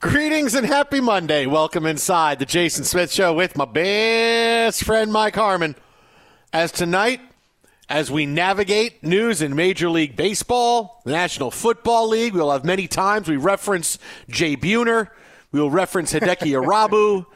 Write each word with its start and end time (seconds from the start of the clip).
Greetings 0.00 0.54
and 0.54 0.64
happy 0.64 1.00
Monday. 1.00 1.46
Welcome 1.46 1.84
inside 1.84 2.38
the 2.38 2.46
Jason 2.46 2.84
Smith 2.84 3.10
Show 3.10 3.34
with 3.34 3.56
my 3.56 3.64
best 3.64 4.84
friend 4.84 5.12
Mike 5.12 5.34
Harmon. 5.34 5.74
As 6.52 6.70
tonight, 6.70 7.20
as 7.88 8.08
we 8.08 8.24
navigate 8.24 9.02
news 9.02 9.42
in 9.42 9.56
Major 9.56 9.90
League 9.90 10.14
Baseball, 10.14 11.02
the 11.04 11.10
National 11.10 11.50
Football 11.50 12.10
League, 12.10 12.32
we'll 12.32 12.52
have 12.52 12.64
many 12.64 12.86
times 12.86 13.28
we 13.28 13.36
reference 13.36 13.98
Jay 14.30 14.56
Buhner. 14.56 15.08
We 15.50 15.60
will 15.60 15.70
reference 15.70 16.12
Hideki 16.12 16.62
Irabu. 16.62 17.26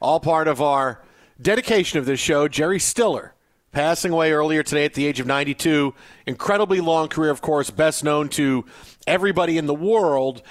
All 0.00 0.18
part 0.18 0.48
of 0.48 0.60
our 0.60 1.04
dedication 1.40 2.00
of 2.00 2.04
this 2.04 2.18
show, 2.18 2.48
Jerry 2.48 2.80
Stiller, 2.80 3.34
passing 3.70 4.10
away 4.10 4.32
earlier 4.32 4.64
today 4.64 4.86
at 4.86 4.94
the 4.94 5.06
age 5.06 5.20
of 5.20 5.28
92. 5.28 5.94
Incredibly 6.26 6.80
long 6.80 7.06
career, 7.06 7.30
of 7.30 7.40
course, 7.40 7.70
best 7.70 8.02
known 8.02 8.28
to 8.30 8.64
everybody 9.06 9.56
in 9.56 9.66
the 9.66 9.74
world 9.74 10.42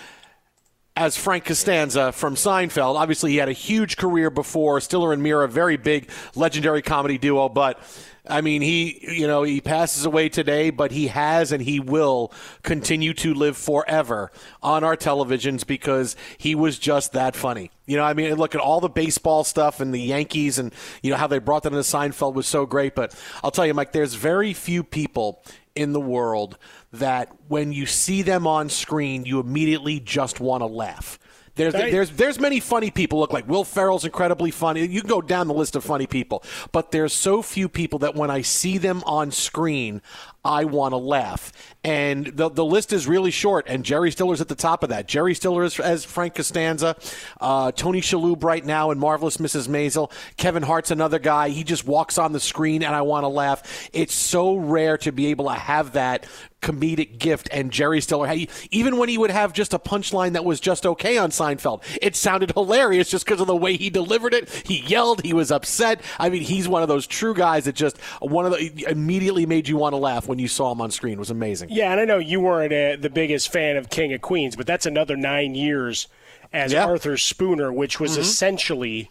as 1.00 1.16
Frank 1.16 1.46
Costanza 1.46 2.12
from 2.12 2.36
Seinfeld. 2.36 2.96
Obviously, 2.96 3.32
he 3.32 3.38
had 3.38 3.48
a 3.48 3.54
huge 3.54 3.96
career 3.96 4.30
before 4.30 4.82
Stiller 4.82 5.14
and 5.14 5.24
Meara, 5.24 5.48
very 5.48 5.78
big, 5.78 6.10
legendary 6.36 6.82
comedy 6.82 7.18
duo. 7.18 7.48
But 7.48 7.80
I 8.28 8.42
mean, 8.42 8.62
he 8.62 9.00
you 9.02 9.26
know 9.26 9.44
he 9.44 9.62
passes 9.62 10.04
away 10.04 10.28
today, 10.28 10.72
but 10.72 10.92
he 10.92 11.08
has 11.08 11.54
and 11.54 11.64
he 11.64 11.80
will 11.80 12.34
continue 12.64 13.14
to 13.14 13.34
live 13.34 13.56
forever 13.56 14.30
on 14.62 14.84
our 14.84 14.98
televisions 14.98 15.66
because 15.66 16.18
he 16.38 16.54
was 16.54 16.78
just 16.78 17.14
that 17.14 17.34
funny. 17.34 17.72
You 17.86 17.96
know, 17.96 18.04
I 18.04 18.14
mean, 18.14 18.36
look 18.36 18.54
at 18.54 18.62
all 18.62 18.82
the 18.82 18.90
baseball 18.90 19.46
stuff 19.46 19.80
and 19.80 19.94
the 19.94 20.02
Yankees 20.02 20.60
and 20.60 20.74
you 21.02 21.12
know 21.12 21.18
how 21.18 21.28
they 21.28 21.40
brought 21.40 21.64
that 21.64 21.72
into 21.72 21.80
Seinfeld 21.80 22.34
was 22.34 22.46
so 22.46 22.66
great. 22.66 22.94
But 22.94 23.16
I'll 23.42 23.52
tell 23.52 23.66
you, 23.66 23.74
Mike, 23.74 23.94
there's 23.94 24.16
very 24.16 24.54
few 24.54 24.84
people 24.84 25.42
in 25.80 25.94
the 25.94 26.00
world 26.00 26.58
that 26.92 27.32
when 27.48 27.72
you 27.72 27.86
see 27.86 28.22
them 28.22 28.46
on 28.46 28.68
screen, 28.70 29.26
you 29.26 29.40
immediately 29.40 30.00
just 30.00 30.40
want 30.42 30.62
to 30.62 30.66
laugh. 30.66 31.18
There's, 31.56 31.74
there's, 31.74 32.12
there's 32.12 32.40
many 32.40 32.60
funny 32.60 32.90
people. 32.90 33.20
Look 33.20 33.34
like 33.34 33.48
Will 33.48 33.66
Ferrell's 33.66 34.06
incredibly 34.06 34.52
funny. 34.52 34.86
You 34.86 35.02
can 35.02 35.10
go 35.10 35.22
down 35.22 35.48
the 35.48 35.54
list 35.54 35.76
of 35.76 35.84
funny 35.84 36.08
people, 36.08 36.44
but 36.72 36.92
there's 36.92 37.12
so 37.12 37.42
few 37.42 37.68
people 37.68 38.00
that 38.00 38.16
when 38.16 38.30
I 38.30 38.42
see 38.42 38.78
them 38.78 39.04
on 39.06 39.32
screen, 39.32 40.02
I 40.50 40.64
want 40.64 40.94
to 40.94 40.98
laugh. 40.98 41.54
And 41.84 42.26
the 42.26 42.50
the 42.50 42.66
list 42.66 42.92
is 42.92 43.08
really 43.08 43.30
short, 43.30 43.66
and 43.70 43.86
Jerry 43.86 44.12
Stiller's 44.12 44.42
at 44.42 44.48
the 44.48 44.56
top 44.56 44.82
of 44.82 44.90
that. 44.90 45.08
Jerry 45.08 45.36
Stiller 45.36 45.64
is 45.64 45.80
as 45.80 46.04
Frank 46.04 46.36
Costanza, 46.36 46.98
uh, 47.40 47.72
Tony 47.72 48.02
Shalhoub 48.02 48.44
right 48.44 48.66
now 48.66 48.90
in 48.90 48.98
Marvelous 48.98 49.38
Mrs. 49.38 49.70
Maisel. 49.70 50.12
Kevin 50.36 50.64
Hart's 50.64 50.92
another 50.92 51.20
guy. 51.20 51.50
He 51.50 51.64
just 51.64 51.86
walks 51.86 52.18
on 52.18 52.34
the 52.34 52.40
screen, 52.40 52.84
and 52.84 52.96
I 52.96 53.04
want 53.04 53.26
to 53.26 53.28
laugh. 53.30 53.90
It's 53.94 54.14
so 54.14 54.56
rare 54.56 54.98
to 54.98 55.12
be 55.12 55.28
able 55.28 55.46
to 55.46 55.54
have 55.54 55.94
that 55.94 56.26
comedic 56.62 57.18
gift. 57.20 57.48
And 57.52 57.72
Jerry 57.72 58.02
Stiller, 58.02 58.28
he, 58.28 58.50
even 58.72 58.98
when 58.98 59.10
he 59.10 59.18
would 59.18 59.32
have 59.32 59.54
just 59.54 59.74
a 59.74 59.80
punchline 59.80 60.34
that 60.34 60.44
was 60.46 60.60
just 60.60 60.86
okay 60.86 61.18
on 61.18 61.30
Seinfeld, 61.32 61.82
it 62.02 62.16
sounded 62.16 62.52
hilarious 62.52 63.10
just 63.10 63.26
because 63.26 63.40
of 63.42 63.48
the 63.48 63.56
way 63.56 63.76
he 63.78 63.90
delivered 63.90 64.34
it. 64.34 64.50
He 64.66 64.80
yelled, 64.82 65.22
he 65.24 65.34
was 65.34 65.52
upset. 65.52 66.02
I 66.18 66.30
mean, 66.30 66.42
he's 66.42 66.68
one 66.68 66.82
of 66.82 66.88
those 66.90 67.08
true 67.08 67.34
guys 67.34 67.66
that 67.66 67.76
just 67.76 67.98
one 68.22 68.46
of 68.46 68.52
the 68.52 68.86
immediately 68.90 69.46
made 69.46 69.68
you 69.68 69.78
want 69.78 69.94
to 69.94 69.98
laugh 69.98 70.28
when 70.28 70.40
you 70.40 70.48
saw 70.48 70.72
him 70.72 70.82
on 70.82 70.92
screen. 70.92 71.14
It 71.14 71.20
was 71.20 71.30
amazing. 71.32 71.70
Yeah, 71.72 71.92
and 71.92 72.00
I 72.00 72.06
know 72.06 72.18
you 72.18 72.40
weren't 72.42 72.74
uh, 72.74 73.02
the 73.02 73.10
biggest 73.10 73.52
fan 73.52 73.78
of 73.78 73.90
King 73.90 74.14
of 74.14 74.22
Queens, 74.22 74.56
but 74.56 74.68
that's 74.68 74.86
another 74.86 75.16
nine 75.16 75.56
years 75.56 76.08
as 76.52 76.74
Yeah. 76.74 76.86
Arthur 76.86 77.16
Spooner, 77.16 77.72
which 77.72 78.00
was 78.00 78.18
Mhm. 78.18 78.22
essentially 78.22 79.10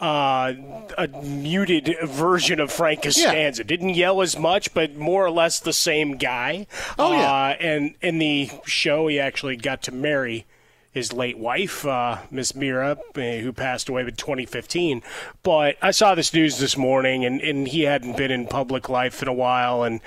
uh, 0.00 0.54
a 0.96 1.08
muted 1.22 1.96
version 2.04 2.60
of 2.60 2.70
Frank 2.70 3.02
Costanza. 3.02 3.64
Didn't 3.64 3.90
yell 3.90 4.22
as 4.22 4.38
much, 4.38 4.72
but 4.72 4.96
more 4.96 5.24
or 5.24 5.30
less 5.30 5.58
the 5.58 5.72
same 5.72 6.16
guy. 6.16 6.66
Oh, 6.98 7.12
yeah. 7.12 7.32
Uh, 7.32 7.56
and 7.60 7.94
in 8.00 8.18
the 8.18 8.50
show, 8.64 9.08
he 9.08 9.18
actually 9.18 9.56
got 9.56 9.82
to 9.82 9.92
marry 9.92 10.46
his 10.92 11.12
late 11.12 11.38
wife, 11.38 11.84
uh, 11.86 12.18
Miss 12.30 12.54
Meara, 12.54 12.98
uh, 13.16 13.20
who 13.20 13.52
passed 13.52 13.88
away 13.88 14.02
in 14.02 14.14
2015. 14.14 15.02
But 15.42 15.76
I 15.82 15.90
saw 15.90 16.14
this 16.14 16.32
news 16.32 16.58
this 16.58 16.76
morning, 16.76 17.24
and, 17.24 17.40
and 17.40 17.68
he 17.68 17.82
hadn't 17.82 18.16
been 18.16 18.30
in 18.30 18.46
public 18.46 18.88
life 18.88 19.22
in 19.22 19.28
a 19.28 19.32
while. 19.32 19.82
And 19.82 20.00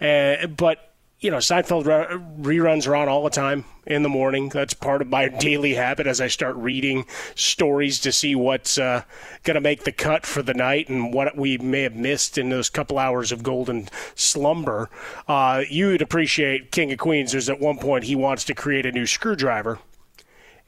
uh, 0.00 0.46
but 0.46 0.87
you 1.20 1.32
know, 1.32 1.38
Seinfeld 1.38 1.86
re- 1.86 2.58
reruns 2.58 2.86
are 2.86 2.94
on 2.94 3.08
all 3.08 3.24
the 3.24 3.30
time 3.30 3.64
in 3.86 4.02
the 4.02 4.08
morning. 4.08 4.50
That's 4.50 4.74
part 4.74 5.02
of 5.02 5.08
my 5.08 5.28
daily 5.40 5.74
habit 5.74 6.06
as 6.06 6.20
I 6.20 6.28
start 6.28 6.54
reading 6.56 7.06
stories 7.34 7.98
to 8.00 8.12
see 8.12 8.36
what's 8.36 8.78
uh, 8.78 9.02
going 9.42 9.56
to 9.56 9.60
make 9.60 9.82
the 9.82 9.92
cut 9.92 10.24
for 10.24 10.42
the 10.42 10.54
night 10.54 10.88
and 10.88 11.12
what 11.12 11.36
we 11.36 11.58
may 11.58 11.82
have 11.82 11.96
missed 11.96 12.38
in 12.38 12.50
those 12.50 12.70
couple 12.70 12.98
hours 12.98 13.32
of 13.32 13.42
golden 13.42 13.88
slumber. 14.14 14.90
Uh, 15.26 15.64
you 15.68 15.88
would 15.88 16.02
appreciate 16.02 16.70
King 16.70 16.92
of 16.92 16.98
Queens. 16.98 17.32
There's 17.32 17.48
at 17.48 17.60
one 17.60 17.78
point 17.78 18.04
he 18.04 18.14
wants 18.14 18.44
to 18.44 18.54
create 18.54 18.86
a 18.86 18.92
new 18.92 19.06
screwdriver. 19.06 19.80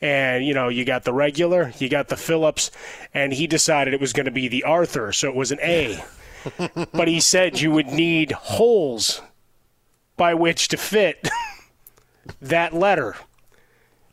And, 0.01 0.45
you 0.45 0.55
know, 0.55 0.69
you 0.69 0.85
got 0.85 1.05
the 1.05 1.13
regular, 1.13 1.73
you 1.79 1.89
got 1.91 2.09
the 2.09 2.17
Phillips, 2.17 2.71
and 3.13 3.35
he 3.35 3.47
decided 3.47 3.93
it 3.93 4.01
was 4.01 4.15
going 4.15 4.25
to 4.25 4.33
be 4.33 4.49
the 4.49 4.65
Arthur, 4.65 5.13
so 5.13 5.29
it 5.29 5.35
was 5.35 5.53
an 5.53 5.61
A. 5.63 6.03
but 6.93 7.07
he 7.07 7.21
said 7.21 7.61
you 7.61 7.71
would 7.71 7.89
need 7.89 8.33
holes 8.33 9.21
by 10.21 10.35
which 10.35 10.69
to 10.69 10.77
fit 10.77 11.31
that 12.43 12.75
letter. 12.75 13.17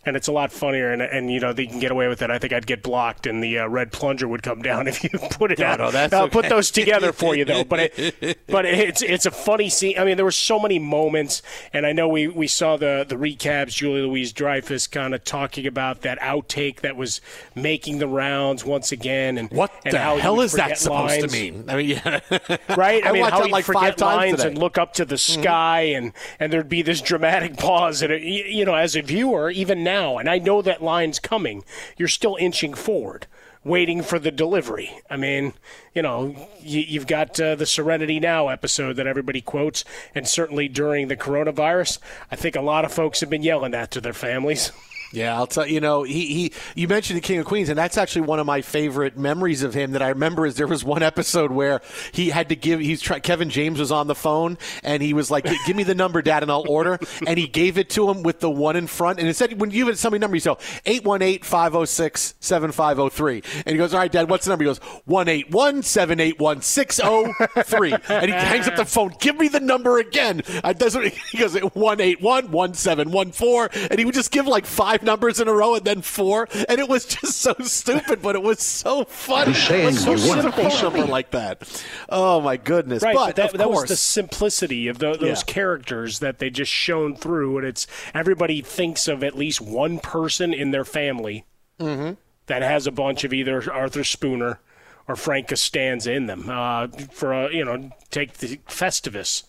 And 0.08 0.16
it's 0.16 0.30
a 0.30 0.32
lot 0.32 0.54
funnier, 0.54 0.92
and, 0.94 1.02
and 1.02 1.30
you 1.30 1.42
know 1.42 1.52
they 1.52 1.68
can 1.68 1.80
get 1.80 1.92
away 1.92 2.08
with 2.08 2.22
it. 2.22 2.32
I 2.32 2.40
think 2.40 2.54
I'd 2.54 2.66
get 2.66 2.82
blocked, 2.82 3.28
and 3.28 3.44
the 3.44 3.60
uh, 3.60 3.68
red 3.68 3.92
plunger 3.92 4.26
would 4.28 4.42
come 4.42 4.62
down 4.62 4.88
if 4.88 5.04
you 5.04 5.10
put 5.32 5.52
it 5.52 5.60
No, 5.60 5.66
out. 5.66 5.80
no, 5.80 5.92
that's 5.92 6.14
I'll 6.14 6.30
put 6.30 6.48
those 6.48 6.72
together 6.72 7.12
for 7.12 7.36
you, 7.36 7.44
though. 7.44 7.66
But 7.66 7.92
it, 7.98 8.40
but 8.48 8.66
it's 8.66 9.02
it's 9.02 9.26
a 9.26 9.32
funny 9.32 9.68
scene. 9.70 10.00
I 10.00 10.06
mean, 10.06 10.16
there 10.16 10.26
were 10.26 10.32
so 10.32 10.60
many 10.60 10.80
moments, 10.80 11.42
and 11.74 11.86
I 11.86 11.92
know 11.92 12.08
we, 12.08 12.28
we 12.30 12.48
saw 12.48 12.78
the 12.78 13.06
the 13.08 13.16
recaps. 13.16 13.76
Julia 13.76 14.08
Louis-Dreyfus 14.08 14.88
kind 14.88 15.14
of 15.14 15.24
talking 15.26 15.68
about 15.68 16.02
that 16.04 16.20
outtake 16.22 16.80
that 16.82 16.96
was 16.96 17.20
making 17.54 18.00
the 18.00 18.08
rounds 18.08 18.64
once 18.64 18.94
again, 18.94 19.38
and 19.38 19.52
What 19.52 19.74
and 19.84 19.94
the 19.94 20.00
hell 20.00 20.40
is 20.40 20.54
that 20.54 20.78
supposed 20.78 21.20
lines 21.22 21.34
to 21.34 21.38
mean? 21.38 21.66
I 21.68 21.76
mean, 21.76 21.90
yeah. 21.90 22.20
right? 22.78 23.06
I, 23.06 23.10
I 23.10 23.12
mean, 23.12 23.24
how 23.26 23.44
he'd 23.44 23.52
like 23.52 23.66
five 23.66 23.76
forget 23.76 23.98
times 23.98 24.18
lines 24.32 24.44
and 24.46 24.58
look 24.58 24.78
up 24.78 24.94
to 24.94 25.04
the 25.06 25.18
sky, 25.18 25.82
and 25.82 26.14
and 26.40 26.54
there'd 26.54 26.70
be 26.70 26.82
this 26.82 27.02
dramatic 27.02 27.58
pause, 27.58 28.02
and 28.02 28.14
it, 28.14 28.22
you 28.22 28.64
know, 28.64 28.74
as 28.76 28.96
a 28.96 29.02
viewer, 29.02 29.50
even 29.50 29.84
now, 29.84 29.97
and 29.98 30.30
I 30.30 30.38
know 30.38 30.62
that 30.62 30.84
line's 30.84 31.20
coming, 31.20 31.64
you're 31.98 32.08
still 32.08 32.38
inching 32.40 32.74
forward. 32.74 33.28
Waiting 33.64 34.02
for 34.02 34.18
the 34.18 34.32
delivery. 34.32 35.02
I 35.10 35.18
mean, 35.18 35.52
you 35.94 36.02
know, 36.02 36.48
you, 36.62 36.80
you've 36.80 37.08
got 37.08 37.38
uh, 37.38 37.56
the 37.56 37.66
Serenity 37.66 38.18
Now 38.18 38.48
episode 38.48 38.94
that 38.94 39.08
everybody 39.08 39.42
quotes, 39.42 39.84
and 40.16 40.26
certainly 40.26 40.70
during 40.70 41.10
the 41.10 41.18
coronavirus, 41.18 42.00
I 42.32 42.38
think 42.38 42.56
a 42.56 42.62
lot 42.62 42.86
of 42.86 42.94
folks 42.94 43.20
have 43.20 43.30
been 43.30 43.44
yelling 43.44 43.72
that 43.72 43.92
to 43.92 44.00
their 44.00 44.14
families. 44.14 44.72
Yeah, 45.12 45.36
I'll 45.36 45.48
tell 45.48 45.66
you 45.66 45.80
know 45.80 46.04
he, 46.04 46.34
he 46.34 46.52
you 46.76 46.88
mentioned 46.88 47.18
the 47.18 47.22
King 47.22 47.40
of 47.40 47.46
Queens, 47.46 47.70
and 47.70 47.78
that's 47.78 47.98
actually 47.98 48.24
one 48.24 48.40
of 48.40 48.46
my 48.46 48.62
favorite 48.62 49.18
memories 49.18 49.64
of 49.64 49.74
him 49.74 49.92
that 49.92 50.02
I 50.02 50.10
remember. 50.10 50.46
Is 50.46 50.56
there 50.56 50.68
was 50.68 50.84
one 50.84 51.02
episode 51.02 51.52
where 51.52 51.80
he 52.12 52.30
had 52.30 52.50
to 52.50 52.56
give 52.56 52.82
he's 52.82 53.02
try, 53.02 53.20
Kevin 53.20 53.50
James 53.50 53.80
was 53.80 53.92
on 53.92 54.08
the 54.08 54.16
phone 54.16 54.58
and 54.84 55.02
he 55.02 55.14
was 55.14 55.32
like, 55.32 55.46
"Give 55.66 55.76
me 55.76 55.84
the 55.84 55.96
number, 55.96 56.22
Dad, 56.22 56.44
and 56.44 56.52
I'll 56.52 56.66
order." 56.68 57.00
and 57.26 57.40
he 57.40 57.48
gave 57.48 57.78
it 57.78 57.90
to 57.92 58.10
him 58.10 58.24
with 58.24 58.40
the 58.42 58.50
one 58.50 58.76
in 58.76 58.88
front, 58.88 59.20
and 59.20 59.28
it 59.28 59.36
said 59.36 59.60
when 59.60 59.72
you 59.72 59.86
give 59.86 59.94
it 59.94 59.98
somebody 59.98 60.20
number, 60.20 60.36
you 60.36 60.42
say 60.42 60.54
818-506-7503. 60.86 63.44
and 63.66 63.74
he 63.74 63.78
goes, 63.78 63.94
"All 63.94 64.00
right, 64.00 64.12
Dad, 64.12 64.30
what's 64.30 64.46
the 64.46 64.52
number?" 64.52 64.64
He 64.64 64.70
goes, 64.70 64.80
"One 65.06 65.28
eight 65.28 65.52
one 65.52 65.84
seven 65.84 66.20
eight 66.20 66.40
one 66.40 66.62
six 66.62 66.96
zero 66.98 67.34
three. 67.64 67.94
and 68.10 68.26
he 68.26 68.32
hangs 68.32 68.68
up 68.68 68.76
the 68.76 68.86
phone. 68.86 69.14
Give 69.20 69.38
me 69.38 69.48
the 69.48 69.60
number 69.60 70.00
again. 70.00 70.42
I 70.64 70.74
doesn't. 70.74 71.14
He 71.32 71.38
goes 71.38 71.56
one 71.74 72.02
eight 72.02 72.22
one 72.22 72.52
one 72.52 72.74
seven 72.74 73.12
one 73.12 73.32
four, 73.32 73.70
and 73.74 74.00
he 74.00 74.06
would 74.06 74.16
just 74.16 74.32
give 74.32 74.48
like 74.48 74.66
five 74.66 74.97
numbers 75.04 75.40
in 75.40 75.48
a 75.48 75.54
row 75.54 75.76
and 75.76 75.86
then 75.86 76.02
four, 76.02 76.48
and 76.70 76.80
it 76.80 76.88
was 76.90 77.06
just 77.06 77.40
so 77.42 77.56
stupid, 77.62 78.22
but 78.22 78.36
it 78.36 78.42
was 78.44 78.60
so 78.62 79.04
funny. 79.06 79.54
saying 79.54 79.90
It 79.90 79.94
so 79.94 80.14
you 80.14 80.28
want 80.28 80.42
simple 80.42 80.66
a 80.66 80.70
piece 80.70 80.82
number 80.82 81.06
like 81.06 81.32
that. 81.32 81.84
Oh 82.10 82.42
my 82.42 82.58
goodness! 82.58 83.04
Right, 83.04 83.16
but, 83.16 83.26
but, 83.28 83.36
that, 83.38 83.52
of 83.54 83.58
that 83.58 83.70
was 83.70 83.86
the 83.90 83.96
simplicity 83.96 84.88
of 84.88 85.00
tho- 85.00 85.16
those 85.16 85.40
Yeah. 85.48 85.54
characters 85.54 86.20
that 86.20 86.40
they 86.40 86.50
just 86.50 86.72
shone 86.72 87.16
through, 87.16 87.60
and 87.60 87.68
it's 87.68 87.88
everybody 88.14 88.62
thinks 88.62 89.08
of 89.08 89.24
at 89.24 89.36
least 89.38 89.62
one 89.62 90.00
person 90.00 90.54
in 90.54 90.72
their 90.72 90.86
family 90.86 91.46
Mm-hmm. 91.80 92.14
that 92.48 92.62
has 92.64 92.88
a 92.88 92.92
bunch 92.92 93.24
of 93.24 93.34
either 93.34 93.72
Arthur 93.72 94.04
Spooner 94.04 94.60
or 95.08 95.16
Frank 95.16 95.48
Costanza 95.48 96.12
in 96.12 96.26
them. 96.26 96.50
Uh, 96.50 96.88
for 97.12 97.34
uh, 97.34 97.50
you 97.50 97.64
know, 97.64 97.92
take 98.10 98.34
the 98.40 98.58
Festivus 98.68 99.44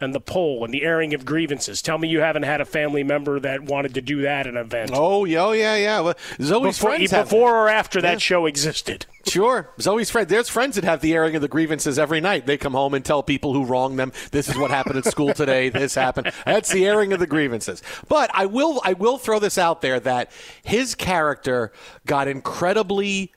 and 0.00 0.14
the 0.14 0.20
pole 0.20 0.64
and 0.64 0.72
the 0.72 0.82
airing 0.82 1.12
of 1.12 1.24
grievances. 1.24 1.82
Tell 1.82 1.98
me 1.98 2.08
you 2.08 2.20
haven't 2.20 2.44
had 2.44 2.60
a 2.60 2.64
family 2.64 3.02
member 3.04 3.38
that 3.40 3.62
wanted 3.62 3.94
to 3.94 4.00
do 4.00 4.22
that 4.22 4.46
at 4.46 4.46
an 4.46 4.56
event. 4.56 4.90
Oh, 4.94 5.24
yeah, 5.26 5.44
oh, 5.44 5.52
yeah, 5.52 5.76
yeah. 5.76 6.00
Well, 6.00 6.14
Zoe's 6.40 6.78
before, 6.78 6.90
friends 6.90 7.10
have 7.10 7.26
before 7.26 7.54
or 7.56 7.68
after 7.68 8.00
that 8.00 8.12
Yeah. 8.14 8.18
show 8.18 8.46
existed. 8.46 9.04
Sure. 9.26 9.68
Zoe's 9.78 10.08
friend. 10.10 10.26
There's 10.28 10.48
friends 10.48 10.76
that 10.76 10.84
have 10.84 11.02
the 11.02 11.12
airing 11.12 11.36
of 11.36 11.42
the 11.42 11.48
grievances 11.48 11.98
every 11.98 12.20
night. 12.20 12.46
They 12.46 12.56
come 12.56 12.72
home 12.72 12.94
and 12.94 13.04
tell 13.04 13.22
people 13.22 13.52
who 13.52 13.64
wronged 13.64 13.98
them, 13.98 14.12
this 14.30 14.48
is 14.48 14.56
what 14.56 14.70
happened 14.70 14.96
at 14.96 15.04
school 15.04 15.34
today, 15.34 15.68
this 15.70 15.94
happened. 15.94 16.32
That's 16.46 16.70
the 16.70 16.86
airing 16.86 17.12
of 17.12 17.20
the 17.20 17.26
grievances. 17.26 17.82
But 18.08 18.30
I 18.32 18.46
will 18.46 18.80
I 18.84 18.94
will 18.94 19.18
throw 19.18 19.38
this 19.38 19.58
out 19.58 19.82
there 19.82 20.00
that 20.00 20.30
his 20.62 20.94
character 20.94 21.70
got 22.06 22.26
incredibly 22.28 23.32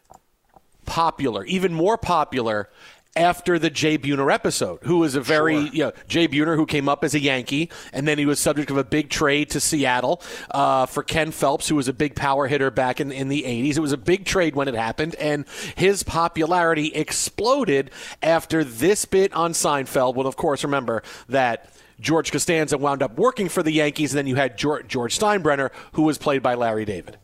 popular, 0.86 1.44
even 1.46 1.74
more 1.74 1.98
popular 1.98 2.70
after 3.16 3.60
the 3.60 3.70
Jay 3.70 3.98
Buhner 3.98 4.34
episode, 4.34 4.80
who 4.84 5.00
was 5.00 5.16
a 5.16 5.22
very, 5.22 5.58
you 5.70 5.84
know, 5.84 5.92
Jay 6.08 6.28
Buhner 6.28 6.56
who 6.56 6.66
came 6.66 6.90
up 6.90 7.04
as 7.04 7.14
a 7.14 7.20
Yankee, 7.20 7.70
and 7.92 8.08
then 8.08 8.18
he 8.18 8.26
was 8.26 8.40
subject 8.40 8.72
of 8.72 8.78
a 8.78 8.84
big 8.84 9.10
trade 9.10 9.50
to 9.52 9.60
Seattle 9.60 10.22
uh, 10.52 10.86
for 10.86 11.04
Ken 11.04 11.32
Phelps, 11.32 11.68
who 11.68 11.76
was 11.76 11.88
a 11.88 11.94
big 11.94 12.16
power 12.16 12.48
hitter 12.48 12.72
back 12.72 13.00
in, 13.00 13.12
in 13.12 13.30
the 13.30 13.44
80s. 13.44 13.78
It 13.78 13.82
was 13.82 13.92
a 13.92 13.98
big 13.98 14.26
trade 14.26 14.56
when 14.56 14.68
it 14.68 14.74
happened, 14.74 15.16
and 15.16 15.46
his 15.76 16.02
popularity 16.04 16.88
exploded 16.94 17.92
after 18.22 18.64
this 18.64 19.06
bit 19.06 19.34
on 19.34 19.52
Seinfeld. 19.54 20.16
Well, 20.16 20.28
of 20.28 20.36
course, 20.36 20.64
remember 20.64 21.04
that. 21.30 21.70
George 22.00 22.34
Costanza 22.34 22.78
wound 22.78 23.02
up 23.02 23.18
working 23.18 23.48
for 23.48 23.64
the 23.64 23.72
Yankees, 23.72 24.12
and 24.12 24.18
then 24.18 24.28
you 24.28 24.36
had 24.36 24.58
George, 24.58 24.88
George 24.88 25.18
Steinbrenner, 25.18 25.70
who 25.94 26.02
was 26.02 26.18
played 26.18 26.42
by 26.42 26.54
Larry 26.54 26.84
David. 26.84 27.18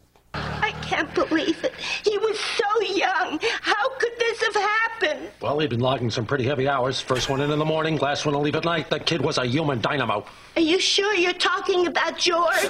I 0.61 0.73
can't 0.81 1.13
believe 1.13 1.63
it. 1.63 1.73
He 2.03 2.17
was 2.17 2.39
so 2.39 2.81
young. 2.93 3.39
How 3.61 3.89
could 3.97 4.11
this 4.19 4.41
have 4.43 4.55
happened? 4.55 5.29
Well, 5.41 5.59
he'd 5.59 5.69
been 5.69 5.79
logging 5.79 6.09
some 6.11 6.25
pretty 6.25 6.43
heavy 6.45 6.67
hours. 6.67 6.99
First 6.99 7.29
one 7.29 7.41
in 7.41 7.51
in 7.51 7.59
the 7.59 7.65
morning, 7.65 7.97
last 7.97 8.25
one 8.25 8.33
to 8.33 8.39
leave 8.39 8.55
at 8.55 8.65
night. 8.65 8.89
That 8.89 9.05
kid 9.05 9.21
was 9.21 9.37
a 9.37 9.45
human 9.45 9.79
dynamo. 9.81 10.25
Are 10.55 10.61
you 10.61 10.79
sure 10.79 11.13
you're 11.13 11.33
talking 11.33 11.87
about 11.87 12.17
George? 12.17 12.49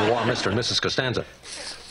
You 0.00 0.14
are 0.14 0.24
Mr. 0.24 0.46
and 0.50 0.58
Mrs. 0.58 0.80
Costanza. 0.80 1.26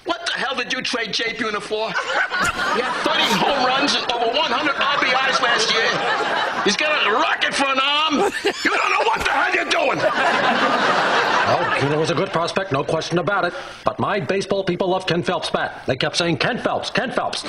What 0.05 0.25
the 0.25 0.31
hell 0.33 0.55
did 0.55 0.73
you 0.73 0.81
trade 0.81 1.13
Jay 1.13 1.33
Buhner 1.35 1.61
for? 1.61 1.89
He 1.89 2.81
had 2.81 2.91
30 3.05 3.21
home 3.37 3.65
runs 3.67 3.93
and 3.93 4.11
over 4.11 4.25
100 4.25 4.73
RBIs 4.75 5.39
last 5.41 5.69
year. 5.71 6.63
He's 6.63 6.75
got 6.75 6.89
a 7.05 7.11
rocket 7.11 7.53
for 7.53 7.67
an 7.67 7.79
arm. 7.79 8.15
You 8.65 8.71
don't 8.71 8.91
know 8.91 9.05
what 9.05 9.19
the 9.23 9.29
hell 9.31 9.53
you're 9.53 9.69
doing. 9.69 11.28
Well, 11.47 11.79
Keener 11.79 11.97
was 11.97 12.11
a 12.11 12.15
good 12.15 12.29
prospect, 12.29 12.71
no 12.71 12.83
question 12.83 13.17
about 13.17 13.45
it. 13.45 13.53
But 13.83 13.99
my 13.99 14.19
baseball 14.19 14.63
people 14.63 14.89
loved 14.89 15.07
Ken 15.07 15.23
Phelps' 15.23 15.49
bat. 15.49 15.83
They 15.85 15.95
kept 15.95 16.17
saying, 16.17 16.37
Ken 16.37 16.57
Phelps, 16.57 16.89
Ken 16.89 17.11
Phelps. 17.11 17.43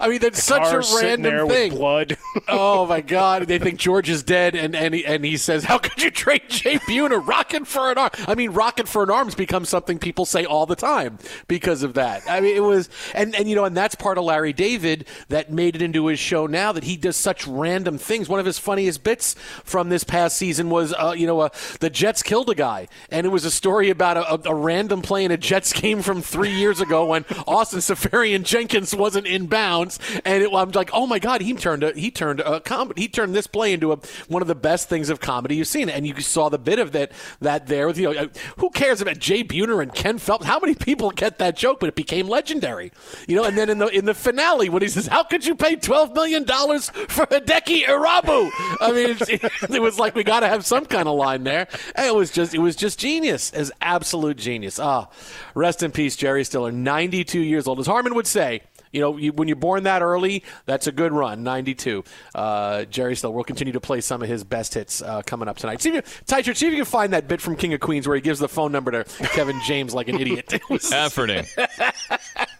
I 0.00 0.08
mean, 0.08 0.20
that's 0.20 0.42
such 0.42 0.72
a 0.72 0.96
random 1.00 1.48
thing. 1.48 1.72
blood. 1.72 2.16
oh 2.48 2.86
my 2.86 3.00
God! 3.00 3.42
They 3.44 3.58
think 3.58 3.78
George 3.78 4.08
is 4.08 4.22
dead, 4.22 4.54
and 4.54 4.74
and 4.74 4.94
he, 4.94 5.04
and 5.04 5.24
he 5.24 5.36
says, 5.36 5.64
"How 5.64 5.78
could 5.78 6.02
you 6.02 6.10
trade 6.10 6.42
Jay 6.48 6.78
Buhner? 6.78 7.26
Rocket 7.26 7.66
for 7.66 7.90
an 7.90 7.98
arm." 7.98 8.10
I 8.26 8.34
mean, 8.34 8.50
rocket 8.50 8.88
for 8.88 9.02
an 9.02 9.10
arm's 9.10 9.34
become 9.34 9.64
something 9.64 9.98
people 9.98 10.24
say 10.24 10.44
all 10.44 10.66
the 10.66 10.76
time 10.76 11.18
because 11.48 11.82
of 11.82 11.94
that. 11.94 12.22
I 12.28 12.40
mean, 12.40 12.56
it 12.56 12.60
was, 12.60 12.88
and 13.14 13.34
and 13.34 13.48
you 13.48 13.54
know, 13.54 13.64
and 13.64 13.76
that's 13.76 13.94
part 13.94 14.18
of 14.18 14.24
Larry 14.24 14.52
David 14.52 15.06
that 15.28 15.52
made 15.52 15.76
it 15.76 15.82
into 15.82 16.06
his 16.06 16.18
show 16.18 16.46
now 16.46 16.72
that 16.72 16.84
he 16.84 16.96
does 16.96 17.16
such 17.16 17.46
random 17.46 17.98
things. 17.98 18.28
One 18.28 18.40
of 18.40 18.46
his 18.46 18.58
funniest 18.58 19.02
bits 19.04 19.34
from 19.64 19.88
this 19.88 20.04
past 20.04 20.36
season 20.36 20.70
was, 20.70 20.92
uh, 20.94 21.14
you 21.16 21.26
know, 21.26 21.40
uh, 21.40 21.48
the 21.80 21.90
Jets 21.90 22.22
killed 22.22 22.48
a 22.50 22.54
guy, 22.54 22.88
and 23.10 23.26
it 23.26 23.30
was 23.30 23.44
a 23.44 23.50
story 23.50 23.90
about 23.90 24.16
a, 24.16 24.48
a, 24.48 24.52
a 24.52 24.54
random 24.54 25.02
play 25.02 25.24
in 25.24 25.30
a 25.30 25.36
Jets 25.36 25.72
game 25.72 26.02
from 26.02 26.22
three 26.22 26.52
years 26.52 26.80
ago 26.80 27.06
when 27.06 27.24
Austin 27.46 27.80
Seferian-Jenkins 27.80 28.94
wasn't 28.94 29.26
in 29.26 29.46
bounds, 29.46 29.83
and 30.24 30.42
it, 30.42 30.50
I'm 30.52 30.70
like, 30.70 30.90
oh 30.92 31.06
my 31.06 31.18
God, 31.18 31.40
he 31.40 31.54
turned 31.54 31.82
a, 31.82 31.92
he 31.92 32.10
turned 32.10 32.40
a 32.40 32.60
comedy. 32.60 33.02
He 33.02 33.08
turned 33.08 33.34
this 33.34 33.46
play 33.46 33.72
into 33.72 33.92
a, 33.92 33.96
one 34.28 34.42
of 34.42 34.48
the 34.48 34.54
best 34.54 34.88
things 34.88 35.10
of 35.10 35.20
comedy 35.20 35.56
you've 35.56 35.68
seen. 35.68 35.88
And 35.88 36.06
you 36.06 36.20
saw 36.20 36.48
the 36.48 36.58
bit 36.58 36.78
of 36.78 36.92
that 36.92 37.12
that 37.40 37.66
there 37.66 37.86
with 37.86 37.98
you 37.98 38.12
know 38.12 38.28
who 38.58 38.70
cares 38.70 39.00
about 39.00 39.18
Jay 39.18 39.44
Buhner 39.44 39.82
and 39.82 39.92
Ken 39.94 40.18
Phelps? 40.18 40.46
How 40.46 40.58
many 40.58 40.74
people 40.74 41.10
get 41.10 41.38
that 41.38 41.56
joke? 41.56 41.80
But 41.80 41.88
it 41.88 41.94
became 41.94 42.28
legendary, 42.28 42.92
you 43.26 43.36
know. 43.36 43.44
And 43.44 43.56
then 43.56 43.70
in 43.70 43.78
the 43.78 43.88
in 43.88 44.04
the 44.04 44.14
finale 44.14 44.68
when 44.68 44.82
he 44.82 44.88
says, 44.88 45.06
"How 45.06 45.22
could 45.22 45.44
you 45.46 45.54
pay 45.54 45.76
twelve 45.76 46.14
million 46.14 46.44
dollars 46.44 46.90
for 46.90 47.26
Hideki 47.26 47.84
Irabu?" 47.84 48.50
I 48.80 48.92
mean, 48.92 49.16
it, 49.20 49.70
it 49.70 49.82
was 49.82 49.98
like 49.98 50.14
we 50.14 50.24
got 50.24 50.40
to 50.40 50.48
have 50.48 50.64
some 50.64 50.86
kind 50.86 51.08
of 51.08 51.16
line 51.16 51.44
there. 51.44 51.68
And 51.94 52.06
it 52.06 52.14
was 52.14 52.30
just 52.30 52.54
it 52.54 52.58
was 52.58 52.76
just 52.76 52.98
genius, 52.98 53.52
as 53.52 53.72
absolute 53.80 54.36
genius. 54.36 54.78
Ah, 54.78 55.08
rest 55.54 55.82
in 55.82 55.92
peace, 55.92 56.16
Jerry 56.16 56.44
Stiller, 56.44 56.72
ninety 56.72 57.24
two 57.24 57.40
years 57.40 57.66
old, 57.66 57.80
as 57.80 57.86
Harmon 57.86 58.14
would 58.14 58.26
say. 58.26 58.62
You 58.94 59.00
know, 59.00 59.16
you, 59.16 59.32
when 59.32 59.48
you're 59.48 59.56
born 59.56 59.82
that 59.82 60.02
early, 60.02 60.44
that's 60.66 60.86
a 60.86 60.92
good 60.92 61.12
run. 61.12 61.42
92. 61.42 62.04
Uh, 62.34 62.84
Jerry 62.84 63.16
Stiller 63.16 63.34
will 63.34 63.44
continue 63.44 63.72
to 63.72 63.80
play 63.80 64.00
some 64.00 64.22
of 64.22 64.28
his 64.28 64.44
best 64.44 64.74
hits 64.74 65.02
uh, 65.02 65.22
coming 65.22 65.48
up 65.48 65.56
tonight. 65.56 65.82
See 65.82 65.90
if, 65.90 65.94
you, 65.94 66.02
Teicher, 66.26 66.56
see 66.56 66.66
if 66.66 66.72
you 66.72 66.78
can 66.78 66.84
find 66.84 67.12
that 67.12 67.26
bit 67.26 67.40
from 67.40 67.56
King 67.56 67.74
of 67.74 67.80
Queens 67.80 68.06
where 68.06 68.14
he 68.14 68.22
gives 68.22 68.38
the 68.38 68.48
phone 68.48 68.70
number 68.70 68.90
to 68.92 69.04
Kevin 69.28 69.60
James 69.64 69.94
like 69.94 70.08
an 70.08 70.20
idiot. 70.20 70.46
Efforting. 70.70 71.44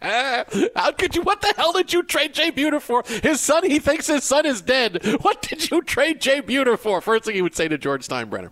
How 0.77 0.93
could 0.93 1.15
you? 1.17 1.23
What 1.23 1.41
the 1.41 1.55
hell 1.57 1.73
did 1.73 1.93
you 1.93 2.03
trade 2.03 2.35
Jay 2.35 2.51
Buhner 2.51 2.81
for? 2.81 3.03
His 3.23 3.41
son, 3.41 3.65
he 3.65 3.79
thinks 3.79 4.07
his 4.07 4.25
son 4.25 4.45
is 4.45 4.61
dead. 4.61 5.03
What 5.23 5.41
did 5.41 5.71
you 5.71 5.81
trade 5.83 6.21
Jay 6.21 6.43
Buhner 6.43 6.79
for? 6.79 7.01
First 7.01 7.25
thing 7.25 7.35
he 7.35 7.43
would 7.43 7.55
say 7.55 7.69
to 7.69 7.79
George 7.79 8.07
Steinbrenner. 8.07 8.51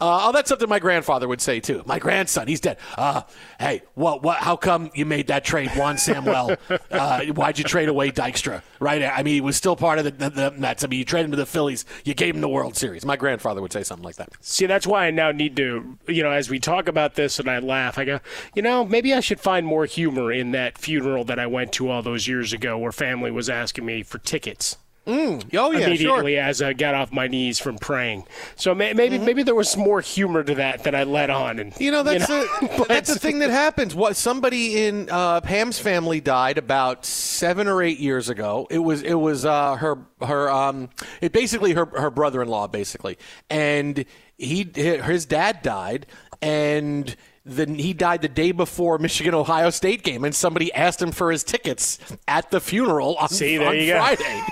Uh, 0.00 0.28
oh, 0.28 0.32
that's 0.32 0.48
something 0.48 0.68
my 0.68 0.78
grandfather 0.78 1.28
would 1.28 1.42
say 1.42 1.60
too. 1.60 1.82
My 1.84 1.98
grandson, 1.98 2.48
he's 2.48 2.60
dead. 2.60 2.78
Uh, 2.96 3.22
hey, 3.60 3.82
what? 3.94 4.22
What? 4.22 4.38
How 4.38 4.56
come 4.56 4.90
you 4.94 5.04
made 5.04 5.26
that 5.26 5.44
trade, 5.44 5.70
Juan 5.76 5.98
Samuel? 5.98 6.56
Uh, 6.90 7.20
why'd 7.30 7.58
you 7.58 7.64
trade 7.64 7.88
away 7.88 8.10
Dykstra? 8.10 8.62
Right? 8.80 9.02
I 9.02 9.22
mean, 9.22 9.34
he 9.34 9.40
was 9.40 9.56
still 9.56 9.76
part 9.76 9.98
of 9.98 10.04
the, 10.04 10.10
the, 10.10 10.30
the 10.30 10.50
Mets. 10.52 10.84
I 10.84 10.86
mean, 10.88 10.98
you 10.98 11.04
traded 11.04 11.26
him 11.26 11.30
to 11.32 11.36
the 11.36 11.46
Phillies. 11.46 11.84
You 12.04 12.14
gave 12.14 12.34
him 12.34 12.40
the 12.40 12.48
World 12.48 12.76
Series. 12.76 13.04
My 13.04 13.16
grandfather 13.16 13.60
would 13.60 13.72
say 13.72 13.82
something 13.82 14.04
like 14.04 14.16
that. 14.16 14.30
See, 14.40 14.66
that's 14.66 14.86
why 14.86 15.06
I 15.06 15.10
now 15.10 15.32
need 15.32 15.56
to, 15.56 15.98
you 16.06 16.22
know, 16.22 16.30
as 16.30 16.50
we 16.50 16.58
talk 16.58 16.88
about 16.88 17.14
this 17.14 17.38
and 17.38 17.48
I 17.48 17.58
laugh, 17.58 17.98
I 17.98 18.04
go, 18.04 18.20
you 18.54 18.62
know, 18.62 18.84
maybe 18.84 19.14
I 19.14 19.20
should 19.20 19.40
find 19.40 19.66
more 19.66 19.86
humor 19.86 20.32
in 20.32 20.52
that 20.52 20.78
funeral 20.78 21.24
that 21.24 21.38
I 21.38 21.46
went 21.46 21.72
to 21.74 21.90
all 21.90 22.02
those 22.02 22.28
years 22.28 22.52
ago 22.52 22.78
where 22.78 22.92
family 22.92 23.30
was 23.30 23.48
asking 23.48 23.86
me 23.86 24.02
for 24.02 24.18
tickets. 24.18 24.76
Mm. 25.06 25.54
Oh 25.54 25.70
yeah, 25.70 25.86
immediately 25.86 26.34
sure. 26.34 26.42
as 26.42 26.62
I 26.62 26.72
got 26.72 26.94
off 26.94 27.12
my 27.12 27.28
knees 27.28 27.58
from 27.58 27.76
praying. 27.76 28.24
So 28.56 28.74
may, 28.74 28.94
maybe 28.94 29.16
Mm-hmm. 29.16 29.24
maybe 29.26 29.42
there 29.42 29.54
was 29.54 29.76
more 29.76 30.00
humor 30.00 30.42
to 30.42 30.54
that 30.54 30.82
than 30.84 30.94
I 30.94 31.04
let 31.04 31.28
on. 31.28 31.58
And 31.58 31.78
You 31.78 31.90
know 31.90 32.02
that's 32.02 32.26
you 32.28 32.34
know, 32.34 32.84
a, 32.84 32.84
that's 32.88 33.12
the 33.12 33.18
thing 33.18 33.40
that 33.40 33.50
happens. 33.50 33.94
What 33.94 34.16
somebody 34.16 34.86
in 34.86 35.10
uh, 35.10 35.42
Pam's 35.42 35.78
family 35.78 36.20
died 36.22 36.56
about 36.56 37.04
seven 37.04 37.68
or 37.68 37.82
eight 37.82 37.98
years 37.98 38.30
ago. 38.30 38.66
It 38.70 38.78
was 38.78 39.02
it 39.02 39.14
was 39.14 39.44
uh, 39.44 39.76
her 39.76 39.98
her 40.22 40.50
um 40.50 40.88
it 41.20 41.32
basically 41.32 41.74
her 41.74 41.84
her 41.84 42.10
brother 42.10 42.40
in 42.40 42.48
law 42.48 42.66
basically, 42.66 43.18
and 43.50 44.06
he 44.38 44.70
his 44.74 45.26
dad 45.26 45.60
died 45.62 46.06
and. 46.40 47.14
Then 47.46 47.74
he 47.74 47.92
died 47.92 48.22
the 48.22 48.28
day 48.28 48.52
before 48.52 48.96
Michigan 48.96 49.34
Ohio 49.34 49.68
State 49.68 50.02
game, 50.02 50.24
and 50.24 50.34
somebody 50.34 50.72
asked 50.72 51.02
him 51.02 51.12
for 51.12 51.30
his 51.30 51.44
tickets 51.44 51.98
at 52.26 52.50
the 52.50 52.58
funeral 52.58 53.16
on, 53.16 53.28
See, 53.28 53.58
on 53.58 53.76
you. 53.76 53.92
Friday. 53.92 54.42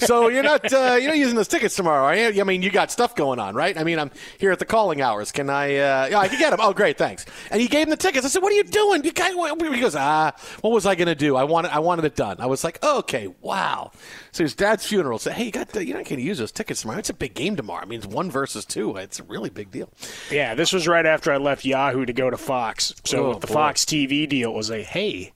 so 0.00 0.28
you're 0.28 0.42
not 0.42 0.70
uh, 0.70 0.98
you're 1.00 1.08
not 1.08 1.16
using 1.16 1.36
those 1.36 1.48
tickets 1.48 1.74
tomorrow, 1.74 2.04
are 2.04 2.14
you? 2.14 2.42
I 2.42 2.44
mean, 2.44 2.60
you 2.60 2.70
got 2.70 2.90
stuff 2.90 3.16
going 3.16 3.38
on, 3.38 3.54
right? 3.54 3.78
I 3.78 3.82
mean, 3.82 3.98
I'm 3.98 4.10
here 4.38 4.52
at 4.52 4.58
the 4.58 4.66
calling 4.66 5.00
hours. 5.00 5.32
Can 5.32 5.48
I? 5.48 5.76
Uh, 5.76 6.08
yeah, 6.10 6.18
I 6.18 6.28
can 6.28 6.38
get 6.38 6.50
them. 6.50 6.58
Oh, 6.62 6.74
great, 6.74 6.98
thanks. 6.98 7.24
And 7.50 7.62
he 7.62 7.66
gave 7.66 7.86
him 7.86 7.90
the 7.90 7.96
tickets. 7.96 8.26
I 8.26 8.28
said, 8.28 8.42
"What 8.42 8.52
are 8.52 8.56
you 8.56 8.64
doing?" 8.64 9.02
You 9.04 9.12
guy, 9.12 9.30
he 9.30 9.80
goes, 9.80 9.96
"Ah, 9.96 10.32
what 10.60 10.70
was 10.74 10.84
I 10.84 10.96
going 10.96 11.08
to 11.08 11.14
do? 11.14 11.36
I 11.36 11.44
wanted 11.44 11.70
I 11.70 11.78
wanted 11.78 12.04
it 12.04 12.14
done." 12.14 12.36
I 12.40 12.46
was 12.46 12.62
like, 12.62 12.84
"Okay, 12.84 13.28
wow." 13.40 13.90
So 14.32 14.44
his 14.44 14.54
dad's 14.54 14.84
funeral 14.84 15.18
said, 15.18 15.32
"Hey, 15.32 15.44
you 15.44 15.50
got 15.50 15.70
the, 15.70 15.82
you're 15.82 15.96
not 15.96 16.06
going 16.06 16.18
to 16.18 16.26
use 16.26 16.36
those 16.36 16.52
tickets 16.52 16.82
tomorrow. 16.82 16.98
It's 16.98 17.08
a 17.08 17.14
big 17.14 17.32
game 17.32 17.56
tomorrow. 17.56 17.80
I 17.80 17.86
mean, 17.86 18.00
it's 18.00 18.06
one 18.06 18.30
versus 18.30 18.66
two. 18.66 18.98
It's 18.98 19.18
a 19.18 19.22
really 19.22 19.48
big 19.48 19.70
deal." 19.70 19.88
Yeah, 20.30 20.54
this 20.54 20.74
was 20.74 20.86
right 20.86 21.06
after 21.06 21.32
I 21.32 21.38
left 21.38 21.64
Yahoo 21.64 22.04
to 22.04 22.12
go 22.12 22.28
to 22.28 22.33
Fox. 22.36 22.94
So 23.04 23.26
Oh, 23.26 23.28
with 23.30 23.40
the 23.40 23.46
boy. 23.46 23.54
Fox 23.54 23.84
TV 23.84 24.28
deal, 24.28 24.50
it 24.50 24.56
was 24.56 24.70
like, 24.70 24.84
hey, 24.84 25.32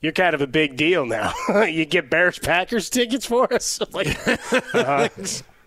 you're 0.00 0.12
kind 0.12 0.34
of 0.34 0.40
a 0.40 0.46
big 0.46 0.76
deal 0.76 1.06
now. 1.06 1.32
you 1.64 1.84
get 1.84 2.10
Bears 2.10 2.38
Packers 2.38 2.90
tickets 2.90 3.26
for 3.26 3.52
us. 3.52 3.80
Like, 3.92 4.16
uh, 4.74 5.08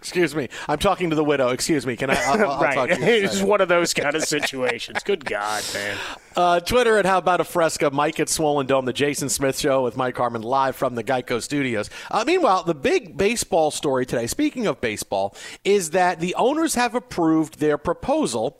Excuse 0.01 0.33
me. 0.33 0.47
I'm 0.69 0.79
talking 0.79 1.09
to 1.09 1.15
the 1.17 1.25
widow. 1.25 1.49
Excuse 1.49 1.85
me. 1.85 1.97
Can 1.97 2.09
I? 2.09 2.13
I'll, 2.13 2.51
I'll 2.51 2.61
right. 2.61 2.73
talk 2.73 2.89
to 2.89 2.99
you. 2.99 3.25
it's 3.25 3.41
one 3.41 3.59
of 3.59 3.67
those 3.67 3.93
kind 3.93 4.15
of 4.15 4.23
situations. 4.23 5.03
Good 5.03 5.25
God, 5.25 5.61
man. 5.73 5.97
Uh, 6.37 6.59
Twitter 6.61 6.97
at 6.97 7.05
How 7.05 7.17
About 7.17 7.41
a 7.41 7.43
Fresca, 7.43 7.91
Mike 7.91 8.17
at 8.21 8.29
Swollen 8.29 8.65
Dome, 8.65 8.85
the 8.85 8.93
Jason 8.93 9.27
Smith 9.27 9.59
Show 9.59 9.83
with 9.83 9.97
Mike 9.97 10.15
Harmon 10.15 10.41
live 10.41 10.77
from 10.77 10.95
the 10.95 11.03
Geico 11.03 11.41
Studios. 11.41 11.89
Uh, 12.09 12.23
meanwhile, 12.25 12.63
the 12.63 12.73
big 12.73 13.17
baseball 13.17 13.71
story 13.71 14.05
today, 14.05 14.25
speaking 14.25 14.67
of 14.67 14.79
baseball, 14.79 15.35
is 15.65 15.89
that 15.89 16.21
the 16.21 16.33
owners 16.35 16.75
have 16.75 16.95
approved 16.95 17.59
their 17.59 17.77
proposal 17.77 18.57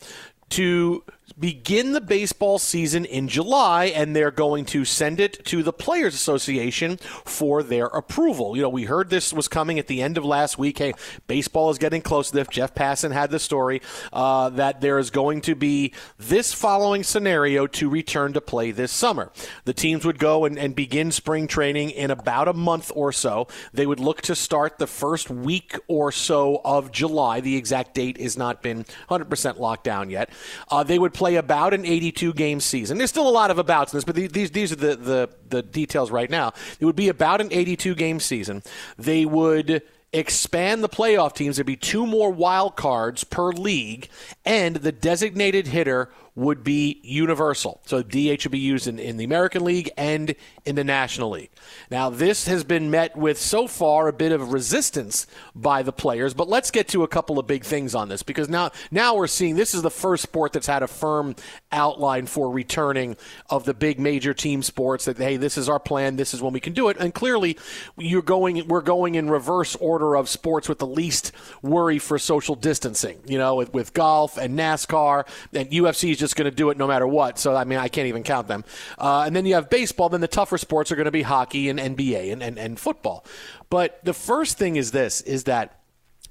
to 0.50 1.06
begin 1.40 1.94
the 1.94 2.02
baseball 2.02 2.60
season 2.60 3.06
in 3.06 3.28
July, 3.28 3.86
and 3.86 4.16
they're 4.16 4.32
going 4.32 4.66
to 4.66 4.84
send 4.84 5.20
it 5.20 5.46
to 5.46 5.64
the 5.64 5.72
Players 5.72 6.14
Association 6.14 6.98
for 6.98 7.64
their 7.64 7.86
approval. 7.86 8.56
You 8.56 8.64
know, 8.64 8.70
we 8.70 8.84
heard 8.84 9.10
this 9.10 9.32
was 9.32 9.48
coming 9.48 9.80
at 9.80 9.88
the 9.88 10.02
end 10.02 10.18
of 10.18 10.26
last 10.26 10.58
week. 10.58 10.78
Hey, 10.78 10.94
baseball 11.28 11.70
is 11.70 11.78
getting 11.78 12.02
close 12.02 12.30
to 12.30 12.36
this. 12.36 12.48
Jeff 12.50 12.76
Passan 12.76 13.12
had 13.12 13.32
the 13.32 13.40
story 13.40 13.82
uh, 14.12 14.50
that 14.50 14.82
there 14.82 15.00
is 15.00 15.10
going 15.10 15.42
to 15.42 15.56
be 15.56 15.94
this 16.18 16.54
following 16.54 17.04
scenario 17.04 17.68
to 17.68 17.90
return 17.90 18.34
to 18.34 18.42
play 18.42 18.72
this 18.72 18.92
summer. 18.92 19.32
The 19.66 19.74
teams 19.74 20.06
would 20.06 20.20
go 20.20 20.46
and, 20.46 20.58
and 20.60 20.76
begin 20.76 21.12
spring 21.12 21.48
training 21.48 21.92
in 21.92 22.12
about 22.12 22.48
a 22.48 22.54
month 22.54 22.92
or 22.94 23.12
so. 23.12 23.48
They 23.74 23.86
would 23.86 24.00
look 24.00 24.22
to 24.24 24.36
start 24.36 24.78
the 24.78 24.88
first 24.88 25.30
week 25.30 25.78
or 25.88 26.12
so 26.12 26.62
of 26.66 26.92
July. 26.92 27.40
The 27.40 27.56
exact 27.56 27.94
date 27.94 28.20
has 28.20 28.38
not 28.38 28.62
been 28.62 28.86
100% 29.10 29.60
locked 29.60 29.84
down 29.84 30.10
yet. 30.10 30.30
Uh, 30.70 30.84
they 30.84 31.00
would 31.00 31.14
play 31.14 31.29
about 31.36 31.74
an 31.74 31.86
82 31.86 32.34
game 32.34 32.60
season. 32.60 32.98
There's 32.98 33.10
still 33.10 33.28
a 33.28 33.32
lot 33.32 33.52
of 33.52 33.58
abouts 33.60 33.94
in 33.94 33.98
this, 33.98 34.04
but 34.06 34.16
the- 34.16 34.28
these 34.28 34.52
these 34.52 34.72
are 34.72 34.76
the, 34.76 34.96
the 34.96 35.30
the 35.50 35.62
details 35.64 36.12
right 36.12 36.30
now. 36.30 36.54
It 36.80 36.86
would 36.86 36.96
be 36.96 37.10
about 37.10 37.42
an 37.42 37.50
82 37.52 37.96
game 37.96 38.20
season. 38.20 38.64
They 38.98 39.26
would 39.26 39.82
expand 40.12 40.84
the 40.84 40.90
playoff 40.90 41.34
teams. 41.36 41.58
There'd 41.58 41.68
be 41.68 41.76
two 41.76 42.06
more 42.08 42.32
wild 42.32 42.76
cards 42.76 43.24
per 43.24 43.52
league, 43.52 44.10
and 44.46 44.76
the 44.78 44.92
designated 44.92 45.68
hitter 45.68 46.10
would 46.40 46.64
be 46.64 47.02
universal. 47.04 47.82
So 47.86 48.02
DH 48.02 48.46
would 48.46 48.52
be 48.52 48.60
used 48.60 48.88
in, 48.88 48.98
in 48.98 49.18
the 49.18 49.26
American 49.26 49.66
League 49.66 49.92
and 49.98 50.34
in 50.66 50.76
the 50.76 50.86
National 50.86 51.32
League. 51.32 51.50
Now, 51.92 52.10
this 52.10 52.48
has 52.48 52.64
been 52.64 52.90
met 52.90 53.18
with 53.18 53.38
so 53.38 53.68
far 53.68 54.08
a 54.08 54.14
bit 54.14 54.32
of 54.32 54.54
resistance 54.54 55.28
by 55.54 55.84
the 55.84 55.92
players, 55.92 56.34
but 56.34 56.48
let's 56.48 56.72
get 56.72 56.88
to 56.90 57.04
a 57.04 57.10
couple 57.10 57.40
of 57.40 57.46
big 57.46 57.66
things 57.66 57.94
on 57.94 58.08
this 58.08 58.24
because 58.24 58.48
now 58.48 58.72
now 58.90 59.16
we're 59.16 59.28
seeing 59.28 59.56
this 59.56 59.74
is 59.74 59.82
the 59.82 59.92
first 59.92 60.24
sport 60.24 60.54
that's 60.54 60.68
had 60.68 60.82
a 60.82 60.88
firm 60.88 61.36
outline 61.74 62.26
for 62.26 62.50
returning 62.50 63.18
of 63.50 63.66
the 63.66 63.74
big 63.74 64.00
major 64.00 64.34
team 64.34 64.64
sports 64.64 65.06
that 65.06 65.18
hey, 65.18 65.36
this 65.36 65.58
is 65.58 65.68
our 65.68 65.80
plan, 65.80 66.16
this 66.16 66.34
is 66.34 66.42
when 66.42 66.54
we 66.54 66.62
can 66.62 66.72
do 66.72 66.88
it. 66.88 66.96
And 67.00 67.14
clearly 67.14 67.58
you're 67.98 68.22
going 68.22 68.66
we're 68.70 68.82
going 68.82 69.16
in 69.16 69.30
reverse 69.30 69.76
order 69.76 70.16
of 70.16 70.30
sports 70.30 70.70
with 70.70 70.80
the 70.80 70.88
least 70.88 71.34
worry 71.62 72.00
for 72.00 72.18
social 72.18 72.56
distancing, 72.56 73.20
you 73.26 73.38
know, 73.38 73.56
with, 73.56 73.74
with 73.74 73.94
golf 73.94 74.38
and 74.38 74.58
NASCAR 74.58 75.28
and 75.54 75.70
UFC 75.70 76.12
is 76.12 76.18
just 76.18 76.29
going 76.34 76.50
to 76.50 76.56
do 76.56 76.70
it 76.70 76.78
no 76.78 76.88
matter 76.88 77.08
what. 77.08 77.40
So 77.40 77.56
I 77.56 77.64
mean, 77.64 77.80
I 77.80 77.88
can't 77.88 78.08
even 78.08 78.24
count 78.24 78.48
them. 78.48 78.64
Uh, 78.98 79.24
and 79.26 79.36
then 79.36 79.46
you 79.46 79.56
have 79.56 79.70
baseball. 79.70 80.10
Then 80.10 80.22
the 80.22 80.28
tougher 80.28 80.58
sports 80.58 80.92
are 80.92 80.96
going 80.96 81.06
to 81.06 81.12
be 81.12 81.22
hockey 81.22 81.70
and 81.70 81.80
NBA 81.80 82.32
and, 82.32 82.44
and, 82.44 82.58
and 82.58 82.80
football. 82.80 83.26
But 83.70 84.04
the 84.04 84.14
first 84.14 84.58
thing 84.58 84.76
is 84.76 84.92
this: 84.92 85.22
is 85.22 85.46
that 85.46 85.79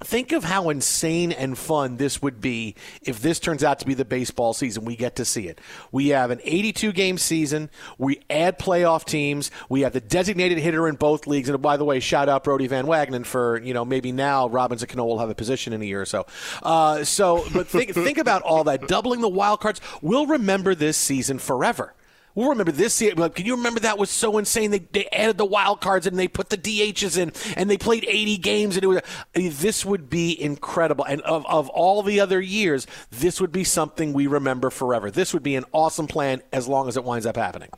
Think 0.00 0.32
of 0.32 0.44
how 0.44 0.70
insane 0.70 1.32
and 1.32 1.58
fun 1.58 1.96
this 1.96 2.22
would 2.22 2.40
be 2.40 2.76
if 3.02 3.20
this 3.20 3.40
turns 3.40 3.64
out 3.64 3.80
to 3.80 3.86
be 3.86 3.94
the 3.94 4.04
baseball 4.04 4.54
season. 4.54 4.84
We 4.84 4.94
get 4.94 5.16
to 5.16 5.24
see 5.24 5.48
it. 5.48 5.60
We 5.90 6.08
have 6.08 6.30
an 6.30 6.40
82 6.44 6.92
game 6.92 7.18
season. 7.18 7.68
We 7.98 8.20
add 8.30 8.58
playoff 8.58 9.04
teams. 9.04 9.50
We 9.68 9.80
have 9.80 9.92
the 9.92 10.00
designated 10.00 10.58
hitter 10.58 10.86
in 10.86 10.94
both 10.94 11.26
leagues. 11.26 11.48
And 11.48 11.60
by 11.60 11.76
the 11.76 11.84
way, 11.84 11.98
shout 11.98 12.28
out 12.28 12.44
Brodie 12.44 12.68
Van 12.68 12.86
Wagenen 12.86 13.26
for, 13.26 13.60
you 13.60 13.74
know, 13.74 13.84
maybe 13.84 14.12
now 14.12 14.48
Robinson 14.48 14.88
Cano 14.88 15.04
will 15.04 15.18
have 15.18 15.30
a 15.30 15.34
position 15.34 15.72
in 15.72 15.82
a 15.82 15.84
year 15.84 16.00
or 16.00 16.06
so. 16.06 16.26
Uh, 16.62 17.02
so, 17.02 17.44
but 17.52 17.66
think, 17.66 17.92
think 17.92 18.18
about 18.18 18.42
all 18.42 18.64
that. 18.64 18.86
Doubling 18.86 19.20
the 19.20 19.28
wild 19.28 19.60
cards. 19.60 19.80
We'll 20.00 20.26
remember 20.26 20.76
this 20.76 20.96
season 20.96 21.38
forever. 21.38 21.94
We'll 22.38 22.50
remember 22.50 22.70
this 22.70 23.02
year. 23.02 23.14
Like, 23.16 23.34
can 23.34 23.46
you 23.46 23.56
remember 23.56 23.80
that 23.80 23.98
was 23.98 24.10
so 24.10 24.38
insane? 24.38 24.70
They, 24.70 24.78
they 24.78 25.06
added 25.06 25.38
the 25.38 25.44
wild 25.44 25.80
cards 25.80 26.06
and 26.06 26.16
they 26.16 26.28
put 26.28 26.50
the 26.50 26.56
DHs 26.56 27.18
in 27.18 27.32
and 27.56 27.68
they 27.68 27.76
played 27.76 28.04
80 28.04 28.36
games 28.36 28.76
and 28.76 28.84
it 28.84 28.86
was. 28.86 29.00
This 29.34 29.84
would 29.84 30.08
be 30.08 30.40
incredible. 30.40 31.04
And 31.04 31.20
of, 31.22 31.44
of 31.46 31.68
all 31.70 32.00
the 32.04 32.20
other 32.20 32.40
years, 32.40 32.86
this 33.10 33.40
would 33.40 33.50
be 33.50 33.64
something 33.64 34.12
we 34.12 34.28
remember 34.28 34.70
forever. 34.70 35.10
This 35.10 35.34
would 35.34 35.42
be 35.42 35.56
an 35.56 35.64
awesome 35.72 36.06
plan 36.06 36.40
as 36.52 36.68
long 36.68 36.86
as 36.86 36.96
it 36.96 37.02
winds 37.02 37.26
up 37.26 37.34
happening. 37.34 37.70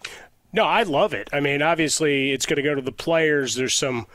No, 0.52 0.64
I 0.64 0.82
love 0.82 1.14
it. 1.14 1.30
I 1.32 1.40
mean, 1.40 1.62
obviously, 1.62 2.30
it's 2.30 2.44
going 2.44 2.58
to 2.58 2.62
go 2.62 2.74
to 2.74 2.82
the 2.82 2.92
players. 2.92 3.54
There's 3.54 3.72
some 3.72 4.06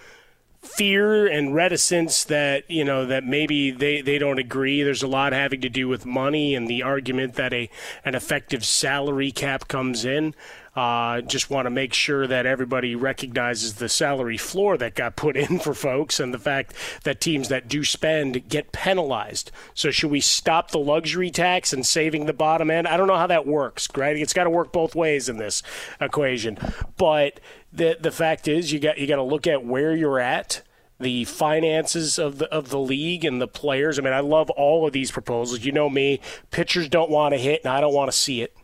fear 0.65 1.27
and 1.27 1.55
reticence 1.55 2.23
that 2.25 2.69
you 2.69 2.83
know 2.83 3.05
that 3.05 3.23
maybe 3.23 3.71
they, 3.71 4.01
they 4.01 4.17
don't 4.17 4.39
agree. 4.39 4.83
There's 4.83 5.03
a 5.03 5.07
lot 5.07 5.33
having 5.33 5.61
to 5.61 5.69
do 5.69 5.87
with 5.87 6.05
money 6.05 6.55
and 6.55 6.67
the 6.67 6.83
argument 6.83 7.35
that 7.35 7.53
a 7.53 7.69
an 8.03 8.15
effective 8.15 8.65
salary 8.65 9.31
cap 9.31 9.67
comes 9.67 10.05
in. 10.05 10.33
Uh, 10.75 11.21
just 11.21 11.49
want 11.49 11.65
to 11.65 11.69
make 11.69 11.93
sure 11.93 12.27
that 12.27 12.45
everybody 12.45 12.95
recognizes 12.95 13.75
the 13.75 13.87
salary 13.87 14.37
floor 14.37 14.77
that 14.77 14.93
got 14.95 15.15
put 15.15 15.37
in 15.37 15.59
for 15.59 15.73
folks 15.73 16.19
and 16.19 16.33
the 16.33 16.39
fact 16.39 16.73
that 17.03 17.21
teams 17.21 17.47
that 17.47 17.67
do 17.67 17.83
spend 17.83 18.49
get 18.49 18.71
penalized. 18.71 19.51
So, 19.73 19.91
should 19.91 20.11
we 20.11 20.21
stop 20.21 20.71
the 20.71 20.79
luxury 20.79 21.31
tax 21.31 21.71
and 21.71 21.85
saving 21.85 22.25
the 22.25 22.33
bottom 22.33 22.69
end? 22.69 22.87
I 22.87 22.97
don't 22.97 23.07
know 23.07 23.17
how 23.17 23.27
that 23.27 23.47
works, 23.47 23.87
right? 23.95 24.17
It's 24.17 24.33
got 24.33 24.43
to 24.43 24.49
work 24.49 24.71
both 24.71 24.95
ways 24.95 25.29
in 25.29 25.37
this 25.37 25.63
equation. 26.01 26.57
But 26.97 27.39
the 27.71 27.97
the 27.99 28.11
fact 28.11 28.47
is, 28.47 28.71
you 28.71 28.79
got 28.79 28.97
you 28.97 29.07
got 29.07 29.17
to 29.17 29.23
look 29.23 29.47
at 29.47 29.65
where 29.65 29.95
you're 29.95 30.19
at 30.19 30.61
the 30.99 31.25
finances 31.25 32.17
of 32.17 32.37
the 32.37 32.51
of 32.53 32.69
the 32.69 32.79
league 32.79 33.25
and 33.25 33.41
the 33.41 33.47
players. 33.47 33.99
I 33.99 34.01
mean, 34.01 34.13
I 34.13 34.21
love 34.21 34.49
all 34.51 34.87
of 34.87 34.93
these 34.93 35.11
proposals. 35.11 35.65
You 35.65 35.71
know 35.71 35.89
me, 35.89 36.19
pitchers 36.51 36.89
don't 36.89 37.09
want 37.09 37.33
to 37.33 37.37
hit, 37.37 37.61
and 37.63 37.73
I 37.73 37.81
don't 37.81 37.93
want 37.93 38.11
to 38.11 38.17
see 38.17 38.41
it. 38.41 38.55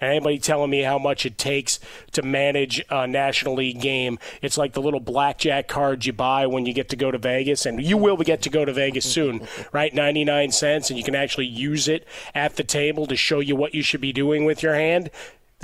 Anybody 0.00 0.38
telling 0.38 0.70
me 0.70 0.82
how 0.82 0.98
much 0.98 1.24
it 1.24 1.38
takes 1.38 1.80
to 2.12 2.22
manage 2.22 2.84
a 2.90 3.06
National 3.06 3.54
League 3.54 3.80
game? 3.80 4.18
It's 4.42 4.58
like 4.58 4.72
the 4.72 4.82
little 4.82 5.00
blackjack 5.00 5.68
cards 5.68 6.06
you 6.06 6.12
buy 6.12 6.46
when 6.46 6.66
you 6.66 6.72
get 6.72 6.88
to 6.90 6.96
go 6.96 7.10
to 7.10 7.18
Vegas, 7.18 7.66
and 7.66 7.82
you 7.82 7.96
will 7.96 8.16
get 8.16 8.42
to 8.42 8.50
go 8.50 8.64
to 8.64 8.72
Vegas 8.72 9.10
soon, 9.10 9.46
right? 9.72 9.94
99 9.94 10.52
cents, 10.52 10.90
and 10.90 10.98
you 10.98 11.04
can 11.04 11.14
actually 11.14 11.46
use 11.46 11.88
it 11.88 12.06
at 12.34 12.56
the 12.56 12.64
table 12.64 13.06
to 13.06 13.16
show 13.16 13.40
you 13.40 13.56
what 13.56 13.74
you 13.74 13.82
should 13.82 14.00
be 14.00 14.12
doing 14.12 14.44
with 14.44 14.62
your 14.62 14.74
hand. 14.74 15.10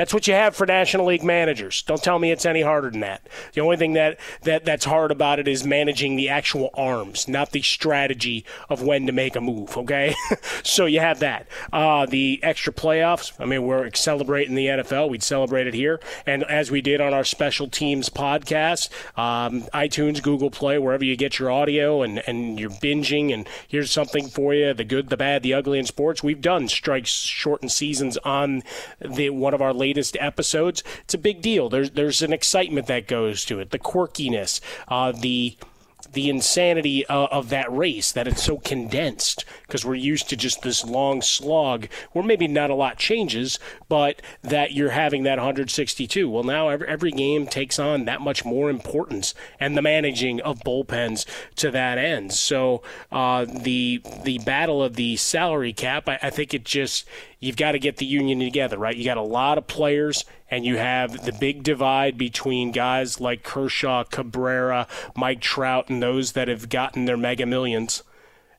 That's 0.00 0.14
what 0.14 0.26
you 0.26 0.32
have 0.32 0.56
for 0.56 0.64
National 0.64 1.04
League 1.04 1.22
managers. 1.22 1.82
Don't 1.82 2.02
tell 2.02 2.18
me 2.18 2.32
it's 2.32 2.46
any 2.46 2.62
harder 2.62 2.88
than 2.88 3.00
that. 3.00 3.20
The 3.52 3.60
only 3.60 3.76
thing 3.76 3.92
that, 3.92 4.18
that 4.44 4.64
that's 4.64 4.86
hard 4.86 5.10
about 5.10 5.38
it 5.38 5.46
is 5.46 5.62
managing 5.62 6.16
the 6.16 6.30
actual 6.30 6.70
arms, 6.72 7.28
not 7.28 7.50
the 7.50 7.60
strategy 7.60 8.46
of 8.70 8.82
when 8.82 9.04
to 9.04 9.12
make 9.12 9.36
a 9.36 9.42
move. 9.42 9.76
Okay, 9.76 10.14
so 10.62 10.86
you 10.86 11.00
have 11.00 11.18
that. 11.18 11.48
Uh, 11.70 12.06
the 12.06 12.40
extra 12.42 12.72
playoffs. 12.72 13.38
I 13.38 13.44
mean, 13.44 13.64
we're 13.66 13.90
celebrating 13.92 14.54
the 14.54 14.68
NFL. 14.68 15.10
We'd 15.10 15.22
celebrate 15.22 15.66
it 15.66 15.74
here, 15.74 16.00
and 16.24 16.44
as 16.44 16.70
we 16.70 16.80
did 16.80 17.02
on 17.02 17.12
our 17.12 17.24
special 17.24 17.68
teams 17.68 18.08
podcast, 18.08 18.88
um, 19.18 19.64
iTunes, 19.74 20.22
Google 20.22 20.50
Play, 20.50 20.78
wherever 20.78 21.04
you 21.04 21.14
get 21.14 21.38
your 21.38 21.50
audio, 21.50 22.00
and 22.00 22.26
and 22.26 22.58
you're 22.58 22.70
binging. 22.70 23.34
And 23.34 23.46
here's 23.68 23.90
something 23.90 24.28
for 24.28 24.54
you: 24.54 24.72
the 24.72 24.84
good, 24.84 25.10
the 25.10 25.18
bad, 25.18 25.42
the 25.42 25.52
ugly 25.52 25.78
in 25.78 25.84
sports. 25.84 26.22
We've 26.22 26.40
done 26.40 26.68
strikes 26.68 27.10
shortened 27.10 27.70
seasons 27.70 28.16
on 28.24 28.62
the 28.98 29.28
one 29.28 29.52
of 29.52 29.60
our 29.60 29.74
latest 29.74 29.89
episodes. 30.20 30.82
It's 31.00 31.14
a 31.14 31.18
big 31.18 31.42
deal. 31.42 31.68
There's 31.68 31.90
there's 31.90 32.22
an 32.22 32.32
excitement 32.32 32.86
that 32.86 33.06
goes 33.06 33.44
to 33.46 33.60
it, 33.60 33.70
the 33.70 33.78
quirkiness, 33.78 34.60
uh, 34.88 35.12
the 35.12 35.56
the 36.12 36.28
insanity 36.28 37.06
uh, 37.06 37.26
of 37.26 37.48
that 37.50 37.70
race 37.74 38.12
that 38.12 38.26
it's 38.26 38.42
so 38.42 38.58
condensed 38.58 39.44
because 39.66 39.84
we're 39.84 39.94
used 39.94 40.28
to 40.28 40.36
just 40.36 40.62
this 40.62 40.84
long 40.84 41.22
slog 41.22 41.88
where 42.12 42.24
maybe 42.24 42.48
not 42.48 42.70
a 42.70 42.74
lot 42.74 42.98
changes, 42.98 43.58
but 43.88 44.20
that 44.42 44.72
you're 44.72 44.90
having 44.90 45.22
that 45.22 45.38
162. 45.38 46.28
Well, 46.28 46.42
now 46.42 46.68
every, 46.68 46.88
every 46.88 47.10
game 47.12 47.46
takes 47.46 47.78
on 47.78 48.04
that 48.06 48.20
much 48.20 48.44
more 48.44 48.68
importance 48.68 49.34
and 49.58 49.76
the 49.76 49.82
managing 49.82 50.40
of 50.40 50.60
bullpens 50.60 51.24
to 51.56 51.70
that 51.70 51.98
end. 51.98 52.32
So 52.32 52.82
uh, 53.12 53.44
the 53.44 54.02
the 54.24 54.38
battle 54.38 54.82
of 54.82 54.96
the 54.96 55.16
salary 55.16 55.72
cap, 55.72 56.08
I, 56.08 56.18
I 56.22 56.30
think 56.30 56.54
it 56.54 56.64
just 56.64 57.06
you've 57.38 57.56
got 57.56 57.72
to 57.72 57.78
get 57.78 57.96
the 57.96 58.06
union 58.06 58.38
together, 58.40 58.78
right? 58.78 58.96
You 58.96 59.04
got 59.04 59.16
a 59.16 59.22
lot 59.22 59.58
of 59.58 59.66
players, 59.66 60.24
and 60.50 60.64
you 60.64 60.76
have 60.76 61.24
the 61.24 61.32
big 61.32 61.62
divide 61.62 62.18
between 62.18 62.72
guys 62.72 63.20
like 63.20 63.42
Kershaw, 63.42 64.04
Cabrera, 64.04 64.86
Mike 65.16 65.40
Trout, 65.40 65.88
and 65.88 66.02
those 66.02 66.32
that 66.32 66.48
have 66.48 66.68
gotten 66.68 67.04
their 67.04 67.16
mega 67.16 67.46
millions 67.46 68.02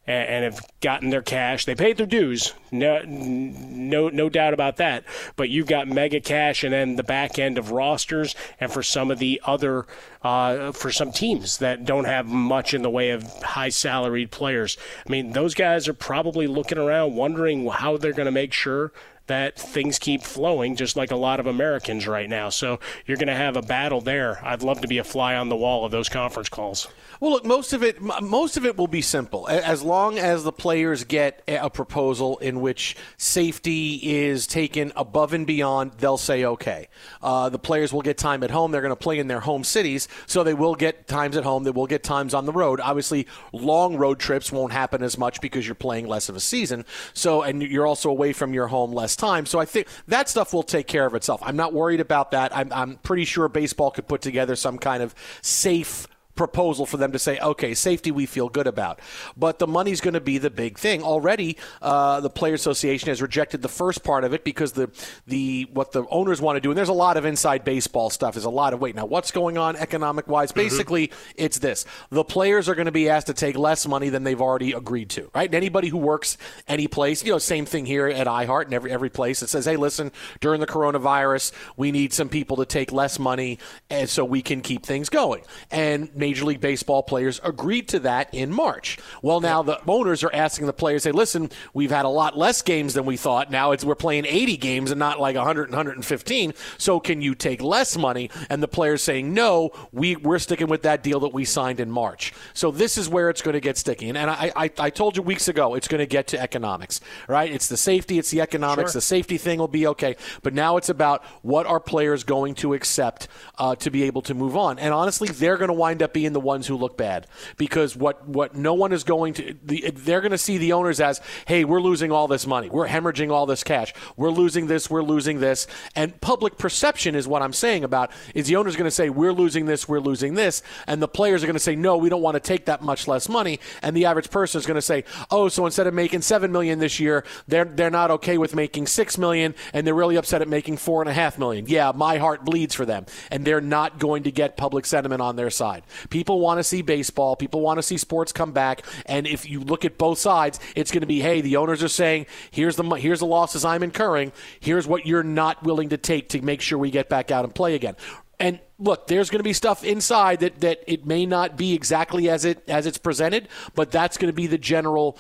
and, 0.07 0.43
have 0.43 0.65
gotten 0.81 1.09
their 1.09 1.21
cash. 1.21 1.65
They 1.65 1.75
paid 1.75 1.97
their 1.97 2.07
dues, 2.07 2.53
no, 2.71 3.01
no, 3.05 4.09
no 4.09 4.29
doubt 4.29 4.53
about 4.53 4.77
that. 4.77 5.03
But 5.35 5.49
you've 5.49 5.67
got 5.67 5.87
mega 5.87 6.19
cash, 6.19 6.63
and 6.63 6.73
then 6.73 6.95
the 6.95 7.03
back 7.03 7.37
end 7.37 7.57
of 7.57 7.71
rosters, 7.71 8.35
and 8.59 8.71
for 8.71 8.83
some 8.83 9.11
of 9.11 9.19
the 9.19 9.41
other, 9.45 9.85
uh, 10.23 10.71
for 10.71 10.91
some 10.91 11.11
teams 11.11 11.59
that 11.59 11.85
don't 11.85 12.05
have 12.05 12.25
much 12.25 12.73
in 12.73 12.81
the 12.81 12.89
way 12.89 13.11
of 13.11 13.23
high 13.43 13.69
salaried 13.69 14.31
players. 14.31 14.77
I 15.05 15.11
mean, 15.11 15.33
those 15.33 15.53
guys 15.53 15.87
are 15.87 15.93
probably 15.93 16.47
looking 16.47 16.77
around, 16.77 17.15
wondering 17.15 17.67
how 17.67 17.97
they're 17.97 18.11
going 18.11 18.25
to 18.25 18.31
make 18.31 18.53
sure 18.53 18.91
that 19.31 19.57
things 19.57 19.97
keep 19.97 20.23
flowing, 20.23 20.75
just 20.75 20.95
like 20.95 21.11
a 21.11 21.15
lot 21.15 21.39
of 21.39 21.47
Americans 21.47 22.07
right 22.07 22.29
now. 22.29 22.49
So 22.49 22.79
you're 23.05 23.17
going 23.17 23.27
to 23.27 23.35
have 23.35 23.55
a 23.55 23.61
battle 23.61 24.01
there. 24.01 24.39
I'd 24.45 24.61
love 24.61 24.81
to 24.81 24.87
be 24.87 24.97
a 24.97 25.03
fly 25.03 25.35
on 25.35 25.49
the 25.49 25.55
wall 25.55 25.85
of 25.85 25.91
those 25.91 26.09
conference 26.09 26.49
calls. 26.49 26.87
Well, 27.21 27.31
look, 27.31 27.45
most 27.45 27.71
of 27.71 27.83
it, 27.83 28.01
most 28.01 28.57
of 28.57 28.65
it 28.65 28.77
will 28.77 28.87
be 28.87 29.01
simple. 29.01 29.47
As 29.47 29.83
long 29.83 30.17
as 30.17 30.43
the 30.43 30.51
players 30.51 31.03
get 31.03 31.43
a 31.47 31.69
proposal 31.69 32.39
in 32.39 32.61
which 32.61 32.97
safety 33.17 33.95
is 33.95 34.47
taken 34.47 34.91
above 34.95 35.33
and 35.33 35.45
beyond, 35.45 35.93
they'll 35.99 36.17
say 36.17 36.43
okay. 36.43 36.87
Uh, 37.21 37.49
the 37.49 37.59
players 37.59 37.93
will 37.93 38.01
get 38.01 38.17
time 38.17 38.43
at 38.43 38.51
home. 38.51 38.71
They're 38.71 38.81
going 38.81 38.89
to 38.89 38.95
play 38.95 39.19
in 39.19 39.27
their 39.27 39.39
home 39.39 39.63
cities, 39.63 40.07
so 40.25 40.43
they 40.43 40.55
will 40.55 40.75
get 40.75 41.07
times 41.07 41.37
at 41.37 41.43
home. 41.43 41.63
They 41.63 41.71
will 41.71 41.87
get 41.87 42.03
times 42.03 42.33
on 42.33 42.45
the 42.45 42.51
road. 42.51 42.79
Obviously, 42.79 43.27
long 43.53 43.97
road 43.97 44.19
trips 44.19 44.51
won't 44.51 44.73
happen 44.73 45.03
as 45.03 45.17
much 45.17 45.41
because 45.41 45.67
you're 45.67 45.75
playing 45.75 46.07
less 46.07 46.27
of 46.27 46.35
a 46.35 46.39
season. 46.39 46.85
So, 47.13 47.43
and 47.43 47.61
you're 47.61 47.87
also 47.87 48.09
away 48.09 48.33
from 48.33 48.53
your 48.53 48.67
home 48.67 48.91
less 48.91 49.15
time. 49.21 49.45
So, 49.45 49.59
I 49.59 49.65
think 49.65 49.87
that 50.07 50.27
stuff 50.27 50.53
will 50.53 50.63
take 50.63 50.87
care 50.87 51.05
of 51.05 51.15
itself. 51.15 51.41
I'm 51.43 51.55
not 51.55 51.73
worried 51.73 52.01
about 52.01 52.31
that. 52.31 52.55
I'm, 52.55 52.71
I'm 52.73 52.97
pretty 52.97 53.25
sure 53.25 53.47
baseball 53.47 53.91
could 53.91 54.07
put 54.07 54.21
together 54.21 54.55
some 54.55 54.77
kind 54.77 55.01
of 55.01 55.15
safe 55.41 56.07
proposal 56.41 56.87
for 56.87 56.97
them 56.97 57.11
to 57.11 57.19
say, 57.19 57.37
okay, 57.37 57.75
safety 57.75 58.09
we 58.09 58.25
feel 58.25 58.49
good 58.49 58.65
about. 58.65 58.99
But 59.37 59.59
the 59.59 59.67
money's 59.67 60.01
going 60.01 60.15
to 60.15 60.19
be 60.21 60.39
the 60.39 60.49
big 60.49 60.79
thing. 60.79 61.03
Already, 61.03 61.55
uh, 61.83 62.19
the 62.19 62.31
Player 62.31 62.55
Association 62.55 63.09
has 63.09 63.21
rejected 63.21 63.61
the 63.61 63.69
first 63.69 64.03
part 64.03 64.23
of 64.23 64.33
it 64.33 64.43
because 64.43 64.71
the 64.71 64.89
the 65.27 65.67
what 65.71 65.91
the 65.91 66.03
owners 66.09 66.41
want 66.41 66.55
to 66.55 66.59
do, 66.59 66.71
and 66.71 66.77
there's 66.77 66.89
a 66.89 66.93
lot 66.93 67.15
of 67.15 67.25
inside 67.25 67.63
baseball 67.63 68.09
stuff. 68.09 68.33
There's 68.33 68.45
a 68.45 68.49
lot 68.49 68.73
of 68.73 68.81
wait 68.81 68.95
now, 68.95 69.05
what's 69.05 69.29
going 69.29 69.59
on 69.59 69.75
economic 69.75 70.27
wise? 70.27 70.49
Mm-hmm. 70.49 70.61
Basically, 70.61 71.11
it's 71.35 71.59
this: 71.59 71.85
the 72.09 72.23
players 72.23 72.67
are 72.67 72.73
going 72.73 72.87
to 72.87 72.91
be 72.91 73.07
asked 73.07 73.27
to 73.27 73.35
take 73.35 73.55
less 73.55 73.87
money 73.87 74.09
than 74.09 74.23
they've 74.23 74.41
already 74.41 74.71
agreed 74.71 75.11
to. 75.11 75.29
Right? 75.35 75.47
And 75.47 75.53
anybody 75.53 75.89
who 75.89 75.99
works 75.99 76.39
any 76.67 76.87
place, 76.87 77.23
you 77.23 77.31
know, 77.31 77.37
same 77.37 77.67
thing 77.67 77.85
here 77.85 78.07
at 78.07 78.25
iHeart 78.25 78.65
and 78.65 78.73
every 78.73 78.91
every 78.91 79.11
place. 79.11 79.43
It 79.43 79.49
says, 79.49 79.65
hey, 79.65 79.77
listen, 79.77 80.11
during 80.39 80.59
the 80.59 80.67
coronavirus, 80.67 81.51
we 81.77 81.91
need 81.91 82.13
some 82.13 82.29
people 82.29 82.57
to 82.57 82.65
take 82.65 82.91
less 82.91 83.19
money, 83.19 83.59
and 83.91 84.09
so 84.09 84.25
we 84.25 84.41
can 84.41 84.61
keep 84.61 84.87
things 84.87 85.07
going. 85.09 85.43
And 85.69 86.09
Major 86.31 86.45
League 86.45 86.61
Baseball 86.61 87.03
players 87.03 87.41
agreed 87.43 87.89
to 87.89 87.99
that 87.99 88.33
in 88.33 88.53
March. 88.53 88.97
Well, 89.21 89.41
now 89.41 89.63
the 89.63 89.81
owners 89.85 90.23
are 90.23 90.33
asking 90.33 90.65
the 90.65 90.71
players, 90.71 91.03
"Hey, 91.03 91.11
listen, 91.11 91.49
we've 91.73 91.91
had 91.91 92.05
a 92.05 92.09
lot 92.09 92.37
less 92.37 92.61
games 92.61 92.93
than 92.93 93.05
we 93.05 93.17
thought. 93.17 93.51
Now 93.51 93.73
it's 93.73 93.83
we're 93.83 93.95
playing 93.95 94.25
80 94.25 94.55
games 94.55 94.91
and 94.91 94.99
not 94.99 95.19
like 95.19 95.35
100 95.35 95.63
and 95.63 95.73
115. 95.73 96.53
So 96.77 97.01
can 97.01 97.21
you 97.21 97.35
take 97.35 97.61
less 97.61 97.97
money?" 97.97 98.29
And 98.49 98.63
the 98.63 98.69
players 98.69 99.03
saying, 99.03 99.33
"No, 99.33 99.71
we 99.91 100.15
we're 100.15 100.39
sticking 100.39 100.67
with 100.67 100.83
that 100.83 101.03
deal 101.03 101.19
that 101.19 101.33
we 101.33 101.43
signed 101.43 101.81
in 101.81 101.91
March." 101.91 102.33
So 102.53 102.71
this 102.71 102.97
is 102.97 103.09
where 103.09 103.29
it's 103.29 103.41
going 103.41 103.55
to 103.55 103.59
get 103.59 103.77
sticky. 103.77 104.07
And, 104.07 104.17
I, 104.17 104.53
I 104.55 104.71
I 104.77 104.89
told 104.89 105.17
you 105.17 105.23
weeks 105.23 105.49
ago 105.49 105.75
it's 105.75 105.89
going 105.89 105.99
to 105.99 106.05
get 106.05 106.27
to 106.27 106.41
economics, 106.41 107.01
right? 107.27 107.51
It's 107.51 107.67
the 107.67 107.75
safety, 107.75 108.19
it's 108.19 108.31
the 108.31 108.39
economics. 108.39 108.91
Sure. 108.91 108.99
The 108.99 109.01
safety 109.01 109.37
thing 109.37 109.59
will 109.59 109.67
be 109.67 109.85
okay, 109.87 110.15
but 110.43 110.53
now 110.53 110.77
it's 110.77 110.87
about 110.87 111.25
what 111.41 111.65
are 111.65 111.81
players 111.81 112.23
going 112.23 112.55
to 112.55 112.73
accept 112.73 113.27
uh, 113.57 113.75
to 113.75 113.91
be 113.91 114.03
able 114.03 114.21
to 114.21 114.33
move 114.33 114.55
on. 114.55 114.79
And 114.79 114.93
honestly, 114.93 115.27
they're 115.27 115.57
going 115.57 115.67
to 115.67 115.73
wind 115.73 116.01
up 116.01 116.10
being 116.13 116.33
the 116.33 116.39
ones 116.39 116.67
who 116.67 116.75
look 116.75 116.97
bad. 116.97 117.27
Because 117.57 117.95
what 117.95 118.27
what 118.27 118.55
no 118.55 118.73
one 118.73 118.91
is 118.91 119.03
going 119.03 119.33
to 119.35 119.55
the, 119.63 119.91
they're 119.91 120.21
going 120.21 120.31
to 120.31 120.37
see 120.37 120.57
the 120.57 120.73
owners 120.73 120.99
as 120.99 121.21
hey 121.47 121.63
we're 121.63 121.81
losing 121.81 122.11
all 122.11 122.27
this 122.27 122.47
money. 122.47 122.69
We're 122.69 122.87
hemorrhaging 122.87 123.31
all 123.31 123.45
this 123.45 123.63
cash. 123.63 123.93
We're 124.17 124.31
losing 124.31 124.67
this 124.67 124.89
we're 124.89 125.03
losing 125.03 125.39
this. 125.39 125.67
And 125.95 126.19
public 126.21 126.57
perception 126.57 127.15
is 127.15 127.27
what 127.27 127.41
I'm 127.41 127.53
saying 127.53 127.83
about 127.83 128.11
is 128.35 128.47
the 128.47 128.55
owners 128.55 128.75
going 128.75 128.85
to 128.85 128.91
say 128.91 129.09
we're 129.09 129.33
losing 129.33 129.65
this 129.65 129.87
we're 129.87 129.99
losing 129.99 130.33
this. 130.35 130.63
And 130.87 131.01
the 131.01 131.07
players 131.07 131.43
are 131.43 131.47
going 131.47 131.55
to 131.55 131.59
say 131.59 131.75
no 131.75 131.97
we 131.97 132.09
don't 132.09 132.21
want 132.21 132.35
to 132.35 132.39
take 132.39 132.65
that 132.65 132.81
much 132.81 133.07
less 133.07 133.29
money. 133.29 133.59
And 133.81 133.95
the 133.95 134.05
average 134.05 134.29
person 134.29 134.59
is 134.59 134.65
going 134.65 134.75
to 134.75 134.81
say 134.81 135.03
oh 135.29 135.49
so 135.49 135.65
instead 135.65 135.87
of 135.87 135.93
making 135.93 136.21
seven 136.21 136.51
million 136.51 136.79
this 136.79 136.99
year 136.99 137.23
they're 137.47 137.65
they're 137.65 137.89
not 137.89 138.11
okay 138.11 138.37
with 138.37 138.55
making 138.55 138.87
six 138.87 139.17
million 139.17 139.55
and 139.73 139.85
they're 139.85 139.93
really 139.93 140.15
upset 140.15 140.41
at 140.41 140.47
making 140.47 140.77
four 140.77 141.01
and 141.01 141.09
a 141.09 141.13
half 141.13 141.37
million. 141.37 141.65
Yeah 141.67 141.91
my 141.95 142.17
heart 142.17 142.45
bleeds 142.45 142.75
for 142.75 142.85
them. 142.85 143.05
And 143.29 143.45
they're 143.45 143.61
not 143.61 143.99
going 143.99 144.23
to 144.23 144.31
get 144.31 144.57
public 144.57 144.85
sentiment 144.85 145.21
on 145.21 145.35
their 145.35 145.49
side 145.49 145.83
people 146.09 146.39
want 146.39 146.59
to 146.59 146.63
see 146.63 146.81
baseball. 146.81 147.35
People 147.35 147.61
want 147.61 147.77
to 147.77 147.83
see 147.83 147.97
sports 147.97 148.31
come 148.31 148.51
back. 148.51 148.85
And 149.05 149.27
if 149.27 149.49
you 149.49 149.59
look 149.59 149.85
at 149.85 149.97
both 149.97 150.17
sides, 150.17 150.59
it's 150.75 150.91
going 150.91 151.01
to 151.01 151.07
be, 151.07 151.21
hey, 151.21 151.41
the 151.41 151.57
owners 151.57 151.83
are 151.83 151.87
saying, 151.87 152.25
here's 152.51 152.75
the 152.75 152.83
here's 152.95 153.19
the 153.19 153.25
losses 153.25 153.65
I'm 153.65 153.83
incurring. 153.83 154.31
Here's 154.59 154.87
what 154.87 155.05
you're 155.05 155.23
not 155.23 155.63
willing 155.63 155.89
to 155.89 155.97
take 155.97 156.29
to 156.29 156.41
make 156.41 156.61
sure 156.61 156.77
we 156.77 156.91
get 156.91 157.09
back 157.09 157.31
out 157.31 157.45
and 157.45 157.53
play 157.53 157.75
again. 157.75 157.95
And 158.39 158.59
look, 158.79 159.05
there's 159.05 159.29
going 159.29 159.39
to 159.39 159.43
be 159.43 159.53
stuff 159.53 159.83
inside 159.83 160.39
that, 160.39 160.61
that 160.61 160.83
it 160.87 161.05
may 161.05 161.27
not 161.27 161.57
be 161.57 161.73
exactly 161.75 162.27
as 162.27 162.43
it 162.43 162.67
as 162.67 162.87
it's 162.87 162.97
presented, 162.97 163.47
but 163.75 163.91
that's 163.91 164.17
going 164.17 164.29
to 164.31 164.35
be 164.35 164.47
the 164.47 164.57
general 164.57 165.19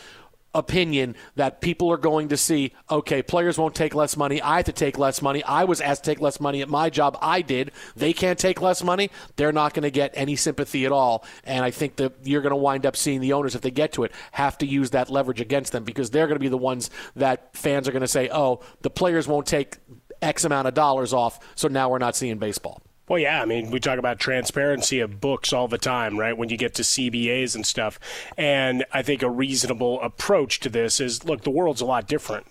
opinion 0.53 1.15
that 1.35 1.61
people 1.61 1.91
are 1.91 1.97
going 1.97 2.27
to 2.29 2.37
see 2.37 2.73
okay 2.89 3.21
players 3.21 3.57
won't 3.57 3.75
take 3.75 3.95
less 3.95 4.17
money. 4.17 4.41
I 4.41 4.57
have 4.57 4.65
to 4.65 4.71
take 4.71 4.97
less 4.97 5.21
money. 5.21 5.43
I 5.43 5.63
was 5.63 5.81
asked 5.81 6.03
to 6.03 6.11
take 6.11 6.21
less 6.21 6.39
money 6.39 6.61
at 6.61 6.69
my 6.69 6.89
job. 6.89 7.17
I 7.21 7.41
did. 7.41 7.71
They 7.95 8.13
can't 8.13 8.37
take 8.37 8.61
less 8.61 8.83
money. 8.83 9.09
They're 9.35 9.51
not 9.51 9.73
going 9.73 9.83
to 9.83 9.91
get 9.91 10.11
any 10.13 10.35
sympathy 10.35 10.85
at 10.85 10.91
all. 10.91 11.25
And 11.43 11.63
i 11.63 11.71
think 11.71 11.95
that 11.97 12.13
you're 12.23 12.41
going 12.41 12.51
to 12.51 12.57
wind 12.57 12.85
up 12.85 12.95
seeing 12.95 13.21
the 13.21 13.33
owners 13.33 13.55
if 13.55 13.61
they 13.61 13.71
get 13.71 13.93
to 13.93 14.03
it 14.03 14.11
have 14.31 14.57
to 14.59 14.65
use 14.65 14.91
that 14.91 15.09
leverage 15.09 15.41
against 15.41 15.71
them 15.71 15.83
because 15.83 16.09
they're 16.09 16.27
going 16.27 16.35
to 16.35 16.39
be 16.39 16.47
the 16.47 16.57
ones 16.57 16.89
that 17.15 17.55
fans 17.55 17.87
are 17.87 17.91
going 17.91 18.01
to 18.01 18.07
say 18.07 18.29
oh 18.31 18.59
the 18.81 18.89
players 18.89 19.27
won't 19.27 19.47
take 19.47 19.77
x 20.21 20.43
amount 20.43 20.67
of 20.67 20.73
dollars 20.73 21.13
off 21.13 21.39
so 21.55 21.67
now 21.67 21.89
we're 21.89 21.97
not 21.97 22.15
seeing 22.15 22.37
baseball 22.37 22.81
well, 23.11 23.19
yeah, 23.19 23.41
I 23.41 23.45
mean, 23.45 23.71
we 23.71 23.81
talk 23.81 23.99
about 23.99 24.19
transparency 24.19 25.01
of 25.01 25.19
books 25.19 25.51
all 25.51 25.67
the 25.67 25.77
time, 25.77 26.17
right? 26.17 26.37
When 26.37 26.47
you 26.47 26.55
get 26.55 26.73
to 26.75 26.81
CBAs 26.81 27.55
and 27.55 27.67
stuff. 27.67 27.99
And 28.37 28.85
I 28.93 29.01
think 29.01 29.21
a 29.21 29.29
reasonable 29.29 30.01
approach 30.01 30.61
to 30.61 30.69
this 30.69 31.01
is 31.01 31.25
look, 31.25 31.41
the 31.41 31.49
world's 31.49 31.81
a 31.81 31.85
lot 31.85 32.07
different 32.07 32.47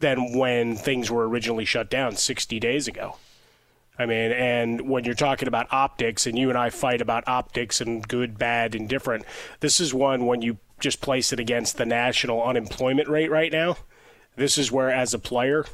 than 0.00 0.36
when 0.36 0.76
things 0.76 1.10
were 1.10 1.26
originally 1.26 1.64
shut 1.64 1.88
down 1.88 2.16
60 2.16 2.60
days 2.60 2.86
ago. 2.86 3.16
I 3.98 4.04
mean, 4.04 4.32
and 4.32 4.90
when 4.90 5.04
you're 5.04 5.14
talking 5.14 5.48
about 5.48 5.72
optics, 5.72 6.26
and 6.26 6.38
you 6.38 6.50
and 6.50 6.58
I 6.58 6.68
fight 6.68 7.00
about 7.00 7.26
optics 7.26 7.80
and 7.80 8.06
good, 8.06 8.36
bad, 8.36 8.74
and 8.74 8.86
different, 8.86 9.24
this 9.60 9.80
is 9.80 9.94
one 9.94 10.26
when 10.26 10.42
you 10.42 10.58
just 10.80 11.00
place 11.00 11.32
it 11.32 11.40
against 11.40 11.78
the 11.78 11.86
national 11.86 12.42
unemployment 12.42 13.08
rate 13.08 13.30
right 13.30 13.50
now. 13.50 13.78
This 14.36 14.58
is 14.58 14.70
where, 14.70 14.90
as 14.90 15.14
a 15.14 15.18
player, 15.18 15.64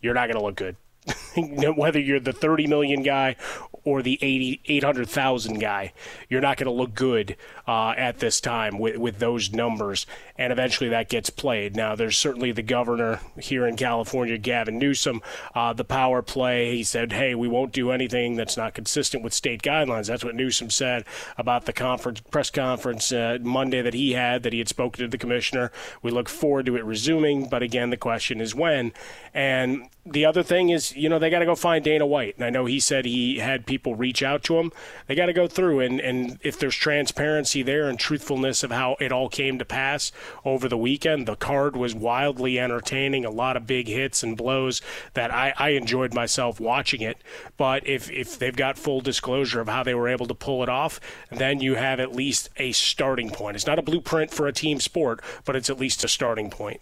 you're 0.00 0.14
not 0.14 0.28
going 0.28 0.38
to 0.38 0.44
look 0.44 0.54
good. 0.54 0.76
whether 1.76 2.00
you're 2.00 2.20
the 2.20 2.32
30 2.32 2.66
million 2.66 3.02
guy 3.02 3.36
or 3.84 4.02
the 4.02 4.18
80, 4.20 4.60
800,000 4.66 5.58
guy, 5.58 5.92
you're 6.28 6.40
not 6.40 6.56
going 6.56 6.66
to 6.66 6.70
look 6.72 6.94
good 6.94 7.36
uh, 7.66 7.94
at 7.96 8.18
this 8.18 8.40
time 8.40 8.78
with, 8.78 8.96
with 8.96 9.18
those 9.18 9.52
numbers. 9.52 10.06
And 10.36 10.52
eventually 10.52 10.90
that 10.90 11.08
gets 11.08 11.30
played. 11.30 11.74
Now, 11.74 11.94
there's 11.94 12.16
certainly 12.16 12.52
the 12.52 12.62
governor 12.62 13.20
here 13.38 13.66
in 13.66 13.76
California, 13.76 14.36
Gavin 14.38 14.78
Newsom, 14.78 15.22
uh, 15.54 15.72
the 15.72 15.84
power 15.84 16.22
play. 16.22 16.76
He 16.76 16.84
said, 16.84 17.12
hey, 17.12 17.34
we 17.34 17.48
won't 17.48 17.72
do 17.72 17.90
anything 17.90 18.36
that's 18.36 18.56
not 18.56 18.74
consistent 18.74 19.22
with 19.22 19.32
state 19.32 19.62
guidelines. 19.62 20.06
That's 20.06 20.24
what 20.24 20.34
Newsom 20.34 20.70
said 20.70 21.04
about 21.36 21.66
the 21.66 21.72
conference 21.72 22.20
press 22.20 22.50
conference 22.50 23.12
uh, 23.12 23.38
Monday 23.40 23.82
that 23.82 23.94
he 23.94 24.12
had, 24.12 24.42
that 24.42 24.52
he 24.52 24.58
had 24.58 24.68
spoken 24.68 25.04
to 25.04 25.08
the 25.08 25.18
commissioner. 25.18 25.72
We 26.02 26.10
look 26.10 26.28
forward 26.28 26.66
to 26.66 26.76
it 26.76 26.84
resuming. 26.84 27.48
But 27.48 27.62
again, 27.62 27.90
the 27.90 27.96
question 27.96 28.40
is 28.40 28.54
when. 28.54 28.92
And 29.34 29.88
the 30.12 30.24
other 30.24 30.42
thing 30.42 30.70
is, 30.70 30.94
you 30.96 31.08
know, 31.08 31.18
they 31.18 31.30
got 31.30 31.40
to 31.40 31.44
go 31.46 31.54
find 31.54 31.84
Dana 31.84 32.06
White. 32.06 32.36
And 32.36 32.44
I 32.44 32.50
know 32.50 32.66
he 32.66 32.80
said 32.80 33.04
he 33.04 33.38
had 33.38 33.66
people 33.66 33.94
reach 33.94 34.22
out 34.22 34.42
to 34.44 34.58
him. 34.58 34.72
They 35.06 35.14
got 35.14 35.26
to 35.26 35.32
go 35.32 35.46
through, 35.46 35.80
and, 35.80 36.00
and 36.00 36.38
if 36.42 36.58
there's 36.58 36.74
transparency 36.74 37.62
there 37.62 37.88
and 37.88 37.98
truthfulness 37.98 38.62
of 38.62 38.70
how 38.70 38.96
it 39.00 39.12
all 39.12 39.28
came 39.28 39.58
to 39.58 39.64
pass 39.64 40.12
over 40.44 40.68
the 40.68 40.78
weekend, 40.78 41.26
the 41.26 41.36
card 41.36 41.76
was 41.76 41.94
wildly 41.94 42.58
entertaining, 42.58 43.24
a 43.24 43.30
lot 43.30 43.56
of 43.56 43.66
big 43.66 43.88
hits 43.88 44.22
and 44.22 44.36
blows 44.36 44.80
that 45.14 45.32
I, 45.32 45.54
I 45.56 45.70
enjoyed 45.70 46.14
myself 46.14 46.60
watching 46.60 47.00
it. 47.00 47.18
But 47.56 47.86
if, 47.86 48.10
if 48.10 48.38
they've 48.38 48.54
got 48.54 48.78
full 48.78 49.00
disclosure 49.00 49.60
of 49.60 49.68
how 49.68 49.82
they 49.82 49.94
were 49.94 50.08
able 50.08 50.26
to 50.26 50.34
pull 50.34 50.62
it 50.62 50.68
off, 50.68 51.00
then 51.30 51.60
you 51.60 51.74
have 51.74 52.00
at 52.00 52.14
least 52.14 52.50
a 52.56 52.72
starting 52.72 53.30
point. 53.30 53.56
It's 53.56 53.66
not 53.66 53.78
a 53.78 53.82
blueprint 53.82 54.30
for 54.30 54.46
a 54.46 54.52
team 54.52 54.80
sport, 54.80 55.20
but 55.44 55.56
it's 55.56 55.70
at 55.70 55.78
least 55.78 56.04
a 56.04 56.08
starting 56.08 56.50
point. 56.50 56.80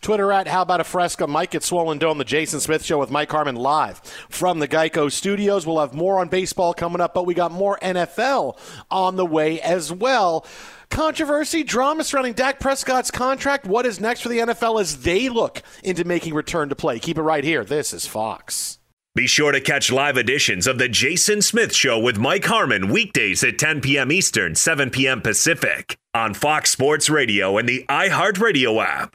Twitter 0.00 0.32
at 0.32 0.48
How 0.48 0.62
About 0.62 0.80
a 0.80 0.84
Fresca. 0.84 1.26
Mike 1.26 1.54
at 1.54 1.62
Swollen 1.62 1.98
Dome, 1.98 2.18
the 2.18 2.24
Jason 2.24 2.60
Smith 2.60 2.84
Show 2.84 2.98
with 2.98 3.10
Mike 3.10 3.30
Harmon 3.30 3.56
live 3.56 3.98
from 4.28 4.58
the 4.58 4.68
Geico 4.68 5.10
Studios. 5.10 5.66
We'll 5.66 5.80
have 5.80 5.94
more 5.94 6.18
on 6.18 6.28
baseball 6.28 6.74
coming 6.74 7.00
up, 7.00 7.14
but 7.14 7.26
we 7.26 7.34
got 7.34 7.52
more 7.52 7.78
NFL 7.82 8.58
on 8.90 9.16
the 9.16 9.26
way 9.26 9.60
as 9.60 9.92
well. 9.92 10.46
Controversy, 10.90 11.62
drama 11.62 12.04
surrounding 12.04 12.34
Dak 12.34 12.60
Prescott's 12.60 13.10
contract. 13.10 13.66
What 13.66 13.86
is 13.86 13.98
next 13.98 14.20
for 14.20 14.28
the 14.28 14.38
NFL 14.38 14.80
as 14.80 15.02
they 15.02 15.30
look 15.30 15.62
into 15.82 16.04
making 16.04 16.34
return 16.34 16.68
to 16.68 16.74
play? 16.74 16.98
Keep 16.98 17.16
it 17.16 17.22
right 17.22 17.44
here. 17.44 17.64
This 17.64 17.94
is 17.94 18.06
Fox. 18.06 18.78
Be 19.14 19.26
sure 19.26 19.52
to 19.52 19.60
catch 19.60 19.92
live 19.92 20.16
editions 20.16 20.66
of 20.66 20.78
The 20.78 20.88
Jason 20.88 21.42
Smith 21.42 21.74
Show 21.74 21.98
with 21.98 22.16
Mike 22.16 22.46
Harmon 22.46 22.88
weekdays 22.88 23.44
at 23.44 23.58
10 23.58 23.82
p.m. 23.82 24.10
Eastern, 24.10 24.54
7 24.54 24.88
p.m. 24.88 25.20
Pacific 25.20 25.98
on 26.14 26.32
Fox 26.32 26.70
Sports 26.70 27.10
Radio 27.10 27.58
and 27.58 27.68
the 27.68 27.84
iHeartRadio 27.90 28.82
app. 28.82 29.14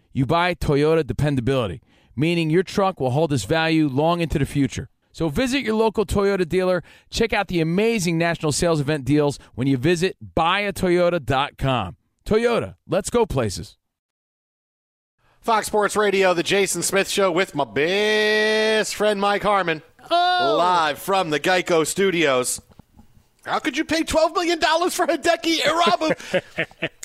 you 0.13 0.25
buy 0.25 0.53
Toyota 0.53 1.05
dependability, 1.05 1.81
meaning 2.15 2.49
your 2.49 2.63
truck 2.63 2.99
will 2.99 3.11
hold 3.11 3.33
its 3.33 3.43
value 3.43 3.87
long 3.87 4.21
into 4.21 4.39
the 4.39 4.45
future. 4.45 4.89
So 5.11 5.29
visit 5.29 5.61
your 5.61 5.75
local 5.75 6.05
Toyota 6.05 6.47
dealer. 6.47 6.83
Check 7.09 7.33
out 7.33 7.47
the 7.47 7.59
amazing 7.59 8.17
national 8.17 8.51
sales 8.51 8.79
event 8.79 9.05
deals 9.05 9.39
when 9.55 9.67
you 9.67 9.77
visit 9.77 10.15
buyatoyota.com. 10.35 11.97
Toyota, 12.25 12.75
let's 12.87 13.09
go 13.09 13.25
places. 13.25 13.77
Fox 15.41 15.67
Sports 15.67 15.95
Radio, 15.95 16.33
the 16.33 16.43
Jason 16.43 16.83
Smith 16.83 17.09
Show 17.09 17.31
with 17.31 17.55
my 17.55 17.63
best 17.63 18.95
friend 18.95 19.19
Mike 19.19 19.41
Harmon, 19.41 19.81
oh. 20.11 20.55
live 20.57 20.99
from 20.99 21.31
the 21.31 21.39
Geico 21.39 21.85
Studios. 21.85 22.61
How 23.45 23.57
could 23.57 23.75
you 23.75 23.83
pay 23.83 24.03
twelve 24.03 24.33
million 24.33 24.59
dollars 24.59 24.93
for 24.93 25.07
Hideki 25.07 25.59
Irabu? 25.61 26.41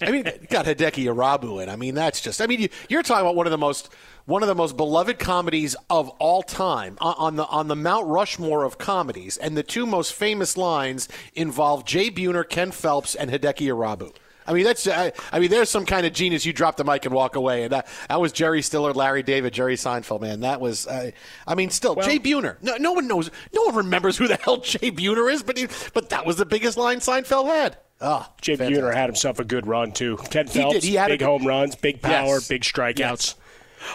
I 0.03 0.11
mean, 0.11 0.25
got 0.51 0.67
Hideki 0.67 1.05
Irabu 1.07 1.63
in. 1.63 1.71
I 1.71 1.77
mean, 1.77 1.95
that's 1.95 2.21
just. 2.21 2.43
I 2.43 2.47
mean, 2.47 2.69
you, 2.89 2.99
are 2.99 3.03
talking 3.03 3.23
about 3.23 3.37
one 3.37 3.47
of 3.47 3.51
the 3.53 3.59
most 3.59 3.89
one 4.27 4.43
of 4.43 4.49
the 4.49 4.55
most 4.55 4.77
beloved 4.77 5.19
comedies 5.19 5.77
of 5.89 6.11
all 6.19 6.43
time 6.43 6.99
on 7.01 7.37
the 7.37 7.47
on 7.47 7.69
the 7.69 7.77
Mount 7.77 8.07
Rushmore 8.07 8.65
of 8.65 8.77
comedies, 8.77 9.39
and 9.39 9.57
the 9.57 9.63
two 9.63 9.87
most 9.87 10.13
famous 10.13 10.59
lines 10.59 11.09
involve 11.35 11.87
Jay 11.87 12.11
Buhner, 12.11 12.47
Ken 12.47 12.71
Phelps, 12.71 13.15
and 13.15 13.31
Hideki 13.31 13.69
Irabu. 13.69 14.15
I 14.47 14.53
mean, 14.53 14.65
that's. 14.65 14.87
I, 14.87 15.13
I, 15.33 15.41
mean, 15.41 15.51
there's 15.51 15.71
some 15.71 15.87
kind 15.87 16.07
of 16.07 16.13
genius. 16.13 16.45
You 16.47 16.53
drop 16.53 16.77
the 16.77 16.85
mic 16.85 17.05
and 17.05 17.15
walk 17.15 17.37
away, 17.37 17.65
and 17.65 17.73
that, 17.73 17.87
that 18.09 18.21
was 18.21 18.33
Jerry 18.33 18.63
Stiller, 18.63 18.93
Larry 18.93 19.23
David, 19.23 19.53
Jerry 19.53 19.77
Seinfeld. 19.77 20.21
Man, 20.21 20.41
that 20.41 20.61
was. 20.61 20.87
Uh, 20.87 21.11
I 21.47 21.55
mean, 21.55 21.71
still 21.71 21.95
well, 21.95 22.07
Jay 22.07 22.19
Buhner. 22.19 22.57
No, 22.63 22.77
no 22.77 22.93
one 22.93 23.09
knows. 23.09 23.31
No 23.53 23.63
one 23.65 23.77
remembers 23.77 24.17
who 24.17 24.29
the 24.29 24.37
hell 24.37 24.59
Jay 24.59 24.91
Buhner 24.91 25.33
is, 25.33 25.43
but 25.43 25.57
he, 25.57 25.69
but 25.95 26.11
that 26.11 26.27
was 26.27 26.37
the 26.37 26.47
biggest 26.47 26.79
line 26.79 26.99
Seinfeld 26.99 27.47
had. 27.47 27.79
Oh, 28.01 28.27
Jay 28.41 28.57
fantastic. 28.57 28.85
Buhner 28.85 28.95
had 28.95 29.09
himself 29.09 29.41
a 29.41 29.45
good 29.45 29.67
run 29.67 29.93
too. 29.93 30.19
Ken 30.31 30.47
Phelps, 30.47 30.85
he, 30.85 30.91
he 30.91 30.97
had 30.97 31.09
big 31.09 31.23
a, 31.23 31.27
home 31.27 31.47
runs, 31.47 31.75
big 31.75 32.03
power, 32.03 32.35
yes. 32.35 32.49
big 32.49 32.63
strikeouts. 32.63 32.99
Yes. 32.99 33.35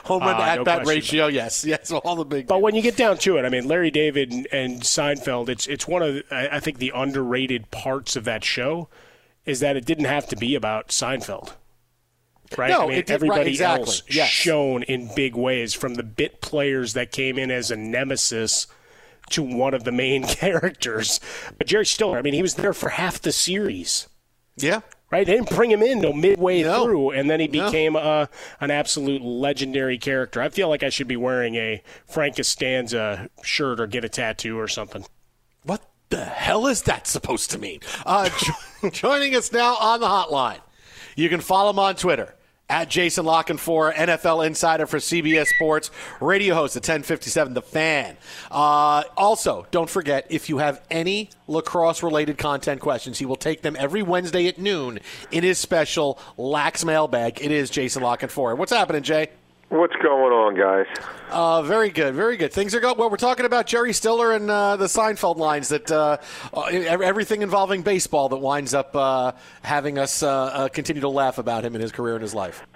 Home 0.06 0.22
run 0.22 0.36
uh, 0.36 0.44
at 0.44 0.56
no 0.58 0.64
bat 0.64 0.88
ratio, 0.88 1.28
yes, 1.28 1.66
yes, 1.66 1.92
all 1.92 2.16
the 2.16 2.24
big. 2.24 2.48
But 2.48 2.62
when 2.62 2.76
you 2.76 2.82
get 2.82 2.96
down 2.96 3.18
to 3.20 3.38
it, 3.38 3.46
I 3.46 3.50
mean, 3.50 3.68
Larry 3.68 3.92
David 3.92 4.32
and, 4.32 4.48
and 4.52 4.82
Seinfeld, 4.82 5.50
it's 5.50 5.68
it's 5.68 5.88
one 5.88 6.02
of 6.02 6.24
I 6.32 6.60
think 6.60 6.78
the 6.78 6.92
underrated 6.96 7.72
parts 7.72 8.16
of 8.16 8.24
that 8.26 8.44
show 8.44 8.88
is 9.46 9.60
that 9.60 9.76
it 9.76 9.86
didn't 9.86 10.06
have 10.06 10.28
to 10.30 10.36
be 10.36 10.56
about 10.56 10.90
Seinfeld. 10.90 11.54
Right? 12.58 12.70
No, 12.70 12.84
I 12.84 12.88
mean, 12.88 12.98
it 12.98 13.06
did, 13.06 13.14
everybody 13.14 13.42
right, 13.42 13.48
exactly. 13.48 13.86
else 13.86 14.04
yes. 14.10 14.30
shown 14.30 14.84
in 14.84 15.10
big 15.16 15.36
ways 15.36 15.74
from 15.74 15.96
the 15.96 16.04
bit 16.04 16.42
players 16.42 16.94
that 16.94 17.12
came 17.12 17.38
in 17.38 17.50
as 17.50 17.72
a 17.72 17.78
nemesis 17.78 18.68
to 19.30 19.42
one 19.42 19.74
of 19.74 19.84
the 19.86 19.92
main 19.92 20.24
characters. 20.28 21.20
But 21.58 21.68
Jerry 21.68 21.86
Stiller, 21.86 22.18
I 22.18 22.22
mean, 22.22 22.34
he 22.34 22.42
was 22.42 22.56
there 22.56 22.74
for 22.74 22.90
half 22.90 23.22
the 23.22 23.32
series. 23.32 24.08
Yeah. 24.58 24.82
Right? 25.10 25.26
They 25.26 25.36
didn't 25.36 25.50
bring 25.50 25.72
him 25.72 25.82
in 25.82 26.00
no 26.00 26.14
midway 26.14 26.64
no. 26.64 26.86
through, 26.86 27.12
and 27.12 27.30
then 27.30 27.42
he 27.42 27.48
became 27.48 27.94
no. 27.94 28.00
a, 28.00 28.30
an 28.62 28.72
absolute 28.72 29.22
legendary 29.22 29.98
character. 29.98 30.42
I 30.42 30.48
feel 30.48 30.70
like 30.70 30.84
I 30.84 30.90
should 30.90 31.08
be 31.08 31.18
wearing 31.18 31.56
a 31.56 31.84
Frank 32.06 32.38
Costanza 32.38 33.30
shirt 33.44 33.82
or 33.82 33.88
get 33.88 34.06
a 34.06 34.10
tattoo 34.10 34.58
or 34.58 34.70
something. 34.70 35.06
The 36.12 36.26
hell 36.26 36.68
is 36.68 36.82
that 36.84 37.08
supposed 37.08 37.52
to 37.52 37.58
mean? 37.58 37.80
Uh, 38.06 38.30
jo- 38.82 38.90
joining 38.90 39.34
us 39.34 39.52
now 39.52 39.76
on 39.78 40.02
the 40.02 40.08
hotline. 40.08 40.60
You 41.16 41.30
can 41.30 41.40
follow 41.40 41.70
him 41.70 41.80
on 41.80 41.96
Twitter 41.96 42.36
at 42.70 42.90
Jason 42.90 43.26
La 43.26 43.44
Canfora, 43.44 43.94
NFL 43.94 44.46
insider 44.46 44.86
for 44.88 44.98
CBS 44.98 45.48
Sports, 45.48 45.90
radio 46.20 46.54
host 46.56 46.76
at 46.76 46.82
1057 46.82 47.54
The 47.54 47.62
Fan. 47.62 48.18
Uh, 48.50 49.04
also, 49.16 49.66
don't 49.72 49.90
forget, 49.90 50.26
if 50.30 50.50
you 50.50 50.58
have 50.58 50.82
any 50.92 51.30
lacrosse 51.48 52.04
related 52.04 52.38
content 52.38 52.82
questions, 52.82 53.18
he 53.18 53.26
will 53.26 53.36
take 53.38 53.62
them 53.62 53.78
every 53.80 54.04
Wednesday 54.04 54.48
at 54.48 54.58
noon 54.58 55.00
in 55.32 55.44
his 55.44 55.60
special 55.60 56.20
Lax 56.38 56.84
mailbag. 56.84 57.42
It 57.42 57.52
is 57.52 57.70
Jason 57.70 58.04
La 58.04 58.18
Canfora. 58.18 58.58
What's 58.58 58.72
happening, 58.74 59.04
Jay? 59.04 59.30
What's 59.72 59.96
going 60.04 60.34
on, 60.34 60.56
guys? 60.56 60.86
Uh, 61.30 61.62
very 61.62 61.92
good, 61.92 62.14
very 62.14 62.36
good. 62.36 62.52
Things 62.52 62.76
are 62.76 62.82
going 62.82 62.98
well. 62.98 63.10
We're 63.10 63.16
talking 63.16 63.46
about 63.46 63.68
Jerry 63.68 63.94
Stiller 63.94 64.34
and 64.34 64.52
uh, 64.52 64.76
the 64.76 64.88
Seinfeld 64.88 65.38
lines 65.38 65.70
that 65.70 65.90
uh, 65.90 66.18
uh 66.54 66.64
everything 66.66 67.42
involving 67.42 67.82
baseball 67.82 68.28
that 68.28 68.38
winds 68.40 68.74
up 68.74 68.94
uh, 68.98 69.32
having 69.62 69.98
us 69.98 70.24
uh, 70.24 70.68
continue 70.74 71.00
to 71.00 71.08
laugh 71.08 71.38
about 71.38 71.64
him 71.64 71.74
in 71.74 71.80
his 71.80 71.94
career 71.94 72.16
and 72.16 72.22
his 72.22 72.36
life. 72.36 72.68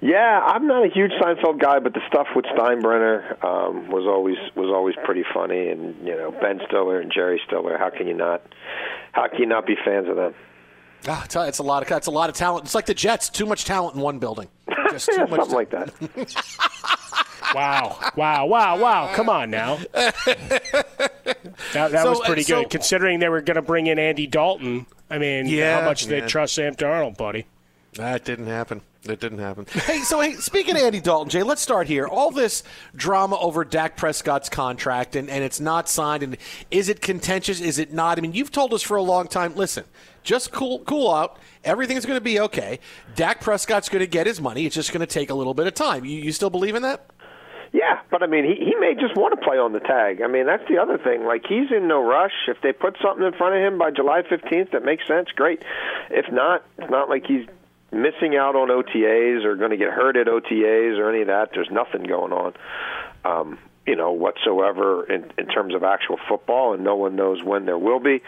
Yeah, 0.00 0.40
I'm 0.42 0.66
not 0.66 0.86
a 0.86 0.88
huge 0.88 1.12
Seinfeld 1.20 1.60
guy, 1.60 1.80
but 1.80 1.92
the 1.92 2.00
stuff 2.08 2.28
with 2.34 2.46
Steinbrenner 2.46 3.44
um, 3.44 3.90
was 3.90 4.06
always 4.06 4.38
was 4.54 4.72
always 4.74 4.94
pretty 5.04 5.24
funny, 5.34 5.68
and 5.68 5.94
you 5.98 6.16
know 6.16 6.30
Ben 6.40 6.60
Stiller 6.66 6.98
and 6.98 7.12
Jerry 7.12 7.42
Stiller. 7.46 7.76
How 7.76 7.90
can 7.90 8.06
you 8.06 8.14
not? 8.14 8.40
How 9.12 9.28
can 9.28 9.40
you 9.40 9.46
not 9.46 9.66
be 9.66 9.76
fans 9.84 10.08
of 10.08 10.16
them? 10.16 10.34
Ah, 11.06 11.24
it's 11.24 11.58
a 11.58 11.62
lot 11.62 11.82
of 11.82 11.94
it's 11.94 12.06
a 12.06 12.10
lot 12.10 12.30
of 12.30 12.36
talent. 12.36 12.64
It's 12.64 12.74
like 12.74 12.86
the 12.86 12.94
Jets, 12.94 13.28
too 13.28 13.44
much 13.44 13.66
talent 13.66 13.96
in 13.96 14.00
one 14.00 14.18
building. 14.18 14.48
Just 14.96 15.12
too 15.12 15.26
much 15.26 15.30
something 15.30 15.54
like 15.54 15.70
that. 15.70 15.92
wow, 17.54 17.98
wow, 18.16 18.46
wow, 18.46 18.78
wow! 18.78 19.12
Come 19.14 19.28
on 19.28 19.50
now. 19.50 19.76
that, 19.92 20.14
that 21.72 21.92
so, 21.92 22.10
was 22.10 22.20
pretty 22.20 22.42
uh, 22.42 22.44
so, 22.44 22.62
good, 22.62 22.70
considering 22.70 23.18
they 23.18 23.28
were 23.28 23.40
going 23.40 23.56
to 23.56 23.62
bring 23.62 23.86
in 23.86 23.98
Andy 23.98 24.26
Dalton. 24.26 24.86
I 25.10 25.18
mean, 25.18 25.46
yeah, 25.46 25.80
how 25.80 25.86
much 25.86 26.06
yeah. 26.06 26.20
they 26.20 26.26
trust 26.26 26.54
Sam 26.54 26.74
Darnold, 26.74 27.16
buddy? 27.16 27.46
That 27.94 28.24
didn't 28.24 28.46
happen. 28.46 28.82
It 29.04 29.20
didn't 29.20 29.38
happen. 29.38 29.66
hey, 29.72 30.00
so 30.00 30.20
hey, 30.20 30.34
speaking 30.34 30.76
of 30.76 30.82
Andy 30.82 31.00
Dalton, 31.00 31.30
Jay, 31.30 31.42
let's 31.42 31.62
start 31.62 31.86
here. 31.86 32.06
All 32.06 32.30
this 32.30 32.62
drama 32.94 33.38
over 33.38 33.64
Dak 33.64 33.96
Prescott's 33.96 34.48
contract, 34.48 35.16
and, 35.16 35.30
and 35.30 35.44
it's 35.44 35.60
not 35.60 35.88
signed, 35.88 36.22
and 36.22 36.36
is 36.70 36.88
it 36.88 37.00
contentious? 37.00 37.60
Is 37.60 37.78
it 37.78 37.92
not? 37.92 38.18
I 38.18 38.20
mean, 38.20 38.32
you've 38.32 38.50
told 38.52 38.74
us 38.74 38.82
for 38.82 38.96
a 38.96 39.02
long 39.02 39.28
time. 39.28 39.54
Listen, 39.54 39.84
just 40.26 40.52
cool, 40.52 40.80
cool 40.80 41.10
out. 41.10 41.38
Everything's 41.64 42.04
going 42.04 42.18
to 42.18 42.24
be 42.24 42.40
okay. 42.40 42.80
Dak 43.14 43.40
Prescott's 43.40 43.88
going 43.88 44.00
to 44.00 44.06
get 44.06 44.26
his 44.26 44.40
money. 44.40 44.66
It's 44.66 44.74
just 44.74 44.92
going 44.92 45.00
to 45.00 45.06
take 45.06 45.30
a 45.30 45.34
little 45.34 45.54
bit 45.54 45.66
of 45.66 45.74
time. 45.74 46.04
You, 46.04 46.20
you 46.20 46.32
still 46.32 46.50
believe 46.50 46.74
in 46.74 46.82
that? 46.82 47.08
Yeah, 47.72 48.00
but 48.10 48.22
I 48.22 48.26
mean, 48.26 48.44
he 48.44 48.64
he 48.64 48.74
may 48.76 48.94
just 48.94 49.16
want 49.16 49.38
to 49.38 49.44
play 49.44 49.58
on 49.58 49.72
the 49.72 49.80
tag. 49.80 50.22
I 50.22 50.28
mean, 50.28 50.46
that's 50.46 50.66
the 50.68 50.78
other 50.78 50.98
thing. 50.98 51.24
Like 51.24 51.44
he's 51.46 51.70
in 51.70 51.88
no 51.88 52.02
rush. 52.02 52.32
If 52.48 52.58
they 52.62 52.72
put 52.72 52.96
something 53.02 53.24
in 53.26 53.32
front 53.34 53.54
of 53.54 53.60
him 53.60 53.78
by 53.78 53.90
July 53.90 54.22
15th 54.22 54.70
that 54.70 54.84
makes 54.84 55.06
sense, 55.06 55.28
great. 55.34 55.62
If 56.10 56.32
not, 56.32 56.64
it's 56.78 56.90
not 56.90 57.08
like 57.08 57.26
he's 57.26 57.46
missing 57.92 58.36
out 58.36 58.56
on 58.56 58.68
OTAs 58.68 59.44
or 59.44 59.56
going 59.56 59.72
to 59.72 59.76
get 59.76 59.90
hurt 59.90 60.16
at 60.16 60.26
OTAs 60.26 60.98
or 60.98 61.10
any 61.10 61.22
of 61.22 61.26
that. 61.28 61.50
There's 61.52 61.70
nothing 61.70 62.04
going 62.04 62.32
on. 62.32 62.54
Um, 63.24 63.58
you 63.86 63.94
know, 63.94 64.12
whatsoever 64.12 65.04
in, 65.04 65.30
in 65.38 65.46
terms 65.46 65.74
of 65.74 65.84
actual 65.84 66.18
football, 66.28 66.74
and 66.74 66.82
no 66.82 66.96
one 66.96 67.14
knows 67.14 67.42
when 67.44 67.66
there 67.66 67.78
will 67.78 68.00
be. 68.00 68.22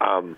Um, 0.00 0.36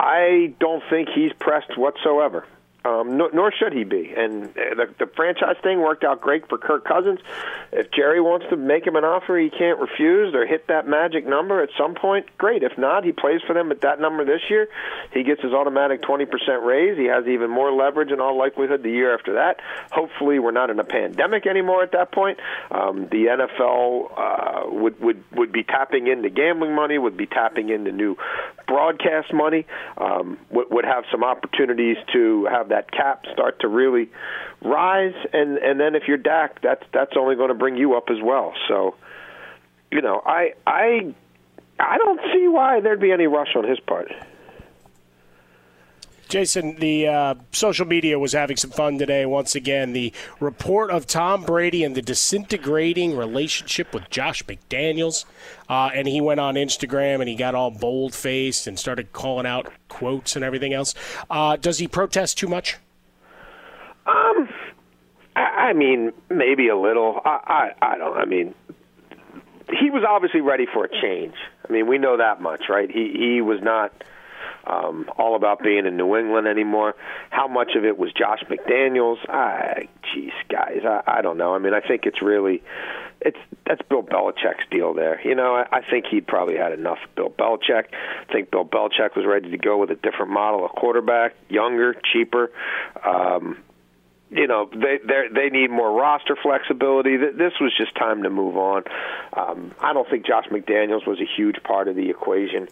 I 0.00 0.54
don't 0.58 0.82
think 0.88 1.10
he's 1.14 1.32
pressed 1.34 1.76
whatsoever. 1.76 2.46
Um, 2.82 3.18
nor, 3.18 3.30
nor 3.34 3.52
should 3.52 3.74
he 3.74 3.84
be. 3.84 4.14
And 4.16 4.44
uh, 4.44 4.74
the, 4.74 4.86
the 4.98 5.06
franchise 5.14 5.56
thing 5.62 5.80
worked 5.80 6.02
out 6.02 6.22
great 6.22 6.48
for 6.48 6.56
Kirk 6.56 6.86
Cousins. 6.86 7.20
If 7.72 7.90
Jerry 7.90 8.22
wants 8.22 8.46
to 8.48 8.56
make 8.56 8.86
him 8.86 8.96
an 8.96 9.04
offer 9.04 9.38
he 9.38 9.50
can't 9.50 9.78
refuse 9.78 10.34
or 10.34 10.46
hit 10.46 10.68
that 10.68 10.88
magic 10.88 11.26
number 11.26 11.62
at 11.62 11.68
some 11.76 11.94
point, 11.94 12.26
great. 12.38 12.62
If 12.62 12.78
not, 12.78 13.04
he 13.04 13.12
plays 13.12 13.42
for 13.46 13.52
them 13.52 13.70
at 13.70 13.82
that 13.82 14.00
number 14.00 14.24
this 14.24 14.40
year. 14.48 14.66
He 15.12 15.24
gets 15.24 15.42
his 15.42 15.52
automatic 15.52 16.00
20% 16.00 16.26
raise. 16.64 16.96
He 16.96 17.04
has 17.04 17.26
even 17.26 17.50
more 17.50 17.70
leverage 17.70 18.10
in 18.10 18.20
all 18.20 18.38
likelihood 18.38 18.82
the 18.82 18.90
year 18.90 19.12
after 19.12 19.34
that. 19.34 19.60
Hopefully, 19.92 20.38
we're 20.38 20.50
not 20.50 20.70
in 20.70 20.78
a 20.78 20.84
pandemic 20.84 21.46
anymore 21.46 21.82
at 21.82 21.92
that 21.92 22.12
point. 22.12 22.38
Um, 22.70 23.08
the 23.10 23.26
NFL 23.26 24.10
uh, 24.16 24.70
would, 24.70 24.98
would, 25.00 25.22
would 25.32 25.52
be 25.52 25.64
tapping 25.64 26.06
into 26.06 26.30
gambling 26.30 26.74
money, 26.74 26.96
would 26.96 27.18
be 27.18 27.26
tapping 27.26 27.68
into 27.68 27.92
new 27.92 28.16
broadcast 28.70 29.34
money, 29.34 29.66
um, 29.98 30.38
would, 30.50 30.70
would 30.70 30.84
have 30.84 31.02
some 31.10 31.24
opportunities 31.24 31.96
to 32.12 32.46
have 32.46 32.68
that 32.68 32.92
cap 32.92 33.24
start 33.32 33.58
to 33.60 33.68
really 33.68 34.08
rise. 34.62 35.14
And 35.32 35.58
and 35.58 35.80
then 35.80 35.96
if 35.96 36.04
you're 36.06 36.16
Dak, 36.16 36.62
that's 36.62 36.84
that's 36.92 37.12
only 37.18 37.34
going 37.34 37.48
to 37.48 37.54
bring 37.54 37.76
you 37.76 37.96
up 37.96 38.04
as 38.10 38.22
well. 38.22 38.54
So, 38.68 38.94
you 39.90 40.00
know, 40.00 40.22
I 40.24 40.52
I 40.64 41.12
I 41.80 41.98
don't 41.98 42.20
see 42.32 42.46
why 42.46 42.80
there'd 42.80 43.00
be 43.00 43.10
any 43.10 43.26
rush 43.26 43.56
on 43.56 43.68
his 43.68 43.80
part. 43.80 44.12
Jason, 46.30 46.76
the 46.76 47.08
uh, 47.08 47.34
social 47.50 47.84
media 47.86 48.18
was 48.18 48.32
having 48.32 48.56
some 48.56 48.70
fun 48.70 48.98
today. 48.98 49.26
Once 49.26 49.56
again, 49.56 49.92
the 49.92 50.12
report 50.38 50.90
of 50.90 51.04
Tom 51.06 51.42
Brady 51.42 51.82
and 51.82 51.96
the 51.96 52.02
disintegrating 52.02 53.16
relationship 53.16 53.92
with 53.92 54.08
Josh 54.10 54.44
McDaniels. 54.44 55.24
Uh, 55.68 55.90
and 55.92 56.06
he 56.06 56.20
went 56.20 56.38
on 56.38 56.54
Instagram 56.54 57.18
and 57.18 57.28
he 57.28 57.34
got 57.34 57.56
all 57.56 57.72
bold 57.72 58.14
faced 58.14 58.68
and 58.68 58.78
started 58.78 59.12
calling 59.12 59.44
out 59.44 59.72
quotes 59.88 60.36
and 60.36 60.44
everything 60.44 60.72
else. 60.72 60.94
Uh, 61.28 61.56
does 61.56 61.78
he 61.78 61.88
protest 61.88 62.38
too 62.38 62.48
much? 62.48 62.76
Um, 64.06 64.48
I, 65.34 65.40
I 65.40 65.72
mean, 65.72 66.12
maybe 66.30 66.68
a 66.68 66.76
little. 66.76 67.20
I, 67.24 67.72
I, 67.82 67.94
I 67.94 67.98
don't. 67.98 68.16
I 68.16 68.24
mean, 68.24 68.54
he 69.78 69.90
was 69.90 70.04
obviously 70.08 70.40
ready 70.40 70.66
for 70.72 70.84
a 70.84 70.88
change. 70.88 71.34
I 71.68 71.72
mean, 71.72 71.88
we 71.88 71.98
know 71.98 72.16
that 72.18 72.40
much, 72.40 72.68
right? 72.68 72.88
He 72.88 73.12
he 73.18 73.40
was 73.40 73.60
not 73.62 73.92
um, 74.66 75.10
all 75.16 75.36
about 75.36 75.62
being 75.62 75.86
in 75.86 75.96
New 75.96 76.16
England 76.16 76.46
anymore. 76.46 76.94
How 77.30 77.48
much 77.48 77.72
of 77.76 77.84
it 77.84 77.98
was 77.98 78.12
Josh 78.12 78.42
McDaniels? 78.48 79.18
I, 79.28 79.88
geez, 80.12 80.32
guys, 80.48 80.80
I, 80.84 81.02
I 81.06 81.22
don't 81.22 81.38
know. 81.38 81.54
I 81.54 81.58
mean, 81.58 81.74
I 81.74 81.80
think 81.80 82.06
it's 82.06 82.22
really, 82.22 82.62
it's 83.20 83.38
that's 83.66 83.82
Bill 83.88 84.02
Belichick's 84.02 84.64
deal 84.70 84.94
there. 84.94 85.20
You 85.26 85.34
know, 85.34 85.54
I, 85.54 85.66
I 85.78 85.80
think 85.88 86.06
he'd 86.10 86.26
probably 86.26 86.56
had 86.56 86.72
enough 86.72 86.98
of 87.04 87.14
Bill 87.14 87.30
Belichick. 87.30 87.86
I 87.92 88.32
think 88.32 88.50
Bill 88.50 88.64
Belichick 88.64 89.16
was 89.16 89.26
ready 89.26 89.50
to 89.50 89.58
go 89.58 89.78
with 89.78 89.90
a 89.90 89.96
different 89.96 90.32
model 90.32 90.64
of 90.64 90.72
quarterback, 90.72 91.34
younger, 91.48 91.94
cheaper. 92.12 92.50
Um, 93.04 93.58
you 94.30 94.46
know 94.46 94.70
they 94.72 94.98
they 95.32 95.50
need 95.50 95.70
more 95.70 95.92
roster 95.92 96.36
flexibility. 96.40 97.16
This 97.16 97.52
was 97.60 97.72
just 97.76 97.94
time 97.96 98.22
to 98.22 98.30
move 98.30 98.56
on. 98.56 98.84
Um, 99.32 99.72
I 99.80 99.92
don't 99.92 100.08
think 100.08 100.24
Josh 100.26 100.46
McDaniels 100.50 101.06
was 101.06 101.20
a 101.20 101.26
huge 101.36 101.62
part 101.64 101.88
of 101.88 101.96
the 101.96 102.10
equation, 102.10 102.68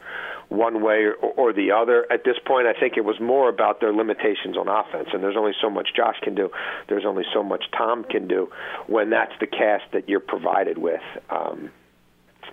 one 0.48 0.82
way 0.82 1.06
or, 1.06 1.14
or 1.14 1.52
the 1.52 1.72
other. 1.72 2.06
At 2.10 2.24
this 2.24 2.36
point, 2.44 2.68
I 2.68 2.78
think 2.78 2.96
it 2.96 3.04
was 3.04 3.18
more 3.20 3.48
about 3.48 3.80
their 3.80 3.92
limitations 3.92 4.56
on 4.56 4.68
offense, 4.68 5.08
and 5.12 5.22
there's 5.22 5.36
only 5.36 5.54
so 5.60 5.68
much 5.68 5.88
Josh 5.96 6.16
can 6.22 6.36
do. 6.36 6.50
There's 6.88 7.04
only 7.04 7.24
so 7.34 7.42
much 7.42 7.64
Tom 7.76 8.04
can 8.04 8.28
do 8.28 8.50
when 8.86 9.10
that's 9.10 9.34
the 9.40 9.46
cast 9.48 9.84
that 9.92 10.08
you're 10.08 10.20
provided 10.20 10.78
with. 10.78 11.02
Um, 11.28 11.70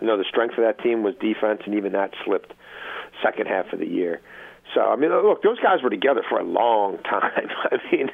you 0.01 0.07
know, 0.07 0.17
the 0.17 0.25
strength 0.27 0.57
of 0.57 0.63
that 0.63 0.79
team 0.81 1.03
was 1.03 1.15
defense, 1.15 1.61
and 1.65 1.75
even 1.75 1.93
that 1.93 2.11
slipped 2.25 2.53
second 3.23 3.47
half 3.47 3.71
of 3.71 3.79
the 3.79 3.87
year. 3.87 4.21
So 4.75 4.81
I 4.81 4.97
mean, 4.97 5.09
look, 5.09 5.41
those 5.41 5.59
guys 5.59 5.81
were 5.81 5.89
together 5.89 6.21
for 6.29 6.38
a 6.38 6.43
long 6.43 6.97
time. 7.03 7.49
I 7.71 7.77
mean, 7.91 8.11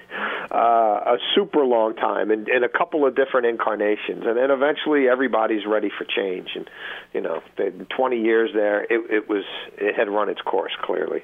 uh, 0.51 1.15
a 1.15 1.17
super 1.35 1.65
long 1.65 1.95
time, 1.95 2.31
and, 2.31 2.47
in 2.47 2.63
a 2.63 2.69
couple 2.69 3.05
of 3.05 3.15
different 3.15 3.47
incarnations, 3.47 4.23
and 4.25 4.37
then 4.37 4.51
eventually 4.51 5.09
everybody's 5.09 5.65
ready 5.65 5.89
for 5.89 6.05
change. 6.05 6.49
And 6.55 6.69
you 7.13 7.21
know, 7.21 7.41
the 7.57 7.71
20 7.97 8.21
years 8.21 8.51
there, 8.53 8.83
it, 8.83 9.11
it 9.11 9.27
was 9.27 9.43
it 9.77 9.95
had 9.95 10.07
run 10.07 10.29
its 10.29 10.41
course 10.41 10.73
clearly. 10.81 11.23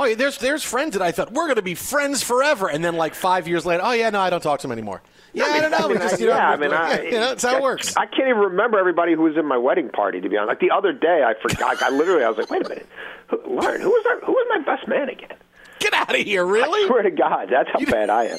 Oh, 0.00 0.04
yeah, 0.04 0.14
there's 0.14 0.38
there's 0.38 0.64
friends 0.64 0.94
that 0.94 1.02
I 1.02 1.12
thought 1.12 1.32
we're 1.32 1.44
going 1.44 1.56
to 1.56 1.62
be 1.62 1.74
friends 1.74 2.22
forever, 2.22 2.68
and 2.68 2.82
then 2.82 2.96
like 2.96 3.14
five 3.14 3.46
years 3.46 3.64
later, 3.66 3.82
oh 3.84 3.92
yeah, 3.92 4.10
no, 4.10 4.20
I 4.20 4.30
don't 4.30 4.42
talk 4.42 4.60
to 4.60 4.64
them 4.66 4.72
anymore. 4.72 5.02
Yeah, 5.36 5.44
I, 5.44 5.52
mean, 5.52 5.56
I 5.56 5.68
don't 5.68 5.70
know. 5.70 5.76
I 5.86 5.88
mean, 5.88 5.98
just, 5.98 6.14
I, 6.14 6.18
you 6.18 6.26
know, 6.26 6.36
yeah, 6.36 6.50
I 6.50 6.56
mean, 6.56 6.70
yeah, 6.70 6.80
I, 6.82 7.00
you 7.04 7.10
know, 7.12 7.20
that's 7.20 7.42
how 7.44 7.56
it 7.56 7.62
works. 7.62 7.94
I 7.96 8.06
can't 8.06 8.28
even 8.28 8.38
remember 8.38 8.78
everybody 8.78 9.12
who 9.14 9.22
was 9.22 9.36
in 9.36 9.44
my 9.46 9.58
wedding 9.58 9.90
party. 9.90 10.20
To 10.20 10.28
be 10.28 10.36
honest, 10.36 10.48
like 10.48 10.60
the 10.60 10.70
other 10.74 10.92
day, 10.92 11.22
I 11.26 11.34
forgot. 11.40 11.82
I 11.82 11.90
literally, 11.90 12.24
I 12.24 12.28
was 12.28 12.38
like, 12.38 12.50
wait 12.50 12.64
a 12.64 12.68
minute, 12.68 12.86
Lauren, 13.46 13.80
who 13.82 13.90
was 13.90 14.06
our, 14.08 14.20
who 14.26 14.32
was 14.32 14.46
my 14.48 14.60
best 14.76 14.88
man 14.88 15.08
again? 15.10 15.36
Get 15.78 15.92
out 15.92 16.08
of 16.10 16.16
here! 16.16 16.44
Really? 16.44 16.84
I 16.84 16.86
swear 16.88 17.02
to 17.02 17.10
God, 17.10 17.48
that's 17.50 17.68
how 17.70 17.84
bad 17.84 18.08
I 18.08 18.24
am. 18.28 18.38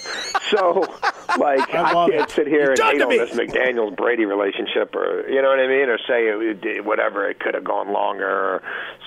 So, 0.49 0.81
like, 1.38 1.71
I, 1.71 1.91
I 1.91 2.10
can't 2.10 2.13
it. 2.23 2.29
sit 2.31 2.47
here 2.47 2.69
and 2.69 2.75
Done 2.77 2.93
hate 2.93 2.97
to 2.97 3.03
on 3.03 3.10
me. 3.12 3.17
this 3.19 3.29
McDaniel's 3.29 3.95
Brady 3.95 4.25
relationship, 4.25 4.95
or 4.95 5.29
you 5.29 5.39
know 5.43 5.49
what 5.49 5.60
I 5.60 5.67
mean, 5.67 5.88
or 5.88 5.99
say 5.99 6.25
it, 6.29 6.65
it- 6.65 6.83
whatever 6.86 7.29
it 7.29 7.39
could 7.39 7.53
have 7.53 7.63
gone 7.63 7.93
longer, 7.93 8.27
or 8.27 8.63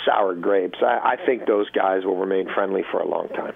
sour 0.07 0.35
grapes. 0.37 0.79
I, 0.81 1.17
I 1.19 1.27
think 1.27 1.47
those 1.47 1.69
guys 1.71 2.05
will 2.05 2.17
remain 2.17 2.49
friendly 2.55 2.85
for 2.93 3.01
a 3.01 3.07
long 3.09 3.29
time. 3.31 3.55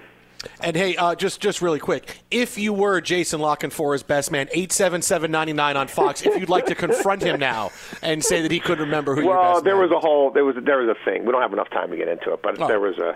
And 0.64 0.74
hey, 0.77 0.96
uh, 0.96 1.14
just 1.14 1.40
just 1.40 1.61
really 1.61 1.79
quick, 1.79 2.20
if 2.31 2.57
you 2.57 2.72
were 2.72 3.00
Jason 3.00 3.38
La 3.40 3.55
Canfora's 3.55 4.03
best 4.03 4.31
man, 4.33 4.48
eight 4.53 4.72
seven 4.72 5.03
seven 5.03 5.31
ninety 5.31 5.53
nine 5.53 5.77
on 5.77 5.88
Fox, 5.88 6.22
if 6.24 6.38
you'd 6.40 6.48
like 6.48 6.66
to 6.66 6.74
confront 6.74 7.22
him 7.22 7.38
now 7.38 7.70
and 8.03 8.24
say 8.24 8.40
that 8.42 8.50
he 8.50 8.61
couldn't 8.61 8.85
remember 8.87 9.14
who 9.14 9.27
Well, 9.27 9.61
there 9.61 9.77
was 9.77 9.90
a 9.90 9.98
whole 10.00 10.31
there 10.31 10.44
was 10.44 10.57
there 10.64 10.79
was 10.79 10.88
a 10.88 11.05
thing. 11.05 11.27
We 11.27 11.33
don't 11.33 11.42
have 11.42 11.53
enough 11.53 11.68
time 11.70 11.90
to 11.90 11.96
get 11.96 12.09
into 12.09 12.33
it, 12.33 12.40
but 12.42 12.59
Oh. 12.61 12.66
there 12.66 12.81
was 12.81 12.96
a. 12.98 13.14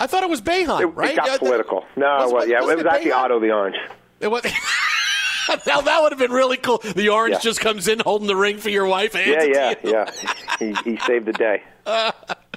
I 0.00 0.06
thought 0.06 0.22
it 0.22 0.30
was 0.30 0.40
Boeheim, 0.40 0.80
It, 0.80 0.86
right? 0.86 1.10
it 1.10 1.16
got 1.16 1.26
Yeah, 1.26 1.32
that- 1.32 1.40
political. 1.40 1.84
No, 1.96 2.06
Was- 2.20 2.32
well, 2.32 2.48
yeah, 2.48 2.58
it 2.62 2.76
was 2.76 2.86
actually? 2.86 3.12
Otto 3.12 3.38
the 3.40 3.50
Orange. 3.52 3.76
It 4.20 4.28
was. 4.28 4.42
now 5.66 5.80
that 5.82 6.02
would 6.02 6.12
have 6.12 6.18
been 6.18 6.32
really 6.32 6.56
cool. 6.56 6.78
The 6.78 7.08
orange 7.10 7.34
Yeah. 7.34 7.40
just 7.40 7.60
comes 7.60 7.86
in 7.88 7.98
holding 8.00 8.28
the 8.28 8.36
ring 8.36 8.58
for 8.58 8.70
your 8.70 8.86
wife. 8.86 9.14
Yeah, 9.14 9.42
yeah, 9.42 9.74
yeah. 9.82 10.10
He, 10.58 10.72
he 10.84 10.96
saved 10.98 11.26
the 11.26 11.32
day. 11.32 11.62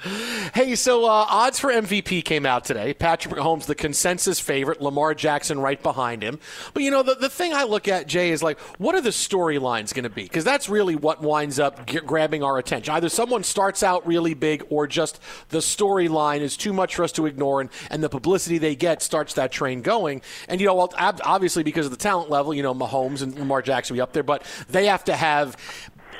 Hey, 0.54 0.74
so 0.74 1.04
uh, 1.04 1.26
odds 1.28 1.60
for 1.60 1.70
MVP 1.70 2.24
came 2.24 2.44
out 2.44 2.64
today. 2.64 2.94
Patrick 2.94 3.34
Mahomes, 3.34 3.66
the 3.66 3.74
consensus 3.74 4.40
favorite. 4.40 4.80
Lamar 4.82 5.14
Jackson 5.14 5.60
right 5.60 5.80
behind 5.80 6.22
him. 6.22 6.40
But 6.74 6.82
you 6.82 6.90
know, 6.90 7.02
the, 7.02 7.14
the 7.14 7.28
thing 7.28 7.52
I 7.52 7.62
look 7.62 7.86
at, 7.86 8.08
Jay, 8.08 8.30
is 8.30 8.42
like, 8.42 8.58
what 8.78 8.94
are 8.94 9.00
the 9.00 9.10
storylines 9.10 9.94
going 9.94 10.02
to 10.04 10.10
be? 10.10 10.24
Because 10.24 10.44
that's 10.44 10.68
really 10.68 10.96
what 10.96 11.22
winds 11.22 11.60
up 11.60 11.86
g- 11.86 12.00
grabbing 12.00 12.42
our 12.42 12.58
attention. 12.58 12.92
Either 12.92 13.08
someone 13.08 13.44
starts 13.44 13.82
out 13.82 14.06
really 14.06 14.34
big, 14.34 14.64
or 14.68 14.86
just 14.86 15.20
the 15.50 15.58
storyline 15.58 16.40
is 16.40 16.56
too 16.56 16.72
much 16.72 16.96
for 16.96 17.04
us 17.04 17.12
to 17.12 17.26
ignore, 17.26 17.60
and, 17.60 17.70
and 17.90 18.02
the 18.02 18.08
publicity 18.08 18.58
they 18.58 18.74
get 18.74 19.00
starts 19.00 19.34
that 19.34 19.52
train 19.52 19.80
going. 19.80 20.22
And 20.48 20.60
you 20.60 20.66
know, 20.66 20.74
well, 20.74 20.92
ob- 20.98 21.20
obviously 21.24 21.62
because 21.62 21.86
of 21.86 21.92
the 21.92 21.98
talent 21.98 22.30
level, 22.30 22.52
you 22.52 22.62
know, 22.62 22.74
Mahomes 22.74 23.22
and 23.22 23.38
Lamar 23.38 23.62
Jackson 23.62 23.94
will 23.94 23.98
be 23.98 24.02
up 24.02 24.12
there, 24.12 24.22
but 24.22 24.44
they 24.68 24.86
have 24.86 25.04
to 25.04 25.14
have 25.14 25.56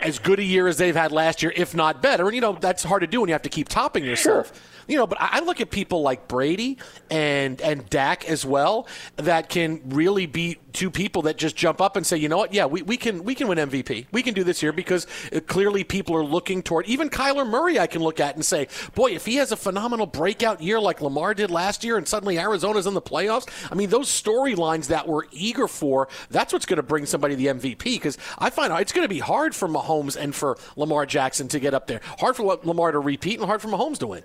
as 0.03 0.19
good 0.19 0.39
a 0.39 0.45
year 0.45 0.69
as 0.69 0.77
they've 0.79 0.97
had 0.97 1.13
last 1.13 1.43
year, 1.43 1.53
if 1.57 1.75
not 1.75 2.03
better. 2.03 2.27
And 2.27 2.35
you 2.35 2.41
know 2.41 2.53
that's 2.53 2.83
hard 2.83 3.01
to 3.03 3.07
do 3.07 3.21
when 3.21 3.29
you 3.29 3.35
have 3.35 3.43
to 3.43 3.49
keep 3.49 3.69
topping 3.69 4.05
yourself. 4.05 4.53
You 4.89 4.97
know, 4.97 5.07
but 5.07 5.19
I 5.21 5.41
look 5.41 5.61
at 5.61 5.71
people 5.71 6.03
like 6.03 6.29
Brady 6.29 6.79
and 7.11 7.61
and 7.61 7.89
Dak 7.89 8.25
as 8.29 8.45
well 8.45 8.87
that 9.17 9.49
can 9.49 9.81
really 9.87 10.27
be 10.27 10.59
two 10.73 10.91
people 10.91 11.23
that 11.23 11.37
just 11.37 11.57
jump 11.57 11.81
up 11.81 11.97
and 11.97 12.07
say, 12.07 12.17
you 12.17 12.29
know 12.29 12.39
what, 12.39 12.53
yeah, 12.53 12.67
we, 12.67 12.83
we 12.83 12.97
can 12.97 13.25
we 13.25 13.35
can 13.35 13.49
win 13.49 13.59
MVP. 13.59 14.07
We 14.13 14.23
can 14.23 14.35
do 14.35 14.45
this 14.45 14.61
here 14.61 14.73
because 14.73 15.07
uh, 15.35 15.41
clearly 15.41 15.85
people 15.85 16.17
are 16.17 16.25
looking 16.25 16.63
toward 16.63 16.87
even 16.87 17.11
Kyler 17.11 17.47
Murray. 17.47 17.79
I 17.79 17.87
can 17.87 18.03
look 18.03 18.21
at 18.21 18.35
and 18.35 18.45
say, 18.45 18.69
boy, 18.95 19.13
if 19.13 19.27
he 19.27 19.37
has 19.37 19.53
a 19.53 19.57
phenomenal 19.57 20.07
breakout 20.07 20.61
year 20.61 20.81
like 20.81 21.01
Lamar 21.01 21.35
did 21.35 21.51
last 21.51 21.85
year, 21.85 21.97
and 21.97 22.07
suddenly 22.07 22.39
Arizona's 22.39 22.87
in 22.87 22.95
the 22.95 23.03
playoffs. 23.03 23.49
I 23.71 23.75
mean, 23.75 23.91
those 23.91 24.09
storylines 24.09 24.89
that 24.89 25.07
we're 25.07 25.25
eager 25.31 25.69
for, 25.69 26.09
that's 26.31 26.53
what's 26.53 26.67
going 26.67 26.79
to 26.79 26.83
bring 26.83 27.07
somebody 27.07 27.35
the 27.35 27.47
MVP. 27.47 27.85
Because 27.85 28.19
I 28.39 28.51
find 28.51 28.73
it's 28.81 28.93
going 28.93 29.05
to 29.05 29.13
be 29.13 29.21
hard 29.21 29.55
for 29.55 29.69
Mahomes 29.69 30.17
and 30.17 30.35
for 30.35 30.59
Lamar 30.77 31.07
Jackson 31.07 31.49
to 31.49 31.61
get 31.61 31.75
up 31.75 31.87
there. 31.87 32.01
Hard 32.19 32.37
for 32.37 32.59
Lamar 32.65 32.93
to 32.93 32.99
repeat, 32.99 33.39
and 33.39 33.47
hard 33.47 33.63
for 33.63 33.69
Mahomes 33.69 33.99
to 33.99 34.07
win. 34.07 34.23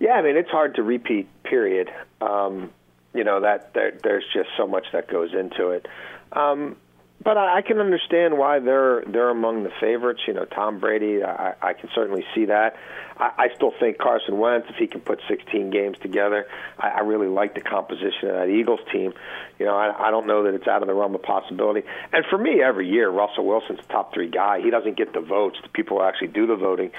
Yeah, 0.00 0.12
I 0.12 0.22
mean 0.22 0.36
it's 0.36 0.50
hard 0.50 0.74
to 0.76 0.82
repeat. 0.82 1.28
Period. 1.44 1.92
Um, 2.20 2.70
you 3.14 3.22
know 3.22 3.40
that 3.40 3.74
there, 3.74 3.92
there's 4.02 4.24
just 4.32 4.48
so 4.56 4.66
much 4.66 4.86
that 4.92 5.08
goes 5.08 5.32
into 5.32 5.68
it. 5.68 5.86
Um, 6.32 6.76
but 7.22 7.36
I, 7.36 7.58
I 7.58 7.62
can 7.62 7.78
understand 7.78 8.38
why 8.38 8.60
they're 8.60 9.04
they're 9.06 9.28
among 9.28 9.62
the 9.62 9.70
favorites. 9.80 10.22
You 10.26 10.32
know, 10.32 10.46
Tom 10.46 10.80
Brady. 10.80 11.22
I, 11.22 11.54
I 11.60 11.72
can 11.74 11.90
certainly 11.94 12.24
see 12.34 12.46
that. 12.46 12.76
I, 13.18 13.32
I 13.36 13.54
still 13.54 13.72
think 13.78 13.98
Carson 13.98 14.38
Wentz, 14.38 14.68
if 14.70 14.76
he 14.76 14.86
can 14.86 15.00
put 15.00 15.20
16 15.28 15.70
games 15.70 15.98
together, 16.00 16.46
I, 16.78 16.88
I 16.88 17.00
really 17.00 17.28
like 17.28 17.54
the 17.54 17.60
composition 17.60 18.30
of 18.30 18.36
that 18.36 18.48
Eagles 18.48 18.80
team. 18.90 19.12
You 19.58 19.66
know, 19.66 19.76
I, 19.76 20.08
I 20.08 20.10
don't 20.10 20.26
know 20.26 20.44
that 20.44 20.54
it's 20.54 20.66
out 20.66 20.82
of 20.82 20.88
the 20.88 20.94
realm 20.94 21.14
of 21.14 21.22
possibility. 21.22 21.86
And 22.12 22.24
for 22.30 22.38
me, 22.38 22.62
every 22.62 22.88
year, 22.88 23.10
Russell 23.10 23.46
Wilson's 23.46 23.80
a 23.80 23.92
top 23.92 24.14
three 24.14 24.30
guy. 24.30 24.62
He 24.62 24.70
doesn't 24.70 24.96
get 24.96 25.12
the 25.12 25.20
votes. 25.20 25.58
The 25.62 25.68
people 25.68 25.98
who 25.98 26.04
actually 26.04 26.28
do 26.28 26.46
the 26.46 26.56
voting, 26.56 26.90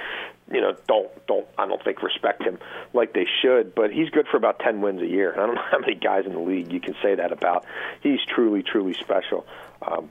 you 0.54 0.62
know, 0.62 0.76
don't 0.88 1.28
don't 1.28 1.48
I 1.58 1.68
don't 1.68 1.84
think 1.84 2.02
respect 2.04 2.44
him 2.44 2.60
like 2.94 3.14
they 3.14 3.28
should. 3.42 3.76
But 3.76 3.92
he's 3.92 4.10
good 4.10 4.28
for 4.28 4.38
about 4.38 4.60
10 4.60 4.82
wins 4.82 5.02
a 5.02 5.08
year. 5.08 5.34
I 5.34 5.46
don't 5.46 5.56
know 5.56 5.62
how 5.70 5.80
many 5.80 5.96
guys 5.96 6.26
in 6.26 6.34
the 6.34 6.40
league 6.40 6.72
you 6.72 6.80
can 6.80 6.96
say 7.02 7.16
that 7.16 7.32
about. 7.32 7.66
He's 8.02 8.20
truly, 8.28 8.64
truly 8.64 8.94
special. 8.94 9.46
Um, 9.82 10.10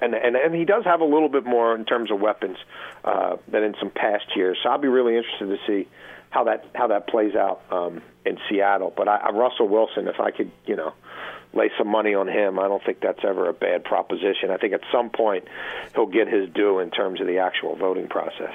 and, 0.00 0.14
and 0.14 0.34
and 0.34 0.54
he 0.54 0.64
does 0.64 0.84
have 0.84 1.00
a 1.00 1.04
little 1.04 1.28
bit 1.28 1.44
more 1.44 1.74
in 1.76 1.84
terms 1.84 2.10
of 2.10 2.20
weapons 2.20 2.56
uh, 3.04 3.36
than 3.48 3.62
in 3.62 3.74
some 3.78 3.90
past 3.90 4.24
years. 4.34 4.58
So 4.62 4.68
I'll 4.68 4.78
be 4.78 4.88
really 4.88 5.16
interested 5.16 5.46
to 5.46 5.58
see 5.66 5.88
how 6.30 6.44
that 6.44 6.66
how 6.74 6.88
that 6.88 7.06
plays 7.06 7.36
out 7.36 7.62
um, 7.70 8.02
in 8.26 8.38
Seattle. 8.48 8.92
But 8.94 9.08
I, 9.08 9.16
I, 9.16 9.30
Russell 9.30 9.68
Wilson, 9.68 10.08
if 10.08 10.18
I 10.18 10.32
could, 10.32 10.50
you 10.66 10.74
know, 10.74 10.92
lay 11.52 11.70
some 11.78 11.88
money 11.88 12.14
on 12.14 12.26
him, 12.26 12.58
I 12.58 12.66
don't 12.68 12.82
think 12.84 13.00
that's 13.00 13.22
ever 13.22 13.48
a 13.48 13.52
bad 13.52 13.84
proposition. 13.84 14.50
I 14.50 14.56
think 14.56 14.72
at 14.72 14.80
some 14.90 15.10
point 15.10 15.46
he'll 15.94 16.06
get 16.06 16.26
his 16.26 16.48
due 16.50 16.80
in 16.80 16.90
terms 16.90 17.20
of 17.20 17.26
the 17.26 17.38
actual 17.38 17.76
voting 17.76 18.08
process. 18.08 18.54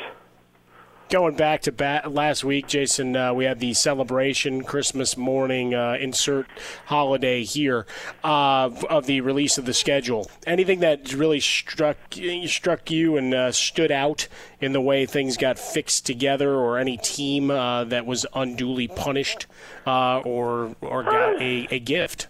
Going 1.10 1.36
back 1.36 1.62
to 1.62 1.72
bat 1.72 2.12
last 2.12 2.44
week, 2.44 2.68
Jason, 2.68 3.16
uh, 3.16 3.34
we 3.34 3.46
had 3.46 3.60
the 3.60 3.74
celebration 3.74 4.64
Christmas 4.64 5.18
morning 5.18 5.74
uh, 5.74 5.98
insert 6.00 6.48
holiday 6.86 7.44
here 7.44 7.86
uh, 8.24 8.70
of 8.90 9.06
the 9.06 9.22
release 9.22 9.58
of 9.58 9.66
the 9.66 9.74
schedule. 9.74 10.30
Anything 10.46 10.80
that 10.82 11.14
really 11.14 11.40
struck 11.40 11.98
struck 12.46 12.92
you 12.92 13.18
and 13.18 13.34
uh, 13.34 13.52
stood 13.52 13.92
out 13.92 14.28
in 14.60 14.74
the 14.74 14.82
way 14.82 15.06
things 15.06 15.38
got 15.38 15.58
fixed 15.58 16.06
together, 16.06 16.56
or 16.56 16.78
any 16.78 16.98
team 16.98 17.52
uh, 17.52 17.84
that 17.86 18.06
was 18.06 18.26
unduly 18.34 18.88
punished 18.88 19.46
uh, 19.86 20.20
or 20.20 20.76
or 20.82 21.04
got 21.04 21.42
a, 21.42 21.68
a 21.72 21.80
gift? 21.80 22.28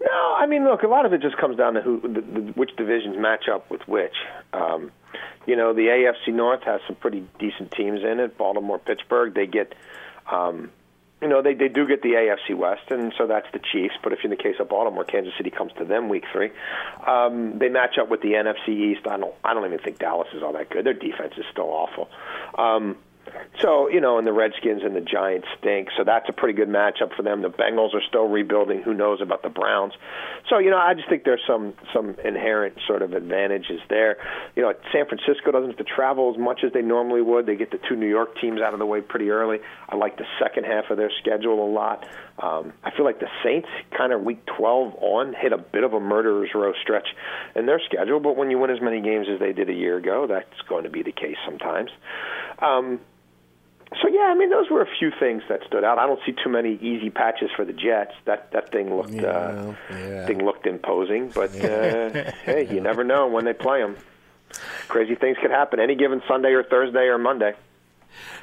No, 0.00 0.34
I 0.36 0.46
mean, 0.46 0.64
look, 0.64 0.82
a 0.82 0.88
lot 0.88 1.06
of 1.06 1.12
it 1.12 1.22
just 1.22 1.36
comes 1.36 1.56
down 1.56 1.74
to 1.74 1.80
who, 1.80 2.00
the, 2.00 2.20
the, 2.20 2.40
which 2.54 2.74
divisions 2.76 3.16
match 3.18 3.44
up 3.48 3.70
with 3.70 3.82
which. 3.86 4.14
Um, 4.52 4.90
you 5.46 5.56
know, 5.56 5.72
the 5.72 5.86
AFC 5.86 6.32
North 6.32 6.62
has 6.64 6.80
some 6.86 6.96
pretty 6.96 7.26
decent 7.38 7.72
teams 7.72 8.00
in 8.02 8.20
it. 8.20 8.36
Baltimore, 8.38 8.78
Pittsburgh, 8.78 9.34
they 9.34 9.46
get, 9.46 9.74
um, 10.30 10.70
you 11.20 11.28
know, 11.28 11.42
they 11.42 11.54
they 11.54 11.68
do 11.68 11.86
get 11.86 12.02
the 12.02 12.10
AFC 12.10 12.56
West, 12.56 12.90
and 12.90 13.12
so 13.16 13.26
that's 13.26 13.46
the 13.52 13.60
Chiefs. 13.60 13.94
But 14.02 14.12
if 14.12 14.20
you're 14.22 14.32
in 14.32 14.36
the 14.36 14.42
case 14.42 14.56
of 14.58 14.68
Baltimore, 14.68 15.04
Kansas 15.04 15.32
City 15.36 15.50
comes 15.50 15.72
to 15.78 15.84
them 15.84 16.08
week 16.08 16.24
three. 16.32 16.50
Um, 17.06 17.58
they 17.58 17.68
match 17.68 17.98
up 17.98 18.08
with 18.08 18.22
the 18.22 18.32
NFC 18.32 18.68
East. 18.68 19.06
I 19.06 19.16
don't 19.18 19.34
I 19.44 19.54
don't 19.54 19.64
even 19.64 19.78
think 19.78 19.98
Dallas 19.98 20.28
is 20.34 20.42
all 20.42 20.52
that 20.54 20.70
good. 20.70 20.84
Their 20.84 20.94
defense 20.94 21.34
is 21.36 21.44
still 21.50 21.68
awful. 21.70 22.08
Um, 22.56 22.96
so, 23.60 23.88
you 23.88 24.00
know, 24.00 24.18
and 24.18 24.26
the 24.26 24.32
Redskins 24.32 24.82
and 24.82 24.96
the 24.96 25.00
Giants 25.00 25.46
stink. 25.58 25.88
So 25.96 26.04
that's 26.04 26.28
a 26.28 26.32
pretty 26.32 26.54
good 26.54 26.68
matchup 26.68 27.14
for 27.14 27.22
them. 27.22 27.42
The 27.42 27.50
Bengals 27.50 27.94
are 27.94 28.02
still 28.08 28.26
rebuilding. 28.26 28.82
Who 28.82 28.94
knows 28.94 29.20
about 29.20 29.42
the 29.42 29.50
Browns? 29.50 29.92
So, 30.48 30.58
you 30.58 30.70
know, 30.70 30.78
I 30.78 30.94
just 30.94 31.08
think 31.08 31.24
there's 31.24 31.42
some 31.46 31.74
some 31.92 32.16
inherent 32.24 32.78
sort 32.86 33.02
of 33.02 33.12
advantages 33.12 33.80
there. 33.88 34.16
You 34.56 34.62
know, 34.62 34.74
San 34.92 35.06
Francisco 35.06 35.52
doesn't 35.52 35.70
have 35.70 35.78
to 35.78 35.84
travel 35.84 36.32
as 36.34 36.40
much 36.40 36.64
as 36.64 36.72
they 36.72 36.82
normally 36.82 37.22
would. 37.22 37.46
They 37.46 37.56
get 37.56 37.70
the 37.70 37.78
two 37.88 37.94
New 37.94 38.08
York 38.08 38.40
teams 38.40 38.60
out 38.60 38.72
of 38.72 38.78
the 38.78 38.86
way 38.86 39.00
pretty 39.00 39.30
early. 39.30 39.58
I 39.88 39.96
like 39.96 40.16
the 40.16 40.26
second 40.40 40.64
half 40.64 40.90
of 40.90 40.96
their 40.96 41.10
schedule 41.20 41.64
a 41.64 41.70
lot. 41.70 42.06
Um, 42.38 42.72
I 42.82 42.90
feel 42.90 43.04
like 43.04 43.20
the 43.20 43.28
Saints 43.44 43.68
kind 43.96 44.12
of 44.12 44.22
week 44.22 44.44
12 44.46 44.94
on 45.00 45.34
hit 45.34 45.52
a 45.52 45.58
bit 45.58 45.84
of 45.84 45.92
a 45.92 46.00
murderer's 46.00 46.50
row 46.54 46.72
stretch 46.82 47.08
in 47.54 47.66
their 47.66 47.80
schedule, 47.84 48.20
but 48.20 48.36
when 48.36 48.50
you 48.50 48.58
win 48.58 48.70
as 48.70 48.80
many 48.80 49.00
games 49.00 49.26
as 49.32 49.38
they 49.38 49.52
did 49.52 49.68
a 49.68 49.74
year 49.74 49.96
ago, 49.98 50.26
that's 50.26 50.60
going 50.68 50.84
to 50.84 50.90
be 50.90 51.02
the 51.02 51.12
case 51.12 51.36
sometimes. 51.44 51.90
Um, 52.58 53.00
so 54.00 54.08
yeah, 54.08 54.32
I 54.32 54.34
mean 54.34 54.48
those 54.48 54.70
were 54.70 54.80
a 54.80 54.88
few 54.98 55.10
things 55.20 55.42
that 55.50 55.60
stood 55.66 55.84
out. 55.84 55.98
I 55.98 56.06
don't 56.06 56.20
see 56.24 56.32
too 56.32 56.48
many 56.48 56.76
easy 56.76 57.10
patches 57.10 57.50
for 57.54 57.64
the 57.66 57.74
Jets. 57.74 58.14
That 58.24 58.50
that 58.52 58.72
thing 58.72 58.94
looked 58.96 59.10
Yeah, 59.10 59.28
uh, 59.28 59.74
yeah. 59.90 60.26
thing 60.26 60.42
looked 60.44 60.66
imposing, 60.66 61.28
but 61.28 61.50
uh, 61.54 62.30
hey, 62.44 62.66
you 62.72 62.80
never 62.80 63.04
know 63.04 63.28
when 63.28 63.44
they 63.44 63.52
play 63.52 63.80
them. 63.82 63.96
Crazy 64.88 65.14
things 65.14 65.36
could 65.42 65.50
happen 65.50 65.78
any 65.80 65.94
given 65.94 66.22
Sunday 66.26 66.52
or 66.52 66.62
Thursday 66.62 67.04
or 67.08 67.18
Monday. 67.18 67.52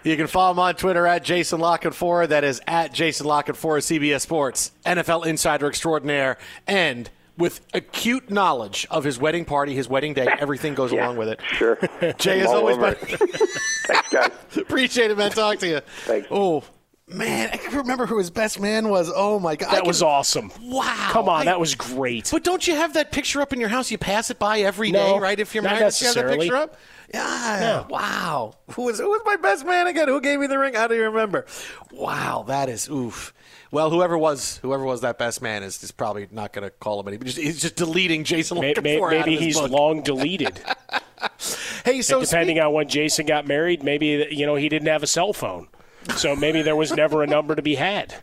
You 0.03 0.15
can 0.17 0.27
follow 0.27 0.51
him 0.51 0.59
on 0.59 0.75
Twitter 0.75 1.05
at 1.05 1.23
Jason 1.23 1.59
La 1.59 1.77
Canfora. 1.77 2.27
That 2.27 2.43
is 2.43 2.61
at 2.67 2.93
Jason 2.93 3.25
La 3.27 3.41
Canfora, 3.43 3.79
CBS 3.79 4.21
Sports, 4.21 4.71
NFL 4.85 5.25
insider 5.25 5.67
extraordinaire, 5.67 6.37
and 6.67 7.09
with 7.37 7.61
acute 7.73 8.29
knowledge 8.29 8.85
of 8.91 9.03
his 9.03 9.17
wedding 9.17 9.45
party, 9.45 9.73
his 9.73 9.87
wedding 9.87 10.13
day, 10.13 10.27
everything 10.39 10.75
goes 10.75 10.91
along 10.91 11.17
with 11.17 11.29
it. 11.29 11.39
Sure. 11.53 11.77
Jay, 12.17 12.41
is 12.41 12.47
always, 12.47 12.77
been, 12.77 12.95
Thanks, 13.87 14.09
guys. 14.09 14.31
appreciate 14.57 15.11
it, 15.11 15.17
man. 15.17 15.31
Talk 15.31 15.59
to 15.59 15.67
you. 15.67 15.79
Thanks. 16.05 16.27
Oh 16.29 16.63
man, 17.09 17.49
I 17.53 17.57
can 17.57 17.77
remember 17.77 18.05
who 18.05 18.17
his 18.17 18.29
best 18.29 18.59
man 18.59 18.89
was. 18.89 19.11
Oh 19.13 19.39
my 19.39 19.55
god, 19.55 19.71
That 19.71 19.79
can- 19.79 19.87
was 19.87 20.01
awesome. 20.01 20.51
Wow. 20.61 21.07
Come 21.11 21.29
on, 21.29 21.41
I- 21.41 21.45
that 21.45 21.59
was 21.59 21.75
great. 21.75 22.29
But 22.31 22.43
don't 22.43 22.65
you 22.67 22.75
have 22.75 22.93
that 22.93 23.11
picture 23.11 23.41
up 23.41 23.53
in 23.53 23.59
your 23.59 23.69
house? 23.69 23.91
You 23.91 23.97
pass 23.97 24.29
it 24.29 24.39
by 24.39 24.59
every 24.59 24.91
No, 24.91 25.13
day, 25.15 25.19
right? 25.19 25.39
If 25.39 25.53
you're 25.53 25.63
married, 25.63 25.79
you 25.79 26.07
have 26.07 26.15
that 26.15 26.37
picture 26.39 26.55
up. 26.55 26.75
Yeah. 27.13 27.85
Wow. 27.87 28.53
Who 28.73 28.83
was 28.83 28.99
who 28.99 29.09
was 29.09 29.21
my 29.25 29.35
best 29.37 29.65
man 29.65 29.87
again? 29.87 30.07
Who 30.07 30.21
gave 30.21 30.39
me 30.39 30.47
the 30.47 30.59
ring? 30.59 30.75
How 30.75 30.87
do 30.87 30.95
you 30.95 31.03
remember? 31.03 31.45
Wow, 31.91 32.43
that 32.47 32.69
is 32.69 32.87
oof. 32.89 33.33
Well, 33.71 33.89
whoever 33.89 34.17
was 34.17 34.57
whoever 34.61 34.83
was 34.83 35.01
that 35.01 35.17
best 35.17 35.41
man 35.41 35.63
is, 35.63 35.81
is 35.83 35.91
probably 35.91 36.27
not 36.31 36.53
going 36.53 36.63
to 36.63 36.69
call 36.71 36.99
him 36.99 37.07
any. 37.07 37.17
Just, 37.17 37.37
he's 37.37 37.61
just 37.61 37.75
deleting 37.75 38.23
Jason. 38.23 38.59
May- 38.59 38.73
may- 38.81 38.99
out 39.01 39.05
of 39.05 39.11
maybe 39.11 39.31
his 39.37 39.41
he's 39.41 39.59
book. 39.59 39.71
long 39.71 40.01
deleted. 40.01 40.59
Hey, 41.83 42.01
so 42.01 42.19
And 42.19 42.27
depending 42.27 42.59
on 42.59 42.73
when 42.73 42.87
Jason 42.87 43.25
got 43.25 43.45
married, 43.47 43.83
maybe 43.83 44.27
you 44.31 44.45
know 44.45 44.55
he 44.55 44.69
didn't 44.69 44.87
have 44.87 45.03
a 45.03 45.07
cell 45.07 45.33
phone, 45.33 45.67
so 46.15 46.35
maybe 46.35 46.61
there 46.61 46.75
was 46.75 46.91
never 46.91 47.23
a 47.23 47.27
number 47.27 47.55
to 47.55 47.61
be 47.61 47.75
had. 47.75 48.15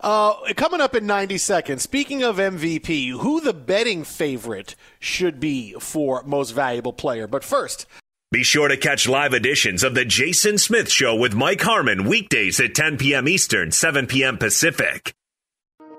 Uh, 0.00 0.34
coming 0.54 0.80
up 0.80 0.94
in 0.94 1.06
90 1.06 1.38
seconds, 1.38 1.82
speaking 1.82 2.22
of 2.22 2.36
MVP, 2.36 3.10
who 3.12 3.40
the 3.40 3.54
betting 3.54 4.04
favorite 4.04 4.74
should 4.98 5.40
be 5.40 5.72
for 5.78 6.22
most 6.24 6.50
valuable 6.50 6.92
player. 6.92 7.26
But 7.26 7.44
first, 7.44 7.86
Be 8.32 8.42
sure 8.42 8.68
to 8.68 8.76
catch 8.76 9.08
live 9.08 9.32
editions 9.32 9.84
of 9.84 9.94
The 9.94 10.04
Jason 10.04 10.58
Smith 10.58 10.90
Show 10.90 11.14
with 11.14 11.34
Mike 11.34 11.62
Harmon 11.62 12.08
weekdays 12.08 12.58
at 12.60 12.74
10 12.74 12.98
p.m. 12.98 13.28
Eastern, 13.28 13.70
7 13.70 14.06
p.m. 14.08 14.36
Pacific. 14.36 15.14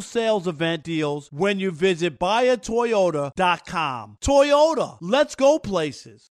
sales 0.00 0.48
event 0.48 0.82
deals 0.82 1.30
when 1.32 1.58
you 1.58 1.70
visit 1.70 2.18
buyatoyota.com. 2.18 4.18
Toyota, 4.20 4.98
let's 5.00 5.34
go 5.34 5.58
places. 5.58 6.30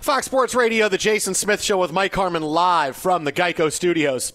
Fox 0.00 0.26
Sports 0.26 0.54
Radio, 0.54 0.88
the 0.88 0.98
Jason 0.98 1.34
Smith 1.34 1.62
Show 1.62 1.78
with 1.78 1.92
Mike 1.92 2.14
Harmon 2.14 2.42
live 2.42 2.96
from 2.96 3.24
the 3.24 3.32
Geico 3.32 3.72
Studios. 3.72 4.32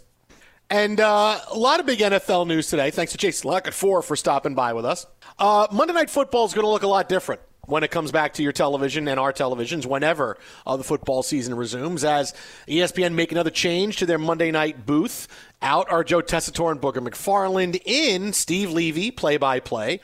And 0.69 0.99
uh, 0.99 1.39
a 1.51 1.57
lot 1.57 1.79
of 1.79 1.85
big 1.85 1.99
NFL 1.99 2.47
news 2.47 2.67
today. 2.67 2.91
Thanks 2.91 3.11
to 3.11 3.17
Jason 3.17 3.49
La 3.49 3.61
Canfora 3.61 4.03
for 4.03 4.15
stopping 4.15 4.55
by 4.55 4.73
with 4.73 4.85
us. 4.85 5.05
Uh, 5.37 5.67
Monday 5.71 5.93
Night 5.93 6.09
Football 6.09 6.45
is 6.45 6.53
going 6.53 6.65
to 6.65 6.69
look 6.69 6.83
a 6.83 6.87
lot 6.87 7.07
different 7.07 7.41
when 7.65 7.83
it 7.83 7.91
comes 7.91 8.11
back 8.11 8.33
to 8.33 8.43
your 8.43 8.51
television 8.51 9.07
and 9.07 9.19
our 9.19 9.31
televisions 9.31 9.85
whenever 9.85 10.37
uh, 10.65 10.75
the 10.75 10.83
football 10.83 11.23
season 11.23 11.55
resumes 11.55 12.03
as 12.03 12.33
espn 12.67 13.13
make 13.13 13.31
another 13.31 13.49
change 13.49 13.97
to 13.97 14.05
their 14.05 14.17
monday 14.17 14.51
night 14.51 14.85
booth 14.85 15.27
out 15.63 15.89
are 15.89 16.03
Joe 16.03 16.21
Tessitore 16.21 16.71
and 16.71 16.81
Booger 16.81 16.97
McFarland. 16.97 17.81
In 17.85 18.33
Steve 18.33 18.69
Levy, 18.69 19.09
play 19.09 19.37
by 19.37 19.59
play. 19.59 20.01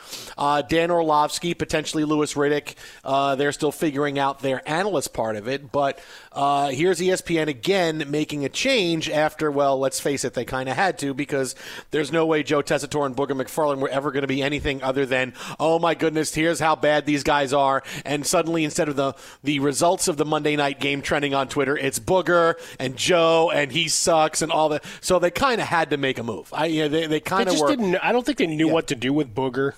Dan 0.67 0.89
Orlovsky, 0.89 1.53
potentially 1.53 2.05
Louis 2.05 2.33
Riddick. 2.33 2.75
Uh, 3.03 3.35
they're 3.35 3.51
still 3.51 3.71
figuring 3.71 4.17
out 4.17 4.39
their 4.39 4.67
analyst 4.67 5.13
part 5.13 5.35
of 5.35 5.47
it. 5.47 5.71
But 5.71 5.99
uh, 6.31 6.69
here's 6.69 6.99
ESPN 6.99 7.47
again 7.47 8.05
making 8.07 8.45
a 8.45 8.49
change 8.49 9.09
after, 9.09 9.51
well, 9.51 9.77
let's 9.77 9.99
face 9.99 10.23
it, 10.23 10.33
they 10.33 10.45
kind 10.45 10.69
of 10.69 10.75
had 10.75 10.97
to 10.99 11.13
because 11.13 11.55
there's 11.91 12.11
no 12.11 12.25
way 12.25 12.41
Joe 12.43 12.61
Tessitore 12.61 13.05
and 13.05 13.15
Booger 13.15 13.39
McFarland 13.39 13.79
were 13.79 13.89
ever 13.89 14.11
going 14.11 14.21
to 14.21 14.27
be 14.27 14.41
anything 14.41 14.81
other 14.81 15.05
than, 15.05 15.33
oh 15.59 15.79
my 15.79 15.95
goodness, 15.95 16.33
here's 16.33 16.59
how 16.59 16.75
bad 16.75 17.05
these 17.05 17.23
guys 17.23 17.51
are. 17.51 17.83
And 18.05 18.25
suddenly, 18.25 18.63
instead 18.63 18.87
of 18.87 18.95
the, 18.95 19.13
the 19.43 19.59
results 19.59 20.07
of 20.07 20.17
the 20.17 20.25
Monday 20.25 20.55
night 20.55 20.79
game 20.79 21.01
trending 21.01 21.33
on 21.33 21.49
Twitter, 21.49 21.77
it's 21.77 21.99
Booger 21.99 22.55
and 22.79 22.95
Joe 22.95 23.51
and 23.53 23.71
he 23.71 23.87
sucks 23.87 24.41
and 24.41 24.51
all 24.51 24.69
that. 24.69 24.85
So 25.01 25.19
they 25.19 25.31
kind 25.31 25.48
of 25.59 25.67
had 25.67 25.89
to 25.89 25.97
make 25.97 26.19
a 26.19 26.23
move. 26.23 26.53
I, 26.53 26.65
you 26.65 26.83
know, 26.83 26.87
they, 26.89 27.07
they 27.07 27.19
kind 27.19 27.47
of 27.49 27.53
just 27.53 27.63
were. 27.63 27.69
didn't. 27.69 27.95
I 27.97 28.11
don't 28.11 28.25
think 28.25 28.37
they 28.37 28.47
knew 28.47 28.67
what 28.67 28.87
to 28.87 28.95
do 28.95 29.11
with 29.13 29.33
Booger. 29.33 29.73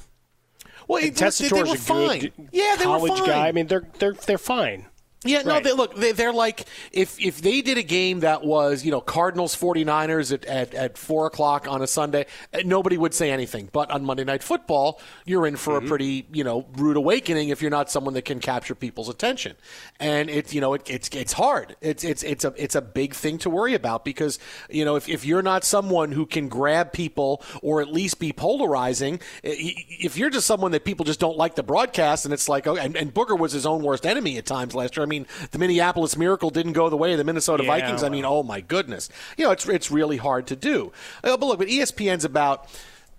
Well, 0.87 1.01
it- 1.03 1.15
they- 1.15 1.47
they 1.47 1.63
were 1.63 1.75
a 1.75 1.77
fine. 1.77 2.19
good 2.19 2.33
Yeah, 2.51 2.75
they 2.77 2.85
were 2.85 2.97
college 2.97 3.19
fine. 3.19 3.27
guy. 3.27 3.47
I 3.47 3.51
mean, 3.53 3.67
they're 3.67 3.87
they're 3.99 4.13
they're 4.13 4.37
fine. 4.37 4.87
Yeah, 5.23 5.43
no, 5.43 5.51
Right. 5.53 5.63
they, 5.63 5.71
look, 5.73 5.95
they, 5.95 6.13
they're 6.13 6.33
like 6.33 6.65
if 6.91 7.19
if 7.19 7.41
they 7.43 7.61
did 7.61 7.77
a 7.77 7.83
game 7.83 8.21
that 8.21 8.43
was 8.43 8.83
you 8.83 8.89
know 8.89 9.01
Cardinals 9.01 9.55
49ers 9.55 10.33
at, 10.33 10.45
at, 10.45 10.73
at 10.73 10.97
four 10.97 11.27
o'clock 11.27 11.67
on 11.67 11.83
a 11.83 11.87
Sunday, 11.87 12.25
uh, 12.53 12.59
nobody 12.65 12.97
would 12.97 13.13
say 13.13 13.29
anything. 13.29 13.69
But 13.71 13.91
on 13.91 14.03
Monday 14.03 14.23
Night 14.23 14.41
Football, 14.41 14.99
you're 15.25 15.45
in 15.45 15.57
for 15.57 15.77
a 15.77 15.81
pretty 15.81 16.25
you 16.33 16.43
know 16.43 16.65
rude 16.75 16.97
awakening 16.97 17.49
if 17.49 17.61
you're 17.61 17.69
not 17.69 17.91
someone 17.91 18.15
that 18.15 18.25
can 18.25 18.39
capture 18.39 18.73
people's 18.73 19.09
attention, 19.09 19.55
and 19.99 20.27
it's 20.27 20.55
you 20.55 20.61
know 20.61 20.73
it, 20.73 20.89
it's 20.89 21.07
it's 21.09 21.33
hard. 21.33 21.75
It's 21.81 22.03
it's 22.03 22.23
it's 22.23 22.43
a 22.43 22.53
it's 22.57 22.73
a 22.73 22.81
big 22.81 23.13
thing 23.13 23.37
to 23.39 23.49
worry 23.51 23.75
about 23.75 24.03
because 24.03 24.39
you 24.71 24.83
know 24.85 24.95
if, 24.95 25.07
if 25.07 25.23
you're 25.23 25.43
not 25.43 25.63
someone 25.63 26.13
who 26.13 26.25
can 26.25 26.47
grab 26.49 26.93
people 26.93 27.43
or 27.61 27.79
at 27.79 27.93
least 27.93 28.17
be 28.17 28.33
polarizing, 28.33 29.19
if 29.43 30.17
you're 30.17 30.31
just 30.31 30.47
someone 30.47 30.71
that 30.71 30.83
people 30.83 31.05
just 31.05 31.19
don't 31.19 31.37
like 31.37 31.53
the 31.53 31.61
broadcast, 31.63 32.25
and 32.25 32.33
it's 32.33 32.49
like 32.49 32.65
oh, 32.65 32.75
and, 32.75 32.95
and 32.97 33.13
Booger 33.13 33.37
was 33.37 33.51
his 33.51 33.67
own 33.67 33.83
worst 33.83 34.07
enemy 34.07 34.37
at 34.39 34.47
times 34.47 34.73
last 34.73 34.97
year. 34.97 35.03
I 35.03 35.05
mean, 35.05 35.10
the 35.51 35.59
Minneapolis 35.59 36.17
Miracle 36.17 36.49
didn't 36.49 36.73
go 36.73 36.89
the 36.89 36.97
way 36.97 37.11
of 37.11 37.17
the 37.17 37.23
Minnesota 37.23 37.63
Yeah, 37.63 37.79
Vikings. 37.79 38.03
I 38.03 38.09
mean, 38.09 38.25
oh 38.25 38.43
my 38.43 38.61
goodness, 38.61 39.09
you 39.37 39.45
know 39.45 39.51
it's 39.51 39.67
it's 39.67 39.91
really 39.91 40.17
hard 40.17 40.47
to 40.47 40.55
do. 40.55 40.91
Uh, 41.23 41.37
but 41.37 41.45
look, 41.45 41.59
but 41.59 41.67
ESPN's 41.67 42.25
about 42.25 42.67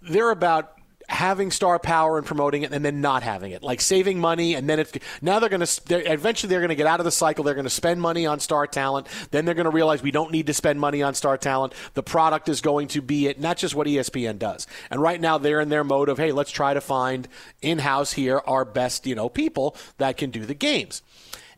they're 0.02 0.30
about 0.30 0.78
having 1.12 1.50
star 1.50 1.78
power 1.78 2.16
and 2.16 2.26
promoting 2.26 2.62
it 2.62 2.72
and 2.72 2.84
then 2.84 3.00
not 3.00 3.22
having 3.22 3.52
it. 3.52 3.62
Like 3.62 3.80
saving 3.80 4.18
money 4.18 4.54
and 4.54 4.68
then 4.68 4.80
it's 4.80 4.92
now 5.20 5.38
they're 5.38 5.48
going 5.48 5.64
to 5.64 6.10
eventually 6.10 6.48
they're 6.48 6.60
going 6.60 6.70
to 6.70 6.74
get 6.74 6.86
out 6.86 7.00
of 7.00 7.04
the 7.04 7.10
cycle. 7.10 7.44
They're 7.44 7.54
going 7.54 7.64
to 7.64 7.70
spend 7.70 8.00
money 8.00 8.26
on 8.26 8.40
star 8.40 8.66
talent. 8.66 9.06
Then 9.30 9.44
they're 9.44 9.54
going 9.54 9.66
to 9.66 9.70
realize 9.70 10.02
we 10.02 10.10
don't 10.10 10.32
need 10.32 10.46
to 10.46 10.54
spend 10.54 10.80
money 10.80 11.02
on 11.02 11.14
star 11.14 11.36
talent. 11.36 11.74
The 11.94 12.02
product 12.02 12.48
is 12.48 12.60
going 12.60 12.88
to 12.88 13.02
be 13.02 13.26
it. 13.26 13.40
Not 13.40 13.58
just 13.58 13.74
what 13.74 13.86
espn 13.86 14.38
does. 14.38 14.66
And 14.90 15.00
right 15.00 15.20
now 15.20 15.38
they're 15.38 15.60
in 15.60 15.68
their 15.68 15.84
mode 15.84 16.08
of 16.08 16.18
hey 16.18 16.32
let's 16.32 16.50
try 16.50 16.74
to 16.74 16.80
find 16.80 17.28
in-house 17.60 18.12
here 18.12 18.40
our 18.46 18.64
best 18.64 19.06
you 19.06 19.14
know 19.14 19.28
people 19.28 19.76
that 19.98 20.16
can 20.16 20.30
do 20.30 20.46
the 20.46 20.54
games 20.54 21.02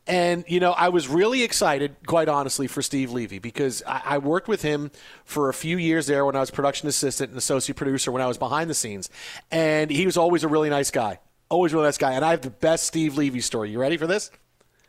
and, 0.06 0.44
you 0.46 0.60
know, 0.60 0.72
I 0.72 0.90
was 0.90 1.08
really 1.08 1.42
excited, 1.42 1.96
quite 2.06 2.28
honestly, 2.28 2.66
for 2.66 2.82
Steve 2.82 3.10
Levy 3.10 3.38
because 3.38 3.82
I, 3.86 4.02
I 4.04 4.18
worked 4.18 4.48
with 4.48 4.60
him 4.60 4.90
for 5.24 5.48
a 5.48 5.54
few 5.54 5.78
years 5.78 6.06
there 6.06 6.26
when 6.26 6.36
I 6.36 6.40
was 6.40 6.50
production 6.50 6.88
assistant 6.88 7.30
and 7.30 7.38
associate 7.38 7.76
producer 7.76 8.12
when 8.12 8.20
I 8.20 8.26
was 8.26 8.36
behind 8.36 8.68
the 8.68 8.74
scenes. 8.74 9.08
And 9.50 9.90
he 9.90 10.04
was 10.04 10.18
always 10.18 10.44
a 10.44 10.48
really 10.48 10.68
nice 10.68 10.90
guy. 10.90 11.20
Always 11.48 11.72
a 11.72 11.76
really 11.76 11.86
nice 11.86 11.98
guy. 11.98 12.12
And 12.12 12.24
I 12.24 12.32
have 12.32 12.42
the 12.42 12.50
best 12.50 12.86
Steve 12.86 13.16
Levy 13.16 13.40
story. 13.40 13.70
You 13.70 13.80
ready 13.80 13.96
for 13.96 14.06
this? 14.06 14.30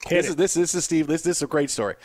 Hit 0.05 0.17
this, 0.17 0.25
it. 0.25 0.29
is, 0.29 0.35
this, 0.35 0.53
this 0.53 0.75
is 0.75 0.83
Steve. 0.83 1.07
This, 1.07 1.21
this 1.21 1.37
is 1.37 1.43
a 1.43 1.47
great 1.47 1.69
story. 1.69 1.95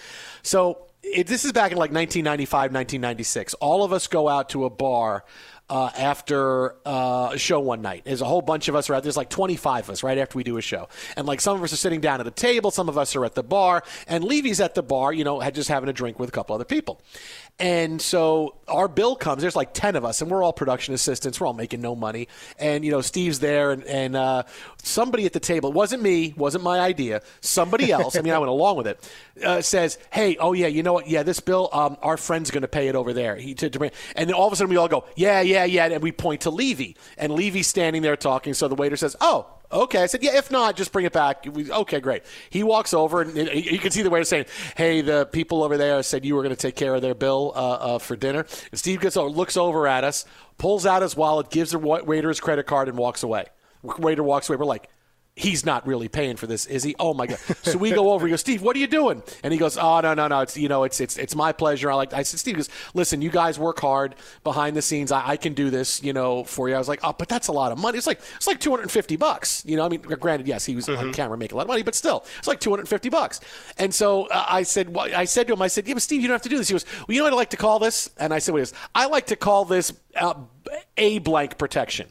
So, 0.42 0.86
it, 1.02 1.26
this 1.26 1.44
is 1.44 1.52
back 1.52 1.72
in 1.72 1.78
like 1.78 1.92
1995, 1.92 2.72
1996. 2.72 3.54
All 3.54 3.82
of 3.84 3.92
us 3.92 4.06
go 4.06 4.28
out 4.28 4.50
to 4.50 4.66
a 4.66 4.70
bar 4.70 5.24
uh, 5.70 5.90
after 5.96 6.74
uh, 6.84 7.30
a 7.32 7.38
show 7.38 7.60
one 7.60 7.80
night. 7.80 8.02
There's 8.04 8.20
a 8.20 8.26
whole 8.26 8.42
bunch 8.42 8.68
of 8.68 8.74
us 8.74 8.90
are 8.90 8.94
out. 8.94 9.02
There's 9.02 9.16
like 9.16 9.30
25 9.30 9.84
of 9.84 9.90
us 9.90 10.02
right 10.02 10.18
after 10.18 10.36
we 10.36 10.44
do 10.44 10.58
a 10.58 10.62
show, 10.62 10.88
and 11.16 11.26
like 11.26 11.40
some 11.40 11.56
of 11.56 11.62
us 11.62 11.72
are 11.72 11.76
sitting 11.76 12.00
down 12.00 12.20
at 12.20 12.26
a 12.26 12.32
table, 12.32 12.70
some 12.70 12.88
of 12.88 12.98
us 12.98 13.14
are 13.16 13.24
at 13.24 13.34
the 13.34 13.42
bar, 13.42 13.84
and 14.08 14.24
Levy's 14.24 14.60
at 14.60 14.74
the 14.74 14.82
bar, 14.82 15.12
you 15.12 15.24
know, 15.24 15.40
just 15.50 15.68
having 15.68 15.88
a 15.88 15.92
drink 15.92 16.18
with 16.18 16.28
a 16.28 16.32
couple 16.32 16.54
other 16.54 16.64
people. 16.64 17.00
And 17.60 18.00
so 18.00 18.56
our 18.68 18.88
bill 18.88 19.14
comes. 19.16 19.42
There's 19.42 19.54
like 19.54 19.74
ten 19.74 19.94
of 19.94 20.04
us, 20.04 20.22
and 20.22 20.30
we're 20.30 20.42
all 20.42 20.52
production 20.52 20.94
assistants. 20.94 21.38
We're 21.40 21.46
all 21.46 21.52
making 21.52 21.82
no 21.82 21.94
money. 21.94 22.26
And 22.58 22.84
you 22.84 22.90
know, 22.90 23.02
Steve's 23.02 23.38
there, 23.38 23.70
and, 23.70 23.84
and 23.84 24.16
uh, 24.16 24.44
somebody 24.82 25.26
at 25.26 25.34
the 25.34 25.40
table. 25.40 25.68
It 25.68 25.74
wasn't 25.74 26.02
me. 26.02 26.32
Wasn't 26.36 26.64
my 26.64 26.80
idea. 26.80 27.20
Somebody 27.42 27.92
else. 27.92 28.16
I 28.16 28.22
mean, 28.22 28.32
I 28.32 28.38
went 28.38 28.48
along 28.48 28.78
with 28.78 28.86
it. 28.86 29.12
Uh, 29.44 29.60
says, 29.60 29.98
"Hey, 30.10 30.38
oh 30.38 30.54
yeah, 30.54 30.68
you 30.68 30.82
know 30.82 30.94
what? 30.94 31.06
Yeah, 31.06 31.22
this 31.22 31.40
bill. 31.40 31.68
Um, 31.72 31.98
our 32.00 32.16
friend's 32.16 32.50
going 32.50 32.62
to 32.62 32.68
pay 32.68 32.88
it 32.88 32.96
over 32.96 33.12
there." 33.12 33.36
He 33.36 33.54
to, 33.54 33.68
to 33.68 33.90
and 34.16 34.32
all 34.32 34.46
of 34.46 34.54
a 34.54 34.56
sudden 34.56 34.70
we 34.70 34.76
all 34.76 34.88
go, 34.88 35.04
"Yeah, 35.14 35.42
yeah, 35.42 35.64
yeah," 35.64 35.86
and 35.86 36.02
we 36.02 36.12
point 36.12 36.42
to 36.42 36.50
Levy, 36.50 36.96
and 37.18 37.32
Levy's 37.32 37.66
standing 37.66 38.00
there 38.00 38.16
talking. 38.16 38.54
So 38.54 38.68
the 38.68 38.74
waiter 38.74 38.96
says, 38.96 39.16
"Oh." 39.20 39.46
Okay, 39.72 40.02
I 40.02 40.06
said, 40.06 40.22
yeah. 40.22 40.36
If 40.36 40.50
not, 40.50 40.76
just 40.76 40.90
bring 40.92 41.04
it 41.06 41.12
back. 41.12 41.46
We- 41.50 41.70
Okay, 41.70 42.00
great. 42.00 42.24
He 42.50 42.62
walks 42.64 42.92
over, 42.92 43.22
and 43.22 43.36
you 43.36 43.78
can 43.78 43.90
see 43.92 44.02
the 44.02 44.10
waiter 44.10 44.24
saying, 44.24 44.46
"Hey, 44.76 45.00
the 45.00 45.26
people 45.26 45.62
over 45.62 45.76
there 45.76 46.02
said 46.02 46.24
you 46.24 46.34
were 46.34 46.42
going 46.42 46.54
to 46.54 46.60
take 46.60 46.74
care 46.74 46.94
of 46.94 47.02
their 47.02 47.14
bill 47.14 47.52
uh, 47.54 47.58
uh, 47.72 47.98
for 47.98 48.16
dinner." 48.16 48.46
And 48.70 48.78
Steve 48.80 49.00
gets 49.00 49.16
over, 49.16 49.30
looks 49.30 49.56
over 49.56 49.86
at 49.86 50.02
us, 50.02 50.24
pulls 50.58 50.86
out 50.86 51.02
his 51.02 51.16
wallet, 51.16 51.50
gives 51.50 51.70
the 51.70 51.78
wa- 51.78 52.02
waiter 52.02 52.28
his 52.28 52.40
credit 52.40 52.66
card, 52.66 52.88
and 52.88 52.98
walks 52.98 53.22
away. 53.22 53.46
Waiter 53.82 54.22
walks 54.24 54.48
away. 54.48 54.56
We're 54.56 54.64
like. 54.64 54.88
He's 55.40 55.64
not 55.64 55.86
really 55.86 56.08
paying 56.08 56.36
for 56.36 56.46
this, 56.46 56.66
is 56.66 56.82
he? 56.82 56.94
Oh 56.98 57.14
my 57.14 57.26
god! 57.26 57.38
So 57.62 57.78
we 57.78 57.90
go 57.90 58.12
over. 58.12 58.26
He 58.26 58.30
goes, 58.30 58.40
Steve, 58.40 58.62
what 58.62 58.76
are 58.76 58.78
you 58.78 58.86
doing? 58.86 59.22
And 59.42 59.52
he 59.52 59.58
goes, 59.58 59.78
Oh 59.78 60.00
no, 60.00 60.14
no, 60.14 60.28
no. 60.28 60.40
It's 60.40 60.56
you 60.56 60.68
know, 60.68 60.84
it's 60.84 61.00
it's 61.00 61.16
it's 61.16 61.34
my 61.34 61.52
pleasure. 61.52 61.90
I 61.90 61.94
like. 61.94 62.12
I 62.12 62.22
said, 62.22 62.38
Steve 62.40 62.56
goes, 62.56 62.68
Listen, 62.94 63.22
you 63.22 63.30
guys 63.30 63.58
work 63.58 63.80
hard 63.80 64.16
behind 64.44 64.76
the 64.76 64.82
scenes. 64.82 65.10
I, 65.12 65.30
I 65.30 65.36
can 65.36 65.54
do 65.54 65.70
this, 65.70 66.02
you 66.02 66.12
know, 66.12 66.44
for 66.44 66.68
you. 66.68 66.74
I 66.74 66.78
was 66.78 66.88
like, 66.88 67.00
Oh, 67.02 67.14
but 67.16 67.28
that's 67.28 67.48
a 67.48 67.52
lot 67.52 67.72
of 67.72 67.78
money. 67.78 67.96
It's 67.98 68.06
like 68.06 68.20
it's 68.36 68.46
like 68.46 68.60
two 68.60 68.70
hundred 68.70 68.82
and 68.82 68.90
fifty 68.90 69.16
bucks. 69.16 69.64
You 69.66 69.76
know, 69.76 69.86
I 69.86 69.88
mean, 69.88 70.00
granted, 70.00 70.46
yes, 70.46 70.66
he 70.66 70.76
was 70.76 70.88
on 70.88 71.12
camera 71.12 71.38
making 71.38 71.54
a 71.54 71.56
lot 71.56 71.62
of 71.62 71.68
money, 71.68 71.82
but 71.82 71.94
still, 71.94 72.24
it's 72.38 72.48
like 72.48 72.60
two 72.60 72.70
hundred 72.70 72.82
and 72.82 72.88
fifty 72.88 73.08
bucks. 73.08 73.40
And 73.78 73.94
so 73.94 74.26
uh, 74.26 74.44
I 74.48 74.62
said, 74.62 74.94
well, 74.94 75.08
I 75.14 75.24
said 75.24 75.46
to 75.46 75.54
him, 75.54 75.62
I 75.62 75.68
said, 75.68 75.86
Yeah, 75.88 75.94
but 75.94 76.02
Steve, 76.02 76.20
you 76.20 76.28
don't 76.28 76.34
have 76.34 76.42
to 76.42 76.48
do 76.48 76.58
this. 76.58 76.68
He 76.68 76.74
goes, 76.74 76.84
Well, 77.08 77.14
you 77.14 77.18
know 77.18 77.24
what 77.24 77.32
I 77.32 77.36
like 77.36 77.50
to 77.50 77.56
call 77.56 77.78
this? 77.78 78.10
And 78.18 78.34
I 78.34 78.38
said, 78.38 78.52
What 78.52 78.62
is? 78.62 78.72
I 78.94 79.06
like 79.06 79.26
to 79.26 79.36
call 79.36 79.64
this 79.64 79.92
uh, 80.16 80.34
a 80.96 81.18
blank 81.20 81.56
protection. 81.58 82.08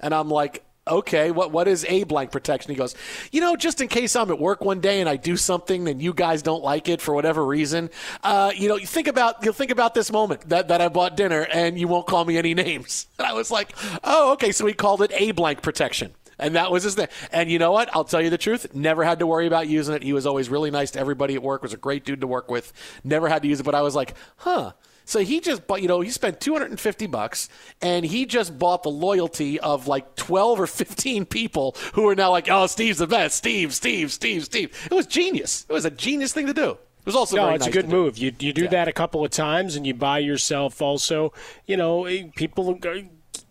And 0.00 0.12
I'm 0.14 0.28
like, 0.28 0.64
okay, 0.86 1.30
what 1.30 1.52
what 1.52 1.68
is 1.68 1.84
a 1.88 2.04
blank 2.04 2.30
protection? 2.30 2.70
He 2.70 2.76
goes, 2.76 2.94
you 3.30 3.40
know, 3.40 3.56
just 3.56 3.80
in 3.80 3.88
case 3.88 4.16
I'm 4.16 4.30
at 4.30 4.38
work 4.38 4.62
one 4.62 4.80
day 4.80 5.00
and 5.00 5.08
I 5.08 5.16
do 5.16 5.36
something 5.36 5.88
and 5.88 6.02
you 6.02 6.12
guys 6.12 6.42
don't 6.42 6.62
like 6.62 6.88
it 6.88 7.00
for 7.00 7.14
whatever 7.14 7.44
reason, 7.44 7.90
uh, 8.22 8.52
you 8.54 8.68
know, 8.68 8.76
you 8.76 8.86
think 8.86 9.06
about 9.06 9.44
you'll 9.44 9.52
think 9.52 9.70
about 9.70 9.94
this 9.94 10.10
moment 10.10 10.48
that, 10.48 10.68
that 10.68 10.80
I 10.80 10.88
bought 10.88 11.16
dinner 11.16 11.46
and 11.52 11.78
you 11.78 11.88
won't 11.88 12.06
call 12.06 12.24
me 12.24 12.38
any 12.38 12.54
names. 12.54 13.06
And 13.22 13.28
I 13.28 13.34
was 13.34 13.52
like, 13.52 13.72
oh, 14.02 14.32
okay, 14.32 14.50
so 14.50 14.66
he 14.66 14.72
called 14.72 15.00
it 15.00 15.12
a 15.14 15.30
blank 15.30 15.62
protection. 15.62 16.12
And 16.40 16.56
that 16.56 16.72
was 16.72 16.82
his 16.82 16.96
thing. 16.96 17.06
And 17.30 17.48
you 17.48 17.60
know 17.60 17.70
what? 17.70 17.88
I'll 17.94 18.02
tell 18.02 18.20
you 18.20 18.30
the 18.30 18.38
truth. 18.38 18.74
Never 18.74 19.04
had 19.04 19.20
to 19.20 19.28
worry 19.28 19.46
about 19.46 19.68
using 19.68 19.94
it. 19.94 20.02
He 20.02 20.12
was 20.12 20.26
always 20.26 20.48
really 20.48 20.72
nice 20.72 20.90
to 20.92 20.98
everybody 20.98 21.36
at 21.36 21.42
work. 21.42 21.62
Was 21.62 21.72
a 21.72 21.76
great 21.76 22.04
dude 22.04 22.20
to 22.22 22.26
work 22.26 22.50
with. 22.50 22.72
Never 23.04 23.28
had 23.28 23.42
to 23.42 23.48
use 23.48 23.60
it. 23.60 23.62
But 23.62 23.76
I 23.76 23.82
was 23.82 23.94
like, 23.94 24.14
huh. 24.38 24.72
So 25.04 25.20
he 25.20 25.40
just 25.40 25.66
bought, 25.66 25.82
you 25.82 25.88
know, 25.88 26.00
he 26.00 26.10
spent 26.10 26.40
250 26.40 27.06
bucks 27.06 27.48
and 27.80 28.04
he 28.04 28.24
just 28.26 28.58
bought 28.58 28.82
the 28.82 28.90
loyalty 28.90 29.58
of 29.60 29.86
like 29.88 30.14
12 30.16 30.60
or 30.60 30.66
15 30.66 31.26
people 31.26 31.76
who 31.94 32.08
are 32.08 32.14
now 32.14 32.30
like, 32.30 32.48
oh, 32.50 32.66
Steve's 32.66 32.98
the 32.98 33.06
best. 33.06 33.36
Steve, 33.36 33.74
Steve, 33.74 34.12
Steve, 34.12 34.44
Steve. 34.44 34.88
It 34.90 34.94
was 34.94 35.06
genius. 35.06 35.66
It 35.68 35.72
was 35.72 35.84
a 35.84 35.90
genius 35.90 36.32
thing 36.32 36.46
to 36.46 36.54
do. 36.54 36.70
It 36.70 37.06
was 37.06 37.16
also 37.16 37.36
no, 37.36 37.48
it's 37.50 37.64
nice 37.66 37.68
a 37.68 37.72
good 37.72 37.88
do. 37.90 37.96
move. 37.96 38.16
You 38.16 38.32
you 38.38 38.52
do 38.52 38.68
that 38.68 38.86
a 38.86 38.92
couple 38.92 39.24
of 39.24 39.32
times, 39.32 39.74
and 39.74 39.84
you 39.84 39.92
buy 39.92 40.20
yourself 40.20 40.80
also. 40.80 41.32
You 41.66 41.76
know, 41.76 42.04
eh, 42.04 42.26
people 42.36 42.74
go- 42.74 43.02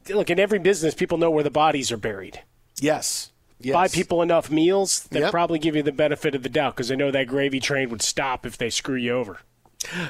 look 0.09 0.29
in 0.29 0.39
every 0.39 0.57
business. 0.59 0.93
People 0.95 1.17
know 1.17 1.29
where 1.29 1.43
the 1.43 1.49
bodies 1.51 1.91
are 1.91 1.97
buried. 1.97 2.41
Yes. 2.79 3.33
Yes. 3.59 3.73
Buy 3.73 3.89
people 3.89 4.21
enough 4.21 4.49
meals 4.49 5.03
that 5.11 5.19
Yep. 5.19 5.31
probably 5.31 5.59
give 5.59 5.75
you 5.75 5.83
the 5.83 5.91
benefit 5.91 6.33
of 6.33 6.43
the 6.43 6.49
doubt 6.49 6.75
because 6.75 6.87
they 6.87 6.95
know 6.95 7.11
that 7.11 7.27
gravy 7.27 7.59
train 7.59 7.89
would 7.89 8.01
stop 8.01 8.45
if 8.45 8.57
they 8.57 8.69
screw 8.69 8.95
you 8.95 9.11
over. 9.13 9.39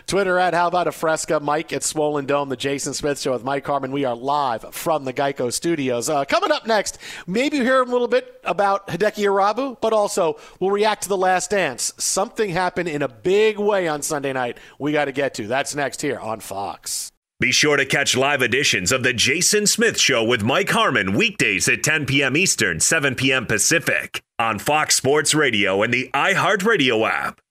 Twitter 0.08 0.38
at 0.38 0.54
How 0.54 0.68
About 0.68 0.88
a 0.88 0.92
Fresca, 0.92 1.40
Mike 1.40 1.74
at 1.74 1.84
Swollen 1.84 2.26
Dome, 2.26 2.50
the 2.50 2.56
Jason 2.56 2.94
Smith 2.94 3.20
Show 3.20 3.34
with 3.34 3.44
Mike 3.44 3.66
Harmon. 3.66 3.92
We 3.92 4.06
are 4.06 4.16
live 4.16 4.74
from 4.74 5.06
the 5.06 5.14
Geico 5.14 5.52
Studios. 5.52 6.10
Uh, 6.10 6.26
coming 6.26 6.52
up 6.52 6.68
next, 6.68 6.98
maybe 7.28 7.58
you 7.58 7.64
hear 7.64 7.82
a 7.82 7.86
little 7.86 8.08
bit 8.08 8.40
about 8.44 8.88
Hideki 8.88 9.26
Irabu, 9.26 9.78
but 9.82 9.94
also 9.94 10.38
we'll 10.60 10.72
react 10.72 11.04
to 11.04 11.10
The 11.10 11.18
Last 11.18 11.52
Dance. 11.52 11.94
Something 11.98 12.50
happened 12.50 12.90
in 12.90 13.02
a 13.02 13.08
big 13.08 13.58
way 13.60 13.88
on 13.88 14.02
Sunday 14.02 14.34
night 14.34 14.58
we 14.80 14.92
got 14.92 15.06
to 15.06 15.12
get 15.12 15.34
to. 15.36 15.48
That's 15.48 15.76
next 15.76 16.02
here 16.02 16.20
on 16.20 16.40
Fox. 16.40 17.12
Be 17.42 17.52
sure 17.52 17.76
to 17.76 17.88
catch 17.88 18.16
live 18.16 18.44
editions 18.44 18.92
of 18.92 19.02
The 19.02 19.14
Jason 19.14 19.66
Smith 19.66 20.00
Show 20.00 20.24
with 20.24 20.44
Mike 20.44 20.70
Harmon 20.70 21.16
weekdays 21.16 21.68
at 21.68 21.82
10 21.82 22.06
p.m. 22.06 22.38
Eastern, 22.38 22.80
7 22.80 23.16
p.m. 23.16 23.48
Pacific 23.48 24.22
on 24.38 24.60
Fox 24.60 24.96
Sports 24.96 25.34
Radio 25.34 25.82
and 25.82 25.92
the 25.92 26.12
iHeartRadio 26.14 27.10
app. 27.10 27.42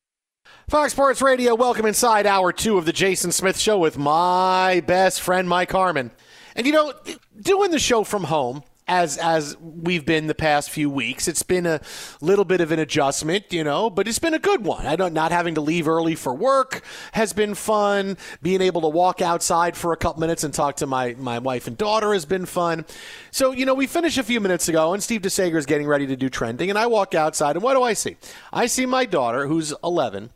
Fox 0.71 0.93
Sports 0.93 1.21
Radio, 1.21 1.57
welcome 1.57 1.85
inside 1.85 2.29
hour 2.29 2.53
two 2.53 2.79
of 2.79 2.85
the 2.85 2.93
Jason 2.93 3.33
Smith 3.33 3.59
Show 3.59 3.77
with 3.77 3.99
my 3.99 4.81
best 4.87 5.21
friend 5.21 5.49
Mike 5.49 5.73
Harmon. 5.73 6.13
And 6.55 6.65
you 6.65 6.73
know, 6.73 6.93
doing 7.41 7.73
the 7.73 7.81
show 7.81 8.05
from 8.05 8.23
home 8.23 8.63
as 8.87 9.19
as 9.19 9.57
we've 9.59 10.07
been 10.07 10.29
the 10.29 10.35
past 10.35 10.71
few 10.71 10.89
weeks, 10.89 11.27
it's 11.27 11.43
been 11.43 11.67
a 11.67 11.81
little 12.21 12.45
bit 12.45 12.61
of 12.61 12.71
an 12.71 12.79
adjustment, 12.79 13.47
you 13.53 13.65
know, 13.65 13.91
but 13.91 14.07
it's 14.07 14.21
been 14.21 14.33
a 14.33 14.39
good 14.39 14.65
one. 14.65 14.87
I 14.87 14.95
don't 14.95 15.13
not 15.13 15.33
having 15.33 15.57
to 15.57 15.61
leave 15.61 15.89
early 15.89 16.15
for 16.15 16.33
work 16.33 16.83
has 17.11 17.33
been 17.33 17.57
fun. 17.57 18.17
Being 18.41 18.61
able 18.61 18.83
to 18.83 18.89
walk 18.89 19.21
outside 19.21 19.77
for 19.77 19.93
a 19.93 19.97
couple 19.97 20.21
minutes 20.21 20.45
and 20.45 20.55
talk 20.55 20.77
to 20.77 20.87
my 20.87 21.17
my 21.19 21.41
wife 21.41 21.67
and 21.67 21.77
daughter 21.77 22.13
has 22.13 22.25
been 22.25 22.47
fun. 22.47 22.85
So, 23.33 23.51
you 23.51 23.67
know, 23.67 23.75
we 23.75 23.89
finished 23.89 24.19
a 24.19 24.23
few 24.23 24.39
minutes 24.39 24.69
ago 24.69 24.95
and 24.95 25.03
Steve 25.03 25.23
DeSager 25.23 25.57
is 25.57 25.67
getting 25.67 25.89
ready 25.89 26.07
to 26.07 26.15
do 26.15 26.29
trending 26.29 26.71
and 26.71 26.79
I 26.79 26.87
walk 26.87 27.17
outside 27.17 27.57
and 27.57 27.63
what 27.65 27.75
do 27.75 27.83
I 27.83 27.93
see? 27.95 28.17
I 28.53 28.67
see 28.67 28.87
my 28.87 29.05
daughter 29.05 29.49
who's 29.49 29.75
11 29.83 30.31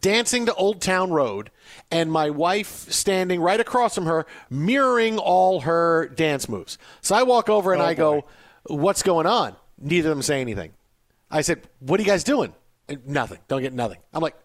dancing 0.00 0.46
to 0.46 0.54
Old 0.54 0.80
Town 0.80 1.10
Road, 1.10 1.50
and 1.90 2.10
my 2.12 2.30
wife 2.30 2.90
standing 2.92 3.40
right 3.40 3.58
across 3.58 3.94
from 3.94 4.06
her, 4.06 4.26
mirroring 4.50 5.18
all 5.18 5.60
her 5.60 6.08
dance 6.08 6.48
moves. 6.48 6.78
So 7.00 7.14
I 7.14 7.22
walk 7.22 7.48
over 7.48 7.72
and 7.72 7.82
Oh, 7.82 7.86
I 7.86 7.94
go, 7.94 8.24
What's 8.66 9.02
going 9.02 9.26
on? 9.26 9.56
Neither 9.80 10.10
of 10.10 10.16
them 10.16 10.22
say 10.22 10.40
anything. 10.40 10.72
I 11.30 11.40
said, 11.40 11.62
What 11.80 12.00
are 12.00 12.02
you 12.02 12.08
guys 12.08 12.24
doing? 12.24 12.54
And 12.88 13.06
nothing. 13.06 13.38
Don't 13.48 13.62
get 13.62 13.72
nothing. 13.72 13.98
I'm 14.12 14.22
like, 14.22 14.36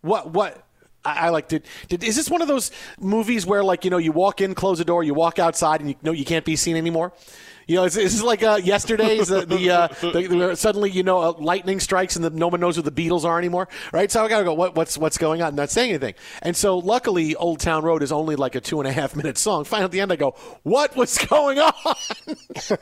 What? 0.00 0.30
What? 0.30 0.66
I, 1.04 1.26
I 1.26 1.28
like 1.30 1.48
did, 1.48 1.64
did 1.88 2.04
is 2.04 2.16
this 2.16 2.28
one 2.28 2.42
of 2.42 2.48
those 2.48 2.70
movies 2.98 3.46
where 3.46 3.64
like 3.64 3.84
you 3.84 3.90
know 3.90 3.98
you 3.98 4.12
walk 4.12 4.40
in 4.40 4.54
close 4.54 4.76
the 4.78 4.84
door 4.84 5.02
you 5.02 5.14
walk 5.14 5.38
outside 5.38 5.80
and 5.80 5.88
you 5.88 5.96
know 6.02 6.12
you 6.12 6.26
can't 6.26 6.44
be 6.44 6.56
seen 6.56 6.76
anymore 6.76 7.12
you 7.70 7.76
know, 7.76 7.84
is 7.84 8.20
like 8.24 8.42
uh, 8.42 8.58
yesterday's 8.60 9.28
the, 9.28 9.70
uh, 9.70 9.86
the, 10.00 10.26
the 10.26 10.56
suddenly 10.56 10.90
you 10.90 11.04
know 11.04 11.20
uh, 11.20 11.32
lightning 11.38 11.78
strikes 11.78 12.16
and 12.16 12.24
the, 12.24 12.30
no 12.30 12.48
one 12.48 12.58
knows 12.58 12.74
who 12.74 12.82
the 12.82 12.90
Beatles 12.90 13.24
are 13.24 13.38
anymore, 13.38 13.68
right? 13.92 14.10
So 14.10 14.24
I 14.24 14.28
gotta 14.28 14.42
go. 14.42 14.54
What, 14.54 14.74
what's 14.74 14.98
what's 14.98 15.18
going 15.18 15.40
on? 15.40 15.54
Not 15.54 15.70
saying 15.70 15.90
anything. 15.90 16.14
And 16.42 16.56
so 16.56 16.78
luckily, 16.78 17.36
Old 17.36 17.60
Town 17.60 17.84
Road 17.84 18.02
is 18.02 18.10
only 18.10 18.34
like 18.34 18.56
a 18.56 18.60
two 18.60 18.80
and 18.80 18.88
a 18.88 18.92
half 18.92 19.14
minute 19.14 19.38
song. 19.38 19.62
Finally, 19.62 19.84
at 19.84 19.90
the 19.92 20.00
end, 20.00 20.12
I 20.12 20.16
go, 20.16 20.32
"What 20.64 20.96
was 20.96 21.16
going 21.18 21.60
on?" 21.60 21.72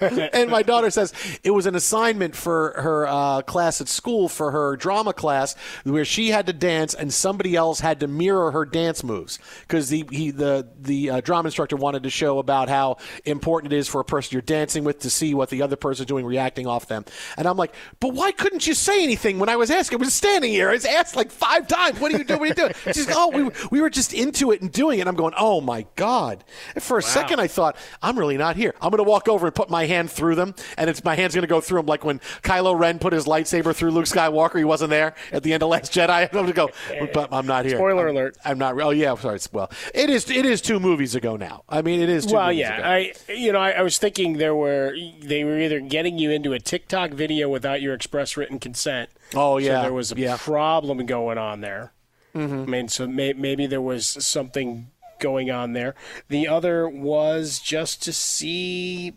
and 0.32 0.51
my 0.51 0.62
daughter 0.62 0.89
says 0.89 1.12
it 1.45 1.51
was 1.51 1.66
an 1.66 1.74
assignment 1.74 2.34
for 2.34 2.72
her 2.78 3.07
uh, 3.07 3.43
class 3.43 3.82
at 3.82 3.89
school 3.89 4.26
for 4.26 4.53
her 4.53 4.74
drama 4.76 5.12
class 5.12 5.55
where 5.84 6.07
she 6.07 6.30
had 6.30 6.47
to 6.47 6.55
dance 6.55 6.95
and 6.95 7.12
somebody 7.12 7.55
else 7.55 7.80
had 7.80 8.01
to 8.01 8.09
mirror 8.09 8.53
her 8.53 8.64
dance 8.64 9.05
moves 9.05 9.39
because 9.61 9.91
the 9.91 10.07
he 10.11 10.30
the 10.30 10.66
the 10.80 11.11
uh, 11.11 11.20
drama 11.20 11.49
instructor 11.49 11.76
wanted 11.76 12.05
to 12.05 12.11
show 12.11 12.39
about 12.39 12.70
how 12.70 12.97
important 13.26 13.74
it 13.74 13.76
is 13.76 13.86
for 13.86 14.01
a 14.01 14.05
person 14.05 14.32
you're 14.32 14.41
dancing 14.41 14.78
with 14.85 15.01
to 15.01 15.11
see 15.11 15.35
what 15.35 15.51
the 15.51 15.62
other 15.62 15.76
person's 15.76 16.07
doing, 16.07 16.24
reacting 16.24 16.66
off 16.66 16.87
them. 16.89 17.05
And 17.37 17.47
I'm 17.47 17.57
like, 17.57 17.74
but 18.01 18.14
why 18.14 18.33
couldn't 18.33 18.66
you 18.66 18.74
say 18.74 19.03
anything 19.03 19.39
when 19.39 19.49
I 19.49 19.57
was 19.57 19.70
asking? 19.70 19.99
I 19.99 20.05
was 20.05 20.14
standing 20.14 20.51
here. 20.51 20.68
I 20.68 20.72
was 20.72 20.85
asked 20.85 21.16
like 21.16 21.31
five 21.31 21.66
times, 21.68 22.01
"What 22.01 22.12
are 22.12 22.18
you 22.18 22.24
doing? 22.24 22.41
What 22.41 22.47
are 22.47 22.49
you 22.49 22.55
doing?" 22.55 22.74
She's 22.95 23.07
like, 23.07 23.16
"Oh, 23.16 23.29
we 23.29 23.45
were, 23.45 23.53
we 23.70 23.81
were 23.81 23.91
just 23.91 24.12
into 24.12 24.53
it 24.53 24.61
and 24.61 24.70
doing 24.72 24.99
it." 24.99 25.07
I'm 25.07 25.16
going, 25.16 25.35
"Oh 25.37 25.61
my 25.61 25.87
god!" 25.97 26.45
And 26.74 26.83
for 26.83 26.99
a 26.99 27.03
second, 27.03 27.41
I 27.41 27.47
thought, 27.47 27.76
"I'm 28.03 28.18
really 28.18 28.37
not 28.37 28.57
here. 28.57 28.74
I'm 28.81 28.91
going 28.91 28.99
to 28.99 29.09
walk 29.09 29.29
over 29.29 29.47
and 29.47 29.55
put 29.55 29.70
my 29.70 29.87
hand 29.87 30.11
through 30.11 30.35
them, 30.35 30.55
and 30.76 30.89
it's 30.91 31.05
my 31.05 31.14
hand's 31.14 31.35
going 31.35 31.43
to 31.43 31.49
go 31.49 31.61
through 31.61 31.81
them 31.81 31.87
like 31.87 32.05
when 32.05 32.20
Kylo 32.43 32.79
Ren 32.79 32.99
put 32.99 33.12
his 33.12 33.26
lightsaber 33.26 33.74
through 33.74 33.91
Luke 33.91 34.07
Skywalker. 34.07 34.59
He 34.59 34.64
wasn't 34.64 34.91
there 34.91 35.14
at 35.33 35.43
the 35.43 35.53
end 35.53 35.62
of 35.62 35.68
Last 35.68 35.93
Jedi. 35.93 36.09
I'm 36.22 36.29
going 36.33 36.47
to 36.47 36.53
go, 36.53 36.70
but 37.14 37.33
I'm 37.33 37.47
not 37.47 37.64
here. 37.64 37.76
Spoiler 37.76 38.09
I'm, 38.09 38.16
alert. 38.16 38.37
I'm 38.45 38.59
not. 38.59 38.81
Oh 38.81 38.91
yeah, 38.91 39.14
sorry. 39.16 39.39
Well, 39.53 39.70
it 39.95 40.11
is. 40.11 40.31
It 40.31 40.47
is 40.47 40.61
two 40.61 40.81
movies 40.81 41.14
ago 41.14 41.37
now. 41.37 41.64
I 41.68 41.83
mean, 41.83 42.01
it 42.01 42.09
is. 42.09 42.26
Two 42.26 42.35
well, 42.35 42.47
movies 42.47 42.61
yeah, 42.61 42.79
ago. 42.79 43.12
I 43.29 43.33
you 43.33 43.53
know 43.53 43.61
I, 43.61 43.70
I 43.72 43.83
was 43.83 43.99
thinking 43.99 44.39
there 44.39 44.55
were 44.59 44.94
they 45.20 45.44
were 45.44 45.59
either 45.59 45.80
getting 45.80 46.18
you 46.18 46.30
into 46.30 46.52
a 46.52 46.59
TikTok 46.59 47.12
video 47.12 47.48
without 47.48 47.80
your 47.80 47.94
express 47.94 48.36
written 48.36 48.59
consent. 48.59 49.11
Oh, 49.34 49.59
so 49.59 49.64
yeah, 49.64 49.82
there 49.82 49.92
was 49.92 50.12
a 50.12 50.16
yeah. 50.16 50.36
problem 50.36 51.06
going 51.06 51.38
on 51.38 51.61
there. 51.61 51.92
Mhm. 52.34 52.62
I 52.62 52.66
mean, 52.66 52.88
so 52.88 53.06
may, 53.06 53.32
maybe 53.32 53.66
there 53.66 53.80
was 53.80 54.06
something 54.06 54.90
going 55.18 55.50
on 55.50 55.72
there. 55.72 55.94
The 56.28 56.46
other 56.46 56.88
was 56.88 57.59
just 57.59 58.02
to 58.04 58.12
see 58.12 59.14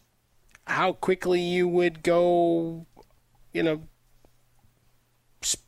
how 0.66 0.94
quickly 0.94 1.42
you 1.42 1.68
would 1.68 2.04
go, 2.04 2.86
you 3.54 3.64
know, 3.64 3.84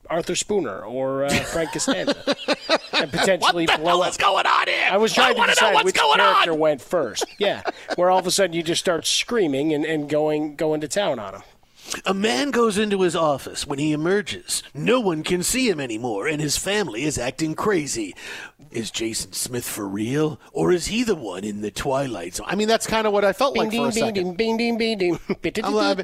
Arthur 0.10 0.36
Spooner 0.36 0.82
or 0.84 1.26
uh, 1.26 1.30
Frank 1.46 1.72
Costanza, 1.72 2.16
and 2.94 3.12
potentially 3.12 3.66
What 3.66 3.78
the 3.78 3.82
blow 3.82 3.92
hell 3.92 4.04
up. 4.04 4.10
is 4.12 4.18
going 4.18 4.46
on 4.46 4.68
here? 4.68 4.88
I 4.92 4.98
was 4.98 5.14
trying 5.14 5.34
to 5.34 5.40
wanna 5.40 5.54
decide 5.54 5.74
what's 5.74 5.86
which 5.86 5.96
going 5.96 6.20
on. 6.20 6.34
character 6.34 6.54
went 6.54 6.82
first. 6.82 7.26
Yeah, 7.40 7.64
where 7.96 8.12
all 8.12 8.20
of 8.20 8.28
a 8.28 8.32
sudden 8.32 8.54
you 8.56 8.62
just 8.64 8.80
start 8.80 9.06
screaming 9.08 9.74
and, 9.74 9.84
and 9.86 10.08
going 10.08 10.56
going 10.56 10.82
to 10.82 10.88
town 10.88 11.18
on 11.20 11.36
him. 11.36 11.42
A 12.06 12.14
man 12.14 12.52
goes 12.52 12.78
into 12.78 13.02
his 13.02 13.16
office. 13.16 13.68
When 13.68 13.78
he 13.80 13.92
emerges, 13.92 14.64
no 14.74 15.00
one 15.02 15.22
can 15.24 15.44
see 15.44 15.68
him 15.70 15.80
anymore, 15.82 16.28
and 16.28 16.40
his 16.40 16.56
family 16.58 17.04
is 17.04 17.18
acting 17.18 17.56
crazy. 17.56 18.16
Is 18.74 18.92
Jason 18.92 19.34
Smith 19.34 19.66
for 19.66 19.88
real, 19.88 20.40
or 20.52 20.72
is 20.72 20.88
he 20.88 21.04
the 21.04 21.16
one 21.16 21.44
in 21.44 21.62
the 21.62 21.72
Twilight 21.72 22.36
Zone? 22.36 22.48
I 22.50 22.56
mean, 22.56 22.68
that's 22.68 22.88
kind 22.88 23.06
of 23.08 23.14
what 23.14 23.24
I 23.24 23.32
felt 23.34 23.56
like 23.58 23.70
Bing, 23.70 23.82
for 23.84 23.88
a 23.90 23.92
second. 23.92 24.36
bing, 24.38 24.58
ding, 24.58 24.78
ding, 24.78 24.98
ding, 24.98 25.20
I'm- 25.64 26.04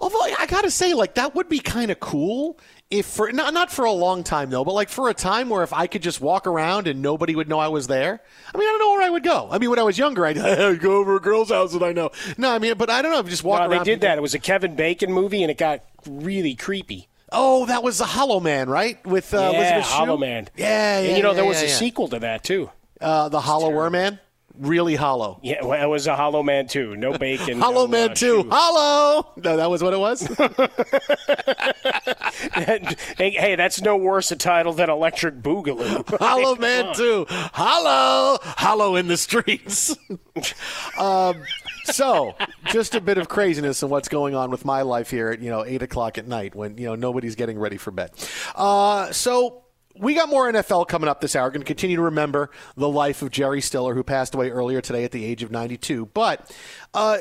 although 0.00 0.20
I 0.22 0.46
gotta 0.46 0.70
say, 0.70 0.94
like 0.94 1.14
that 1.16 1.34
would 1.34 1.48
be 1.48 1.58
kind 1.58 1.90
of 1.90 1.98
cool 2.00 2.58
if 2.90 3.06
for 3.06 3.32
not 3.32 3.52
not 3.54 3.72
for 3.72 3.84
a 3.84 3.90
long 3.92 4.22
time 4.22 4.50
though, 4.50 4.64
but 4.64 4.74
like 4.74 4.88
for 4.88 5.08
a 5.08 5.14
time 5.14 5.48
where 5.48 5.62
if 5.64 5.72
I 5.72 5.86
could 5.86 6.02
just 6.02 6.20
walk 6.20 6.46
around 6.46 6.86
and 6.86 7.02
nobody 7.02 7.34
would 7.34 7.48
know 7.48 7.58
I 7.58 7.68
was 7.68 7.86
there. 7.86 8.20
I 8.54 8.58
mean, 8.58 8.68
I 8.68 8.72
don't 8.72 8.78
know 8.78 8.90
where 8.92 9.02
I 9.02 9.10
would 9.10 9.24
go. 9.24 9.48
I 9.50 9.58
mean, 9.58 9.70
when 9.70 9.78
I 9.78 9.82
was 9.82 9.98
younger, 9.98 10.24
I'd 10.24 10.36
go 10.80 10.98
over 10.98 11.16
a 11.16 11.20
girl's 11.20 11.50
house 11.50 11.72
that 11.72 11.82
I 11.82 11.92
know. 11.92 12.10
No, 12.38 12.50
I 12.52 12.58
mean, 12.58 12.74
but 12.76 12.90
I 12.90 13.02
don't 13.02 13.10
know. 13.12 13.22
Just 13.22 13.42
walk 13.44 13.60
No, 13.60 13.68
around. 13.70 13.80
they 13.86 13.92
did 13.92 14.02
that. 14.02 14.18
It 14.18 14.20
was 14.20 14.34
a 14.34 14.38
Kevin 14.38 14.76
Bacon 14.76 15.12
movie, 15.12 15.42
and 15.42 15.50
it 15.50 15.58
got 15.58 15.80
really 16.06 16.54
creepy. 16.54 17.08
Oh, 17.34 17.66
that 17.66 17.82
was 17.82 17.98
the 17.98 18.04
Hollow 18.04 18.40
Man, 18.40 18.68
right? 18.68 19.04
With 19.06 19.34
uh, 19.34 19.38
yeah, 19.38 19.48
Elizabeth 19.58 19.86
Shue? 19.86 19.92
Hollow 19.92 20.16
Man. 20.16 20.48
Yeah, 20.56 21.00
yeah. 21.00 21.08
And 21.08 21.16
you 21.16 21.22
know, 21.22 21.30
yeah, 21.30 21.34
there 21.34 21.44
was 21.44 21.60
yeah, 21.60 21.68
a 21.68 21.70
sequel 21.70 22.08
to 22.08 22.20
that 22.20 22.44
too. 22.44 22.70
Uh, 23.00 23.28
the 23.28 23.40
Hollower 23.40 23.90
Man, 23.90 24.20
really 24.58 24.94
hollow. 24.94 25.38
Yeah, 25.42 25.64
well, 25.64 25.82
it 25.82 25.86
was 25.86 26.06
a 26.06 26.16
Hollow 26.16 26.42
Man 26.42 26.66
too. 26.66 26.96
No 26.96 27.16
bacon. 27.16 27.60
Hollow 27.60 27.86
no, 27.86 27.92
Man 27.92 28.10
uh, 28.10 28.14
Two. 28.14 28.48
Hollow. 28.50 29.32
No, 29.36 29.56
that 29.56 29.70
was 29.70 29.82
what 29.82 29.92
it 29.92 29.98
was. 29.98 30.22
hey, 33.16 33.30
hey, 33.30 33.56
that's 33.56 33.80
no 33.80 33.96
worse 33.96 34.30
a 34.30 34.36
title 34.36 34.72
than 34.72 34.90
Electric 34.90 35.42
Boogaloo. 35.42 36.18
Hollow 36.18 36.54
Come 36.54 36.62
Man 36.62 36.86
on. 36.86 36.94
Two. 36.94 37.26
Hollow. 37.28 38.38
Hollow 38.42 38.96
in 38.96 39.08
the 39.08 39.16
streets. 39.16 39.96
um, 40.98 41.42
so, 41.84 42.34
just 42.66 42.94
a 42.94 43.00
bit 43.00 43.18
of 43.18 43.28
craziness 43.28 43.82
in 43.82 43.90
what's 43.90 44.08
going 44.08 44.34
on 44.34 44.50
with 44.50 44.64
my 44.64 44.82
life 44.82 45.10
here 45.10 45.30
at 45.30 45.40
you 45.40 45.50
know 45.50 45.64
eight 45.64 45.82
o'clock 45.82 46.18
at 46.18 46.26
night 46.26 46.54
when 46.54 46.78
you 46.78 46.86
know 46.86 46.94
nobody's 46.94 47.34
getting 47.34 47.58
ready 47.58 47.76
for 47.76 47.90
bed. 47.90 48.10
Uh, 48.54 49.10
so. 49.12 49.63
We 49.96 50.14
got 50.14 50.28
more 50.28 50.50
NFL 50.50 50.88
coming 50.88 51.08
up 51.08 51.20
this 51.20 51.36
hour. 51.36 51.50
Going 51.50 51.60
to 51.60 51.66
continue 51.66 51.96
to 51.96 52.02
remember 52.02 52.50
the 52.76 52.88
life 52.88 53.22
of 53.22 53.30
Jerry 53.30 53.60
Stiller, 53.60 53.94
who 53.94 54.02
passed 54.02 54.34
away 54.34 54.50
earlier 54.50 54.80
today 54.80 55.04
at 55.04 55.12
the 55.12 55.24
age 55.24 55.42
of 55.42 55.50
92. 55.50 56.06
But 56.06 56.52
uh, 56.92 57.18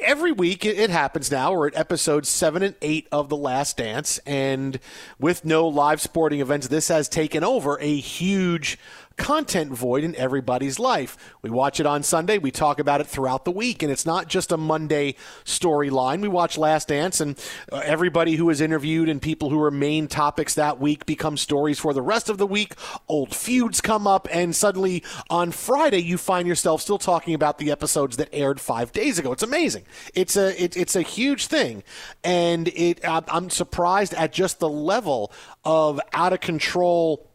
every 0.00 0.32
week 0.32 0.64
it 0.64 0.90
happens 0.90 1.30
now. 1.30 1.52
We're 1.52 1.68
at 1.68 1.76
episodes 1.76 2.28
seven 2.28 2.62
and 2.62 2.74
eight 2.82 3.08
of 3.12 3.28
The 3.28 3.36
Last 3.36 3.76
Dance, 3.76 4.18
and 4.26 4.78
with 5.18 5.44
no 5.44 5.66
live 5.68 6.00
sporting 6.00 6.40
events, 6.40 6.68
this 6.68 6.88
has 6.88 7.08
taken 7.08 7.44
over 7.44 7.78
a 7.80 7.96
huge 7.96 8.78
content 9.16 9.72
void 9.72 10.04
in 10.04 10.14
everybody's 10.16 10.78
life. 10.78 11.16
We 11.42 11.50
watch 11.50 11.80
it 11.80 11.86
on 11.86 12.02
Sunday, 12.02 12.38
we 12.38 12.50
talk 12.50 12.78
about 12.78 13.00
it 13.00 13.06
throughout 13.06 13.44
the 13.44 13.50
week, 13.50 13.82
and 13.82 13.90
it's 13.90 14.06
not 14.06 14.28
just 14.28 14.52
a 14.52 14.56
Monday 14.56 15.14
storyline. 15.44 16.20
We 16.20 16.28
watch 16.28 16.58
Last 16.58 16.88
Dance, 16.88 17.20
and 17.20 17.38
uh, 17.72 17.78
everybody 17.84 18.36
who 18.36 18.50
is 18.50 18.60
interviewed 18.60 19.08
and 19.08 19.20
people 19.20 19.50
who 19.50 19.60
are 19.62 19.70
main 19.70 20.06
topics 20.08 20.54
that 20.54 20.78
week 20.78 21.06
become 21.06 21.36
stories 21.36 21.78
for 21.78 21.94
the 21.94 22.02
rest 22.02 22.28
of 22.28 22.38
the 22.38 22.46
week. 22.46 22.74
Old 23.08 23.34
feuds 23.34 23.80
come 23.80 24.06
up, 24.06 24.28
and 24.30 24.54
suddenly 24.54 25.02
on 25.30 25.50
Friday 25.50 26.02
you 26.02 26.18
find 26.18 26.46
yourself 26.46 26.82
still 26.82 26.98
talking 26.98 27.34
about 27.34 27.58
the 27.58 27.70
episodes 27.70 28.16
that 28.18 28.28
aired 28.32 28.60
five 28.60 28.92
days 28.92 29.18
ago. 29.18 29.32
It's 29.32 29.42
amazing. 29.42 29.84
It's 30.14 30.36
a 30.36 30.62
it, 30.62 30.76
it's 30.76 30.94
a 30.96 31.02
huge 31.02 31.46
thing, 31.46 31.82
and 32.22 32.68
it 32.68 33.04
I'm- 33.04 33.24
I'm 33.28 33.50
surprised 33.50 34.14
at 34.14 34.32
just 34.32 34.58
the 34.58 34.68
level 34.68 35.32
of 35.64 36.00
out 36.12 36.32
of 36.32 36.40
control 36.40 37.28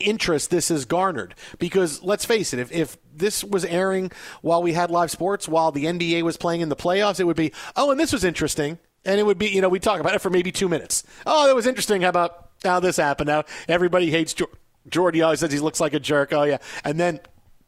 interest 0.00 0.50
this 0.50 0.68
has 0.68 0.84
garnered. 0.84 1.34
Because 1.58 2.02
let's 2.02 2.24
face 2.24 2.52
it 2.52 2.60
if, 2.60 2.72
if 2.72 2.96
this 3.14 3.42
was 3.42 3.64
airing 3.64 4.12
while 4.42 4.62
we 4.62 4.72
had 4.72 4.90
live 4.90 5.10
sports 5.10 5.48
while 5.48 5.72
the 5.72 5.84
nba 5.86 6.22
was 6.22 6.36
playing 6.36 6.60
in 6.60 6.68
the 6.68 6.76
playoffs 6.76 7.18
it 7.18 7.24
would 7.24 7.36
be 7.36 7.52
oh 7.76 7.90
and 7.90 7.98
this 8.00 8.12
was 8.12 8.24
interesting. 8.24 8.78
And 9.04 9.20
it 9.20 9.24
would 9.24 9.38
be 9.38 9.48
you 9.48 9.60
know 9.60 9.68
we 9.68 9.78
talk 9.78 10.00
about 10.00 10.14
it 10.14 10.20
for 10.20 10.30
maybe 10.30 10.52
two 10.52 10.68
minutes. 10.68 11.04
Oh 11.26 11.46
that 11.46 11.54
was 11.54 11.66
interesting. 11.66 12.02
How 12.02 12.08
about 12.08 12.50
how 12.64 12.80
this 12.80 12.96
happened? 12.96 13.28
Now 13.28 13.44
everybody 13.68 14.10
hates 14.10 14.34
Jor- 14.34 14.50
jordy 14.88 15.22
always 15.22 15.40
says 15.40 15.52
he 15.52 15.58
looks 15.58 15.80
like 15.80 15.94
a 15.94 16.00
jerk. 16.00 16.32
Oh 16.32 16.44
yeah. 16.44 16.58
And 16.84 16.98
then 16.98 17.20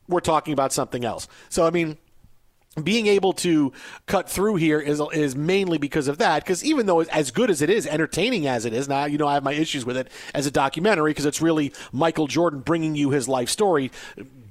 we're 0.09 0.21
talking 0.21 0.53
about 0.53 0.73
something 0.73 1.05
else. 1.05 1.29
So 1.49 1.67
i 1.67 1.71
mean 1.71 1.99
being 2.83 3.07
able 3.07 3.33
to 3.35 3.73
cut 4.07 4.29
through 4.29 4.57
here 4.57 4.81
is 4.81 5.01
is 5.13 5.37
mainly 5.37 5.79
because 5.79 6.09
of 6.09 6.19
that. 6.19 6.45
Because 6.45 6.65
even 6.65 6.87
though 6.87 7.01
it's 7.01 7.11
as 7.11 7.31
good 7.31 7.51
as 7.51 7.63
it 7.63 7.71
is, 7.71 7.87
entertaining 7.87 8.47
as 8.47 8.65
it 8.65 8.73
is, 8.73 8.89
now 8.89 9.05
you 9.05 9.19
know 9.19 9.27
I 9.27 9.35
have 9.35 9.45
my 9.45 9.53
issues 9.53 9.85
with 9.85 9.97
it 9.97 10.09
as 10.35 10.47
a 10.47 10.51
documentary 10.51 11.11
because 11.11 11.27
it's 11.27 11.41
really 11.41 11.73
Michael 11.93 12.27
Jordan 12.27 12.61
bringing 12.61 12.95
you 12.95 13.11
his 13.11 13.29
life 13.29 13.49
story. 13.49 13.91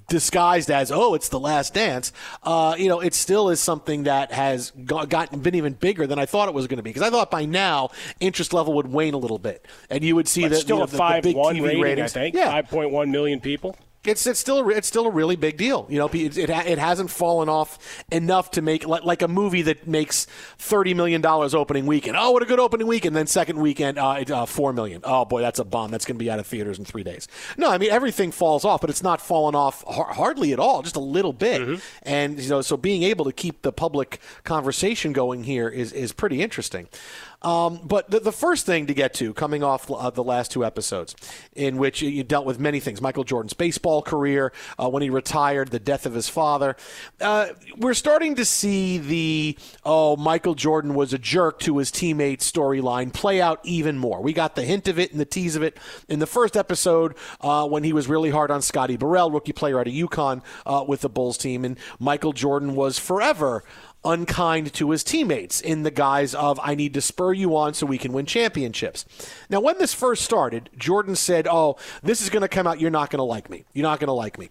Disguised 0.10 0.72
as 0.72 0.90
oh, 0.90 1.16
it's 1.16 1.28
the 1.28 1.40
last 1.40 1.74
dance. 1.74 2.14
Uh, 2.42 2.76
you 2.78 2.88
know, 2.88 3.02
it 3.02 3.14
still 3.14 3.50
is 3.50 3.60
something 3.60 4.04
that 4.04 4.32
has 4.32 4.72
got, 4.72 5.10
gotten 5.10 5.42
been 5.42 5.54
even 5.56 5.74
bigger 5.74 6.08
than 6.08 6.18
I 6.18 6.26
thought 6.26 6.48
it 6.48 6.54
was 6.54 6.66
going 6.68 6.78
to 6.78 6.84
be. 6.84 6.92
Because 6.92 7.02
I 7.02 7.10
thought 7.10 7.30
by 7.30 7.44
now 7.44 7.90
interest 8.22 8.54
level 8.54 8.74
would 8.76 8.88
wane 8.88 9.16
a 9.16 9.18
little 9.18 9.38
bit, 9.38 9.66
and 9.90 10.06
you 10.06 10.16
would 10.16 10.30
see 10.30 10.48
that 10.48 10.56
still 10.56 10.78
you 10.78 10.80
know, 10.80 10.84
a 10.84 10.88
the, 10.88 10.92
the 10.92 10.98
five 10.98 11.24
big 11.24 11.36
one 11.36 11.58
TV 11.58 11.64
rating, 11.64 11.82
ratings. 11.82 12.16
I 12.16 12.20
think. 12.22 12.36
Yeah, 12.36 12.52
Five 12.52 12.70
point 12.70 12.92
one 12.92 13.12
million 13.12 13.42
people. 13.42 13.76
It's 14.08 14.26
it's 14.26 14.40
still 14.40 14.60
a, 14.60 14.70
it's 14.70 14.88
still 14.88 15.06
a 15.06 15.12
really 15.12 15.36
big 15.36 15.58
deal. 15.58 15.86
You 15.90 16.00
know, 16.00 16.08
it 16.08 16.38
it, 16.38 16.50
it 16.50 16.78
hasn't 16.78 17.10
fallen 17.10 17.50
off 17.50 18.04
enough 18.12 18.52
to 18.52 18.62
make 18.62 18.88
like, 18.88 19.04
like 19.04 19.22
a 19.22 19.28
movie 19.28 19.62
that 19.64 19.88
makes 19.88 20.26
thirty 20.58 20.94
million 20.94 21.22
dollars 21.22 21.54
opening 21.54 21.86
weekend. 21.86 22.18
Oh, 22.18 22.32
what 22.32 22.44
a 22.44 22.46
good 22.46 22.60
opening 22.60 22.88
weekend! 22.88 23.16
Then 23.16 23.28
second 23.28 23.60
weekend, 23.60 23.98
uh, 23.98 24.24
uh, 24.30 24.46
four 24.46 24.74
million. 24.74 25.02
Oh 25.04 25.26
boy, 25.26 25.42
that's 25.42 25.60
a 25.60 25.66
bomb. 25.66 25.92
That's 25.92 26.06
going 26.06 26.18
to 26.18 26.24
be 26.24 26.30
out 26.32 26.40
of 26.40 26.48
theaters 26.48 26.80
in 26.80 26.86
three 26.86 27.04
days. 27.04 27.28
No, 27.58 27.70
I 27.70 27.78
mean 27.78 27.92
everything 27.92 28.32
falls 28.32 28.66
off, 28.66 28.82
but 28.82 28.90
it's 28.90 29.04
not 29.04 29.22
fallen 29.22 29.56
off 29.56 29.84
har- 29.88 30.14
hardly 30.14 30.54
at 30.54 30.60
all, 30.60 30.82
just 30.82 30.96
a 30.96 31.02
little 31.02 31.34
bit. 31.34 31.80
And 32.04 32.40
you 32.40 32.50
know, 32.50 32.62
so 32.62 32.78
being 32.78 33.04
able 33.04 33.26
to 33.26 33.32
keep 33.34 33.62
the 33.62 33.72
public 33.72 34.20
conversation 34.44 35.14
going 35.14 35.44
here 35.44 35.68
is 35.70 35.92
is 35.92 36.14
pretty 36.14 36.42
interesting. 36.42 36.88
Um, 37.42 37.82
but 37.84 38.10
the, 38.10 38.20
the 38.20 38.32
first 38.32 38.66
thing 38.66 38.88
to 38.88 38.94
get 38.94 39.14
to, 39.16 39.34
coming 39.34 39.64
off 39.64 39.92
uh, 39.92 40.10
the 40.10 40.24
last 40.24 40.52
two 40.52 40.66
episodes, 40.66 41.16
in 41.56 41.78
which 41.78 42.02
you 42.02 42.24
dealt 42.24 42.46
with 42.46 42.60
many 42.60 42.80
things 42.80 43.02
Michael 43.02 43.24
Jordan's 43.24 43.54
baseball 43.54 44.02
career, 44.02 44.52
uh, 44.80 44.90
when 44.90 45.04
he 45.04 45.10
retired, 45.10 45.70
the 45.70 45.80
death 45.80 46.06
of 46.06 46.14
his 46.14 46.28
father. 46.28 46.76
Uh, 47.22 47.50
we're 47.78 47.94
starting 47.94 48.36
to 48.36 48.46
see 48.46 48.98
the, 48.98 49.58
oh, 49.86 50.16
Michael 50.16 50.56
Jordan 50.56 50.96
was 50.96 51.14
a 51.14 51.18
jerk 51.18 51.60
to 51.60 51.78
his 51.78 51.92
teammates 51.92 52.50
storyline 52.50 53.14
play 53.14 53.40
out 53.40 53.60
even 53.64 53.98
more. 53.98 54.22
We 54.22 54.34
got 54.34 54.56
the 54.56 54.64
hint 54.64 54.88
of 54.88 54.98
it 54.98 55.12
and 55.12 55.20
the 55.20 55.26
tease 55.26 55.56
of 55.56 55.62
it 55.62 55.78
in 56.10 56.20
the 56.20 56.28
first 56.28 56.58
episode 56.58 57.16
uh, 57.42 57.68
when 57.68 57.84
he 57.84 57.94
was 57.94 58.08
really 58.08 58.32
hard 58.32 58.50
on 58.50 58.62
Scotty 58.62 58.98
Burrell, 58.98 59.30
rookie 59.32 59.54
player 59.54 59.80
out 59.80 59.88
of 59.88 59.94
UConn 59.94 60.42
uh, 60.66 60.84
with 60.88 61.02
the 61.02 61.10
Bulls 61.10 61.38
team. 61.38 61.66
And 61.66 61.78
Michael 62.00 62.34
Jordan 62.34 62.76
was 62.76 62.98
forever 62.98 63.64
unkind 64.04 64.74
to 64.74 64.92
his 64.92 65.04
teammates 65.04 65.60
in 65.60 65.84
the 65.84 65.92
guise 65.92 66.34
of 66.34 66.60
I 66.64 66.76
need 66.76 66.94
to 66.94 67.02
spur 67.02 67.34
you 67.34 67.56
on 67.56 67.74
so 67.74 67.86
we 67.86 67.98
can 67.98 68.14
win 68.14 68.26
championships. 68.26 69.06
Now, 69.50 69.60
when 69.60 69.78
this 69.78 69.94
first 69.94 70.24
started, 70.24 70.70
Jordan 70.78 71.16
said, 71.16 71.48
"Oh, 71.50 71.78
this 72.04 72.22
is 72.22 72.30
going 72.30 72.42
to 72.42 72.48
come 72.48 72.68
out. 72.68 72.80
You're 72.80 72.92
not 72.92 73.10
going 73.10 73.20
to 73.20 73.24
like 73.24 73.50
me. 73.50 73.66
You're 73.74 73.84
not 73.84 74.00
going 74.00 74.08
to 74.08 74.14
like 74.14 74.38
me." 74.38 74.50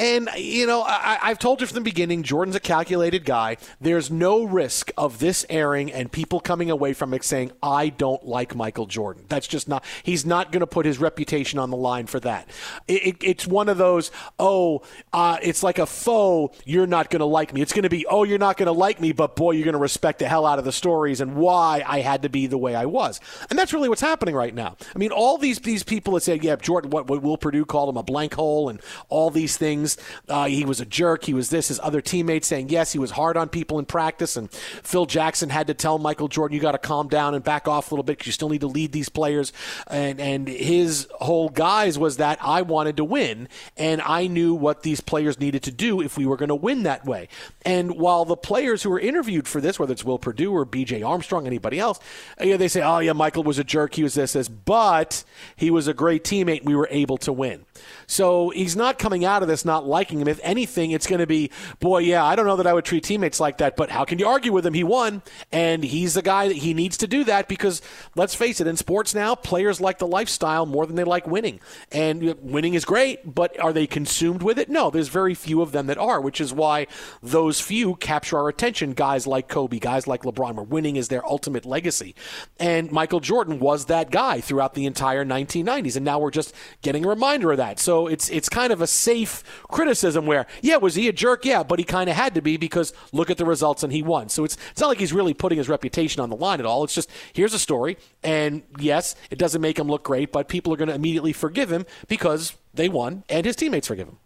And, 0.00 0.30
you 0.34 0.66
know, 0.66 0.80
I, 0.80 1.18
I've 1.20 1.38
told 1.38 1.60
you 1.60 1.66
from 1.66 1.74
the 1.74 1.82
beginning, 1.82 2.22
Jordan's 2.22 2.56
a 2.56 2.60
calculated 2.60 3.26
guy. 3.26 3.58
There's 3.82 4.10
no 4.10 4.44
risk 4.44 4.90
of 4.96 5.18
this 5.18 5.44
airing 5.50 5.92
and 5.92 6.10
people 6.10 6.40
coming 6.40 6.70
away 6.70 6.94
from 6.94 7.12
it 7.12 7.22
saying, 7.22 7.52
I 7.62 7.90
don't 7.90 8.26
like 8.26 8.54
Michael 8.54 8.86
Jordan. 8.86 9.26
That's 9.28 9.46
just 9.46 9.68
not, 9.68 9.84
he's 10.02 10.24
not 10.24 10.52
going 10.52 10.60
to 10.60 10.66
put 10.66 10.86
his 10.86 10.96
reputation 10.96 11.58
on 11.58 11.68
the 11.68 11.76
line 11.76 12.06
for 12.06 12.18
that. 12.20 12.48
It, 12.88 13.06
it, 13.06 13.16
it's 13.20 13.46
one 13.46 13.68
of 13.68 13.76
those, 13.76 14.10
oh, 14.38 14.80
uh, 15.12 15.36
it's 15.42 15.62
like 15.62 15.78
a 15.78 15.84
foe, 15.84 16.50
you're 16.64 16.86
not 16.86 17.10
going 17.10 17.20
to 17.20 17.26
like 17.26 17.52
me. 17.52 17.60
It's 17.60 17.74
going 17.74 17.82
to 17.82 17.90
be, 17.90 18.06
oh, 18.06 18.24
you're 18.24 18.38
not 18.38 18.56
going 18.56 18.68
to 18.68 18.72
like 18.72 19.02
me, 19.02 19.12
but 19.12 19.36
boy, 19.36 19.50
you're 19.50 19.66
going 19.66 19.74
to 19.74 19.78
respect 19.78 20.20
the 20.20 20.28
hell 20.28 20.46
out 20.46 20.58
of 20.58 20.64
the 20.64 20.72
stories 20.72 21.20
and 21.20 21.34
why 21.36 21.84
I 21.86 22.00
had 22.00 22.22
to 22.22 22.30
be 22.30 22.46
the 22.46 22.56
way 22.56 22.74
I 22.74 22.86
was. 22.86 23.20
And 23.50 23.58
that's 23.58 23.74
really 23.74 23.90
what's 23.90 24.00
happening 24.00 24.34
right 24.34 24.54
now. 24.54 24.78
I 24.94 24.98
mean, 24.98 25.12
all 25.12 25.36
these, 25.36 25.58
these 25.58 25.82
people 25.82 26.14
that 26.14 26.22
say, 26.22 26.38
yeah, 26.40 26.56
Jordan, 26.56 26.88
what, 26.88 27.06
what 27.06 27.20
Will 27.20 27.36
Perdue 27.36 27.66
called 27.66 27.90
him 27.90 27.98
a 27.98 28.02
blank 28.02 28.32
hole 28.32 28.70
and 28.70 28.80
all 29.10 29.28
these 29.28 29.58
things. 29.58 29.89
Uh, 30.28 30.46
he 30.46 30.64
was 30.64 30.80
a 30.80 30.86
jerk. 30.86 31.24
He 31.24 31.34
was 31.34 31.50
this. 31.50 31.68
His 31.68 31.80
other 31.80 32.00
teammates 32.00 32.46
saying, 32.46 32.68
yes, 32.68 32.92
he 32.92 32.98
was 32.98 33.12
hard 33.12 33.36
on 33.36 33.48
people 33.48 33.78
in 33.78 33.84
practice. 33.84 34.36
And 34.36 34.50
Phil 34.50 35.06
Jackson 35.06 35.48
had 35.48 35.66
to 35.68 35.74
tell 35.74 35.98
Michael 35.98 36.28
Jordan, 36.28 36.54
you 36.54 36.60
got 36.60 36.72
to 36.72 36.78
calm 36.78 37.08
down 37.08 37.34
and 37.34 37.44
back 37.44 37.68
off 37.68 37.90
a 37.90 37.94
little 37.94 38.02
bit 38.02 38.18
because 38.18 38.26
you 38.26 38.32
still 38.32 38.48
need 38.48 38.60
to 38.60 38.66
lead 38.66 38.92
these 38.92 39.08
players. 39.08 39.52
And, 39.86 40.20
and 40.20 40.48
his 40.48 41.08
whole 41.20 41.48
guise 41.48 41.98
was 41.98 42.18
that 42.18 42.38
I 42.42 42.62
wanted 42.62 42.96
to 42.98 43.04
win. 43.04 43.48
And 43.76 44.00
I 44.02 44.26
knew 44.26 44.54
what 44.54 44.82
these 44.82 45.00
players 45.00 45.38
needed 45.38 45.62
to 45.64 45.72
do 45.72 46.00
if 46.00 46.16
we 46.16 46.26
were 46.26 46.36
going 46.36 46.48
to 46.48 46.54
win 46.54 46.82
that 46.84 47.04
way. 47.04 47.28
And 47.62 47.92
while 47.98 48.24
the 48.24 48.36
players 48.36 48.82
who 48.82 48.90
were 48.90 49.00
interviewed 49.00 49.46
for 49.46 49.60
this, 49.60 49.78
whether 49.78 49.92
it's 49.92 50.04
Will 50.04 50.18
Perdue 50.18 50.52
or 50.52 50.64
BJ 50.64 51.06
Armstrong, 51.06 51.46
anybody 51.46 51.78
else, 51.78 52.00
uh, 52.40 52.44
yeah, 52.44 52.56
they 52.56 52.68
say, 52.68 52.82
oh, 52.82 52.98
yeah, 52.98 53.12
Michael 53.12 53.42
was 53.42 53.58
a 53.58 53.64
jerk. 53.64 53.94
He 53.94 54.02
was 54.02 54.14
this, 54.14 54.32
this. 54.32 54.48
But 54.48 55.24
he 55.56 55.70
was 55.70 55.88
a 55.88 55.94
great 55.94 56.24
teammate. 56.24 56.64
We 56.64 56.74
were 56.74 56.88
able 56.90 57.18
to 57.18 57.32
win. 57.32 57.64
So 58.06 58.50
he's 58.50 58.76
not 58.76 58.98
coming 58.98 59.24
out 59.24 59.42
of 59.42 59.48
this 59.48 59.64
not 59.70 59.86
liking 59.86 60.20
him. 60.20 60.28
If 60.28 60.40
anything, 60.42 60.90
it's 60.90 61.06
going 61.06 61.20
to 61.20 61.26
be, 61.26 61.50
boy, 61.78 61.98
yeah, 61.98 62.24
I 62.24 62.34
don't 62.34 62.46
know 62.46 62.56
that 62.56 62.66
I 62.66 62.74
would 62.74 62.84
treat 62.84 63.04
teammates 63.04 63.38
like 63.38 63.58
that, 63.58 63.76
but 63.76 63.90
how 63.90 64.04
can 64.04 64.18
you 64.18 64.26
argue 64.26 64.52
with 64.52 64.66
him? 64.66 64.74
He 64.74 64.84
won, 64.84 65.22
and 65.52 65.84
he's 65.84 66.14
the 66.14 66.22
guy 66.22 66.48
that 66.48 66.56
he 66.56 66.74
needs 66.74 66.96
to 66.98 67.06
do 67.06 67.24
that 67.24 67.48
because 67.48 67.80
let's 68.16 68.34
face 68.34 68.60
it, 68.60 68.66
in 68.66 68.76
sports 68.76 69.14
now, 69.14 69.34
players 69.34 69.80
like 69.80 69.98
the 69.98 70.06
lifestyle 70.06 70.66
more 70.66 70.86
than 70.86 70.96
they 70.96 71.04
like 71.04 71.26
winning. 71.26 71.60
And 71.92 72.34
winning 72.42 72.74
is 72.74 72.84
great, 72.84 73.34
but 73.34 73.58
are 73.60 73.72
they 73.72 73.86
consumed 73.86 74.42
with 74.42 74.58
it? 74.58 74.68
No, 74.68 74.90
there's 74.90 75.08
very 75.08 75.34
few 75.34 75.62
of 75.62 75.72
them 75.72 75.86
that 75.86 75.98
are, 75.98 76.20
which 76.20 76.40
is 76.40 76.52
why 76.52 76.86
those 77.22 77.60
few 77.60 77.94
capture 77.96 78.38
our 78.38 78.48
attention. 78.48 78.92
Guys 78.92 79.26
like 79.26 79.48
Kobe, 79.48 79.78
guys 79.78 80.06
like 80.06 80.22
LeBron, 80.22 80.54
where 80.54 80.64
winning 80.64 80.96
is 80.96 81.08
their 81.08 81.24
ultimate 81.24 81.64
legacy. 81.64 82.14
And 82.58 82.90
Michael 82.90 83.20
Jordan 83.20 83.60
was 83.60 83.86
that 83.86 84.10
guy 84.10 84.40
throughout 84.40 84.74
the 84.74 84.86
entire 84.86 85.24
1990s, 85.24 85.96
and 85.96 86.04
now 86.04 86.18
we're 86.18 86.30
just 86.30 86.54
getting 86.82 87.04
a 87.04 87.08
reminder 87.08 87.52
of 87.52 87.58
that. 87.58 87.78
So 87.78 88.06
it's 88.06 88.28
it's 88.30 88.48
kind 88.48 88.72
of 88.72 88.80
a 88.80 88.86
safe 88.86 89.42
criticism 89.70 90.26
where, 90.26 90.46
yeah, 90.62 90.76
was 90.76 90.94
he 90.94 91.08
a 91.08 91.12
jerk? 91.12 91.44
Yeah, 91.44 91.62
but 91.62 91.78
he 91.78 91.84
kind 91.84 92.10
of 92.10 92.16
had 92.16 92.34
to 92.34 92.42
be 92.42 92.56
because 92.56 92.92
look 93.12 93.30
at 93.30 93.36
the 93.36 93.44
results 93.44 93.82
and 93.82 93.92
he 93.92 94.02
won. 94.02 94.28
So 94.28 94.44
it's 94.44 94.56
it's 94.70 94.80
not 94.80 94.88
like 94.88 94.98
he's 94.98 95.12
really 95.12 95.34
putting 95.34 95.58
his 95.58 95.68
reputation 95.68 96.20
on 96.20 96.30
the 96.30 96.36
line 96.36 96.60
at 96.60 96.66
all. 96.66 96.84
It's 96.84 96.94
just 96.94 97.10
here's 97.32 97.54
a 97.54 97.58
story, 97.58 97.96
and 98.22 98.62
yes, 98.78 99.16
it 99.30 99.38
doesn't 99.38 99.60
make 99.60 99.78
him 99.78 99.88
look 99.88 100.02
great, 100.02 100.32
but 100.32 100.48
people 100.48 100.72
are 100.72 100.76
going 100.76 100.88
to 100.88 100.94
immediately 100.94 101.32
forgive 101.32 101.70
him 101.72 101.86
because 102.08 102.54
they 102.74 102.88
won 102.88 103.24
and 103.28 103.46
his 103.46 103.56
teammates 103.56 103.88
forgive 103.88 104.08
him. 104.08 104.18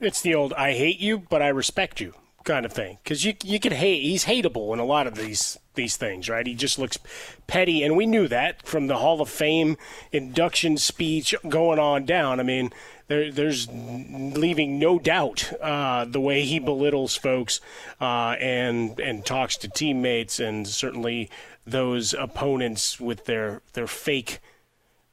It's 0.00 0.20
the 0.20 0.34
old 0.34 0.52
"I 0.54 0.72
hate 0.72 0.98
you, 1.00 1.18
but 1.18 1.42
I 1.42 1.48
respect 1.48 2.00
you" 2.00 2.14
kind 2.44 2.66
of 2.66 2.72
thing. 2.72 2.98
Because 3.02 3.24
you 3.24 3.34
you 3.42 3.58
can 3.58 3.72
hate, 3.72 4.02
he's 4.02 4.26
hateable 4.26 4.72
in 4.72 4.78
a 4.78 4.84
lot 4.84 5.06
of 5.06 5.14
these 5.14 5.58
these 5.74 5.96
things, 5.96 6.28
right? 6.28 6.46
He 6.46 6.54
just 6.54 6.78
looks 6.78 6.98
petty, 7.46 7.82
and 7.82 7.96
we 7.96 8.06
knew 8.06 8.28
that 8.28 8.64
from 8.66 8.86
the 8.86 8.98
Hall 8.98 9.20
of 9.20 9.28
Fame 9.28 9.76
induction 10.12 10.76
speech 10.76 11.34
going 11.48 11.78
on 11.78 12.04
down. 12.04 12.38
I 12.38 12.42
mean, 12.44 12.70
there, 13.06 13.30
there's 13.30 13.68
leaving 13.70 14.78
no 14.78 14.98
doubt 14.98 15.52
uh, 15.60 16.04
the 16.04 16.20
way 16.20 16.44
he 16.44 16.58
belittles 16.58 17.16
folks 17.16 17.60
uh, 18.00 18.36
and 18.40 18.98
and 18.98 19.24
talks 19.26 19.56
to 19.58 19.68
teammates, 19.68 20.40
and 20.40 20.66
certainly 20.66 21.30
those 21.66 22.14
opponents 22.14 22.98
with 23.00 23.26
their 23.26 23.62
their 23.74 23.86
fake 23.86 24.40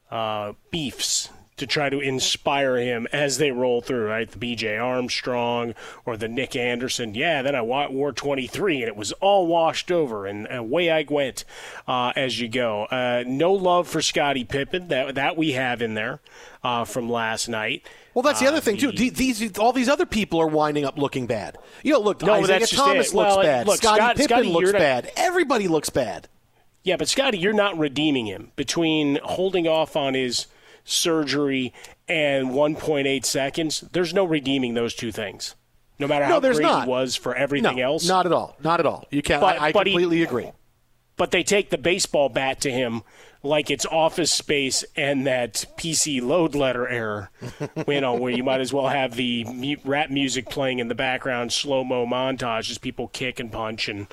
uh, 0.09 0.53
beefs 0.69 1.29
to 1.61 1.67
try 1.67 1.89
to 1.89 1.99
inspire 1.99 2.75
him 2.77 3.07
as 3.13 3.37
they 3.37 3.51
roll 3.51 3.81
through, 3.81 4.07
right? 4.07 4.29
The 4.29 4.37
BJ 4.55 4.77
Armstrong 4.83 5.73
or 6.05 6.17
the 6.17 6.27
Nick 6.27 6.55
Anderson. 6.55 7.15
Yeah, 7.15 7.41
then 7.41 7.55
I 7.55 7.61
wore 7.61 8.11
23 8.11 8.81
and 8.81 8.87
it 8.87 8.95
was 8.95 9.11
all 9.13 9.47
washed 9.47 9.89
over, 9.91 10.25
and 10.27 10.47
away 10.51 10.91
I 10.91 11.05
went 11.09 11.45
uh, 11.87 12.11
as 12.15 12.39
you 12.39 12.47
go. 12.49 12.83
Uh, 12.85 13.23
no 13.25 13.53
love 13.53 13.87
for 13.87 14.01
Scottie 14.01 14.43
Pippen, 14.43 14.89
that, 14.89 15.15
that 15.15 15.37
we 15.37 15.53
have 15.53 15.81
in 15.81 15.93
there 15.93 16.19
uh, 16.63 16.83
from 16.83 17.09
last 17.09 17.47
night. 17.47 17.87
Well, 18.13 18.23
that's 18.23 18.39
the 18.41 18.47
other 18.47 18.57
Uh, 18.57 18.61
thing 18.61 18.77
too. 18.77 18.91
the- 18.91 19.09
These 19.09 19.57
all 19.57 19.71
these 19.71 19.87
other 19.87 20.05
people 20.05 20.41
are 20.41 20.47
winding 20.47 20.83
up 20.83 20.97
looking 20.97 21.27
bad. 21.27 21.57
You 21.83 21.93
know, 21.93 21.99
look, 22.01 22.21
No, 22.21 22.41
Isiah 22.41 22.59
Thomas 22.67 23.13
looks 23.13 23.35
Well, 23.35 23.41
bad. 23.41 23.67
look, 23.67 23.77
Scottie 23.77 23.97
Scott- 23.97 24.15
Pippen 24.17 24.29
Scottie, 24.29 24.49
looks 24.49 24.71
not- 24.73 24.79
bad. 24.79 25.11
Everybody 25.15 25.67
looks 25.69 25.89
bad. 25.89 26.27
Yeah, 26.83 26.97
but 26.97 27.07
Scottie, 27.07 27.37
you're 27.37 27.53
not 27.53 27.77
redeeming 27.77 28.25
him 28.25 28.51
between 28.55 29.19
holding 29.23 29.67
off 29.67 29.95
on 29.95 30.15
his 30.15 30.47
surgery 30.83 31.73
and 32.07 32.49
1.8 32.49 33.25
seconds. 33.25 33.81
There's 33.91 34.13
no 34.13 34.23
redeeming 34.25 34.73
those 34.73 34.93
two 34.95 35.11
things. 35.11 35.55
No 35.99 36.07
matter 36.07 36.25
No, 36.27 36.33
how 36.33 36.39
great 36.39 36.61
not. 36.61 36.83
he 36.85 36.89
was 36.89 37.15
for 37.15 37.35
everything 37.35 37.77
no, 37.77 37.83
else. 37.83 38.07
Not 38.07 38.25
at 38.25 38.31
all. 38.31 38.55
Not 38.63 38.79
at 38.79 38.85
all. 38.85 39.05
You 39.11 39.21
can't. 39.21 39.41
But- 39.41 39.59
I, 39.61 39.67
I 39.67 39.71
but 39.71 39.85
he- 39.87 39.93
completely 39.93 40.23
agree. 40.23 40.51
but 41.15 41.31
they 41.31 41.43
take 41.43 41.69
the 41.69 41.77
baseball 41.77 42.27
bat 42.29 42.59
to 42.61 42.71
him 42.71 43.03
like 43.43 43.71
it's 43.71 43.85
office 43.87 44.31
space 44.31 44.83
and 44.95 45.25
that 45.27 45.65
PC 45.77 46.21
load 46.21 46.53
letter 46.55 46.87
error, 46.87 47.29
you 47.87 47.99
know, 48.01 48.13
where 48.15 48.31
you 48.31 48.43
might 48.43 48.61
as 48.61 48.71
well 48.71 48.87
have 48.87 49.15
the 49.15 49.77
rap 49.83 50.09
music 50.11 50.47
playing 50.49 50.77
in 50.79 50.87
the 50.89 50.95
background, 50.95 51.51
slow 51.51 51.83
mo 51.83 52.05
montage 52.05 52.69
as 52.69 52.77
people 52.77 53.07
kick 53.07 53.39
and 53.39 53.51
punch 53.51 53.87
and 53.89 54.07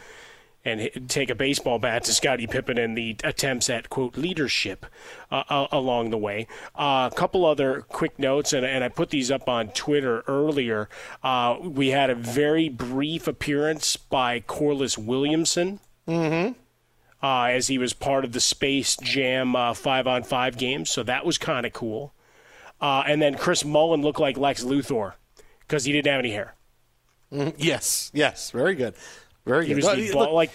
and 0.68 0.80
hit- 0.80 1.08
take 1.08 1.30
a 1.30 1.34
baseball 1.34 1.78
bat 1.78 2.04
to 2.04 2.12
Scottie 2.14 2.46
Pippen 2.46 2.78
and 2.78 2.96
the 2.96 3.16
attempts 3.24 3.68
at 3.68 3.88
quote 3.90 4.16
leadership 4.16 4.86
uh, 5.32 5.42
uh, 5.48 5.66
along 5.72 6.10
the 6.10 6.18
way. 6.18 6.46
Uh, 6.76 7.08
a 7.12 7.14
couple 7.16 7.44
other 7.44 7.80
quick 7.88 8.18
notes, 8.18 8.52
and, 8.52 8.64
and 8.64 8.84
I 8.84 8.88
put 8.88 9.10
these 9.10 9.30
up 9.30 9.48
on 9.48 9.68
Twitter 9.70 10.22
earlier. 10.28 10.88
Uh, 11.22 11.56
we 11.60 11.88
had 11.88 12.10
a 12.10 12.14
very 12.14 12.68
brief 12.68 13.26
appearance 13.26 13.96
by 13.96 14.40
Corliss 14.40 14.96
Williamson 14.96 15.80
Mm-hmm. 16.06 16.52
uh, 17.22 17.44
as 17.46 17.66
he 17.66 17.76
was 17.78 17.92
part 17.92 18.24
of 18.24 18.32
the 18.32 18.40
Space 18.40 18.96
Jam 19.02 19.54
uh, 19.56 19.74
five 19.74 20.06
on 20.06 20.22
five 20.22 20.56
game, 20.56 20.84
So 20.86 21.02
that 21.02 21.26
was 21.26 21.36
kind 21.38 21.66
of 21.66 21.72
cool. 21.72 22.14
Uh, 22.80 23.02
and 23.06 23.20
then 23.20 23.34
Chris 23.34 23.64
Mullin 23.64 24.02
looked 24.02 24.20
like 24.20 24.38
Lex 24.38 24.62
Luthor 24.64 25.14
because 25.60 25.84
he 25.84 25.92
didn't 25.92 26.10
have 26.10 26.20
any 26.20 26.30
hair. 26.30 26.54
Mhm. 27.32 27.54
Yes. 27.58 28.10
Yes. 28.14 28.50
Very 28.52 28.74
good. 28.74 28.94
Very 29.48 29.66
He 29.66 29.74
good. 29.74 29.76
was 29.76 29.84
No, 29.86 29.94
the 29.96 30.06
look, 30.14 30.28
ball, 30.28 30.34
like, 30.34 30.50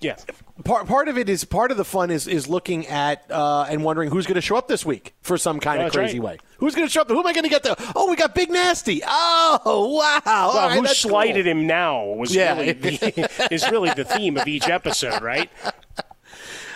yeah. 0.00 0.16
part 0.64 0.86
part 0.86 1.08
of 1.08 1.18
it 1.18 1.28
is 1.28 1.44
part 1.44 1.70
of 1.70 1.76
the 1.76 1.84
fun 1.84 2.10
is 2.10 2.26
is 2.26 2.46
looking 2.48 2.86
at 2.86 3.24
uh, 3.30 3.62
and 3.68 3.82
wondering 3.84 4.10
who's 4.10 4.26
going 4.26 4.34
to 4.36 4.40
show 4.40 4.56
up 4.56 4.68
this 4.68 4.84
week 4.86 5.14
for 5.22 5.36
some 5.38 5.60
kind 5.60 5.82
of 5.82 5.92
crazy 5.92 6.20
right. 6.20 6.26
way. 6.34 6.38
Who's 6.58 6.74
going 6.74 6.86
to 6.86 6.92
show 6.92 7.00
up? 7.02 7.08
Who 7.08 7.18
am 7.20 7.26
I 7.26 7.32
going 7.32 7.44
to 7.44 7.50
get 7.50 7.62
there? 7.62 7.74
Oh, 7.96 8.08
we 8.08 8.16
got 8.16 8.34
Big 8.34 8.50
Nasty. 8.50 9.02
Oh, 9.04 9.96
wow. 9.98 10.20
All 10.26 10.54
Well, 10.54 10.68
right, 10.68 10.78
who 10.78 10.86
slighted 10.86 11.44
cool. 11.44 11.52
him 11.52 11.66
now 11.66 12.04
was 12.04 12.34
Yeah. 12.34 12.56
really 12.58 12.72
the, 12.72 13.48
is 13.54 13.68
really 13.70 13.90
the 13.94 14.04
theme 14.04 14.36
of 14.36 14.46
each 14.46 14.68
episode, 14.68 15.22
right? 15.22 15.50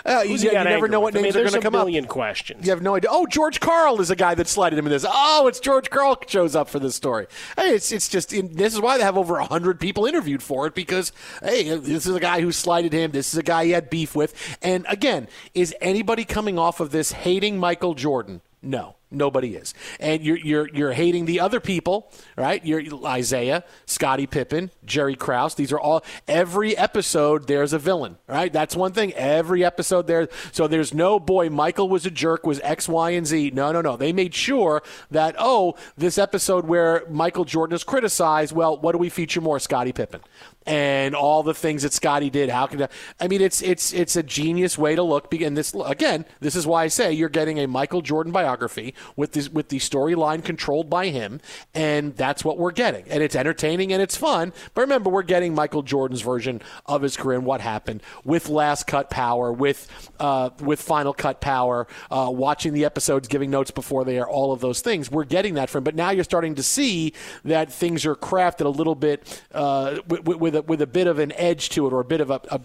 Uh, 0.05 0.23
you, 0.25 0.37
you 0.37 0.53
never 0.53 0.89
know 0.89 1.01
what 1.01 1.15
with? 1.15 1.21
I 1.21 1.23
mean, 1.23 1.35
names 1.35 1.37
are 1.37 1.41
going 1.41 1.53
to 1.53 1.61
come 1.61 1.75
up. 1.75 1.87
million 1.87 2.07
questions. 2.07 2.65
You 2.65 2.71
have 2.71 2.83
no 2.83 2.95
idea. 2.95 3.11
Oh, 3.13 3.27
George 3.27 3.61
Karl 3.61 4.01
is 4.01 4.11
a 4.11 4.17
guy 4.17 4.35
that 4.35 4.49
slided 4.49 4.79
him 4.79 4.87
in 4.87 4.93
this. 4.93 5.07
Oh, 5.09 5.47
it's 5.47 5.61
George 5.61 5.91
Karl 5.91 6.17
shows 6.27 6.55
up 6.55 6.69
for 6.69 6.79
this 6.79 6.95
story. 6.95 7.27
Hey, 7.57 7.75
it's 7.75 7.93
it's 7.93 8.09
just 8.09 8.31
this 8.31 8.75
is 8.75 8.81
why 8.81 8.99
they 8.99 9.05
have 9.05 9.17
over 9.17 9.39
hundred 9.41 9.81
people 9.81 10.07
interviewed 10.07 10.43
for 10.43 10.67
it 10.67 10.75
because 10.75 11.13
hey, 11.43 11.77
this 11.77 12.07
is 12.07 12.15
a 12.15 12.21
guy 12.21 12.41
who 12.41 12.53
slided 12.53 12.93
him. 12.93 13.11
This 13.11 13.33
is 13.33 13.39
a 13.39 13.43
guy 13.43 13.65
he 13.65 13.71
had 13.73 13.91
beef 13.91 14.15
with. 14.15 14.35
And 14.63 14.87
again, 14.89 15.29
is 15.55 15.75
anybody 15.81 16.25
coming 16.25 16.59
off 16.59 16.81
of 16.81 16.91
this 16.91 17.13
hating 17.13 17.59
Michael 17.59 17.95
Jordan? 17.95 18.43
No. 18.63 18.98
Nobody 19.11 19.57
is, 19.57 19.73
and 19.99 20.23
you're 20.23 20.37
you're 20.37 20.69
you're 20.69 20.93
hating 20.93 21.25
the 21.25 21.41
other 21.41 21.61
people, 21.61 22.13
right? 22.37 22.63
You're 22.65 22.83
Isiah, 23.17 23.65
Scottie 23.87 24.27
Pippen, 24.27 24.71
Jerry 24.85 25.17
Krause. 25.17 25.55
These 25.55 25.73
are 25.73 25.81
all 25.81 26.05
every 26.27 26.77
episode. 26.77 27.47
There's 27.47 27.73
a 27.73 27.79
villain, 27.79 28.19
right? 28.27 28.53
That's 28.53 28.77
one 28.77 28.93
thing. 28.93 29.15
Every 29.15 29.65
episode 29.65 30.09
there. 30.09 30.29
So 30.53 30.69
there's 30.69 30.93
no 30.93 31.19
boy. 31.19 31.49
Michael 31.49 31.89
was 31.89 32.05
a 32.05 32.11
jerk. 32.11 32.47
Was 32.47 32.61
X, 32.61 32.87
Y, 32.87 33.11
and 33.11 33.27
Z? 33.27 33.53
No, 33.55 33.73
no, 33.73 33.81
no. 33.81 33.97
They 33.97 34.13
made 34.13 34.35
sure 34.35 34.83
that 35.11 35.35
oh, 35.39 35.77
this 35.97 36.19
episode 36.19 36.67
where 36.67 37.05
Michael 37.09 37.47
Jordan 37.47 37.75
is 37.77 37.85
criticized. 37.85 38.55
Well, 38.55 38.77
what 38.79 38.93
do 38.93 38.99
we 38.99 39.09
feature 39.09 39.41
more? 39.41 39.59
Scottie 39.59 39.93
Pippen 39.93 40.21
and 40.67 41.15
all 41.15 41.43
the 41.43 41.55
things 41.55 41.83
that 41.83 41.93
Scottie 41.93 42.31
did. 42.31 42.51
How 42.51 42.67
can 42.67 42.83
I, 42.83 42.89
I 43.21 43.29
mean 43.29 43.41
it's 43.41 43.63
it's 43.63 43.93
it's 43.93 44.17
a 44.17 44.23
genius 44.23 44.77
way 44.77 44.95
to 44.95 45.03
look. 45.03 45.33
And 45.33 45.57
this 45.57 45.75
again, 45.87 46.27
this 46.41 46.55
is 46.55 46.67
why 46.67 46.85
I 46.85 46.89
say 46.89 47.13
you're 47.13 47.29
getting 47.29 47.59
a 47.59 47.67
Michael 47.67 48.03
Jordan 48.03 48.33
biography 48.33 48.95
with 49.17 49.33
this 49.33 49.49
with 49.49 49.69
the 49.69 49.79
storyline 49.79 50.45
controlled 50.45 50.91
by 50.91 51.09
him, 51.09 51.41
and 51.75 52.15
that's 52.17 52.45
what 52.45 52.59
we're 52.59 52.73
getting. 52.73 53.05
And 53.09 53.23
it's 53.23 53.35
entertaining 53.35 53.93
and 53.93 54.03
it's 54.03 54.17
fun. 54.17 54.53
But 54.75 54.83
remember, 54.83 55.11
we're 55.11 55.23
getting 55.23 55.55
Michael 55.55 55.83
Jordan's 55.83 56.21
version 56.21 56.61
of 56.87 57.03
his 57.03 57.17
career 57.17 57.39
and 57.39 57.47
what 57.47 57.61
happened 57.61 58.03
with 58.25 58.49
Last 58.49 58.87
Cut 58.87 59.11
Power, 59.11 59.53
with 59.53 60.11
uh, 60.21 60.51
with 60.61 60.83
Final 60.83 61.15
Cut 61.15 61.41
Power, 61.41 61.87
uh, 62.11 62.31
watching 62.33 62.73
the 62.75 62.85
episodes, 62.85 63.29
giving 63.29 63.51
notes 63.51 63.71
before 63.71 64.05
they 64.05 64.19
are, 64.19 64.29
all 64.29 64.53
of 64.53 64.61
those 64.61 64.81
things. 64.81 65.11
We're 65.11 65.25
getting 65.25 65.55
that 65.55 65.71
from. 65.71 65.85
But 65.85 65.95
now 65.95 66.11
you're 66.11 66.25
starting 66.25 66.55
to 66.57 66.63
see 66.63 67.15
that 67.45 67.73
things 67.73 68.05
are 68.05 68.15
crafted 68.15 68.67
a 68.67 68.69
little 68.69 68.95
bit 68.95 69.43
uh, 69.53 70.01
with, 70.07 70.27
with 70.27 70.58
a, 70.59 70.63
with 70.63 70.83
a 70.83 70.87
bit 70.87 71.07
of 71.07 71.19
an 71.19 71.33
edge 71.33 71.71
to 71.71 71.87
it, 71.87 71.93
or 71.93 72.01
a 72.01 72.05
bit 72.05 72.21
of 72.21 72.31
a, 72.31 72.41
a, 72.51 72.61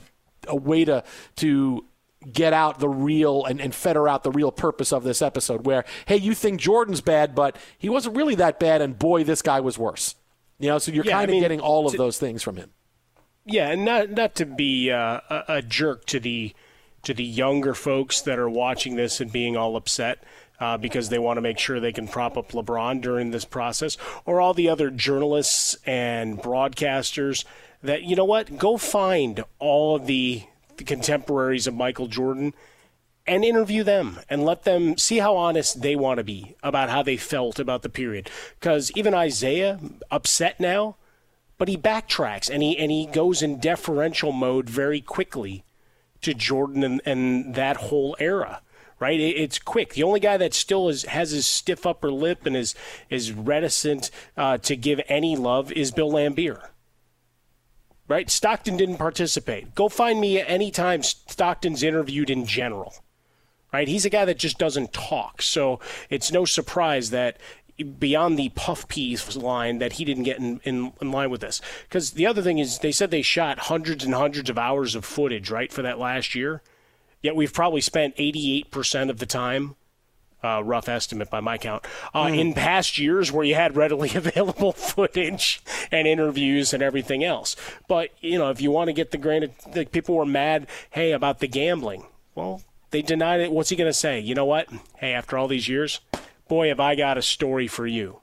a 0.49 0.55
way 0.55 0.85
to 0.85 1.03
to 1.37 1.85
get 2.31 2.53
out 2.53 2.79
the 2.79 2.89
real 2.89 3.43
and, 3.45 3.59
and 3.59 3.75
fetter 3.75 4.07
out 4.07 4.23
the 4.23 4.31
real 4.31 4.51
purpose 4.51 4.93
of 4.93 5.03
this 5.03 5.21
episode. 5.21 5.65
Where 5.65 5.85
hey, 6.07 6.17
you 6.17 6.33
think 6.33 6.59
Jordan's 6.59 7.01
bad, 7.01 7.35
but 7.35 7.57
he 7.77 7.89
wasn't 7.89 8.15
really 8.15 8.35
that 8.35 8.59
bad, 8.59 8.81
and 8.81 8.97
boy, 8.97 9.23
this 9.23 9.41
guy 9.41 9.59
was 9.59 9.77
worse. 9.77 10.15
You 10.59 10.69
know, 10.69 10.77
so 10.77 10.91
you're 10.91 11.05
Yeah, 11.05 11.13
kind 11.13 11.29
of 11.29 11.33
mean, 11.33 11.41
getting 11.41 11.59
all 11.59 11.87
of 11.87 11.97
those 11.97 12.17
things 12.17 12.43
from 12.43 12.57
him. 12.57 12.71
Yeah, 13.45 13.69
and 13.69 13.83
not 13.83 14.11
not 14.11 14.35
to 14.35 14.45
be 14.45 14.91
uh, 14.91 15.19
a, 15.29 15.43
a 15.47 15.61
jerk 15.61 16.05
to 16.05 16.19
the 16.19 16.53
to 17.03 17.13
the 17.13 17.23
younger 17.23 17.73
folks 17.73 18.21
that 18.21 18.39
are 18.39 18.49
watching 18.49 18.95
this 18.95 19.19
and 19.19 19.31
being 19.31 19.57
all 19.57 19.75
upset 19.75 20.23
uh, 20.59 20.77
because 20.77 21.09
they 21.09 21.19
want 21.19 21.35
to 21.37 21.41
make 21.41 21.59
sure 21.59 21.79
they 21.79 21.91
can 21.91 22.07
prop 22.07 22.37
up 22.37 22.53
LeBron 22.53 23.01
during 23.01 23.31
this 23.31 23.43
process, 23.43 23.97
or 24.25 24.39
all 24.39 24.53
the 24.53 24.69
other 24.69 24.89
journalists 24.89 25.77
and 25.85 26.39
broadcasters 26.39 27.43
that 27.83 28.03
you 28.03 28.15
know 28.15 28.25
what, 28.25 28.57
go 28.57 28.77
find 28.77 29.43
all 29.59 29.97
of 29.97 30.07
the, 30.07 30.43
the 30.77 30.83
contemporaries 30.83 31.67
of 31.67 31.75
Michael 31.75 32.07
Jordan 32.07 32.53
and 33.27 33.45
interview 33.45 33.83
them 33.83 34.19
and 34.29 34.43
let 34.43 34.63
them 34.63 34.97
see 34.97 35.19
how 35.19 35.35
honest 35.35 35.81
they 35.81 35.95
want 35.95 36.17
to 36.17 36.23
be 36.23 36.55
about 36.63 36.89
how 36.89 37.03
they 37.03 37.17
felt 37.17 37.59
about 37.59 37.81
the 37.81 37.89
period. 37.89 38.29
Because 38.59 38.91
even 38.95 39.13
Isiah, 39.13 39.79
upset 40.11 40.59
now, 40.59 40.95
but 41.57 41.67
he 41.67 41.77
backtracks 41.77 42.49
and 42.49 42.63
he 42.63 42.77
and 42.77 42.91
he 42.91 43.05
goes 43.05 43.41
in 43.41 43.59
deferential 43.59 44.31
mode 44.31 44.69
very 44.69 44.99
quickly 44.99 45.63
to 46.21 46.33
Jordan 46.33 46.83
and, 46.83 47.01
and 47.05 47.55
that 47.55 47.77
whole 47.77 48.15
era. 48.19 48.61
Right, 48.99 49.19
it, 49.19 49.35
it's 49.37 49.59
quick. 49.59 49.93
The 49.93 50.03
only 50.03 50.21
guy 50.21 50.37
that 50.37 50.53
still 50.53 50.87
is, 50.87 51.03
has 51.03 51.31
his 51.31 51.45
stiff 51.45 51.85
upper 51.85 52.11
lip 52.11 52.45
and 52.45 52.55
is 52.55 52.73
is 53.09 53.33
reticent 53.33 54.09
uh, 54.37 54.57
to 54.59 54.75
give 54.77 55.01
any 55.09 55.35
love 55.35 55.71
is 55.73 55.91
Bill 55.91 56.11
Laimbeer. 56.11 56.69
Right, 58.07 58.29
Stockton 58.29 58.75
didn't 58.75 58.97
participate. 58.97 59.75
Go 59.75 59.87
find 59.87 60.19
me 60.19 60.39
any 60.39 60.71
time 60.71 61.03
Stockton's 61.03 61.83
interviewed 61.83 62.29
in 62.29 62.45
general 62.45 62.93
right? 63.73 63.87
He's 63.87 64.05
a 64.05 64.09
guy 64.09 64.23
that 64.23 64.37
just 64.37 64.59
doesn't 64.59 64.93
talk. 64.93 65.41
So 65.41 65.79
it's 66.09 66.31
no 66.31 66.45
surprise 66.45 67.09
that 67.09 67.37
beyond 67.97 68.37
the 68.37 68.49
puff 68.49 68.87
piece 68.87 69.35
line 69.35 69.79
that 69.79 69.93
he 69.93 70.05
didn't 70.05 70.23
get 70.23 70.37
in, 70.37 70.61
in, 70.63 70.93
in 71.01 71.11
line 71.11 71.31
with 71.31 71.41
this. 71.41 71.59
Because 71.89 72.11
the 72.11 72.27
other 72.27 72.43
thing 72.43 72.59
is 72.59 72.79
they 72.79 72.91
said 72.91 73.09
they 73.09 73.23
shot 73.23 73.59
hundreds 73.59 74.05
and 74.05 74.13
hundreds 74.13 74.49
of 74.49 74.59
hours 74.59 74.93
of 74.93 75.03
footage, 75.03 75.49
right, 75.49 75.71
for 75.71 75.81
that 75.81 75.99
last 75.99 76.35
year. 76.35 76.61
Yet 77.21 77.35
we've 77.35 77.53
probably 77.53 77.81
spent 77.81 78.15
88% 78.17 79.09
of 79.09 79.17
the 79.17 79.25
time 79.25 79.75
Uh, 80.43 80.61
rough 80.61 80.89
estimate 80.89 81.29
by 81.29 81.39
my 81.39 81.57
count. 81.57 81.85
Uh, 82.13 82.25
mm. 82.25 82.37
In 82.37 82.53
past 82.53 82.97
years, 82.97 83.31
where 83.31 83.45
you 83.45 83.55
had 83.55 83.77
readily 83.77 84.11
available 84.15 84.73
footage 84.73 85.61
and 85.91 86.07
interviews 86.07 86.73
and 86.73 86.83
everything 86.83 87.23
else, 87.23 87.55
but 87.87 88.09
you 88.19 88.37
know, 88.37 88.49
if 88.49 88.59
you 88.59 88.69
want 88.69 88.89
to 88.89 88.93
get 88.93 89.11
the 89.11 89.17
granted, 89.17 89.53
the 89.71 89.85
people 89.85 90.15
were 90.15 90.25
mad, 90.25 90.67
hey, 90.91 91.11
about 91.11 91.39
the 91.39 91.47
gambling. 91.47 92.05
Well, 92.35 92.61
they 92.91 93.01
denied 93.01 93.39
it. 93.39 93.51
What's 93.51 93.69
he 93.69 93.75
going 93.75 93.89
to 93.89 93.93
say? 93.93 94.19
You 94.19 94.35
know 94.35 94.45
what? 94.45 94.67
Hey, 94.97 95.13
after 95.13 95.37
all 95.37 95.47
these 95.47 95.69
years, 95.69 95.99
boy, 96.47 96.67
have 96.67 96.79
I 96.79 96.95
got 96.95 97.17
a 97.17 97.21
story 97.21 97.67
for 97.67 97.87
you 97.87 98.19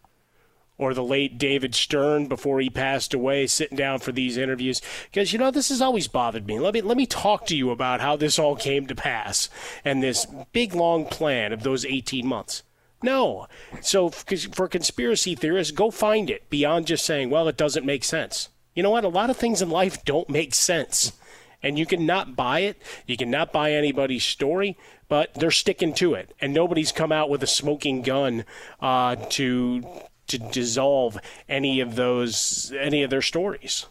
or 0.80 0.94
the 0.94 1.04
late 1.04 1.36
David 1.36 1.74
Stern 1.74 2.26
before 2.26 2.58
he 2.58 2.70
passed 2.70 3.12
away, 3.12 3.46
sitting 3.46 3.76
down 3.76 3.98
for 3.98 4.12
these 4.12 4.38
interviews. 4.38 4.80
Because 5.04 5.30
you 5.30 5.38
know 5.38 5.50
this 5.50 5.68
has 5.68 5.82
always 5.82 6.08
bothered 6.08 6.46
me. 6.46 6.58
Let 6.58 6.72
me 6.72 6.80
let 6.80 6.96
me 6.96 7.04
talk 7.06 7.44
to 7.46 7.56
you 7.56 7.70
about 7.70 8.00
how 8.00 8.16
this 8.16 8.38
all 8.38 8.56
came 8.56 8.86
to 8.86 8.94
pass 8.94 9.50
and 9.84 10.02
this 10.02 10.26
big 10.52 10.74
long 10.74 11.04
plan 11.04 11.52
of 11.52 11.62
those 11.62 11.84
18 11.84 12.26
months. 12.26 12.62
No. 13.02 13.46
So 13.82 14.08
for 14.08 14.68
conspiracy 14.68 15.34
theorists, 15.34 15.72
go 15.72 15.90
find 15.90 16.30
it 16.30 16.48
beyond 16.48 16.86
just 16.86 17.04
saying, 17.04 17.28
well, 17.28 17.46
it 17.46 17.58
doesn't 17.58 17.84
make 17.84 18.02
sense. 18.02 18.48
You 18.74 18.82
know 18.82 18.90
what? 18.90 19.04
A 19.04 19.08
lot 19.08 19.28
of 19.28 19.36
things 19.36 19.60
in 19.60 19.68
life 19.68 20.02
don't 20.04 20.30
make 20.30 20.54
sense. 20.54 21.12
And 21.62 21.78
you 21.78 21.84
cannot 21.84 22.36
buy 22.36 22.60
it. 22.60 22.80
You 23.06 23.18
cannot 23.18 23.52
buy 23.52 23.72
anybody's 23.72 24.24
story, 24.24 24.78
but 25.08 25.34
they're 25.34 25.50
sticking 25.50 25.92
to 25.94 26.14
it. 26.14 26.34
And 26.40 26.54
nobody's 26.54 26.90
come 26.90 27.12
out 27.12 27.28
with 27.28 27.42
a 27.42 27.46
smoking 27.46 28.00
gun 28.00 28.46
uh, 28.80 29.16
to 29.30 29.82
to 30.30 30.38
dissolve 30.38 31.18
any 31.48 31.80
of 31.80 31.96
those 31.96 32.72
any 32.78 33.02
of 33.02 33.10
their 33.10 33.22
stories. 33.22 33.86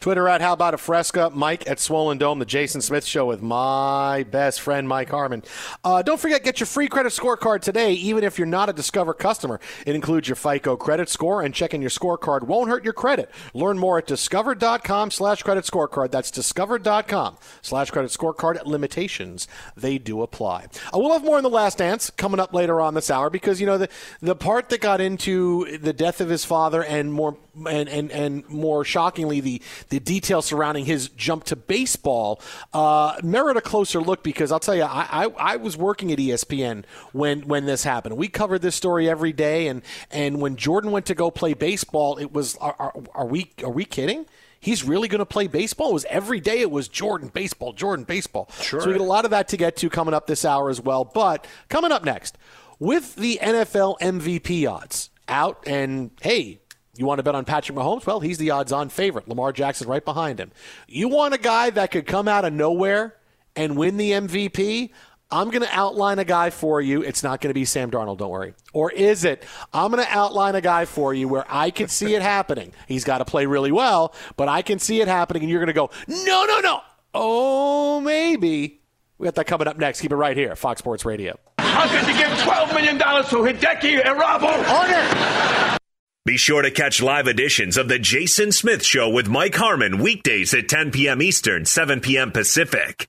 Twitter 0.00 0.28
at 0.28 0.40
How 0.40 0.52
About 0.52 0.74
a 0.74 0.78
Fresca, 0.78 1.30
Mike 1.34 1.68
at 1.68 1.80
Swollen 1.80 2.18
Dome, 2.18 2.38
the 2.38 2.44
Jason 2.44 2.80
Smith 2.80 3.04
Show 3.04 3.26
with 3.26 3.42
my 3.42 4.24
best 4.30 4.60
friend 4.60 4.88
Mike 4.88 5.10
Harmon. 5.10 5.42
Uh, 5.84 6.02
don't 6.02 6.20
forget, 6.20 6.44
get 6.44 6.60
your 6.60 6.66
free 6.66 6.88
credit 6.88 7.12
scorecard 7.12 7.60
today, 7.60 7.92
even 7.92 8.24
if 8.24 8.38
you're 8.38 8.46
not 8.46 8.68
a 8.68 8.72
Discover 8.72 9.14
customer. 9.14 9.60
It 9.86 9.94
includes 9.94 10.28
your 10.28 10.36
FICO 10.36 10.76
credit 10.76 11.08
score, 11.08 11.42
and 11.42 11.54
checking 11.54 11.80
your 11.80 11.90
scorecard 11.90 12.42
won't 12.42 12.68
hurt 12.68 12.84
your 12.84 12.92
credit. 12.92 13.30
Learn 13.54 13.78
more 13.78 13.98
at 13.98 14.06
discover.com 14.06 15.10
slash 15.10 15.42
credit 15.42 15.64
scorecard. 15.64 16.10
That's 16.10 16.30
discover.com 16.30 17.38
slash 17.62 17.90
credit 17.90 18.10
scorecard. 18.10 18.64
Limitations, 18.66 19.48
they 19.76 19.98
do 19.98 20.22
apply. 20.22 20.66
Uh, 20.92 20.98
we'll 20.98 21.12
have 21.12 21.24
more 21.24 21.38
in 21.38 21.44
the 21.44 21.50
last 21.50 21.78
dance 21.78 22.10
coming 22.10 22.40
up 22.40 22.52
later 22.52 22.80
on 22.80 22.94
this 22.94 23.10
hour 23.10 23.30
because, 23.30 23.60
you 23.60 23.66
know, 23.66 23.78
the, 23.78 23.88
the 24.20 24.36
part 24.36 24.68
that 24.70 24.80
got 24.80 25.00
into 25.00 25.78
the 25.78 25.92
death 25.92 26.20
of 26.20 26.28
his 26.28 26.44
father 26.44 26.82
and 26.82 27.12
more 27.12 27.36
and, 27.68 27.88
and, 27.88 28.10
and 28.10 28.48
more 28.48 28.84
shockingly, 28.84 29.40
the 29.40 29.61
the 29.88 30.00
details 30.00 30.46
surrounding 30.46 30.84
his 30.84 31.08
jump 31.08 31.44
to 31.44 31.56
baseball 31.56 32.40
uh, 32.72 33.16
merit 33.22 33.56
a 33.56 33.60
closer 33.60 34.00
look 34.00 34.22
because 34.22 34.52
I'll 34.52 34.60
tell 34.60 34.74
you, 34.74 34.82
I, 34.82 35.06
I, 35.10 35.26
I, 35.38 35.56
was 35.56 35.76
working 35.76 36.12
at 36.12 36.18
ESPN 36.18 36.84
when, 37.12 37.42
when 37.42 37.66
this 37.66 37.84
happened. 37.84 38.16
We 38.16 38.28
covered 38.28 38.62
this 38.62 38.74
story 38.74 39.08
every 39.08 39.32
day, 39.32 39.68
and, 39.68 39.82
and 40.10 40.40
when 40.40 40.56
Jordan 40.56 40.90
went 40.90 41.06
to 41.06 41.14
go 41.14 41.30
play 41.30 41.54
baseball, 41.54 42.18
it 42.18 42.32
was 42.32 42.56
are, 42.56 42.76
are, 42.78 42.92
are 43.14 43.26
we 43.26 43.52
are 43.62 43.70
we 43.70 43.84
kidding? 43.84 44.26
he's 44.62 44.84
really 44.84 45.08
going 45.08 45.18
to 45.18 45.26
play 45.26 45.48
baseball. 45.48 45.90
It 45.90 45.94
was 45.94 46.06
every 46.08 46.40
day 46.40 46.60
it 46.60 46.70
was 46.70 46.88
Jordan 46.88 47.28
baseball, 47.28 47.72
Jordan 47.74 48.04
baseball. 48.04 48.48
Sure. 48.60 48.80
So 48.80 48.86
we 48.86 48.92
get 48.92 49.00
a 49.02 49.04
lot 49.04 49.26
of 49.26 49.32
that 49.32 49.48
to 49.48 49.58
get 49.58 49.76
to 49.78 49.90
coming 49.90 50.14
up 50.14 50.26
this 50.26 50.44
hour 50.44 50.70
as 50.70 50.80
well. 50.80 51.04
But 51.04 51.46
coming 51.68 51.92
up 51.92 52.04
next, 52.04 52.38
with 52.78 53.16
the 53.16 53.38
NFL 53.42 53.98
MVP 54.00 54.70
odds 54.70 55.10
out, 55.28 55.62
and 55.66 56.10
hey, 56.22 56.60
you 56.96 57.06
want 57.06 57.18
to 57.18 57.22
bet 57.22 57.34
on 57.34 57.44
Patrick 57.44 57.76
Mahomes? 57.76 58.04
Well, 58.04 58.20
he's 58.20 58.38
the 58.38 58.50
odds 58.50 58.70
on 58.70 58.90
favorite. 58.90 59.26
Lamar 59.26 59.52
Jackson 59.52 59.88
right 59.88 60.04
behind 60.04 60.38
him. 60.38 60.50
You 60.86 61.08
want 61.08 61.32
a 61.32 61.38
guy 61.38 61.70
that 61.70 61.90
could 61.90 62.06
come 62.06 62.28
out 62.28 62.44
of 62.44 62.52
nowhere 62.52 63.16
and 63.56 63.76
win 63.76 63.96
the 63.96 64.10
MVP? 64.10 64.90
I'm 65.30 65.48
going 65.48 65.62
to 65.62 65.74
outline 65.74 66.18
a 66.18 66.24
guy 66.24 66.50
for 66.50 66.82
you. 66.82 67.00
It's 67.02 67.22
not 67.22 67.40
going 67.40 67.48
to 67.48 67.54
be 67.54 67.64
Sam 67.64 67.90
Darnold, 67.90 68.18
don't 68.18 68.28
worry. 68.28 68.52
Or 68.74 68.92
is 68.92 69.24
it? 69.24 69.44
I'm 69.72 69.90
going 69.90 70.04
to 70.04 70.12
outline 70.12 70.54
a 70.54 70.60
guy 70.60 70.84
for 70.84 71.14
you 71.14 71.26
where 71.28 71.46
I 71.48 71.70
can 71.70 71.88
see 71.88 72.14
it 72.14 72.20
happening. 72.20 72.72
He's 72.86 73.04
got 73.04 73.18
to 73.18 73.24
play 73.24 73.46
really 73.46 73.72
well, 73.72 74.14
but 74.36 74.50
I 74.50 74.60
can 74.60 74.78
see 74.78 75.00
it 75.00 75.08
happening, 75.08 75.42
and 75.42 75.50
you're 75.50 75.60
going 75.60 75.68
to 75.68 75.72
go, 75.72 75.88
no, 76.06 76.44
no, 76.44 76.60
no. 76.60 76.80
Oh, 77.14 78.00
maybe. 78.00 78.82
We 79.16 79.24
got 79.24 79.34
that 79.36 79.46
coming 79.46 79.68
up 79.68 79.78
next. 79.78 80.02
Keep 80.02 80.12
it 80.12 80.16
right 80.16 80.36
here, 80.36 80.54
Fox 80.54 80.80
Sports 80.80 81.06
Radio. 81.06 81.38
How 81.58 81.88
could 81.88 82.06
you 82.06 82.14
give 82.14 82.28
$12 82.40 82.74
million 82.74 82.98
to 82.98 83.04
Hideki 83.04 84.02
Irabu? 84.02 85.70
Order! 85.70 85.78
Be 86.24 86.36
sure 86.36 86.62
to 86.62 86.70
catch 86.70 87.02
live 87.02 87.26
editions 87.26 87.76
of 87.76 87.88
The 87.88 87.98
Jason 87.98 88.52
Smith 88.52 88.84
Show 88.84 89.08
with 89.10 89.26
Mike 89.26 89.56
Harmon 89.56 89.98
weekdays 89.98 90.54
at 90.54 90.68
10 90.68 90.92
p.m. 90.92 91.20
Eastern, 91.20 91.64
7 91.64 91.98
p.m. 91.98 92.30
Pacific. 92.30 93.08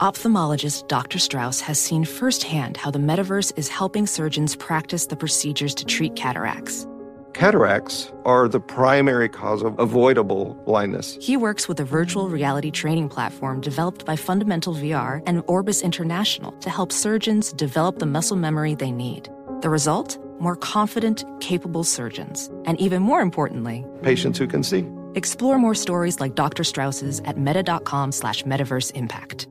Ophthalmologist 0.00 0.86
Dr. 0.86 1.18
Strauss 1.18 1.60
has 1.62 1.80
seen 1.80 2.04
firsthand 2.04 2.76
how 2.76 2.92
the 2.92 3.00
metaverse 3.00 3.52
is 3.58 3.68
helping 3.68 4.06
surgeons 4.06 4.54
practice 4.54 5.06
the 5.06 5.16
procedures 5.16 5.74
to 5.74 5.84
treat 5.84 6.14
cataracts. 6.14 6.86
Cataracts 7.34 8.12
are 8.24 8.46
the 8.46 8.60
primary 8.60 9.28
cause 9.28 9.64
of 9.64 9.76
avoidable 9.80 10.54
blindness. 10.64 11.18
He 11.20 11.36
works 11.36 11.66
with 11.66 11.80
a 11.80 11.84
virtual 11.84 12.28
reality 12.28 12.70
training 12.70 13.08
platform 13.08 13.60
developed 13.60 14.06
by 14.06 14.14
Fundamental 14.14 14.74
VR 14.74 15.24
and 15.26 15.42
Orbis 15.48 15.82
International 15.82 16.52
to 16.60 16.70
help 16.70 16.92
surgeons 16.92 17.52
develop 17.52 17.98
the 17.98 18.06
muscle 18.06 18.36
memory 18.36 18.76
they 18.76 18.92
need. 18.92 19.28
The 19.60 19.70
result? 19.70 20.18
More 20.38 20.56
confident, 20.56 21.24
capable 21.40 21.84
surgeons. 21.84 22.50
And 22.66 22.78
even 22.80 23.02
more 23.02 23.20
importantly, 23.20 23.84
patients 24.02 24.38
who 24.38 24.46
can 24.46 24.62
see. 24.62 24.86
Explore 25.14 25.58
more 25.58 25.74
stories 25.74 26.20
like 26.20 26.34
Dr. 26.34 26.62
Strauss's 26.62 27.20
at 27.24 27.38
meta.com 27.38 28.12
slash 28.12 28.42
metaverse 28.44 28.92
impact. 28.94 29.48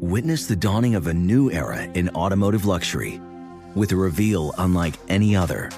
Witness 0.00 0.46
the 0.46 0.56
dawning 0.56 0.94
of 0.94 1.08
a 1.08 1.14
new 1.14 1.50
era 1.50 1.82
in 1.82 2.08
automotive 2.10 2.64
luxury 2.64 3.20
with 3.74 3.92
a 3.92 3.96
reveal 3.96 4.54
unlike 4.58 4.94
any 5.08 5.36
other 5.36 5.70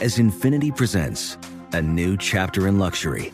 as 0.00 0.18
Infiniti 0.18 0.74
presents 0.76 1.38
a 1.72 1.80
new 1.80 2.16
chapter 2.16 2.68
in 2.68 2.78
luxury, 2.78 3.32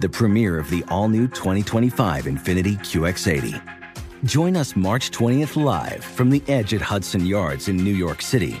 the 0.00 0.08
premiere 0.08 0.58
of 0.58 0.68
the 0.68 0.84
all-new 0.88 1.28
2025 1.28 2.24
Infiniti 2.24 2.76
QX80. 2.78 3.62
Join 4.24 4.56
us 4.56 4.74
March 4.76 5.10
20th 5.10 5.62
live 5.62 6.04
from 6.04 6.28
the 6.28 6.42
edge 6.48 6.74
at 6.74 6.80
Hudson 6.80 7.24
Yards 7.24 7.68
in 7.68 7.76
New 7.76 7.94
York 7.94 8.20
City 8.20 8.60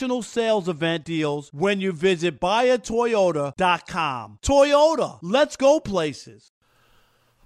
sales 0.21 0.67
event 0.67 1.05
deals 1.05 1.49
when 1.53 1.79
you 1.79 1.91
visit 1.91 2.39
buyatoyota.com. 2.39 4.39
Toyota, 4.41 5.19
let's 5.21 5.55
go 5.55 5.79
places. 5.79 6.51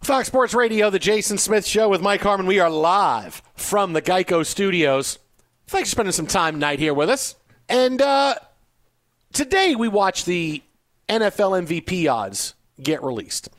Fox 0.02 0.28
Sports 0.28 0.54
Radio, 0.54 0.90
the 0.90 1.00
Jason 1.00 1.38
Smith 1.38 1.66
Show 1.66 1.90
with 1.90 2.02
Mike 2.02 2.22
Harmon. 2.22 2.46
We 2.46 2.60
are 2.60 2.70
live 2.70 3.42
from 3.56 3.94
the 3.94 4.02
Geico 4.02 4.46
Studios. 4.46 5.20
Thanks 5.68 5.90
for 5.90 5.96
spending 5.96 6.14
some 6.14 6.28
time 6.28 6.54
tonight 6.54 6.80
here 6.80 6.94
with 6.94 7.10
us. 7.10 7.36
And 7.68 8.02
uh, 8.02 8.36
today 9.34 9.76
we 9.76 9.90
watch 9.90 10.24
the 10.24 10.62
NFL 11.10 11.68
MVP 11.68 12.10
odds 12.10 12.54
get 12.82 13.04
released. 13.04 13.50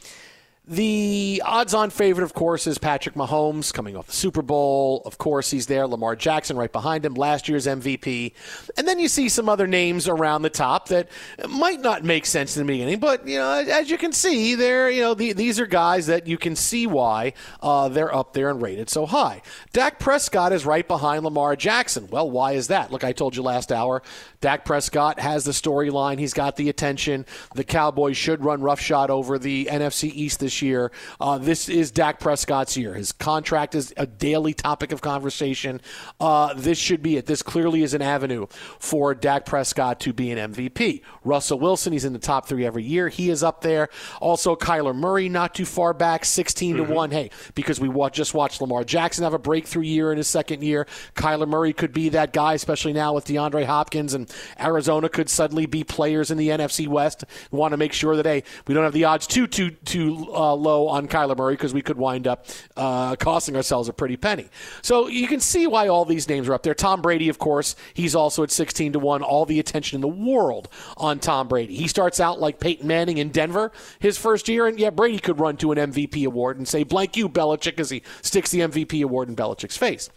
The 0.68 1.40
odds 1.44 1.74
on 1.74 1.90
favorite, 1.90 2.24
of 2.24 2.34
course, 2.34 2.66
is 2.66 2.76
Patrick 2.76 3.14
Mahomes 3.14 3.72
coming 3.72 3.96
off 3.96 4.08
the 4.08 4.12
Super 4.12 4.42
Bowl. 4.42 5.00
Of 5.04 5.16
course, 5.16 5.48
he's 5.52 5.66
there. 5.66 5.86
Lamar 5.86 6.16
Jackson 6.16 6.56
right 6.56 6.72
behind 6.72 7.06
him, 7.06 7.14
last 7.14 7.48
year's 7.48 7.68
MVP. 7.68 8.32
And 8.76 8.88
then 8.88 8.98
you 8.98 9.06
see 9.06 9.28
some 9.28 9.48
other 9.48 9.68
names 9.68 10.08
around 10.08 10.42
the 10.42 10.50
top 10.50 10.88
that 10.88 11.08
might 11.48 11.80
not 11.80 12.02
make 12.02 12.26
sense 12.26 12.56
in 12.56 12.66
the 12.66 12.72
beginning, 12.72 12.98
but, 12.98 13.28
you 13.28 13.38
know, 13.38 13.48
as 13.52 13.88
you 13.88 13.96
can 13.96 14.12
see, 14.12 14.56
they're, 14.56 14.90
you 14.90 15.02
know, 15.02 15.14
the, 15.14 15.32
these 15.34 15.60
are 15.60 15.66
guys 15.66 16.08
that 16.08 16.26
you 16.26 16.36
can 16.36 16.56
see 16.56 16.88
why 16.88 17.34
uh, 17.62 17.88
they're 17.88 18.12
up 18.12 18.32
there 18.32 18.50
and 18.50 18.60
rated 18.60 18.90
so 18.90 19.06
high. 19.06 19.42
Dak 19.72 20.00
Prescott 20.00 20.52
is 20.52 20.66
right 20.66 20.88
behind 20.88 21.22
Lamar 21.22 21.54
Jackson. 21.54 22.08
Well, 22.10 22.28
why 22.28 22.52
is 22.52 22.66
that? 22.68 22.90
Look, 22.90 23.04
I 23.04 23.12
told 23.12 23.36
you 23.36 23.42
last 23.44 23.70
hour, 23.70 24.02
Dak 24.40 24.64
Prescott 24.64 25.20
has 25.20 25.44
the 25.44 25.52
storyline. 25.52 26.18
He's 26.18 26.34
got 26.34 26.56
the 26.56 26.68
attention. 26.68 27.24
The 27.54 27.62
Cowboys 27.62 28.16
should 28.16 28.44
run 28.44 28.62
roughshod 28.62 29.10
over 29.10 29.38
the 29.38 29.66
NFC 29.66 30.10
East 30.12 30.40
this 30.40 30.55
year. 30.62 30.90
Uh, 31.20 31.38
this 31.38 31.68
is 31.68 31.90
Dak 31.90 32.20
Prescott's 32.20 32.76
year. 32.76 32.94
His 32.94 33.12
contract 33.12 33.74
is 33.74 33.92
a 33.96 34.06
daily 34.06 34.54
topic 34.54 34.92
of 34.92 35.00
conversation. 35.00 35.80
Uh, 36.20 36.54
this 36.54 36.78
should 36.78 37.02
be 37.02 37.16
it. 37.16 37.26
This 37.26 37.42
clearly 37.42 37.82
is 37.82 37.94
an 37.94 38.02
avenue 38.02 38.46
for 38.78 39.14
Dak 39.14 39.46
Prescott 39.46 40.00
to 40.00 40.12
be 40.12 40.30
an 40.30 40.52
MVP. 40.52 41.02
Russell 41.24 41.58
Wilson, 41.58 41.92
he's 41.92 42.04
in 42.04 42.12
the 42.12 42.18
top 42.18 42.46
three 42.48 42.64
every 42.64 42.82
year. 42.84 43.08
He 43.08 43.30
is 43.30 43.42
up 43.42 43.60
there. 43.62 43.88
Also, 44.20 44.54
Kyler 44.56 44.94
Murray, 44.94 45.28
not 45.28 45.54
too 45.54 45.64
far 45.64 45.92
back, 45.92 46.24
16 46.24 46.76
Mm-hmm. 46.76 46.86
to 46.86 46.92
1. 46.94 47.10
Hey, 47.10 47.30
because 47.54 47.78
we 47.80 47.88
wa- 47.88 48.10
just 48.10 48.34
watched 48.34 48.60
Lamar 48.60 48.82
Jackson 48.84 49.24
have 49.24 49.34
a 49.34 49.38
breakthrough 49.38 49.82
year 49.82 50.10
in 50.10 50.18
his 50.18 50.26
second 50.28 50.62
year. 50.62 50.86
Kyler 51.14 51.46
Murray 51.48 51.72
could 51.72 51.92
be 51.92 52.08
that 52.10 52.32
guy, 52.32 52.54
especially 52.54 52.92
now 52.92 53.14
with 53.14 53.24
DeAndre 53.26 53.64
Hopkins 53.64 54.14
and 54.14 54.32
Arizona 54.60 55.08
could 55.08 55.28
suddenly 55.28 55.66
be 55.66 55.84
players 55.84 56.30
in 56.30 56.38
the 56.38 56.48
NFC 56.48 56.86
West. 56.88 57.24
We 57.50 57.58
want 57.58 57.72
to 57.72 57.76
make 57.76 57.92
sure 57.92 58.16
that 58.16 58.26
hey, 58.26 58.42
we 58.66 58.74
don't 58.74 58.84
have 58.84 58.92
the 58.92 59.04
odds 59.04 59.26
too 59.26 59.46
too 59.46 59.70
too 59.70 60.28
uh, 60.32 60.45
low 60.54 60.88
on 60.88 61.08
Kyler 61.08 61.36
Murray 61.36 61.54
because 61.54 61.74
we 61.74 61.82
could 61.82 61.96
wind 61.96 62.26
up 62.26 62.46
uh, 62.76 63.16
costing 63.16 63.56
ourselves 63.56 63.88
a 63.88 63.92
pretty 63.92 64.16
penny. 64.16 64.48
So 64.82 65.08
you 65.08 65.26
can 65.26 65.40
see 65.40 65.66
why 65.66 65.88
all 65.88 66.04
these 66.04 66.28
names 66.28 66.48
are 66.48 66.54
up 66.54 66.62
there. 66.62 66.74
Tom 66.74 67.02
Brady, 67.02 67.28
of 67.28 67.38
course, 67.38 67.76
he's 67.94 68.14
also 68.14 68.42
at 68.42 68.50
sixteen 68.50 68.92
to 68.92 68.98
one. 68.98 69.22
All 69.22 69.46
the 69.46 69.58
attention 69.58 69.96
in 69.96 70.00
the 70.00 70.08
world 70.08 70.68
on 70.96 71.18
Tom 71.18 71.48
Brady. 71.48 71.76
He 71.76 71.88
starts 71.88 72.20
out 72.20 72.40
like 72.40 72.60
Peyton 72.60 72.86
Manning 72.86 73.18
in 73.18 73.30
Denver 73.30 73.72
his 73.98 74.18
first 74.18 74.48
year, 74.48 74.66
and 74.66 74.78
yeah, 74.78 74.90
Brady 74.90 75.18
could 75.18 75.40
run 75.40 75.56
to 75.58 75.72
an 75.72 75.78
MVP 75.92 76.26
award 76.26 76.58
and 76.58 76.66
say 76.66 76.82
blank 76.82 77.16
you 77.16 77.28
Belichick 77.28 77.80
as 77.80 77.90
he 77.90 78.02
sticks 78.22 78.50
the 78.50 78.60
MVP 78.60 79.02
award 79.02 79.28
in 79.28 79.36
Belichick's 79.36 79.76
face. 79.76 80.10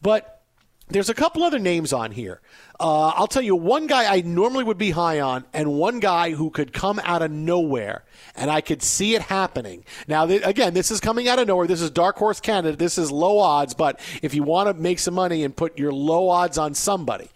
But 0.00 0.42
there's 0.88 1.08
a 1.08 1.14
couple 1.14 1.42
other 1.42 1.58
names 1.58 1.92
on 1.92 2.12
here. 2.12 2.40
Uh, 2.82 3.10
I'll 3.10 3.28
tell 3.28 3.42
you 3.42 3.54
one 3.54 3.86
guy 3.86 4.12
I 4.12 4.22
normally 4.22 4.64
would 4.64 4.76
be 4.76 4.90
high 4.90 5.20
on, 5.20 5.44
and 5.54 5.74
one 5.74 6.00
guy 6.00 6.32
who 6.32 6.50
could 6.50 6.72
come 6.72 7.00
out 7.04 7.22
of 7.22 7.30
nowhere, 7.30 8.02
and 8.34 8.50
I 8.50 8.60
could 8.60 8.82
see 8.82 9.14
it 9.14 9.22
happening. 9.22 9.84
Now, 10.08 10.26
th- 10.26 10.42
again, 10.44 10.74
this 10.74 10.90
is 10.90 10.98
coming 10.98 11.28
out 11.28 11.38
of 11.38 11.46
nowhere. 11.46 11.68
This 11.68 11.80
is 11.80 11.90
dark 11.90 12.16
horse 12.16 12.40
candidate. 12.40 12.80
This 12.80 12.98
is 12.98 13.12
low 13.12 13.38
odds, 13.38 13.72
but 13.72 14.00
if 14.20 14.34
you 14.34 14.42
want 14.42 14.68
to 14.68 14.74
make 14.74 14.98
some 14.98 15.14
money 15.14 15.44
and 15.44 15.54
put 15.54 15.78
your 15.78 15.92
low 15.92 16.28
odds 16.28 16.58
on 16.58 16.74
somebody, 16.74 17.30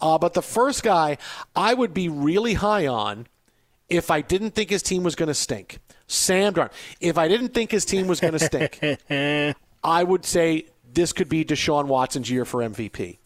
uh, 0.00 0.18
but 0.18 0.34
the 0.34 0.42
first 0.42 0.84
guy 0.84 1.18
I 1.56 1.74
would 1.74 1.92
be 1.92 2.08
really 2.08 2.54
high 2.54 2.86
on 2.86 3.26
if 3.88 4.08
I 4.08 4.20
didn't 4.20 4.52
think 4.52 4.70
his 4.70 4.84
team 4.84 5.02
was 5.02 5.16
going 5.16 5.26
to 5.26 5.34
stink. 5.34 5.80
Sam 6.06 6.54
Darnold. 6.54 6.70
If 7.00 7.18
I 7.18 7.26
didn't 7.26 7.54
think 7.54 7.72
his 7.72 7.84
team 7.84 8.06
was 8.06 8.20
going 8.20 8.34
to 8.34 8.38
stink, 8.38 8.78
I 9.82 10.04
would 10.04 10.24
say 10.24 10.66
this 10.92 11.12
could 11.12 11.28
be 11.28 11.44
Deshaun 11.44 11.86
Watson's 11.86 12.30
year 12.30 12.44
for 12.44 12.60
MVP. 12.60 13.18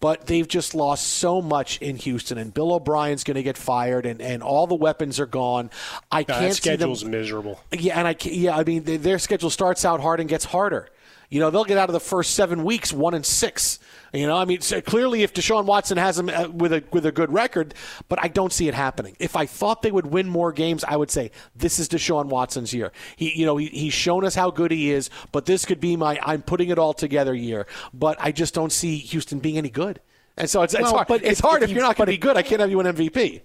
But 0.00 0.26
they've 0.26 0.46
just 0.46 0.74
lost 0.74 1.06
so 1.06 1.40
much 1.40 1.78
in 1.80 1.96
Houston, 1.96 2.36
and 2.36 2.52
Bill 2.52 2.74
O'Brien's 2.74 3.24
going 3.24 3.36
to 3.36 3.42
get 3.42 3.56
fired, 3.56 4.04
and, 4.04 4.20
and 4.20 4.42
all 4.42 4.66
the 4.66 4.74
weapons 4.74 5.18
are 5.18 5.26
gone. 5.26 5.70
I 6.10 6.24
can't 6.24 6.40
that 6.40 6.54
schedule's 6.54 7.00
see 7.00 7.04
them. 7.06 7.12
miserable. 7.12 7.60
Yeah, 7.72 7.98
and 7.98 8.08
I 8.08 8.16
yeah, 8.22 8.56
I 8.56 8.64
mean 8.64 8.84
th- 8.84 9.00
their 9.00 9.18
schedule 9.18 9.48
starts 9.50 9.84
out 9.84 10.00
hard 10.00 10.20
and 10.20 10.28
gets 10.28 10.44
harder. 10.44 10.88
You 11.30 11.40
know, 11.40 11.50
they'll 11.50 11.64
get 11.64 11.78
out 11.78 11.88
of 11.88 11.92
the 11.94 12.00
first 12.00 12.34
seven 12.34 12.64
weeks 12.64 12.92
one 12.92 13.14
and 13.14 13.24
six. 13.24 13.78
You 14.12 14.26
know, 14.28 14.36
I 14.36 14.44
mean, 14.44 14.60
so 14.60 14.80
clearly, 14.80 15.22
if 15.24 15.34
Deshaun 15.34 15.64
Watson 15.64 15.96
has 15.98 16.16
them 16.16 16.28
uh, 16.28 16.48
with 16.48 16.72
a 16.72 16.84
with 16.92 17.04
a 17.06 17.10
good 17.12 17.32
record, 17.32 17.74
but 18.08 18.22
I 18.22 18.28
don't 18.28 18.52
see 18.52 18.68
it 18.68 18.74
happening. 18.74 19.16
If 19.18 19.34
I 19.34 19.46
thought 19.46 19.82
they 19.82 19.90
would 19.90 20.06
win 20.06 20.28
more 20.28 20.52
games, 20.52 20.84
I 20.84 20.96
would 20.96 21.10
say 21.10 21.32
this 21.56 21.78
is 21.80 21.88
Deshaun 21.88 22.26
Watson's 22.26 22.72
year. 22.72 22.92
He, 23.16 23.32
you 23.34 23.44
know, 23.46 23.56
he, 23.56 23.66
he's 23.66 23.92
shown 23.94 24.24
us 24.24 24.34
how 24.36 24.50
good 24.50 24.70
he 24.70 24.90
is, 24.92 25.10
but 25.32 25.46
this 25.46 25.64
could 25.64 25.80
be 25.80 25.96
my 25.96 26.18
I'm 26.22 26.42
putting 26.42 26.68
it 26.68 26.78
all 26.78 26.92
together 26.94 27.34
year. 27.34 27.66
But 27.92 28.16
I 28.20 28.30
just 28.30 28.54
don't 28.54 28.70
see 28.72 28.98
Houston 28.98 29.40
being 29.40 29.58
any 29.58 29.70
good. 29.70 30.00
And 30.36 30.48
so 30.50 30.62
it's, 30.62 30.74
it's 30.74 30.90
hard. 30.90 31.08
but 31.08 31.22
it's 31.22 31.38
if- 31.40 31.44
hard 31.44 31.62
if 31.62 31.64
if, 31.64 31.70
you- 31.70 31.76
you're 31.76 31.86
not 31.86 31.96
going 31.96 32.06
to 32.06 32.12
be 32.12 32.18
good. 32.18 32.36
I 32.36 32.42
can't 32.42 32.60
have 32.60 32.70
you 32.70 32.78
an 32.80 32.86
MVP. 32.86 33.40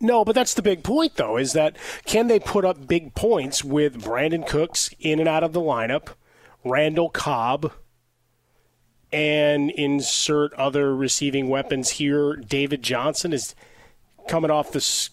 No, 0.00 0.24
but 0.24 0.34
that's 0.34 0.54
the 0.54 0.62
big 0.62 0.82
point, 0.82 1.16
though, 1.16 1.36
is 1.36 1.52
that 1.54 1.76
can 2.04 2.26
they 2.28 2.38
put 2.38 2.64
up 2.64 2.86
big 2.86 3.14
points 3.14 3.64
with 3.64 4.02
Brandin 4.02 4.46
Cooks 4.46 4.90
in 5.00 5.18
and 5.20 5.28
out 5.28 5.42
of 5.42 5.52
the 5.52 5.60
lineup, 5.60 6.08
Randall 6.64 7.10
Cobb, 7.10 7.72
and 9.12 9.70
insert 9.70 10.52
other 10.54 10.94
receiving 10.94 11.48
weapons 11.48 11.90
here? 11.90 12.36
David 12.36 12.82
Johnson 12.82 13.32
is 13.32 13.54
coming 14.28 14.50
off 14.50 14.72
this 14.72 15.10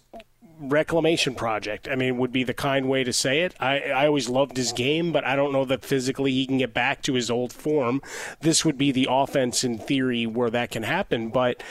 reclamation 0.61 1.35
project. 1.35 1.87
I 1.87 1.95
mean, 1.95 2.17
would 2.17 2.31
be 2.31 2.43
the 2.43 2.53
kind 2.53 2.89
way 2.89 3.03
to 3.03 3.13
say 3.13 3.41
it. 3.41 3.55
I, 3.59 3.79
I 3.79 4.05
always 4.07 4.29
loved 4.29 4.57
his 4.57 4.73
game, 4.73 5.11
but 5.11 5.25
I 5.25 5.35
don't 5.35 5.53
know 5.53 5.65
that 5.65 5.85
physically 5.85 6.31
he 6.31 6.45
can 6.45 6.57
get 6.57 6.73
back 6.73 7.01
to 7.03 7.13
his 7.13 7.31
old 7.31 7.53
form. 7.53 8.01
This 8.41 8.65
would 8.65 8.77
be 8.77 8.91
the 8.91 9.07
offense 9.09 9.63
in 9.63 9.77
theory 9.77 10.25
where 10.25 10.49
that 10.49 10.71
can 10.71 10.83
happen, 10.83 11.29
but 11.29 11.63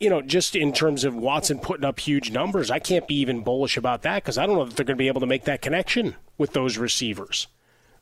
you 0.00 0.10
know, 0.10 0.20
just 0.20 0.56
in 0.56 0.72
terms 0.72 1.04
of 1.04 1.14
Watson 1.14 1.60
putting 1.60 1.84
up 1.84 2.00
huge 2.00 2.32
numbers, 2.32 2.72
I 2.72 2.80
can't 2.80 3.06
be 3.06 3.14
even 3.20 3.44
bullish 3.44 3.76
about 3.76 4.02
that 4.02 4.24
because 4.24 4.36
I 4.36 4.46
don't 4.46 4.56
know 4.56 4.64
that 4.64 4.74
they're 4.74 4.84
going 4.84 4.96
to 4.96 5.02
be 5.02 5.06
able 5.06 5.20
to 5.20 5.28
make 5.28 5.44
that 5.44 5.62
connection 5.62 6.16
with 6.36 6.54
those 6.54 6.76
receivers. 6.76 7.46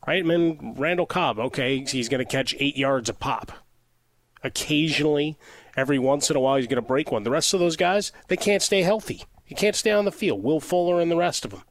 Right? 0.07 0.23
I 0.23 0.27
mean, 0.27 0.75
Randall 0.77 1.05
Cobb, 1.05 1.39
okay, 1.39 1.85
he's 1.85 2.09
going 2.09 2.25
to 2.25 2.31
catch 2.31 2.55
eight 2.59 2.75
yards 2.75 3.09
a 3.09 3.13
pop 3.13 3.51
occasionally, 4.43 5.37
Every 5.75 5.99
once 5.99 6.29
in 6.29 6.35
a 6.35 6.39
while, 6.39 6.57
he's 6.57 6.67
going 6.67 6.81
to 6.81 6.87
break 6.87 7.11
one. 7.11 7.23
The 7.23 7.31
rest 7.31 7.53
of 7.53 7.59
those 7.59 7.77
guys, 7.77 8.11
they 8.27 8.37
can't 8.37 8.61
stay 8.61 8.81
healthy. 8.81 9.23
He 9.45 9.55
can't 9.55 9.75
stay 9.75 9.91
on 9.91 10.05
the 10.05 10.11
field. 10.11 10.43
Will 10.43 10.59
Fuller 10.59 10.99
and 10.99 11.09
the 11.09 11.15
rest 11.15 11.45
of 11.45 11.51
them. 11.51 11.63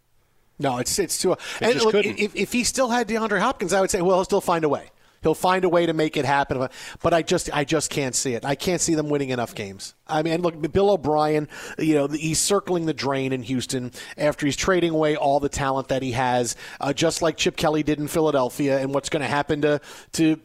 No, 0.58 0.78
it's 0.78 0.98
it's 0.98 1.18
too. 1.18 1.36
They 1.58 1.72
And 1.72 1.82
look, 1.82 1.94
if, 1.94 2.36
if 2.36 2.52
he 2.52 2.64
still 2.64 2.90
had 2.90 3.08
DeAndre 3.08 3.40
Hopkins, 3.40 3.72
I 3.72 3.80
would 3.80 3.90
say, 3.90 4.02
well, 4.02 4.18
he'll 4.18 4.24
still 4.24 4.42
find 4.42 4.64
a 4.64 4.68
way. 4.68 4.90
He'll 5.22 5.34
find 5.34 5.64
a 5.64 5.68
way 5.68 5.86
to 5.86 5.92
make 5.92 6.16
it 6.16 6.24
happen. 6.24 6.68
But 7.02 7.14
I 7.14 7.22
just 7.22 7.50
I 7.52 7.64
just 7.64 7.90
can't 7.90 8.14
see 8.14 8.34
it. 8.34 8.44
I 8.44 8.54
can't 8.54 8.80
see 8.80 8.94
them 8.94 9.08
winning 9.08 9.30
enough 9.30 9.54
games. 9.54 9.94
I 10.06 10.22
mean, 10.22 10.42
look, 10.42 10.72
Bill 10.72 10.90
O'Brien, 10.90 11.48
you 11.78 11.94
know, 11.94 12.08
he's 12.08 12.38
circling 12.38 12.86
the 12.86 12.94
drain 12.94 13.32
in 13.32 13.42
Houston 13.42 13.92
after 14.16 14.46
he's 14.46 14.56
trading 14.56 14.90
away 14.92 15.16
all 15.16 15.40
the 15.40 15.48
talent 15.48 15.88
that 15.88 16.02
he 16.02 16.12
has, 16.12 16.56
uh, 16.80 16.92
just 16.92 17.22
like 17.22 17.36
Chip 17.36 17.56
Kelly 17.56 17.82
did 17.82 17.98
in 17.98 18.08
Philadelphia. 18.08 18.78
And 18.80 18.92
what's 18.94 19.08
going 19.08 19.22
to 19.22 19.28
happen 19.28 19.62
to 19.62 19.80
to 20.12 20.40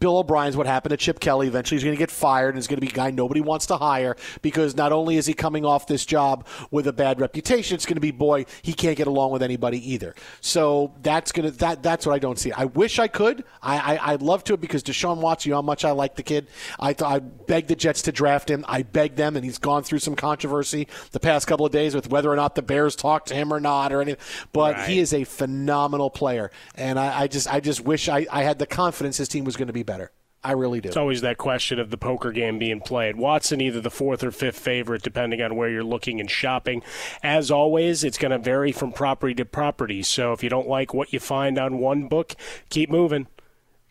Bill 0.00 0.18
O'Brien's 0.18 0.56
what 0.56 0.66
happened 0.66 0.90
to 0.90 0.96
Chip 0.96 1.20
Kelly. 1.20 1.46
Eventually, 1.46 1.76
he's 1.76 1.84
going 1.84 1.94
to 1.94 1.98
get 1.98 2.10
fired, 2.10 2.48
and 2.48 2.56
he's 2.56 2.66
going 2.66 2.78
to 2.78 2.86
be 2.86 2.88
a 2.88 2.94
guy 2.94 3.10
nobody 3.10 3.40
wants 3.40 3.66
to 3.66 3.76
hire 3.76 4.16
because 4.42 4.74
not 4.74 4.92
only 4.92 5.16
is 5.16 5.26
he 5.26 5.34
coming 5.34 5.64
off 5.64 5.86
this 5.86 6.04
job 6.06 6.46
with 6.70 6.86
a 6.86 6.92
bad 6.92 7.20
reputation, 7.20 7.74
it's 7.74 7.86
going 7.86 7.94
to 7.96 8.00
be 8.00 8.10
boy 8.10 8.46
he 8.62 8.72
can't 8.72 8.96
get 8.96 9.06
along 9.06 9.30
with 9.30 9.42
anybody 9.42 9.92
either. 9.92 10.14
So 10.40 10.94
that's 11.02 11.32
going 11.32 11.50
to 11.50 11.56
that 11.58 11.82
that's 11.82 12.06
what 12.06 12.14
I 12.14 12.18
don't 12.18 12.38
see. 12.38 12.50
I 12.52 12.64
wish 12.64 12.98
I 12.98 13.08
could. 13.08 13.44
I, 13.62 13.96
I 13.96 14.12
I'd 14.12 14.22
love 14.22 14.42
to 14.44 14.56
because 14.56 14.82
Deshaun 14.82 15.18
Watson, 15.18 15.50
you 15.50 15.52
know 15.52 15.58
how 15.58 15.62
much 15.62 15.84
I 15.84 15.90
like 15.90 16.16
the 16.16 16.22
kid. 16.22 16.48
I 16.78 16.94
I 17.04 17.18
begged 17.18 17.68
the 17.68 17.76
Jets 17.76 18.02
to 18.02 18.12
draft 18.12 18.50
him. 18.50 18.64
I 18.68 18.82
begged 18.82 19.16
them, 19.16 19.36
and 19.36 19.44
he's 19.44 19.58
gone 19.58 19.82
through 19.82 19.98
some 20.00 20.16
controversy 20.16 20.88
the 21.12 21.20
past 21.20 21.46
couple 21.46 21.66
of 21.66 21.72
days 21.72 21.94
with 21.94 22.10
whether 22.10 22.30
or 22.30 22.36
not 22.36 22.54
the 22.54 22.62
Bears 22.62 22.96
talked 22.96 23.28
to 23.28 23.34
him 23.34 23.52
or 23.52 23.60
not 23.60 23.92
or 23.92 24.00
anything. 24.00 24.20
But 24.52 24.74
Right. 24.76 24.88
he 24.88 24.98
is 24.98 25.12
a 25.12 25.24
phenomenal 25.24 26.10
player, 26.10 26.50
and 26.74 26.98
I, 26.98 27.22
I 27.22 27.26
just 27.26 27.52
I 27.52 27.60
just 27.60 27.80
wish 27.84 28.08
I, 28.08 28.26
I 28.30 28.42
had 28.44 28.58
the 28.58 28.66
confidence 28.66 29.16
his 29.18 29.28
team 29.28 29.44
was 29.44 29.56
going 29.56 29.66
to 29.66 29.72
be 29.72 29.82
better. 29.90 30.12
I 30.42 30.52
really 30.52 30.80
do. 30.80 30.88
It's 30.88 30.96
always 30.96 31.20
that 31.20 31.36
question 31.36 31.78
of 31.78 31.90
the 31.90 31.98
poker 31.98 32.32
game 32.32 32.58
being 32.58 32.80
played. 32.80 33.16
Watson, 33.16 33.60
either 33.60 33.80
the 33.80 33.90
fourth 33.90 34.24
or 34.24 34.30
fifth 34.30 34.58
favorite, 34.58 35.02
depending 35.02 35.42
on 35.42 35.54
where 35.54 35.68
you're 35.68 35.84
looking 35.84 36.18
and 36.18 36.30
shopping. 36.30 36.82
As 37.22 37.50
always, 37.50 38.04
it's 38.04 38.16
going 38.16 38.30
to 38.30 38.38
vary 38.38 38.72
from 38.72 38.92
property 38.92 39.34
to 39.34 39.44
property. 39.44 40.02
So 40.02 40.32
if 40.32 40.42
you 40.42 40.48
don't 40.48 40.68
like 40.68 40.94
what 40.94 41.12
you 41.12 41.20
find 41.20 41.58
on 41.58 41.78
one 41.78 42.08
book, 42.08 42.34
keep 42.70 42.90
moving. 42.90 43.26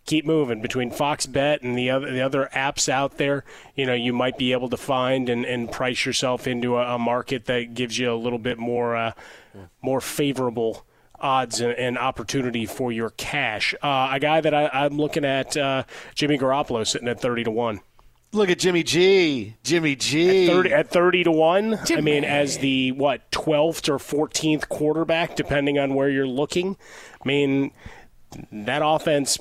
Keep 0.05 0.25
moving 0.25 0.59
between 0.59 0.89
Fox 0.89 1.27
Bet 1.27 1.61
and 1.61 1.77
the 1.77 1.91
other 1.91 2.11
the 2.11 2.21
other 2.21 2.49
apps 2.51 2.89
out 2.89 3.17
there. 3.17 3.43
You 3.75 3.85
know 3.85 3.93
you 3.93 4.11
might 4.11 4.39
be 4.39 4.53
able 4.53 4.69
to 4.69 4.77
find 4.77 5.29
and, 5.29 5.45
and 5.45 5.71
price 5.71 6.03
yourself 6.03 6.47
into 6.47 6.77
a, 6.77 6.95
a 6.95 6.97
market 6.97 7.45
that 7.45 7.75
gives 7.75 7.99
you 7.99 8.11
a 8.11 8.15
little 8.15 8.39
bit 8.39 8.57
more 8.57 8.95
uh, 8.95 9.11
more 9.83 10.01
favorable 10.01 10.83
odds 11.21 11.61
and, 11.61 11.73
and 11.73 11.97
opportunity 11.97 12.65
for 12.65 12.91
your 12.91 13.11
cash. 13.11 13.73
Uh, 13.81 14.09
a 14.11 14.19
guy 14.19 14.41
that 14.41 14.53
I, 14.53 14.67
I'm 14.67 14.97
looking 14.97 15.25
at, 15.25 15.55
uh, 15.57 15.83
Jimmy 16.15 16.37
Garoppolo, 16.37 16.85
sitting 16.85 17.07
at 17.07 17.19
thirty 17.19 17.43
to 17.43 17.51
one. 17.51 17.81
Look 18.31 18.49
at 18.49 18.59
Jimmy 18.59 18.83
G. 18.83 19.55
Jimmy 19.63 19.95
G. 19.95 20.47
At 20.47 20.53
30, 20.53 20.73
at 20.73 20.89
30 20.91 21.23
to 21.23 21.31
1, 21.31 21.79
I 21.95 22.01
mean, 22.01 22.23
as 22.23 22.59
the, 22.59 22.91
what, 22.91 23.31
12th 23.31 23.89
or 23.89 24.27
14th 24.27 24.69
quarterback, 24.69 25.35
depending 25.35 25.79
on 25.79 25.95
where 25.95 26.09
you're 26.09 26.27
looking. 26.27 26.77
I 27.13 27.27
mean, 27.27 27.71
that 28.51 28.83
offense 28.85 29.39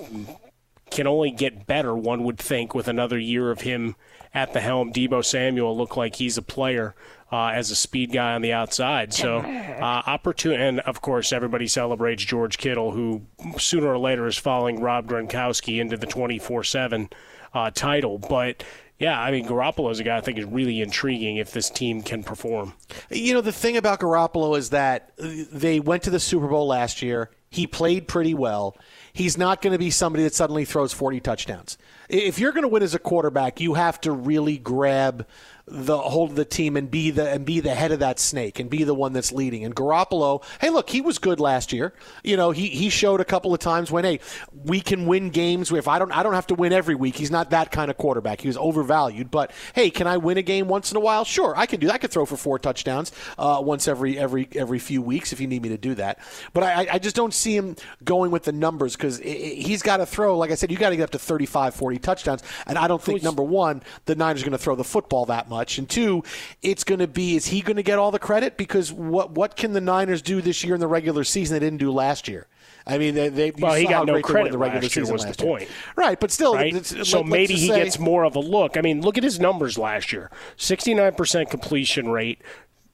can 0.91 1.07
only 1.07 1.31
get 1.31 1.67
better, 1.67 1.95
one 1.95 2.25
would 2.25 2.39
think, 2.39 2.75
with 2.75 2.89
another 2.89 3.19
year 3.19 3.51
of 3.51 3.61
him 3.61 3.95
at 4.39 4.53
the 4.53 4.61
helm. 4.61 4.93
Deebo 4.93 5.25
Samuel 5.25 5.77
look 5.77 5.97
like 5.97 6.15
he's 6.15 6.39
a 6.39 6.43
player 6.43 6.95
uh, 7.33 7.49
as 7.49 7.71
a 7.71 7.77
speed 7.77 8.13
guy 8.13 8.35
on 8.35 8.43
the 8.43 8.53
outside. 8.53 9.13
So, 9.13 9.39
uh, 9.39 10.03
opportunity, 10.07 10.63
and 10.63 10.81
of 10.81 11.01
course, 11.01 11.33
everybody 11.33 11.67
celebrates 11.67 12.25
George 12.25 12.57
Kittle, 12.57 12.93
who 12.93 13.23
sooner 13.59 13.89
or 13.89 13.99
later 13.99 14.27
is 14.27 14.37
following 14.37 14.81
Rob 14.81 15.09
Gronkowski 15.09 15.81
into 15.81 15.97
the 15.97 16.07
24 16.07 16.65
7 16.65 17.11
uh, 17.53 17.71
title. 17.73 18.19
But 18.19 18.63
yeah, 18.99 19.21
I 19.21 19.31
mean, 19.31 19.47
Garoppolo 19.47 19.91
is 19.91 19.99
a 20.01 20.05
guy 20.05 20.17
I 20.17 20.21
think 20.21 20.39
is 20.39 20.45
really 20.45 20.81
intriguing 20.81 21.37
if 21.37 21.53
this 21.53 21.69
team 21.69 22.03
can 22.03 22.23
perform. 22.23 22.75
You 23.11 23.35
know, 23.35 23.41
the 23.41 23.53
thing 23.53 23.77
about 23.77 24.01
Garoppolo 24.01 24.57
is 24.57 24.71
that 24.71 25.13
they 25.19 25.81
went 25.81 26.05
to 26.05 26.11
the 26.11 26.21
Super 26.21 26.47
Bowl 26.47 26.69
last 26.69 27.03
year. 27.03 27.31
He 27.51 27.67
played 27.67 28.07
pretty 28.07 28.35
well. 28.35 28.77
He's 29.13 29.37
not 29.37 29.63
going 29.63 29.73
to 29.73 29.79
be 29.79 29.91
somebody 29.91 30.23
that 30.25 30.35
suddenly 30.35 30.65
throws 30.65 30.93
40 30.93 31.21
touchdowns. 31.21 31.79
If 32.09 32.39
you're 32.39 32.53
going 32.53 32.63
to 32.63 32.69
win 32.69 32.83
as 32.83 32.95
a 32.95 32.99
quarterback, 32.99 33.61
you 33.61 33.75
have 33.75 34.01
to 34.03 34.13
really 34.13 34.57
grab 34.57 35.27
the 35.71 35.99
hold 35.99 36.31
of 36.31 36.37
the 36.37 36.45
team 36.45 36.77
and 36.77 36.91
be 36.91 37.11
the 37.11 37.29
and 37.29 37.45
be 37.45 37.61
the 37.61 37.75
head 37.75 37.93
of 37.93 38.01
that 38.01 38.19
snake 38.19 38.59
and 38.59 38.71
be 38.71 38.85
the 38.85 38.95
one 38.95 39.13
that's 39.13 39.33
leading. 39.33 39.65
And 39.65 39.75
Garoppolo, 39.75 40.43
hey, 40.61 40.71
look, 40.71 40.91
he 40.91 41.01
was 41.01 41.19
good 41.19 41.41
last 41.41 41.73
year. 41.73 41.93
You 42.25 42.37
know, 42.37 42.51
he 42.51 42.69
he 42.69 42.89
showed 42.89 43.21
a 43.21 43.25
couple 43.25 43.53
of 43.53 43.61
times 43.61 43.91
when 43.91 44.05
hey, 44.05 44.21
we 44.65 44.81
can 44.81 45.07
win 45.07 45.31
games. 45.31 45.71
If 45.73 45.89
I 45.89 45.99
don't 45.99 46.13
I 46.13 46.23
don't 46.23 46.35
have 46.35 46.47
to 46.49 46.55
win 46.55 46.73
every 46.73 46.95
week. 46.95 47.17
He's 47.17 47.31
not 47.31 47.51
that 47.51 47.71
kind 47.71 47.91
of 47.91 47.97
quarterback. 47.97 48.41
He 48.41 48.49
was 48.49 48.57
overvalued, 48.57 49.31
but 49.31 49.53
hey, 49.75 49.91
can 49.91 50.07
I 50.07 50.17
win 50.17 50.39
a 50.39 50.43
game 50.43 50.69
once 50.69 50.91
in 50.91 50.97
a 50.97 51.01
while? 51.01 51.25
Sure, 51.25 51.55
I 51.57 51.67
can 51.67 51.81
do 51.81 51.89
that. 51.89 51.95
I 51.95 51.99
could 51.99 52.11
throw 52.11 52.27
for 52.27 52.37
four 52.37 52.59
touchdowns 52.59 53.13
uh, 53.39 53.61
once 53.63 53.89
every 53.89 54.19
every 54.19 54.49
every 54.55 54.79
few 54.79 55.03
weeks 55.03 55.33
if 55.33 55.41
you 55.41 55.47
need 55.47 55.63
me 55.63 55.69
to 55.71 55.79
do 55.79 55.95
that. 55.97 56.19
But 56.53 56.63
I, 56.63 56.89
I 56.93 56.99
just 56.99 57.17
don't 57.17 57.35
see 57.35 57.57
him 57.57 57.77
going 58.05 58.31
with 58.31 58.45
the 58.45 58.53
numbers 58.53 58.97
because 58.97 59.19
he's 59.19 59.83
got 59.83 59.99
to 59.99 60.07
throw. 60.07 60.37
Like 60.39 60.51
I 60.51 60.55
said, 60.55 60.71
you 60.71 60.77
got 60.79 60.91
to 60.91 60.97
get 60.97 61.05
up 61.05 61.11
to 61.11 61.19
35, 61.19 61.75
40 61.75 61.99
touchdowns, 61.99 62.43
and 62.67 62.79
I 62.79 62.89
don't 62.89 63.03
think 63.03 63.23
number 63.23 63.43
one 63.43 63.83
the 64.07 64.15
Niners 64.15 64.43
are 64.43 64.45
going 64.45 64.53
to 64.53 64.59
throw 64.59 64.77
the 64.77 64.85
football 64.85 65.27
that 65.27 65.49
much, 65.49 65.58
and 65.79 65.89
two, 65.89 66.23
it's 66.63 66.85
going 66.85 67.01
to 67.01 67.09
be 67.09 67.35
is 67.35 67.47
he 67.47 67.61
going 67.63 67.77
to 67.77 67.83
get 67.83 67.99
all 67.99 68.11
the 68.13 68.19
credit 68.21 68.57
because 68.57 68.93
what 68.93 69.33
what 69.33 69.57
can 69.57 69.73
the 69.73 69.81
Niners 69.81 70.23
do 70.23 70.41
this 70.41 70.63
year 70.63 70.75
in 70.75 70.81
the 70.81 70.87
regular 70.87 71.25
season 71.25 71.55
they 71.55 71.65
didn't 71.67 71.79
do 71.79 71.91
last 71.91 72.29
year? 72.29 72.47
I 72.87 72.97
mean, 72.97 73.15
they, 73.15 73.29
they 73.29 73.51
Well, 73.51 73.75
he 73.75 73.87
got 73.87 74.07
no 74.07 74.23
credit 74.23 74.53
the 74.53 74.57
regular 74.59 74.81
last 74.83 74.97
year 74.97 75.05
season 75.05 75.13
was 75.13 75.23
the 75.23 75.29
last 75.29 75.41
year. 75.43 75.49
point. 75.59 75.69
right? 75.97 76.19
But 76.19 76.31
still, 76.31 76.55
right? 76.55 76.87
so 76.87 77.19
let- 77.21 77.27
maybe 77.27 77.55
he 77.55 77.69
say- 77.69 77.85
gets 77.85 77.99
more 77.99 78.25
of 78.25 78.35
a 78.37 78.41
look. 78.41 78.77
I 78.79 78.81
mean, 78.81 79.03
look 79.03 79.19
at 79.19 79.25
his 79.25 79.39
numbers 79.39 79.77
last 79.77 80.13
year: 80.13 80.31
sixty-nine 80.57 81.15
percent 81.15 81.51
completion 81.51 82.09
rate. 82.11 82.41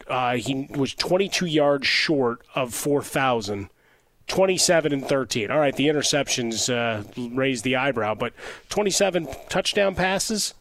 Uh, 0.09 0.35
he 0.37 0.67
was 0.75 0.95
twenty-two 0.95 1.47
yards 1.47 1.87
short 1.87 2.41
of 2.55 2.73
four 2.75 3.03
thousand. 3.03 3.69
27 4.27 4.93
and 4.95 5.05
13. 5.07 5.51
All 5.51 5.59
right, 5.59 5.77
the 5.77 5.87
interceptions 5.87 6.73
uh, 6.73 7.03
raised 7.37 7.63
the 7.63 7.77
eyebrow, 7.77 8.15
but 8.15 8.33
27 8.71 9.29
touchdown 9.51 9.95
passes. 9.95 10.55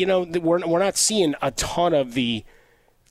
You 0.00 0.06
know, 0.06 0.22
we're 0.22 0.66
we're 0.66 0.78
not 0.78 0.96
seeing 0.96 1.34
a 1.42 1.50
ton 1.50 1.92
of 1.94 2.14
the 2.14 2.44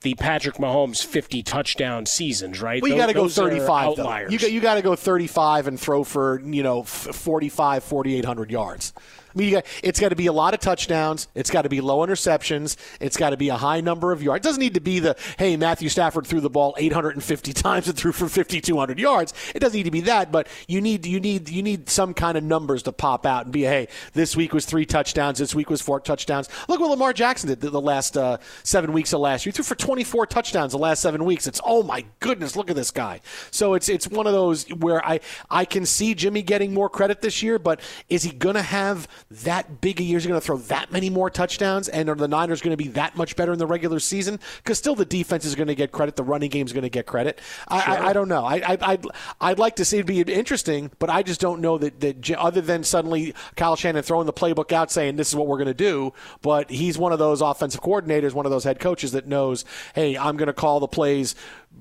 the 0.02 0.14
Patrick 0.14 0.56
Mahomes 0.56 1.04
50 1.04 1.42
touchdown 1.42 2.06
seasons, 2.06 2.60
right? 2.60 2.82
Well, 2.82 2.90
you 2.90 2.96
got 2.96 3.06
to 3.06 3.12
go 3.12 3.22
those 3.22 3.38
are 3.38 3.48
35 3.48 3.96
though. 3.96 4.02
You 4.30 4.38
got 4.38 4.52
you 4.52 4.60
got 4.60 4.74
to 4.74 4.82
go 4.82 4.96
35 4.96 5.66
and 5.66 5.78
throw 5.78 6.04
for, 6.04 6.40
you 6.40 6.62
know, 6.62 6.80
f- 6.80 6.88
45 6.88 7.84
4800 7.84 8.50
yards. 8.50 8.92
I 9.34 9.38
mean, 9.38 9.52
got, 9.52 9.66
it's 9.82 10.00
got 10.00 10.08
to 10.10 10.16
be 10.16 10.26
a 10.26 10.32
lot 10.32 10.54
of 10.54 10.60
touchdowns. 10.60 11.28
It's 11.34 11.50
got 11.50 11.62
to 11.62 11.68
be 11.68 11.80
low 11.80 12.06
interceptions. 12.06 12.76
It's 13.00 13.16
got 13.16 13.30
to 13.30 13.36
be 13.36 13.48
a 13.48 13.56
high 13.56 13.80
number 13.80 14.12
of 14.12 14.22
yards. 14.22 14.44
It 14.44 14.48
doesn't 14.48 14.60
need 14.60 14.74
to 14.74 14.80
be 14.80 14.98
the, 14.98 15.16
hey, 15.38 15.56
Matthew 15.56 15.88
Stafford 15.88 16.26
threw 16.26 16.40
the 16.40 16.50
ball 16.50 16.74
850 16.78 17.52
times 17.52 17.88
and 17.88 17.96
threw 17.96 18.12
for 18.12 18.28
5200 18.28 18.98
yards. 18.98 19.32
It 19.54 19.60
doesn't 19.60 19.76
need 19.76 19.84
to 19.84 19.90
be 19.90 20.02
that, 20.02 20.32
but 20.32 20.48
you 20.66 20.80
need 20.80 21.06
you 21.06 21.20
need 21.20 21.48
you 21.48 21.62
need 21.62 21.88
some 21.88 22.14
kind 22.14 22.36
of 22.36 22.44
numbers 22.44 22.82
to 22.84 22.92
pop 22.92 23.26
out 23.26 23.44
and 23.44 23.52
be, 23.52 23.62
hey, 23.62 23.88
this 24.12 24.36
week 24.36 24.52
was 24.52 24.66
three 24.66 24.86
touchdowns. 24.86 25.38
This 25.38 25.54
week 25.54 25.70
was 25.70 25.80
four 25.80 26.00
touchdowns. 26.00 26.48
Look 26.68 26.80
what 26.80 26.90
Lamar 26.90 27.12
Jackson 27.12 27.48
did 27.48 27.60
the, 27.60 27.70
the 27.70 27.80
last 27.80 28.16
uh, 28.16 28.38
seven 28.62 28.92
weeks 28.92 29.12
of 29.12 29.20
last 29.20 29.46
year. 29.46 29.52
He 29.52 29.56
threw 29.56 29.64
for 29.64 29.74
24 29.74 30.26
touchdowns 30.26 30.72
the 30.72 30.78
last 30.78 31.00
seven 31.00 31.24
weeks. 31.24 31.46
It's 31.46 31.60
oh 31.64 31.82
my 31.82 32.04
goodness, 32.20 32.56
look 32.56 32.70
at 32.70 32.76
this 32.76 32.90
guy. 32.90 33.20
So 33.50 33.74
it's 33.74 33.88
it's 33.88 34.08
one 34.08 34.26
of 34.26 34.32
those 34.32 34.68
where 34.68 35.04
I 35.04 35.20
I 35.50 35.64
can 35.64 35.86
see 35.86 36.14
Jimmy 36.14 36.42
getting 36.42 36.74
more 36.74 36.88
credit 36.88 37.22
this 37.22 37.42
year, 37.42 37.58
but 37.58 37.80
is 38.08 38.22
he 38.22 38.32
going 38.32 38.56
to 38.56 38.62
have 38.62 39.08
that 39.30 39.80
big 39.80 40.00
a 40.00 40.02
year? 40.02 40.18
Is 40.18 40.26
going 40.26 40.40
to 40.40 40.44
throw 40.44 40.58
that 40.58 40.90
many 40.90 41.10
more 41.10 41.30
touchdowns? 41.30 41.88
And 41.88 42.08
are 42.08 42.14
the 42.14 42.28
Niners 42.28 42.60
going 42.60 42.72
to 42.72 42.76
be 42.76 42.88
that 42.90 43.16
much 43.16 43.36
better 43.36 43.52
in 43.52 43.58
the 43.58 43.66
regular 43.66 44.00
season? 44.00 44.40
Because 44.58 44.78
still 44.78 44.94
the 44.94 45.04
defense 45.04 45.44
is 45.44 45.54
going 45.54 45.68
to 45.68 45.74
get 45.74 45.92
credit, 45.92 46.16
the 46.16 46.24
running 46.24 46.50
game 46.50 46.66
is 46.66 46.72
going 46.72 46.82
to 46.82 46.90
get 46.90 47.06
credit. 47.06 47.40
I, 47.68 47.80
I, 47.80 48.08
I 48.08 48.12
don't 48.12 48.28
know. 48.28 48.44
I, 48.44 48.56
I 48.56 48.78
I'd, 48.80 49.04
I'd 49.40 49.58
like 49.58 49.76
to 49.76 49.84
see 49.84 49.98
it 49.98 50.06
be 50.06 50.20
interesting, 50.20 50.90
but 50.98 51.10
I 51.10 51.22
just 51.22 51.40
don't 51.40 51.60
know 51.60 51.78
that 51.78 52.00
that 52.00 52.30
other 52.32 52.60
than 52.60 52.84
suddenly 52.84 53.34
Kyle 53.56 53.76
Shanahan 53.76 54.02
throwing 54.02 54.26
the 54.26 54.32
playbook 54.32 54.72
out 54.72 54.90
saying 54.90 55.16
this 55.16 55.28
is 55.28 55.36
what 55.36 55.46
we're 55.46 55.58
going 55.58 55.68
to 55.68 55.74
do, 55.74 56.12
but 56.42 56.70
he's 56.70 56.98
one 56.98 57.12
of 57.12 57.18
those 57.18 57.40
offensive 57.40 57.80
coordinators, 57.80 58.32
one 58.32 58.46
of 58.46 58.52
those 58.52 58.64
head 58.64 58.80
coaches 58.80 59.12
that 59.12 59.26
knows, 59.26 59.64
hey, 59.94 60.16
I'm 60.16 60.36
going 60.36 60.48
to 60.48 60.52
call 60.52 60.80
the 60.80 60.88
plays 60.88 61.34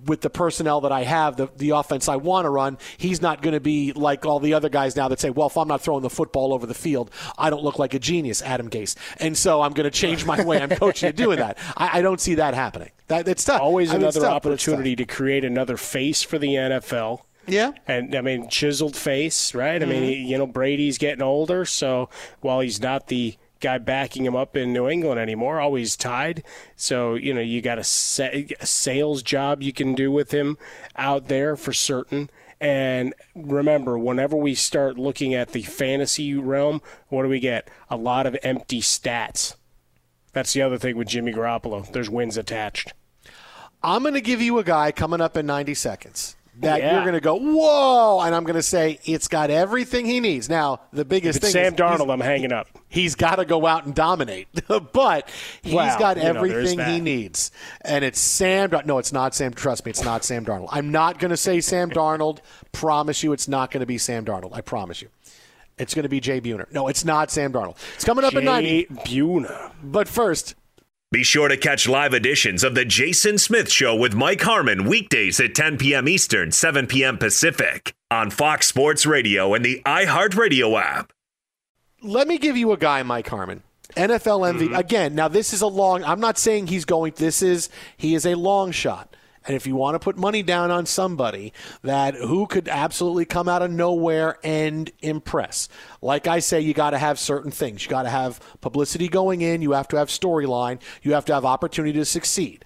with 0.06 0.22
the 0.22 0.30
personnel 0.30 0.82
that 0.82 0.92
I 0.92 1.04
have, 1.04 1.36
the, 1.36 1.50
the 1.58 1.72
offense 1.72 2.08
I 2.08 2.16
want 2.16 2.46
to 2.46 2.50
run, 2.50 2.78
he's 2.98 3.22
not 3.22 3.42
going 3.42 3.54
to 3.54 3.60
be 3.60 3.92
like 3.92 4.26
all 4.26 4.40
the 4.40 4.54
other 4.54 4.70
guys 4.70 4.96
now 4.96 5.08
that 5.10 5.20
say, 5.20 5.30
well, 5.30 5.48
if 5.48 5.58
I'm 5.58 5.68
not 5.68 5.82
throwing 5.82 6.04
the 6.04 6.10
football 6.10 6.54
over 6.54 6.66
the 6.66 6.74
field, 6.74 7.12
I 7.38 7.50
don't 7.50 7.64
look 7.64 7.78
like 7.80 7.94
a 7.94 8.00
genius, 8.00 8.42
Adam 8.42 8.70
Gase. 8.70 8.96
And 9.20 9.38
so 9.38 9.62
I'm 9.62 9.74
going 9.74 9.84
to 9.86 9.92
change 9.92 10.26
my 10.26 10.44
way 10.44 10.62
I'm 10.62 10.70
coaching 10.70 11.10
to 11.10 11.14
doing 11.14 11.40
that. 11.40 11.58
I, 11.76 12.00
I 12.00 12.02
don't 12.02 12.22
see 12.22 12.36
that 12.36 12.54
happening. 12.54 12.92
That, 13.08 13.28
it's 13.28 13.44
tough. 13.44 13.62
Always 13.62 13.90
I 13.90 13.94
mean, 13.94 14.04
another 14.04 14.22
tough, 14.22 14.44
but 14.44 14.54
it's 14.54 14.64
tough. 14.64 14.74
opportunity 14.74 14.96
to 14.96 15.06
create 15.06 15.44
another 15.44 15.76
face 15.76 16.24
for 16.24 16.40
the 16.40 16.48
NFL. 16.56 17.22
Yeah. 17.48 17.72
And 17.88 18.14
I 18.16 18.22
mean, 18.22 18.48
chiseled 18.48 18.96
face, 18.96 19.54
right? 19.56 19.82
I 19.82 19.86
Mm-hmm. 19.86 19.90
mean, 19.90 20.28
you 20.28 20.38
know, 20.38 20.46
Brady's 20.48 20.98
getting 21.00 21.24
older, 21.24 21.66
so 21.66 22.10
while 22.42 22.60
he's 22.60 22.80
not 22.80 23.08
the 23.08 23.36
guy 23.60 23.78
backing 23.78 24.26
him 24.26 24.36
up 24.36 24.56
in 24.56 24.74
New 24.74 24.88
England 24.88 25.20
anymore, 25.20 25.60
always 25.60 25.96
tied. 25.96 26.44
So, 26.76 27.16
you 27.16 27.34
know, 27.34 27.42
you 27.42 27.62
got 27.62 27.80
a, 27.80 27.84
sa- 27.84 28.30
a 28.32 28.66
sales 28.66 29.24
job 29.24 29.62
you 29.62 29.74
can 29.74 29.96
do 29.96 30.12
with 30.12 30.32
him 30.32 30.58
out 30.96 31.28
there 31.28 31.56
for 31.56 31.74
certain. 31.74 32.30
And 32.62 33.14
remember, 33.36 33.98
whenever 33.98 34.36
we 34.36 34.54
start 34.54 34.98
looking 34.98 35.34
at 35.34 35.54
the 35.54 35.62
fantasy 35.62 36.34
realm, 36.36 36.82
what 37.08 37.24
do 37.24 37.30
we 37.30 37.40
get? 37.40 37.70
A 37.90 37.96
lot 37.96 38.26
of 38.26 38.38
empty 38.44 38.82
stats. 38.82 39.56
That's 40.34 40.54
the 40.54 40.62
other 40.62 40.78
thing 40.78 40.98
with 40.98 41.08
Jimmy 41.08 41.34
Garoppolo. 41.34 41.90
There's 41.92 42.10
wins 42.10 42.38
attached. 42.38 42.94
I'm 43.82 44.02
going 44.02 44.14
to 44.14 44.22
give 44.22 44.42
you 44.42 44.60
a 44.60 44.64
guy 44.64 44.92
coming 44.92 45.22
up 45.22 45.38
in 45.38 45.46
90 45.46 45.74
seconds 45.74 46.36
that 46.60 46.80
Yeah. 46.80 46.94
you're 46.94 47.02
going 47.02 47.14
to 47.14 47.20
go, 47.22 47.36
whoa, 47.36 48.22
and 48.22 48.34
I'm 48.36 48.44
going 48.44 48.56
to 48.56 48.64
say 48.64 49.00
it's 49.06 49.28
got 49.28 49.50
everything 49.50 50.06
he 50.06 50.20
needs. 50.20 50.50
Now, 50.50 50.82
the 50.92 51.06
biggest 51.06 51.42
thing 51.42 51.52
Sam 51.52 51.76
Darnold, 51.76 52.12
I'm 52.12 52.20
hanging 52.20 52.52
up. 52.52 52.68
He's 52.90 53.16
got 53.16 53.36
to 53.36 53.46
go 53.46 53.66
out 53.66 53.86
and 53.86 53.94
dominate, 53.96 54.48
but 54.94 55.30
he's 55.62 55.74
Wow, 55.74 55.98
got 56.00 56.18
you 56.18 56.24
know, 56.24 56.30
everything 56.30 56.80
he 56.80 57.00
needs, 57.00 57.52
and 57.82 58.04
it's 58.04 58.20
Sam. 58.20 58.70
Dar- 58.72 58.84
No, 58.84 58.98
it's 58.98 59.14
not 59.14 59.36
Sam. 59.36 59.54
Trust 59.54 59.86
me, 59.86 59.92
it's 59.92 60.04
not 60.04 60.24
Sam 60.24 60.46
Darnold. 60.46 60.70
I'm 60.72 60.92
not 60.92 61.20
going 61.20 61.32
to 61.32 61.38
say 61.38 61.62
Sam 61.62 61.90
Darnold. 61.90 62.40
Promise 62.72 63.24
you, 63.24 63.32
it's 63.34 63.48
not 63.48 63.72
going 63.72 63.82
to 63.82 63.86
be 63.88 63.98
Sam 63.98 64.26
Darnold. 64.26 64.52
I 64.54 64.62
promise 64.62 65.02
you. 65.02 65.10
It's 65.78 65.94
going 65.94 66.04
to 66.04 66.10
be 66.10 66.20
Jay 66.20 66.42
Buhner. 66.42 66.70
No, 66.74 66.90
it's 66.90 67.06
not 67.06 67.32
Sam 67.32 67.54
Darnold. 67.54 67.78
It's 67.96 68.04
coming 68.04 68.26
up 68.26 68.36
at 68.36 68.44
90. 68.44 68.86
Buhner. 69.06 69.72
But 69.82 70.10
first, 70.10 70.56
Be 71.12 71.24
sure 71.24 71.48
to 71.48 71.58
catch 71.58 71.88
live 71.90 72.14
editions 72.14 72.64
of 72.64 72.76
The 72.76 72.86
Jason 72.86 73.40
Smith 73.40 73.72
Show 73.72 73.96
with 73.96 74.14
Mike 74.14 74.42
Harmon 74.42 74.86
weekdays 74.86 75.40
at 75.40 75.56
10 75.56 75.80
p.m. 75.80 76.08
Eastern, 76.08 76.52
7 76.52 76.86
p.m. 76.86 77.18
Pacific 77.18 77.96
on 78.12 78.30
Fox 78.30 78.68
Sports 78.68 79.08
Radio 79.08 79.56
and 79.56 79.66
the 79.66 79.82
iHeartRadio 79.88 80.80
app. 80.80 81.12
let 82.04 82.28
me 82.28 82.38
give 82.38 82.56
you 82.58 82.72
a 82.74 82.78
guy, 82.78 83.02
Mike 83.02 83.28
Harmon. 83.28 83.64
NFL 83.98 84.54
MVP. 84.54 84.60
Mm-hmm. 84.68 84.76
Again, 84.76 85.16
now 85.16 85.28
this 85.28 85.52
is 85.52 85.64
a 85.64 85.68
long 85.68 86.04
I'm 86.04 86.20
not 86.20 86.38
saying 86.38 86.68
he's 86.68 86.86
going 86.86 87.14
this 87.16 87.42
is 87.42 87.70
he 87.98 88.14
is 88.14 88.28
a 88.28 88.36
long 88.36 88.70
shot. 88.72 89.16
And 89.46 89.56
if 89.56 89.66
you 89.66 89.76
want 89.76 89.96
to 89.96 90.00
put 90.00 90.18
money 90.18 90.44
down 90.44 90.70
on 90.70 90.86
somebody 90.86 91.54
that 91.82 92.16
who 92.16 92.46
could 92.46 92.68
absolutely 92.68 93.26
come 93.26 93.48
out 93.48 93.62
of 93.62 93.72
nowhere 93.72 94.38
and 94.44 94.92
impress. 95.00 95.70
Like 96.02 96.28
I 96.28 96.40
say, 96.40 96.60
you 96.60 96.74
got 96.74 96.92
to 96.92 96.98
have 96.98 97.18
certain 97.18 97.52
things. 97.52 97.84
You 97.84 97.90
got 97.90 98.04
to 98.04 98.10
have 98.10 98.40
publicity 98.62 99.08
going 99.08 99.42
in, 99.42 99.62
you 99.62 99.72
have 99.72 99.88
to 99.90 99.98
have 99.98 100.10
storyline, 100.10 100.80
you 101.02 101.14
have 101.14 101.26
to 101.26 101.34
have 101.34 101.46
opportunity 101.46 101.98
to 101.98 102.06
succeed. 102.06 102.66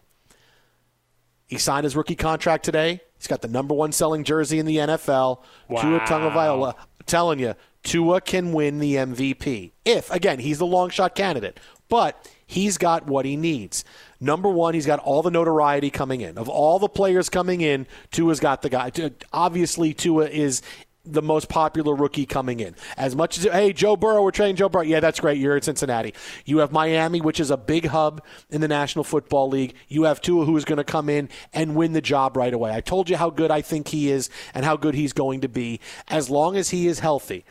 He 1.48 1.58
signed 1.60 1.84
his 1.84 1.96
rookie 1.96 2.16
contract 2.16 2.66
today. 2.66 3.02
He's 3.18 3.28
got 3.28 3.42
the 3.42 3.48
number 3.48 3.74
one 3.74 3.92
selling 3.92 4.24
jersey 4.24 4.60
in 4.60 4.66
the 4.66 4.78
NFL. 4.78 5.44
Tua 5.70 6.00
Tagovailoa. 6.00 6.74
Telling 7.06 7.40
you, 7.40 7.54
Tua 7.84 8.22
can 8.22 8.54
win 8.54 8.80
the 8.80 8.96
MVP. 8.96 9.72
If, 9.86 10.10
again, 10.10 10.40
he's 10.40 10.58
the 10.58 10.66
long 10.66 10.90
shot 10.90 11.16
candidate. 11.16 11.60
But 11.90 12.30
he's 12.48 12.78
got 12.78 13.06
what 13.06 13.26
he 13.26 13.36
needs. 13.36 13.86
Number 14.24 14.48
one, 14.48 14.74
he's 14.74 14.86
got 14.86 15.00
all 15.00 15.22
the 15.22 15.30
notoriety 15.30 15.90
coming 15.90 16.22
in. 16.22 16.38
Of 16.38 16.48
all 16.48 16.80
the 16.80 16.88
players 16.88 17.28
coming 17.28 17.60
in, 17.60 17.86
Tua's 18.10 18.40
got 18.40 18.62
the 18.62 18.70
guy. 18.70 18.90
Obviously, 19.34 19.94
Tua 19.94 20.28
is 20.28 20.62
the 21.04 21.22
most 21.22 21.50
popular 21.50 21.94
rookie 21.94 22.26
coming 22.26 22.62
in. 22.62 22.74
As 22.96 23.18
much 23.18 23.38
as 23.38 23.44
hey, 23.44 23.74
Joe 23.74 23.98
Burrow, 23.98 24.24
we're 24.24 24.32
trading 24.32 24.56
Joe 24.56 24.70
Burrow. 24.70 24.86
Yeah, 24.86 25.02
that's 25.02 25.20
great. 25.20 25.40
You're 25.40 25.58
at 25.58 25.66
Cincinnati. 25.66 26.14
You 26.46 26.60
have 26.60 26.72
Miami, 26.72 27.20
which 27.20 27.42
is 27.42 27.52
a 27.52 27.58
big 27.58 27.88
hub 27.88 28.24
in 28.50 28.62
the 28.62 28.70
National 28.70 29.04
Football 29.04 29.50
League. 29.50 29.74
You 29.90 30.04
have 30.04 30.22
Tua, 30.22 30.46
who 30.46 30.56
is 30.56 30.64
going 30.64 30.78
to 30.78 30.86
come 30.86 31.10
in 31.10 31.28
and 31.52 31.76
win 31.76 31.92
the 31.92 32.00
job 32.00 32.38
right 32.38 32.54
away. 32.54 32.74
I 32.74 32.80
told 32.80 33.10
you 33.10 33.18
how 33.18 33.30
good 33.30 33.52
I 33.52 33.62
think 33.62 33.90
he 33.90 34.10
is 34.10 34.30
and 34.54 34.64
how 34.64 34.78
good 34.78 34.96
he's 34.96 35.12
going 35.12 35.42
to 35.42 35.50
be 35.50 35.82
as 36.08 36.30
long 36.30 36.56
as 36.56 36.70
he 36.70 36.88
is 36.88 37.00
healthy. 37.00 37.44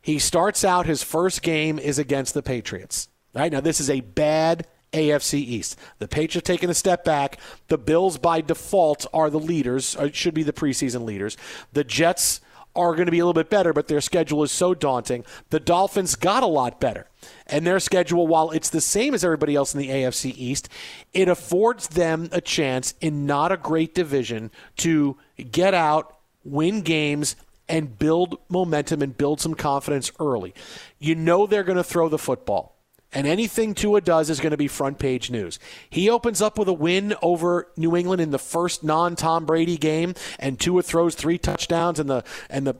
He 0.00 0.18
starts 0.18 0.64
out 0.64 0.86
his 0.86 1.02
first 1.02 1.42
game 1.42 1.78
is 1.78 1.98
against 1.98 2.32
the 2.32 2.42
Patriots. 2.42 3.10
Right 3.34 3.52
now, 3.52 3.60
this 3.60 3.80
is 3.80 3.90
a 3.90 4.00
bad 4.00 4.66
AFC 4.96 5.34
East. 5.34 5.78
The 5.98 6.08
Patriots 6.08 6.46
taking 6.46 6.70
a 6.70 6.74
step 6.74 7.04
back. 7.04 7.38
The 7.68 7.78
Bills, 7.78 8.18
by 8.18 8.40
default, 8.40 9.06
are 9.12 9.30
the 9.30 9.38
leaders. 9.38 9.94
Or 9.94 10.12
should 10.12 10.34
be 10.34 10.42
the 10.42 10.52
preseason 10.52 11.04
leaders. 11.04 11.36
The 11.72 11.84
Jets 11.84 12.40
are 12.74 12.94
going 12.94 13.06
to 13.06 13.12
be 13.12 13.18
a 13.18 13.24
little 13.24 13.40
bit 13.40 13.50
better, 13.50 13.72
but 13.72 13.88
their 13.88 14.00
schedule 14.00 14.42
is 14.42 14.52
so 14.52 14.74
daunting. 14.74 15.24
The 15.50 15.60
Dolphins 15.60 16.14
got 16.14 16.42
a 16.42 16.46
lot 16.46 16.80
better. 16.80 17.06
And 17.46 17.66
their 17.66 17.80
schedule, 17.80 18.26
while 18.26 18.50
it's 18.50 18.70
the 18.70 18.80
same 18.80 19.14
as 19.14 19.24
everybody 19.24 19.54
else 19.54 19.74
in 19.74 19.80
the 19.80 19.88
AFC 19.88 20.34
East, 20.36 20.68
it 21.12 21.28
affords 21.28 21.88
them 21.88 22.28
a 22.32 22.40
chance 22.40 22.94
in 23.00 23.26
not 23.26 23.50
a 23.52 23.56
great 23.56 23.94
division 23.94 24.50
to 24.78 25.16
get 25.50 25.74
out, 25.74 26.16
win 26.44 26.82
games, 26.82 27.36
and 27.68 27.98
build 27.98 28.38
momentum 28.48 29.02
and 29.02 29.16
build 29.16 29.40
some 29.40 29.54
confidence 29.54 30.12
early. 30.20 30.54
You 30.98 31.14
know 31.14 31.46
they're 31.46 31.64
going 31.64 31.76
to 31.76 31.84
throw 31.84 32.08
the 32.08 32.18
football. 32.18 32.75
And 33.12 33.26
anything 33.26 33.74
Tua 33.74 34.00
does 34.00 34.28
is 34.30 34.40
going 34.40 34.50
to 34.50 34.56
be 34.56 34.68
front 34.68 34.98
page 34.98 35.30
news. 35.30 35.58
He 35.88 36.10
opens 36.10 36.42
up 36.42 36.58
with 36.58 36.68
a 36.68 36.72
win 36.72 37.14
over 37.22 37.68
New 37.76 37.96
England 37.96 38.20
in 38.20 38.30
the 38.30 38.38
first 38.38 38.84
non 38.84 39.16
Tom 39.16 39.46
Brady 39.46 39.76
game, 39.76 40.14
and 40.38 40.58
Tua 40.58 40.82
throws 40.82 41.14
three 41.14 41.38
touchdowns, 41.38 41.98
and 41.98 42.10
the 42.10 42.24
and 42.50 42.66
the 42.66 42.76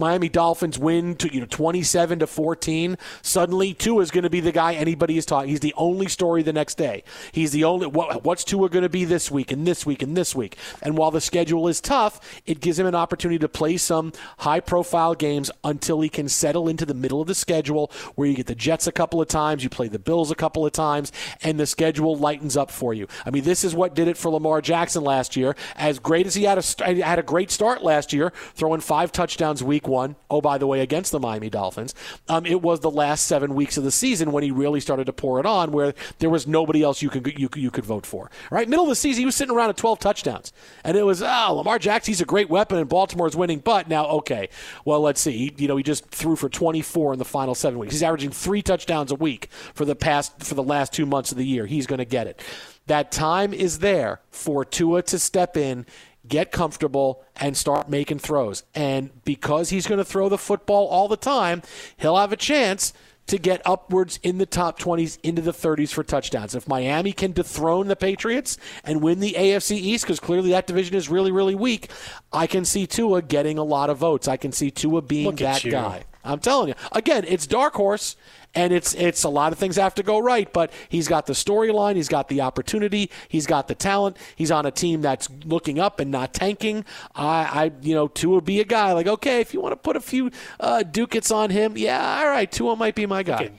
Miami 0.00 0.28
Dolphins 0.28 0.78
win 0.78 1.14
to 1.16 1.32
you 1.32 1.40
know 1.40 1.46
27 1.46 2.18
to 2.20 2.26
14. 2.26 2.98
Suddenly, 3.22 3.74
Tua 3.74 4.02
is 4.02 4.10
going 4.10 4.24
to 4.24 4.30
be 4.30 4.40
the 4.40 4.50
guy 4.50 4.74
anybody 4.74 5.18
is 5.18 5.26
talking. 5.26 5.50
He's 5.50 5.60
the 5.60 5.74
only 5.76 6.08
story 6.08 6.42
the 6.42 6.52
next 6.52 6.76
day. 6.76 7.04
He's 7.32 7.52
the 7.52 7.64
only. 7.64 7.86
What, 7.86 8.24
what's 8.24 8.42
Tua 8.42 8.68
going 8.68 8.82
to 8.82 8.88
be 8.88 9.04
this 9.04 9.30
week 9.30 9.52
and 9.52 9.66
this 9.66 9.86
week 9.86 10.02
and 10.02 10.16
this 10.16 10.34
week? 10.34 10.56
And 10.82 10.96
while 10.96 11.10
the 11.10 11.20
schedule 11.20 11.68
is 11.68 11.80
tough, 11.80 12.40
it 12.46 12.60
gives 12.60 12.78
him 12.78 12.86
an 12.86 12.94
opportunity 12.94 13.38
to 13.38 13.48
play 13.48 13.76
some 13.76 14.12
high-profile 14.38 15.14
games 15.14 15.50
until 15.62 16.00
he 16.00 16.08
can 16.08 16.28
settle 16.28 16.68
into 16.68 16.86
the 16.86 16.94
middle 16.94 17.20
of 17.20 17.28
the 17.28 17.34
schedule, 17.34 17.92
where 18.14 18.26
you 18.26 18.34
get 18.34 18.46
the 18.46 18.54
Jets 18.54 18.86
a 18.86 18.92
couple 18.92 19.20
of 19.20 19.28
times, 19.28 19.62
you 19.62 19.70
play 19.70 19.88
the 19.88 19.98
Bills 19.98 20.30
a 20.30 20.34
couple 20.34 20.64
of 20.64 20.72
times, 20.72 21.12
and 21.42 21.60
the 21.60 21.66
schedule 21.66 22.16
lightens 22.16 22.56
up 22.56 22.70
for 22.70 22.94
you. 22.94 23.06
I 23.26 23.30
mean, 23.30 23.44
this 23.44 23.64
is 23.64 23.74
what 23.74 23.94
did 23.94 24.08
it 24.08 24.16
for 24.16 24.30
Lamar 24.30 24.62
Jackson 24.62 25.04
last 25.04 25.36
year. 25.36 25.54
As 25.76 25.98
great 25.98 26.26
as 26.26 26.34
he 26.34 26.44
had 26.44 26.58
a 26.58 27.04
had 27.04 27.18
a 27.18 27.22
great 27.22 27.50
start 27.50 27.82
last 27.82 28.12
year, 28.12 28.32
throwing 28.54 28.80
five 28.80 29.12
touchdowns 29.12 29.62
week 29.62 29.89
one. 29.90 30.16
Oh, 30.30 30.40
by 30.40 30.56
the 30.56 30.66
way, 30.66 30.80
against 30.80 31.12
the 31.12 31.20
Miami 31.20 31.50
Dolphins, 31.50 31.94
um, 32.28 32.46
it 32.46 32.62
was 32.62 32.80
the 32.80 32.90
last 32.90 33.26
seven 33.26 33.54
weeks 33.54 33.76
of 33.76 33.84
the 33.84 33.90
season 33.90 34.32
when 34.32 34.42
he 34.42 34.50
really 34.50 34.80
started 34.80 35.04
to 35.04 35.12
pour 35.12 35.38
it 35.38 35.46
on, 35.46 35.72
where 35.72 35.92
there 36.18 36.30
was 36.30 36.46
nobody 36.46 36.82
else 36.82 37.02
you 37.02 37.10
could 37.10 37.38
you, 37.38 37.48
you 37.54 37.70
could 37.70 37.84
vote 37.84 38.06
for. 38.06 38.30
Right, 38.50 38.68
middle 38.68 38.84
of 38.84 38.88
the 38.88 38.94
season, 38.94 39.20
he 39.20 39.26
was 39.26 39.36
sitting 39.36 39.54
around 39.54 39.70
at 39.70 39.76
12 39.76 39.98
touchdowns, 39.98 40.52
and 40.84 40.96
it 40.96 41.02
was 41.02 41.22
oh, 41.22 41.54
Lamar 41.54 41.78
Jackson, 41.78 42.12
he's 42.12 42.20
a 42.20 42.24
great 42.24 42.48
weapon, 42.48 42.78
and 42.78 42.88
Baltimore's 42.88 43.36
winning. 43.36 43.58
But 43.58 43.88
now, 43.88 44.06
okay, 44.06 44.48
well, 44.84 45.00
let's 45.00 45.20
see. 45.20 45.32
He, 45.32 45.54
you 45.58 45.68
know, 45.68 45.76
he 45.76 45.82
just 45.82 46.06
threw 46.08 46.36
for 46.36 46.48
24 46.48 47.12
in 47.12 47.18
the 47.18 47.24
final 47.24 47.54
seven 47.54 47.78
weeks. 47.78 47.92
He's 47.92 48.02
averaging 48.02 48.30
three 48.30 48.62
touchdowns 48.62 49.10
a 49.10 49.16
week 49.16 49.48
for 49.74 49.84
the 49.84 49.96
past 49.96 50.42
for 50.42 50.54
the 50.54 50.62
last 50.62 50.92
two 50.92 51.06
months 51.06 51.32
of 51.32 51.38
the 51.38 51.46
year. 51.46 51.66
He's 51.66 51.86
going 51.86 51.98
to 51.98 52.04
get 52.04 52.26
it. 52.26 52.40
That 52.86 53.12
time 53.12 53.52
is 53.52 53.78
there 53.78 54.20
for 54.30 54.64
Tua 54.64 55.02
to 55.02 55.18
step 55.18 55.56
in 55.56 55.86
get 56.30 56.50
comfortable 56.50 57.22
and 57.36 57.54
start 57.54 57.90
making 57.90 58.20
throws. 58.20 58.62
And 58.74 59.10
because 59.24 59.68
he's 59.68 59.86
going 59.86 59.98
to 59.98 60.04
throw 60.04 60.30
the 60.30 60.38
football 60.38 60.86
all 60.86 61.08
the 61.08 61.18
time, 61.18 61.60
he'll 61.98 62.16
have 62.16 62.32
a 62.32 62.36
chance 62.36 62.94
to 63.26 63.38
get 63.38 63.60
upwards 63.64 64.18
in 64.22 64.38
the 64.38 64.46
top 64.46 64.78
20s 64.78 65.18
into 65.22 65.42
the 65.42 65.52
30s 65.52 65.92
for 65.92 66.02
touchdowns. 66.02 66.54
If 66.54 66.66
Miami 66.66 67.12
can 67.12 67.32
dethrone 67.32 67.86
the 67.86 67.94
Patriots 67.94 68.56
and 68.82 69.02
win 69.02 69.20
the 69.20 69.34
AFC 69.34 69.72
East, 69.72 70.04
because 70.04 70.18
clearly 70.18 70.50
that 70.50 70.66
division 70.66 70.96
is 70.96 71.08
really, 71.08 71.30
really 71.30 71.54
weak, 71.54 71.90
I 72.32 72.46
can 72.46 72.64
see 72.64 72.86
Tua 72.86 73.22
getting 73.22 73.58
a 73.58 73.62
lot 73.62 73.90
of 73.90 73.98
votes. 73.98 74.26
I 74.26 74.36
can 74.36 74.52
see 74.52 74.70
Tua 74.70 75.02
being 75.02 75.26
Look 75.26 75.36
that 75.36 75.62
guy. 75.62 76.04
I'm 76.24 76.38
telling 76.38 76.68
you. 76.68 76.74
Again, 76.92 77.24
it's 77.26 77.46
dark 77.46 77.74
horse 77.74 78.16
and 78.54 78.72
it's 78.72 78.94
it's 78.94 79.22
a 79.22 79.28
lot 79.28 79.52
of 79.52 79.58
things 79.58 79.76
have 79.76 79.94
to 79.94 80.02
go 80.02 80.18
right, 80.18 80.52
but 80.52 80.72
he's 80.88 81.08
got 81.08 81.26
the 81.26 81.32
storyline, 81.32 81.96
he's 81.96 82.08
got 82.08 82.28
the 82.28 82.40
opportunity, 82.40 83.10
he's 83.28 83.46
got 83.46 83.68
the 83.68 83.74
talent. 83.74 84.16
He's 84.34 84.50
on 84.50 84.66
a 84.66 84.70
team 84.70 85.00
that's 85.02 85.28
looking 85.44 85.78
up 85.78 86.00
and 86.00 86.10
not 86.10 86.34
tanking. 86.34 86.84
I, 87.14 87.24
I 87.64 87.72
you 87.82 87.94
know, 87.94 88.08
Tua 88.08 88.36
would 88.36 88.44
be 88.44 88.60
a 88.60 88.64
guy 88.64 88.92
like, 88.92 89.06
okay, 89.06 89.40
if 89.40 89.54
you 89.54 89.60
want 89.60 89.72
to 89.72 89.76
put 89.76 89.96
a 89.96 90.00
few 90.00 90.30
uh, 90.58 90.82
ducats 90.82 91.30
on 91.30 91.50
him, 91.50 91.76
yeah, 91.76 92.20
all 92.20 92.28
right, 92.28 92.50
Tua 92.50 92.76
might 92.76 92.94
be 92.94 93.06
my 93.06 93.22
guy. 93.22 93.50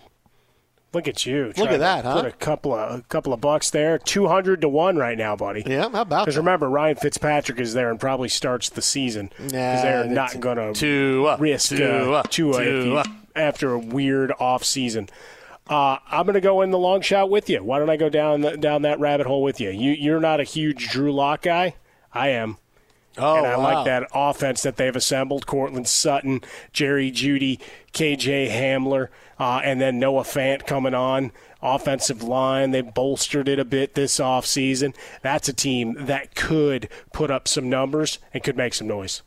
Look 0.94 1.08
at 1.08 1.26
you. 1.26 1.54
Look 1.56 1.72
at 1.72 1.80
that, 1.80 2.04
huh? 2.04 2.22
Put 2.22 2.26
a 2.26 2.36
couple 2.36 2.74
of 2.74 3.00
a 3.00 3.02
couple 3.04 3.32
of 3.32 3.40
bucks 3.40 3.70
there. 3.70 3.98
Two 3.98 4.28
hundred 4.28 4.60
to 4.62 4.70
one 4.70 4.98
right 4.98 5.18
now, 5.18 5.38
buddy. 5.38 5.64
Yeah, 5.66 5.90
how 5.90 6.02
about 6.02 6.26
Because 6.26 6.38
remember, 6.38 6.70
Ryan 6.70 6.98
Fitzpatrick 6.98 7.60
is 7.60 7.74
there 7.74 7.90
and 7.90 8.00
probably 8.00 8.28
starts 8.28 8.70
the 8.70 8.82
season 8.82 9.32
because 9.38 9.54
Nah, 9.54 9.82
they're 9.82 10.06
not 10.06 10.38
going 10.42 10.74
to 10.74 11.36
risk 11.40 11.72
uh, 11.74 12.24
Tua 12.24 12.62
if 12.62 12.68
you- 12.68 12.84
Tua. 12.84 13.06
after 13.36 13.72
a 13.72 13.80
weird 13.80 14.34
off 14.40 14.66
season. 14.66 15.08
Uh, 15.70 16.00
I'm 16.10 16.26
going 16.26 16.34
to 16.34 16.42
go 16.42 16.60
in 16.62 16.72
the 16.72 16.78
long 16.78 17.00
shot 17.00 17.30
with 17.30 17.50
you. 17.50 17.64
Why 17.64 17.80
don't 17.80 17.90
I 17.90 17.96
go 17.96 18.10
down 18.10 18.42
the, 18.42 18.58
down 18.58 18.82
that 18.82 19.00
rabbit 19.00 19.28
hole 19.28 19.42
with 19.44 19.62
you? 19.62 19.70
You 19.70 19.92
you're 19.92 20.20
not 20.20 20.42
a 20.42 20.44
huge 20.44 20.90
Drew 20.90 21.14
Lock 21.14 21.44
guy. 21.44 21.76
I 22.14 22.30
am. 22.30 22.58
Oh, 23.18 23.36
and 23.38 23.46
I 23.48 23.56
wow. 23.58 23.64
like 23.64 23.86
that 23.86 24.10
offense 24.14 24.64
that 24.64 24.76
they've 24.78 24.96
assembled. 24.96 25.46
Courtland 25.46 25.88
Sutton, 25.88 26.42
Jerry 26.74 27.12
Jeudy, 27.12 27.60
KJ 27.94 28.50
Hamler, 28.50 29.10
uh, 29.42 29.60
and 29.64 29.82
then 29.82 29.98
Noah 29.98 30.22
Fant 30.22 30.68
coming 30.68 30.94
on. 30.94 31.32
Offensive 31.64 32.22
line, 32.22 32.70
they 32.70 32.82
bolstered 32.82 33.48
it 33.48 33.58
a 33.58 33.66
bit 33.66 33.96
this 33.96 34.20
offseason. 34.20 34.96
That's 35.24 35.50
a 35.50 35.54
team 35.54 35.96
that 35.98 36.36
could 36.36 36.88
put 37.12 37.32
up 37.32 37.48
some 37.48 37.68
numbers 37.68 38.20
and 38.36 38.44
could 38.44 38.56
make 38.56 38.76
some 38.76 38.88
noise. 38.88 39.24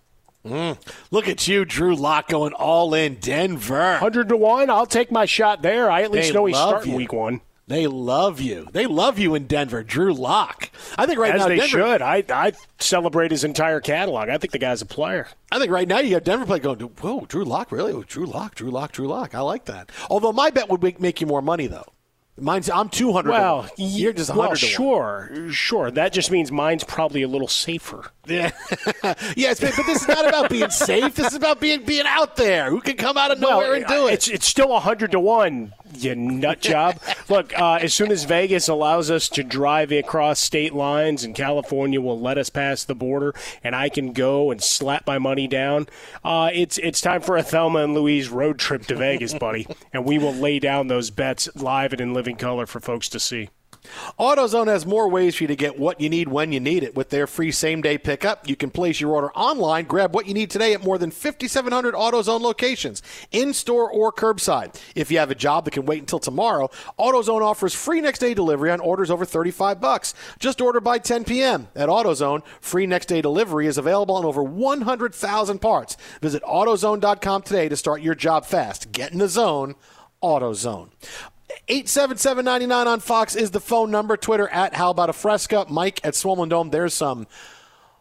Mm. 0.46 0.78
Look 1.10 1.26
at 1.26 1.48
you, 1.48 1.64
Drew 1.64 1.96
Lock, 1.96 2.28
going 2.28 2.52
all 2.52 2.94
in 2.94 3.16
Denver. 3.16 3.92
100 3.94 4.28
to 4.28 4.36
1. 4.36 4.70
I'll 4.70 4.86
take 4.86 5.10
my 5.10 5.24
shot 5.24 5.62
there. 5.62 5.90
I 5.90 6.02
at 6.02 6.12
least 6.12 6.28
They 6.28 6.34
know 6.34 6.44
he's 6.46 6.56
starting 6.56 6.92
you. 6.92 6.96
week 6.96 7.12
one. 7.12 7.40
They 7.66 7.86
love 7.86 8.40
you. 8.40 8.68
They 8.72 8.86
love 8.86 9.18
you 9.18 9.34
in 9.34 9.46
Denver, 9.46 9.82
Drew 9.82 10.12
Lock. 10.12 10.70
I 10.98 11.06
think 11.06 11.18
right 11.18 11.34
As 11.34 11.40
now 11.40 11.48
they 11.48 11.56
Denver, 11.56 11.68
should. 11.68 12.02
I, 12.02 12.22
I 12.28 12.52
celebrate 12.78 13.30
his 13.30 13.42
entire 13.42 13.80
catalog. 13.80 14.28
I 14.28 14.36
think 14.36 14.52
the 14.52 14.58
guy's 14.58 14.82
a 14.82 14.86
player. 14.86 15.28
I 15.50 15.58
think 15.58 15.70
right 15.70 15.88
now 15.88 16.00
you 16.00 16.14
have 16.14 16.24
Denver 16.24 16.44
play 16.44 16.58
going, 16.58 16.78
whoa, 16.80 17.24
Drew 17.26 17.44
Lock, 17.44 17.72
really? 17.72 17.92
Oh, 17.92 18.02
Drew 18.02 18.26
Lock, 18.26 18.54
Drew 18.54 18.70
Lock, 18.70 18.92
Drew 18.92 19.08
Lock. 19.08 19.34
I 19.34 19.40
like 19.40 19.64
that. 19.64 19.90
Although 20.10 20.32
my 20.32 20.50
bet 20.50 20.68
would 20.68 20.82
make, 20.82 21.00
make 21.00 21.22
you 21.22 21.26
more 21.26 21.40
money, 21.40 21.66
though. 21.66 21.86
Mine's 22.36 22.68
I'm 22.68 22.88
200. 22.88 23.30
Well, 23.30 23.68
you're 23.76 24.12
just 24.12 24.30
100 24.30 24.48
well, 24.48 24.54
sure, 24.56 25.30
sure. 25.50 25.90
That 25.92 26.12
just 26.12 26.32
means 26.32 26.50
mine's 26.50 26.82
probably 26.82 27.22
a 27.22 27.28
little 27.28 27.46
safer. 27.46 28.10
Yeah. 28.26 28.50
yes, 29.36 29.60
but, 29.60 29.72
but 29.76 29.86
this 29.86 30.02
is 30.02 30.08
not 30.08 30.26
about 30.26 30.50
being 30.50 30.70
safe. 30.70 31.14
This 31.14 31.28
is 31.28 31.34
about 31.34 31.60
being 31.60 31.84
being 31.84 32.06
out 32.06 32.34
there. 32.34 32.70
Who 32.70 32.80
can 32.80 32.96
come 32.96 33.16
out 33.16 33.30
of 33.30 33.38
nowhere 33.38 33.68
well, 33.68 33.74
and 33.74 33.86
do 33.86 34.08
it? 34.08 34.14
It's 34.14 34.28
it's 34.28 34.46
still 34.46 34.76
hundred 34.80 35.12
to 35.12 35.20
one. 35.20 35.74
You 35.96 36.14
nut 36.14 36.60
job. 36.60 36.98
Look, 37.28 37.58
uh, 37.58 37.78
as 37.80 37.94
soon 37.94 38.10
as 38.10 38.24
Vegas 38.24 38.68
allows 38.68 39.10
us 39.10 39.28
to 39.30 39.42
drive 39.42 39.92
across 39.92 40.40
state 40.40 40.74
lines 40.74 41.24
and 41.24 41.34
California 41.34 42.00
will 42.00 42.18
let 42.18 42.38
us 42.38 42.50
pass 42.50 42.84
the 42.84 42.94
border 42.94 43.34
and 43.62 43.74
I 43.74 43.88
can 43.88 44.12
go 44.12 44.50
and 44.50 44.62
slap 44.62 45.06
my 45.06 45.18
money 45.18 45.46
down, 45.46 45.86
uh, 46.24 46.50
it's 46.52 46.78
it's 46.78 47.00
time 47.00 47.20
for 47.20 47.36
a 47.36 47.42
Thelma 47.42 47.80
and 47.80 47.94
Louise 47.94 48.28
road 48.28 48.58
trip 48.58 48.86
to 48.86 48.96
Vegas, 48.96 49.34
buddy. 49.34 49.66
and 49.92 50.04
we 50.04 50.18
will 50.18 50.34
lay 50.34 50.58
down 50.58 50.88
those 50.88 51.10
bets 51.10 51.48
live 51.54 51.92
and 51.92 52.00
in 52.00 52.14
living 52.14 52.36
color 52.36 52.66
for 52.66 52.80
folks 52.80 53.08
to 53.10 53.20
see. 53.20 53.48
AutoZone 54.18 54.66
has 54.66 54.86
more 54.86 55.08
ways 55.08 55.34
for 55.34 55.44
you 55.44 55.48
to 55.48 55.56
get 55.56 55.78
what 55.78 56.00
you 56.00 56.08
need 56.08 56.28
when 56.28 56.52
you 56.52 56.60
need 56.60 56.82
it. 56.82 56.94
With 56.94 57.10
their 57.10 57.26
free 57.26 57.52
same 57.52 57.82
day 57.82 57.98
pickup, 57.98 58.48
you 58.48 58.56
can 58.56 58.70
place 58.70 59.00
your 59.00 59.12
order 59.12 59.32
online, 59.32 59.84
grab 59.84 60.14
what 60.14 60.26
you 60.26 60.34
need 60.34 60.50
today 60.50 60.72
at 60.72 60.82
more 60.82 60.98
than 60.98 61.10
5,700 61.10 61.94
AutoZone 61.94 62.40
locations, 62.40 63.02
in 63.30 63.52
store 63.52 63.90
or 63.90 64.12
curbside. 64.12 64.80
If 64.94 65.10
you 65.10 65.18
have 65.18 65.30
a 65.30 65.34
job 65.34 65.64
that 65.64 65.72
can 65.72 65.86
wait 65.86 66.00
until 66.00 66.18
tomorrow, 66.18 66.70
AutoZone 66.98 67.42
offers 67.42 67.74
free 67.74 68.00
next 68.00 68.18
day 68.18 68.34
delivery 68.34 68.70
on 68.70 68.80
orders 68.80 69.10
over 69.10 69.24
35 69.24 69.80
bucks. 69.80 70.14
Just 70.38 70.60
order 70.60 70.80
by 70.80 70.98
10 70.98 71.24
p.m. 71.24 71.68
At 71.74 71.88
AutoZone, 71.88 72.44
free 72.60 72.86
next 72.86 73.06
day 73.06 73.20
delivery 73.20 73.66
is 73.66 73.78
available 73.78 74.16
on 74.16 74.24
over 74.24 74.42
100,000 74.42 75.58
parts. 75.58 75.96
Visit 76.20 76.42
AutoZone.com 76.42 77.42
today 77.42 77.68
to 77.68 77.76
start 77.76 78.02
your 78.02 78.14
job 78.14 78.46
fast. 78.46 78.92
Get 78.92 79.12
in 79.12 79.18
the 79.18 79.28
zone. 79.28 79.74
AutoZone. 80.22 80.88
877-99 81.68 82.86
on 82.86 83.00
Fox 83.00 83.36
is 83.36 83.50
the 83.50 83.60
phone 83.60 83.90
number. 83.90 84.16
Twitter 84.16 84.48
at 84.48 84.74
How 84.74 84.90
About 84.90 85.10
a 85.10 85.12
Fresca. 85.12 85.66
Mike 85.68 86.00
at 86.04 86.14
Swollen 86.14 86.48
Dome. 86.48 86.70
There's 86.70 86.94
some 86.94 87.26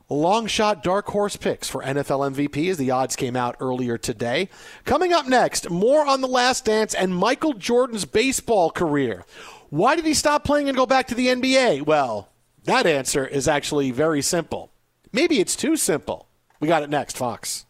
long 0.10 0.48
shot 0.48 0.84
dark 0.84 1.08
horse 1.08 1.36
picks 1.36 1.70
for 1.70 1.82
NFL 1.82 2.34
MVP 2.34 2.70
as 2.70 2.78
the 2.78 2.92
odds 2.92 3.16
came 3.16 3.36
out 3.36 3.56
earlier 3.60 3.98
today. 3.98 4.50
Coming 4.86 5.14
up 5.14 5.28
next, 5.28 5.70
more 5.70 6.06
on 6.06 6.22
The 6.22 6.28
Last 6.28 6.66
Dance 6.66 6.94
and 6.94 7.16
Michael 7.16 7.54
Jordan's 7.54 8.06
baseball 8.06 8.70
career. 8.70 9.26
Why 9.70 9.96
did 9.96 10.06
he 10.06 10.14
stop 10.14 10.44
playing 10.44 10.68
and 10.68 10.78
go 10.78 10.86
back 10.86 11.08
to 11.08 11.16
the 11.16 11.28
NBA? 11.28 11.86
Well, 11.86 12.30
that 12.66 12.86
answer 12.86 13.26
is 13.26 13.48
actually 13.48 13.92
very 13.92 14.22
simple. 14.22 14.72
Maybe 15.12 15.40
it's 15.40 15.56
too 15.56 15.76
simple. 15.78 16.28
We 16.60 16.68
got 16.68 16.84
it 16.84 16.90
next, 16.90 17.18
Fox. 17.18 17.66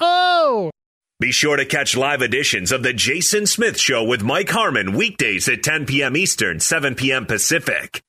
Oh! 0.00 0.70
Be 1.18 1.32
sure 1.32 1.56
to 1.56 1.64
catch 1.64 1.96
live 1.96 2.20
editions 2.20 2.72
of 2.72 2.82
The 2.82 2.92
Jason 2.92 3.46
Smith 3.46 3.80
Show 3.80 4.04
with 4.04 4.22
Mike 4.22 4.50
Harmon 4.50 4.92
weekdays 4.92 5.48
at 5.48 5.62
10 5.62 5.86
p.m. 5.86 6.14
Eastern, 6.14 6.60
7 6.60 6.94
p.m. 6.94 7.24
Pacific. 7.24 8.02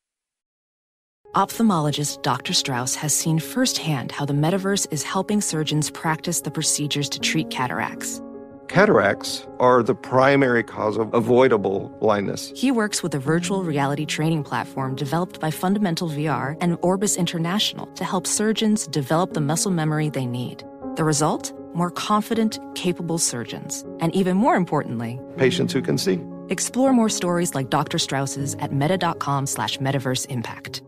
Ophthalmologist 1.33 2.21
Dr. 2.21 2.51
Strauss 2.51 2.95
has 2.95 3.13
seen 3.13 3.39
firsthand 3.39 4.11
how 4.11 4.25
the 4.25 4.33
metaverse 4.33 4.91
is 4.91 5.03
helping 5.03 5.39
surgeons 5.39 5.89
practice 5.89 6.41
the 6.41 6.51
procedures 6.51 7.07
to 7.07 7.19
treat 7.21 7.49
cataracts. 7.49 8.21
Cataracts 8.67 9.47
are 9.61 9.83
the 9.83 9.95
primary 9.95 10.61
cause 10.61 10.97
of 10.97 11.13
avoidable 11.13 11.87
blindness. 12.01 12.51
He 12.57 12.71
works 12.71 13.01
with 13.01 13.15
a 13.15 13.19
virtual 13.19 13.63
reality 13.63 14.05
training 14.05 14.43
platform 14.43 14.97
developed 14.97 15.39
by 15.39 15.49
Fundamental 15.49 16.09
VR 16.09 16.57
and 16.59 16.77
Orbis 16.81 17.15
International 17.15 17.85
to 17.93 18.03
help 18.03 18.27
surgeons 18.27 18.85
develop 18.87 19.31
the 19.31 19.39
muscle 19.39 19.71
memory 19.71 20.09
they 20.09 20.25
need. 20.25 20.65
The 20.97 21.05
result? 21.05 21.53
More 21.77 21.91
confident, 21.91 22.57
capable 22.73 23.19
surgeons. 23.19 23.85
And 23.99 24.13
even 24.15 24.35
more 24.35 24.55
importantly, 24.55 25.19
Patients 25.37 25.71
who 25.71 25.83
can 25.83 25.95
see. 25.99 26.19
explore 26.49 26.91
more 26.91 27.07
stories 27.07 27.53
like 27.53 27.69
Dr. 27.69 27.99
Strauss's 27.99 28.55
at 28.55 28.73
meta.com 28.73 29.45
slash 29.45 29.77
metaverse 29.77 30.25
impact. 30.29 30.81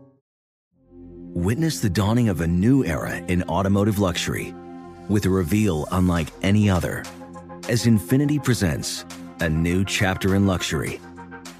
Witness 1.32 1.78
the 1.78 1.88
dawning 1.88 2.28
of 2.28 2.40
a 2.40 2.46
new 2.48 2.84
era 2.84 3.18
in 3.28 3.44
automotive 3.44 4.00
luxury 4.00 4.52
with 5.08 5.26
a 5.26 5.30
reveal 5.30 5.86
unlike 5.92 6.26
any 6.42 6.68
other 6.68 7.04
as 7.68 7.84
Infiniti 7.86 8.42
presents 8.42 9.04
a 9.38 9.48
new 9.48 9.84
chapter 9.84 10.34
in 10.34 10.44
luxury, 10.48 11.00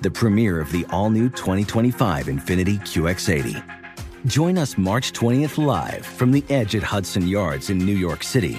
the 0.02 0.10
premiere 0.10 0.60
of 0.60 0.72
the 0.72 0.84
all-new 0.90 1.28
2025 1.30 2.26
Infiniti 2.26 2.80
QX80. 2.80 3.62
Join 4.26 4.58
us 4.58 4.76
March 4.76 5.12
20th 5.12 5.64
live 5.64 6.04
from 6.04 6.32
the 6.32 6.42
edge 6.50 6.74
at 6.74 6.82
Hudson 6.82 7.28
Yards 7.28 7.70
in 7.70 7.78
New 7.78 7.96
York 7.96 8.24
City, 8.24 8.58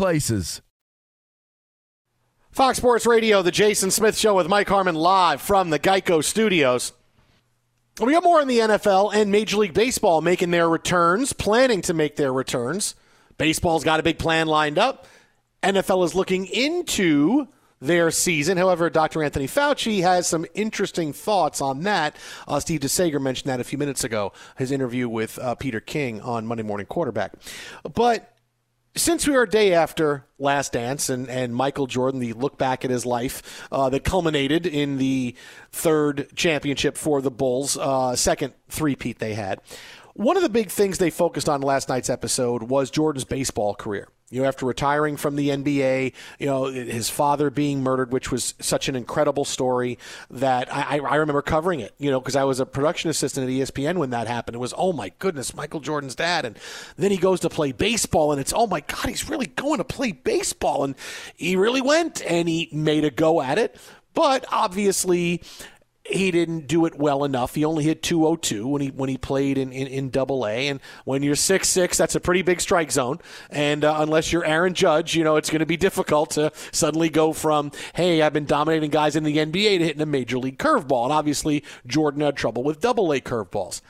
places. 0.01 0.63
Fox 2.49 2.79
Sports 2.79 3.05
Radio, 3.05 3.43
the 3.43 3.51
Jason 3.51 3.91
Smith 3.91 4.17
Show 4.17 4.33
with 4.33 4.47
Mike 4.47 4.67
Harmon 4.67 4.95
live 4.95 5.43
from 5.43 5.69
the 5.69 5.77
Geico 5.77 6.23
Studios. 6.23 6.91
We 8.01 8.13
got 8.13 8.23
more 8.23 8.41
in 8.41 8.47
the 8.47 8.57
NFL 8.57 9.13
and 9.13 9.31
Major 9.31 9.57
League 9.57 9.75
Baseball 9.75 10.21
making 10.21 10.49
their 10.49 10.67
returns, 10.67 11.33
planning 11.33 11.83
to 11.83 11.93
make 11.93 12.15
their 12.15 12.33
returns. 12.33 12.95
Baseball's 13.37 13.83
got 13.83 13.99
a 13.99 14.03
big 14.03 14.17
plan 14.17 14.47
lined 14.47 14.79
up. 14.79 15.05
NFL 15.61 16.03
is 16.03 16.15
looking 16.15 16.47
into 16.47 17.47
their 17.79 18.09
season. 18.09 18.57
However, 18.57 18.89
Dr. 18.89 19.21
Anthony 19.21 19.45
Fauci 19.45 20.01
has 20.01 20.25
some 20.25 20.47
interesting 20.55 21.13
thoughts 21.13 21.61
on 21.61 21.83
that. 21.83 22.15
Uh, 22.47 22.59
Steve 22.59 22.79
DeSager 22.79 23.21
mentioned 23.21 23.51
that 23.51 23.59
a 23.59 23.63
few 23.63 23.77
minutes 23.77 24.03
ago, 24.03 24.33
his 24.57 24.71
interview 24.71 25.07
with 25.07 25.37
uh, 25.37 25.53
Peter 25.53 25.79
King 25.79 26.21
on 26.21 26.47
Monday 26.47 26.63
Morning 26.63 26.87
Quarterback. 26.87 27.33
But 27.93 28.30
since 28.95 29.27
we 29.27 29.35
are 29.35 29.43
a 29.43 29.49
day 29.49 29.73
after 29.73 30.25
Last 30.37 30.73
Dance 30.73 31.09
and, 31.09 31.29
and 31.29 31.55
Michael 31.55 31.87
Jordan, 31.87 32.19
the 32.19 32.33
look 32.33 32.57
back 32.57 32.83
at 32.83 32.91
his 32.91 33.05
life 33.05 33.67
uh, 33.71 33.89
that 33.89 34.03
culminated 34.03 34.65
in 34.65 34.97
the 34.97 35.35
third 35.71 36.29
championship 36.35 36.97
for 36.97 37.21
the 37.21 37.31
Bulls, 37.31 37.77
uh, 37.77 38.15
second 38.15 38.53
three-peat 38.69 39.19
they 39.19 39.33
had, 39.33 39.61
one 40.13 40.35
of 40.35 40.43
the 40.43 40.49
big 40.49 40.69
things 40.69 40.97
they 40.97 41.09
focused 41.09 41.47
on 41.47 41.61
last 41.61 41.87
night's 41.87 42.09
episode 42.09 42.63
was 42.63 42.91
Jordan's 42.91 43.23
baseball 43.23 43.73
career 43.73 44.07
you 44.31 44.41
know, 44.41 44.47
after 44.47 44.65
retiring 44.65 45.17
from 45.17 45.35
the 45.35 45.49
NBA, 45.49 46.13
you 46.39 46.45
know, 46.45 46.65
his 46.65 47.09
father 47.09 47.49
being 47.49 47.83
murdered, 47.83 48.11
which 48.11 48.31
was 48.31 48.55
such 48.59 48.87
an 48.87 48.95
incredible 48.95 49.45
story 49.45 49.99
that 50.29 50.73
I, 50.73 50.99
I 50.99 51.15
remember 51.17 51.41
covering 51.41 51.81
it, 51.81 51.93
you 51.99 52.09
know, 52.09 52.19
because 52.19 52.37
I 52.37 52.45
was 52.45 52.59
a 52.59 52.65
production 52.65 53.09
assistant 53.09 53.47
at 53.47 53.53
ESPN 53.53 53.97
when 53.97 54.09
that 54.11 54.27
happened. 54.27 54.55
It 54.55 54.59
was, 54.59 54.73
oh 54.77 54.93
my 54.93 55.11
goodness, 55.19 55.53
Michael 55.53 55.81
Jordan's 55.81 56.15
dad. 56.15 56.45
And 56.45 56.57
then 56.97 57.11
he 57.11 57.17
goes 57.17 57.41
to 57.41 57.49
play 57.49 57.73
baseball, 57.73 58.31
and 58.31 58.39
it's, 58.39 58.53
oh 58.55 58.67
my 58.67 58.79
God, 58.79 59.09
he's 59.09 59.29
really 59.29 59.47
going 59.47 59.79
to 59.79 59.83
play 59.83 60.13
baseball. 60.13 60.85
And 60.85 60.95
he 61.35 61.57
really 61.57 61.81
went 61.81 62.23
and 62.25 62.47
he 62.47 62.69
made 62.71 63.03
a 63.03 63.11
go 63.11 63.41
at 63.41 63.57
it. 63.57 63.75
But 64.13 64.45
obviously, 64.51 65.41
he 66.03 66.31
didn't 66.31 66.67
do 66.67 66.85
it 66.85 66.97
well 66.97 67.23
enough. 67.23 67.55
He 67.55 67.63
only 67.63 67.83
hit 67.83 68.01
202 68.01 68.67
when 68.67 68.81
he 68.81 68.87
when 68.89 69.09
he 69.09 69.17
played 69.17 69.57
in, 69.57 69.71
in, 69.71 69.87
in 69.87 70.09
Double 70.09 70.45
A. 70.47 70.67
And 70.67 70.79
when 71.05 71.21
you're 71.21 71.35
six 71.35 71.69
six, 71.69 71.97
that's 71.97 72.15
a 72.15 72.19
pretty 72.19 72.41
big 72.41 72.59
strike 72.59 72.91
zone. 72.91 73.19
And 73.49 73.83
uh, 73.83 73.95
unless 73.99 74.31
you're 74.31 74.43
Aaron 74.43 74.73
Judge, 74.73 75.15
you 75.15 75.23
know 75.23 75.35
it's 75.35 75.49
going 75.49 75.59
to 75.59 75.65
be 75.65 75.77
difficult 75.77 76.31
to 76.31 76.51
suddenly 76.71 77.09
go 77.09 77.33
from 77.33 77.71
hey, 77.93 78.21
I've 78.21 78.33
been 78.33 78.45
dominating 78.45 78.89
guys 78.89 79.15
in 79.15 79.23
the 79.23 79.37
NBA 79.37 79.77
to 79.77 79.85
hitting 79.85 80.01
a 80.01 80.05
major 80.05 80.39
league 80.39 80.57
curveball. 80.57 81.03
And 81.03 81.13
obviously 81.13 81.63
Jordan 81.85 82.21
had 82.21 82.35
trouble 82.35 82.63
with 82.63 82.81
Double 82.81 83.11
A 83.11 83.21
curveballs. 83.21 83.81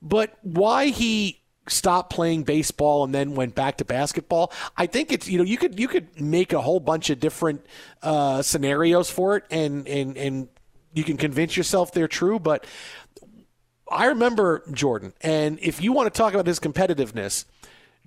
But 0.00 0.36
why 0.42 0.86
he 0.86 1.42
stopped 1.68 2.12
playing 2.12 2.42
baseball 2.42 3.04
and 3.04 3.14
then 3.14 3.34
went 3.34 3.54
back 3.54 3.76
to 3.76 3.84
basketball. 3.84 4.52
I 4.76 4.86
think 4.86 5.12
it's 5.12 5.28
you 5.28 5.38
know 5.38 5.44
you 5.44 5.56
could 5.56 5.78
you 5.78 5.88
could 5.88 6.20
make 6.20 6.52
a 6.52 6.60
whole 6.60 6.80
bunch 6.80 7.10
of 7.10 7.20
different 7.20 7.64
uh, 8.02 8.42
scenarios 8.42 9.10
for 9.10 9.36
it 9.36 9.44
and 9.50 9.86
and 9.86 10.16
and 10.16 10.48
you 10.94 11.04
can 11.04 11.16
convince 11.16 11.56
yourself 11.56 11.92
they're 11.92 12.08
true, 12.08 12.38
but 12.38 12.66
I 13.90 14.06
remember 14.06 14.62
Jordan, 14.72 15.12
and 15.20 15.58
if 15.60 15.82
you 15.82 15.92
want 15.92 16.12
to 16.12 16.16
talk 16.16 16.32
about 16.32 16.46
his 16.46 16.58
competitiveness, 16.58 17.44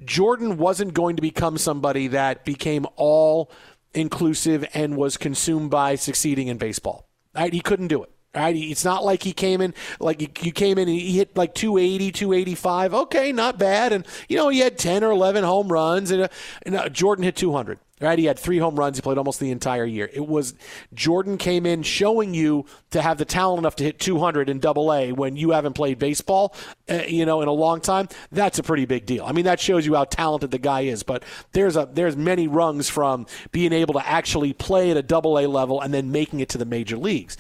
Jordan 0.04 0.58
wasn't 0.58 0.94
going 0.94 1.16
to 1.16 1.22
become 1.22 1.58
somebody 1.58 2.08
that 2.08 2.44
became 2.44 2.86
all 2.96 3.52
inclusive 3.94 4.66
and 4.74 4.98
was 4.98 5.16
consumed 5.16 5.70
by 5.70 5.96
succeeding 5.96 6.48
in 6.48 6.58
baseball. 6.58 7.08
Right? 7.36 7.54
He 7.54 7.62
couldn't 7.62 7.88
do 7.88 8.04
it. 8.04 8.12
Right? 8.36 8.56
It's 8.56 8.84
not 8.84 9.06
like 9.06 9.24
he 9.24 9.32
came 9.32 9.62
in 9.62 9.74
like 10.00 10.44
you 10.44 10.52
came 10.52 10.78
in 10.78 10.90
and 10.90 10.98
he 10.98 11.18
hit 11.18 11.38
like 11.38 11.54
280, 11.54 12.12
285. 12.12 12.94
Okay, 12.94 13.32
not 13.32 13.58
bad. 13.58 13.94
And 13.94 14.06
you 14.28 14.36
know 14.36 14.50
he 14.50 14.60
had 14.60 14.78
10 14.78 15.06
or 15.06 15.12
11 15.12 15.46
home 15.46 15.70
runs, 15.70 16.12
and, 16.12 16.24
uh, 16.24 16.28
and 16.64 16.76
uh, 16.76 16.90
Jordan 16.90 17.24
hit 17.24 17.38
200. 17.38 17.80
Right, 18.02 18.20
he 18.20 18.26
had 18.26 18.38
three 18.38 18.58
home 18.58 18.76
runs. 18.76 18.98
He 18.98 19.02
played 19.02 19.18
almost 19.18 19.40
the 19.40 19.52
entire 19.52 19.86
year. 19.86 20.10
It 20.12 20.28
was 20.28 20.54
Jordan 20.94 21.38
came 21.38 21.66
in 21.66 21.82
showing 21.82 22.34
you 22.34 22.66
to 22.92 23.02
have 23.02 23.18
the 23.18 23.24
talent 23.24 23.60
enough 23.60 23.78
to 23.78 23.86
hit 23.86 24.00
200 24.00 24.50
in 24.50 24.60
Double 24.60 24.94
A 24.94 25.14
when 25.14 25.38
you 25.38 25.52
haven't 25.52 25.74
played 25.74 25.98
baseball, 25.98 26.54
uh, 26.90 27.04
you 27.08 27.26
know, 27.26 27.42
in 27.42 27.48
a 27.48 27.54
long 27.54 27.80
time. 27.80 28.10
That's 28.34 28.60
a 28.60 28.64
pretty 28.64 28.84
big 28.84 29.06
deal. 29.06 29.24
I 29.24 29.32
mean, 29.32 29.46
that 29.46 29.62
shows 29.62 29.86
you 29.86 29.96
how 29.96 30.04
talented 30.04 30.52
the 30.52 30.58
guy 30.58 30.82
is. 30.82 31.04
But 31.04 31.24
there's 31.54 31.78
a 31.78 31.88
there's 31.90 32.18
many 32.18 32.50
rungs 32.50 32.90
from 32.90 33.28
being 33.54 33.72
able 33.72 33.94
to 33.94 34.06
actually 34.06 34.52
play 34.52 34.92
at 34.92 34.98
a 34.98 35.02
Double 35.02 35.40
A 35.40 35.48
level 35.48 35.80
and 35.80 35.94
then 35.94 36.12
making 36.12 36.42
it 36.42 36.50
to 36.50 36.58
the 36.58 36.66
major 36.66 36.98
leagues. 36.98 37.38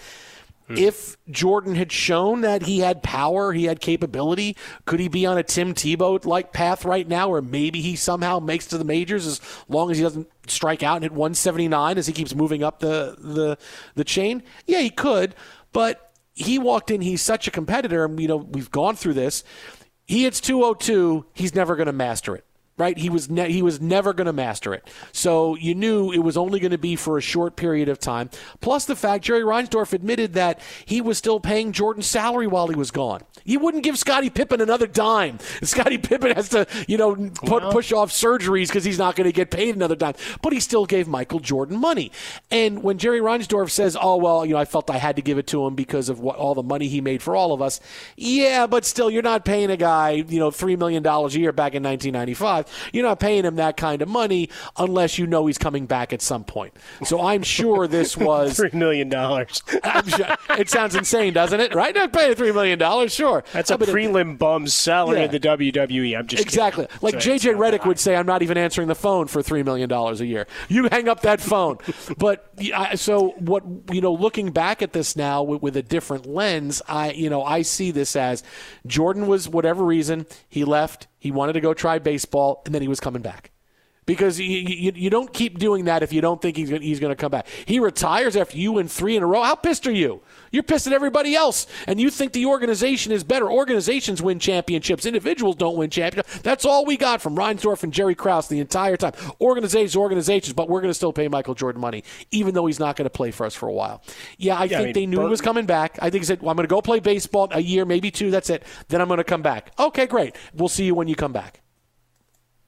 Hmm. 0.67 0.77
If 0.77 1.17
Jordan 1.29 1.75
had 1.75 1.91
shown 1.91 2.41
that 2.41 2.63
he 2.63 2.79
had 2.79 3.03
power, 3.03 3.53
he 3.53 3.65
had 3.65 3.79
capability, 3.79 4.57
could 4.85 4.99
he 4.99 5.07
be 5.07 5.25
on 5.25 5.37
a 5.37 5.43
Tim 5.43 5.73
Tebow 5.73 6.25
like 6.25 6.53
path 6.53 6.85
right 6.85 7.07
now, 7.07 7.29
or 7.29 7.41
maybe 7.41 7.81
he 7.81 7.95
somehow 7.95 8.39
makes 8.39 8.65
to 8.67 8.77
the 8.77 8.83
majors 8.83 9.27
as 9.27 9.41
long 9.67 9.91
as 9.91 9.97
he 9.97 10.03
doesn't 10.03 10.27
strike 10.47 10.81
out 10.81 10.95
and 10.95 11.03
hit 11.03 11.11
179 11.11 11.97
as 11.97 12.07
he 12.07 12.13
keeps 12.13 12.33
moving 12.33 12.63
up 12.63 12.79
the 12.79 13.15
the 13.19 13.57
the 13.93 14.03
chain? 14.03 14.41
Yeah, 14.65 14.79
he 14.79 14.89
could, 14.89 15.35
but 15.71 16.11
he 16.33 16.57
walked 16.57 16.89
in. 16.89 17.01
He's 17.01 17.21
such 17.21 17.47
a 17.47 17.51
competitor, 17.51 18.03
and 18.05 18.19
you 18.19 18.27
know 18.27 18.37
we've 18.37 18.71
gone 18.71 18.95
through 18.95 19.13
this. 19.13 19.43
He 20.07 20.23
hits 20.23 20.39
202. 20.39 21.25
He's 21.33 21.53
never 21.53 21.75
going 21.75 21.87
to 21.87 21.93
master 21.93 22.35
it 22.35 22.45
right? 22.77 22.97
He 22.97 23.10
was 23.10 23.30
ne- 23.30 23.52
he 23.52 23.61
was 23.61 23.80
never 23.80 24.14
going 24.14 24.26
to 24.26 24.34
master 24.34 24.73
it. 24.73 24.88
So 25.11 25.56
you 25.56 25.73
knew 25.73 26.11
it 26.11 26.19
was 26.19 26.35
only 26.35 26.60
going 26.60 26.72
to 26.72 26.77
be 26.77 26.95
for 26.95 27.18
a 27.18 27.22
short 27.22 27.56
period 27.56 27.88
of 27.88 27.99
time. 27.99 28.30
Plus 28.60 28.85
the 28.85 28.95
fact 28.95 29.23
Jerry 29.23 29.41
Reinsdorf 29.41 29.93
admitted 29.93 30.34
that 30.34 30.60
he 30.85 30.99
was 30.99 31.18
still 31.18 31.39
paying 31.39 31.72
Jordan's 31.72 32.07
salary 32.07 32.47
while 32.47 32.68
he 32.68 32.76
was 32.76 32.91
gone. 32.91 33.22
He 33.45 33.57
wouldn't 33.57 33.84
give 33.84 33.97
Scottie 33.97 34.30
Pippen 34.30 34.60
another 34.60 34.88
dime. 34.88 35.39
Scottie 35.64 35.97
Pippen 35.97 36.35
has 36.35 36.49
to, 36.49 36.68
you 36.88 36.97
know, 36.97 37.15
put, 37.15 37.64
push 37.72 37.91
off 37.93 38.11
surgeries 38.11 38.68
because 38.68 38.84
he's 38.84 38.97
not 38.97 39.15
going 39.15 39.30
to 39.30 39.34
get 39.34 39.52
paid 39.52 39.76
another 39.76 39.95
dime. 39.95 40.15
But 40.41 40.52
he 40.52 40.60
still 40.60 40.85
gave 40.85 41.07
Michael 41.07 41.39
Jordan 41.39 41.80
money. 41.80 42.11
And 42.52 42.84
when 42.84 42.97
Jerry 42.97 43.19
Reinsdorf 43.19 43.69
says, 43.69 43.95
"Oh 43.99 44.18
well, 44.18 44.45
you 44.45 44.53
know, 44.53 44.60
I 44.60 44.65
felt 44.65 44.89
I 44.89 44.97
had 44.97 45.15
to 45.15 45.22
give 45.22 45.38
it 45.38 45.47
to 45.47 45.65
him 45.65 45.76
because 45.76 46.10
of 46.10 46.19
what 46.19 46.35
all 46.38 46.56
the 46.56 46.64
money 46.64 46.88
he 46.88 46.99
made 47.02 47.22
for 47.22 47.35
all 47.35 47.53
of 47.53 47.61
us," 47.61 47.80
yeah, 48.18 48.68
but 48.68 48.85
still, 48.85 49.10
you're 49.10 49.22
not 49.22 49.45
paying 49.45 49.69
a 49.69 49.77
guy, 49.77 50.11
you 50.11 50.39
know, 50.39 50.52
three 50.52 50.76
million 50.76 51.03
dollars 51.03 51.35
a 51.35 51.39
year 51.39 51.52
back 51.52 51.73
in 51.73 51.84
1995. 51.84 52.64
You're 52.93 53.03
not 53.03 53.19
paying 53.19 53.45
him 53.45 53.55
that 53.55 53.77
kind 53.77 54.01
of 54.01 54.07
money 54.07 54.49
unless 54.77 55.17
you 55.17 55.27
know 55.27 55.45
he's 55.47 55.57
coming 55.57 55.85
back 55.85 56.13
at 56.13 56.21
some 56.21 56.43
point. 56.43 56.73
So 57.03 57.21
I'm 57.21 57.43
sure 57.43 57.87
this 57.87 58.17
was 58.25 58.57
three 58.57 58.69
million 58.73 59.09
dollars. 59.09 59.61
Sure, 59.67 60.35
it 60.57 60.69
sounds 60.69 60.95
insane, 60.95 61.33
doesn't 61.33 61.59
it? 61.59 61.73
Right? 61.73 61.95
Not 61.95 62.13
paying 62.13 62.35
three 62.35 62.51
million 62.51 62.79
dollars, 62.79 63.13
sure. 63.13 63.43
That's 63.53 63.71
a 63.71 63.77
prelim 63.77 64.37
bum's 64.37 64.73
salary 64.73 65.19
yeah. 65.19 65.25
in 65.25 65.31
the 65.31 65.39
WWE. 65.39 66.17
I'm 66.17 66.27
just 66.27 66.43
exactly 66.43 66.85
kidding. 66.85 66.99
like 67.01 67.21
so 67.21 67.29
JJ 67.29 67.55
Redick 67.55 67.85
would 67.85 67.99
say. 67.99 68.15
I'm 68.15 68.25
not 68.25 68.41
even 68.41 68.57
answering 68.57 68.87
the 68.87 68.95
phone 68.95 69.27
for 69.27 69.41
three 69.41 69.63
million 69.63 69.89
dollars 69.89 70.21
a 70.21 70.25
year. 70.25 70.47
You 70.69 70.87
hang 70.91 71.07
up 71.07 71.21
that 71.21 71.41
phone. 71.41 71.77
but 72.17 72.53
so 72.95 73.29
what? 73.39 73.63
You 73.91 74.01
know, 74.01 74.13
looking 74.13 74.51
back 74.51 74.81
at 74.81 74.93
this 74.93 75.15
now 75.15 75.43
with, 75.43 75.61
with 75.61 75.77
a 75.77 75.83
different 75.83 76.25
lens, 76.25 76.81
I 76.87 77.11
you 77.11 77.29
know 77.29 77.43
I 77.43 77.61
see 77.61 77.91
this 77.91 78.15
as 78.15 78.43
Jordan 78.85 79.27
was 79.27 79.49
whatever 79.49 79.83
reason 79.83 80.25
he 80.49 80.63
left 80.63 81.07
he 81.26 81.31
wanted 81.31 81.53
to 81.53 81.60
go 81.60 81.73
try 81.73 81.97
baseball, 81.97 82.61
and 82.65 82.76
then 82.76 82.84
he 82.84 82.88
was 82.88 82.99
coming 82.99 83.23
back. 83.23 83.49
because 84.06 84.39
you, 84.39 84.45
you, 84.45 84.91
you 84.95 85.10
don't 85.10 85.34
keep 85.34 85.57
doing 85.57 85.85
that 85.85 86.03
if 86.03 86.14
you 86.14 86.22
don't 86.22 86.39
think 86.39 86.56
he's 86.56 86.69
gonna, 86.69 86.84
he's 86.84 86.99
going 86.99 87.10
to 87.10 87.15
come 87.15 87.31
back. 87.31 87.47
He 87.65 87.80
retires 87.80 88.35
after 88.35 88.57
you 88.57 88.73
win 88.73 88.88
three 88.88 89.15
in 89.18 89.23
a 89.23 89.26
row. 89.26 89.41
How 89.41 89.56
pissed 89.56 89.88
are 89.88 89.91
you? 89.91 90.22
You're 90.56 90.64
pissed 90.64 90.88
at 90.88 90.94
everybody 90.94 91.36
else, 91.36 91.68
and 91.86 91.99
you 91.99 92.10
think 92.10 92.32
the 92.32 92.45
organization 92.45 93.11
is 93.11 93.23
better. 93.23 93.52
Organizations 93.52 94.22
win 94.22 94.40
championships. 94.40 95.06
Individuals 95.06 95.57
don't 95.57 95.77
win 95.77 95.90
championships. 95.90 96.40
That's 96.40 96.65
all 96.65 96.86
we 96.86 96.98
got 96.98 97.22
from 97.22 97.36
Reinsdorf 97.36 97.84
and 97.84 97.94
Jerry 97.94 98.15
Krause 98.15 98.48
the 98.48 98.60
entire 98.61 98.98
time. 98.98 99.14
Organizations, 99.41 99.95
organizations, 99.95 100.53
but 100.53 100.69
we're 100.69 100.82
going 100.82 100.90
to 100.90 100.95
still 100.95 101.14
pay 101.14 101.27
Michael 101.27 101.56
Jordan 101.56 101.82
money, 101.82 102.03
even 102.32 102.53
though 102.53 102.65
he's 102.65 102.80
not 102.80 102.95
going 102.95 103.06
to 103.06 103.10
play 103.10 103.32
for 103.32 103.45
us 103.45 103.53
for 103.53 103.68
a 103.68 103.73
while. 103.73 104.02
Yeah, 104.38 104.57
I 104.57 104.64
Yeah, 104.64 104.80
I 104.80 104.84
think 104.84 104.86
mean, 104.86 104.94
they 104.94 105.06
knew 105.06 105.22
he 105.22 105.27
was 105.30 105.41
coming 105.41 105.65
back. 105.65 105.99
I 106.02 106.10
think 106.10 106.23
he 106.23 106.26
said, 106.26 106.41
well, 106.41 106.52
I'm 106.52 106.56
going 106.56 106.68
to 106.68 106.73
go 106.73 106.82
play 106.82 106.99
baseball 107.02 107.49
a 107.52 107.60
year, 107.61 107.84
maybe 107.86 108.10
two. 108.10 108.32
That's 108.32 108.49
it. 108.49 108.64
Then 108.88 109.02
I'm 109.02 109.07
going 109.07 109.18
to 109.18 109.23
come 109.26 109.41
back. 109.41 109.72
Okay, 109.77 110.07
great. 110.07 110.36
We'll 110.53 110.69
see 110.69 110.86
you 110.86 110.95
when 110.95 111.07
you 111.10 111.15
come 111.15 111.34
back. 111.34 111.61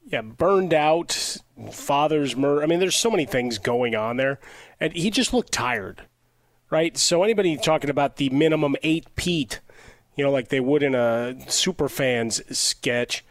yeah, 0.06 0.22
burned 0.22 0.74
out, 0.74 1.38
father's 1.72 2.36
murder. 2.36 2.62
I 2.62 2.66
mean, 2.66 2.80
there's 2.80 2.96
so 2.96 3.10
many 3.10 3.24
things 3.26 3.58
going 3.58 3.94
on 3.94 4.16
there, 4.16 4.40
and 4.80 4.92
he 4.92 5.10
just 5.10 5.32
looked 5.32 5.52
tired, 5.52 6.02
right? 6.70 6.96
So 6.96 7.22
anybody 7.22 7.56
talking 7.56 7.90
about 7.90 8.16
the 8.16 8.30
minimum 8.30 8.76
eight 8.82 9.06
Pete, 9.16 9.60
you 10.16 10.24
know, 10.24 10.30
like 10.30 10.48
they 10.48 10.60
would 10.60 10.82
in 10.82 10.94
a 10.94 11.34
Superfans 11.46 12.54
sketch, 12.54 13.24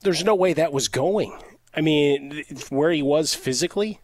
there's 0.00 0.24
no 0.24 0.34
way 0.34 0.52
that 0.52 0.72
was 0.72 0.88
going. 0.88 1.36
I 1.74 1.80
mean, 1.80 2.44
where 2.68 2.90
he 2.90 3.02
was 3.02 3.34
physically, 3.34 4.00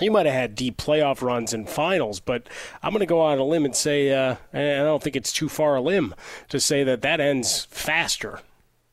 he 0.00 0.10
might 0.10 0.26
have 0.26 0.34
had 0.34 0.54
deep 0.54 0.76
playoff 0.76 1.22
runs 1.22 1.52
and 1.52 1.68
finals, 1.68 2.18
but 2.18 2.48
I'm 2.82 2.90
going 2.90 3.00
to 3.00 3.06
go 3.06 3.20
on 3.20 3.38
a 3.38 3.44
limb 3.44 3.64
and 3.64 3.76
say, 3.76 4.12
uh, 4.12 4.36
I 4.52 4.58
don't 4.58 5.02
think 5.02 5.14
it's 5.14 5.32
too 5.32 5.48
far 5.48 5.76
a 5.76 5.80
limb 5.80 6.14
to 6.48 6.58
say 6.58 6.82
that 6.84 7.02
that 7.02 7.20
ends 7.20 7.66
faster 7.70 8.40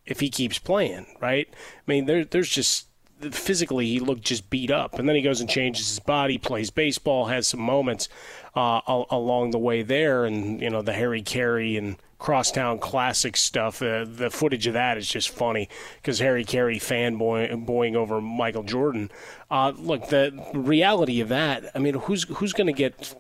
if 0.06 0.20
he 0.20 0.30
keeps 0.30 0.60
playing, 0.60 1.08
right? 1.20 1.48
I 1.52 1.92
mean, 1.92 2.06
there, 2.06 2.24
there's 2.24 2.50
just 2.50 2.88
physically 3.32 3.86
he 3.86 4.00
looked 4.00 4.24
just 4.24 4.50
beat 4.50 4.72
up, 4.72 4.98
and 5.00 5.08
then 5.08 5.16
he 5.16 5.22
goes 5.22 5.42
and 5.42 5.50
changes 5.50 5.88
his 5.88 6.00
body, 6.00 6.38
plays 6.38 6.70
baseball, 6.70 7.26
has 7.26 7.48
some 7.48 7.62
moments 7.62 8.10
uh, 8.56 8.82
al- 8.88 9.08
along 9.10 9.52
the 9.52 9.60
way 9.60 9.82
there, 9.82 10.26
and 10.26 10.62
you 10.62 10.70
know 10.70 10.82
the 10.82 10.94
Harry 10.94 11.22
Caray 11.22 11.76
and 11.76 11.98
Crosstown 12.20 12.80
Classic 12.80 13.36
stuff. 13.36 13.82
Uh, 13.82 14.06
the 14.08 14.30
footage 14.30 14.68
of 14.68 14.74
that 14.74 14.98
is 14.98 15.08
just 15.08 15.30
funny 15.30 15.68
because 15.96 16.20
Harry 16.20 16.46
Caray 16.46 16.78
fanboying 16.78 17.96
over 17.96 18.22
Michael 18.22 18.64
Jordan. 18.64 19.12
Uh, 19.50 19.74
look, 19.76 20.10
the 20.10 20.32
reality 20.54 21.20
of 21.20 21.30
that. 21.30 21.72
I 21.74 21.80
mean, 21.80 21.96
who's 21.96 22.24
who's 22.24 22.54
going 22.54 22.68
to 22.68 22.74
get 22.74 23.16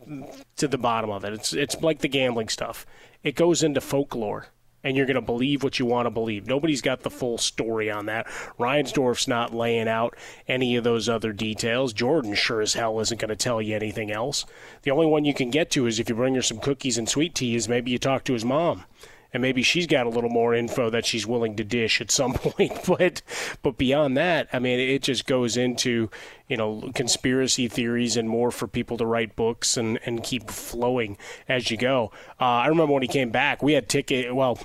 to 0.57 0.67
the 0.67 0.77
bottom 0.77 1.09
of 1.09 1.25
it? 1.25 1.33
It's 1.33 1.53
it's 1.53 1.81
like 1.81 1.99
the 1.99 2.07
gambling 2.07 2.49
stuff. 2.49 2.85
It 3.23 3.35
goes 3.35 3.63
into 3.63 3.81
folklore 3.81 4.47
and 4.83 4.97
you're 4.97 5.05
going 5.05 5.15
to 5.15 5.21
believe 5.21 5.63
what 5.63 5.79
you 5.79 5.85
want 5.85 6.05
to 6.05 6.11
believe. 6.11 6.47
Nobody's 6.47 6.81
got 6.81 7.01
the 7.01 7.09
full 7.09 7.37
story 7.37 7.89
on 7.91 8.05
that. 8.07 8.27
Reinsdorf's 8.59 9.27
not 9.27 9.53
laying 9.53 9.87
out 9.87 10.15
any 10.47 10.75
of 10.75 10.83
those 10.83 11.07
other 11.07 11.33
details. 11.33 11.93
Jordan 11.93 12.33
sure 12.33 12.61
as 12.61 12.73
hell 12.73 12.99
isn't 12.99 13.19
going 13.19 13.29
to 13.29 13.35
tell 13.35 13.61
you 13.61 13.75
anything 13.75 14.11
else. 14.11 14.45
The 14.83 14.91
only 14.91 15.05
one 15.05 15.25
you 15.25 15.33
can 15.33 15.49
get 15.49 15.69
to 15.71 15.85
is 15.85 15.99
if 15.99 16.09
you 16.09 16.15
bring 16.15 16.35
her 16.35 16.41
some 16.41 16.59
cookies 16.59 16.97
and 16.97 17.07
sweet 17.07 17.35
teas, 17.35 17.69
maybe 17.69 17.91
you 17.91 17.97
talk 17.97 18.23
to 18.25 18.33
his 18.33 18.45
mom. 18.45 18.85
And 19.33 19.41
maybe 19.41 19.63
she's 19.63 19.87
got 19.87 20.05
a 20.05 20.09
little 20.09 20.29
more 20.29 20.53
info 20.53 20.89
that 20.89 21.05
she's 21.05 21.25
willing 21.25 21.55
to 21.55 21.63
dish 21.63 22.01
at 22.01 22.11
some 22.11 22.33
point, 22.35 22.85
but 22.85 23.21
but 23.61 23.77
beyond 23.77 24.17
that, 24.17 24.49
I 24.51 24.59
mean, 24.59 24.79
it 24.79 25.03
just 25.03 25.25
goes 25.25 25.55
into 25.55 26.09
you 26.47 26.57
know 26.57 26.91
conspiracy 26.93 27.69
theories 27.69 28.17
and 28.17 28.27
more 28.27 28.51
for 28.51 28.67
people 28.67 28.97
to 28.97 29.05
write 29.05 29.37
books 29.37 29.77
and, 29.77 29.99
and 30.05 30.21
keep 30.23 30.49
flowing 30.49 31.17
as 31.47 31.71
you 31.71 31.77
go. 31.77 32.11
Uh, 32.39 32.45
I 32.45 32.67
remember 32.67 32.93
when 32.93 33.03
he 33.03 33.07
came 33.07 33.29
back, 33.29 33.63
we 33.63 33.73
had 33.73 33.87
ticket. 33.87 34.35
Well, 34.35 34.55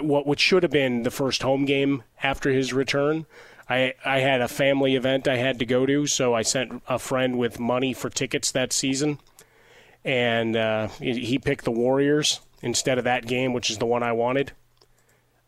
what 0.00 0.26
what 0.26 0.40
should 0.40 0.64
have 0.64 0.72
been 0.72 1.04
the 1.04 1.10
first 1.10 1.42
home 1.42 1.64
game 1.64 2.02
after 2.22 2.50
his 2.50 2.72
return. 2.72 3.26
I 3.68 3.94
I 4.04 4.18
had 4.18 4.40
a 4.40 4.48
family 4.48 4.96
event 4.96 5.28
I 5.28 5.36
had 5.36 5.58
to 5.60 5.66
go 5.66 5.86
to, 5.86 6.06
so 6.06 6.34
I 6.34 6.42
sent 6.42 6.82
a 6.88 6.98
friend 6.98 7.38
with 7.38 7.60
money 7.60 7.92
for 7.94 8.10
tickets 8.10 8.50
that 8.50 8.72
season, 8.72 9.20
and 10.04 10.56
uh, 10.56 10.88
he 10.98 11.24
he 11.24 11.38
picked 11.38 11.64
the 11.64 11.70
Warriors 11.70 12.40
instead 12.62 12.98
of 12.98 13.04
that 13.04 13.26
game, 13.26 13.52
which 13.52 13.70
is 13.70 13.78
the 13.78 13.86
one 13.86 14.02
I 14.02 14.12
wanted. 14.12 14.52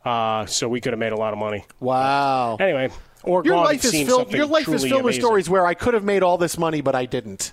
Uh, 0.04 0.46
so 0.46 0.68
we 0.68 0.80
could 0.80 0.92
have 0.92 0.98
made 1.00 1.12
a 1.12 1.16
lot 1.16 1.32
of 1.32 1.38
money. 1.38 1.64
Wow. 1.78 2.56
Anyway, 2.58 2.90
or 3.22 3.44
your 3.44 3.56
life 3.56 3.84
is 3.84 3.92
filled. 3.92 4.32
Your 4.32 4.46
life 4.46 4.62
is 4.68 4.82
truly 4.82 4.88
filled 4.88 5.04
with 5.04 5.14
stories 5.14 5.48
where 5.48 5.64
I 5.64 5.74
could 5.74 5.94
have 5.94 6.04
made 6.04 6.22
all 6.24 6.38
this 6.38 6.58
money, 6.58 6.80
but 6.80 6.94
I 6.96 7.06
didn't. 7.06 7.52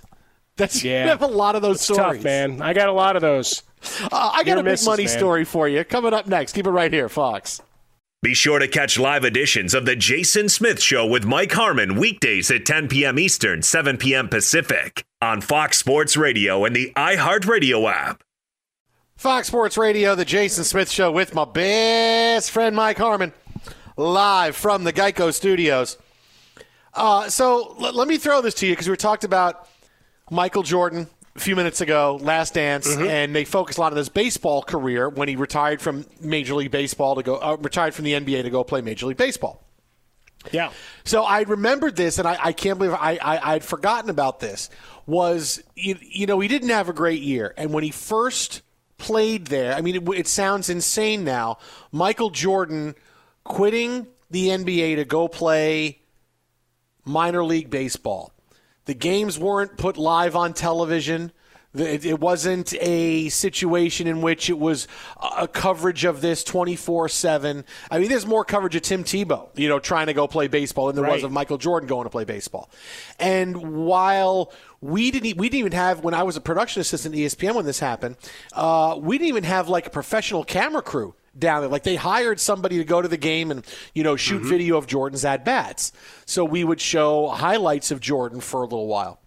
That's 0.56 0.82
Yeah. 0.84 1.04
you 1.04 1.08
have 1.10 1.22
a 1.22 1.26
lot 1.28 1.54
of 1.54 1.62
those 1.62 1.76
It's 1.76 1.84
stories, 1.84 2.18
tough, 2.18 2.24
man. 2.24 2.60
I 2.60 2.72
got 2.72 2.88
a 2.88 2.92
lot 2.92 3.14
of 3.14 3.22
those. 3.22 3.62
Uh, 4.02 4.08
I 4.12 4.42
got 4.42 4.46
Your 4.46 4.58
a 4.58 4.62
big 4.62 4.72
misses, 4.72 4.86
money 4.86 5.04
man. 5.04 5.16
story 5.16 5.44
for 5.44 5.68
you 5.68 5.84
coming 5.84 6.12
up 6.12 6.26
next. 6.26 6.52
Keep 6.54 6.66
it 6.66 6.70
right 6.70 6.92
here, 6.92 7.08
Fox. 7.08 7.62
Be 8.22 8.34
sure 8.34 8.58
to 8.58 8.68
catch 8.68 8.98
live 8.98 9.24
editions 9.24 9.72
of 9.72 9.86
The 9.86 9.96
Jason 9.96 10.50
Smith 10.50 10.82
Show 10.82 11.06
with 11.06 11.24
Mike 11.24 11.52
Harmon 11.52 11.94
weekdays 11.94 12.50
at 12.50 12.66
10 12.66 12.88
p.m. 12.88 13.18
Eastern, 13.18 13.62
7 13.62 13.96
p.m. 13.96 14.28
Pacific 14.28 15.04
on 15.22 15.40
Fox 15.40 15.78
Sports 15.78 16.18
Radio 16.18 16.64
and 16.66 16.76
the 16.76 16.92
iHeartRadio 16.96 17.90
app. 17.90 18.22
Fox 19.20 19.48
Sports 19.48 19.76
Radio, 19.76 20.14
the 20.14 20.24
Jason 20.24 20.64
Smith 20.64 20.90
Show 20.90 21.12
with 21.12 21.34
my 21.34 21.44
best 21.44 22.50
friend 22.50 22.74
Mike 22.74 22.96
Harmon, 22.96 23.34
live 23.98 24.56
from 24.56 24.82
the 24.82 24.94
Geico 24.94 25.30
Studios. 25.34 25.98
Uh, 26.94 27.28
so 27.28 27.76
l- 27.78 27.92
let 27.92 28.08
me 28.08 28.16
throw 28.16 28.40
this 28.40 28.54
to 28.54 28.66
you 28.66 28.72
because 28.72 28.88
we 28.88 28.96
talked 28.96 29.24
about 29.24 29.68
Michael 30.30 30.62
Jordan 30.62 31.06
a 31.36 31.38
few 31.38 31.54
minutes 31.54 31.82
ago, 31.82 32.18
Last 32.22 32.54
Dance, 32.54 32.96
and 32.96 33.36
they 33.36 33.44
focused 33.44 33.76
a 33.76 33.82
lot 33.82 33.92
on 33.92 33.98
his 33.98 34.08
baseball 34.08 34.62
career 34.62 35.10
when 35.10 35.28
he 35.28 35.36
retired 35.36 35.82
from 35.82 36.06
Major 36.22 36.54
League 36.54 36.70
Baseball 36.70 37.16
to 37.16 37.22
go 37.22 37.36
uh, 37.36 37.58
retired 37.60 37.92
from 37.92 38.06
the 38.06 38.14
NBA 38.14 38.44
to 38.44 38.50
go 38.50 38.64
play 38.64 38.80
Major 38.80 39.04
League 39.04 39.18
Baseball. 39.18 39.62
Yeah. 40.50 40.72
So 41.04 41.24
I 41.24 41.42
remembered 41.42 41.94
this, 41.94 42.18
and 42.18 42.26
I, 42.26 42.38
I 42.42 42.52
can't 42.52 42.78
believe 42.78 42.94
I, 42.94 43.18
I 43.20 43.54
I'd 43.56 43.64
forgotten 43.64 44.08
about 44.08 44.40
this. 44.40 44.70
Was 45.04 45.62
you, 45.76 45.98
you 46.00 46.24
know 46.24 46.40
he 46.40 46.48
didn't 46.48 46.70
have 46.70 46.88
a 46.88 46.94
great 46.94 47.20
year, 47.20 47.52
and 47.58 47.74
when 47.74 47.84
he 47.84 47.90
first 47.90 48.62
played 49.00 49.46
there, 49.46 49.74
I 49.74 49.80
mean 49.80 49.96
it, 49.96 50.08
it 50.10 50.28
sounds 50.28 50.70
insane 50.70 51.24
now. 51.24 51.58
Michael 51.90 52.30
Jordan 52.30 52.94
quitting 53.44 54.06
the 54.30 54.48
NBA 54.48 54.96
to 54.96 55.04
go 55.04 55.26
play 55.26 56.02
minor 57.04 57.44
league 57.44 57.70
baseball. 57.70 58.32
The 58.84 58.94
games 58.94 59.38
weren't 59.38 59.76
put 59.76 59.96
live 59.96 60.36
on 60.36 60.54
television. 60.54 61.32
It, 61.72 62.04
it 62.04 62.18
wasn't 62.18 62.74
a 62.80 63.28
situation 63.28 64.08
in 64.08 64.22
which 64.22 64.50
it 64.50 64.58
was 64.58 64.88
a 65.20 65.46
coverage 65.46 66.04
of 66.04 66.20
this 66.20 66.42
24 66.42 67.08
7. 67.08 67.64
I 67.90 67.98
mean, 67.98 68.08
there's 68.08 68.26
more 68.26 68.44
coverage 68.44 68.74
of 68.74 68.82
Tim 68.82 69.04
Tebow, 69.04 69.48
you 69.54 69.68
know, 69.68 69.78
trying 69.78 70.06
to 70.06 70.12
go 70.12 70.26
play 70.26 70.48
baseball 70.48 70.88
than 70.88 70.96
there 70.96 71.08
was 71.08 71.22
of 71.22 71.30
Michael 71.30 71.58
Jordan 71.58 71.88
going 71.88 72.04
to 72.04 72.10
play 72.10 72.24
baseball. 72.24 72.70
And 73.20 73.84
while 73.86 74.52
we 74.80 75.12
didn't, 75.12 75.36
we 75.36 75.48
didn't 75.48 75.60
even 75.60 75.72
have, 75.72 76.02
when 76.02 76.14
I 76.14 76.24
was 76.24 76.36
a 76.36 76.40
production 76.40 76.80
assistant 76.80 77.14
at 77.14 77.20
ESPN 77.20 77.54
when 77.54 77.66
this 77.66 77.78
happened, 77.78 78.16
uh, 78.52 78.98
we 79.00 79.18
didn't 79.18 79.28
even 79.28 79.44
have 79.44 79.68
like 79.68 79.86
a 79.86 79.90
professional 79.90 80.42
camera 80.42 80.82
crew 80.82 81.14
down 81.38 81.60
there. 81.62 81.70
Like 81.70 81.84
they 81.84 81.94
hired 81.96 82.40
somebody 82.40 82.78
to 82.78 82.84
go 82.84 83.00
to 83.00 83.06
the 83.06 83.16
game 83.16 83.52
and 83.52 83.64
you 83.94 84.02
know 84.02 84.16
shoot 84.16 84.42
video 84.42 84.76
of 84.76 84.88
Jordan's 84.88 85.24
at 85.24 85.44
bats. 85.44 85.92
So 86.26 86.44
we 86.44 86.64
would 86.64 86.80
show 86.80 87.28
highlights 87.28 87.92
of 87.92 88.00
Jordan 88.00 88.40
for 88.40 88.62
a 88.62 88.64
little 88.64 88.88
while. 88.88 89.20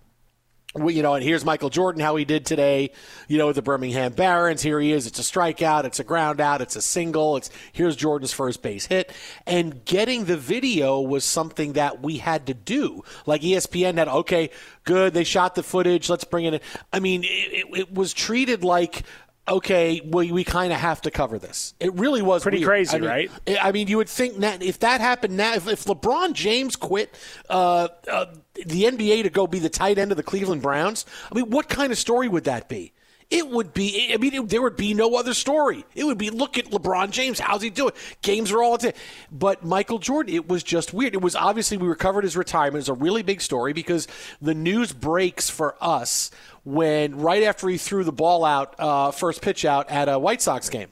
You 0.76 1.04
know, 1.04 1.14
and 1.14 1.24
here's 1.24 1.46
Michael 1.46 1.70
Jordan 1.70 2.02
how 2.02 2.16
he 2.16 2.26
did 2.26 2.46
today. 2.46 2.92
You 3.28 3.38
know, 3.38 3.48
with 3.48 3.56
the 3.56 3.62
Birmingham 3.62 4.14
Barons. 4.14 4.62
Here 4.62 4.80
he 4.80 4.92
is. 4.92 5.06
It's 5.06 5.20
a 5.20 5.22
strikeout. 5.22 5.84
It's 5.84 6.00
a 6.00 6.04
ground 6.04 6.42
out. 6.42 6.62
It's 6.62 6.76
a 6.76 6.82
single. 6.82 7.38
It's 7.38 7.50
here's 7.72 7.96
Jordan's 7.96 8.34
first 8.34 8.62
base 8.62 8.88
hit. 8.88 9.12
And 9.46 9.86
getting 9.86 10.26
the 10.26 10.38
video 10.38 11.00
was 11.00 11.26
something 11.26 11.74
that 11.74 12.02
we 12.02 12.18
had 12.18 12.48
to 12.48 12.54
do. 12.54 13.04
Like 13.26 13.42
ESPN 13.42 13.98
had, 13.98 14.08
okay, 14.08 14.50
good. 14.84 15.14
They 15.14 15.24
shot 15.24 15.56
the 15.56 15.64
footage. 15.64 16.10
Let's 16.10 16.24
bring 16.24 16.46
it 16.46 16.56
in. 16.56 16.60
I 16.92 17.00
mean, 17.00 17.24
it, 17.24 17.28
it, 17.28 17.78
it 17.78 17.94
was 17.94 18.14
treated 18.14 18.64
like 18.64 19.04
okay, 19.48 20.02
we, 20.06 20.32
we 20.32 20.44
kind 20.44 20.72
of 20.72 20.80
have 20.80 21.02
to 21.02 21.12
cover 21.12 21.38
this. 21.38 21.74
It 21.80 21.94
really 21.96 22.22
was 22.22 22.44
Pretty 22.44 22.60
weird. 22.60 22.68
crazy, 22.68 22.96
I 22.96 23.00
mean, 23.00 23.10
right? 23.10 23.32
I 23.62 23.72
mean, 23.72 23.88
you 23.88 23.98
would 23.98 24.10
think 24.10 24.38
that 24.38 24.62
if 24.64 24.80
that 24.80 25.02
happened 25.02 25.36
now, 25.36 25.54
if, 25.56 25.68
if 25.68 25.84
LeBron 25.86 26.34
James 26.34 26.76
quit 26.76 27.14
uh, 27.50 27.90
uh, 28.10 28.28
the 28.56 28.84
NBA 28.84 29.24
to 29.24 29.30
go 29.30 29.48
be 29.48 29.60
the 29.60 29.70
tight 29.70 29.98
end 29.98 30.12
of 30.12 30.18
the 30.18 30.24
Cleveland 30.24 30.62
Browns, 30.62 31.06
I 31.32 31.36
mean, 31.36 31.50
what 31.50 31.70
kind 31.70 31.92
of 31.92 31.98
story 31.98 32.28
would 32.28 32.44
that 32.46 32.70
be? 32.70 32.94
It 33.30 33.50
would 33.50 33.74
be. 33.74 34.12
I 34.14 34.18
mean, 34.18 34.34
it, 34.34 34.50
there 34.50 34.62
would 34.62 34.76
be 34.76 34.94
no 34.94 35.16
other 35.16 35.34
story. 35.34 35.86
It 35.96 36.04
would 36.04 36.20
be, 36.20 36.30
look 36.30 36.58
at 36.58 36.66
LeBron 36.66 37.10
James. 37.10 37.40
How's 37.40 37.64
he 37.64 37.72
doing? 37.72 37.94
Games 38.22 38.52
are 38.52 38.62
all. 38.62 38.78
T- 38.78 38.92
but 39.32 39.66
Michael 39.66 39.98
Jordan, 39.98 40.36
it 40.36 40.48
was 40.48 40.62
just 40.62 40.94
weird. 40.94 41.16
It 41.16 41.22
was 41.22 41.36
obviously 41.36 41.78
we 41.78 41.88
recovered 41.88 42.26
his 42.26 42.38
retirement. 42.38 42.82
It's 42.82 42.90
a 42.90 42.94
really 42.94 43.24
big 43.24 43.42
story 43.42 43.74
because 43.74 44.08
the 44.40 44.54
news 44.54 44.92
breaks 44.92 45.50
for 45.50 45.76
us 45.82 46.30
when 46.64 47.16
right 47.18 47.42
after 47.42 47.68
he 47.70 47.78
threw 47.78 48.04
the 48.04 48.12
ball 48.12 48.46
out, 48.46 48.76
uh, 48.78 49.10
first 49.10 49.42
pitch 49.42 49.66
out 49.66 49.90
at 49.90 50.10
a 50.10 50.20
White 50.20 50.42
Sox 50.42 50.70
game 50.70 50.92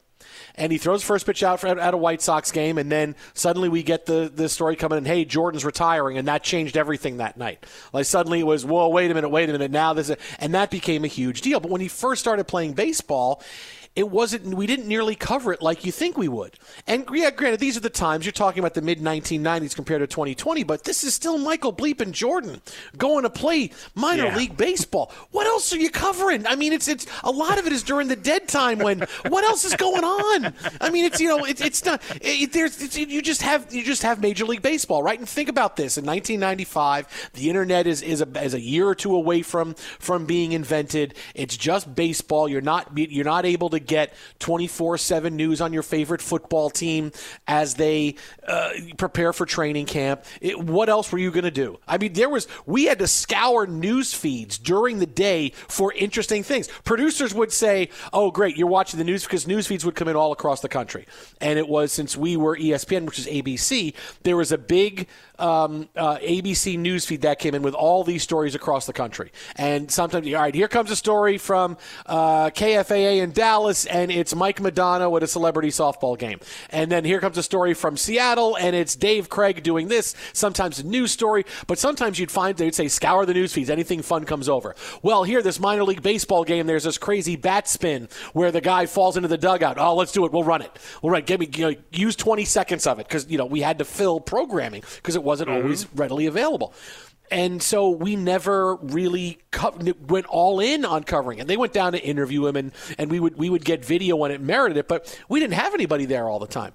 and 0.54 0.70
he 0.72 0.78
throws 0.78 1.02
first 1.02 1.26
pitch 1.26 1.42
out 1.42 1.60
for, 1.60 1.66
at 1.66 1.94
a 1.94 1.96
White 1.96 2.22
Sox 2.22 2.50
game, 2.52 2.78
and 2.78 2.90
then 2.90 3.16
suddenly 3.34 3.68
we 3.68 3.82
get 3.82 4.06
the, 4.06 4.30
the 4.34 4.48
story 4.48 4.76
coming 4.76 4.98
in, 4.98 5.04
hey, 5.04 5.24
Jordan's 5.24 5.64
retiring, 5.64 6.18
and 6.18 6.28
that 6.28 6.42
changed 6.42 6.76
everything 6.76 7.18
that 7.18 7.36
night. 7.36 7.64
Like 7.92 8.06
suddenly 8.06 8.40
it 8.40 8.46
was, 8.46 8.64
whoa, 8.64 8.88
wait 8.88 9.10
a 9.10 9.14
minute, 9.14 9.28
wait 9.30 9.48
a 9.48 9.52
minute, 9.52 9.70
now 9.70 9.92
this, 9.92 10.10
is, 10.10 10.16
and 10.38 10.54
that 10.54 10.70
became 10.70 11.04
a 11.04 11.08
huge 11.08 11.40
deal. 11.40 11.60
But 11.60 11.70
when 11.70 11.80
he 11.80 11.88
first 11.88 12.20
started 12.20 12.44
playing 12.44 12.74
baseball, 12.74 13.42
it 13.94 14.08
wasn't. 14.08 14.54
We 14.54 14.66
didn't 14.66 14.88
nearly 14.88 15.14
cover 15.14 15.52
it 15.52 15.60
like 15.60 15.84
you 15.84 15.92
think 15.92 16.16
we 16.16 16.28
would. 16.28 16.58
And 16.86 17.06
yeah, 17.12 17.30
granted, 17.30 17.60
these 17.60 17.76
are 17.76 17.80
the 17.80 17.90
times 17.90 18.24
you're 18.24 18.32
talking 18.32 18.60
about 18.60 18.74
the 18.74 18.80
mid 18.82 19.00
1990s 19.00 19.74
compared 19.74 20.00
to 20.00 20.06
2020, 20.06 20.64
but 20.64 20.84
this 20.84 21.04
is 21.04 21.12
still 21.14 21.36
Michael 21.36 21.72
Bleep 21.72 22.00
and 22.00 22.14
Jordan 22.14 22.60
going 22.96 23.24
to 23.24 23.30
play 23.30 23.70
minor 23.94 24.24
Yeah. 24.26 24.36
league 24.36 24.56
baseball. 24.56 25.12
What 25.30 25.46
else 25.46 25.72
are 25.72 25.78
you 25.78 25.90
covering? 25.90 26.46
I 26.46 26.56
mean, 26.56 26.72
it's 26.72 26.88
it's 26.88 27.06
a 27.22 27.30
lot 27.30 27.58
of 27.58 27.66
it 27.66 27.72
is 27.72 27.82
during 27.82 28.08
the 28.08 28.16
dead 28.16 28.48
time 28.48 28.78
when 28.78 29.00
what 29.28 29.44
else 29.44 29.64
is 29.64 29.76
going 29.76 30.04
on? 30.04 30.54
I 30.80 30.88
mean, 30.90 31.04
it's 31.04 31.20
you 31.20 31.28
know, 31.28 31.44
it, 31.44 31.60
it's 31.60 31.84
not. 31.84 32.00
It, 32.22 32.52
there's 32.52 32.80
it's, 32.80 32.96
you 32.96 33.20
just 33.20 33.42
have 33.42 33.72
you 33.74 33.82
just 33.84 34.02
have 34.02 34.20
Major 34.22 34.44
League 34.46 34.62
Baseball, 34.62 35.02
right? 35.02 35.18
And 35.18 35.28
think 35.28 35.48
about 35.50 35.76
this: 35.76 35.98
in 35.98 36.06
1995, 36.06 37.30
the 37.34 37.48
internet 37.48 37.86
is 37.86 38.00
is 38.02 38.22
a, 38.22 38.42
is 38.42 38.54
a 38.54 38.60
year 38.60 38.86
or 38.88 38.94
two 38.94 39.14
away 39.14 39.42
from 39.42 39.74
from 39.98 40.24
being 40.24 40.52
invented. 40.52 41.14
It's 41.34 41.56
just 41.56 41.94
baseball. 41.94 42.48
You're 42.48 42.60
not 42.60 42.96
you're 42.96 43.24
not 43.24 43.44
able 43.44 43.68
to 43.70 43.81
get 43.82 44.14
24 44.38 44.98
seven 44.98 45.36
news 45.36 45.60
on 45.60 45.72
your 45.72 45.82
favorite 45.82 46.22
football 46.22 46.70
team 46.70 47.12
as 47.46 47.74
they 47.74 48.16
uh, 48.46 48.70
prepare 48.96 49.32
for 49.32 49.46
training 49.46 49.86
camp. 49.86 50.24
It, 50.40 50.58
what 50.58 50.88
else 50.88 51.12
were 51.12 51.18
you 51.18 51.30
going 51.30 51.44
to 51.44 51.50
do? 51.50 51.78
I 51.86 51.98
mean, 51.98 52.12
there 52.12 52.28
was 52.28 52.48
we 52.66 52.84
had 52.84 52.98
to 53.00 53.06
scour 53.06 53.66
news 53.66 54.14
feeds 54.14 54.58
during 54.58 54.98
the 54.98 55.06
day 55.06 55.50
for 55.68 55.92
interesting 55.92 56.42
things. 56.42 56.68
Producers 56.84 57.34
would 57.34 57.52
say, 57.52 57.90
"Oh, 58.12 58.30
great, 58.30 58.56
you're 58.56 58.66
watching 58.66 58.98
the 58.98 59.04
news," 59.04 59.24
because 59.24 59.46
news 59.46 59.66
feeds 59.66 59.84
would 59.84 59.94
come 59.94 60.08
in 60.08 60.16
all 60.16 60.32
across 60.32 60.60
the 60.60 60.68
country. 60.68 61.06
And 61.40 61.58
it 61.58 61.68
was 61.68 61.92
since 61.92 62.16
we 62.16 62.36
were 62.36 62.56
ESPN, 62.56 63.06
which 63.06 63.18
is 63.18 63.26
ABC, 63.26 63.94
there 64.22 64.36
was 64.36 64.52
a 64.52 64.58
big 64.58 65.08
um, 65.38 65.88
uh, 65.96 66.18
ABC 66.18 66.78
news 66.78 67.04
feed 67.04 67.22
that 67.22 67.38
came 67.38 67.54
in 67.54 67.62
with 67.62 67.74
all 67.74 68.04
these 68.04 68.22
stories 68.22 68.54
across 68.54 68.86
the 68.86 68.92
country. 68.92 69.32
And 69.56 69.90
sometimes, 69.90 70.26
all 70.28 70.40
right, 70.40 70.54
here 70.54 70.68
comes 70.68 70.90
a 70.90 70.96
story 70.96 71.36
from 71.38 71.76
uh, 72.06 72.50
KFAA 72.50 73.22
in 73.22 73.32
Dallas, 73.32 73.71
and 73.86 74.10
it's 74.10 74.34
Mike 74.34 74.60
Modano 74.60 75.16
at 75.16 75.22
a 75.22 75.26
celebrity 75.26 75.70
softball 75.70 76.18
game. 76.18 76.40
And 76.70 76.90
then 76.90 77.04
here 77.04 77.20
comes 77.20 77.38
a 77.38 77.42
story 77.42 77.74
from 77.74 77.96
Seattle, 77.96 78.56
and 78.56 78.76
it's 78.76 78.94
Dave 78.94 79.28
Craig 79.28 79.62
doing 79.62 79.88
this. 79.88 80.14
Sometimes 80.32 80.78
a 80.78 80.86
news 80.86 81.10
story, 81.10 81.44
but 81.66 81.78
sometimes 81.78 82.18
you'd 82.18 82.30
find 82.30 82.56
they'd 82.56 82.74
say, 82.74 82.88
scour 82.88 83.24
the 83.24 83.34
news 83.34 83.52
feeds, 83.52 83.70
anything 83.70 84.02
fun 84.02 84.24
comes 84.24 84.48
over. 84.48 84.74
Well, 85.02 85.24
here, 85.24 85.42
this 85.42 85.58
minor 85.58 85.84
league 85.84 86.02
baseball 86.02 86.44
game, 86.44 86.66
there's 86.66 86.84
this 86.84 86.98
crazy 86.98 87.36
bat 87.36 87.68
spin 87.68 88.08
where 88.32 88.52
the 88.52 88.60
guy 88.60 88.86
falls 88.86 89.16
into 89.16 89.28
the 89.28 89.38
dugout. 89.38 89.78
Oh, 89.78 89.94
let's 89.94 90.12
do 90.12 90.24
it. 90.26 90.32
We'll 90.32 90.44
run 90.44 90.62
it. 90.62 90.70
We'll 91.00 91.12
run. 91.12 91.22
Give 91.22 91.40
me, 91.40 91.48
you 91.54 91.70
know, 91.70 91.76
use 91.90 92.16
20 92.16 92.44
seconds 92.44 92.86
of 92.86 92.98
it 92.98 93.08
because, 93.08 93.30
you 93.30 93.38
know, 93.38 93.46
we 93.46 93.60
had 93.60 93.78
to 93.78 93.84
fill 93.84 94.20
programming 94.20 94.82
because 94.96 95.16
it 95.16 95.22
wasn't 95.22 95.50
mm-hmm. 95.50 95.62
always 95.62 95.92
readily 95.94 96.26
available. 96.26 96.74
And 97.30 97.62
so 97.62 97.88
we 97.88 98.14
never 98.16 98.76
really 98.76 99.38
co- 99.50 99.74
went 100.06 100.26
all 100.26 100.60
in 100.60 100.84
on 100.84 101.02
covering 101.04 101.38
it. 101.38 101.46
They 101.46 101.56
went 101.56 101.72
down 101.72 101.92
to 101.92 101.98
interview 102.02 102.46
him, 102.46 102.56
and, 102.56 102.72
and 102.98 103.10
we 103.10 103.20
would 103.20 103.38
we 103.38 103.48
would 103.48 103.64
get 103.64 103.84
video 103.84 104.16
when 104.16 104.30
it 104.30 104.40
merited 104.40 104.76
it, 104.76 104.86
but 104.88 105.18
we 105.28 105.40
didn't 105.40 105.54
have 105.54 105.72
anybody 105.72 106.04
there 106.04 106.28
all 106.28 106.38
the 106.38 106.46
time. 106.46 106.72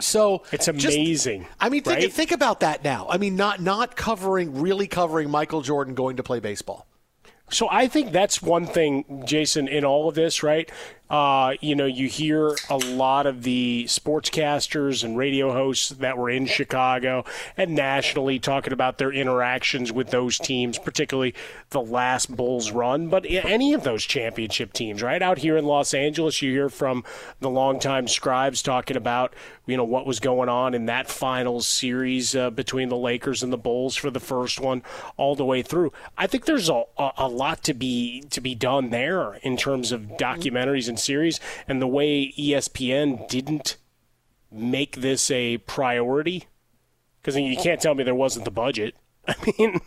So 0.00 0.42
It's 0.50 0.66
just- 0.66 0.96
amazing. 0.96 1.46
I 1.60 1.68
mean, 1.68 1.82
think, 1.82 1.98
right? 1.98 2.12
think 2.12 2.32
about 2.32 2.60
that 2.60 2.82
now. 2.82 3.06
I 3.08 3.18
mean, 3.18 3.36
not 3.36 3.60
not 3.60 3.96
covering 3.96 4.60
really 4.60 4.86
covering 4.86 5.30
Michael 5.30 5.62
Jordan 5.62 5.94
going 5.94 6.16
to 6.16 6.22
play 6.22 6.40
baseball. 6.40 6.86
So 7.50 7.68
I 7.70 7.88
think 7.88 8.12
that's 8.12 8.40
one 8.40 8.66
thing, 8.66 9.24
Jason, 9.26 9.66
in 9.68 9.84
all 9.84 10.08
of 10.08 10.14
this, 10.14 10.42
right? 10.42 10.70
Uh, 11.10 11.54
you 11.60 11.74
know, 11.74 11.86
you 11.86 12.06
hear 12.06 12.56
a 12.68 12.76
lot 12.76 13.26
of 13.26 13.42
the 13.42 13.84
sportscasters 13.88 15.02
and 15.02 15.18
radio 15.18 15.52
hosts 15.52 15.88
that 15.88 16.16
were 16.16 16.30
in 16.30 16.46
Chicago 16.46 17.24
and 17.56 17.74
nationally 17.74 18.38
talking 18.38 18.72
about 18.72 18.98
their 18.98 19.12
interactions 19.12 19.90
with 19.90 20.10
those 20.10 20.38
teams, 20.38 20.78
particularly 20.78 21.34
the 21.70 21.80
last 21.80 22.34
Bulls 22.36 22.70
run, 22.70 23.08
but 23.08 23.26
any 23.28 23.74
of 23.74 23.82
those 23.82 24.04
championship 24.04 24.72
teams, 24.72 25.02
right? 25.02 25.20
Out 25.20 25.38
here 25.38 25.56
in 25.56 25.64
Los 25.64 25.94
Angeles, 25.94 26.40
you 26.42 26.52
hear 26.52 26.68
from 26.68 27.02
the 27.40 27.50
longtime 27.50 28.06
scribes 28.06 28.62
talking 28.62 28.96
about, 28.96 29.34
you 29.66 29.76
know, 29.76 29.84
what 29.84 30.06
was 30.06 30.20
going 30.20 30.48
on 30.48 30.74
in 30.74 30.86
that 30.86 31.08
finals 31.08 31.66
series 31.66 32.36
uh, 32.36 32.50
between 32.50 32.88
the 32.88 32.96
Lakers 32.96 33.42
and 33.42 33.52
the 33.52 33.58
Bulls 33.58 33.96
for 33.96 34.10
the 34.10 34.20
first 34.20 34.60
one 34.60 34.82
all 35.16 35.34
the 35.34 35.44
way 35.44 35.62
through. 35.62 35.92
I 36.16 36.28
think 36.28 36.44
there's 36.44 36.68
a, 36.68 36.84
a, 36.98 37.28
lot 37.28 37.64
to 37.64 37.74
be 37.74 38.22
to 38.30 38.40
be 38.40 38.54
done 38.54 38.90
there 38.90 39.34
in 39.42 39.56
terms 39.56 39.92
of 39.92 40.02
documentaries 40.18 40.88
and 40.88 40.99
series 41.00 41.40
and 41.66 41.80
the 41.80 41.86
way 41.86 42.32
ESPN 42.38 43.28
didn't 43.28 43.76
make 44.50 44.96
this 44.96 45.30
a 45.30 45.58
priority 45.58 46.46
because 47.20 47.36
you 47.36 47.56
can't 47.56 47.80
tell 47.80 47.94
me 47.94 48.04
there 48.04 48.14
wasn't 48.14 48.44
the 48.44 48.50
budget. 48.50 48.94
I 49.28 49.34
mean, 49.58 49.80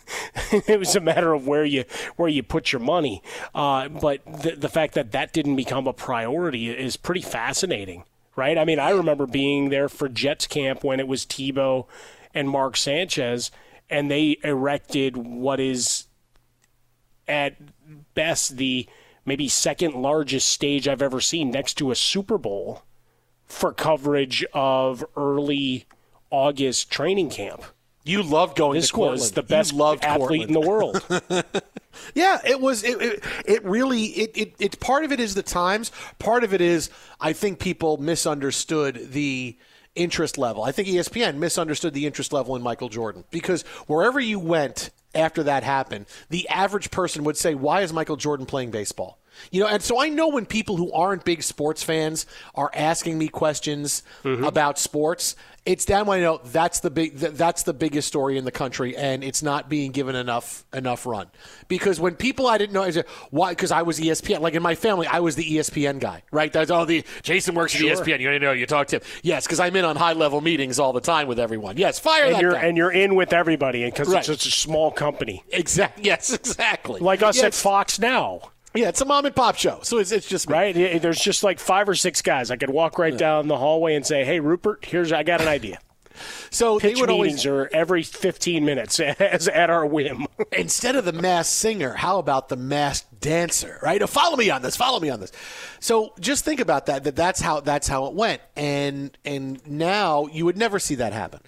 it 0.68 0.80
was 0.80 0.95
a 0.95 0.99
matter 0.99 1.34
of 1.34 1.48
where 1.48 1.65
you 1.65 1.85
where 2.15 2.30
you 2.30 2.44
put 2.44 2.72
your 2.72 2.80
money. 2.80 3.22
Uh, 3.53 3.90
but 3.90 4.22
the 4.26 4.56
the 4.56 4.69
fact 4.69 4.94
that 4.94 5.11
that 5.11 5.34
didn't 5.34 5.56
become 5.56 5.88
a 5.88 5.94
priority 5.94 6.69
is 6.69 6.98
pretty 6.98 7.22
fascinating, 7.22 8.03
right? 8.35 8.57
I 8.57 8.65
mean, 8.65 8.80
I 8.80 8.91
remember 8.91 9.26
being 9.26 9.69
there 9.69 9.90
for 9.90 10.07
Jets 10.07 10.48
camp 10.48 10.84
when 10.84 10.99
it 10.99 11.07
was 11.07 11.26
Tebow 11.26 11.88
and 12.34 12.49
Mark 12.49 12.77
Sanchez, 12.77 13.52
and 13.90 14.10
they 14.10 14.38
erected 14.44 15.18
what 15.18 15.60
is 15.60 16.06
at 17.27 17.56
best 18.14 18.57
the 18.57 18.88
maybe 19.26 19.48
second 19.48 19.95
largest 19.95 20.48
stage 20.48 20.88
I've 20.88 21.02
ever 21.02 21.22
seen 21.22 21.52
next 21.52 21.76
to 21.76 21.91
a 21.91 21.95
Super 21.95 22.38
Bowl 22.38 22.84
for 23.45 23.74
coverage 23.74 24.45
of 24.54 25.04
early 25.16 25.86
August 26.30 26.90
training 26.91 27.30
camp. 27.30 27.64
You 28.06 28.22
loved 28.22 28.58
going 28.58 28.82
this 28.82 28.90
to 28.90 28.98
was 28.98 29.32
the 29.32 29.44
best 29.44 29.74
loved 29.74 30.04
athlete 30.04 30.48
in 30.48 30.54
the 30.54 30.60
world. 30.60 31.02
Yeah, 32.14 32.40
it 32.45 32.60
was. 32.60 32.84
It, 32.84 33.02
it, 33.02 33.24
it 33.45 33.64
really. 33.64 34.06
It, 34.06 34.32
it. 34.36 34.56
It. 34.60 34.80
Part 34.80 35.06
of 35.06 35.12
it 35.12 35.20
is 35.20 35.36
the 35.36 35.44
times. 35.44 35.91
Part 36.20 36.44
of 36.44 36.54
it 36.54 36.62
is. 36.62 36.90
I 37.20 37.34
think 37.34 37.60
people 37.60 37.98
misunderstood 37.98 39.12
the 39.12 39.58
interest 39.95 40.38
level. 40.38 40.64
I 40.64 40.72
think 40.72 40.88
ESPN 40.88 41.38
misunderstood 41.38 41.94
the 41.94 42.06
interest 42.06 42.34
level 42.34 42.56
in 42.56 42.62
Michael 42.62 42.90
Jordan 42.90 43.24
because 43.30 43.62
wherever 43.88 44.20
you 44.20 44.40
went 44.40 44.90
after 45.15 45.44
that 45.44 45.64
happened, 45.64 46.06
the 46.30 46.48
average 46.49 46.91
person 46.91 47.23
would 47.23 47.38
say, 47.38 47.56
"Why 47.56 47.81
is 47.81 47.94
Michael 47.94 48.18
Jordan 48.18 48.45
playing 48.45 48.72
baseball?" 48.72 49.19
You 49.52 49.61
know, 49.61 49.68
and 49.68 49.81
so 49.81 49.99
I 49.99 50.10
know 50.10 50.27
when 50.27 50.45
people 50.45 50.77
who 50.77 50.91
aren't 50.91 51.26
big 51.26 51.44
sports 51.44 51.84
fans 51.84 52.26
are 52.56 52.72
asking 52.73 53.18
me 53.18 53.27
questions 53.27 54.03
mm-hmm. 54.23 54.44
about 54.44 54.77
sports, 54.77 55.35
it's 55.65 55.90
I 55.90 56.03
know 56.19 56.41
that's 56.44 56.81
the 56.81 56.90
big 56.91 57.15
that's 57.18 57.64
the 57.64 57.73
biggest 57.73 58.07
story 58.07 58.38
in 58.38 58.44
the 58.44 58.52
country, 58.52 58.98
and 58.98 59.23
it's 59.23 59.41
not 59.41 59.69
being 59.69 59.91
given 59.91 60.15
enough 60.15 60.65
enough 60.73 61.06
run. 61.06 61.27
Because 61.69 61.99
when 61.99 62.15
people 62.15 62.48
I 62.48 62.57
didn't 62.57 62.73
know 62.73 62.84
I 62.84 62.90
said, 62.91 63.06
why, 63.31 63.52
because 63.52 63.72
I 63.72 63.84
was 63.84 63.99
ESPN, 63.99 64.41
like 64.41 64.56
in 64.56 64.61
my 64.64 64.76
family, 64.76 65.07
I 65.07 65.19
was 65.22 65.35
the 65.35 65.44
ESPN 65.57 65.99
guy, 65.99 66.23
right? 66.31 66.52
That's 66.52 66.69
all 66.69 66.85
the 66.85 67.06
Jason 67.22 67.56
works 67.56 67.72
Sure. 67.72 67.90
at 67.91 67.98
ESPN. 67.98 68.19
You 68.19 68.40
know, 68.40 68.52
you 68.52 68.65
talk 68.65 68.88
to 68.88 68.98
him. 68.98 69.02
Yes, 69.22 69.45
because 69.45 69.60
I'm 69.61 69.76
in 69.76 69.85
on 69.85 69.95
high 69.95 70.14
level 70.14 70.41
meetings 70.41 70.80
all 70.80 70.91
the 70.91 71.02
time 71.02 71.27
with 71.27 71.40
everyone. 71.40 71.77
Yes, 71.77 71.98
fire 71.98 72.26
and 72.26 72.35
that 72.35 72.41
you're 72.41 72.52
guy. 72.53 72.65
and 72.65 72.76
you're 72.77 72.91
in 72.91 73.15
with 73.15 73.31
everybody 73.31 73.85
because 73.85 74.10
Right. 74.10 74.18
it's 74.19 74.27
such 74.27 74.45
a 74.45 74.52
small 74.52 74.91
company. 74.91 75.44
Exactly. 75.49 76.03
Yes, 76.14 76.34
exactly. 76.34 76.99
Like 76.99 77.23
us 77.23 77.38
Yeah, 77.38 77.45
at 77.45 77.53
Fox 77.53 77.99
now. 77.99 78.41
Yeah, 78.76 78.90
it's 78.90 79.02
a 79.02 79.06
mom 79.06 79.26
and 79.26 79.36
pop 79.36 79.56
show, 79.56 79.80
so 79.84 80.00
it's, 80.00 80.12
it's 80.12 80.28
just 80.28 80.50
me. 80.50 80.54
Right? 80.54 81.02
There's 81.02 81.20
just 81.20 81.44
like 81.44 81.60
five 81.60 81.88
or 81.88 81.95
six 81.95 82.22
guys. 82.22 82.50
I 82.50 82.56
could 82.56 82.72
walk 82.72 82.98
right 82.98 83.16
down 83.16 83.48
the 83.48 83.58
hallway 83.58 83.95
and 83.95 84.06
say, 84.06 84.26
"Hey, 84.26 84.40
Rupert, 84.40 84.86
here's 84.86 85.12
I 85.12 85.24
got 85.24 85.41
an 85.41 85.48
idea." 85.48 85.80
So 86.52 86.80
Pitch 86.80 86.94
they 86.95 87.02
would 87.02 87.10
always 87.10 87.44
are 87.48 87.68
every 87.74 88.04
15 88.04 88.64
minutes 88.64 89.00
as 89.00 89.48
at 89.48 89.72
our 89.72 89.84
whim. 89.84 90.28
instead 90.52 90.95
of 90.95 91.06
the 91.06 91.12
masked 91.12 91.56
singer, 91.56 91.94
how 91.94 92.20
about 92.20 92.50
the 92.50 92.56
masked 92.56 93.20
dancer? 93.20 93.80
Right? 93.82 94.00
Oh, 94.02 94.06
follow 94.06 94.38
me 94.38 94.52
on 94.52 94.62
this. 94.62 94.76
Follow 94.76 95.00
me 95.00 95.10
on 95.10 95.20
this. 95.20 95.32
So 95.80 96.14
just 96.20 96.45
think 96.45 96.60
about 96.60 96.86
that. 96.86 97.04
That 97.06 97.16
that's 97.16 97.41
how 97.41 97.62
that's 97.62 97.88
how 97.88 98.06
it 98.06 98.14
went. 98.14 98.41
And 98.56 99.18
and 99.26 99.66
now 99.68 100.28
you 100.28 100.45
would 100.45 100.58
never 100.58 100.78
see 100.78 100.95
that 100.95 101.14
happen. 101.14 101.40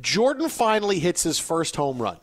Jordan 0.00 0.48
finally 0.48 0.98
hits 0.98 1.22
his 1.22 1.38
first 1.38 1.76
home 1.76 2.00
run. 2.00 2.18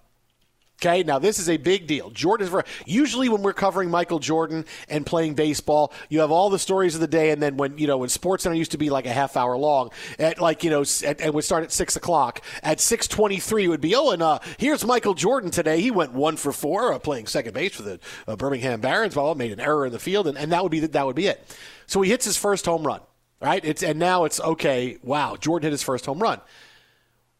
Okay, 0.81 1.03
now 1.03 1.19
this 1.19 1.39
is 1.39 1.47
a 1.47 1.55
big 1.55 1.87
deal. 1.87 2.09
Jordan 2.09 2.47
is 2.47 2.63
usually 2.85 3.29
when 3.29 3.41
we're 3.41 3.53
covering 3.53 3.89
Michael 3.89 4.19
Jordan 4.19 4.65
and 4.89 5.05
playing 5.05 5.35
baseball, 5.35 5.93
you 6.09 6.19
have 6.19 6.31
all 6.31 6.49
the 6.49 6.59
stories 6.59 6.95
of 6.95 7.01
the 7.01 7.07
day, 7.07 7.31
and 7.31 7.41
then 7.41 7.55
when 7.55 7.77
you 7.77 7.87
know 7.87 7.97
when 7.99 8.09
Sports 8.09 8.43
Center 8.43 8.57
used 8.57 8.71
to 8.71 8.77
be 8.77 8.89
like 8.89 9.05
a 9.05 9.13
half 9.13 9.37
hour 9.37 9.55
long, 9.57 9.91
at 10.19 10.41
like 10.41 10.65
you 10.65 10.69
know, 10.69 10.83
at, 11.05 11.21
and 11.21 11.33
would 11.33 11.45
start 11.45 11.63
at 11.63 11.71
six 11.71 11.95
o'clock. 11.95 12.41
At 12.61 12.81
six 12.81 13.07
twenty 13.07 13.39
three, 13.39 13.69
would 13.69 13.79
be 13.79 13.95
oh, 13.95 14.11
and 14.11 14.21
uh, 14.21 14.39
here's 14.57 14.85
Michael 14.85 15.13
Jordan 15.13 15.49
today. 15.49 15.79
He 15.79 15.91
went 15.91 16.11
one 16.11 16.35
for 16.35 16.51
four, 16.51 16.91
uh, 16.91 16.99
playing 16.99 17.27
second 17.27 17.53
base 17.53 17.73
for 17.73 17.83
the 17.83 17.99
uh, 18.27 18.35
Birmingham 18.35 18.81
Barons. 18.81 19.15
Well, 19.15 19.33
made 19.33 19.53
an 19.53 19.61
error 19.61 19.85
in 19.85 19.93
the 19.93 19.99
field, 19.99 20.27
and, 20.27 20.37
and 20.37 20.51
that 20.51 20.61
would 20.61 20.73
be 20.73 20.81
that 20.81 21.05
would 21.05 21.15
be 21.15 21.27
it. 21.27 21.55
So 21.87 22.01
he 22.01 22.11
hits 22.11 22.25
his 22.25 22.35
first 22.35 22.65
home 22.65 22.85
run, 22.85 22.99
right? 23.41 23.63
It's 23.63 23.81
and 23.81 23.97
now 23.97 24.25
it's 24.25 24.41
okay. 24.41 24.97
Wow, 25.01 25.37
Jordan 25.37 25.67
hit 25.67 25.71
his 25.71 25.83
first 25.83 26.05
home 26.05 26.19
run. 26.19 26.41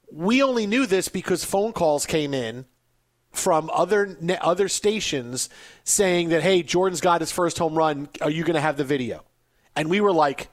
We 0.10 0.42
only 0.42 0.68
knew 0.68 0.86
this 0.86 1.10
because 1.10 1.44
phone 1.44 1.74
calls 1.74 2.06
came 2.06 2.34
in 2.34 2.66
from 3.36 3.70
other 3.74 4.18
other 4.42 4.68
stations 4.68 5.50
saying 5.84 6.30
that 6.30 6.42
hey, 6.44 6.64
Jordan's 6.64 7.02
got 7.02 7.22
his 7.22 7.32
first 7.32 7.58
home 7.58 7.76
run. 7.76 8.10
Are 8.22 8.30
you 8.30 8.44
going 8.44 8.56
to 8.56 8.62
have 8.62 8.78
the 8.78 8.84
video? 8.84 9.24
And 9.76 9.90
we 9.90 10.02
were 10.02 10.14
like, 10.14 10.50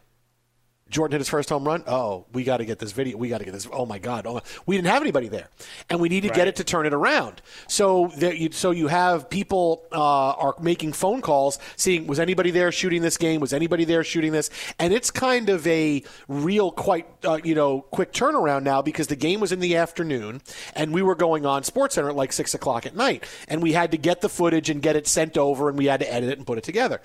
Jordan 0.93 1.13
hit 1.15 1.21
his 1.23 1.29
first 1.29 1.49
home 1.49 1.65
run. 1.65 1.83
Oh, 1.87 2.27
we 2.33 2.45
got 2.45 2.59
to 2.59 2.65
get 2.65 2.79
this 2.79 2.93
video. 2.93 3.17
We 3.17 3.29
got 3.29 3.39
to 3.39 3.45
get 3.45 3.53
this. 3.53 3.67
Oh 3.73 3.87
my 3.87 3.99
God! 3.99 4.27
Oh, 4.27 4.41
we 4.67 4.77
didn't 4.77 4.89
have 4.89 5.03
anybody 5.03 5.29
there, 5.29 5.49
and 5.91 5.99
we 6.01 6.09
need 6.09 6.21
to 6.21 6.29
Right. 6.29 6.37
get 6.37 6.49
it 6.49 6.57
to 6.57 6.65
turn 6.65 6.87
it 6.87 6.93
around. 6.95 7.43
So 7.67 8.13
there, 8.17 8.35
you, 8.35 8.53
so 8.53 8.71
you 8.71 8.89
have 8.89 9.29
people 9.31 9.83
uh, 9.91 9.97
are 10.33 10.55
making 10.61 10.93
phone 10.93 11.23
calls, 11.23 11.59
seeing 11.77 12.07
was 12.07 12.21
anybody 12.21 12.51
there 12.53 12.71
shooting 12.71 13.03
this 13.03 13.17
game? 13.17 13.41
Was 13.41 13.53
anybody 13.53 13.85
there 13.85 14.05
shooting 14.05 14.33
this? 14.33 14.51
And 14.79 14.93
it's 14.93 15.11
kind 15.11 15.49
of 15.49 15.67
a 15.67 16.03
real, 16.29 16.71
quite 16.71 17.07
uh, 17.25 17.39
you 17.43 17.55
know, 17.55 17.81
quick 17.81 18.13
turnaround 18.13 18.63
now 18.63 18.83
because 18.83 19.07
the 19.07 19.17
game 19.17 19.41
was 19.41 19.51
in 19.51 19.61
the 19.61 19.77
afternoon, 19.77 20.43
and 20.75 20.93
we 20.93 21.01
were 21.03 21.15
going 21.15 21.47
on 21.47 21.65
Sports 21.65 21.95
Center 21.95 22.11
at 22.11 22.17
like 22.17 22.33
six 22.33 22.53
o'clock 22.55 22.85
at 22.87 22.95
night, 22.95 23.25
and 23.49 23.63
we 23.63 23.73
had 23.73 23.91
to 23.93 23.97
get 23.97 24.21
the 24.21 24.29
footage 24.29 24.69
and 24.69 24.83
get 24.83 24.95
it 24.95 25.07
sent 25.09 25.39
over, 25.39 25.71
and 25.71 25.79
we 25.79 25.87
had 25.87 26.01
to 26.01 26.13
edit 26.13 26.29
it 26.29 26.37
and 26.39 26.47
put 26.47 26.59
it 26.59 26.65
together. 26.65 27.01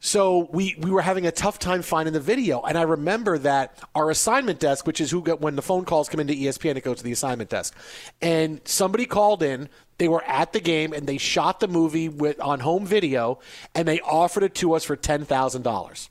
So 0.00 0.50
we, 0.52 0.76
we 0.78 0.90
were 0.90 1.00
having 1.00 1.26
a 1.26 1.32
tough 1.32 1.58
time 1.58 1.80
finding 1.80 2.12
the 2.12 2.20
video. 2.20 2.60
And 2.60 2.76
I 2.76 2.82
remember 2.82 3.38
that 3.38 3.78
our 3.94 4.10
assignment 4.10 4.60
desk, 4.60 4.86
which 4.86 5.00
is 5.00 5.10
who 5.10 5.22
got 5.22 5.40
when 5.40 5.56
the 5.56 5.62
phone 5.62 5.86
calls 5.86 6.10
come 6.10 6.20
into 6.20 6.34
ESPN, 6.34 6.76
it 6.76 6.84
goes 6.84 6.98
to 6.98 7.04
the 7.04 7.12
assignment 7.12 7.48
desk. 7.48 7.74
And 8.20 8.60
somebody 8.64 9.06
called 9.06 9.42
in. 9.42 9.68
They 9.96 10.08
were 10.08 10.24
at 10.24 10.52
the 10.52 10.60
game 10.60 10.92
and 10.92 11.06
they 11.06 11.18
shot 11.18 11.60
the 11.60 11.68
movie 11.68 12.08
with 12.08 12.40
on 12.40 12.60
home 12.60 12.84
video 12.84 13.38
and 13.76 13.86
they 13.86 14.00
offered 14.00 14.42
it 14.42 14.54
to 14.56 14.74
us 14.74 14.82
for 14.84 14.96
ten 14.96 15.24
thousand 15.24 15.62
dollars. 15.62 16.10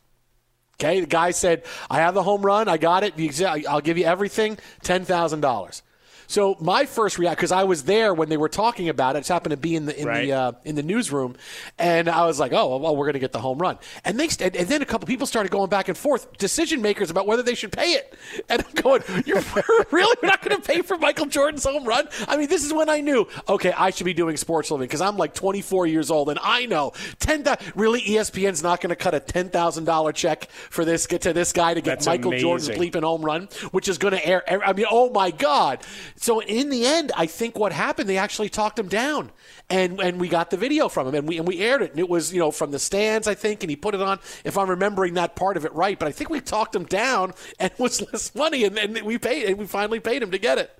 Okay, 0.76 1.02
the 1.02 1.06
guy 1.06 1.32
said, 1.32 1.64
"I 1.90 1.98
have 1.98 2.14
the 2.14 2.24
home 2.24 2.44
run. 2.44 2.70
I 2.70 2.78
got 2.78 3.04
it. 3.04 3.14
I'll 3.68 3.82
give 3.82 3.98
you 3.98 4.06
everything. 4.06 4.58
Ten 4.82 5.04
thousand 5.04 5.42
dollars." 5.42 5.84
So 6.34 6.58
my 6.60 6.86
first 6.88 7.20
reaction, 7.20 7.36
because 7.36 7.52
I 7.52 7.64
was 7.64 7.84
there 7.84 8.12
when 8.12 8.28
they 8.28 8.38
were 8.38 8.50
talking 8.50 8.90
about 8.90 9.16
it, 9.16 9.20
just 9.20 9.30
happened 9.30 9.52
to 9.52 9.58
be 9.58 9.76
in 9.76 9.86
the 9.86 9.96
in 10.00 10.08
Right. 10.08 10.26
the 10.26 10.32
uh, 10.34 10.52
in 10.66 10.74
the 10.74 10.82
newsroom, 10.82 11.36
and 11.78 12.10
I 12.10 12.26
was 12.26 12.40
like, 12.40 12.52
"Oh, 12.54 12.76
well, 12.78 12.96
we're 12.96 13.06
going 13.06 13.14
to 13.14 13.20
get 13.20 13.34
the 13.34 13.40
home 13.40 13.60
run." 13.60 13.78
And 14.04 14.20
they 14.20 14.28
st- 14.30 14.56
and 14.56 14.68
then 14.68 14.82
a 14.82 14.86
couple 14.86 15.06
people 15.06 15.28
started 15.28 15.52
going 15.52 15.70
back 15.70 15.90
and 15.90 15.98
forth, 15.98 16.36
decision 16.40 16.82
makers 16.82 17.12
about 17.12 17.28
whether 17.28 17.44
they 17.44 17.54
should 17.54 17.72
pay 17.72 17.92
it. 17.92 18.16
And 18.50 18.64
I'm 18.66 18.74
going, 18.82 19.04
"You're 19.28 19.44
really 19.92 20.18
not 20.24 20.42
going 20.42 20.60
to 20.60 20.68
pay 20.68 20.82
for 20.82 20.98
Michael 20.98 21.28
Jordan's 21.28 21.66
home 21.66 21.86
run?" 21.86 22.08
I 22.28 22.36
mean, 22.36 22.50
this 22.50 22.66
is 22.66 22.74
when 22.74 22.90
I 22.90 23.00
knew, 23.02 23.28
okay, 23.48 23.72
I 23.72 23.92
should 23.92 24.06
be 24.06 24.16
doing 24.16 24.36
sports 24.36 24.72
living 24.72 24.88
because 24.88 25.02
I'm 25.02 25.18
like 25.18 25.36
24 25.36 25.86
years 25.86 26.10
old, 26.10 26.30
and 26.30 26.40
I 26.42 26.66
know 26.66 26.94
ten. 27.20 27.44
thou- 27.44 27.58
Really, 27.76 28.02
ESPN's 28.02 28.64
not 28.64 28.82
going 28.82 28.90
to 28.90 28.96
cut 28.96 29.14
a 29.14 29.20
ten 29.20 29.50
thousand 29.50 29.86
dollar 29.86 30.12
check 30.12 30.50
for 30.72 30.84
this 30.84 31.06
get 31.06 31.22
to 31.22 31.34
this 31.34 31.54
guy 31.54 31.76
to 31.76 31.82
get 31.82 31.92
That's 32.00 32.08
Michael 32.08 32.32
Jordan's 32.40 32.70
amazing. 32.70 32.92
bleeping 32.92 33.04
home 33.04 33.22
run, 33.22 33.50
which 33.70 33.88
is 33.88 34.00
going 34.00 34.14
to 34.16 34.26
air. 34.26 34.42
I 34.66 34.74
mean, 34.74 34.88
oh 34.90 35.12
my 35.12 35.30
God! 35.30 35.82
So 36.24 36.40
in 36.40 36.70
the 36.70 36.86
end, 36.86 37.12
I 37.18 37.26
think 37.26 37.58
what 37.60 37.74
happened, 37.74 38.08
they 38.08 38.18
actually 38.18 38.48
talked 38.48 38.80
him 38.80 38.88
down, 38.88 39.30
and 39.70 40.00
and 40.00 40.22
we 40.22 40.30
got 40.30 40.52
the 40.52 40.56
video 40.56 40.88
from 40.88 41.06
him, 41.10 41.16
and 41.16 41.28
we 41.28 41.38
and 41.38 41.45
we 41.45 41.60
aired 41.60 41.82
it, 41.82 41.91
and 41.91 42.00
it 42.00 42.08
was 42.08 42.32
you 42.32 42.40
know 42.40 42.50
from 42.50 42.72
the 42.72 42.80
stands, 42.80 43.28
I 43.28 43.34
think, 43.36 43.62
and 43.62 43.70
he 43.70 43.76
put 43.76 43.94
it 43.94 44.00
on. 44.02 44.20
If 44.45 44.58
I'm 44.58 44.70
remembering 44.70 45.16
that 45.16 45.36
part 45.36 45.58
of 45.58 45.66
it 45.66 45.74
right, 45.74 46.00
but 46.00 46.08
I 46.08 46.14
think 46.14 46.30
we 46.30 46.40
talked 46.40 46.74
him 46.74 46.86
down, 46.86 47.34
and 47.60 47.74
it 47.74 47.78
was 47.78 48.02
less 48.14 48.34
money, 48.36 48.64
and 48.64 48.78
then 48.78 49.04
we 49.04 49.18
paid, 49.18 49.48
and 49.48 49.58
we 49.58 49.68
finally 49.68 50.00
paid 50.00 50.24
him 50.24 50.32
to 50.32 50.38
get 50.38 50.58
it. 50.58 50.72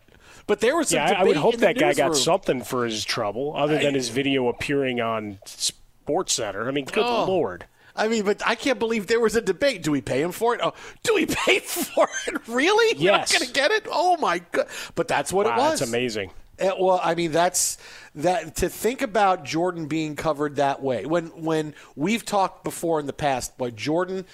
But 0.48 0.61
there 0.61 0.78
was 0.78 0.88
some 0.88 0.99
Yeah, 0.99 1.11
I- 1.11 1.22
I 1.22 1.24
would 1.26 1.36
hope 1.36 1.57
that 1.57 1.78
guy 1.78 1.94
got 1.94 2.07
newsroom. 2.11 2.24
something 2.24 2.61
for 2.64 2.86
his 2.86 3.03
trouble 3.03 3.53
other 3.53 3.78
than 3.78 3.95
his 3.95 4.07
video 4.07 4.48
appearing 4.48 5.02
on 5.02 5.40
Sports 5.45 6.32
Center. 6.36 6.70
I 6.70 6.72
mean, 6.72 6.86
good 6.86 7.03
Oh. 7.06 7.26
lord. 7.26 7.65
I 7.95 8.07
mean, 8.07 8.24
but 8.26 8.41
I 8.45 8.56
can't 8.56 8.80
believe 8.80 9.07
there 9.07 9.20
was 9.20 9.36
a 9.36 9.41
debate. 9.41 9.84
Do 9.84 9.91
we 9.91 10.02
pay 10.02 10.22
him 10.22 10.32
for 10.32 10.56
it? 10.56 10.61
Oh, 10.64 10.74
do 11.03 11.14
we 11.14 11.26
pay 11.45 11.60
for 11.60 12.07
it? 12.28 12.48
Really? 12.48 12.95
We're 12.99 13.11
not 13.11 13.30
Yes. 13.30 13.34
going 13.34 13.45
to 13.48 13.53
get 13.53 13.72
it? 13.72 13.88
Oh 13.91 14.18
my 14.18 14.40
god! 14.40 14.68
But 14.95 15.07
that's 15.07 15.32
what 15.32 15.45
Wow, 15.45 15.53
it 15.53 15.57
was. 15.57 15.80
that's 15.80 15.90
amazing. 15.90 16.32
Uh, 16.60 16.72
well, 16.80 16.99
I 17.03 17.15
mean, 17.15 17.32
that's 17.32 17.78
that 18.15 18.56
to 18.57 18.70
think 18.70 19.02
about 19.02 19.44
Jordan 19.44 19.88
being 19.88 20.15
covered 20.15 20.56
that 20.57 20.82
way. 20.82 21.06
When 21.06 21.28
when 21.44 21.74
we've 21.95 22.26
talked 22.26 22.64
before 22.64 22.99
in 22.99 23.06
the 23.07 23.14
past, 23.14 23.53
about 23.57 23.76
Jordan 23.76 24.26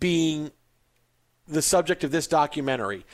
being 0.00 0.50
the 1.48 1.62
subject 1.62 2.04
of 2.04 2.10
this 2.10 2.26
documentary, 2.26 3.04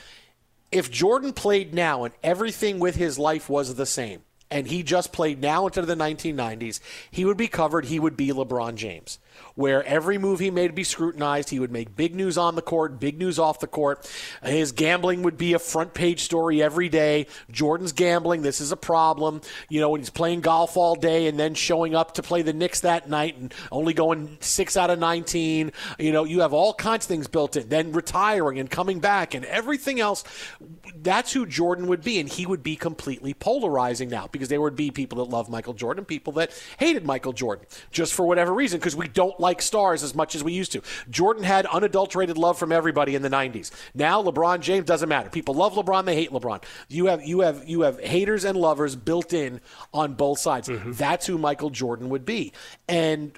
if 0.71 0.89
Jordan 0.91 1.33
played 1.33 1.73
now 1.73 2.03
and 2.03 2.13
everything 2.23 2.79
with 2.79 2.95
his 2.95 3.19
life 3.19 3.49
was 3.49 3.75
the 3.75 3.85
same, 3.85 4.21
and 4.49 4.67
he 4.67 4.83
just 4.83 5.11
played 5.13 5.41
now 5.41 5.65
into 5.65 5.81
the 5.81 5.95
1990s, 5.95 6.79
he 7.09 7.23
would 7.25 7.37
be 7.37 7.47
covered. 7.47 7.85
He 7.85 7.99
would 7.99 8.17
be 8.17 8.29
LeBron 8.29 8.75
James, 8.75 9.17
where 9.55 9.83
every 9.83 10.17
move 10.17 10.39
he 10.39 10.51
made 10.51 10.71
would 10.71 10.75
be 10.75 10.83
scrutinized. 10.83 11.49
He 11.49 11.59
would 11.59 11.71
make 11.71 11.95
big 11.95 12.15
news 12.15 12.37
on 12.37 12.55
the 12.55 12.61
court, 12.61 12.99
big 12.99 13.17
news 13.17 13.39
off 13.39 13.59
the 13.59 13.67
court. 13.67 14.09
His 14.43 14.71
gambling 14.71 15.23
would 15.23 15.37
be 15.37 15.53
a 15.53 15.59
front 15.59 15.93
page 15.93 16.21
story 16.21 16.61
every 16.61 16.89
day. 16.89 17.27
Jordan's 17.49 17.91
gambling. 17.91 18.41
This 18.41 18.61
is 18.61 18.71
a 18.71 18.77
problem. 18.77 19.41
You 19.69 19.81
know, 19.81 19.89
when 19.89 20.01
he's 20.01 20.09
playing 20.09 20.41
golf 20.41 20.77
all 20.77 20.95
day 20.95 21.27
and 21.27 21.39
then 21.39 21.53
showing 21.53 21.95
up 21.95 22.15
to 22.15 22.23
play 22.23 22.41
the 22.41 22.53
Knicks 22.53 22.81
that 22.81 23.09
night 23.09 23.37
and 23.37 23.53
only 23.71 23.93
going 23.93 24.37
six 24.39 24.77
out 24.77 24.89
of 24.89 24.99
19. 24.99 25.71
You 25.99 26.11
know, 26.11 26.23
you 26.23 26.41
have 26.41 26.53
all 26.53 26.73
kinds 26.73 27.05
of 27.05 27.09
things 27.09 27.27
built 27.27 27.55
in. 27.55 27.69
Then 27.69 27.91
retiring 27.91 28.59
and 28.59 28.69
coming 28.69 28.99
back 28.99 29.33
and 29.33 29.45
everything 29.45 29.99
else. 29.99 30.23
That's 30.95 31.33
who 31.33 31.45
Jordan 31.45 31.87
would 31.87 32.03
be. 32.03 32.19
And 32.19 32.29
he 32.29 32.45
would 32.45 32.63
be 32.63 32.75
completely 32.75 33.33
polarizing 33.33 34.09
now 34.09 34.27
because 34.31 34.49
there 34.49 34.61
would 34.61 34.75
be 34.75 34.91
people 34.91 35.23
that 35.23 35.31
love 35.31 35.49
Michael 35.49 35.73
Jordan, 35.73 36.05
people 36.05 36.33
that 36.33 36.51
hated 36.77 37.05
Michael 37.05 37.33
Jordan 37.33 37.65
just 37.91 38.13
for 38.13 38.25
whatever 38.25 38.53
reason 38.53 38.79
because 38.79 38.95
we 38.95 39.07
don't 39.07 39.20
like 39.39 39.61
stars 39.61 40.03
as 40.03 40.15
much 40.15 40.35
as 40.35 40.43
we 40.43 40.53
used 40.53 40.71
to. 40.73 40.81
Jordan 41.09 41.43
had 41.43 41.65
unadulterated 41.65 42.37
love 42.37 42.57
from 42.57 42.71
everybody 42.71 43.15
in 43.15 43.21
the 43.21 43.29
90s. 43.29 43.71
Now 43.93 44.21
LeBron 44.23 44.61
James 44.61 44.85
doesn't 44.85 45.09
matter. 45.09 45.29
People 45.29 45.55
love 45.55 45.73
LeBron, 45.73 46.05
they 46.05 46.15
hate 46.15 46.31
LeBron. 46.31 46.63
You 46.89 47.07
have 47.07 47.23
you 47.23 47.41
have 47.41 47.67
you 47.67 47.81
have 47.81 47.99
haters 47.99 48.45
and 48.45 48.57
lovers 48.57 48.95
built 48.95 49.33
in 49.33 49.61
on 49.93 50.13
both 50.13 50.39
sides. 50.39 50.67
Mm-hmm. 50.67 50.91
That's 50.93 51.25
who 51.25 51.37
Michael 51.37 51.69
Jordan 51.69 52.09
would 52.09 52.25
be. 52.25 52.53
And 52.87 53.37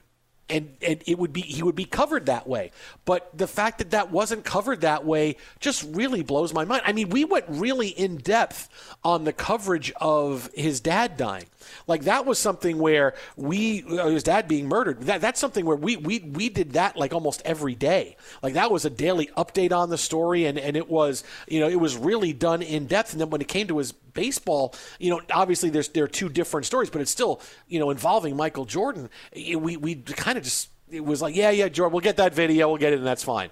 and 0.49 0.75
and 0.81 1.01
it 1.05 1.17
would 1.17 1.33
be 1.33 1.41
he 1.41 1.63
would 1.63 1.75
be 1.75 1.85
covered 1.85 2.25
that 2.27 2.47
way. 2.47 2.71
But 3.05 3.29
the 3.37 3.47
fact 3.47 3.79
that 3.79 3.91
that 3.91 4.11
wasn't 4.11 4.43
covered 4.43 4.81
that 4.81 5.05
way 5.05 5.37
just 5.59 5.83
really 5.91 6.21
blows 6.21 6.53
my 6.53 6.65
mind. 6.65 6.83
I 6.85 6.93
mean, 6.93 7.09
we 7.09 7.25
went 7.25 7.45
really 7.47 7.87
in 7.87 8.17
depth 8.17 8.69
on 9.03 9.23
the 9.23 9.33
coverage 9.33 9.91
of 9.99 10.49
his 10.53 10.79
dad 10.79 11.17
dying. 11.17 11.45
Like 11.87 12.03
that 12.03 12.25
was 12.25 12.39
something 12.39 12.77
where 12.77 13.13
we 13.35 13.83
uh, 13.83 14.07
his 14.07 14.23
dad 14.23 14.47
being 14.47 14.67
murdered. 14.67 15.01
That 15.03 15.21
that's 15.21 15.39
something 15.39 15.65
where 15.65 15.75
we 15.75 15.97
we 15.97 16.19
we 16.19 16.49
did 16.49 16.73
that 16.73 16.97
like 16.97 17.13
almost 17.13 17.41
every 17.45 17.75
day. 17.75 18.17
Like 18.41 18.53
that 18.53 18.71
was 18.71 18.85
a 18.85 18.89
daily 18.89 19.27
update 19.37 19.71
on 19.71 19.89
the 19.89 19.97
story 19.97 20.45
and 20.45 20.57
and 20.57 20.75
it 20.77 20.89
was, 20.89 21.23
you 21.47 21.59
know, 21.59 21.67
it 21.69 21.79
was 21.79 21.97
really 21.97 22.33
done 22.33 22.61
in 22.61 22.87
depth 22.87 23.11
and 23.13 23.21
then 23.21 23.29
when 23.29 23.41
it 23.41 23.47
came 23.47 23.67
to 23.67 23.77
his 23.77 23.91
baseball, 23.91 24.73
you 24.99 25.09
know, 25.09 25.21
obviously 25.31 25.69
there's 25.69 25.89
there 25.89 26.03
are 26.03 26.07
two 26.07 26.29
different 26.29 26.65
stories, 26.65 26.89
but 26.89 27.01
it's 27.01 27.11
still, 27.11 27.41
you 27.67 27.79
know, 27.79 27.89
involving 27.89 28.35
Michael 28.35 28.65
Jordan. 28.65 29.09
It- 29.31 29.61
we 29.61 29.77
we 29.77 29.95
kind 29.95 30.37
of 30.37 30.43
just 30.43 30.69
it 30.91 31.03
was 31.03 31.21
like, 31.21 31.35
yeah, 31.35 31.49
yeah, 31.49 31.69
Jordan, 31.69 31.93
we'll 31.93 32.01
get 32.01 32.17
that 32.17 32.33
video, 32.35 32.67
we'll 32.67 32.77
get 32.77 32.93
it, 32.93 32.97
and 32.97 33.07
that's 33.07 33.23
fine. 33.23 33.49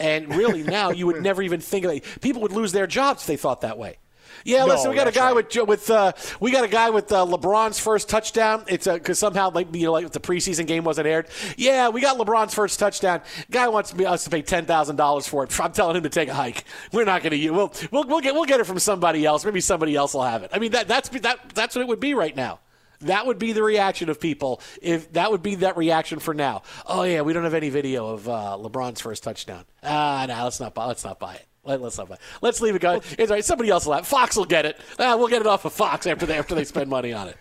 And 0.00 0.34
really, 0.36 0.62
now 0.62 0.90
you 0.90 1.06
would 1.06 1.22
never 1.30 1.42
even 1.42 1.60
think 1.60 1.84
of 1.84 1.90
it. 1.90 2.04
People 2.20 2.42
would 2.42 2.52
lose 2.52 2.70
their 2.72 2.86
jobs 2.86 3.22
if 3.22 3.26
they 3.26 3.36
thought 3.36 3.62
that 3.62 3.78
way. 3.78 3.98
Yeah, 4.44 4.60
No, 4.60 4.66
listen, 4.66 4.90
we 4.90 4.96
got 4.96 5.08
a 5.08 5.12
guy 5.12 5.32
right. 5.32 5.34
with 5.34 5.68
with 5.68 5.90
uh, 5.90 6.12
we 6.40 6.50
got 6.50 6.64
a 6.64 6.68
guy 6.68 6.90
with 6.90 7.10
uh, 7.12 7.24
LeBron's 7.26 7.78
first 7.78 8.08
touchdown. 8.08 8.64
It's 8.68 8.86
because 8.86 9.18
somehow 9.18 9.50
like 9.50 9.74
you 9.74 9.84
know 9.84 9.92
like 9.92 10.10
the 10.10 10.20
preseason 10.20 10.66
game 10.66 10.84
wasn't 10.84 11.06
aired. 11.06 11.28
Yeah, 11.56 11.88
we 11.88 12.00
got 12.00 12.18
LeBron's 12.18 12.54
first 12.54 12.78
touchdown. 12.78 13.22
Guy 13.50 13.68
wants 13.68 13.94
me, 13.94 14.04
us 14.04 14.24
to 14.24 14.30
pay 14.30 14.42
ten 14.42 14.64
thousand 14.66 14.96
dollars 14.96 15.26
for 15.26 15.44
it. 15.44 15.60
I'm 15.68 15.72
telling 15.72 15.96
him 15.96 16.02
to 16.04 16.08
take 16.08 16.28
a 16.28 16.34
hike. 16.34 16.64
We're 16.92 17.04
not 17.04 17.22
going 17.22 17.38
to. 17.38 17.50
We'll, 17.50 17.72
we'll 17.90 18.04
we'll 18.04 18.20
get 18.20 18.34
we'll 18.34 18.44
get 18.44 18.60
it 18.60 18.64
from 18.64 18.78
somebody 18.78 19.24
else. 19.24 19.44
Maybe 19.44 19.60
somebody 19.60 19.94
else 19.96 20.14
will 20.14 20.22
have 20.22 20.42
it. 20.42 20.50
I 20.52 20.58
mean 20.58 20.72
that 20.72 20.88
that's 20.88 21.08
that 21.10 21.50
that's 21.54 21.74
what 21.74 21.82
it 21.82 21.88
would 21.88 22.00
be 22.00 22.14
right 22.14 22.34
now. 22.34 22.60
That 23.02 23.26
would 23.26 23.38
be 23.38 23.52
the 23.52 23.62
reaction 23.62 24.08
of 24.08 24.20
people. 24.20 24.60
If 24.82 25.12
that 25.12 25.30
would 25.30 25.42
be 25.42 25.56
that 25.56 25.76
reaction 25.76 26.18
for 26.18 26.34
now. 26.34 26.62
Oh 26.86 27.04
yeah, 27.04 27.20
we 27.22 27.32
don't 27.32 27.44
have 27.44 27.54
any 27.54 27.70
video 27.70 28.08
of 28.08 28.28
uh, 28.28 28.56
LeBron's 28.58 29.00
first 29.00 29.22
touchdown. 29.22 29.64
Ah, 29.82 30.24
no, 30.28 30.44
let's 30.44 30.58
not 30.58 30.74
buy. 30.74 30.86
Let's 30.86 31.04
not 31.04 31.18
buy 31.18 31.34
it. 31.34 31.46
Let, 31.68 31.82
us 31.82 31.98
not 31.98 32.18
Let's 32.40 32.60
leave 32.62 32.74
it 32.74 32.80
go. 32.80 33.02
It's 33.18 33.30
all 33.30 33.36
right. 33.36 33.44
Somebody 33.44 33.68
else 33.68 33.84
will 33.84 33.92
have. 33.92 34.06
Fox 34.06 34.36
will 34.36 34.46
get 34.46 34.64
it. 34.64 34.80
Ah, 34.98 35.16
we'll 35.16 35.28
get 35.28 35.42
it 35.42 35.46
off 35.46 35.64
of 35.66 35.72
Fox 35.72 36.06
after 36.06 36.24
they 36.24 36.38
after 36.38 36.54
they 36.54 36.64
spend 36.64 36.88
money 36.88 37.12
on 37.12 37.28
it. 37.28 37.36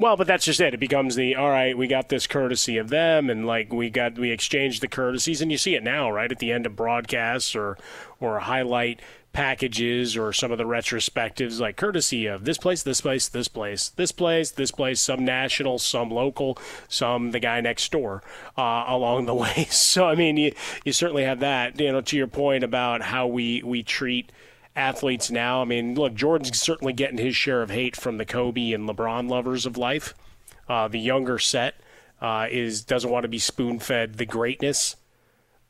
Well, 0.00 0.16
but 0.16 0.26
that's 0.26 0.44
just 0.44 0.60
it. 0.60 0.74
It 0.74 0.80
becomes 0.80 1.16
the 1.16 1.34
all 1.34 1.50
right. 1.50 1.76
We 1.76 1.86
got 1.86 2.08
this 2.08 2.26
courtesy 2.26 2.78
of 2.78 2.88
them, 2.88 3.28
and 3.28 3.46
like 3.46 3.72
we 3.72 3.90
got 3.90 4.16
we 4.16 4.30
exchanged 4.30 4.80
the 4.80 4.88
courtesies, 4.88 5.42
and 5.42 5.52
you 5.52 5.58
see 5.58 5.74
it 5.74 5.82
now, 5.82 6.10
right 6.10 6.30
at 6.30 6.38
the 6.38 6.52
end 6.52 6.66
of 6.66 6.76
broadcasts 6.76 7.54
or 7.54 7.76
or 8.20 8.38
a 8.38 8.42
highlight 8.44 9.00
packages 9.32 10.16
or 10.16 10.32
some 10.32 10.50
of 10.50 10.58
the 10.58 10.64
retrospectives, 10.64 11.60
like 11.60 11.76
courtesy 11.76 12.26
of 12.26 12.44
this 12.44 12.58
place, 12.58 12.82
this 12.82 13.00
place, 13.00 13.28
this 13.28 13.48
place, 13.48 13.90
this 13.90 14.12
place, 14.12 14.50
this 14.50 14.70
place, 14.70 15.00
some 15.00 15.24
national, 15.24 15.78
some 15.78 16.10
local, 16.10 16.58
some 16.88 17.30
the 17.30 17.40
guy 17.40 17.60
next 17.60 17.90
door 17.92 18.22
uh, 18.56 18.84
along 18.86 19.26
the 19.26 19.34
way. 19.34 19.66
So 19.70 20.06
I 20.06 20.14
mean, 20.14 20.36
you 20.36 20.52
you 20.84 20.92
certainly 20.92 21.24
have 21.24 21.40
that. 21.40 21.78
You 21.80 21.92
know, 21.92 22.00
to 22.00 22.16
your 22.16 22.26
point 22.26 22.64
about 22.64 23.02
how 23.02 23.26
we 23.26 23.62
we 23.62 23.82
treat 23.82 24.32
athletes 24.74 25.30
now. 25.30 25.60
I 25.60 25.64
mean, 25.64 25.94
look, 25.94 26.14
Jordan's 26.14 26.58
certainly 26.58 26.92
getting 26.92 27.18
his 27.18 27.36
share 27.36 27.62
of 27.62 27.70
hate 27.70 27.96
from 27.96 28.16
the 28.18 28.24
Kobe 28.24 28.72
and 28.72 28.88
LeBron 28.88 29.28
lovers 29.28 29.66
of 29.66 29.76
life. 29.76 30.14
Uh, 30.68 30.88
the 30.88 31.00
younger 31.00 31.38
set 31.38 31.74
uh, 32.20 32.46
is 32.50 32.82
doesn't 32.82 33.10
want 33.10 33.24
to 33.24 33.28
be 33.28 33.38
spoon 33.38 33.78
fed 33.78 34.14
the 34.14 34.26
greatness 34.26 34.96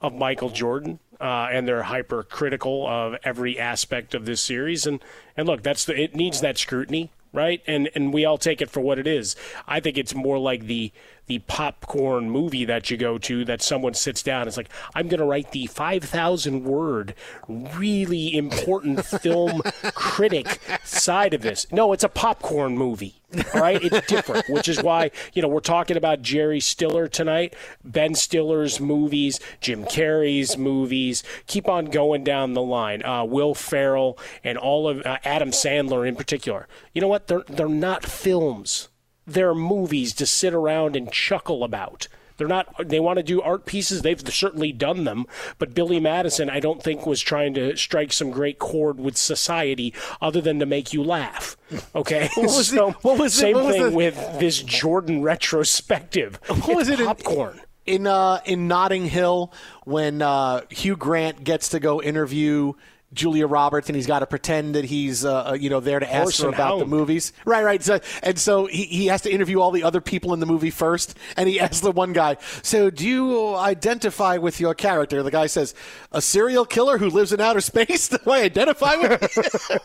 of 0.01 0.15
Michael 0.15 0.51
Jordan, 0.51 1.01
uh, 1.21 1.49
and 1.51 1.67
they're 1.67 1.85
hypercritical 1.85 2.87
of 2.87 3.17
every 3.25 3.59
aspect 3.59 4.15
of 4.15 4.27
this 4.27 4.41
series. 4.41 4.87
And 4.87 5.03
and 5.37 5.47
look, 5.47 5.63
that's 5.63 5.85
the, 5.85 6.01
it 6.01 6.15
needs 6.15 6.41
that 6.41 6.59
scrutiny, 6.59 7.11
right? 7.33 7.63
And 7.67 7.91
and 7.95 8.13
we 8.13 8.25
all 8.25 8.39
take 8.39 8.61
it 8.61 8.71
for 8.71 8.81
what 8.81 8.99
it 8.99 9.07
is. 9.07 9.37
I 9.67 9.81
think 9.81 9.99
it's 9.99 10.15
more 10.15 10.39
like 10.39 10.65
the 10.65 10.93
the 11.29 11.39
popcorn 11.41 12.31
movie 12.31 12.65
that 12.65 12.91
you 12.91 12.97
go 12.97 13.19
to 13.19 13.45
that 13.45 13.63
someone 13.63 13.95
sits 13.95 14.23
down 14.23 14.43
and 14.43 14.49
is 14.49 14.57
like, 14.57 14.71
I'm 14.95 15.09
going 15.09 15.21
to 15.21 15.27
write 15.27 15.53
the 15.53 15.67
5,000 15.67 16.65
word, 16.65 17.15
really 17.47 18.37
important 18.37 19.05
film 19.05 19.63
critic 19.95 20.59
side 20.83 21.35
of 21.35 21.43
this. 21.43 21.71
No, 21.71 21.93
it's 21.93 22.05
a 22.05 22.09
popcorn 22.09 22.77
movie. 22.77 23.15
All 23.55 23.61
right, 23.61 23.83
it's 23.83 24.07
different, 24.07 24.49
which 24.49 24.69
is 24.69 24.83
why 24.83 25.11
you 25.35 25.43
know 25.43 25.49
we're 25.49 25.61
talking 25.61 25.99
about 25.99 26.23
Jerry 26.23 26.61
Stiller 26.61 27.09
tonight, 27.09 27.55
Ben 27.85 28.15
Stiller's 28.15 28.81
movies, 28.81 29.39
Jim 29.61 29.85
Carrey's 29.85 30.57
movies. 30.57 31.23
Keep 31.47 31.69
on 31.69 31.87
going 31.87 32.25
down 32.25 32.55
the 32.55 32.63
line. 32.63 33.05
Uh, 33.05 33.25
Will 33.25 33.55
Ferrell 33.55 34.19
and 34.43 34.57
all 34.57 34.89
of 34.89 35.05
uh, 35.05 35.19
Adam 35.25 35.51
Sandler 35.51 36.09
in 36.09 36.17
particular. 36.17 36.69
You 36.95 37.03
know 37.03 37.09
what? 37.09 37.27
They're 37.27 37.45
they're 37.49 37.69
not 37.69 38.03
films. 38.03 38.89
They're 39.29 39.55
movies 39.55 40.13
to 40.15 40.27
sit 40.27 40.55
around 40.55 40.97
and 40.97 41.13
chuckle 41.13 41.63
about. 41.63 42.09
They're 42.39 42.47
not. 42.47 42.89
They 42.89 43.01
want 43.01 43.17
to 43.17 43.25
do 43.25 43.43
art 43.43 43.67
pieces. 43.67 44.03
They've 44.03 44.21
certainly 44.33 44.71
done 44.71 45.03
them. 45.03 45.27
But 45.59 45.75
Billy 45.75 45.99
Madison, 45.99 46.49
I 46.49 46.61
don't 46.61 46.81
think, 46.81 47.05
was 47.05 47.21
trying 47.21 47.53
to 47.55 47.77
strike 47.77 48.13
some 48.13 48.31
great 48.31 48.61
chord 48.61 49.01
with 49.01 49.17
society, 49.17 49.93
other 50.23 50.41
than 50.41 50.61
to 50.61 50.67
make 50.67 50.93
you 50.93 51.03
laugh. 51.03 51.57
Okay. 51.97 52.29
What 52.37 52.45
was 52.47 52.69
so, 52.71 52.91
it- 52.91 52.97
what 53.03 53.19
was 53.19 53.35
it- 53.37 53.41
same 53.41 53.55
what 53.57 53.65
was 53.67 53.75
thing 53.75 53.91
the- 53.91 53.97
with 53.97 54.15
this 54.39 54.63
Jordan 54.63 55.23
retrospective. 55.23 56.39
What 56.49 56.77
was 56.77 56.89
it 56.89 57.01
in- 57.01 57.07
popcorn. 57.07 57.61
in 57.87 58.07
uh, 58.07 58.41
in 58.45 58.69
Notting 58.69 59.07
Hill 59.07 59.53
when 59.85 60.23
uh, 60.23 60.61
Hugh 60.71 60.97
Grant 60.97 61.43
gets 61.43 61.71
to 61.71 61.81
go 61.81 62.01
interview 62.01 62.75
Julia 63.13 63.47
Roberts 63.47 63.89
and 63.89 63.97
he's 63.97 64.07
got 64.07 64.19
to 64.19 64.27
pretend 64.27 64.75
that 64.75 64.85
he's 64.85 65.25
uh, 65.25 65.51
uh, 65.51 65.53
you 65.55 65.71
know 65.71 65.81
there 65.81 65.99
to 65.99 66.07
ask 66.07 66.23
Horse 66.23 66.41
her 66.41 66.49
about 66.49 66.79
the 66.79 66.87
movies. 66.87 67.33
Right, 67.47 67.65
right. 67.65 67.83
So, 67.83 68.01
and 68.23 68.39
so 68.39 68.67
he, 68.67 68.85
he 68.85 69.07
has 69.07 69.23
to 69.23 69.31
interview 69.31 69.61
all 69.61 69.71
the 69.71 69.83
other 69.83 70.01
people 70.01 70.35
in 70.35 70.41
the 70.41 70.47
movie 70.47 70.71
first, 70.71 71.17
and 71.37 71.49
he 71.49 71.59
asks 71.61 71.81
the 71.81 71.91
one 71.91 72.13
guy, 72.13 72.37
"So 72.63 72.91
do 72.91 73.09
you 73.09 73.57
identify 73.57 74.37
with 74.37 74.61
your 74.61 74.75
character?" 74.75 75.23
The 75.23 75.31
guy 75.31 75.47
says, 75.47 75.75
"A 76.13 76.21
serial 76.21 76.67
killer 76.67 76.99
who 76.99 77.09
lives 77.09 77.33
in 77.33 77.41
outer 77.41 77.61
space." 77.63 78.09
Do 78.09 78.19
I 78.27 78.43
identify 78.43 78.97
with? 78.97 79.21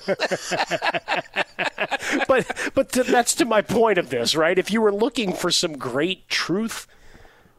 but 2.28 2.72
but 2.74 2.92
to, 2.92 3.04
that's 3.04 3.36
to 3.36 3.46
my 3.46 3.62
point 3.62 3.98
of 3.98 4.10
this, 4.10 4.36
right? 4.36 4.60
If 4.60 4.70
you 4.70 4.82
were 4.82 4.94
looking 4.94 5.32
for 5.32 5.50
some 5.50 5.78
great 5.78 6.28
truth, 6.28 6.88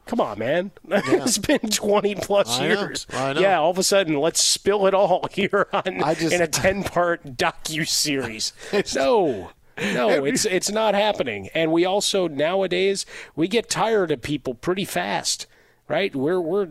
come 0.05 0.21
on, 0.21 0.39
man. 0.39 0.71
it's 0.89 1.37
been 1.37 1.59
twenty 1.69 2.15
plus 2.15 2.59
I 2.59 2.67
know, 2.67 2.81
years. 2.81 3.07
I 3.11 3.33
know. 3.33 3.41
Yeah, 3.41 3.59
all 3.59 3.71
of 3.71 3.77
a 3.77 3.83
sudden, 3.83 4.19
let's 4.19 4.41
spill 4.41 4.87
it 4.87 4.93
all 4.93 5.27
here 5.31 5.67
on 5.73 5.99
just- 6.15 6.33
in 6.33 6.41
a 6.41 6.47
ten 6.47 6.83
part 6.83 7.37
docu 7.37 7.87
series. 7.87 8.53
no. 8.95 9.51
No, 9.77 10.23
it's 10.23 10.45
it's 10.45 10.71
not 10.71 10.95
happening. 10.95 11.49
And 11.53 11.69
we 11.71 11.83
also 11.83 12.29
nowadays 12.29 13.05
we 13.35 13.49
get 13.49 13.69
tired 13.69 14.09
of 14.09 14.21
people 14.21 14.53
pretty 14.53 14.85
fast, 14.85 15.47
right? 15.89 16.15
We're 16.15 16.39
we're 16.39 16.69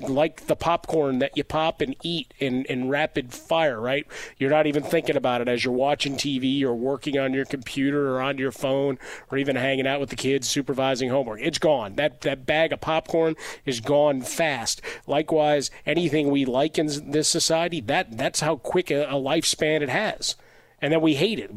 like 0.00 0.46
the 0.46 0.56
popcorn 0.56 1.18
that 1.18 1.36
you 1.36 1.44
pop 1.44 1.80
and 1.80 1.96
eat 2.02 2.32
in, 2.38 2.64
in 2.66 2.88
rapid 2.88 3.32
fire, 3.32 3.80
right? 3.80 4.06
You're 4.38 4.50
not 4.50 4.66
even 4.66 4.82
thinking 4.82 5.16
about 5.16 5.40
it 5.40 5.48
as 5.48 5.64
you're 5.64 5.74
watching 5.74 6.16
TV 6.16 6.62
or 6.62 6.74
working 6.74 7.18
on 7.18 7.34
your 7.34 7.44
computer 7.44 8.14
or 8.14 8.22
on 8.22 8.38
your 8.38 8.52
phone 8.52 8.98
or 9.30 9.38
even 9.38 9.56
hanging 9.56 9.86
out 9.86 10.00
with 10.00 10.10
the 10.10 10.16
kids 10.16 10.48
supervising 10.48 11.10
homework. 11.10 11.40
It's 11.40 11.58
gone. 11.58 11.96
That 11.96 12.22
that 12.22 12.46
bag 12.46 12.72
of 12.72 12.80
popcorn 12.80 13.36
is 13.64 13.80
gone 13.80 14.22
fast. 14.22 14.80
Likewise, 15.06 15.70
anything 15.84 16.30
we 16.30 16.44
like 16.44 16.78
in 16.78 17.10
this 17.10 17.28
society, 17.28 17.80
that 17.82 18.16
that's 18.16 18.40
how 18.40 18.56
quick 18.56 18.90
a, 18.90 19.04
a 19.04 19.14
lifespan 19.14 19.80
it 19.82 19.88
has. 19.88 20.36
And 20.80 20.92
then 20.92 21.00
we 21.00 21.14
hate 21.14 21.38
it. 21.38 21.50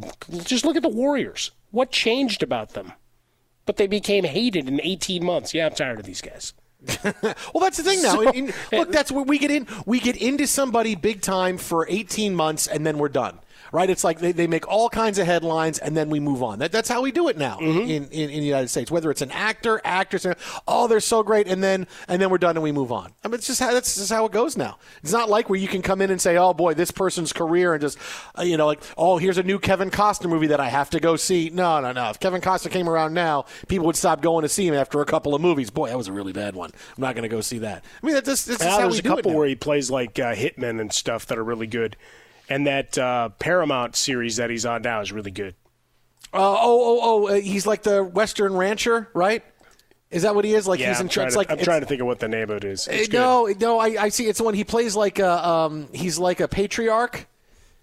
Just 0.44 0.66
look 0.66 0.76
at 0.76 0.84
the 0.84 0.90
Warriors. 0.90 1.52
What 1.72 1.91
changed 1.91 2.41
about 2.41 2.70
them? 2.74 2.94
But 3.66 3.78
they 3.78 3.88
became 3.88 4.24
hated 4.24 4.68
in 4.68 4.82
18 4.82 5.24
months. 5.24 5.54
Yeah, 5.54 5.68
I'm 5.68 5.76
tired 5.76 6.00
of 6.00 6.06
these 6.06 6.22
guys. 6.22 6.54
Well, 7.53 7.61
that's 7.61 7.77
the 7.77 7.84
thing 7.84 8.01
now. 8.01 8.14
So- 8.15 8.30
In- 8.31 8.47
in- 8.49 8.53
look, 8.80 8.91
that's 8.91 9.11
where 9.11 9.23
we 9.23 9.38
get 9.38 9.51
in. 9.51 9.68
We 9.85 9.99
get 9.99 10.15
into 10.18 10.47
somebody 10.47 10.95
big 10.95 11.22
time 11.22 11.57
for 11.57 11.85
18 11.89 12.34
months, 12.35 12.68
and 12.68 12.85
then 12.85 12.97
we're 12.97 13.10
done. 13.10 13.39
Right? 13.72 13.90
It's 13.90 14.04
like 14.04 14.20
they, 14.20 14.32
they 14.32 14.48
make 14.48 14.68
all 14.68 14.90
kinds 14.90 15.20
of 15.20 15.26
headlines, 15.26 15.80
and 15.80 15.96
then 15.96 16.10
we 16.10 16.20
move 16.20 16.41
on. 16.41 16.60
That, 16.60 16.72
that's 16.72 16.90
how 16.90 17.02
we 17.02 17.12
do 17.12 17.28
it 17.28 17.38
now 17.38 17.60
in, 17.60 17.82
in, 17.88 18.30
in 18.30 18.40
the 18.41 18.48
United 18.48 18.70
States. 18.70 18.90
Whether 18.90 19.12
it's 19.12 19.22
an 19.22 19.32
actor, 19.32 19.80
actress, 19.84 20.26
oh, 20.68 20.88
they're 20.88 21.00
so 21.00 21.24
great, 21.24 21.48
and 21.48 21.64
then 21.64 21.88
and 22.08 22.22
then 22.22 22.30
we're 22.30 22.38
done 22.38 22.58
and 22.58 22.64
we 22.64 22.72
move 22.72 22.91
on. 22.91 23.14
I 23.24 23.28
mean, 23.28 23.36
it's 23.36 23.48
just 23.48 23.60
how 23.60 23.74
that's 23.74 23.96
just 23.96 24.12
how 24.12 24.26
it 24.26 24.32
goes 24.32 24.58
now. 24.58 24.78
It's 25.04 25.12
not 25.12 25.30
like 25.30 25.50
where 25.50 25.60
you 25.60 25.68
can 25.68 25.82
come 25.82 26.02
in 26.02 26.10
and 26.10 26.22
say, 26.22 26.38
oh 26.38 26.54
boy, 26.54 26.74
this 26.74 26.91
person's 26.91 27.32
career, 27.32 27.74
and 27.74 27.82
just 27.82 27.98
uh, 28.38 28.41
you 28.41 28.58
know, 28.58 28.66
like, 28.66 28.82
oh, 28.98 29.18
here's 29.18 29.38
a 29.38 29.44
new 29.44 29.60
Kevin 29.60 29.91
Costner 29.91 30.30
movie 30.30 30.48
that 30.48 30.60
I 30.60 30.70
have 30.70 30.90
to 30.91 31.00
go 31.00 31.16
see. 31.16 31.50
No, 31.52 31.80
no, 31.80 31.91
no. 31.91 32.10
If 32.10 32.20
Kevin 32.20 32.41
Costner 32.41 32.72
came 32.72 32.90
around 32.90 33.14
now, 33.14 33.46
people 33.68 33.86
would 33.86 33.96
stop 33.96 34.22
going 34.22 34.44
to 34.44 34.50
see 34.50 34.68
him 34.68 34.74
after 34.74 35.02
a 35.02 35.06
couple 35.06 35.36
of 35.36 35.41
movies. 35.41 35.70
Boy, 35.70 35.90
that 35.90 35.98
was 35.98 36.08
a 36.08 36.14
really 36.14 36.34
bad 36.34 36.56
one. 36.56 36.72
I'm 36.98 37.02
not 37.02 37.16
going 37.16 37.24
to 37.24 37.30
go 37.30 37.41
see 37.41 37.60
that. 37.60 37.84
I 38.02 38.06
mean, 38.06 38.16
that's 38.16 38.28
just, 38.28 38.48
that's 38.48 38.60
just 38.60 38.70
Now, 38.70 38.72
how 38.72 38.90
there's 38.90 38.94
we 38.94 39.00
a 39.00 39.02
do 39.04 39.14
it 39.14 39.16
couple 39.18 39.34
where 39.36 39.48
he 39.48 39.56
plays 39.56 39.91
like 39.91 40.18
uh, 40.20 40.34
hitmen 40.34 40.82
and 40.82 40.91
stuff 40.91 41.26
that 41.28 41.38
are 41.38 41.44
really 41.44 41.68
good, 41.68 41.96
and 42.50 42.68
that 42.68 42.98
uh, 42.98 43.30
Paramount 43.40 43.96
series 43.96 44.38
that 44.38 44.50
he's 44.50 44.66
on 44.66 44.82
now 44.82 45.02
is 45.02 45.12
really 45.12 45.32
good. 45.32 45.56
Uh, 46.34 46.38
oh, 46.38 46.58
oh, 46.62 47.00
oh! 47.02 47.28
Uh, 47.30 47.34
he's 47.36 47.66
like 47.66 47.84
the 47.84 48.04
Western 48.04 48.54
rancher, 48.56 49.10
right? 49.14 49.44
Is 50.12 50.24
that 50.24 50.34
what 50.36 50.44
he 50.46 50.54
is? 50.56 50.68
Like 50.68 50.80
yeah, 50.80 50.90
he's 50.90 51.00
I'm, 51.00 51.06
in 51.06 51.10
trying 51.10 51.30
to, 51.30 51.38
Like 51.38 51.52
I'm 51.52 51.60
trying 51.60 51.82
to 51.82 51.86
think 51.88 52.02
of 52.02 52.08
what 52.08 52.20
the 52.20 52.28
name 52.28 52.50
of 52.50 52.58
it 52.58 52.64
is. 52.66 52.88
It's 52.88 53.08
Uh, 53.10 53.12
good. 53.12 53.62
no, 53.62 53.76
no, 53.76 53.80
I, 53.80 54.04
I 54.06 54.10
see. 54.10 54.26
It's 54.26 54.40
the 54.40 54.44
one 54.44 54.54
he 54.56 54.64
plays 54.64 54.96
like 54.96 55.20
a 55.20 55.48
um, 55.48 55.88
he's 55.94 56.18
like 56.20 56.40
a 56.40 56.48
patriarch. 56.48 57.28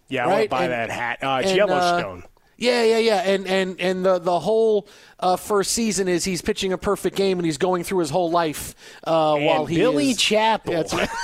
yeah, 0.09 0.25
I 0.25 0.27
want 0.27 0.37
to 0.37 0.41
right? 0.43 0.51
buy 0.51 0.63
And- 0.65 0.73
that 0.73 0.91
hat. 0.91 1.19
Uh, 1.23 1.41
it's 1.43 1.51
and, 1.53 1.61
uh, 1.61 1.67
Yellowstone. 1.67 2.25
Yeah, 2.59 2.83
yeah, 2.85 2.99
yeah, 2.99 3.17
and 3.23 3.47
and 3.47 3.81
and 3.81 4.05
the 4.05 4.19
the 4.19 4.41
whole 4.41 4.89
uh, 5.21 5.37
first 5.37 5.73
season 5.73 6.09
is 6.09 6.25
he's 6.25 6.41
pitching 6.41 6.73
a 6.73 6.79
perfect 6.79 7.15
game 7.15 7.39
and 7.39 7.45
he's 7.45 7.59
going 7.59 7.85
through 7.85 7.99
his 7.99 8.09
whole 8.11 8.31
life 8.31 8.75
uh, 9.05 9.37
while 9.37 9.67
he 9.67 9.77
Billy 9.77 10.11
is. 10.11 10.17
Chapel. 10.17 10.73
Yeah, 10.73 10.83
that's 10.83 10.95
right. 10.95 11.11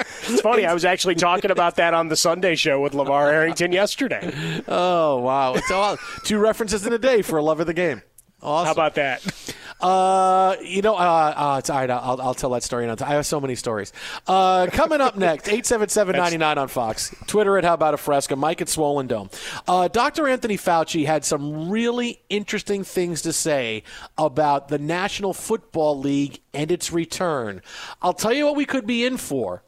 it's 0.32 0.40
funny. 0.42 0.66
I 0.66 0.74
was 0.74 0.84
actually 0.84 1.14
talking 1.14 1.50
about 1.50 1.76
that 1.76 1.94
on 1.94 2.08
the 2.08 2.16
Sunday 2.16 2.54
show 2.54 2.80
with 2.80 2.92
LaVar 2.92 3.32
Arrington 3.32 3.72
yesterday. 3.72 4.32
Oh 4.68 5.18
wow! 5.18 5.54
It's 5.54 5.70
all 5.70 5.96
two 6.24 6.38
references 6.38 6.86
in 6.86 6.92
a 6.92 6.98
day 6.98 7.22
for 7.22 7.38
a 7.38 7.42
love 7.42 7.60
of 7.60 7.66
the 7.66 7.74
game. 7.74 8.02
Awesome. 8.42 8.66
How 8.66 8.72
about 8.72 8.94
that? 8.94 9.54
Uh, 9.80 10.56
you 10.62 10.82
know, 10.82 10.94
uh, 10.94 11.34
uh, 11.36 11.56
it's 11.58 11.70
all 11.70 11.78
right. 11.78 11.90
I'll, 11.90 12.20
I'll 12.20 12.34
tell 12.34 12.50
that 12.50 12.62
story 12.62 12.84
another 12.84 13.00
time. 13.00 13.12
I 13.12 13.14
have 13.14 13.26
so 13.26 13.40
many 13.40 13.54
stories. 13.54 13.92
Uh, 14.26 14.66
coming 14.70 15.00
up 15.00 15.16
next, 15.16 15.46
877-99 15.46 16.56
on 16.56 16.68
Fox. 16.68 17.14
Twitter 17.26 17.56
at 17.56 17.64
How 17.64 17.74
About 17.74 17.94
a 17.94 17.96
Fresca. 17.96 18.36
Mike 18.36 18.60
at 18.60 18.68
Swollen 18.68 19.06
Dome. 19.06 19.30
Uh, 19.66 19.88
Dr. 19.88 20.28
Anthony 20.28 20.56
Fauci 20.56 21.06
had 21.06 21.24
some 21.24 21.70
really 21.70 22.20
interesting 22.28 22.84
things 22.84 23.22
to 23.22 23.32
say 23.32 23.82
about 24.18 24.68
the 24.68 24.78
National 24.78 25.32
Football 25.32 25.98
League 25.98 26.40
and 26.52 26.70
its 26.70 26.92
return. 26.92 27.62
I'll 28.02 28.12
tell 28.12 28.32
you 28.32 28.44
what 28.44 28.56
we 28.56 28.66
could 28.66 28.86
be 28.86 29.04
in 29.04 29.16
for. 29.16 29.62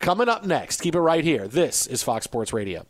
Coming 0.00 0.28
up 0.28 0.44
next. 0.44 0.80
Keep 0.80 0.94
it 0.94 1.00
right 1.00 1.24
here. 1.24 1.48
This 1.48 1.86
is 1.86 2.02
Fox 2.02 2.24
Sports 2.24 2.52
Radio. 2.52 2.86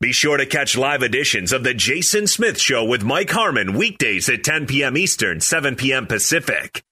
Be 0.00 0.12
sure 0.12 0.36
to 0.36 0.46
catch 0.46 0.76
live 0.76 1.02
editions 1.02 1.52
of 1.52 1.64
The 1.64 1.72
Jason 1.72 2.26
Smith 2.26 2.60
Show 2.60 2.84
with 2.84 3.02
Mike 3.04 3.30
Harmon 3.30 3.74
weekdays 3.74 4.28
at 4.28 4.44
10 4.44 4.66
p.m. 4.66 4.96
Eastern, 4.96 5.40
7 5.40 5.76
p.m. 5.76 6.06
Pacific. 6.06 6.82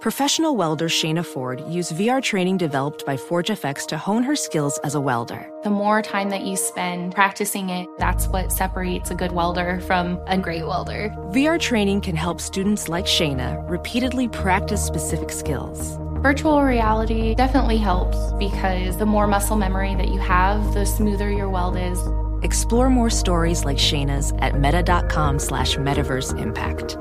Professional 0.00 0.56
welder 0.56 0.88
Shayna 0.88 1.26
Ford 1.26 1.62
used 1.68 1.92
VR 1.92 2.22
training 2.22 2.56
developed 2.56 3.04
by 3.04 3.18
ForgeFX 3.18 3.86
to 3.88 3.98
hone 3.98 4.22
her 4.22 4.34
skills 4.34 4.78
as 4.78 4.94
a 4.94 5.00
welder. 5.00 5.50
The 5.62 5.68
more 5.68 6.00
time 6.00 6.30
that 6.30 6.40
you 6.40 6.56
spend 6.56 7.14
practicing 7.14 7.68
it, 7.68 7.86
that's 7.98 8.26
what 8.26 8.50
separates 8.50 9.10
a 9.10 9.14
good 9.14 9.32
welder 9.32 9.80
from 9.80 10.18
a 10.26 10.38
great 10.38 10.66
welder. 10.66 11.10
VR 11.32 11.60
training 11.60 12.00
can 12.00 12.16
help 12.16 12.40
students 12.40 12.88
like 12.88 13.04
Shayna 13.04 13.68
repeatedly 13.68 14.28
practice 14.28 14.82
specific 14.82 15.30
skills. 15.30 15.98
Virtual 16.22 16.62
reality 16.62 17.34
definitely 17.34 17.78
helps 17.78 18.34
because 18.34 18.98
the 18.98 19.06
more 19.06 19.26
muscle 19.26 19.56
memory 19.56 19.94
that 19.94 20.08
you 20.08 20.20
have, 20.20 20.74
the 20.74 20.84
smoother 20.84 21.30
your 21.30 21.48
weld 21.48 21.78
is. 21.78 21.98
Explore 22.42 22.90
more 22.90 23.08
stories 23.08 23.64
like 23.64 23.78
Shayna's 23.78 24.30
at 24.40 24.60
meta.com 24.60 25.38
slash 25.38 25.76
metaverse 25.76 26.38
impact. 26.38 26.98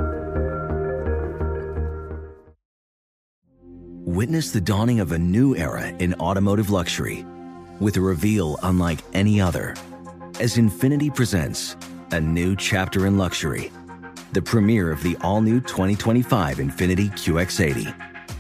Witness 4.08 4.52
the 4.52 4.62
dawning 4.62 5.02
of 5.02 5.12
a 5.12 5.20
new 5.20 5.54
era 5.54 5.90
in 5.90 6.14
automotive 6.14 6.70
luxury 6.70 7.26
with 7.82 7.98
a 7.98 8.02
reveal 8.02 8.58
unlike 8.64 9.00
any 9.12 9.42
other 9.42 9.76
as 10.40 10.56
Infiniti 10.56 11.14
presents 11.14 11.76
a 12.12 12.22
new 12.22 12.56
chapter 12.56 13.06
in 13.06 13.18
luxury, 13.18 13.70
the 14.32 14.42
premiere 14.42 14.94
of 14.94 15.04
the 15.04 15.18
all 15.20 15.42
new 15.42 15.60
2025 15.60 16.60
Infiniti 16.60 17.12
QX80. 17.12 18.09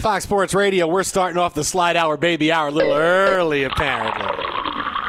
Fox 0.00 0.24
Sports 0.24 0.54
Radio, 0.54 0.86
we're 0.86 1.02
starting 1.04 1.38
off 1.38 1.54
the 1.54 1.62
slide 1.64 1.96
hour 1.96 2.16
baby 2.16 2.50
hour 2.50 2.68
a 2.68 2.70
little 2.70 2.92
early, 2.92 3.62
apparently. 3.64 4.26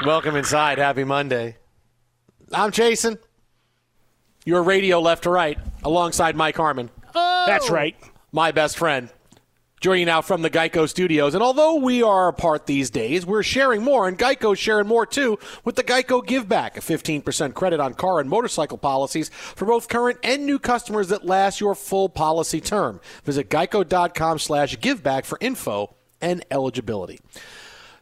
Welcome 0.06 0.36
inside. 0.36 0.78
Happy 0.78 1.04
Monday. 1.04 1.58
I'm 2.52 2.72
Jason. 2.72 3.18
Your 4.46 4.62
radio 4.62 5.00
left 5.00 5.24
to 5.24 5.30
right, 5.30 5.58
alongside 5.84 6.36
Mike 6.36 6.58
Harmon. 6.58 6.90
Oh. 7.16 7.44
That's 7.48 7.70
right. 7.70 7.96
My 8.32 8.52
best 8.52 8.78
friend. 8.78 9.10
Joining 9.84 10.06
now 10.06 10.22
from 10.22 10.44
the 10.44 10.50
Geico 10.50 10.88
studios. 10.88 11.34
And 11.34 11.44
although 11.44 11.76
we 11.76 12.02
are 12.02 12.30
apart 12.30 12.68
these 12.68 12.90
days, 12.90 13.26
we're 13.26 13.44
sharing 13.44 13.84
more, 13.84 14.08
and 14.08 14.18
Geico's 14.18 14.58
sharing 14.58 14.88
more 14.88 15.06
too 15.06 15.38
with 15.66 15.76
the 15.76 15.84
Geico 15.84 16.26
Give 16.26 16.48
Back, 16.48 16.78
a 16.78 16.80
15% 16.80 17.54
credit 17.54 17.82
on 17.82 17.94
car 17.94 18.22
and 18.22 18.30
motorcycle 18.30 18.78
policies 18.78 19.28
for 19.28 19.66
both 19.66 19.90
current 19.90 20.20
and 20.24 20.46
new 20.46 20.58
customers 20.58 21.10
that 21.10 21.26
last 21.26 21.60
your 21.60 21.76
full 21.76 22.08
policy 22.08 22.62
term. 22.62 23.02
Visit 23.26 23.50
geico.com 23.50 24.40
slash 24.40 24.78
giveback 24.78 25.26
for 25.26 25.38
info 25.42 25.94
and 26.22 26.46
eligibility. 26.50 27.20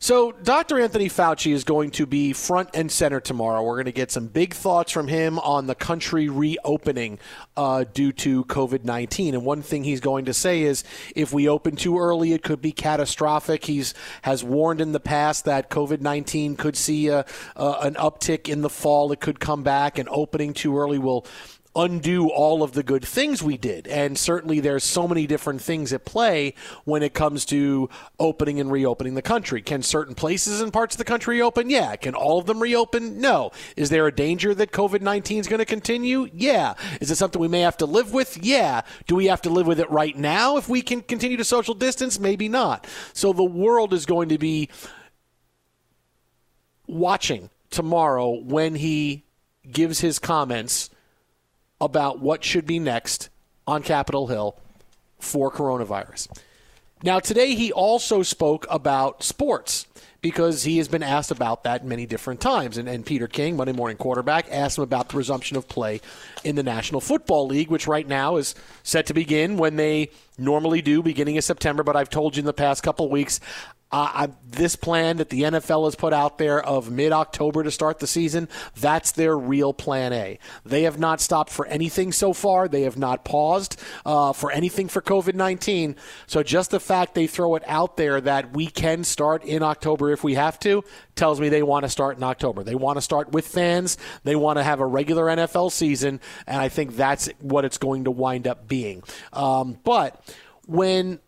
So, 0.03 0.31
Dr. 0.31 0.79
Anthony 0.79 1.09
Fauci 1.09 1.53
is 1.53 1.63
going 1.63 1.91
to 1.91 2.07
be 2.07 2.33
front 2.33 2.69
and 2.73 2.91
center 2.91 3.19
tomorrow. 3.19 3.61
We're 3.61 3.75
going 3.75 3.85
to 3.85 3.91
get 3.91 4.09
some 4.09 4.25
big 4.25 4.55
thoughts 4.55 4.91
from 4.91 5.07
him 5.07 5.37
on 5.37 5.67
the 5.67 5.75
country 5.75 6.27
reopening 6.27 7.19
uh, 7.55 7.83
due 7.83 8.11
to 8.13 8.43
COVID 8.45 8.83
19. 8.83 9.35
And 9.35 9.45
one 9.45 9.61
thing 9.61 9.83
he's 9.83 9.99
going 9.99 10.25
to 10.25 10.33
say 10.33 10.63
is 10.63 10.83
if 11.15 11.31
we 11.31 11.47
open 11.47 11.75
too 11.75 11.99
early, 11.99 12.33
it 12.33 12.41
could 12.41 12.63
be 12.63 12.71
catastrophic. 12.71 13.65
He's 13.65 13.93
has 14.23 14.43
warned 14.43 14.81
in 14.81 14.91
the 14.91 14.99
past 14.99 15.45
that 15.45 15.69
COVID 15.69 16.01
19 16.01 16.55
could 16.55 16.75
see 16.75 17.09
a, 17.09 17.23
uh, 17.55 17.77
an 17.83 17.93
uptick 17.93 18.49
in 18.49 18.63
the 18.63 18.71
fall. 18.71 19.11
It 19.11 19.19
could 19.19 19.39
come 19.39 19.61
back, 19.61 19.99
and 19.99 20.09
opening 20.09 20.55
too 20.55 20.79
early 20.79 20.97
will 20.97 21.27
undo 21.76 22.30
all 22.30 22.64
of 22.64 22.73
the 22.73 22.84
good 22.84 23.03
things 23.06 23.41
we 23.41 23.57
did. 23.57 23.88
And 23.88 24.18
certainly 24.18 24.60
there's 24.60 24.84
so 24.84 25.07
many 25.07 25.26
different 25.26 25.61
things 25.61 25.93
at 25.93 26.06
play 26.06 26.53
when 26.84 27.02
it 27.02 27.14
comes 27.14 27.45
to 27.45 27.89
opening 28.19 28.60
and 28.60 28.72
reopening 28.72 29.15
the 29.15 29.22
country. 29.22 29.61
Can 29.61 29.81
certain 29.81 30.15
places 30.15 30.61
and 30.61 30.73
parts 30.73 30.95
of 30.95 30.98
the 30.98 31.06
country 31.06 31.41
open? 31.41 31.69
Yeah. 31.69 31.95
Can 31.95 32.14
all 32.14 32.39
of 32.39 32.45
them 32.45 32.60
reopen? 32.60 33.22
No. 33.22 33.52
Is 33.76 33.89
there 33.89 34.07
a 34.07 34.11
danger 34.14 34.53
that 34.53 34.72
COVID 34.72 35.02
19 35.02 35.39
is 35.39 35.48
going 35.48 35.60
to 35.60 35.65
continue? 35.65 36.30
Yeah. 36.34 36.73
Is 36.99 37.10
it 37.10 37.15
something 37.15 37.41
we 37.41 37.48
may 37.48 37.61
have 37.61 37.77
to 37.77 37.85
live 37.85 38.14
with? 38.14 38.38
Yeah. 38.43 38.81
Do 39.07 39.15
we 39.15 39.27
have 39.27 39.41
to 39.43 39.49
live 39.49 39.68
with 39.68 39.80
it 39.80 39.89
right 39.89 40.18
now 40.18 40.57
if 40.57 40.68
we 40.68 40.81
can 40.81 41.02
continue 41.02 41.38
to 41.38 41.45
social 41.45 41.73
distance? 41.73 42.19
Maybe 42.19 42.49
not. 42.49 42.85
So 43.14 43.34
the 43.34 43.43
world 43.43 43.93
is 43.93 44.06
going 44.06 44.30
to 44.30 44.38
be 44.38 44.69
watching 46.85 47.49
tomorrow 47.69 48.30
when 48.30 48.76
he 48.76 49.23
gives 49.69 50.02
his 50.02 50.19
comments 50.19 50.89
about 51.81 52.19
what 52.19 52.43
should 52.43 52.65
be 52.65 52.79
next 52.79 53.29
on 53.67 53.83
Capitol 53.83 54.27
Hill 54.27 54.55
for 55.19 55.51
coronavirus. 55.51 56.29
Now, 57.03 57.19
today 57.19 57.55
he 57.55 57.71
also 57.71 58.21
spoke 58.21 58.67
about 58.69 59.23
sports 59.23 59.87
because 60.21 60.63
he 60.63 60.77
has 60.77 60.87
been 60.87 61.01
asked 61.01 61.31
about 61.31 61.63
that 61.63 61.83
many 61.83 62.05
different 62.05 62.39
times. 62.39 62.77
And, 62.77 62.87
and, 62.87 63.03
Peter 63.03 63.27
King, 63.27 63.57
Monday 63.57 63.73
morning 63.73 63.97
quarterback, 63.97 64.45
asked 64.51 64.77
him 64.77 64.83
about 64.83 65.09
the 65.09 65.17
resumption 65.17 65.57
of 65.57 65.67
play 65.67 65.99
in 66.43 66.55
the 66.55 66.61
National 66.61 67.01
Football 67.01 67.47
League, 67.47 67.69
which 67.69 67.87
right 67.87 68.07
now 68.07 68.35
is 68.35 68.53
set 68.83 69.07
to 69.07 69.15
begin 69.15 69.57
when 69.57 69.77
they 69.77 70.11
normally 70.37 70.81
do, 70.83 71.01
beginning 71.01 71.39
of 71.39 71.43
September. 71.43 71.81
But 71.81 71.95
I've 71.95 72.09
told 72.09 72.35
you 72.35 72.41
in 72.41 72.45
the 72.45 72.53
past 72.53 72.83
couple 72.83 73.09
weeks, 73.09 73.39
Uh, 73.91 74.27
this 74.45 74.76
plan 74.76 75.18
that 75.18 75.30
the 75.30 75.43
NFL 75.43 75.85
has 75.85 75.95
put 75.95 76.13
out 76.13 76.38
there 76.38 76.63
of 76.65 76.91
mid 76.91 77.11
October 77.11 77.63
to 77.63 77.72
start 77.72 77.99
the 77.99 78.07
season, 78.07 78.47
that's 78.76 79.11
their 79.11 79.38
real 79.38 79.73
plan 79.73 80.13
A. 80.13 80.39
They 80.65 80.84
have 80.84 80.99
not 80.99 81.19
stopped 81.22 81.51
for 81.51 81.65
anything 81.68 82.11
so 82.11 82.34
far. 82.34 82.68
They 82.68 82.84
have 82.84 82.97
not 82.97 83.26
paused 83.26 83.80
uh, 84.05 84.34
for 84.34 84.51
anything 84.51 84.88
for 84.88 85.01
COVID 85.01 85.35
19. 85.35 85.95
So 86.27 86.43
just 86.43 86.72
the 86.72 86.80
fact 86.80 87.15
they 87.15 87.27
throw 87.27 87.55
it 87.55 87.63
out 87.68 87.97
there 87.97 88.22
that 88.22 88.53
we 88.53 88.68
can 88.68 89.03
start 89.03 89.43
in 89.43 89.63
October 89.63 90.11
if 90.11 90.23
we 90.23 90.35
have 90.35 90.59
to 90.61 90.84
tells 91.15 91.39
me 91.39 91.49
they 91.49 91.63
want 91.63 91.84
to 91.84 91.89
start 91.89 92.18
in 92.18 92.23
October. 92.23 92.63
They 92.63 92.76
want 92.76 92.97
to 92.97 93.01
start 93.01 93.31
with 93.31 93.47
fans, 93.47 93.97
they 94.23 94.35
want 94.35 94.57
to 94.57 94.63
have 94.63 94.80
a 94.80 94.85
regular 94.85 95.26
NFL 95.26 95.72
season, 95.72 96.19
and 96.47 96.61
I 96.61 96.69
think 96.69 96.95
that's 96.95 97.27
what 97.39 97.65
it's 97.65 97.77
going 97.77 98.05
to 98.05 98.11
wind 98.11 98.47
up 98.47 98.68
being. 98.68 99.03
Um, 99.34 99.77
but 99.84 100.23
when 100.65 101.19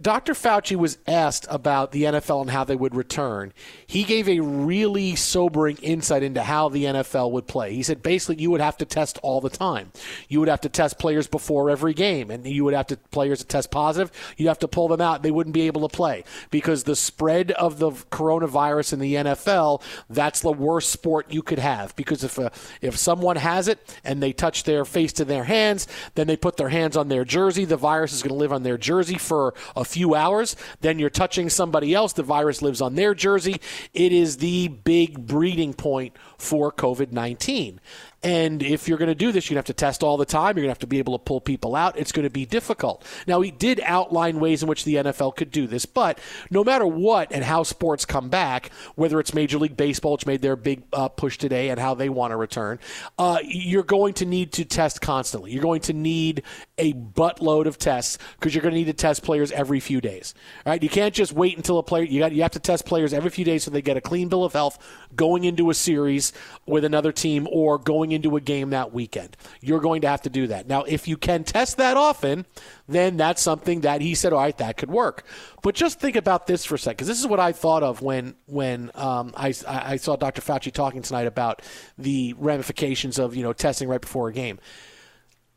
Dr. 0.00 0.32
Fauci 0.32 0.76
was 0.76 0.98
asked 1.06 1.46
about 1.50 1.92
the 1.92 2.04
NFL 2.04 2.42
and 2.42 2.50
how 2.50 2.64
they 2.64 2.76
would 2.76 2.94
return. 2.94 3.52
He 3.86 4.04
gave 4.04 4.28
a 4.28 4.40
really 4.40 5.14
sobering 5.14 5.76
insight 5.78 6.22
into 6.22 6.42
how 6.42 6.68
the 6.70 6.84
NFL 6.84 7.32
would 7.32 7.46
play. 7.46 7.74
He 7.74 7.82
said 7.82 8.02
basically 8.02 8.42
you 8.42 8.50
would 8.50 8.62
have 8.62 8.78
to 8.78 8.86
test 8.86 9.18
all 9.22 9.40
the 9.40 9.50
time. 9.50 9.92
You 10.28 10.40
would 10.40 10.48
have 10.48 10.62
to 10.62 10.68
test 10.68 10.98
players 10.98 11.26
before 11.26 11.68
every 11.68 11.92
game, 11.92 12.30
and 12.30 12.46
you 12.46 12.64
would 12.64 12.74
have 12.74 12.86
to 12.88 12.96
players 12.96 13.40
to 13.40 13.46
test 13.46 13.70
positive. 13.70 14.10
You'd 14.36 14.48
have 14.48 14.58
to 14.60 14.68
pull 14.68 14.88
them 14.88 15.00
out. 15.00 15.22
They 15.22 15.30
wouldn't 15.30 15.54
be 15.54 15.66
able 15.66 15.86
to 15.86 15.94
play 15.94 16.24
because 16.50 16.84
the 16.84 16.96
spread 16.96 17.50
of 17.52 17.78
the 17.78 17.90
coronavirus 17.90 18.94
in 18.94 18.98
the 19.00 19.14
NFL. 19.14 19.82
That's 20.08 20.40
the 20.40 20.52
worst 20.52 20.90
sport 20.90 21.30
you 21.30 21.42
could 21.42 21.58
have 21.58 21.94
because 21.96 22.24
if 22.24 22.38
a, 22.38 22.50
if 22.80 22.96
someone 22.96 23.36
has 23.36 23.68
it 23.68 23.98
and 24.04 24.22
they 24.22 24.32
touch 24.32 24.64
their 24.64 24.84
face 24.84 25.12
to 25.14 25.24
their 25.24 25.44
hands, 25.44 25.86
then 26.14 26.26
they 26.26 26.36
put 26.36 26.56
their 26.56 26.68
hands 26.70 26.96
on 26.96 27.08
their 27.08 27.24
jersey. 27.24 27.64
The 27.64 27.76
virus 27.76 28.12
is 28.12 28.22
going 28.22 28.30
to 28.30 28.38
live 28.38 28.52
on 28.52 28.62
their 28.62 28.78
jersey 28.78 29.18
for 29.18 29.54
a 29.76 29.84
few 29.90 30.14
hours. 30.14 30.56
Then 30.80 30.98
you're 30.98 31.10
touching 31.10 31.50
somebody 31.50 31.94
else. 31.94 32.12
The 32.12 32.22
virus 32.22 32.62
lives 32.62 32.80
on 32.80 32.94
their 32.94 33.14
jersey. 33.14 33.60
It 33.92 34.12
is 34.12 34.38
the 34.38 34.68
big 34.68 35.26
breeding 35.26 35.74
point 35.74 36.16
for 36.38 36.72
COVID 36.72 37.12
19. 37.12 37.80
And 38.22 38.62
if 38.62 38.86
you're 38.86 38.98
going 38.98 39.08
to 39.08 39.14
do 39.14 39.32
this, 39.32 39.48
you're 39.48 39.54
going 39.54 39.64
to 39.64 39.70
have 39.70 39.76
to 39.76 39.80
test 39.80 40.02
all 40.02 40.18
the 40.18 40.26
time. 40.26 40.56
You're 40.56 40.64
going 40.64 40.68
to 40.68 40.72
have 40.72 40.78
to 40.80 40.86
be 40.86 40.98
able 40.98 41.18
to 41.18 41.24
pull 41.24 41.40
people 41.40 41.74
out. 41.74 41.98
It's 41.98 42.12
going 42.12 42.24
to 42.24 42.30
be 42.30 42.44
difficult. 42.44 43.04
Now, 43.26 43.40
he 43.40 43.50
did 43.50 43.80
outline 43.84 44.40
ways 44.40 44.62
in 44.62 44.68
which 44.68 44.84
the 44.84 44.96
NFL 44.96 45.36
could 45.36 45.50
do 45.50 45.66
this, 45.66 45.86
but 45.86 46.18
no 46.50 46.62
matter 46.62 46.86
what 46.86 47.32
and 47.32 47.42
how 47.42 47.62
sports 47.62 48.04
come 48.04 48.28
back, 48.28 48.70
whether 48.94 49.18
it's 49.20 49.32
Major 49.32 49.58
League 49.58 49.76
Baseball, 49.76 50.12
which 50.12 50.26
made 50.26 50.42
their 50.42 50.56
big 50.56 50.82
uh, 50.92 51.08
push 51.08 51.38
today 51.38 51.70
and 51.70 51.80
how 51.80 51.94
they 51.94 52.10
want 52.10 52.32
to 52.32 52.36
return, 52.36 52.78
uh, 53.18 53.38
you're 53.42 53.82
going 53.82 54.12
to 54.14 54.26
need 54.26 54.52
to 54.52 54.66
test 54.66 55.00
constantly. 55.00 55.52
You're 55.52 55.62
going 55.62 55.80
to 55.82 55.94
need 55.94 56.42
a 56.76 56.92
buttload 56.92 57.66
of 57.66 57.78
tests 57.78 58.18
because 58.38 58.54
you're 58.54 58.62
going 58.62 58.74
to 58.74 58.78
need 58.78 58.86
to 58.86 58.92
test 58.92 59.22
players 59.22 59.50
every 59.52 59.80
few 59.80 60.00
days. 60.00 60.34
Right? 60.66 60.82
You 60.82 60.88
can't 60.88 61.14
just 61.14 61.32
wait 61.32 61.56
until 61.56 61.78
a 61.78 61.82
player. 61.82 62.04
You 62.04 62.20
got. 62.20 62.32
You 62.32 62.42
have 62.42 62.50
to 62.52 62.60
test 62.60 62.84
players 62.84 63.12
every 63.12 63.30
few 63.30 63.44
days 63.44 63.64
so 63.64 63.70
they 63.70 63.82
get 63.82 63.96
a 63.96 64.00
clean 64.00 64.28
bill 64.28 64.44
of 64.44 64.52
health 64.52 64.78
going 65.14 65.44
into 65.44 65.70
a 65.70 65.74
series 65.74 66.32
with 66.66 66.84
another 66.84 67.12
team 67.12 67.48
or 67.50 67.78
going 67.78 68.09
into 68.12 68.36
a 68.36 68.40
game 68.40 68.70
that 68.70 68.92
weekend. 68.92 69.36
You're 69.60 69.80
going 69.80 70.02
to 70.02 70.08
have 70.08 70.22
to 70.22 70.30
do 70.30 70.46
that. 70.48 70.66
Now, 70.66 70.84
if 70.84 71.08
you 71.08 71.16
can 71.16 71.44
test 71.44 71.76
that 71.76 71.96
often, 71.96 72.46
then 72.88 73.16
that's 73.16 73.42
something 73.42 73.82
that 73.82 74.00
he 74.00 74.14
said, 74.14 74.32
all 74.32 74.40
right, 74.40 74.56
that 74.58 74.76
could 74.76 74.90
work. 74.90 75.24
But 75.62 75.74
just 75.74 76.00
think 76.00 76.16
about 76.16 76.46
this 76.46 76.64
for 76.64 76.74
a 76.74 76.78
second, 76.78 76.96
because 76.96 77.08
this 77.08 77.20
is 77.20 77.26
what 77.26 77.40
I 77.40 77.52
thought 77.52 77.82
of 77.82 78.02
when 78.02 78.34
when 78.46 78.90
um, 78.94 79.32
I, 79.36 79.54
I 79.66 79.96
saw 79.96 80.16
Dr. 80.16 80.42
Fauci 80.42 80.72
talking 80.72 81.02
tonight 81.02 81.26
about 81.26 81.62
the 81.98 82.34
ramifications 82.38 83.18
of 83.18 83.36
you 83.36 83.42
know 83.42 83.52
testing 83.52 83.88
right 83.88 84.00
before 84.00 84.28
a 84.28 84.32
game. 84.32 84.58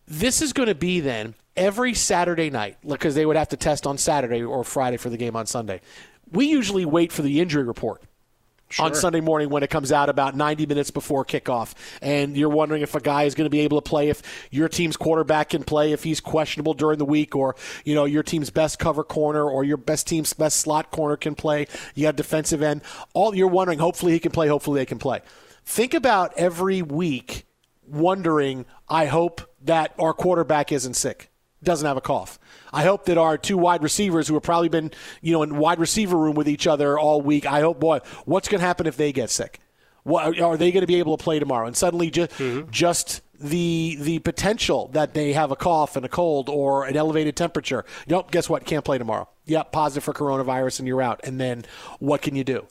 This 0.06 0.42
is 0.42 0.54
going 0.54 0.68
to 0.68 0.76
be 0.76 1.00
then 1.00 1.36
every 1.56 1.94
Saturday 1.94 2.50
night 2.50 2.78
because 2.86 3.16
they 3.16 3.26
would 3.26 3.38
have 3.38 3.50
to 3.50 3.58
test 3.58 3.88
on 3.88 3.98
Saturday 3.98 4.44
or 4.44 4.64
Friday 4.64 4.98
for 4.98 5.10
the 5.10 5.18
game 5.18 5.36
on 5.36 5.46
Sunday. 5.46 5.82
We 6.32 6.48
usually 6.48 6.86
wait 6.86 7.12
for 7.12 7.22
the 7.22 7.40
injury 7.40 7.64
report 7.64 8.04
Sure. 8.74 8.88
on 8.88 8.96
Sunday 8.96 9.22
morning 9.22 9.50
when 9.50 9.62
it 9.62 9.70
comes 9.70 9.92
out 9.92 10.10
about 10.10 10.36
90 10.36 10.66
minutes 10.66 10.90
before 10.90 11.24
kickoff. 11.24 11.74
And 12.02 12.36
you're 12.36 12.50
wondering 12.50 12.82
if 12.82 12.96
a 12.96 13.00
guy 13.00 13.26
is 13.26 13.36
going 13.36 13.46
to 13.46 13.52
be 13.52 13.60
able 13.60 13.80
to 13.80 13.88
play, 13.88 14.10
if 14.10 14.24
your 14.50 14.68
team's 14.68 14.98
quarterback 14.98 15.50
can 15.50 15.64
play, 15.64 15.92
if 15.92 16.04
he's 16.04 16.20
questionable 16.20 16.74
during 16.74 16.98
the 16.98 17.06
week, 17.06 17.36
or, 17.36 17.56
you 17.86 17.94
know, 17.94 18.06
your 18.06 18.24
team's 18.24 18.50
best 18.50 18.80
cover 18.80 19.04
corner 19.04 19.48
or 19.48 19.64
your 19.64 19.78
best 19.78 20.08
team's 20.08 20.34
best 20.34 20.60
slot 20.60 20.90
corner 20.90 21.16
can 21.16 21.36
play. 21.36 21.68
You 21.94 22.08
have 22.08 22.16
defensive 22.16 22.64
end. 22.64 22.82
All 23.14 23.36
you're 23.36 23.48
wondering, 23.48 23.78
hopefully 23.78 24.14
he 24.14 24.20
can 24.20 24.32
play, 24.32 24.48
hopefully 24.48 24.82
they 24.82 24.88
can 24.88 24.98
play. 24.98 25.22
Think 25.66 25.94
about 25.94 26.34
every 26.36 26.82
week 26.82 27.46
wondering, 27.88 28.66
I 28.90 29.06
hope 29.06 29.42
that 29.62 29.94
our 30.00 30.16
quarterback 30.16 30.72
isn't 30.72 30.96
sick 30.96 31.30
doesn't 31.64 31.88
have 31.88 31.98
a 31.98 32.02
cough. 32.02 32.40
I 32.72 32.84
hope 32.84 33.06
that 33.06 33.18
our 33.18 33.38
two 33.38 33.58
wide 33.58 33.84
receivers 33.84 34.28
who 34.28 34.34
have 34.34 34.44
probably 34.44 34.70
been, 34.70 34.92
you 35.22 35.34
know, 35.34 35.44
in 35.44 35.58
wide 35.58 35.80
receiver 35.80 36.18
room 36.18 36.36
with 36.36 36.48
each 36.48 36.68
other 36.68 36.98
all 36.98 37.22
week, 37.22 37.46
I 37.46 37.62
hope, 37.62 37.80
boy, 37.80 38.00
what's 38.26 38.48
going 38.48 38.60
to 38.60 38.66
happen 38.66 38.88
if 38.88 38.98
they 38.98 39.12
get 39.12 39.30
sick? 39.30 39.60
What, 40.04 40.40
are 40.40 40.58
they 40.58 40.72
going 40.72 40.82
to 40.82 40.88
be 40.88 41.00
able 41.00 41.18
to 41.18 41.24
play 41.24 41.40
tomorrow? 41.40 41.66
And 41.66 41.78
suddenly, 41.78 42.12
just 42.12 42.32
mm-hmm. 42.32 42.70
just 42.72 43.22
the 43.40 43.98
the 44.00 44.20
potential 44.20 44.90
that 44.94 45.14
they 45.14 45.34
have 45.34 45.52
a 45.52 45.56
cough 45.56 45.96
and 45.96 46.06
a 46.06 46.10
cold 46.10 46.50
or 46.50 46.86
an 46.86 46.98
elevated 46.98 47.36
temperature. 47.36 47.86
Nope, 48.08 48.32
guess 48.32 48.50
what? 48.50 48.66
Can't 48.66 48.84
play 48.84 48.98
tomorrow. 48.98 49.30
Yep, 49.46 49.72
positive 49.72 50.04
for 50.04 50.14
coronavirus, 50.14 50.80
and 50.80 50.88
you're 50.88 51.02
out. 51.02 51.22
And 51.24 51.40
then 51.40 51.66
what 52.00 52.22
can 52.22 52.36
you 52.36 52.44
do? 52.44 52.68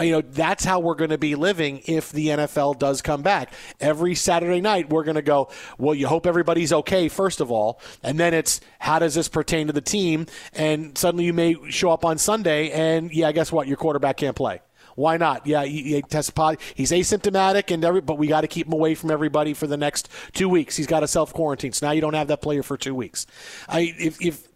You 0.00 0.10
know 0.10 0.20
that's 0.22 0.64
how 0.64 0.80
we're 0.80 0.96
going 0.96 1.10
to 1.10 1.18
be 1.18 1.36
living 1.36 1.80
if 1.86 2.10
the 2.10 2.28
NFL 2.28 2.78
does 2.78 3.00
come 3.00 3.22
back. 3.22 3.52
Every 3.80 4.14
Saturday 4.14 4.60
night 4.60 4.90
we're 4.90 5.04
going 5.04 5.14
to 5.14 5.22
go, 5.22 5.50
well, 5.78 5.94
you 5.94 6.08
hope 6.08 6.26
everybody's 6.26 6.72
okay 6.72 7.08
first 7.08 7.40
of 7.40 7.52
all, 7.52 7.80
and 8.02 8.18
then 8.18 8.34
it's 8.34 8.60
how 8.80 8.98
does 8.98 9.14
this 9.14 9.28
pertain 9.28 9.68
to 9.68 9.72
the 9.72 9.80
team? 9.80 10.26
And 10.52 10.98
suddenly 10.98 11.24
you 11.24 11.32
may 11.32 11.56
show 11.70 11.90
up 11.90 12.04
on 12.04 12.18
Sunday 12.18 12.70
and 12.70 13.12
yeah, 13.12 13.30
guess 13.30 13.52
what? 13.52 13.68
Your 13.68 13.76
quarterback 13.76 14.16
can't 14.16 14.36
play. 14.36 14.60
Why 14.96 15.16
not? 15.16 15.46
Yeah, 15.46 15.64
he, 15.64 15.82
he 15.82 16.02
tested 16.02 16.34
positive. 16.34 16.72
He's 16.74 16.92
asymptomatic, 16.92 17.72
and 17.72 17.84
every, 17.84 18.00
but 18.00 18.16
we 18.16 18.26
got 18.28 18.42
to 18.42 18.46
keep 18.46 18.66
him 18.66 18.72
away 18.72 18.94
from 18.94 19.10
everybody 19.10 19.54
for 19.54 19.66
the 19.66 19.76
next 19.76 20.08
two 20.32 20.48
weeks. 20.48 20.76
He's 20.76 20.86
got 20.86 21.00
to 21.00 21.08
self 21.08 21.32
quarantine. 21.32 21.72
So 21.72 21.86
now 21.86 21.92
you 21.92 22.00
don't 22.00 22.14
have 22.14 22.28
that 22.28 22.42
player 22.42 22.62
for 22.62 22.76
two 22.76 22.94
weeks. 22.94 23.26
I, 23.68 23.94
if, 23.98 24.22
if 24.22 24.48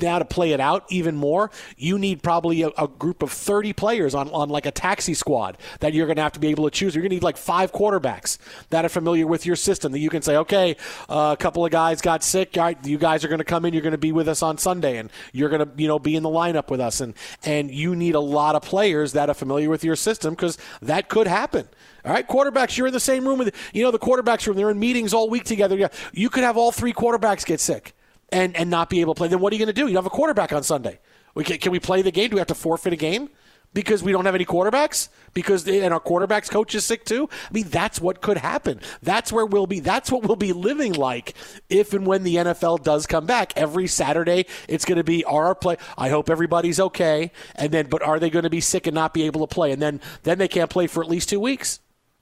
now 0.00 0.18
to 0.18 0.24
play 0.24 0.52
it 0.52 0.60
out 0.60 0.84
even 0.88 1.16
more, 1.16 1.50
you 1.76 1.98
need 1.98 2.22
probably 2.22 2.62
a, 2.62 2.68
a, 2.78 2.88
group 2.88 3.22
of 3.22 3.30
30 3.30 3.72
players 3.72 4.14
on, 4.14 4.28
on 4.30 4.48
like 4.48 4.66
a 4.66 4.70
taxi 4.70 5.14
squad 5.14 5.58
that 5.80 5.94
you're 5.94 6.06
going 6.06 6.16
to 6.16 6.22
have 6.22 6.32
to 6.32 6.40
be 6.40 6.48
able 6.48 6.64
to 6.64 6.70
choose. 6.70 6.94
You're 6.94 7.02
going 7.02 7.10
to 7.10 7.16
need 7.16 7.22
like 7.22 7.36
five 7.36 7.72
quarterbacks 7.72 8.38
that 8.70 8.84
are 8.84 8.88
familiar 8.88 9.26
with 9.26 9.46
your 9.46 9.56
system 9.56 9.92
that 9.92 9.98
you 9.98 10.10
can 10.10 10.22
say, 10.22 10.36
okay, 10.36 10.76
uh, 11.08 11.34
a 11.38 11.40
couple 11.40 11.64
of 11.64 11.72
guys 11.72 12.00
got 12.00 12.22
sick. 12.22 12.56
All 12.56 12.64
right, 12.64 12.86
you 12.86 12.98
guys 12.98 13.24
are 13.24 13.28
going 13.28 13.38
to 13.38 13.44
come 13.44 13.64
in. 13.64 13.72
You're 13.72 13.82
going 13.82 13.92
to 13.92 13.98
be 13.98 14.12
with 14.12 14.28
us 14.28 14.42
on 14.42 14.58
Sunday, 14.58 14.98
and 14.98 15.10
you're 15.32 15.48
going 15.48 15.66
to 15.66 15.70
you 15.76 15.88
know 15.88 15.98
be 15.98 16.16
in 16.16 16.22
the 16.22 16.28
lineup 16.28 16.70
with 16.70 16.80
us. 16.80 17.00
And 17.00 17.14
and 17.44 17.70
you 17.70 17.96
need 17.96 18.14
a 18.14 18.20
lot 18.20 18.54
of 18.54 18.62
players 18.62 19.12
that 19.12 19.30
are 19.30 19.34
familiar 19.34 19.70
with 19.70 19.84
your 19.84 19.96
system 19.96 20.34
because 20.34 20.58
that 20.82 21.08
could 21.08 21.26
happen. 21.26 21.68
All 22.04 22.12
right, 22.12 22.26
quarterbacks, 22.26 22.76
you're 22.76 22.88
in 22.88 22.92
the 22.92 23.00
same 23.00 23.26
room 23.26 23.38
with 23.38 23.54
you 23.72 23.82
know 23.82 23.90
the 23.90 23.98
quarterbacks 23.98 24.46
room. 24.46 24.56
They're 24.56 24.70
in 24.70 24.78
meetings 24.78 25.14
all 25.14 25.30
week 25.30 25.44
together. 25.44 25.90
You 26.12 26.30
could 26.30 26.44
have 26.44 26.56
all 26.56 26.70
three 26.70 26.92
quarterbacks 26.92 27.46
get 27.46 27.60
sick 27.60 27.94
and 28.34 28.56
and 28.56 28.68
not 28.68 28.90
be 28.90 29.00
able 29.00 29.14
to 29.14 29.18
play, 29.18 29.28
then 29.28 29.40
what 29.40 29.52
are 29.52 29.56
you 29.56 29.64
going 29.64 29.74
to 29.74 29.80
do? 29.80 29.86
You 29.86 29.94
don't 29.94 30.04
have 30.04 30.06
a 30.06 30.10
quarterback 30.10 30.52
on 30.52 30.62
Sunday. 30.62 30.98
We 31.34 31.44
can, 31.44 31.58
can 31.58 31.72
we 31.72 31.80
play 31.80 32.02
the 32.02 32.10
game? 32.10 32.30
Do 32.30 32.36
we 32.36 32.40
have 32.40 32.48
to 32.48 32.54
forfeit 32.54 32.92
a 32.92 32.96
game? 32.96 33.30
because 33.74 34.04
we 34.04 34.12
don't 34.12 34.24
have 34.24 34.36
any 34.36 34.44
quarterbacks 34.44 35.08
because 35.34 35.68
and 35.68 35.92
our 35.92 36.00
quarterbacks 36.00 36.48
coach 36.48 36.74
is 36.74 36.84
sick 36.84 37.04
too 37.04 37.28
i 37.50 37.52
mean 37.52 37.68
that's 37.68 38.00
what 38.00 38.22
could 38.22 38.38
happen 38.38 38.80
that's 39.02 39.32
where 39.32 39.44
we'll 39.44 39.66
be 39.66 39.80
that's 39.80 40.10
what 40.10 40.22
we'll 40.22 40.36
be 40.36 40.52
living 40.52 40.92
like 40.92 41.34
if 41.68 41.92
and 41.92 42.06
when 42.06 42.22
the 42.22 42.36
nfl 42.36 42.80
does 42.82 43.04
come 43.04 43.26
back 43.26 43.52
every 43.56 43.86
saturday 43.86 44.46
it's 44.68 44.84
going 44.84 44.96
to 44.96 45.04
be 45.04 45.24
our 45.24 45.54
play 45.54 45.76
i 45.98 46.08
hope 46.08 46.30
everybody's 46.30 46.78
okay 46.78 47.32
and 47.56 47.72
then 47.72 47.86
but 47.88 48.00
are 48.00 48.20
they 48.20 48.30
going 48.30 48.44
to 48.44 48.50
be 48.50 48.60
sick 48.60 48.86
and 48.86 48.94
not 48.94 49.12
be 49.12 49.24
able 49.24 49.44
to 49.44 49.52
play 49.52 49.72
and 49.72 49.82
then 49.82 50.00
then 50.22 50.38
they 50.38 50.48
can't 50.48 50.70
play 50.70 50.86
for 50.86 51.02
at 51.02 51.10
least 51.10 51.28
two 51.28 51.40
weeks 51.40 51.80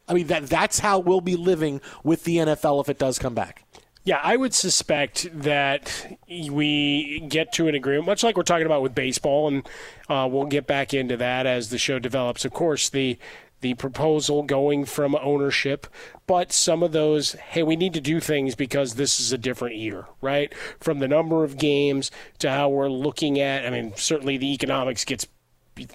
i 0.09 0.15
mean 0.15 0.27
that 0.27 0.47
that's 0.47 0.79
how 0.79 0.99
we'll 0.99 1.21
be 1.21 1.37
living 1.37 1.81
with 2.03 2.25
the 2.25 2.39
nfl 2.39 2.81
if 2.81 2.89
it 2.89 2.99
does 2.99 3.19
come 3.19 3.35
back 3.35 3.63
yeah, 4.05 4.21
I 4.23 4.37
would 4.37 4.53
suspect 4.53 5.29
that 5.33 6.19
we 6.29 7.21
get 7.29 7.53
to 7.55 7.69
an 7.69 7.75
agreement, 7.75 8.07
much 8.07 8.25
like 8.25 8.37
we're 8.37 8.43
talking 8.43 8.67
about 8.67 8.83
with 8.83 8.95
baseball, 8.95 9.47
and 9.47 9.69
uh, 10.09 10.29
we'll 10.31 10.47
get 10.47 10.67
back 10.67 10.93
into 10.93 11.17
that 11.19 11.47
as 11.47 11.71
the 11.71 11.79
show 11.79 11.99
develops. 11.99 12.45
Of 12.45 12.53
course, 12.53 12.89
the 12.89 13.19
the 13.61 13.75
proposal 13.75 14.43
going 14.43 14.85
from 14.85 15.15
ownership, 15.15 15.87
but 16.27 16.53
some 16.53 16.83
of 16.83 16.91
those, 16.91 17.35
hey, 17.35 17.63
we 17.63 17.77
need 17.77 17.95
to 17.95 18.01
do 18.01 18.19
things 18.19 18.57
because 18.57 18.95
this 18.97 19.21
is 19.21 19.33
a 19.33 19.39
different 19.39 19.77
year, 19.77 20.07
right? 20.21 20.53
From 20.81 20.99
the 20.99 21.07
number 21.07 21.45
of 21.45 21.59
games 21.59 22.11
to 22.41 22.51
how 22.51 22.69
we're 22.69 22.89
looking 22.89 23.39
at, 23.39 23.65
I 23.65 23.71
mean, 23.71 23.93
certainly 23.95 24.37
the 24.37 24.53
economics 24.53 25.05
gets 25.05 25.29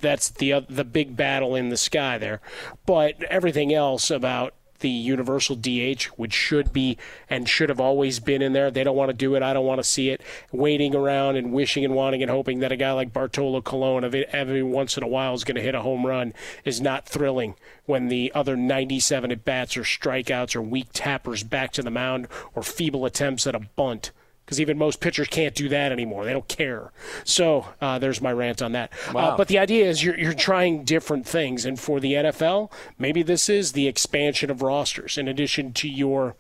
that's 0.02 0.30
the 0.30 0.66
the 0.70 0.86
big 0.86 1.16
battle 1.18 1.56
in 1.56 1.70
the 1.70 1.78
sky 1.78 2.18
there, 2.18 2.40
but 2.86 3.22
everything 3.24 3.74
else 3.74 4.10
about 4.10 4.54
the 4.80 4.90
universal 4.90 5.56
DH, 5.56 6.06
which 6.16 6.34
should 6.34 6.74
be 6.74 6.98
and 7.30 7.48
should 7.48 7.70
have 7.70 7.80
always 7.80 8.20
been 8.20 8.42
in 8.42 8.54
there. 8.54 8.72
They 8.72 8.84
don't 8.84 8.96
want 8.96 9.10
to 9.10 9.18
do 9.18 9.36
it. 9.36 9.44
I 9.44 9.54
don't 9.54 9.66
want 9.66 9.80
to 9.80 9.84
see 9.84 10.10
it. 10.10 10.22
Waiting 10.52 10.96
around 10.96 11.36
and 11.36 11.52
wishing 11.52 11.84
and 11.86 11.96
wanting 11.96 12.22
and 12.22 12.32
hoping 12.32 12.60
that 12.60 12.72
a 12.72 12.78
guy 12.78 12.92
like 12.92 13.14
Bartolo 13.14 13.62
Colon 13.62 14.04
every 14.32 14.64
once 14.64 14.98
in 14.98 15.04
a 15.04 15.08
while 15.08 15.34
is 15.34 15.44
going 15.44 15.56
to 15.56 15.62
hit 15.62 15.76
a 15.76 15.82
home 15.82 16.06
run 16.06 16.34
is 16.66 16.82
not 16.82 17.06
thrilling 17.06 17.56
when 17.86 18.08
the 18.08 18.32
other 18.36 18.56
97 18.56 19.32
at 19.32 19.46
bats 19.46 19.78
or 19.78 19.84
strikeouts 19.84 20.56
or 20.56 20.62
weak 20.62 20.88
tappers 20.94 21.44
back 21.44 21.72
to 21.72 21.82
the 21.82 21.92
mound 21.92 22.28
or 22.54 22.64
feeble 22.64 23.06
attempts 23.06 23.48
at 23.48 23.56
a 23.56 23.60
bunt 23.60 24.12
because 24.48 24.62
even 24.62 24.78
most 24.78 25.02
pitchers 25.02 25.28
can't 25.28 25.54
do 25.54 25.68
that 25.68 25.92
anymore. 25.92 26.24
They 26.24 26.32
don't 26.32 26.48
care. 26.48 26.94
So 27.26 27.66
uh, 27.82 28.00
there's 28.00 28.22
my 28.22 28.32
rant 28.32 28.62
on 28.62 28.72
that. 28.72 28.94
Wow. 29.14 29.32
Uh, 29.32 29.38
but 29.38 29.50
the 29.50 29.60
idea 29.60 29.86
is 29.86 30.02
you're, 30.02 30.18
you're 30.18 30.34
trying 30.34 30.86
different 30.86 31.28
things. 31.28 31.66
And 31.66 31.78
for 31.78 32.00
the 32.00 32.14
NFL, 32.14 32.72
maybe 32.98 33.24
this 33.24 33.50
is 33.50 33.74
the 33.74 33.90
expansion 33.90 34.50
of 34.50 34.62
rosters 34.62 35.18
in 35.18 35.28
addition 35.28 35.74
to 35.74 35.90
your 35.90 36.38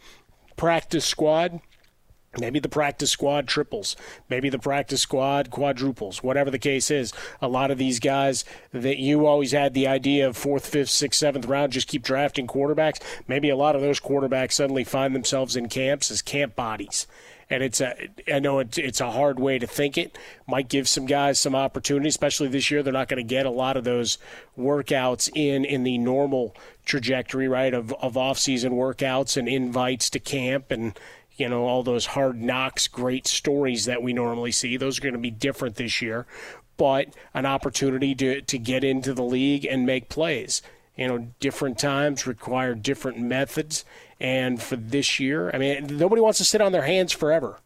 practice 0.55 1.03
squad. 1.03 1.59
Maybe 2.39 2.59
the 2.59 2.69
practice 2.69 3.11
squad 3.11 3.47
triples, 3.47 3.97
maybe 4.29 4.49
the 4.49 4.59
practice 4.59 5.01
squad 5.01 5.49
quadruples, 5.49 6.21
whatever 6.21 6.51
the 6.51 6.59
case 6.59 6.89
is. 6.91 7.11
A 7.41 7.47
lot 7.47 7.71
of 7.71 7.77
these 7.77 7.99
guys 7.99 8.45
that 8.71 8.99
you 8.99 9.25
always 9.25 9.51
had 9.53 9.73
the 9.73 9.87
idea 9.87 10.27
of 10.27 10.37
fourth, 10.37 10.67
fifth, 10.67 10.89
sixth, 10.89 11.19
seventh 11.19 11.45
round, 11.45 11.73
just 11.73 11.87
keep 11.87 12.03
drafting 12.03 12.45
quarterbacks. 12.45 13.01
Maybe 13.27 13.49
a 13.49 13.55
lot 13.55 13.75
of 13.75 13.81
those 13.81 13.99
quarterbacks 13.99 14.53
suddenly 14.53 14.83
find 14.83 15.15
themselves 15.15 15.55
in 15.55 15.67
camps 15.67 16.11
as 16.11 16.21
camp 16.21 16.55
bodies 16.55 17.07
and 17.49 17.63
it's 17.63 17.79
a 17.81 18.09
I 18.31 18.39
know 18.39 18.59
it's 18.59 18.77
it's 18.77 19.01
a 19.01 19.11
hard 19.11 19.39
way 19.39 19.59
to 19.59 19.67
think 19.67 19.97
it. 19.97 20.17
Might 20.47 20.69
give 20.69 20.87
some 20.87 21.05
guys 21.05 21.39
some 21.39 21.55
opportunity, 21.55 22.09
especially 22.09 22.49
this 22.49 22.69
year. 22.69 22.83
They're 22.83 22.93
not 22.93 23.07
going 23.07 23.25
to 23.25 23.35
get 23.35 23.45
a 23.45 23.51
lot 23.51 23.77
of 23.77 23.83
those 23.83 24.17
workouts 24.57 25.29
in 25.33 25.63
in 25.63 25.83
the 25.83 25.97
normal 25.97 26.55
trajectory, 26.85 27.47
right? 27.47 27.73
Of 27.73 27.93
of 27.93 28.17
off 28.17 28.37
season 28.37 28.73
workouts 28.73 29.37
and 29.37 29.47
invites 29.47 30.09
to 30.11 30.19
camp 30.19 30.71
and 30.71 30.97
you 31.37 31.47
know 31.47 31.65
all 31.65 31.83
those 31.83 32.07
hard 32.07 32.41
knocks, 32.41 32.87
great 32.87 33.27
stories 33.27 33.85
that 33.85 34.03
we 34.03 34.13
normally 34.13 34.51
see. 34.51 34.75
Those 34.75 34.99
are 34.99 35.01
going 35.01 35.13
to 35.13 35.19
be 35.19 35.31
different 35.31 35.75
this 35.75 36.01
year, 36.01 36.25
but 36.75 37.13
an 37.33 37.45
opportunity 37.45 38.13
to 38.15 38.41
to 38.41 38.57
get 38.57 38.83
into 38.83 39.13
the 39.13 39.23
league 39.23 39.65
and 39.65 39.85
make 39.85 40.09
plays. 40.09 40.61
You 40.97 41.07
know, 41.07 41.27
different 41.39 41.77
times 41.77 42.25
require 42.25 42.73
different 42.73 43.19
methods 43.19 43.85
and 44.19 44.61
for 44.61 44.75
this 44.75 45.19
year, 45.19 45.51
I 45.53 45.57
mean, 45.57 45.97
nobody 45.97 46.21
wants 46.21 46.39
to 46.39 46.45
sit 46.45 46.61
on 46.61 46.71
their 46.71 46.83
hands 46.83 47.11
forever, 47.11 47.59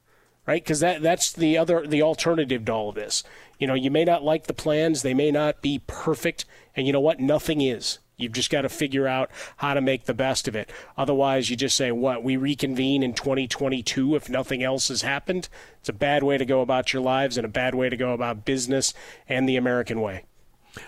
right? 0.46 0.64
Because 0.64 0.80
that 0.82 1.02
that's 1.02 1.32
the 1.32 1.58
other 1.58 1.86
the 1.86 2.02
alternative 2.02 2.66
to 2.66 2.72
all 2.72 2.90
of 2.90 2.96
this. 2.96 3.24
You 3.60 3.68
know, 3.68 3.74
you 3.74 3.92
may 3.92 4.04
not 4.04 4.24
like 4.24 4.48
the 4.48 4.54
plans, 4.54 5.02
they 5.02 5.14
may 5.14 5.32
not 5.32 5.62
be 5.62 5.82
perfect, 5.88 6.46
and 6.76 6.88
you 6.88 6.94
know 6.94 7.00
what? 7.00 7.20
Nothing 7.20 7.62
is. 7.62 8.00
You've 8.18 8.34
just 8.34 8.52
got 8.52 8.62
to 8.62 8.70
figure 8.70 9.08
out 9.08 9.32
how 9.58 9.74
to 9.74 9.82
make 9.82 10.06
the 10.06 10.14
best 10.14 10.48
of 10.48 10.56
it. 10.56 10.70
Otherwise, 10.96 11.50
you 11.50 11.56
just 11.56 11.76
say, 11.76 11.92
"What? 11.92 12.24
We 12.24 12.38
reconvene 12.38 13.02
in 13.02 13.14
2022 13.14 14.16
if 14.16 14.30
nothing 14.30 14.62
else 14.64 14.90
has 14.90 15.02
happened." 15.02 15.50
It's 15.80 15.90
a 15.90 15.94
bad 15.94 16.22
way 16.24 16.38
to 16.38 16.46
go 16.46 16.62
about 16.62 16.94
your 16.94 17.02
lives 17.02 17.38
and 17.38 17.46
a 17.46 17.50
bad 17.50 17.74
way 17.74 17.90
to 17.90 17.98
go 17.98 18.14
about 18.14 18.46
business 18.46 18.94
and 19.28 19.50
the 19.50 19.58
American 19.58 20.02
way. 20.02 20.26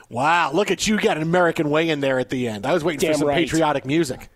Wow, 0.10 0.52
look 0.54 0.72
at 0.72 0.88
you 0.88 1.00
got 1.00 1.18
an 1.18 1.24
American 1.24 1.70
way 1.70 1.90
in 1.90 2.00
there 2.00 2.20
at 2.20 2.30
the 2.30 2.48
end. 2.48 2.66
I 2.66 2.74
was 2.74 2.84
waiting 2.84 3.02
Damn 3.02 3.14
for 3.14 3.20
some 3.20 3.28
right. 3.28 3.38
patriotic 3.38 3.86
music. 3.86 4.30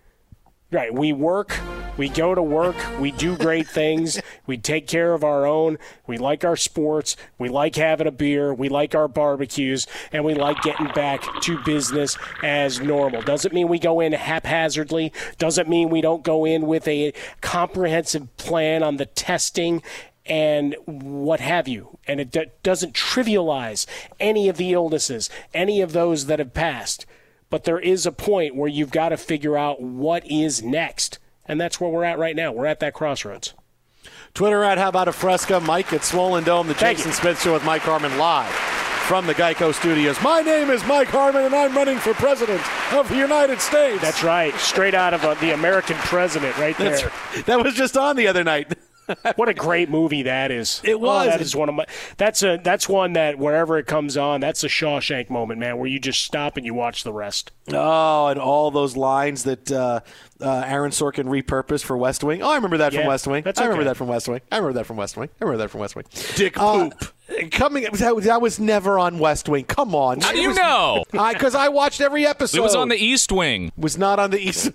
Right. 0.70 0.94
We 0.94 1.14
work, 1.14 1.58
we 1.96 2.10
go 2.10 2.36
to 2.36 2.44
work, 2.44 2.76
we 3.00 3.12
do 3.12 3.38
great 3.38 3.70
things, 3.70 4.20
we 4.46 4.58
take 4.58 4.86
care 4.86 5.14
of 5.14 5.24
our 5.24 5.46
own, 5.46 5.78
we 6.06 6.18
like 6.18 6.44
our 6.44 6.58
sports, 6.58 7.16
we 7.38 7.48
like 7.48 7.78
having 7.78 8.06
a 8.06 8.12
beer, 8.12 8.54
we 8.54 8.68
like 8.68 8.94
our 8.94 9.08
barbecues, 9.08 9.88
and 10.12 10.26
we 10.26 10.34
like 10.34 10.62
getting 10.64 10.88
back 10.88 11.24
to 11.44 11.58
business 11.64 12.18
as 12.44 12.82
normal. 12.82 13.22
Doesn't 13.22 13.54
mean 13.54 13.70
we 13.70 13.80
go 13.80 14.02
in 14.02 14.12
haphazardly, 14.12 15.14
doesn't 15.38 15.70
mean 15.70 15.88
we 15.88 16.02
don't 16.02 16.24
go 16.24 16.44
in 16.44 16.68
with 16.68 16.86
a 16.86 17.14
comprehensive 17.40 18.36
plan 18.36 18.84
on 18.84 18.98
the 18.98 19.06
testing 19.06 19.82
and 20.26 20.76
what 20.84 21.40
have 21.40 21.70
you. 21.70 21.98
And 22.06 22.20
it 22.20 22.30
d- 22.30 22.48
doesn't 22.62 22.94
trivialize 22.94 23.86
any 24.20 24.50
of 24.50 24.58
the 24.58 24.74
illnesses, 24.74 25.30
any 25.54 25.80
of 25.80 25.94
those 25.94 26.26
that 26.26 26.40
have 26.40 26.54
passed 26.54 27.06
but 27.50 27.64
there 27.64 27.80
is 27.80 28.06
a 28.06 28.12
point 28.12 28.56
where 28.56 28.70
you've 28.70 28.92
got 28.92 29.10
to 29.10 29.18
figure 29.18 29.58
out 29.58 29.82
what 29.82 30.26
is 30.30 30.62
next. 30.64 31.20
And 31.46 31.60
that's 31.62 31.80
where 31.80 31.90
we're 31.90 32.04
at 32.04 32.20
right 32.20 32.36
now. 32.36 32.52
We're 32.52 32.66
at 32.66 32.80
that 32.82 32.94
crossroads. 32.94 33.54
Twitter 34.34 34.64
at 34.64 34.78
How 34.78 34.90
About 34.90 35.08
a 35.08 35.14
Fresca, 35.14 35.60
Mike 35.62 35.92
at 35.94 36.04
Swollen 36.04 36.44
Dome, 36.44 36.68
the 36.68 36.74
Thank 36.74 36.98
Jason 36.98 37.12
you. 37.12 37.16
Smith 37.16 37.42
Show 37.42 37.54
with 37.54 37.64
Mike 37.64 37.82
Harmon 37.84 38.18
live 38.18 38.52
from 39.08 39.26
the 39.26 39.34
Geico 39.34 39.74
Studios. 39.74 40.22
My 40.22 40.42
name 40.42 40.70
is 40.70 40.86
Mike 40.86 41.08
Harmon, 41.08 41.46
and 41.46 41.56
I'm 41.56 41.74
running 41.74 41.98
for 41.98 42.14
president 42.14 42.62
of 42.94 43.08
the 43.08 43.16
United 43.16 43.62
States. 43.62 44.02
That's 44.02 44.22
right. 44.24 44.54
Straight 44.56 44.94
out 44.94 45.14
of 45.14 45.24
uh, 45.24 45.34
the 45.36 45.54
American 45.54 45.96
president 45.98 46.58
right 46.58 46.78
there. 46.78 46.90
That's- 46.98 47.44
that 47.46 47.64
was 47.64 47.74
just 47.74 47.96
on 47.96 48.18
the 48.18 48.28
other 48.28 48.44
night. 48.44 48.74
what 49.36 49.50
a 49.50 49.54
great 49.54 49.90
movie 49.90 50.24
that 50.24 50.52
is. 50.52 50.82
It 50.84 50.96
Oh, 50.96 50.98
was. 51.00 51.28
that 51.28 51.42
is 51.42 51.56
one 51.56 51.70
of 51.70 51.76
my. 51.76 51.86
That's 52.18 52.44
a. 52.44 52.60
That's 52.64 52.88
one 52.90 53.14
that 53.14 53.38
wherever 53.38 53.78
it 53.78 53.86
comes 53.88 54.18
on, 54.18 54.42
that's 54.42 54.64
a 54.64 54.68
Shawshank 54.68 55.30
moment, 55.30 55.60
man, 55.60 55.78
where 55.78 55.88
you 55.88 56.00
just 56.00 56.24
stop 56.24 56.58
and 56.58 56.66
you 56.66 56.74
watch 56.74 57.04
the 57.04 57.14
rest. 57.14 57.52
Oh, 57.74 58.28
and 58.28 58.40
all 58.40 58.72
those 58.72 58.96
lines 58.98 59.44
that 59.44 59.72
uh, 59.72 60.00
uh, 60.42 60.64
Aaron 60.66 60.92
Sorkin 60.92 61.26
repurposed 61.26 61.84
for 61.84 61.98
West 61.98 62.24
Wing. 62.24 62.42
Oh, 62.42 62.50
I 62.52 62.56
remember 62.56 62.78
that 62.78 62.94
from 62.94 63.06
West 63.06 63.28
Wing. 63.28 63.44
that's 63.44 63.60
I 63.60 63.64
remember 63.66 63.86
that 63.86 63.98
from 63.98 64.08
West 64.08 64.28
Wing. 64.28 64.42
I 64.52 64.58
remember 64.58 64.74
that 64.80 64.86
from 64.86 64.98
West 64.98 65.18
Wing. 65.18 65.30
I 65.42 65.44
remember 65.46 65.64
that 65.64 65.70
from 65.70 65.82
West 65.82 65.96
Wing. 65.96 66.06
Dick 66.36 66.56
poop. 66.56 66.94
coming, 67.52 67.84
that, 67.94 68.16
that 68.24 68.42
was 68.42 68.60
never 68.60 68.98
on 69.00 69.20
West 69.20 69.50
Wing. 69.50 69.66
Come 69.66 69.94
on. 69.96 70.22
How 70.22 70.32
do 70.32 70.38
It 70.38 70.42
you 70.42 70.48
was- 70.50 70.58
know? 70.58 71.04
Because 71.38 71.56
I 71.56 71.68
watched 71.70 72.00
every 72.02 72.26
episode. 72.26 72.58
It 72.58 72.62
was 72.62 72.76
on 72.76 72.90
the 72.90 72.96
East 72.96 73.32
Wing. 73.32 73.72
Was 73.78 73.98
not 73.98 74.18
on 74.20 74.32
the 74.32 74.40
East. 74.40 74.72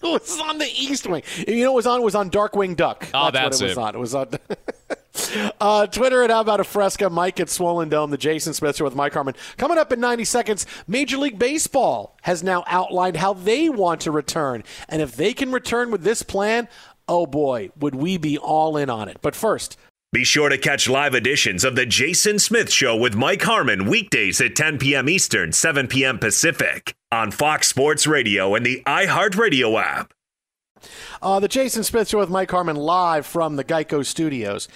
It 0.10 0.22
was 0.22 0.40
on 0.40 0.58
the 0.58 0.66
East 0.66 1.06
Wing. 1.06 1.22
You 1.46 1.64
know, 1.64 1.72
it 1.72 1.74
was 1.74 1.86
on 1.86 2.00
it 2.00 2.04
was 2.04 2.14
on 2.14 2.30
Darkwing 2.30 2.74
Duck. 2.74 3.06
Oh, 3.12 3.30
that's, 3.30 3.58
that's 3.58 3.76
what 3.76 3.94
it 3.94 3.98
was 3.98 4.14
it. 4.14 4.18
on. 4.18 4.28
It 4.28 4.38
was 4.38 5.44
on. 5.44 5.54
uh, 5.60 5.86
Twitter 5.88 6.22
at 6.22 6.30
How 6.30 6.40
About 6.40 6.60
a 6.60 6.64
Fresca, 6.64 7.10
Mike 7.10 7.40
at 7.40 7.50
Swollen 7.50 7.88
Dome, 7.88 8.10
the 8.10 8.16
Jason 8.16 8.54
Smith 8.54 8.76
Show 8.76 8.84
with 8.84 8.94
Mike 8.94 9.12
Harmon. 9.12 9.34
Coming 9.56 9.78
up 9.78 9.92
in 9.92 10.00
90 10.00 10.24
seconds, 10.24 10.66
Major 10.86 11.18
League 11.18 11.38
Baseball 11.38 12.16
has 12.22 12.42
now 12.42 12.64
outlined 12.66 13.16
how 13.16 13.34
they 13.34 13.68
want 13.68 14.00
to 14.02 14.10
return. 14.10 14.64
And 14.88 15.02
if 15.02 15.16
they 15.16 15.32
can 15.32 15.52
return 15.52 15.90
with 15.90 16.02
this 16.02 16.22
plan, 16.22 16.68
oh 17.08 17.26
boy, 17.26 17.70
would 17.78 17.94
we 17.94 18.16
be 18.16 18.38
all 18.38 18.76
in 18.76 18.88
on 18.88 19.08
it. 19.08 19.18
But 19.20 19.34
first, 19.34 19.76
Be 20.12 20.24
sure 20.24 20.48
to 20.48 20.58
catch 20.58 20.88
live 20.88 21.14
editions 21.14 21.62
of 21.62 21.76
The 21.76 21.86
Jason 21.86 22.40
Smith 22.40 22.72
Show 22.72 22.96
with 22.96 23.14
Mike 23.14 23.42
Harmon 23.42 23.86
weekdays 23.86 24.40
at 24.40 24.56
10 24.56 24.78
p.m. 24.78 25.08
Eastern, 25.08 25.52
7 25.52 25.86
p.m. 25.86 26.18
Pacific 26.18 26.96
on 27.12 27.30
Fox 27.30 27.68
Sports 27.68 28.08
Radio 28.08 28.56
and 28.56 28.66
the 28.66 28.82
iHeartRadio 28.86 29.80
app. 29.80 30.12
Uh, 31.22 31.38
the 31.38 31.46
Jason 31.46 31.84
Smith 31.84 32.08
Show 32.08 32.18
with 32.18 32.28
Mike 32.28 32.50
Harmon 32.50 32.74
live 32.74 33.24
from 33.24 33.54
the 33.54 33.62
Geico 33.62 34.04
Studios. 34.04 34.66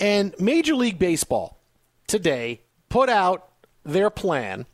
And 0.00 0.34
Major 0.40 0.74
League 0.74 0.98
Baseball 0.98 1.60
today 2.08 2.62
put 2.88 3.08
out 3.08 3.48
their 3.84 4.10
plan 4.10 4.66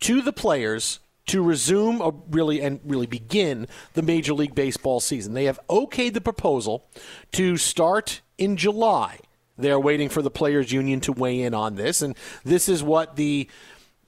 to 0.00 0.20
the 0.20 0.32
players 0.34 1.00
to 1.26 1.42
resume 1.42 2.00
or 2.00 2.14
really 2.30 2.60
and 2.60 2.80
really 2.84 3.06
begin 3.06 3.66
the 3.94 4.02
Major 4.02 4.34
League 4.34 4.54
Baseball 4.54 5.00
season. 5.00 5.34
They 5.34 5.44
have 5.44 5.60
okayed 5.68 6.14
the 6.14 6.20
proposal 6.20 6.86
to 7.32 7.56
start 7.56 8.20
in 8.38 8.56
July. 8.56 9.18
They're 9.56 9.80
waiting 9.80 10.08
for 10.08 10.20
the 10.20 10.30
players 10.30 10.72
union 10.72 11.00
to 11.02 11.12
weigh 11.12 11.42
in 11.42 11.54
on 11.54 11.76
this 11.76 12.02
and 12.02 12.16
this 12.44 12.68
is 12.68 12.82
what 12.82 13.16
the 13.16 13.48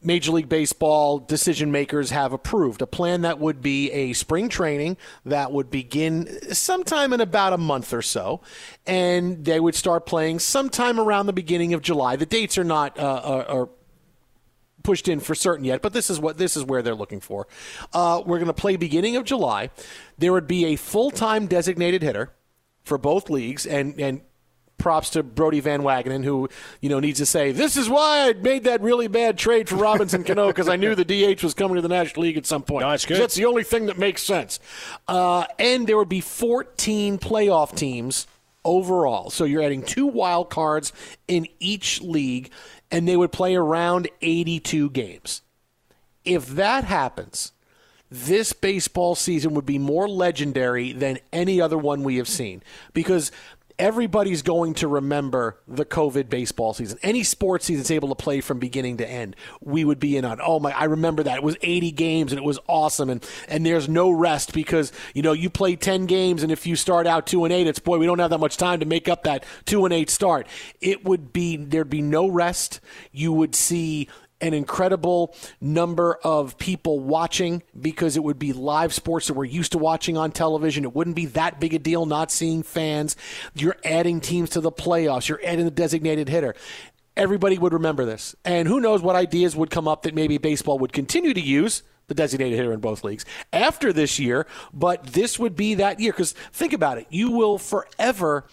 Major 0.02 0.32
League 0.32 0.48
Baseball 0.48 1.18
decision 1.18 1.72
makers 1.72 2.10
have 2.10 2.32
approved 2.32 2.80
a 2.80 2.86
plan 2.86 3.22
that 3.22 3.40
would 3.40 3.60
be 3.60 3.90
a 3.90 4.12
spring 4.12 4.48
training 4.48 4.96
that 5.24 5.50
would 5.50 5.70
begin 5.70 6.28
sometime 6.54 7.12
in 7.12 7.20
about 7.20 7.52
a 7.52 7.58
month 7.58 7.92
or 7.92 8.02
so, 8.02 8.40
and 8.86 9.44
they 9.44 9.58
would 9.58 9.74
start 9.74 10.06
playing 10.06 10.38
sometime 10.38 11.00
around 11.00 11.26
the 11.26 11.32
beginning 11.32 11.74
of 11.74 11.82
July. 11.82 12.14
The 12.14 12.26
dates 12.26 12.56
are 12.56 12.64
not 12.64 12.98
uh, 12.98 13.20
are, 13.24 13.48
are 13.48 13.68
pushed 14.86 15.08
in 15.08 15.18
for 15.18 15.34
certain 15.34 15.64
yet, 15.64 15.82
but 15.82 15.92
this 15.92 16.08
is 16.08 16.20
what 16.20 16.38
this 16.38 16.56
is 16.56 16.64
where 16.64 16.80
they're 16.80 16.94
looking 16.94 17.20
for. 17.20 17.48
Uh, 17.92 18.22
we're 18.24 18.38
going 18.38 18.46
to 18.46 18.54
play 18.54 18.76
beginning 18.76 19.16
of 19.16 19.24
July. 19.24 19.68
There 20.16 20.32
would 20.32 20.46
be 20.46 20.64
a 20.66 20.76
full 20.76 21.10
time 21.10 21.46
designated 21.46 22.02
hitter 22.02 22.32
for 22.84 22.96
both 22.96 23.28
leagues, 23.28 23.66
and 23.66 24.00
and 24.00 24.20
props 24.78 25.10
to 25.10 25.24
Brodie 25.24 25.58
Van 25.58 25.82
Wagenen, 25.82 26.22
who 26.22 26.48
you 26.80 26.88
know 26.88 27.00
needs 27.00 27.18
to 27.18 27.26
say 27.26 27.50
this 27.50 27.76
is 27.76 27.90
why 27.90 28.28
I 28.28 28.32
made 28.34 28.62
that 28.64 28.80
really 28.80 29.08
bad 29.08 29.36
trade 29.36 29.68
for 29.68 29.74
Robinson 29.74 30.22
Cano 30.22 30.46
because 30.46 30.68
I 30.68 30.76
knew 30.76 30.94
the 30.94 31.04
DH 31.04 31.42
was 31.42 31.52
coming 31.52 31.74
to 31.74 31.82
the 31.82 31.88
National 31.88 32.22
League 32.22 32.36
at 32.36 32.46
some 32.46 32.62
point. 32.62 32.84
No, 32.84 32.90
that's 32.90 33.04
good. 33.04 33.20
That's 33.20 33.34
the 33.34 33.46
only 33.46 33.64
thing 33.64 33.86
that 33.86 33.98
makes 33.98 34.22
sense. 34.22 34.60
Uh, 35.08 35.46
and 35.58 35.88
there 35.88 35.96
would 35.96 36.08
be 36.08 36.20
14 36.20 37.18
playoff 37.18 37.76
teams 37.76 38.28
overall. 38.66 39.30
So 39.30 39.44
you're 39.44 39.62
adding 39.62 39.82
two 39.82 40.06
wild 40.06 40.50
cards 40.50 40.92
in 41.28 41.46
each 41.60 42.02
league, 42.02 42.50
and 42.90 43.06
they 43.06 43.16
would 43.16 43.32
play 43.32 43.54
around 43.54 44.08
82 44.22 44.90
games. 44.90 45.42
If 46.24 46.48
that 46.48 46.84
happens, 46.84 47.52
this 48.10 48.52
baseball 48.52 49.14
season 49.14 49.54
would 49.54 49.66
be 49.66 49.78
more 49.78 50.08
legendary 50.08 50.92
than 50.92 51.18
any 51.32 51.60
other 51.60 51.78
one 51.78 52.04
we 52.04 52.16
have 52.16 52.28
seen 52.28 52.62
because 52.92 53.32
everybody's 53.78 54.42
going 54.42 54.74
to 54.74 54.88
remember 54.88 55.58
the 55.68 55.84
COVID 55.84 56.28
baseball 56.28 56.72
season. 56.72 56.98
Any 57.02 57.22
sports 57.22 57.66
season 57.66 57.82
that's 57.82 57.90
able 57.90 58.08
to 58.08 58.14
play 58.14 58.40
from 58.40 58.58
beginning 58.58 58.96
to 58.98 59.08
end, 59.08 59.36
we 59.60 59.84
would 59.84 60.00
be 60.00 60.16
in 60.16 60.24
on. 60.24 60.40
Oh 60.42 60.60
my, 60.60 60.72
I 60.72 60.84
remember 60.84 61.22
that. 61.24 61.38
It 61.38 61.42
was 61.42 61.56
80 61.62 61.92
games 61.92 62.32
and 62.32 62.38
it 62.38 62.44
was 62.44 62.58
awesome 62.68 63.10
and 63.10 63.26
and 63.48 63.64
there's 63.66 63.88
no 63.88 64.10
rest 64.10 64.52
because, 64.52 64.92
you 65.14 65.22
know, 65.22 65.32
you 65.32 65.50
play 65.50 65.76
10 65.76 66.06
games 66.06 66.42
and 66.42 66.50
if 66.50 66.66
you 66.66 66.76
start 66.76 67.06
out 67.06 67.26
2 67.26 67.44
and 67.44 67.52
8, 67.52 67.66
it's 67.66 67.78
boy, 67.78 67.98
we 67.98 68.06
don't 68.06 68.18
have 68.18 68.30
that 68.30 68.38
much 68.38 68.56
time 68.56 68.80
to 68.80 68.86
make 68.86 69.08
up 69.08 69.24
that 69.24 69.44
2 69.66 69.84
and 69.84 69.92
8 69.92 70.10
start. 70.10 70.46
It 70.80 71.04
would 71.04 71.32
be 71.32 71.56
there'd 71.56 71.90
be 71.90 72.02
no 72.02 72.28
rest. 72.28 72.80
You 73.12 73.32
would 73.32 73.54
see 73.54 74.08
an 74.40 74.54
incredible 74.54 75.34
number 75.60 76.18
of 76.22 76.58
people 76.58 77.00
watching 77.00 77.62
because 77.78 78.16
it 78.16 78.22
would 78.22 78.38
be 78.38 78.52
live 78.52 78.92
sports 78.92 79.28
that 79.28 79.34
we're 79.34 79.44
used 79.44 79.72
to 79.72 79.78
watching 79.78 80.16
on 80.16 80.30
television. 80.30 80.84
It 80.84 80.94
wouldn't 80.94 81.16
be 81.16 81.26
that 81.26 81.58
big 81.60 81.74
a 81.74 81.78
deal 81.78 82.06
not 82.06 82.30
seeing 82.30 82.62
fans. 82.62 83.16
You're 83.54 83.76
adding 83.84 84.20
teams 84.20 84.50
to 84.50 84.60
the 84.60 84.72
playoffs, 84.72 85.28
you're 85.28 85.40
adding 85.44 85.64
the 85.64 85.70
designated 85.70 86.28
hitter. 86.28 86.54
Everybody 87.16 87.56
would 87.56 87.72
remember 87.72 88.04
this. 88.04 88.36
And 88.44 88.68
who 88.68 88.78
knows 88.78 89.00
what 89.00 89.16
ideas 89.16 89.56
would 89.56 89.70
come 89.70 89.88
up 89.88 90.02
that 90.02 90.14
maybe 90.14 90.36
baseball 90.36 90.78
would 90.80 90.92
continue 90.92 91.32
to 91.32 91.40
use 91.40 91.82
the 92.08 92.14
designated 92.14 92.56
hitter 92.58 92.72
in 92.72 92.80
both 92.80 93.04
leagues 93.04 93.24
after 93.52 93.92
this 93.92 94.18
year, 94.18 94.46
but 94.72 95.04
this 95.04 95.38
would 95.38 95.56
be 95.56 95.74
that 95.74 95.98
year. 95.98 96.12
Because 96.12 96.32
think 96.52 96.72
about 96.72 96.98
it, 96.98 97.06
you 97.10 97.30
will 97.30 97.58
forever 97.58 98.44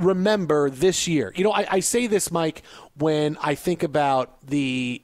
remember 0.00 0.70
this 0.70 1.06
year. 1.06 1.32
You 1.36 1.44
know, 1.44 1.52
I, 1.52 1.66
I 1.70 1.80
say 1.80 2.06
this, 2.06 2.30
Mike, 2.30 2.62
when 2.96 3.36
I 3.40 3.54
think 3.54 3.82
about 3.82 4.46
the 4.46 5.02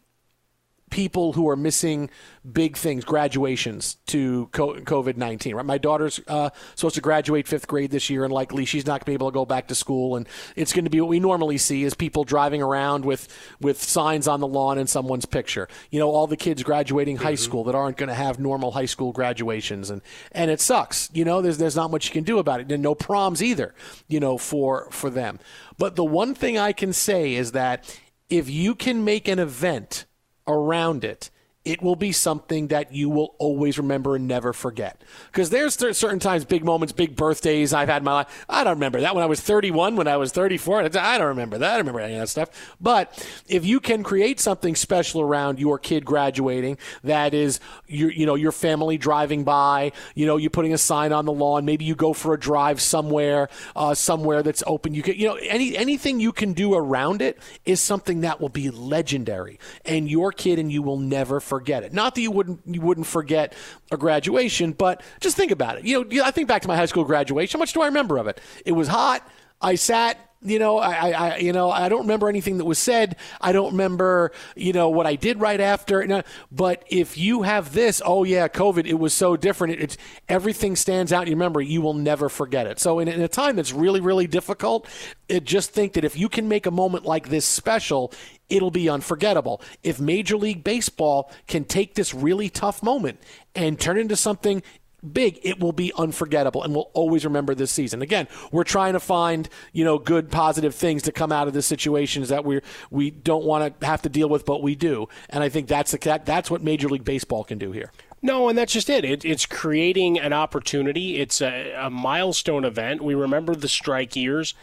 people 0.96 1.34
who 1.34 1.46
are 1.46 1.56
missing 1.56 2.08
big 2.50 2.74
things, 2.74 3.04
graduations 3.04 3.96
to 4.06 4.48
COVID 4.52 5.18
19. 5.18 5.54
Right? 5.54 5.66
My 5.66 5.76
daughter's 5.76 6.18
uh, 6.26 6.48
supposed 6.74 6.94
to 6.94 7.02
graduate 7.02 7.46
fifth 7.46 7.66
grade 7.66 7.90
this 7.90 8.08
year, 8.08 8.24
and 8.24 8.32
likely 8.32 8.64
she's 8.64 8.86
not 8.86 8.92
going 8.92 9.00
to 9.00 9.04
be 9.04 9.12
able 9.12 9.30
to 9.30 9.34
go 9.34 9.44
back 9.44 9.68
to 9.68 9.74
school. 9.74 10.16
And 10.16 10.26
it's 10.56 10.72
going 10.72 10.84
to 10.84 10.90
be 10.90 11.02
what 11.02 11.10
we 11.10 11.20
normally 11.20 11.58
see 11.58 11.84
is 11.84 11.92
people 11.92 12.24
driving 12.24 12.62
around 12.62 13.04
with, 13.04 13.28
with 13.60 13.82
signs 13.82 14.26
on 14.26 14.40
the 14.40 14.46
lawn 14.46 14.78
and 14.78 14.88
someone's 14.88 15.26
picture. 15.26 15.68
You 15.90 16.00
know, 16.00 16.08
all 16.10 16.26
the 16.26 16.36
kids 16.36 16.62
graduating 16.62 17.18
high 17.18 17.34
school 17.34 17.64
that 17.64 17.74
aren't 17.74 17.98
going 17.98 18.08
to 18.08 18.14
have 18.14 18.38
normal 18.38 18.70
high 18.70 18.86
school 18.86 19.12
graduations. 19.12 19.90
And, 19.90 20.00
and 20.32 20.50
it 20.50 20.62
sucks. 20.62 21.10
You 21.12 21.26
know, 21.26 21.42
there's, 21.42 21.58
there's 21.58 21.76
not 21.76 21.90
much 21.90 22.06
you 22.06 22.12
can 22.12 22.24
do 22.24 22.38
about 22.38 22.60
it. 22.60 22.72
And 22.72 22.82
no 22.82 22.94
proms 22.94 23.42
either, 23.42 23.74
you 24.08 24.18
know, 24.18 24.38
for, 24.38 24.88
for 24.90 25.10
them. 25.10 25.40
But 25.76 25.94
the 25.94 26.06
one 26.06 26.34
thing 26.34 26.56
I 26.56 26.72
can 26.72 26.94
say 26.94 27.34
is 27.34 27.52
that 27.52 28.00
if 28.30 28.48
you 28.48 28.74
can 28.74 29.04
make 29.04 29.28
an 29.28 29.38
event– 29.38 30.06
around 30.46 31.04
it, 31.04 31.30
it 31.66 31.82
will 31.82 31.96
be 31.96 32.12
something 32.12 32.68
that 32.68 32.94
you 32.94 33.10
will 33.10 33.34
always 33.38 33.76
remember 33.76 34.14
and 34.14 34.28
never 34.28 34.52
forget. 34.52 35.02
Because 35.26 35.50
there's 35.50 35.74
certain 35.74 36.20
times, 36.20 36.44
big 36.44 36.64
moments, 36.64 36.92
big 36.92 37.16
birthdays 37.16 37.72
I've 37.72 37.88
had 37.88 38.02
in 38.02 38.04
my 38.04 38.12
life. 38.12 38.46
I 38.48 38.62
don't 38.62 38.74
remember 38.74 39.00
that 39.00 39.16
when 39.16 39.24
I 39.24 39.26
was 39.26 39.40
31, 39.40 39.96
when 39.96 40.06
I 40.06 40.16
was 40.16 40.30
34. 40.30 40.82
I 40.96 41.18
don't 41.18 41.26
remember 41.26 41.58
that. 41.58 41.68
I 41.68 41.72
don't 41.72 41.80
remember 41.80 42.00
any 42.00 42.14
of 42.14 42.20
that 42.20 42.28
stuff. 42.28 42.76
But 42.80 43.28
if 43.48 43.66
you 43.66 43.80
can 43.80 44.04
create 44.04 44.38
something 44.38 44.76
special 44.76 45.20
around 45.20 45.58
your 45.58 45.76
kid 45.76 46.04
graduating, 46.04 46.78
that 47.02 47.34
is, 47.34 47.58
your, 47.88 48.12
you 48.12 48.26
know, 48.26 48.36
your 48.36 48.52
family 48.52 48.96
driving 48.96 49.42
by, 49.42 49.90
you 50.14 50.24
know, 50.24 50.36
you're 50.36 50.50
putting 50.50 50.72
a 50.72 50.78
sign 50.78 51.12
on 51.12 51.24
the 51.24 51.32
lawn. 51.32 51.64
Maybe 51.64 51.84
you 51.84 51.96
go 51.96 52.12
for 52.12 52.32
a 52.32 52.38
drive 52.38 52.80
somewhere, 52.80 53.48
uh, 53.74 53.94
somewhere 53.94 54.44
that's 54.44 54.62
open. 54.68 54.94
You 54.94 55.02
can, 55.02 55.16
you 55.16 55.26
know, 55.26 55.34
any 55.34 55.76
anything 55.76 56.20
you 56.20 56.30
can 56.30 56.52
do 56.52 56.74
around 56.74 57.22
it 57.22 57.38
is 57.64 57.80
something 57.80 58.20
that 58.20 58.40
will 58.40 58.50
be 58.50 58.70
legendary, 58.70 59.58
and 59.84 60.08
your 60.08 60.30
kid 60.30 60.60
and 60.60 60.70
you 60.70 60.80
will 60.80 60.98
never 60.98 61.40
forget 61.40 61.55
forget 61.56 61.82
it. 61.84 61.92
Not 61.94 62.14
that 62.14 62.20
you 62.20 62.30
wouldn't 62.30 62.60
you 62.66 62.80
wouldn't 62.82 63.06
forget 63.06 63.54
a 63.90 63.96
graduation, 63.96 64.72
but 64.72 65.02
just 65.20 65.36
think 65.36 65.50
about 65.50 65.78
it. 65.78 65.84
You 65.84 66.04
know, 66.04 66.24
I 66.24 66.30
think 66.30 66.48
back 66.48 66.62
to 66.62 66.68
my 66.68 66.76
high 66.76 66.86
school 66.86 67.04
graduation. 67.04 67.58
How 67.58 67.62
much 67.62 67.72
do 67.72 67.80
I 67.80 67.86
remember 67.86 68.18
of 68.18 68.26
it? 68.26 68.40
It 68.66 68.72
was 68.72 68.88
hot. 68.88 69.26
I 69.60 69.76
sat 69.76 70.18
you 70.46 70.58
know, 70.58 70.78
I, 70.78 71.10
I, 71.10 71.36
you 71.38 71.52
know, 71.52 71.70
I 71.70 71.88
don't 71.88 72.02
remember 72.02 72.28
anything 72.28 72.58
that 72.58 72.64
was 72.64 72.78
said. 72.78 73.16
I 73.40 73.52
don't 73.52 73.72
remember, 73.72 74.32
you 74.54 74.72
know, 74.72 74.88
what 74.88 75.06
I 75.06 75.16
did 75.16 75.40
right 75.40 75.60
after. 75.60 76.22
But 76.50 76.84
if 76.88 77.18
you 77.18 77.42
have 77.42 77.72
this, 77.72 78.00
oh 78.04 78.24
yeah, 78.24 78.48
COVID, 78.48 78.86
it 78.86 78.94
was 78.94 79.12
so 79.12 79.36
different. 79.36 79.74
It, 79.74 79.82
it's 79.82 79.98
everything 80.28 80.76
stands 80.76 81.12
out. 81.12 81.26
You 81.26 81.34
remember, 81.34 81.60
you 81.60 81.82
will 81.82 81.94
never 81.94 82.28
forget 82.28 82.66
it. 82.66 82.78
So 82.78 82.98
in, 82.98 83.08
in 83.08 83.20
a 83.20 83.28
time 83.28 83.56
that's 83.56 83.72
really, 83.72 84.00
really 84.00 84.26
difficult, 84.26 84.88
it, 85.28 85.44
just 85.44 85.70
think 85.70 85.94
that 85.94 86.04
if 86.04 86.16
you 86.16 86.28
can 86.28 86.48
make 86.48 86.66
a 86.66 86.70
moment 86.70 87.04
like 87.04 87.28
this 87.28 87.44
special, 87.44 88.12
it'll 88.48 88.70
be 88.70 88.88
unforgettable. 88.88 89.60
If 89.82 90.00
Major 90.00 90.36
League 90.36 90.62
Baseball 90.62 91.30
can 91.46 91.64
take 91.64 91.94
this 91.94 92.14
really 92.14 92.48
tough 92.48 92.82
moment 92.82 93.20
and 93.54 93.78
turn 93.80 93.98
into 93.98 94.16
something 94.16 94.62
big, 95.12 95.38
it 95.42 95.60
will 95.60 95.72
be 95.72 95.92
unforgettable 95.96 96.62
and 96.62 96.74
we'll 96.74 96.90
always 96.92 97.24
remember 97.24 97.54
this 97.54 97.70
season. 97.70 98.02
Again, 98.02 98.28
we're 98.52 98.64
trying 98.64 98.92
to 98.92 99.00
find, 99.00 99.48
you 99.72 99.84
know, 99.84 99.98
good 99.98 100.30
positive 100.30 100.74
things 100.74 101.02
to 101.02 101.12
come 101.12 101.32
out 101.32 101.48
of 101.48 101.54
this 101.54 101.66
situations 101.66 102.28
that 102.28 102.44
we 102.44 102.60
we 102.90 103.10
don't 103.10 103.44
want 103.44 103.80
to 103.80 103.86
have 103.86 104.02
to 104.02 104.08
deal 104.08 104.28
with, 104.28 104.44
but 104.44 104.62
we 104.62 104.74
do. 104.74 105.08
And 105.30 105.42
I 105.42 105.48
think 105.48 105.68
that's 105.68 105.92
the 105.92 106.20
that's 106.24 106.50
what 106.50 106.62
Major 106.62 106.88
League 106.88 107.04
Baseball 107.04 107.44
can 107.44 107.58
do 107.58 107.72
here. 107.72 107.92
No, 108.22 108.48
and 108.48 108.56
that's 108.56 108.72
just 108.72 108.90
it. 108.90 109.04
it 109.04 109.24
it's 109.24 109.46
creating 109.46 110.18
an 110.18 110.32
opportunity. 110.32 111.18
It's 111.18 111.40
a, 111.40 111.72
a 111.78 111.90
milestone 111.90 112.64
event. 112.64 113.02
We 113.02 113.14
remember 113.14 113.54
the 113.54 113.68
strike 113.68 114.16
years. 114.16 114.54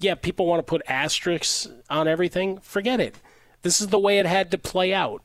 Yeah, 0.00 0.14
people 0.14 0.46
want 0.46 0.60
to 0.60 0.70
put 0.70 0.82
asterisks 0.86 1.68
on 1.90 2.06
everything. 2.06 2.58
Forget 2.58 3.00
it. 3.00 3.16
This 3.62 3.80
is 3.80 3.88
the 3.88 3.98
way 3.98 4.18
it 4.18 4.26
had 4.26 4.50
to 4.52 4.58
play 4.58 4.94
out 4.94 5.22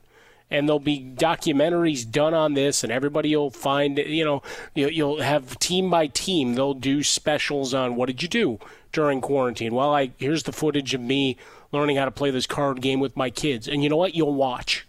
and 0.53 0.69
there'll 0.69 0.79
be 0.79 1.13
documentaries 1.15 2.09
done 2.09 2.33
on 2.33 2.53
this, 2.53 2.83
and 2.83 2.93
everybody 2.93 3.35
will 3.35 3.49
find, 3.49 3.97
you 3.97 4.23
know, 4.23 4.41
you'll 4.75 5.21
have 5.21 5.57
team 5.59 5.89
by 5.89 6.07
team, 6.07 6.53
they'll 6.53 6.75
do 6.75 7.03
specials 7.03 7.73
on 7.73 7.95
what 7.95 8.05
did 8.05 8.21
you 8.21 8.29
do 8.29 8.59
during 8.91 9.19
quarantine. 9.19 9.73
Well, 9.73 9.93
I 9.93 10.11
here's 10.17 10.43
the 10.43 10.51
footage 10.51 10.93
of 10.93 11.01
me 11.01 11.35
learning 11.71 11.97
how 11.97 12.05
to 12.05 12.11
play 12.11 12.29
this 12.29 12.45
card 12.45 12.81
game 12.81 12.99
with 12.99 13.17
my 13.17 13.31
kids, 13.31 13.67
and 13.67 13.83
you 13.83 13.89
know 13.89 13.97
what? 13.97 14.15
You'll 14.15 14.35
watch 14.35 14.85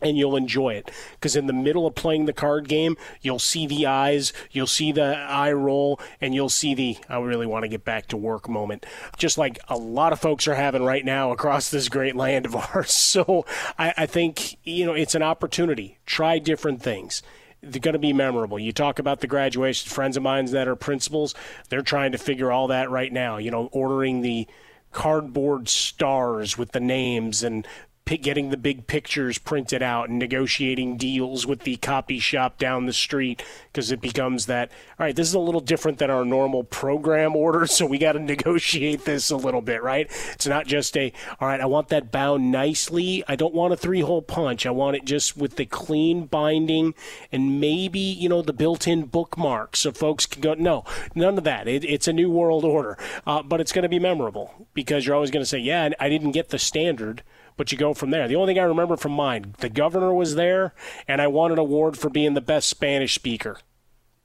and 0.00 0.16
you'll 0.16 0.36
enjoy 0.36 0.74
it 0.74 0.90
because 1.12 1.36
in 1.36 1.46
the 1.46 1.52
middle 1.52 1.86
of 1.86 1.94
playing 1.94 2.26
the 2.26 2.32
card 2.32 2.68
game 2.68 2.96
you'll 3.22 3.38
see 3.38 3.66
the 3.66 3.86
eyes 3.86 4.32
you'll 4.50 4.66
see 4.66 4.92
the 4.92 5.16
eye 5.16 5.52
roll 5.52 5.98
and 6.20 6.34
you'll 6.34 6.48
see 6.48 6.74
the 6.74 6.96
i 7.08 7.18
really 7.18 7.46
want 7.46 7.62
to 7.62 7.68
get 7.68 7.84
back 7.84 8.06
to 8.06 8.16
work 8.16 8.48
moment 8.48 8.84
just 9.16 9.38
like 9.38 9.58
a 9.68 9.76
lot 9.76 10.12
of 10.12 10.20
folks 10.20 10.46
are 10.46 10.54
having 10.54 10.82
right 10.82 11.04
now 11.04 11.32
across 11.32 11.70
this 11.70 11.88
great 11.88 12.14
land 12.14 12.44
of 12.46 12.54
ours 12.74 12.92
so 12.92 13.44
i, 13.78 13.92
I 13.96 14.06
think 14.06 14.58
you 14.64 14.84
know 14.84 14.92
it's 14.92 15.14
an 15.14 15.22
opportunity 15.22 15.98
try 16.06 16.38
different 16.38 16.82
things 16.82 17.22
they're 17.62 17.80
going 17.80 17.94
to 17.94 17.98
be 17.98 18.12
memorable. 18.12 18.58
You 18.58 18.72
talk 18.72 18.98
about 18.98 19.20
the 19.20 19.26
graduation. 19.26 19.90
Friends 19.90 20.16
of 20.16 20.22
mine 20.22 20.44
that 20.46 20.68
are 20.68 20.76
principals, 20.76 21.34
they're 21.68 21.82
trying 21.82 22.12
to 22.12 22.18
figure 22.18 22.52
all 22.52 22.68
that 22.68 22.90
right 22.90 23.12
now. 23.12 23.38
You 23.38 23.50
know, 23.50 23.68
ordering 23.72 24.20
the 24.20 24.46
cardboard 24.92 25.68
stars 25.68 26.56
with 26.56 26.72
the 26.72 26.80
names 26.80 27.42
and 27.42 27.66
getting 28.06 28.50
the 28.50 28.56
big 28.56 28.86
pictures 28.86 29.36
printed 29.36 29.82
out 29.82 30.08
and 30.08 30.16
negotiating 30.16 30.96
deals 30.96 31.44
with 31.44 31.62
the 31.62 31.76
copy 31.78 32.20
shop 32.20 32.56
down 32.56 32.86
the 32.86 32.92
street 32.92 33.42
because 33.72 33.90
it 33.90 34.00
becomes 34.00 34.46
that 34.46 34.70
all 34.96 35.04
right 35.04 35.16
this 35.16 35.26
is 35.26 35.34
a 35.34 35.40
little 35.40 35.60
different 35.60 35.98
than 35.98 36.08
our 36.08 36.24
normal 36.24 36.62
program 36.62 37.34
order 37.34 37.66
so 37.66 37.84
we 37.84 37.98
got 37.98 38.12
to 38.12 38.20
negotiate 38.20 39.04
this 39.04 39.28
a 39.32 39.36
little 39.36 39.60
bit 39.60 39.82
right? 39.82 40.08
It's 40.32 40.46
not 40.46 40.68
just 40.68 40.96
a 40.96 41.12
all 41.40 41.48
right 41.48 41.60
i 41.60 41.66
want 41.66 41.88
that 41.88 42.12
bound 42.12 42.52
nicely. 42.52 43.24
I 43.26 43.34
don't 43.34 43.54
want 43.54 43.72
a 43.72 43.76
three 43.76 44.02
hole 44.02 44.22
punch. 44.22 44.66
I 44.66 44.70
want 44.70 44.94
it 44.94 45.04
just 45.04 45.36
with 45.36 45.56
the 45.56 45.66
clean 45.66 46.26
binding 46.26 46.94
and 47.32 47.60
maybe 47.60 47.98
you 47.98 48.28
know 48.28 48.40
the 48.40 48.52
built-in 48.52 49.06
bookmark 49.06 49.74
so 49.74 49.90
folks 49.90 50.26
can 50.26 50.42
go 50.42 50.54
no 50.54 50.84
none 51.16 51.38
of 51.38 51.42
that. 51.42 51.66
It, 51.66 51.84
it's 51.84 52.06
a 52.06 52.12
new 52.12 52.30
world 52.30 52.64
order. 52.64 52.96
Uh, 53.26 53.42
but 53.42 53.60
it's 53.60 53.72
going 53.72 53.82
to 53.82 53.88
be 53.88 53.98
memorable 53.98 54.68
because 54.74 55.04
you're 55.04 55.16
always 55.16 55.32
going 55.32 55.42
to 55.42 55.48
say 55.48 55.58
yeah 55.58 55.88
i 55.98 56.08
didn't 56.08 56.30
get 56.30 56.50
the 56.50 56.58
standard 56.58 57.24
but 57.56 57.72
you 57.72 57.78
go 57.78 57.94
from 57.94 58.10
there. 58.10 58.28
The 58.28 58.36
only 58.36 58.54
thing 58.54 58.60
I 58.60 58.64
remember 58.64 58.96
from 58.96 59.12
mine, 59.12 59.54
the 59.58 59.68
governor 59.68 60.12
was 60.12 60.34
there, 60.34 60.74
and 61.08 61.20
I 61.20 61.26
won 61.26 61.52
an 61.52 61.58
award 61.58 61.98
for 61.98 62.10
being 62.10 62.34
the 62.34 62.40
best 62.40 62.68
Spanish 62.68 63.14
speaker. 63.14 63.58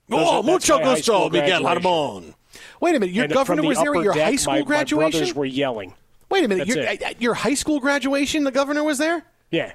Those 0.07 0.27
oh, 0.27 0.37
are, 0.37 0.43
mucho 0.43 0.79
gusto, 0.79 1.29
Miguel 1.29 1.63
Harmon. 1.63 2.35
Wait 2.81 2.95
a 2.95 2.99
minute, 2.99 3.13
your 3.13 3.25
and 3.25 3.33
governor 3.33 3.63
was 3.63 3.77
there 3.77 3.95
at 3.95 4.03
your 4.03 4.13
deck, 4.13 4.23
high 4.23 4.35
school 4.35 4.53
my, 4.55 4.61
graduation? 4.61 5.19
My 5.19 5.19
brothers 5.19 5.35
were 5.35 5.45
yelling. 5.45 5.93
Wait 6.29 6.43
a 6.43 6.47
minute, 6.47 6.67
your, 6.67 6.79
at 6.79 7.21
your 7.21 7.33
high 7.33 7.53
school 7.53 7.79
graduation, 7.79 8.43
the 8.43 8.51
governor 8.51 8.83
was 8.83 8.97
there? 8.97 9.23
Yeah. 9.51 9.73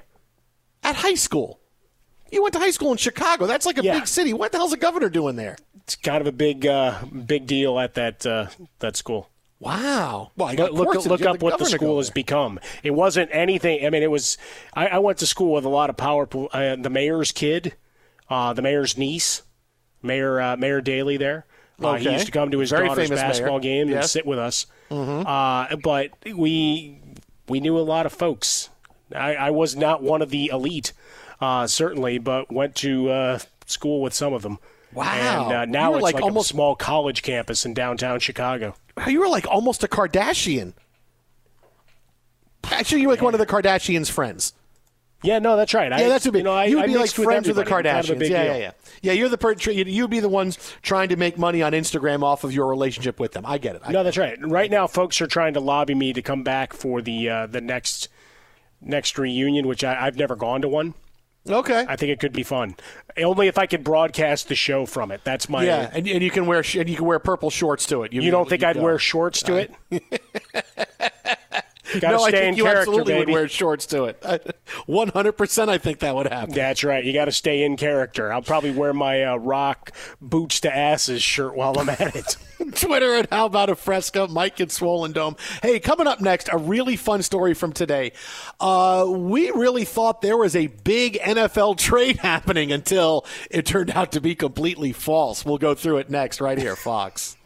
At 0.83 0.95
high 0.95 1.15
school? 1.15 1.59
You 2.31 2.41
went 2.41 2.53
to 2.53 2.59
high 2.59 2.71
school 2.71 2.91
in 2.91 2.97
Chicago. 2.97 3.45
That's 3.45 3.65
like 3.65 3.77
a 3.77 3.83
yeah. 3.83 3.93
big 3.93 4.07
city. 4.07 4.33
What 4.33 4.51
the 4.51 4.57
hell's 4.57 4.71
the 4.71 4.77
governor 4.77 5.09
doing 5.09 5.37
there? 5.37 5.57
It's 5.83 5.95
kind 5.95 6.19
of 6.19 6.27
a 6.27 6.31
big, 6.31 6.65
uh, 6.65 6.99
big 7.05 7.47
deal 7.47 7.79
at 7.79 7.93
that 7.93 8.25
uh, 8.25 8.47
that 8.79 8.97
school. 8.97 9.29
Wow. 9.59 10.31
Well, 10.35 10.53
look, 10.53 10.71
look, 10.71 11.05
look 11.05 11.21
up 11.23 11.39
the 11.39 11.45
what 11.45 11.57
the 11.57 11.65
school 11.65 11.97
has 11.97 12.11
become. 12.11 12.59
It 12.83 12.91
wasn't 12.91 13.31
anything. 13.33 13.85
I 13.85 13.89
mean, 13.89 14.03
it 14.03 14.11
was. 14.11 14.37
I, 14.73 14.87
I 14.87 14.97
went 14.99 15.17
to 15.19 15.25
school 15.25 15.53
with 15.53 15.65
a 15.65 15.69
lot 15.69 15.89
of 15.89 15.97
powerful. 15.97 16.49
Uh, 16.53 16.75
the 16.75 16.91
mayor's 16.91 17.31
kid, 17.31 17.73
uh, 18.29 18.53
the 18.53 18.61
mayor's 18.61 18.97
niece, 18.97 19.41
Mayor 20.03 20.39
uh, 20.39 20.57
Mayor 20.57 20.79
Daley. 20.79 21.17
There, 21.17 21.47
uh, 21.81 21.93
okay. 21.93 22.03
he 22.03 22.11
used 22.11 22.27
to 22.27 22.31
come 22.31 22.51
to 22.51 22.59
his 22.59 22.69
Very 22.69 22.87
daughter's 22.87 23.09
basketball 23.09 23.59
mayor. 23.59 23.85
game 23.85 23.89
yes. 23.89 24.03
and 24.03 24.09
sit 24.09 24.25
with 24.27 24.37
us. 24.37 24.67
Mm-hmm. 24.91 25.27
Uh, 25.27 25.75
but 25.77 26.11
we 26.35 27.01
we 27.47 27.59
knew 27.59 27.79
a 27.79 27.81
lot 27.81 28.05
of 28.05 28.13
folks. 28.13 28.69
I, 29.15 29.35
I 29.35 29.49
was 29.49 29.75
not 29.75 30.03
one 30.03 30.21
of 30.21 30.29
the 30.29 30.51
elite, 30.53 30.93
uh, 31.41 31.65
certainly, 31.65 32.19
but 32.19 32.51
went 32.51 32.75
to 32.75 33.39
school 33.65 34.03
with 34.03 34.13
some 34.13 34.33
of 34.33 34.43
them. 34.43 34.59
Wow! 34.93 35.49
And 35.51 35.71
now 35.71 35.95
it's 35.95 36.03
like, 36.03 36.15
like 36.15 36.23
almost 36.23 36.51
a 36.51 36.53
small 36.53 36.75
college 36.75 37.23
campus 37.23 37.65
in 37.65 37.73
downtown 37.73 38.19
Chicago. 38.19 38.75
You 39.05 39.19
were 39.19 39.29
like 39.29 39.47
almost 39.47 39.83
a 39.83 39.87
Kardashian. 39.87 40.73
Actually, 42.63 43.01
you 43.01 43.07
were 43.07 43.13
like 43.13 43.21
one 43.21 43.33
of 43.33 43.39
the 43.39 43.45
Kardashians' 43.45 44.09
friends. 44.09 44.53
Yeah, 45.23 45.39
no, 45.39 45.57
that's 45.57 45.73
right. 45.73 45.89
Yeah, 45.91 45.97
I, 45.97 46.09
that's 46.09 46.25
a 46.27 46.31
big. 46.31 46.39
You 46.39 46.43
know, 46.43 46.53
I, 46.53 46.65
you 46.65 46.75
would 46.75 46.85
I 46.85 46.87
be 46.87 46.97
like 46.97 47.09
friends 47.09 47.47
with, 47.47 47.57
with 47.57 47.65
the 47.65 47.71
Kardashians. 47.71 48.29
Yeah, 48.29 48.43
deal. 48.43 48.53
yeah, 48.53 48.57
yeah. 48.57 48.71
Yeah, 49.01 49.11
you're 49.13 49.29
the 49.29 49.37
per- 49.37 49.53
you'd 49.53 50.09
be 50.09 50.19
the 50.19 50.29
ones 50.29 50.57
trying 50.81 51.09
to 51.09 51.15
make 51.15 51.37
money 51.37 51.63
on 51.63 51.71
Instagram 51.71 52.23
off 52.23 52.43
of 52.43 52.53
your 52.53 52.67
relationship 52.67 53.19
with 53.19 53.31
them. 53.31 53.43
I 53.45 53.57
get 53.57 53.75
it. 53.75 53.81
I 53.83 53.91
no, 53.91 54.03
that's 54.03 54.17
right. 54.17 54.37
Right 54.39 54.69
now, 54.69 54.85
folks 54.85 55.19
are 55.21 55.27
trying 55.27 55.55
to 55.55 55.59
lobby 55.59 55.95
me 55.95 56.13
to 56.13 56.21
come 56.21 56.43
back 56.43 56.73
for 56.73 57.01
the 57.01 57.29
uh, 57.29 57.47
the 57.47 57.61
next 57.61 58.09
next 58.81 59.17
reunion, 59.17 59.67
which 59.67 59.83
I, 59.83 60.05
I've 60.05 60.17
never 60.17 60.35
gone 60.35 60.61
to 60.61 60.69
one. 60.69 60.93
Okay. 61.49 61.85
I 61.87 61.95
think 61.95 62.11
it 62.11 62.19
could 62.19 62.33
be 62.33 62.43
fun. 62.43 62.75
Only 63.17 63.47
if 63.47 63.57
I 63.57 63.65
could 63.65 63.83
broadcast 63.83 64.47
the 64.47 64.55
show 64.55 64.85
from 64.85 65.11
it. 65.11 65.21
That's 65.23 65.49
my. 65.49 65.63
yeah, 65.63 65.89
and, 65.93 66.07
and 66.07 66.21
you 66.21 66.29
can 66.31 66.45
wear 66.45 66.61
sh- 66.63 66.75
and 66.75 66.89
you 66.89 66.95
can 66.95 67.05
wear 67.05 67.19
purple 67.19 67.49
shorts 67.49 67.85
to 67.87 68.03
it. 68.03 68.13
You, 68.13 68.29
don't 68.31 68.47
think 68.47 68.63
I'd 68.63 68.73
don't. 68.73 68.83
wear 68.83 68.99
shorts 68.99 69.41
to 69.43 69.67
it? 69.91 71.31
No, 72.01 72.23
I 72.23 72.31
think 72.31 72.43
in 72.43 72.55
you 72.55 72.67
absolutely 72.67 73.13
baby. 73.13 73.25
would 73.25 73.33
wear 73.33 73.47
shorts 73.47 73.85
to 73.87 74.05
it. 74.05 74.23
One 74.85 75.09
hundred 75.09 75.33
percent, 75.33 75.69
I 75.69 75.77
think 75.77 75.99
that 75.99 76.15
would 76.15 76.27
happen. 76.27 76.53
That's 76.53 76.83
right. 76.83 77.03
You 77.03 77.13
got 77.13 77.25
to 77.25 77.31
stay 77.31 77.63
in 77.63 77.77
character. 77.77 78.31
I'll 78.31 78.41
probably 78.41 78.71
wear 78.71 78.93
my 78.93 79.23
uh, 79.23 79.35
rock 79.37 79.91
boots 80.21 80.59
to 80.61 80.75
asses 80.75 81.21
shirt 81.21 81.55
while 81.55 81.77
I'm 81.79 81.89
at 81.89 82.15
it. 82.15 82.37
Twitter 82.75 83.13
at 83.15 83.31
How 83.31 83.45
About 83.45 83.69
a 83.69 83.75
Fresca, 83.75 84.27
Mike 84.27 84.59
at 84.59 84.71
Swollen 84.71 85.11
Dome. 85.11 85.35
Hey, 85.61 85.79
coming 85.79 86.07
up 86.07 86.21
next, 86.21 86.49
a 86.51 86.57
really 86.57 86.95
fun 86.95 87.21
story 87.21 87.53
from 87.53 87.71
today. 87.71 88.11
Uh, 88.59 89.05
we 89.07 89.51
really 89.51 89.85
thought 89.85 90.21
there 90.21 90.37
was 90.37 90.55
a 90.55 90.67
big 90.67 91.19
NFL 91.19 91.77
trade 91.77 92.17
happening 92.21 92.71
until 92.71 93.25
it 93.51 93.65
turned 93.65 93.91
out 93.91 94.11
to 94.13 94.21
be 94.21 94.35
completely 94.35 94.91
false. 94.91 95.45
We'll 95.45 95.57
go 95.59 95.75
through 95.75 95.97
it 95.97 96.09
next, 96.09 96.41
right 96.41 96.57
here, 96.57 96.75
Fox. 96.75 97.37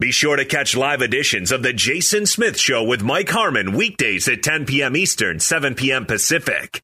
Be 0.00 0.10
sure 0.10 0.34
to 0.34 0.44
catch 0.44 0.76
live 0.76 1.02
editions 1.02 1.52
of 1.52 1.62
The 1.62 1.72
Jason 1.72 2.26
Smith 2.26 2.58
Show 2.58 2.82
with 2.82 3.04
Mike 3.04 3.28
Harmon 3.28 3.76
weekdays 3.76 4.26
at 4.26 4.42
10 4.42 4.66
p.m. 4.66 4.96
Eastern, 4.96 5.38
7 5.38 5.76
p.m. 5.76 6.04
Pacific. 6.04 6.82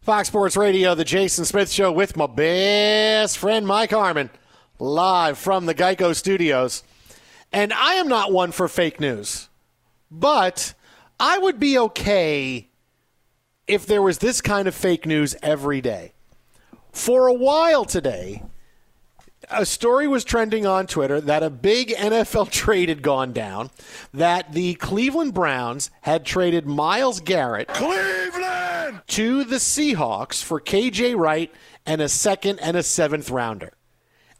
Fox 0.00 0.28
Sports 0.28 0.56
Radio, 0.56 0.94
The 0.94 1.04
Jason 1.04 1.44
Smith 1.44 1.70
Show 1.70 1.92
with 1.92 2.16
my 2.16 2.26
best 2.26 3.36
friend 3.36 3.66
Mike 3.66 3.90
Harmon, 3.90 4.30
live 4.78 5.36
from 5.36 5.66
the 5.66 5.74
Geico 5.74 6.16
studios. 6.16 6.82
And 7.52 7.74
I 7.74 7.96
am 7.96 8.08
not 8.08 8.32
one 8.32 8.52
for 8.52 8.68
fake 8.68 9.00
news, 9.00 9.50
but 10.10 10.72
I 11.20 11.36
would 11.36 11.60
be 11.60 11.76
okay 11.76 12.70
if 13.66 13.84
there 13.84 14.00
was 14.00 14.16
this 14.16 14.40
kind 14.40 14.66
of 14.66 14.74
fake 14.74 15.04
news 15.04 15.36
every 15.42 15.82
day. 15.82 16.14
For 16.90 17.26
a 17.26 17.34
while 17.34 17.84
today, 17.84 18.42
a 19.50 19.66
story 19.66 20.06
was 20.06 20.24
trending 20.24 20.66
on 20.66 20.86
Twitter 20.86 21.20
that 21.20 21.42
a 21.42 21.50
big 21.50 21.90
NFL 21.90 22.50
trade 22.50 22.88
had 22.88 23.02
gone 23.02 23.32
down, 23.32 23.70
that 24.12 24.52
the 24.52 24.74
Cleveland 24.74 25.34
Browns 25.34 25.90
had 26.02 26.24
traded 26.24 26.66
Myles 26.66 27.20
Garrett 27.20 27.68
Cleveland 27.68 29.02
to 29.08 29.44
the 29.44 29.56
Seahawks 29.56 30.42
for 30.42 30.60
KJ 30.60 31.16
Wright 31.16 31.52
and 31.86 32.00
a 32.00 32.08
second 32.08 32.58
and 32.60 32.76
a 32.76 32.82
seventh 32.82 33.30
rounder. 33.30 33.72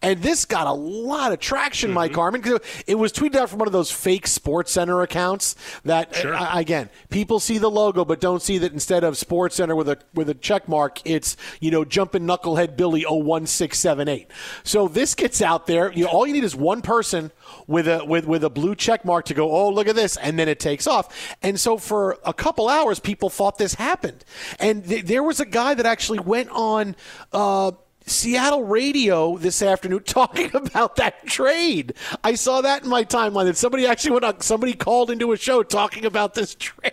And 0.03 0.23
this 0.23 0.47
got 0.47 0.67
a 0.67 0.73
lot 0.73 1.33
of 1.33 1.41
traction, 1.41 1.93
Mike 1.93 2.15
Harmon, 2.15 2.41
because 2.41 2.61
it 2.87 2.95
was 2.95 3.13
tweeted 3.13 3.37
out 3.37 3.51
from 3.51 3.59
one 3.59 3.69
of 3.69 3.73
those 3.73 3.91
fake 3.91 4.27
Sports 4.27 4.73
Center 4.73 5.03
accounts. 5.03 5.57
That 5.85 6.25
uh, 6.25 6.51
again, 6.55 6.89
people 7.11 7.39
see 7.39 7.59
the 7.59 7.71
logo, 7.71 8.05
but 8.05 8.21
don't 8.21 8.41
see 8.41 8.57
that 8.59 8.73
instead 8.73 9.05
of 9.05 9.19
Sports 9.19 9.57
Center 9.57 9.77
with 9.77 9.89
a 9.89 9.99
with 10.15 10.31
a 10.31 10.35
check 10.35 10.69
mark, 10.69 11.01
it's 11.05 11.37
you 11.61 11.71
know 11.71 11.85
jumping 11.85 12.23
knucklehead 12.23 12.77
Billy 12.77 13.05
01678. 13.05 14.29
So 14.65 14.89
this 14.89 15.15
gets 15.15 15.43
out 15.43 15.67
there. 15.67 15.93
You 15.93 16.07
all 16.07 16.27
you 16.27 16.33
need 16.33 16.45
is 16.45 16.57
one 16.57 16.81
person 16.81 17.31
with 17.67 17.87
a 17.87 18.05
with 18.05 18.27
with 18.27 18.43
a 18.45 18.51
blue 18.51 18.75
check 18.75 19.05
mark 19.05 19.27
to 19.27 19.35
go. 19.35 19.51
Oh, 19.51 19.71
look 19.71 19.87
at 19.87 19.97
this, 19.97 20.17
and 20.17 20.39
then 20.39 20.49
it 20.49 20.59
takes 20.59 20.87
off. 20.87 21.37
And 21.43 21.61
so 21.61 21.77
for 21.77 22.19
a 22.25 22.33
couple 22.33 22.69
hours, 22.69 23.01
people 23.01 23.29
thought 23.29 23.59
this 23.59 23.75
happened. 23.75 24.25
And 24.59 24.87
th- 24.87 25.05
there 25.05 25.23
was 25.23 25.41
a 25.41 25.47
guy 25.47 25.75
that 25.75 25.85
actually 25.87 26.21
went 26.21 26.49
on. 26.51 26.97
Uh, 27.33 27.73
Seattle 28.07 28.65
radio 28.65 29.37
this 29.37 29.63
afternoon 29.63 30.03
talking 30.05 30.51
about 30.55 30.97
that 30.97 31.27
trade. 31.27 31.95
I 32.25 32.35
saw 32.35 32.61
that 32.61 32.85
in 32.85 32.89
my 32.89 33.05
timeline 33.05 33.45
that 33.47 33.57
somebody 33.57 33.87
actually 33.87 34.13
went 34.13 34.25
on, 34.25 34.41
somebody 34.41 34.73
called 34.75 35.11
into 35.11 35.33
a 35.33 35.37
show 35.37 35.63
talking 35.63 36.05
about 36.05 36.35
this 36.35 36.55
trade. 36.59 36.93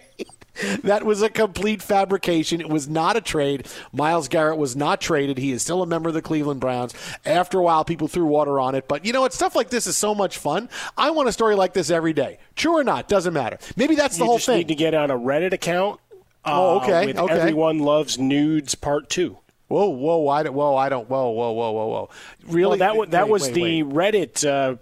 That 0.84 1.06
was 1.06 1.22
a 1.22 1.30
complete 1.30 1.84
fabrication. 1.84 2.62
It 2.62 2.70
was 2.70 2.88
not 2.90 3.16
a 3.16 3.22
trade. 3.22 3.68
Myles 3.94 4.28
Garrett 4.28 4.58
was 4.58 4.76
not 4.76 5.00
traded. 5.00 5.38
He 5.38 5.52
is 5.52 5.62
still 5.62 5.84
a 5.84 5.86
member 5.86 6.10
of 6.10 6.16
the 6.16 6.22
Cleveland 6.22 6.60
Browns. 6.60 6.96
After 7.26 7.60
a 7.60 7.62
while, 7.64 7.86
people 7.86 8.08
threw 8.08 8.26
water 8.26 8.60
on 8.60 8.74
it. 8.74 8.88
But 8.88 9.06
you 9.06 9.14
know 9.14 9.22
what? 9.22 9.34
Stuff 9.34 9.56
like 9.56 9.70
this 9.70 9.86
is 9.86 9.96
so 9.96 10.16
much 10.16 10.40
fun. 10.40 10.68
I 10.98 11.12
want 11.12 11.30
a 11.30 11.32
story 11.32 11.56
like 11.56 11.74
this 11.74 11.92
every 11.92 12.14
day. 12.14 12.40
True 12.56 12.76
or 12.78 12.84
not, 12.84 13.08
doesn't 13.08 13.34
matter. 13.34 13.60
Maybe 13.76 13.94
that's 13.94 14.18
the 14.18 14.24
you 14.24 14.30
whole 14.30 14.38
just 14.38 14.48
thing. 14.48 14.58
need 14.58 14.68
to 14.70 14.76
get 14.76 14.96
on 14.96 15.12
a 15.12 15.18
Reddit 15.18 15.54
account. 15.54 16.00
Oh, 16.44 16.80
uh, 16.80 16.84
okay, 16.84 17.06
With 17.06 17.20
okay. 17.20 17.34
Everyone 17.40 17.80
loves 17.80 18.18
nudes 18.18 18.74
part 18.74 19.10
two. 19.10 19.38
Whoa, 19.68 19.90
whoa, 19.90 20.28
I 20.30 20.44
don't, 20.44 20.54
whoa, 20.54 20.76
I 20.78 20.88
don't, 20.90 21.10
whoa, 21.10 21.30
whoa, 21.30 21.52
whoa, 21.52 21.72
whoa, 21.72 21.88
whoa. 21.88 22.10
Really? 22.48 22.70
Well, 22.70 22.78
that 22.80 22.96
wa- 22.96 23.06
that 23.06 23.26
Wait, 23.26 23.32
was 23.32 23.44
wait, 23.44 23.54
the 23.54 23.84
wait. 23.84 24.14
Reddit 24.14 24.48
uh, 24.48 24.76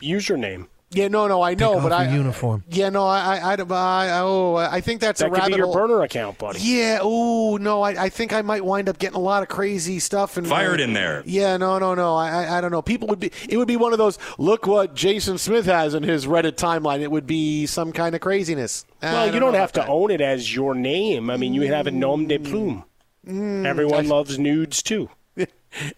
username. 0.00 0.68
Yeah, 0.90 1.08
no, 1.08 1.26
no, 1.26 1.42
I 1.42 1.54
know, 1.56 1.74
Take 1.74 1.82
but 1.82 1.90
off 1.92 2.00
I 2.02 2.04
your 2.04 2.18
uniform. 2.18 2.62
Yeah, 2.70 2.88
no, 2.88 3.04
I, 3.04 3.38
I, 3.38 3.54
I, 3.56 3.56
I 3.58 4.20
oh, 4.20 4.54
I 4.54 4.80
think 4.80 5.00
that's 5.00 5.18
That 5.18 5.26
a 5.26 5.30
could 5.30 5.38
rabbit 5.38 5.50
be 5.52 5.56
your 5.56 5.66
hole. 5.66 5.74
burner 5.74 6.02
account, 6.02 6.38
buddy. 6.38 6.60
Yeah. 6.60 7.00
Oh 7.02 7.56
no, 7.56 7.82
I, 7.82 8.04
I 8.04 8.08
think 8.10 8.32
I 8.32 8.42
might 8.42 8.64
wind 8.64 8.88
up 8.88 8.98
getting 9.00 9.16
a 9.16 9.20
lot 9.20 9.42
of 9.42 9.48
crazy 9.48 9.98
stuff 9.98 10.36
and 10.36 10.46
Fired 10.46 10.78
in 10.80 10.92
there. 10.92 11.24
Yeah. 11.26 11.56
No. 11.56 11.80
No. 11.80 11.94
No. 11.94 12.14
I, 12.14 12.44
I. 12.44 12.58
I 12.58 12.60
don't 12.60 12.70
know. 12.70 12.80
People 12.80 13.08
would 13.08 13.18
be. 13.18 13.32
It 13.48 13.56
would 13.56 13.66
be 13.66 13.76
one 13.76 13.90
of 13.92 13.98
those. 13.98 14.20
Look 14.38 14.68
what 14.68 14.94
Jason 14.94 15.36
Smith 15.36 15.66
has 15.66 15.94
in 15.94 16.04
his 16.04 16.26
Reddit 16.26 16.52
timeline. 16.52 17.00
It 17.00 17.10
would 17.10 17.26
be 17.26 17.66
some 17.66 17.90
kind 17.90 18.14
of 18.14 18.20
craziness. 18.20 18.84
I 19.02 19.12
Well, 19.14 19.34
you 19.34 19.40
don't 19.40 19.54
have 19.54 19.72
to 19.72 19.80
about 19.82 19.92
own 19.92 20.12
it 20.12 20.20
as 20.20 20.54
your 20.54 20.76
name. 20.76 21.28
I 21.28 21.36
mean, 21.36 21.54
you 21.54 21.62
have 21.72 21.88
a 21.88 21.90
nom 21.90 22.28
de 22.28 22.38
plume. 22.38 22.84
Mm, 23.26 23.64
Everyone 23.64 24.08
loves 24.08 24.38
nudes 24.38 24.82
too. 24.82 25.08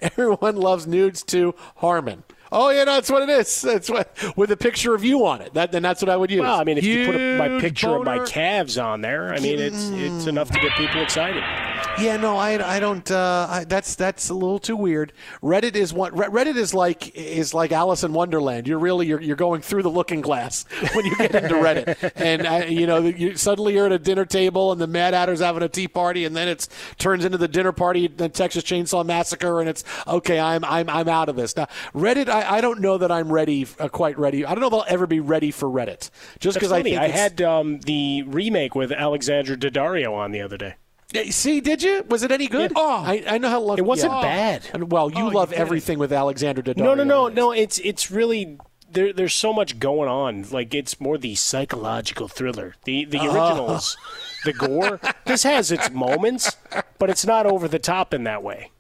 Everyone 0.01 0.57
loves 0.57 0.87
nudes 0.87 1.23
too. 1.23 1.55
Harmon. 1.77 2.25
Oh 2.53 2.71
yeah, 2.71 2.85
no, 2.85 2.95
that's 2.95 3.11
what 3.11 3.23
it 3.23 3.29
is. 3.29 3.61
That's 3.63 3.91
what 3.91 4.17
with 4.37 4.51
a 4.53 4.57
picture 4.57 4.95
of 4.95 5.05
you 5.05 5.27
on 5.27 5.41
it. 5.41 5.53
That 5.55 5.73
then 5.73 5.83
that's 5.83 6.01
what 6.01 6.09
I 6.09 6.17
would 6.17 6.31
use. 6.31 6.41
Well, 6.43 6.61
I 6.61 6.65
mean, 6.65 6.79
if 6.79 6.85
you 6.85 7.07
put 7.07 7.17
a, 7.17 7.37
my 7.39 7.49
Huge 7.49 7.61
picture 7.61 7.97
of 7.97 8.05
my 8.05 8.25
calves 8.25 8.79
on 8.79 9.01
there, 9.01 9.35
I 9.35 9.41
mean, 9.41 9.59
it's 9.59 9.89
it's 9.91 10.27
enough 10.27 10.51
to 10.53 10.61
get 10.61 10.71
people 10.73 11.03
excited. 11.03 11.43
Yeah, 11.99 12.19
no, 12.19 12.37
I, 12.37 12.77
I 12.77 12.79
don't. 12.79 13.11
Uh, 13.11 13.47
I, 13.49 13.65
that's 13.65 13.95
that's 13.95 14.29
a 14.29 14.35
little 14.35 14.59
too 14.59 14.77
weird. 14.77 15.15
Reddit 15.43 15.77
is 15.77 15.95
what 15.95 16.13
Reddit 16.15 16.57
is 16.57 16.75
like 16.75 17.17
is 17.17 17.55
like 17.55 17.73
Alice 17.73 18.05
in 18.05 18.13
Wonderland. 18.13 18.69
You're 18.69 18.79
really 18.79 19.07
you're, 19.07 19.21
you're 19.21 19.35
going 19.35 19.63
through 19.63 19.83
the 19.83 19.91
looking 19.91 20.21
glass 20.21 20.67
when 20.95 21.07
you 21.07 21.17
get 21.17 21.35
into 21.35 21.55
Reddit, 21.55 22.13
and 22.17 22.47
uh, 22.47 22.67
you 22.67 22.87
know 22.87 22.99
you, 22.99 23.35
suddenly 23.37 23.73
you're 23.73 23.87
at 23.87 23.93
a 23.93 23.99
dinner 23.99 24.27
table 24.27 24.73
and 24.73 24.81
the 24.81 24.87
Mad 24.87 25.15
Hatter's 25.15 25.41
having 25.41 25.63
a 25.63 25.71
tea 25.71 25.89
party, 25.89 26.27
and 26.27 26.37
then 26.37 26.49
it 26.49 26.69
turns 26.99 27.25
into 27.25 27.39
the 27.39 27.49
dinner 27.49 27.73
party, 27.73 28.09
the 28.09 28.29
Texas 28.29 28.63
Chainsaw 28.63 29.05
Massacre, 29.05 29.61
and 29.61 29.69
it's 29.69 29.83
okay. 30.07 30.39
I'm 30.39 30.67
I'm 30.67 30.91
I'm 30.91 31.09
out 31.09 31.31
of 31.31 31.37
this 31.37 31.57
now. 31.57 31.67
Reddit, 31.95 32.29
I, 32.29 32.59
I 32.59 32.61
don't 32.61 32.81
know 32.81 32.99
that 32.99 33.11
I'm 33.11 33.33
ready, 33.33 33.67
uh, 33.79 33.89
quite 33.89 34.19
ready. 34.19 34.45
I 34.45 34.51
don't 34.55 34.61
know 34.61 34.69
if 34.69 34.75
I'll 34.75 34.85
ever 34.87 35.07
be 35.07 35.21
ready 35.21 35.51
for 35.51 35.67
Reddit, 35.67 36.11
just 36.41 36.57
because 36.57 36.73
I 36.73 36.83
think 36.83 36.99
I 36.99 37.09
had 37.09 37.41
um, 37.41 37.81
the 37.81 38.23
remake 38.25 38.75
with 38.75 38.93
Alexandra 38.93 39.57
Daddario 39.57 40.13
on 40.13 40.33
the 40.33 40.43
other 40.43 40.59
day. 40.59 40.75
Yeah, 41.13 41.31
See, 41.31 41.61
did 41.61 41.83
you? 41.83 42.05
Was 42.09 42.23
it 42.25 42.33
any 42.33 42.49
good? 42.49 42.73
Oh, 42.75 43.03
I, 43.05 43.23
I 43.29 43.39
know 43.39 43.49
how 43.49 43.61
love. 43.61 43.79
It 43.79 43.85
wasn't 43.85 44.13
yeah. 44.13 44.21
bad. 44.23 44.63
And, 44.75 44.91
Well, 44.91 45.11
you 45.11 45.31
love 45.31 45.53
everything 45.53 45.99
with 45.99 46.13
Alexandra 46.13 46.65
Daddario. 46.65 46.79
No, 46.79 46.95
no, 46.95 47.05
no, 47.05 47.29
no. 47.29 47.53
It's 47.53 47.79
it's 47.79 48.11
really 48.11 48.59
there. 48.91 49.13
There's 49.13 49.35
so 49.35 49.53
much 49.53 49.79
going 49.79 50.09
on. 50.09 50.47
Like 50.51 50.75
it's 50.75 51.01
more 51.01 51.17
the 51.17 51.37
psychological 51.37 52.27
thriller. 52.29 52.75
The 52.85 53.05
the 53.05 53.21
Oh. 53.21 53.27
originals, 53.27 53.97
the 54.45 54.53
gore. 54.53 55.01
This 55.27 55.43
has 55.45 55.71
its 55.73 55.91
moments, 55.91 56.57
but 56.99 57.11
it's 57.11 57.27
not 57.27 57.47
over 57.47 57.67
the 57.69 57.79
top 57.81 58.13
in 58.15 58.25
that 58.25 58.43
way. 58.45 58.71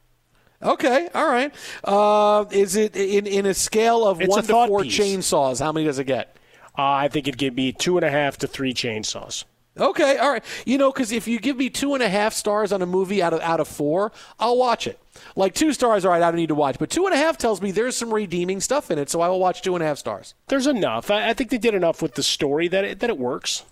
Okay, 0.62 1.09
all 1.15 1.27
right. 1.27 1.53
Uh, 1.85 2.44
is 2.51 2.77
it 2.77 2.97
in 2.97 3.27
in 3.27 3.47
a 3.47 3.55
scale 3.55 4.07
of 4.07 4.20
It's 4.20 4.31
one 4.31 4.43
to 4.44 4.53
four 4.66 4.82
piece. 4.82 4.98
chainsaws? 4.98 5.61
How 5.61 5.70
many 5.73 5.86
does 5.86 5.98
it 5.98 6.05
get? 6.05 6.36
Uh, 6.78 6.82
I 6.82 7.09
think 7.09 7.28
it'd 7.28 7.55
be 7.55 7.73
two 7.73 7.97
and 7.98 8.05
a 8.05 8.11
half 8.11 8.36
to 8.39 8.47
three 8.47 8.74
chainsaws. 8.74 9.44
Okay, 9.78 10.16
all 10.16 10.31
right. 10.31 10.44
You 10.65 10.78
know, 10.78 10.90
because 10.90 11.12
if 11.12 11.28
you 11.28 11.39
give 11.39 11.57
me 11.57 11.69
two 11.69 11.94
and 11.94 12.03
a 12.03 12.09
half 12.09 12.32
stars 12.32 12.73
on 12.73 12.81
a 12.81 12.86
movie 12.86 13.23
out 13.23 13.32
of 13.32 13.40
out 13.40 13.61
of 13.61 13.69
four, 13.69 14.11
I'll 14.39 14.57
watch 14.57 14.86
it. 14.86 14.98
Like 15.35 15.55
two 15.55 15.73
stars, 15.73 16.05
all 16.05 16.12
right, 16.12 16.23
I 16.23 16.31
don't 16.31 16.36
need 16.36 16.48
to 16.48 16.55
watch. 16.55 16.78
But 16.78 16.90
two 16.90 17.05
and 17.07 17.15
a 17.15 17.19
half 17.19 17.36
tells 17.36 17.61
me 17.61 17.70
there's 17.70 17.97
some 17.97 18.12
redeeming 18.12 18.61
stuff 18.61 18.90
in 18.90 18.98
it, 18.98 19.11
so 19.11 19.20
I 19.20 19.28
will 19.28 19.40
watch 19.40 19.62
two 19.62 19.74
and 19.74 19.82
a 19.82 19.86
half 19.86 19.98
stars. 19.98 20.35
There's 20.48 20.66
enough. 20.66 21.11
I, 21.11 21.31
I 21.31 21.35
think 21.35 21.51
they 21.51 21.59
did 21.59 21.74
enough 21.74 22.01
with 22.01 22.15
the 22.15 22.23
story 22.23 22.69
that 22.69 22.85
it, 22.85 23.01
that 23.01 23.11
it 23.11 23.19
works. 23.19 23.65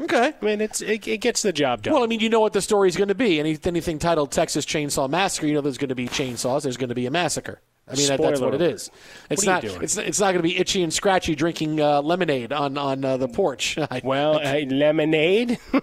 Okay. 0.00 0.32
I 0.40 0.44
mean, 0.44 0.60
it's 0.60 0.80
it, 0.80 1.06
it 1.06 1.18
gets 1.18 1.42
the 1.42 1.52
job 1.52 1.82
done. 1.82 1.94
Well, 1.94 2.02
I 2.02 2.06
mean, 2.06 2.20
you 2.20 2.28
know 2.28 2.40
what 2.40 2.52
the 2.52 2.62
story's 2.62 2.96
going 2.96 3.08
to 3.08 3.14
be. 3.14 3.38
Any, 3.38 3.58
anything 3.64 3.98
titled 3.98 4.32
Texas 4.32 4.64
Chainsaw 4.64 5.08
Massacre, 5.08 5.46
you 5.46 5.54
know 5.54 5.60
there's 5.60 5.78
going 5.78 5.90
to 5.90 5.94
be 5.94 6.08
chainsaws. 6.08 6.62
There's 6.62 6.76
going 6.76 6.88
to 6.88 6.94
be 6.94 7.06
a 7.06 7.10
massacre. 7.10 7.60
I 7.86 7.96
mean, 7.96 8.08
that, 8.08 8.20
that's 8.20 8.40
what 8.40 8.54
it 8.54 8.62
alert. 8.62 8.74
is. 8.74 8.90
It's 9.28 9.44
What 9.44 9.48
are 9.48 9.54
not. 9.56 9.62
you 9.62 9.68
doing? 9.70 9.82
It's 9.82 9.96
it's 9.98 10.18
not 10.18 10.26
going 10.32 10.38
to 10.38 10.42
be 10.42 10.56
itchy 10.56 10.82
and 10.82 10.92
scratchy 10.92 11.34
drinking 11.34 11.80
uh, 11.80 12.00
lemonade 12.00 12.50
on 12.50 12.78
on 12.78 13.04
uh, 13.04 13.18
the 13.18 13.28
porch. 13.28 13.78
well, 14.02 14.38
I, 14.38 14.66
lemonade. 14.70 15.58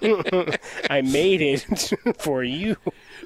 I 0.90 1.02
made 1.02 1.42
it 1.42 1.94
for 2.18 2.44
you. 2.44 2.78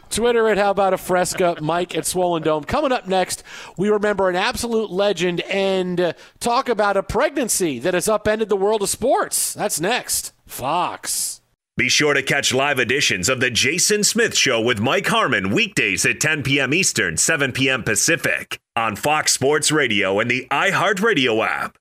Twitter 0.10 0.50
at 0.50 0.58
How 0.58 0.72
About 0.72 0.94
a 0.94 0.98
Fresca, 0.98 1.58
Mike 1.62 1.96
at 1.96 2.06
Swollen 2.06 2.44
Dome. 2.44 2.66
Coming 2.66 2.92
up 2.92 3.08
next, 3.08 3.44
we 3.78 3.90
remember 3.90 4.30
an 4.30 4.36
absolute 4.36 4.92
legend 4.92 5.40
and 5.42 6.00
uh, 6.00 6.14
talk 6.40 6.68
about 6.68 6.98
a 6.98 7.04
pregnancy 7.04 7.80
that 7.80 7.94
has 7.94 8.10
upended 8.10 8.50
the 8.50 8.58
world 8.58 8.82
of 8.82 8.90
sports. 8.90 9.54
That's 9.54 9.80
next. 9.80 10.34
Fox. 10.46 11.42
Be 11.78 11.90
sure 11.90 12.14
to 12.14 12.24
catch 12.24 12.54
live 12.54 12.80
editions 12.80 13.28
of 13.30 13.40
The 13.42 13.50
Jason 13.50 14.04
Smith 14.04 14.38
Show 14.38 14.62
with 14.62 14.80
Mike 14.80 15.08
Harmon 15.08 15.50
weekdays 15.54 16.06
at 16.06 16.22
10 16.22 16.44
p.m. 16.44 16.74
Eastern, 16.74 17.18
7 17.18 17.52
p.m. 17.52 17.84
Pacific 17.84 18.60
on 18.76 18.96
Fox 18.96 19.32
Sports 19.32 19.72
Radio 19.72 20.20
and 20.20 20.30
the 20.30 20.48
iHeartRadio 20.52 21.46
app. 21.46 21.78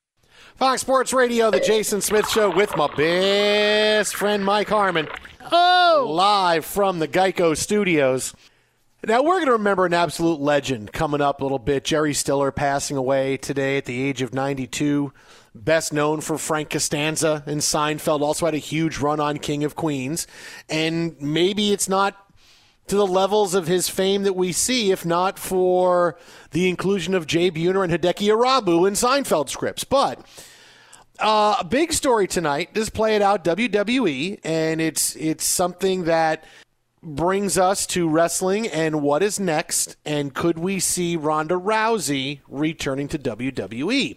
Fox 0.56 0.80
Sports 0.80 1.12
Radio, 1.12 1.50
The 1.50 1.58
Jason 1.58 2.00
Smith 2.00 2.28
Show 2.28 2.54
with 2.54 2.76
my 2.76 2.86
best 2.94 4.14
friend 4.14 4.44
Mike 4.44 4.68
Harmon. 4.68 5.08
Oh! 5.50 6.06
Live 6.08 6.64
from 6.64 7.00
the 7.00 7.08
Geico 7.08 7.56
studios. 7.56 8.32
Now, 9.04 9.22
we're 9.22 9.34
going 9.34 9.46
to 9.46 9.52
remember 9.52 9.84
an 9.84 9.92
absolute 9.92 10.40
legend 10.40 10.92
coming 10.92 11.20
up 11.20 11.40
a 11.40 11.44
little 11.44 11.58
bit. 11.58 11.84
Jerry 11.84 12.14
Stiller 12.14 12.52
passing 12.52 12.96
away 12.96 13.36
today 13.36 13.76
at 13.76 13.84
the 13.84 14.00
age 14.00 14.22
of 14.22 14.32
92. 14.32 15.12
Best 15.54 15.92
known 15.92 16.20
for 16.20 16.38
Frank 16.38 16.70
Costanza 16.70 17.42
and 17.46 17.60
Seinfeld. 17.60 18.22
Also 18.22 18.46
had 18.46 18.54
a 18.54 18.58
huge 18.58 18.98
run 18.98 19.18
on 19.20 19.38
King 19.38 19.64
of 19.64 19.74
Queens. 19.74 20.26
And 20.70 21.20
maybe 21.20 21.72
it's 21.72 21.88
not 21.88 22.23
to 22.86 22.96
the 22.96 23.06
levels 23.06 23.54
of 23.54 23.66
his 23.66 23.88
fame 23.88 24.22
that 24.24 24.36
we 24.36 24.52
see, 24.52 24.90
if 24.90 25.04
not 25.06 25.38
for 25.38 26.18
the 26.50 26.68
inclusion 26.68 27.14
of 27.14 27.26
Jay 27.26 27.50
Buhner 27.50 27.82
and 27.82 27.92
Hideki 27.92 28.28
Irabu 28.28 28.86
in 28.86 28.94
Seinfeld 28.94 29.48
scripts. 29.48 29.84
But 29.84 30.24
uh, 31.18 31.56
a 31.60 31.64
big 31.64 31.92
story 31.92 32.26
tonight. 32.26 32.74
Just 32.74 32.92
play 32.92 33.16
it 33.16 33.22
out 33.22 33.44
WWE, 33.44 34.40
and 34.44 34.80
it's 34.80 35.16
it's 35.16 35.44
something 35.44 36.04
that 36.04 36.44
brings 37.02 37.58
us 37.58 37.86
to 37.86 38.08
wrestling 38.08 38.66
and 38.66 39.02
what 39.02 39.22
is 39.22 39.38
next, 39.38 39.96
and 40.04 40.34
could 40.34 40.58
we 40.58 40.80
see 40.80 41.16
Ronda 41.16 41.54
Rousey 41.54 42.40
returning 42.48 43.08
to 43.08 43.18
WWE? 43.18 44.16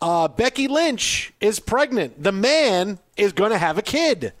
Uh, 0.00 0.28
Becky 0.28 0.66
Lynch 0.66 1.32
is 1.40 1.60
pregnant. 1.60 2.22
The 2.22 2.32
man 2.32 2.98
is 3.16 3.32
going 3.32 3.50
to 3.50 3.58
have 3.58 3.76
a 3.76 3.82
kid. 3.82 4.32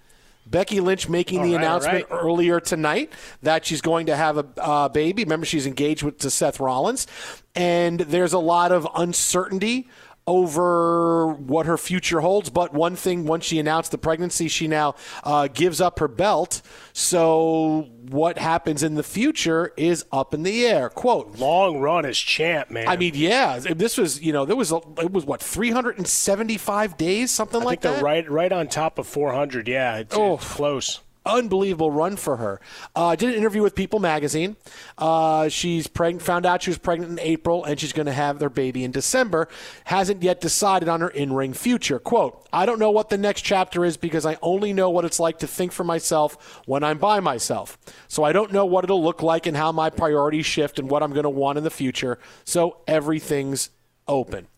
Becky 0.50 0.80
Lynch 0.80 1.08
making 1.08 1.40
All 1.40 1.46
the 1.46 1.54
right, 1.54 1.62
announcement 1.62 2.10
right. 2.10 2.18
earlier 2.18 2.60
tonight 2.60 3.12
that 3.42 3.64
she's 3.64 3.80
going 3.80 4.06
to 4.06 4.16
have 4.16 4.38
a 4.38 4.46
uh, 4.58 4.88
baby. 4.88 5.24
Remember, 5.24 5.46
she's 5.46 5.66
engaged 5.66 6.02
with 6.02 6.18
to 6.18 6.30
Seth 6.30 6.60
Rollins, 6.60 7.06
and 7.54 8.00
there's 8.00 8.32
a 8.32 8.38
lot 8.38 8.72
of 8.72 8.86
uncertainty 8.94 9.88
over 10.26 11.28
what 11.34 11.66
her 11.66 11.76
future 11.76 12.20
holds. 12.20 12.50
But 12.50 12.72
one 12.72 12.96
thing, 12.96 13.26
once 13.26 13.44
she 13.44 13.58
announced 13.58 13.90
the 13.90 13.98
pregnancy, 13.98 14.48
she 14.48 14.68
now 14.68 14.94
uh, 15.24 15.48
gives 15.48 15.80
up 15.80 15.98
her 15.98 16.08
belt. 16.08 16.62
So 16.92 17.88
what 18.10 18.38
happens 18.38 18.82
in 18.82 18.94
the 18.94 19.02
future 19.02 19.72
is 19.76 20.04
up 20.12 20.34
in 20.34 20.42
the 20.42 20.66
air. 20.66 20.88
Quote: 20.88 21.38
Long 21.38 21.78
run 21.80 22.04
as 22.04 22.18
champ, 22.18 22.70
man. 22.70 22.88
I 22.88 22.96
mean, 22.96 23.12
yeah, 23.14 23.58
this 23.58 23.96
was 23.98 24.20
you 24.22 24.32
know 24.32 24.44
there 24.44 24.56
was 24.56 24.72
a, 24.72 24.80
it 24.98 25.12
was 25.12 25.24
what 25.24 25.42
375 25.42 26.96
days, 26.96 27.30
something 27.30 27.60
I 27.62 27.64
like 27.64 27.82
think 27.82 27.96
that. 27.96 28.02
right, 28.02 28.28
right 28.30 28.52
on 28.52 28.68
top 28.68 28.98
of 28.98 29.06
400. 29.06 29.68
Yeah, 29.68 29.98
it's, 29.98 30.14
Oh. 30.16 30.34
it's 30.34 30.52
close. 30.52 31.00
Unbelievable 31.24 31.90
run 31.90 32.16
for 32.16 32.36
her. 32.36 32.60
Uh, 32.94 33.14
did 33.14 33.30
an 33.30 33.34
interview 33.34 33.62
with 33.62 33.74
People 33.74 33.98
Magazine. 33.98 34.56
Uh, 34.98 35.48
she's 35.48 35.86
pregnant. 35.86 36.22
Found 36.22 36.46
out 36.46 36.62
she 36.62 36.70
was 36.70 36.78
pregnant 36.78 37.12
in 37.12 37.18
April, 37.18 37.64
and 37.64 37.78
she's 37.78 37.92
going 37.92 38.06
to 38.06 38.12
have 38.12 38.38
their 38.38 38.50
baby 38.50 38.84
in 38.84 38.90
December. 38.90 39.48
Hasn't 39.84 40.22
yet 40.22 40.40
decided 40.40 40.88
on 40.88 41.00
her 41.00 41.08
in-ring 41.08 41.52
future. 41.52 41.98
"Quote: 41.98 42.46
I 42.52 42.66
don't 42.66 42.78
know 42.78 42.90
what 42.90 43.10
the 43.10 43.18
next 43.18 43.42
chapter 43.42 43.84
is 43.84 43.96
because 43.96 44.26
I 44.26 44.38
only 44.42 44.72
know 44.72 44.90
what 44.90 45.04
it's 45.04 45.20
like 45.20 45.38
to 45.40 45.46
think 45.46 45.72
for 45.72 45.84
myself 45.84 46.62
when 46.66 46.82
I'm 46.82 46.98
by 46.98 47.20
myself. 47.20 47.78
So 48.08 48.24
I 48.24 48.32
don't 48.32 48.52
know 48.52 48.66
what 48.66 48.84
it'll 48.84 49.02
look 49.02 49.22
like 49.22 49.46
and 49.46 49.56
how 49.56 49.72
my 49.72 49.90
priorities 49.90 50.46
shift 50.46 50.78
and 50.78 50.90
what 50.90 51.02
I'm 51.02 51.12
going 51.12 51.24
to 51.24 51.30
want 51.30 51.58
in 51.58 51.64
the 51.64 51.70
future. 51.70 52.18
So 52.44 52.78
everything's 52.86 53.70
open." 54.08 54.48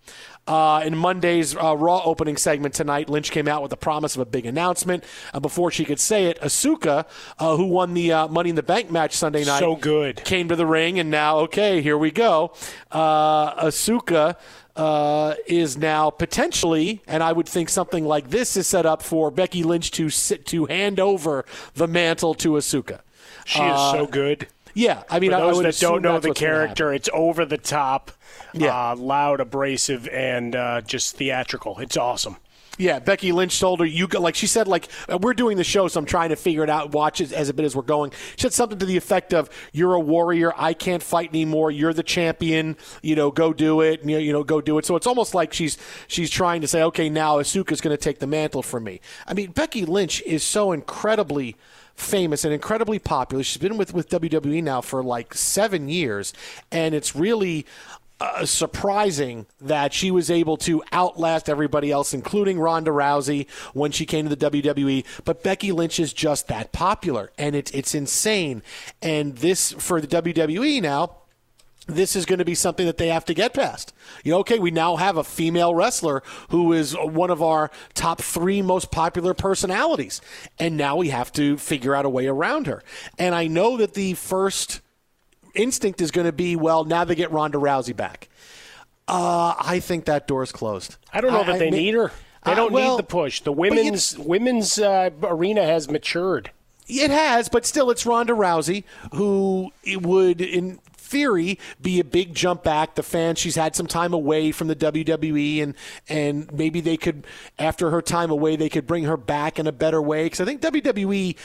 Uh, 0.47 0.83
in 0.85 0.97
Monday's 0.97 1.55
uh, 1.57 1.77
Raw 1.77 2.03
opening 2.05 2.37
segment 2.37 2.75
tonight, 2.75 3.09
Lynch 3.09 3.31
came 3.31 3.47
out 3.47 3.63
with 3.63 3.71
the 3.71 3.77
promise 3.77 4.17
of 4.17 4.21
a 4.23 4.25
big 4.27 4.45
announcement. 4.45 5.05
Uh, 5.33 5.39
before 5.39 5.71
she 5.71 5.85
could 5.85 6.01
say 6.01 6.27
it, 6.27 6.41
Asuka, 6.41 7.07
uh, 7.39 7.57
who 7.57 7.67
won 7.67 7.95
the 7.95 8.13
uh, 8.13 8.29
Money 8.29 8.51
in 8.51 8.57
the 8.57 8.63
Bank 8.63 8.91
match 8.91 9.15
Sunday 9.15 9.45
night, 9.45 9.61
So 9.61 9.77
good. 9.77 10.25
came 10.25 10.49
to 10.49 10.57
the 10.57 10.67
ring, 10.67 10.99
and 10.99 11.11
now, 11.13 11.39
okay, 11.41 11.81
here 11.81 11.97
we 11.97 12.11
go. 12.11 12.53
Uh, 12.91 13.67
Asuka 13.67 14.35
uh, 14.75 15.35
is 15.47 15.77
now 15.79 16.11
potentially, 16.11 17.03
and 17.07 17.23
I 17.23 17.33
would 17.33 17.49
think 17.49 17.69
something 17.69 18.05
like 18.05 18.31
this 18.31 18.57
is 18.57 18.67
set 18.67 18.85
up 18.85 19.01
for 19.01 19.31
Becky 19.31 19.63
Lynch 19.63 19.93
to 19.93 20.11
sit 20.11 20.45
to 20.47 20.67
hand 20.67 20.99
over 20.99 21.45
the 21.75 21.87
mantle 21.87 22.35
to 22.35 22.53
Asuka. 22.55 22.99
She 23.45 23.61
is 23.61 23.65
Uh, 23.79 23.93
so 23.93 24.07
good. 24.07 24.49
Yeah, 24.75 25.03
I 25.11 25.21
mean, 25.21 25.31
For 25.31 25.37
I- 25.37 25.41
I 25.41 25.43
those 25.43 25.57
would 25.59 25.67
that 25.67 25.79
don't 25.79 26.03
know 26.03 26.19
the 26.19 26.29
what's 26.31 26.41
gonna 26.41 26.53
happen. 26.53 26.67
character, 26.67 26.93
it's 26.95 27.09
over 27.13 27.45
the 27.45 27.59
top, 27.59 28.11
Yeah. 28.55 28.91
uh, 28.93 28.97
loud, 28.97 29.41
abrasive, 29.41 30.09
and 30.09 30.55
uh, 30.55 30.81
just 30.83 31.17
theatrical. 31.17 31.79
It's 31.79 31.97
awesome. 31.97 32.37
Yeah, 32.79 33.01
Becky 33.01 33.33
Lynch 33.33 33.61
told 33.61 33.81
her 33.81 33.87
you 33.87 34.09
go 34.09 34.19
like 34.19 34.35
she 34.35 34.47
said 34.47 34.67
like 34.67 34.89
uh, 35.07 35.19
we're 35.19 35.35
doing 35.35 35.59
the 35.59 35.65
show, 35.65 35.89
so 35.89 36.01
I'm 36.01 36.07
trying 36.07 36.31
to 36.31 36.37
figure 36.37 36.65
it 36.65 36.71
out, 36.71 36.93
watch 36.93 37.21
it 37.21 37.31
as 37.31 37.51
a 37.51 37.55
bit 37.55 37.67
as 37.67 37.77
we're 37.77 37.83
going. 37.83 38.13
She 38.37 38.43
said 38.43 38.55
something 38.55 38.79
to 38.79 38.87
the 38.87 38.97
effect 38.97 39.35
of 39.35 39.51
"You're 39.73 39.93
a 39.93 40.01
warrior, 40.01 40.53
I 40.57 40.73
can't 40.73 41.03
fight 41.03 41.29
anymore. 41.29 41.71
You're 41.71 41.93
the 41.93 42.03
champion. 42.03 42.79
You 43.03 43.15
know, 43.15 43.31
go 43.31 43.53
do 43.53 43.83
it. 43.83 44.01
You 44.05 44.13
know, 44.13 44.19
you 44.19 44.33
know 44.33 44.43
go 44.43 44.63
do 44.63 44.79
it." 44.79 44.87
So 44.87 44.97
it's 44.97 45.07
almost 45.07 45.35
like 45.35 45.53
she's 45.53 45.77
she's 46.07 46.31
trying 46.31 46.63
to 46.63 46.67
say, 46.67 46.83
"Okay, 46.85 47.11
now 47.11 47.39
Asuka's 47.39 47.83
going 47.83 47.95
to 47.95 48.03
take 48.03 48.21
the 48.21 48.27
mantle 48.27 48.63
from 48.63 48.85
me." 48.85 49.03
I 49.27 49.35
mean, 49.35 49.51
Becky 49.51 49.85
Lynch 49.85 50.23
is 50.23 50.43
so 50.43 50.73
incredibly 50.73 51.57
famous 51.95 52.43
and 52.43 52.55
incredibly 52.55 52.99
popular. 52.99 53.45
She's 53.45 53.59
been 53.61 53.77
with 53.77 53.93
with 53.93 54.09
WWE 54.09 54.63
now 54.63 54.81
for 54.81 55.03
like 55.05 55.35
seven 55.35 55.91
years, 55.91 56.33
and 56.71 56.95
it's 56.95 57.15
really 57.15 57.67
uh, 58.23 58.47
surprising 58.47 59.47
that 59.61 59.93
she 59.93 60.13
was 60.13 60.31
able 60.31 60.57
to 60.57 60.81
outlast 60.93 61.49
everybody 61.49 61.91
else, 61.91 62.15
including 62.15 62.61
Ronda 62.61 62.93
Rousey, 62.93 63.49
when 63.73 63.91
she 63.91 64.07
came 64.07 64.29
to 64.29 64.37
the 64.37 64.51
WWE. 64.51 65.05
But 65.25 65.43
Becky 65.43 65.73
Lynch 65.73 65.99
is 65.99 66.13
just 66.13 66.47
that 66.47 66.71
popular, 66.71 67.33
and 67.37 67.57
it's 67.57 67.73
it's 67.73 67.97
insane. 67.97 68.63
And 69.01 69.37
this 69.39 69.73
for 69.73 70.01
the 70.01 70.07
WWE 70.07 70.81
now. 70.81 71.17
This 71.89 72.15
is 72.15 72.27
going 72.27 72.39
to 72.39 72.45
be 72.45 72.55
something 72.55 72.87
that 72.87 72.97
they 72.97 73.09
have 73.09 73.25
to 73.25 73.35
get 73.35 73.55
past. 73.55 73.93
You 74.23 74.31
know, 74.31 74.39
okay, 74.39 74.61
we 74.61 74.71
now 74.71 74.95
have 74.95 75.17
a 75.17 75.25
female 75.25 75.75
wrestler 75.75 76.23
who 76.51 76.73
is 76.73 76.97
one 76.97 77.29
of 77.29 77.43
our 77.43 77.73
top 77.93 78.23
three 78.23 78.63
most 78.63 78.93
popular 78.93 79.35
personalities. 79.35 80.21
And 80.61 80.77
now 80.77 80.95
we 80.95 81.09
have 81.09 81.33
to 81.33 81.57
figure 81.57 81.97
out 81.97 82.05
a 82.05 82.09
way 82.09 82.29
around 82.29 82.69
her. 82.69 82.85
And 83.19 83.35
I 83.35 83.49
know 83.49 83.77
that 83.79 83.95
the 83.95 84.15
first 84.15 84.81
instinct 85.55 86.01
is 86.01 86.11
going 86.11 86.27
to 86.27 86.33
be, 86.33 86.57
well, 86.57 86.85
now 86.85 87.05
they 87.05 87.15
get 87.15 87.31
Ronda 87.31 87.59
Rousey 87.59 87.95
back. 87.97 88.29
Uh, 89.09 89.55
I 89.59 89.81
think 89.81 90.05
that 90.07 90.27
door's 90.29 90.53
closed. 90.53 90.97
I 91.13 91.21
don't 91.21 91.33
know 91.33 91.41
I- 91.43 91.45
that 91.53 91.59
they 91.59 91.71
may- 91.71 91.79
need 91.79 91.95
her. 91.95 92.13
They 92.45 92.53
Uh, 92.53 92.55
don't 92.57 92.73
well, 92.73 92.97
need 92.97 92.99
the 92.99 93.07
push. 93.07 93.41
The 93.43 93.53
women's 93.53 94.19
women's 94.19 94.77
uh, 94.79 95.11
arena 95.23 95.65
has 95.65 95.89
matured. 95.89 96.51
It 96.89 97.11
has, 97.13 97.49
but 97.49 97.65
still, 97.65 97.89
it's 97.91 98.05
Ronda 98.05 98.33
Rousey 98.33 98.83
who 99.15 99.71
it 99.85 100.03
would, 100.03 100.41
in 100.41 100.81
theory, 101.13 101.59
be 101.81 102.01
a 102.01 102.05
big 102.05 102.35
jump 102.35 102.65
back. 102.65 102.95
The 102.95 103.03
fans, 103.03 103.39
she's 103.39 103.55
had 103.55 103.77
some 103.77 103.87
time 103.87 104.15
away 104.15 104.51
from 104.51 104.69
the 104.69 104.75
WWE, 104.75 105.63
and 105.63 105.75
and 106.09 106.51
maybe 106.53 106.81
they 106.81 106.97
could, 106.97 107.27
after 107.59 107.91
her 107.91 108.01
time 108.01 108.31
away, 108.31 108.57
they 108.57 108.71
could 108.71 108.87
bring 108.87 109.05
her 109.05 109.19
back 109.19 109.59
in 109.59 109.67
a 109.67 109.73
better 109.73 110.01
way. 110.01 110.25
Because 110.25 110.41
I 110.41 110.47
think 110.47 110.63
WWE, 110.63 111.37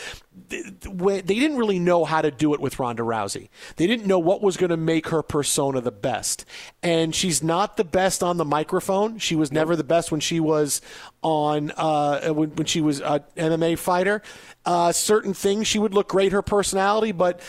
th- 0.49 0.79
th- 0.79 1.25
they 1.25 1.35
didn't 1.35 1.57
really 1.57 1.79
know 1.79 2.05
how 2.05 2.21
to 2.21 2.31
do 2.31 2.53
it 2.53 2.61
with 2.61 2.79
Ronda 2.79 3.03
Rousey. 3.03 3.49
They 3.75 3.87
didn't 3.87 4.07
know 4.07 4.19
what 4.19 4.41
was 4.41 4.55
going 4.55 4.69
to 4.69 4.77
make 4.77 5.09
her 5.09 5.21
persona 5.21 5.81
the 5.81 5.91
best, 5.91 6.45
and 6.81 7.13
she's 7.13 7.43
not 7.43 7.75
the 7.75 7.83
best 7.83 8.23
on 8.23 8.37
the 8.37 8.45
microphone. 8.45 9.17
She 9.17 9.35
was 9.35 9.51
never 9.51 9.75
the 9.75 9.83
best 9.83 10.11
when 10.11 10.21
she 10.21 10.39
was 10.39 10.81
on 11.21 11.71
uh, 11.71 12.29
when, 12.29 12.55
when 12.55 12.65
she 12.65 12.79
was 12.79 13.01
an 13.01 13.21
MMA 13.35 13.77
fighter. 13.77 14.21
Uh, 14.65 14.91
certain 14.93 15.33
things 15.33 15.67
she 15.67 15.79
would 15.79 15.93
look 15.93 16.07
great, 16.07 16.31
her 16.31 16.41
personality, 16.41 17.11
but 17.11 17.41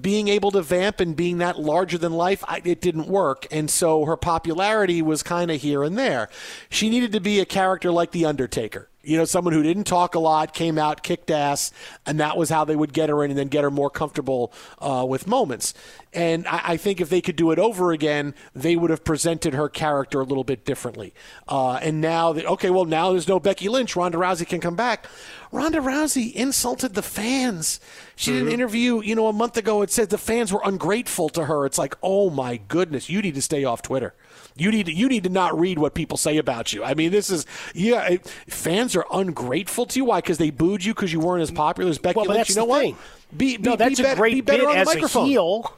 being 0.00 0.28
able 0.28 0.50
to 0.52 0.62
vamp 0.62 1.00
and 1.00 1.14
being 1.14 1.38
that 1.38 1.58
larger 1.58 1.98
than 1.98 2.12
life, 2.12 2.42
I, 2.48 2.62
it 2.64 2.80
didn't 2.80 3.08
work. 3.08 3.46
And 3.50 3.70
so 3.70 4.04
her 4.04 4.16
popularity 4.16 5.02
was 5.02 5.22
kind 5.22 5.50
of 5.50 5.60
here 5.60 5.82
and 5.82 5.98
there. 5.98 6.28
She 6.70 6.88
needed 6.88 7.12
to 7.12 7.20
be 7.20 7.40
a 7.40 7.44
character 7.44 7.90
like 7.90 8.12
The 8.12 8.24
Undertaker. 8.24 8.88
You 9.04 9.18
know, 9.18 9.24
someone 9.24 9.52
who 9.52 9.62
didn't 9.62 9.84
talk 9.84 10.14
a 10.14 10.18
lot, 10.18 10.54
came 10.54 10.78
out, 10.78 11.02
kicked 11.02 11.30
ass, 11.30 11.72
and 12.06 12.20
that 12.20 12.36
was 12.36 12.50
how 12.50 12.64
they 12.64 12.76
would 12.76 12.92
get 12.92 13.08
her 13.08 13.24
in 13.24 13.30
and 13.30 13.38
then 13.38 13.48
get 13.48 13.64
her 13.64 13.70
more 13.70 13.90
comfortable 13.90 14.52
uh, 14.78 15.04
with 15.08 15.26
moments. 15.26 15.74
And 16.12 16.46
I, 16.46 16.60
I 16.64 16.76
think 16.76 17.00
if 17.00 17.10
they 17.10 17.20
could 17.20 17.36
do 17.36 17.50
it 17.50 17.58
over 17.58 17.92
again, 17.92 18.34
they 18.54 18.76
would 18.76 18.90
have 18.90 19.04
presented 19.04 19.54
her 19.54 19.68
character 19.68 20.20
a 20.20 20.24
little 20.24 20.44
bit 20.44 20.64
differently. 20.64 21.12
Uh, 21.48 21.74
and 21.74 22.00
now, 22.00 22.32
that, 22.32 22.46
okay, 22.46 22.70
well, 22.70 22.84
now 22.84 23.10
there's 23.10 23.28
no 23.28 23.40
Becky 23.40 23.68
Lynch. 23.68 23.96
Ronda 23.96 24.18
Rousey 24.18 24.46
can 24.46 24.60
come 24.60 24.76
back. 24.76 25.06
Ronda 25.52 25.78
Rousey 25.78 26.32
insulted 26.32 26.94
the 26.94 27.02
fans. 27.02 27.80
She 28.16 28.32
did 28.32 28.42
an 28.42 28.48
interview, 28.48 29.00
you 29.02 29.14
know, 29.14 29.28
a 29.28 29.32
month 29.32 29.56
ago. 29.56 29.82
It 29.82 29.90
said 29.90 30.10
the 30.10 30.18
fans 30.18 30.52
were 30.52 30.62
ungrateful 30.64 31.28
to 31.30 31.44
her. 31.44 31.66
It's 31.66 31.78
like, 31.78 31.96
oh 32.02 32.30
my 32.30 32.56
goodness, 32.56 33.08
you 33.08 33.22
need 33.22 33.34
to 33.34 33.42
stay 33.42 33.64
off 33.64 33.82
Twitter. 33.82 34.14
You 34.56 34.70
need 34.70 34.86
to, 34.86 34.92
you 34.92 35.08
need 35.08 35.24
to 35.24 35.30
not 35.30 35.58
read 35.58 35.78
what 35.80 35.94
people 35.94 36.16
say 36.16 36.36
about 36.36 36.72
you. 36.72 36.84
I 36.84 36.94
mean, 36.94 37.10
this 37.10 37.28
is 37.28 37.44
yeah. 37.74 38.06
it- 38.06 38.26
fans 38.46 38.94
are 38.94 39.04
ungrateful 39.12 39.84
to 39.86 39.98
you. 39.98 40.04
Why? 40.04 40.18
Because 40.18 40.38
they 40.38 40.50
booed 40.50 40.84
you 40.84 40.94
because 40.94 41.12
you 41.12 41.18
weren't 41.18 41.42
as 41.42 41.50
popular 41.50 41.90
as 41.90 41.98
Becky 41.98 42.16
Well, 42.18 42.26
Lynch. 42.26 42.36
that's 42.38 42.50
You 42.50 42.56
know 42.56 42.64
what? 42.66 42.80
thing. 42.82 42.96
Be, 43.36 43.56
be, 43.56 43.62
no, 43.64 43.74
that's 43.76 43.96
be 43.96 44.02
a 44.02 44.06
better, 44.06 44.20
great 44.20 44.34
be 44.34 44.40
better 44.42 44.66
bit 44.66 44.76
as 44.76 44.86
microphone. 44.86 45.24
a 45.24 45.26
heel 45.26 45.76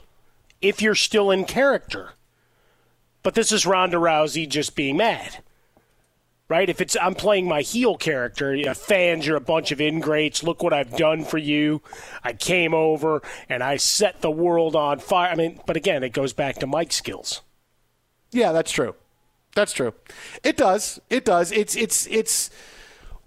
if 0.60 0.82
you're 0.82 0.94
still 0.94 1.30
in 1.30 1.44
character. 1.46 2.10
But 3.22 3.34
this 3.34 3.50
is 3.50 3.64
Ronda 3.66 3.96
Rousey 3.96 4.46
just 4.48 4.76
being 4.76 4.98
mad. 4.98 5.38
Right? 6.48 6.68
If 6.68 6.80
it's 6.80 6.96
I'm 7.00 7.14
playing 7.16 7.48
my 7.48 7.62
heel 7.62 7.96
character, 7.96 8.54
yeah, 8.54 8.72
fans, 8.74 9.26
you're 9.26 9.36
a 9.36 9.40
bunch 9.40 9.72
of 9.72 9.80
ingrates. 9.80 10.44
Look 10.44 10.62
what 10.62 10.72
I've 10.72 10.96
done 10.96 11.24
for 11.24 11.38
you. 11.38 11.82
I 12.22 12.34
came 12.34 12.72
over 12.72 13.20
and 13.48 13.64
I 13.64 13.78
set 13.78 14.20
the 14.20 14.30
world 14.30 14.76
on 14.76 15.00
fire. 15.00 15.30
I 15.32 15.34
mean, 15.34 15.60
but 15.66 15.76
again, 15.76 16.04
it 16.04 16.10
goes 16.12 16.32
back 16.32 16.56
to 16.60 16.66
Mike's 16.68 16.94
skills. 16.96 17.40
Yeah, 18.36 18.52
that's 18.52 18.70
true. 18.70 18.94
That's 19.54 19.72
true. 19.72 19.94
It 20.44 20.58
does. 20.58 21.00
It 21.08 21.24
does. 21.24 21.50
It's 21.52 21.74
it's 21.74 22.06
it's 22.08 22.50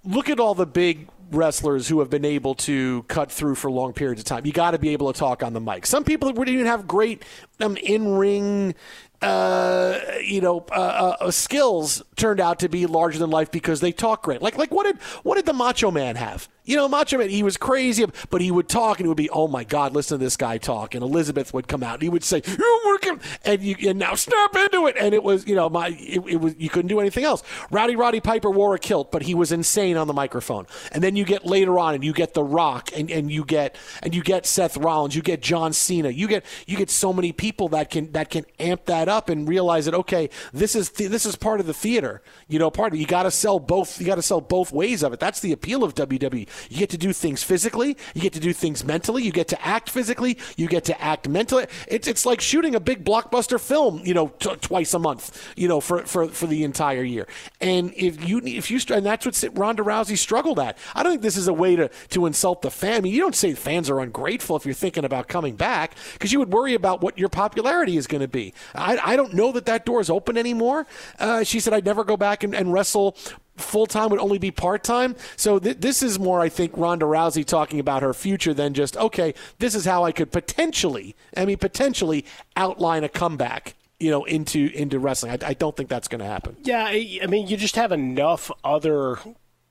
look 0.06 0.30
at 0.30 0.40
all 0.40 0.54
the 0.54 0.68
big 0.68 1.08
wrestlers 1.32 1.88
who 1.88 2.00
have 2.00 2.12
been 2.12 2.26
able 2.26 2.54
to 2.54 3.02
cut 3.04 3.32
through 3.32 3.56
for 3.56 3.72
long 3.72 3.94
periods 3.94 4.22
of 4.22 4.26
time. 4.26 4.46
You 4.46 4.52
got 4.52 4.72
to 4.72 4.78
be 4.78 4.90
able 4.90 5.12
to 5.12 5.18
talk 5.18 5.42
on 5.42 5.54
the 5.54 5.60
mic. 5.60 5.88
Some 5.88 6.04
people 6.04 6.32
wouldn't 6.32 6.50
even 6.54 6.68
have 6.68 6.88
great 6.88 7.24
um, 7.60 7.76
in 7.78 8.14
ring 8.14 8.76
uh, 9.22 10.00
you 10.24 10.40
know, 10.40 10.66
uh, 10.72 11.16
uh, 11.20 11.32
skills 11.32 12.02
turned 12.16 12.40
out 12.40 12.60
to 12.60 12.70
be 12.70 12.86
larger 12.86 13.20
than 13.20 13.30
life 13.30 13.52
because 13.52 13.82
they 13.82 13.92
talk 13.92 14.24
great. 14.24 14.42
Like, 14.42 14.58
like 14.58 14.72
what 14.72 14.86
did 14.86 14.98
what 15.24 15.36
did 15.36 15.46
the 15.46 15.54
Macho 15.54 15.92
Man 15.92 16.16
have? 16.16 16.48
You 16.64 16.76
know, 16.76 16.88
Macho 16.88 17.18
Man, 17.18 17.30
he 17.30 17.44
was 17.44 17.58
crazy, 17.58 18.06
but 18.30 18.42
he 18.42 18.52
would 18.52 18.70
talk 18.70 19.00
and 19.00 19.06
it 19.06 19.08
would 19.10 19.18
be, 19.18 19.30
oh 19.30 19.48
my 19.48 19.64
God, 19.64 19.94
listen 19.94 20.20
to 20.20 20.24
this 20.24 20.38
guy 20.38 20.58
talk. 20.58 20.94
And 20.94 21.04
Elizabeth 21.04 21.54
would 21.54 21.68
come 21.68 21.82
out 21.84 21.96
and 21.96 22.04
he 22.04 22.10
would 22.10 22.24
say, 22.24 22.42
you're 22.46 22.86
working, 22.86 23.20
and 23.44 23.62
you 23.62 23.76
and 23.90 24.00
now 24.00 24.16
snap 24.16 24.56
into 24.56 24.88
it. 24.88 24.96
And 24.98 25.14
it 25.14 25.24
was, 25.24 25.48
you 25.48 25.56
know, 25.56 25.70
my 25.70 25.90
it, 25.90 26.22
it 26.28 26.38
was 26.38 26.56
you 26.58 26.70
couldn't 26.70 26.88
do 26.88 27.00
anything 27.02 27.26
else. 27.26 27.44
Rowdy 27.72 27.98
Roddy 27.98 28.22
Piper 28.22 28.50
wore 28.50 28.76
a 28.76 28.80
kilt, 28.80 29.12
but 29.12 29.24
he 29.24 29.36
was 29.36 29.52
insane 29.52 29.98
on 29.98 30.08
the 30.08 30.14
microphone. 30.14 30.66
And 30.94 31.04
then 31.04 31.18
you 31.18 31.26
get 31.26 31.46
later 31.46 31.78
on, 31.78 31.94
and 31.94 32.04
you 32.04 32.14
get 32.14 32.34
The 32.34 32.44
Rock, 32.44 32.92
and, 32.96 33.12
and 33.12 33.30
you 33.30 33.44
get 33.44 33.76
and 34.02 34.16
you 34.16 34.24
get 34.24 34.46
Seth 34.46 34.78
Rollins, 34.78 35.16
you 35.16 35.22
get 35.22 35.42
John 35.42 35.74
Cena, 35.74 36.10
you 36.10 36.28
get 36.28 36.46
you 36.68 36.78
get 36.78 36.90
so 36.90 37.12
many 37.12 37.34
people 37.34 37.68
that 37.70 37.90
can 37.90 38.14
that 38.14 38.30
can 38.30 38.46
amp 38.60 38.86
that 38.86 39.09
up 39.10 39.30
and 39.30 39.48
realize 39.48 39.86
that 39.86 39.94
okay, 39.94 40.30
this 40.54 40.76
is 40.76 40.90
th- 40.90 41.10
this 41.10 41.26
is 41.26 41.36
part 41.36 41.60
of 41.60 41.66
the 41.66 41.74
theater. 41.74 42.22
You 42.48 42.60
know, 42.60 42.70
part 42.70 42.94
of 42.94 43.00
you 43.00 43.06
got 43.06 43.24
to 43.24 43.32
sell 43.32 43.60
both. 43.60 44.00
You 44.00 44.06
got 44.06 44.16
to 44.16 44.22
sell 44.22 44.42
both 44.42 44.72
ways 44.72 45.04
of 45.04 45.14
it. 45.14 45.20
That's 45.20 45.40
the 45.40 45.52
appeal 45.52 45.84
of 45.84 45.96
WWE. 45.96 46.48
You 46.70 46.78
get 46.78 46.90
to 46.92 46.98
do 46.98 47.14
things 47.14 47.44
physically, 47.44 47.98
you 48.14 48.22
get 48.22 48.34
to 48.34 48.40
do 48.40 48.54
things 48.54 48.84
mentally, 48.84 49.24
you 49.24 49.32
get 49.32 49.48
to 49.50 49.66
act 49.66 49.90
physically, 49.90 50.38
you 50.58 50.68
get 50.68 50.86
to 50.86 51.02
act 51.02 51.28
mentally. 51.28 51.66
It's 51.88 52.08
it's 52.08 52.26
like 52.26 52.42
shooting 52.42 52.76
a 52.76 52.80
big 52.80 53.04
blockbuster 53.04 53.60
film, 53.60 54.02
you 54.06 54.14
know, 54.14 54.30
t- 54.40 54.56
twice 54.62 54.94
a 54.94 55.00
month, 55.00 55.54
you 55.56 55.68
know, 55.68 55.80
for, 55.80 56.06
for 56.06 56.28
for 56.28 56.48
the 56.48 56.64
entire 56.64 57.04
year. 57.04 57.28
And 57.60 57.94
if 57.96 58.28
you 58.28 58.42
if 58.44 58.70
you 58.72 58.80
and 58.94 59.06
that's 59.06 59.26
what 59.26 59.58
Ronda 59.58 59.84
Rousey 59.84 60.18
struggled 60.18 60.60
at. 60.60 60.78
I 60.96 61.04
don't 61.04 61.14
think 61.14 61.22
this 61.22 61.38
is 61.38 61.48
a 61.48 61.54
way 61.54 61.76
to 61.76 61.90
to 62.10 62.26
insult 62.26 62.62
the 62.62 62.72
fan. 62.72 62.98
I 62.98 63.02
mean, 63.02 63.14
you 63.14 63.22
don't 63.22 63.36
say 63.36 63.54
fans 63.54 63.90
are 63.90 64.00
ungrateful 64.00 64.56
if 64.56 64.66
you're 64.66 64.74
thinking 64.74 65.06
about 65.06 65.28
coming 65.28 65.56
back 65.56 65.96
because 66.14 66.32
you 66.32 66.40
would 66.40 66.52
worry 66.52 66.74
about 66.74 67.02
what 67.02 67.18
your 67.18 67.30
popularity 67.30 67.98
is 67.98 68.08
going 68.08 68.22
to 68.22 68.28
be. 68.28 68.54
I, 68.76 68.98
I 69.04 69.16
don't 69.16 69.34
know 69.34 69.52
that 69.52 69.66
that 69.66 69.86
door 69.86 70.02
is 70.02 70.10
open 70.10 70.38
anymore. 70.38 70.86
Uh, 71.18 71.44
she 71.44 71.60
said 71.60 71.74
I'd 71.74 71.86
never 71.86 72.04
go 72.04 72.18
back 72.18 72.44
and, 72.44 72.54
and 72.54 72.74
wrestle 72.74 73.16
full 73.58 73.86
time 73.86 74.10
would 74.10 74.20
only 74.20 74.38
be 74.38 74.52
part 74.52 74.84
time. 74.84 75.16
So 75.36 75.60
th- 75.60 75.78
this 75.80 76.02
is 76.02 76.18
more, 76.18 76.40
I 76.42 76.50
think, 76.50 76.72
Ronda 76.76 77.06
Rousey 77.06 77.46
talking 77.46 77.80
about 77.80 78.02
her 78.02 78.14
future 78.14 78.54
than 78.54 78.74
just 78.74 78.98
okay. 78.98 79.34
This 79.60 79.76
is 79.76 79.86
how 79.86 80.04
I 80.04 80.12
could 80.12 80.32
potentially, 80.32 81.16
I 81.36 81.46
mean, 81.46 81.58
potentially 81.58 82.26
outline 82.56 83.04
a 83.04 83.10
comeback. 83.10 83.76
You 84.02 84.12
know, 84.12 84.24
into 84.24 84.72
into 84.74 84.98
wrestling. 84.98 85.34
I, 85.34 85.50
I 85.50 85.54
don't 85.54 85.76
think 85.76 85.90
that's 85.90 86.08
going 86.08 86.20
to 86.20 86.26
happen. 86.26 86.56
Yeah, 86.64 86.86
I, 86.86 87.20
I 87.22 87.28
mean, 87.28 87.48
you 87.48 87.58
just 87.58 87.76
have 87.76 87.92
enough 87.92 88.50
other 88.64 89.20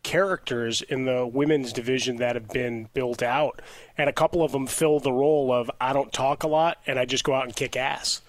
characters 0.02 0.82
in 0.82 1.07
the 1.07 1.26
women's 1.26 1.73
division 1.73 2.16
that 2.16 2.34
have 2.34 2.48
been 2.48 2.90
built 2.92 3.23
out, 3.23 3.62
and 3.97 4.08
a 4.08 4.12
couple 4.12 4.42
of 4.42 4.52
them 4.52 4.66
fill 4.66 5.00
the 5.00 5.12
role 5.12 5.50
of 5.50 5.70
I 5.81 5.94
don't 5.94 6.12
talk 6.12 6.42
a 6.42 6.47
lot 6.47 6.76
and 6.86 6.98
I 6.98 7.07
just 7.07 7.24
go 7.24 7.32
out 7.32 7.44
and 7.44 7.57
kick 7.57 7.74
ass. 7.74 8.20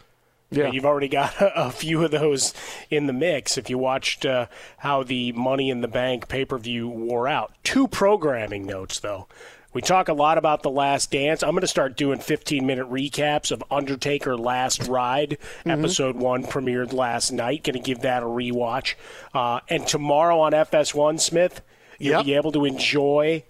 Yeah. 0.52 0.72
You've 0.72 0.86
already 0.86 1.10
got 1.10 1.36
a, 1.40 1.72
few 1.72 2.04
of 2.04 2.12
those 2.12 2.54
in 2.90 3.08
the 3.08 3.14
mix. 3.14 3.58
If 3.58 3.70
you 3.70 3.78
watched 3.78 4.26
uh, 4.26 4.48
how 4.78 5.04
the 5.04 5.32
Money 5.34 5.70
in 5.70 5.82
the 5.82 5.88
Bank 5.88 6.28
pay 6.28 6.46
per 6.46 6.58
view 6.58 6.88
wore 6.88 7.28
out, 7.28 7.54
two 7.64 7.88
programming 7.88 8.66
notes 8.66 9.00
though. 9.00 9.28
We 9.72 9.84
talk 9.84 10.08
a 10.08 10.14
lot 10.14 10.40
about 10.40 10.64
The 10.64 10.72
Last 10.72 11.12
Dance. 11.12 11.44
I'm 11.44 11.52
going 11.52 11.62
to 11.62 11.68
start 11.68 11.96
doing 11.96 12.18
15 12.18 12.66
minute 12.66 12.90
recaps 12.90 13.52
of 13.52 13.64
Undertaker 13.70 14.36
Last 14.36 14.88
Ride. 14.88 15.38
Mm-hmm. 15.60 15.70
Episode 15.70 16.16
one 16.16 16.44
premiered 16.44 16.92
last 16.92 17.32
night. 17.32 17.64
Going 17.64 17.76
to 17.76 17.80
give 17.80 18.00
that 18.02 18.24
a 18.24 18.26
rewatch. 18.26 18.96
Uh, 19.32 19.60
and 19.70 19.86
tomorrow 19.86 20.40
on 20.40 20.54
FS1, 20.54 21.20
Smith, 21.20 21.62
you'll 22.00 22.18
Yep. 22.18 22.26
be 22.26 22.34
able 22.34 22.52
to 22.54 22.66
enjoy 22.66 23.44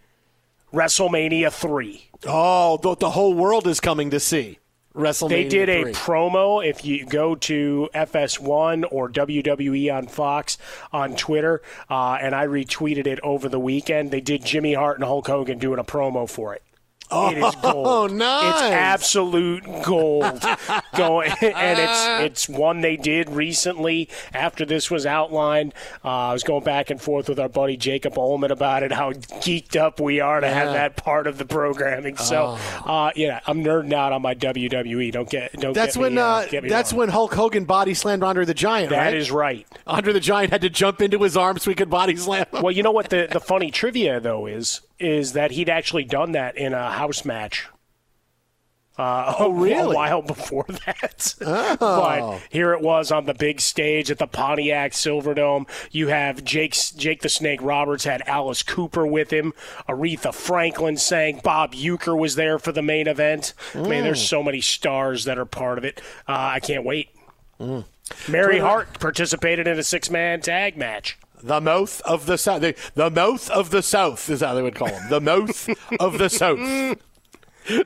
WrestleMania 0.73 1.53
3. 1.53 2.09
Oh, 2.27 2.77
the, 2.77 2.95
the 2.95 3.11
whole 3.11 3.33
world 3.33 3.65
is 3.65 3.79
coming 3.79 4.09
to 4.09 4.19
see 4.19 4.59
WrestleMania. 4.99 5.29
They 5.29 5.47
did 5.47 5.69
a 5.69 5.83
3. 5.83 5.93
promo. 5.93 6.65
If 6.65 6.85
you 6.85 7.05
go 7.05 7.35
to 7.35 7.89
FS1 7.93 8.85
or 8.91 9.09
WWE 9.09 9.95
on 9.95 10.07
Fox 10.07 10.57
on 10.91 11.15
Twitter, 11.15 11.61
uh, 11.89 12.17
and 12.21 12.35
I 12.35 12.45
retweeted 12.47 13.07
it 13.07 13.19
over 13.21 13.49
the 13.49 13.59
weekend, 13.59 14.11
they 14.11 14.21
did 14.21 14.45
Jimmy 14.45 14.73
Hart 14.73 14.97
and 14.97 15.05
Hulk 15.05 15.27
Hogan 15.27 15.57
doing 15.57 15.79
a 15.79 15.83
promo 15.83 16.29
for 16.29 16.53
it. 16.53 16.63
It 17.11 17.38
is 17.38 17.55
gold. 17.61 17.88
Oh, 17.88 18.07
nice. 18.07 18.53
It's 18.53 18.61
absolute 18.61 19.63
gold. 19.83 20.43
Going 20.95 21.31
and 21.41 21.79
it's 21.79 22.47
it's 22.47 22.49
one 22.49 22.81
they 22.81 22.97
did 22.97 23.29
recently 23.29 24.09
after 24.33 24.65
this 24.65 24.91
was 24.91 25.05
outlined. 25.05 25.73
Uh, 26.03 26.09
I 26.29 26.33
was 26.33 26.43
going 26.43 26.63
back 26.63 26.89
and 26.89 27.01
forth 27.01 27.29
with 27.29 27.39
our 27.39 27.49
buddy 27.49 27.77
Jacob 27.77 28.17
Ullman 28.17 28.51
about 28.51 28.83
it. 28.83 28.91
How 28.91 29.11
geeked 29.13 29.75
up 29.75 29.99
we 29.99 30.19
are 30.19 30.39
to 30.39 30.47
have 30.47 30.73
that 30.73 30.97
part 30.97 31.27
of 31.27 31.38
the 31.38 31.45
programming. 31.45 32.17
So, 32.17 32.57
uh, 32.85 33.11
yeah, 33.15 33.39
I'm 33.47 33.63
nerding 33.63 33.93
out 33.93 34.11
on 34.11 34.21
my 34.21 34.35
WWE. 34.35 35.11
Don't 35.11 35.29
get 35.29 35.53
don't. 35.53 35.73
That's 35.73 35.95
get 35.95 36.01
when 36.01 36.15
me, 36.15 36.21
uh, 36.21 36.25
uh, 36.25 36.47
get 36.47 36.67
that's 36.67 36.91
wrong. 36.91 36.99
when 36.99 37.09
Hulk 37.09 37.33
Hogan 37.33 37.65
body 37.65 37.93
slammed 37.93 38.23
Andre 38.23 38.45
the 38.45 38.53
Giant. 38.53 38.89
That 38.89 39.05
right? 39.05 39.13
is 39.13 39.31
right. 39.31 39.67
Andre 39.88 40.13
the 40.13 40.19
Giant 40.19 40.51
had 40.51 40.61
to 40.61 40.69
jump 40.69 41.01
into 41.01 41.21
his 41.23 41.38
arms 41.38 41.63
so 41.63 41.71
he 41.71 41.75
could 41.75 41.89
body 41.89 42.15
slam. 42.15 42.45
him. 42.51 42.61
Well, 42.61 42.71
you 42.71 42.83
know 42.83 42.91
what 42.91 43.09
the 43.09 43.27
the 43.31 43.39
funny 43.39 43.71
trivia 43.71 44.19
though 44.19 44.45
is 44.45 44.81
is 44.99 45.33
that 45.33 45.51
he'd 45.51 45.69
actually 45.69 46.03
done 46.03 46.31
that 46.33 46.57
in 46.57 46.73
a 46.73 46.91
house 46.91 47.23
match. 47.25 47.67
Uh, 48.97 49.33
Oh, 49.39 49.49
really? 49.51 49.93
A 49.93 49.95
while 49.95 50.21
before 50.21 50.65
that. 50.85 51.33
Oh. 51.39 51.77
but 51.79 52.41
here 52.49 52.73
it 52.73 52.81
was 52.81 53.11
on 53.13 53.25
the 53.25 53.33
big 53.33 53.61
stage 53.61 54.11
at 54.11 54.17
the 54.17 54.27
Pontiac 54.27 54.91
Silverdome. 54.91 55.69
You 55.89 56.09
have 56.09 56.43
Jake 56.43 56.75
Jake 56.97 57.21
the 57.21 57.29
Snake 57.29 57.61
Roberts 57.61 58.03
had 58.03 58.21
Alice 58.27 58.61
Cooper 58.61 59.07
with 59.07 59.31
him. 59.31 59.53
Aretha 59.87 60.33
Franklin 60.33 60.97
sang. 60.97 61.39
Bob 61.41 61.73
Uecker 61.75 62.17
was 62.17 62.35
there 62.35 62.59
for 62.59 62.73
the 62.73 62.81
main 62.81 63.07
event. 63.07 63.53
I 63.73 63.77
mean, 63.79 64.03
there's 64.03 64.21
Mm. 64.21 64.27
so 64.27 64.43
many 64.43 64.59
stars 64.59 65.23
that 65.23 65.37
are 65.37 65.45
part 65.45 65.77
of 65.77 65.85
it. 65.85 66.01
Uh, 66.27 66.33
I 66.55 66.59
can't 66.59 66.83
wait. 66.83 67.07
Mm. 67.57 67.85
Mary 68.27 68.59
Hart 68.59 68.99
participated 68.99 69.65
in 69.65 69.79
a 69.79 69.83
six 69.83 70.09
man 70.09 70.41
tag 70.41 70.75
match. 70.75 71.17
The 71.41 71.61
mouth 71.61 72.01
of 72.01 72.25
the 72.25 72.37
south. 72.37 72.61
The, 72.61 72.75
the 72.95 73.09
mouth 73.09 73.49
of 73.49 73.69
the 73.69 73.81
south 73.81 74.29
is 74.29 74.41
how 74.41 74.53
they 74.53 74.61
would 74.61 74.75
call 74.75 74.89
him. 74.89 75.09
The 75.09 75.21
mouth 75.21 75.69
of 75.99 76.17
the 76.17 76.29
south. 76.29 76.97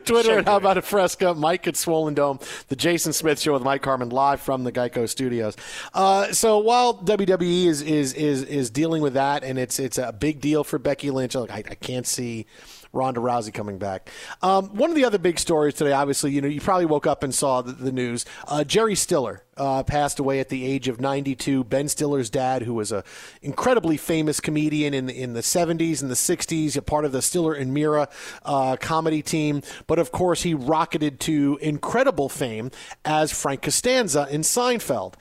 Twitter 0.05 0.37
and 0.37 0.47
how 0.47 0.57
about 0.57 0.77
a 0.77 0.81
fresca? 0.81 1.33
Mike 1.33 1.67
at 1.67 1.75
Swollen 1.75 2.13
Dome. 2.13 2.39
The 2.69 2.75
Jason 2.75 3.11
Smith 3.13 3.39
Show 3.39 3.53
with 3.53 3.63
Mike 3.63 3.83
Harmon 3.83 4.09
live 4.09 4.41
from 4.41 4.63
the 4.63 4.71
Geico 4.71 5.09
Studios. 5.09 5.55
Uh, 5.93 6.31
so 6.31 6.57
while 6.59 6.93
WWE 6.95 7.65
is 7.65 7.81
is 7.81 8.13
is 8.13 8.43
is 8.43 8.69
dealing 8.69 9.01
with 9.01 9.13
that, 9.13 9.43
and 9.43 9.59
it's 9.59 9.79
it's 9.79 9.97
a 9.97 10.13
big 10.13 10.39
deal 10.39 10.63
for 10.63 10.79
Becky 10.79 11.11
Lynch. 11.11 11.35
Look, 11.35 11.51
I, 11.51 11.57
I 11.57 11.75
can't 11.75 12.07
see. 12.07 12.45
Ronda 12.93 13.19
Rousey 13.19 13.53
coming 13.53 13.79
back. 13.79 14.09
Um, 14.41 14.67
one 14.75 14.91
of 14.91 14.95
the 14.95 15.03
other 15.03 15.17
big 15.17 15.39
stories 15.39 15.73
today, 15.73 15.91
obviously, 15.91 16.31
you 16.31 16.41
know, 16.41 16.47
you 16.47 16.61
probably 16.61 16.85
woke 16.85 17.07
up 17.07 17.23
and 17.23 17.33
saw 17.33 17.61
the, 17.61 17.73
the 17.73 17.91
news. 17.91 18.23
Uh, 18.47 18.63
Jerry 18.63 18.95
Stiller 18.95 19.43
uh, 19.57 19.81
passed 19.83 20.19
away 20.19 20.39
at 20.39 20.49
the 20.49 20.65
age 20.65 20.87
of 20.87 21.01
92. 21.01 21.63
Ben 21.63 21.87
Stiller's 21.87 22.29
dad, 22.29 22.61
who 22.61 22.75
was 22.75 22.91
a 22.91 23.03
incredibly 23.41 23.97
famous 23.97 24.39
comedian 24.39 24.93
in 24.93 25.09
in 25.09 25.33
the 25.33 25.41
70s 25.41 26.01
and 26.01 26.11
the 26.11 26.15
60s, 26.15 26.77
a 26.77 26.81
part 26.81 27.03
of 27.03 27.11
the 27.11 27.21
Stiller 27.21 27.53
and 27.53 27.73
Meara 27.73 28.09
uh, 28.45 28.77
comedy 28.77 29.23
team. 29.23 29.63
But 29.87 29.97
of 29.97 30.11
course, 30.11 30.43
he 30.43 30.53
rocketed 30.53 31.19
to 31.21 31.57
incredible 31.61 32.29
fame 32.29 32.69
as 33.03 33.31
Frank 33.31 33.63
Costanza 33.63 34.27
in 34.29 34.41
Seinfeld, 34.41 35.15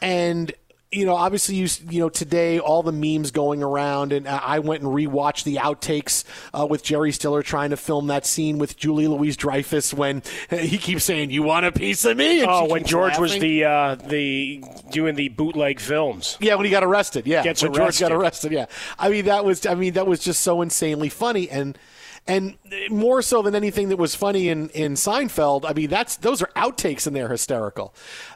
and 0.00 0.52
you 0.92 1.06
know, 1.06 1.14
obviously, 1.14 1.54
you 1.54 1.68
you 1.88 2.00
know 2.00 2.08
today 2.08 2.58
all 2.58 2.82
the 2.82 2.90
memes 2.90 3.30
going 3.30 3.62
around, 3.62 4.12
and 4.12 4.26
I 4.26 4.58
went 4.58 4.82
and 4.82 4.92
rewatched 4.92 5.44
the 5.44 5.56
outtakes 5.56 6.24
uh, 6.52 6.66
with 6.66 6.82
Jerry 6.82 7.12
Stiller 7.12 7.42
trying 7.44 7.70
to 7.70 7.76
film 7.76 8.08
that 8.08 8.26
scene 8.26 8.58
with 8.58 8.76
Julia 8.76 9.08
Louis-Dreyfus 9.10 9.94
when 9.94 10.22
he 10.50 10.78
keeps 10.78 11.04
saying, 11.04 11.30
"You 11.30 11.44
want 11.44 11.64
a 11.64 11.70
piece 11.70 12.04
of 12.04 12.16
me?" 12.16 12.40
And 12.40 12.50
Oh, 12.50 12.66
when 12.66 12.84
George 12.84 13.18
was 13.18 13.38
the 13.38 13.64
uh, 13.64 13.94
the 13.94 14.64
doing 14.90 15.14
the 15.14 15.28
bootleg 15.28 15.78
films. 15.78 16.36
Yeah, 16.40 16.56
when 16.56 16.64
he 16.64 16.70
got 16.72 16.82
arrested. 16.82 17.24
Yeah, 17.26 17.44
Gets 17.44 17.62
when 17.62 17.72
George 17.72 18.00
got 18.00 18.10
arrested. 18.10 18.50
arrested. 18.50 18.52
Yeah, 18.52 18.66
I 18.98 19.10
mean 19.10 19.26
that 19.26 19.44
was 19.44 19.66
I 19.66 19.74
mean 19.76 19.92
that 19.92 20.08
was 20.08 20.18
just 20.20 20.42
so 20.42 20.60
insanely 20.62 21.08
funny 21.08 21.48
and. 21.48 21.78
And 22.26 22.58
more 22.90 23.22
so 23.22 23.40
than 23.40 23.54
anything 23.54 23.88
that 23.88 23.96
was 23.96 24.14
funny 24.14 24.50
in, 24.50 24.68
in 24.70 24.92
Seinfeld, 24.92 25.64
I 25.66 25.72
mean 25.72 25.88
that's 25.88 26.16
those 26.16 26.42
are 26.42 26.50
outtakes 26.54 27.06
and 27.06 27.16
they're 27.16 27.30
hysterical. 27.30 27.94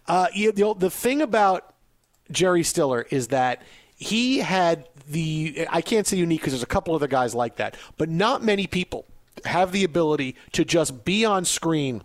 Uh, 0.08 0.26
you 0.34 0.52
know, 0.56 0.72
the 0.72 0.90
thing 0.90 1.20
about 1.20 1.73
Jerry 2.30 2.62
Stiller 2.62 3.06
is 3.10 3.28
that 3.28 3.62
he 3.96 4.38
had 4.38 4.88
the 5.08 5.66
I 5.70 5.80
can't 5.80 6.06
say 6.06 6.16
unique 6.16 6.40
because 6.40 6.52
there's 6.52 6.62
a 6.62 6.66
couple 6.66 6.94
other 6.94 7.08
guys 7.08 7.34
like 7.34 7.56
that, 7.56 7.76
but 7.96 8.08
not 8.08 8.42
many 8.42 8.66
people 8.66 9.06
have 9.44 9.72
the 9.72 9.84
ability 9.84 10.36
to 10.52 10.64
just 10.64 11.04
be 11.04 11.24
on 11.24 11.44
screen 11.44 12.02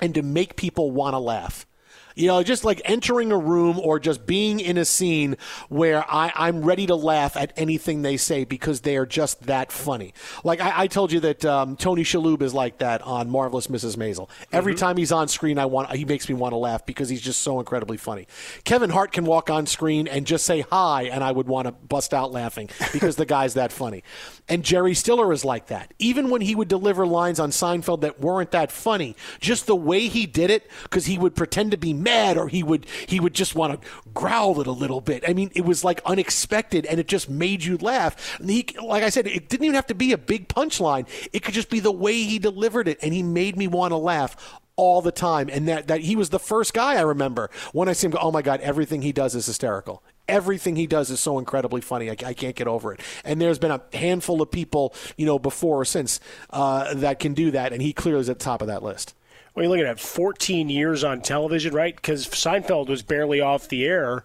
and 0.00 0.14
to 0.14 0.22
make 0.22 0.56
people 0.56 0.90
want 0.90 1.14
to 1.14 1.18
laugh. 1.18 1.66
You 2.14 2.28
know, 2.28 2.42
just 2.42 2.64
like 2.64 2.80
entering 2.84 3.32
a 3.32 3.38
room 3.38 3.78
or 3.78 3.98
just 3.98 4.26
being 4.26 4.60
in 4.60 4.78
a 4.78 4.84
scene 4.84 5.36
where 5.68 6.04
I, 6.08 6.32
I'm 6.34 6.62
ready 6.62 6.86
to 6.86 6.94
laugh 6.94 7.36
at 7.36 7.52
anything 7.56 8.02
they 8.02 8.16
say 8.16 8.44
because 8.44 8.82
they 8.82 8.96
are 8.96 9.06
just 9.06 9.42
that 9.46 9.72
funny. 9.72 10.14
Like 10.44 10.60
I, 10.60 10.82
I 10.82 10.86
told 10.86 11.12
you 11.12 11.20
that 11.20 11.44
um, 11.44 11.76
Tony 11.76 12.04
Shalhoub 12.04 12.42
is 12.42 12.54
like 12.54 12.78
that 12.78 13.02
on 13.02 13.30
Marvelous 13.30 13.66
Mrs. 13.66 13.96
Maisel. 13.96 14.28
Every 14.52 14.74
time 14.74 14.96
he's 14.96 15.12
on 15.12 15.28
screen, 15.28 15.58
I 15.58 15.66
want 15.66 15.90
he 15.92 16.04
makes 16.04 16.28
me 16.28 16.34
want 16.34 16.52
to 16.52 16.56
laugh 16.56 16.86
because 16.86 17.08
he's 17.08 17.20
just 17.20 17.40
so 17.40 17.58
incredibly 17.58 17.96
funny. 17.96 18.26
Kevin 18.64 18.90
Hart 18.90 19.12
can 19.12 19.24
walk 19.24 19.50
on 19.50 19.66
screen 19.66 20.06
and 20.06 20.26
just 20.26 20.44
say 20.44 20.60
hi, 20.60 21.04
and 21.04 21.24
I 21.24 21.32
would 21.32 21.48
want 21.48 21.66
to 21.66 21.72
bust 21.72 22.14
out 22.14 22.32
laughing 22.32 22.70
because 22.92 23.16
the 23.16 23.26
guy's 23.26 23.54
that 23.54 23.72
funny. 23.72 24.04
And 24.48 24.62
Jerry 24.62 24.94
Stiller 24.94 25.32
is 25.32 25.44
like 25.44 25.66
that. 25.68 25.92
Even 25.98 26.30
when 26.30 26.42
he 26.42 26.54
would 26.54 26.68
deliver 26.68 27.06
lines 27.06 27.40
on 27.40 27.50
Seinfeld 27.50 28.02
that 28.02 28.20
weren't 28.20 28.50
that 28.52 28.70
funny, 28.70 29.16
just 29.40 29.66
the 29.66 29.76
way 29.76 30.08
he 30.08 30.26
did 30.26 30.50
it, 30.50 30.70
because 30.84 31.06
he 31.06 31.18
would 31.18 31.34
pretend 31.34 31.70
to 31.70 31.76
be 31.76 31.92
mad 32.04 32.36
or 32.36 32.48
he 32.48 32.62
would 32.62 32.86
he 33.08 33.18
would 33.18 33.34
just 33.34 33.54
want 33.54 33.80
to 33.80 33.88
growl 34.12 34.60
it 34.60 34.66
a 34.66 34.72
little 34.72 35.00
bit. 35.00 35.24
I 35.28 35.32
mean, 35.32 35.50
it 35.54 35.64
was 35.64 35.82
like 35.82 36.00
unexpected, 36.06 36.86
and 36.86 37.00
it 37.00 37.08
just 37.08 37.28
made 37.28 37.64
you 37.64 37.76
laugh. 37.78 38.38
And 38.38 38.48
he, 38.50 38.66
like 38.80 39.02
I 39.02 39.10
said, 39.10 39.26
it 39.26 39.48
didn't 39.48 39.64
even 39.64 39.74
have 39.74 39.88
to 39.88 39.94
be 39.94 40.12
a 40.12 40.18
big 40.18 40.48
punchline. 40.48 41.08
It 41.32 41.42
could 41.42 41.54
just 41.54 41.70
be 41.70 41.80
the 41.80 41.92
way 41.92 42.14
he 42.22 42.38
delivered 42.38 42.86
it, 42.86 42.98
and 43.02 43.12
he 43.12 43.22
made 43.22 43.56
me 43.56 43.66
want 43.66 43.90
to 43.92 43.96
laugh 43.96 44.60
all 44.76 45.02
the 45.02 45.12
time. 45.12 45.48
And 45.50 45.68
that, 45.68 45.88
that 45.88 46.00
he 46.00 46.16
was 46.16 46.30
the 46.30 46.38
first 46.38 46.74
guy 46.74 46.94
I 46.94 47.02
remember 47.02 47.50
when 47.72 47.88
I 47.88 47.92
see 47.92 48.06
him 48.06 48.12
go, 48.12 48.18
oh 48.20 48.32
my 48.32 48.42
God, 48.42 48.60
everything 48.60 49.02
he 49.02 49.12
does 49.12 49.34
is 49.34 49.46
hysterical. 49.46 50.02
Everything 50.26 50.76
he 50.76 50.86
does 50.86 51.10
is 51.10 51.20
so 51.20 51.38
incredibly 51.38 51.80
funny. 51.80 52.10
I, 52.10 52.16
I 52.24 52.34
can't 52.34 52.56
get 52.56 52.66
over 52.66 52.92
it. 52.92 53.00
And 53.24 53.40
there's 53.40 53.58
been 53.58 53.70
a 53.70 53.82
handful 53.92 54.40
of 54.42 54.50
people, 54.50 54.94
you 55.16 55.26
know, 55.26 55.38
before 55.38 55.80
or 55.80 55.84
since 55.84 56.18
uh, 56.50 56.94
that 56.94 57.20
can 57.20 57.34
do 57.34 57.50
that. 57.52 57.72
And 57.72 57.82
he 57.82 57.92
clearly 57.92 58.20
is 58.20 58.28
at 58.28 58.38
the 58.38 58.44
top 58.44 58.62
of 58.62 58.68
that 58.68 58.82
list. 58.82 59.14
Well, 59.54 59.64
you're 59.64 59.70
looking 59.70 59.86
at 59.86 60.00
14 60.00 60.68
years 60.68 61.04
on 61.04 61.20
television, 61.22 61.72
right? 61.74 61.94
Because 61.94 62.26
Seinfeld 62.26 62.88
was 62.88 63.02
barely 63.02 63.40
off 63.40 63.68
the 63.68 63.84
air, 63.84 64.24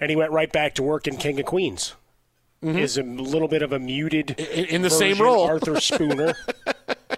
and 0.00 0.10
he 0.10 0.16
went 0.16 0.30
right 0.32 0.52
back 0.52 0.74
to 0.74 0.82
work 0.82 1.06
in 1.06 1.16
King 1.16 1.40
of 1.40 1.46
Queens. 1.46 1.94
Mhm. 2.62 2.78
Is 2.78 2.98
a 2.98 3.02
little 3.02 3.48
bit 3.48 3.62
of 3.62 3.72
a 3.72 3.78
muted 3.78 4.32
in, 4.38 4.64
in 4.66 4.82
the 4.82 4.90
same 4.90 5.18
role. 5.18 5.44
Arthur 5.44 5.80
Spooner. 5.80 6.34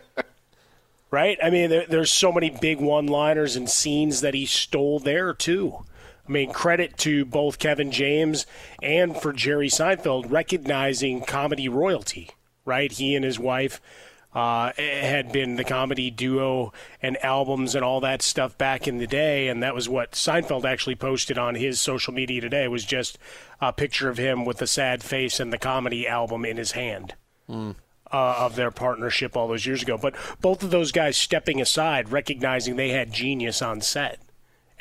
right? 1.10 1.38
I 1.42 1.48
mean, 1.50 1.70
there, 1.70 1.86
there's 1.86 2.12
so 2.12 2.30
many 2.30 2.50
big 2.50 2.78
one-liners 2.78 3.56
and 3.56 3.68
scenes 3.68 4.20
that 4.20 4.34
he 4.34 4.44
stole 4.44 4.98
there 5.00 5.32
too. 5.32 5.84
I 6.28 6.32
mean, 6.32 6.52
credit 6.52 6.98
to 6.98 7.24
both 7.24 7.58
Kevin 7.58 7.90
James 7.90 8.46
and 8.82 9.16
for 9.16 9.32
Jerry 9.32 9.68
Seinfeld 9.68 10.30
recognizing 10.30 11.22
comedy 11.22 11.68
royalty. 11.68 12.30
Right? 12.66 12.92
He 12.92 13.16
and 13.16 13.24
his 13.24 13.38
wife 13.38 13.80
uh, 14.34 14.72
had 14.76 15.32
been 15.32 15.56
the 15.56 15.64
comedy 15.64 16.10
duo 16.10 16.72
and 17.02 17.16
albums 17.24 17.74
and 17.74 17.84
all 17.84 18.00
that 18.00 18.22
stuff 18.22 18.56
back 18.56 18.86
in 18.86 18.98
the 18.98 19.06
day, 19.06 19.48
and 19.48 19.62
that 19.62 19.74
was 19.74 19.88
what 19.88 20.12
Seinfeld 20.12 20.64
actually 20.64 20.94
posted 20.94 21.36
on 21.38 21.56
his 21.56 21.80
social 21.80 22.12
media 22.14 22.40
today. 22.40 22.68
Was 22.68 22.84
just 22.84 23.18
a 23.60 23.72
picture 23.72 24.08
of 24.08 24.18
him 24.18 24.44
with 24.44 24.62
a 24.62 24.66
sad 24.66 25.02
face 25.02 25.40
and 25.40 25.52
the 25.52 25.58
comedy 25.58 26.06
album 26.06 26.44
in 26.44 26.56
his 26.56 26.72
hand 26.72 27.14
uh, 28.12 28.34
of 28.38 28.56
their 28.56 28.70
partnership 28.70 29.36
all 29.36 29.48
those 29.48 29.66
years 29.66 29.82
ago. 29.82 29.98
But 29.98 30.14
both 30.40 30.62
of 30.62 30.70
those 30.70 30.92
guys 30.92 31.16
stepping 31.16 31.60
aside, 31.60 32.10
recognizing 32.10 32.76
they 32.76 32.90
had 32.90 33.12
genius 33.12 33.60
on 33.62 33.80
set 33.80 34.20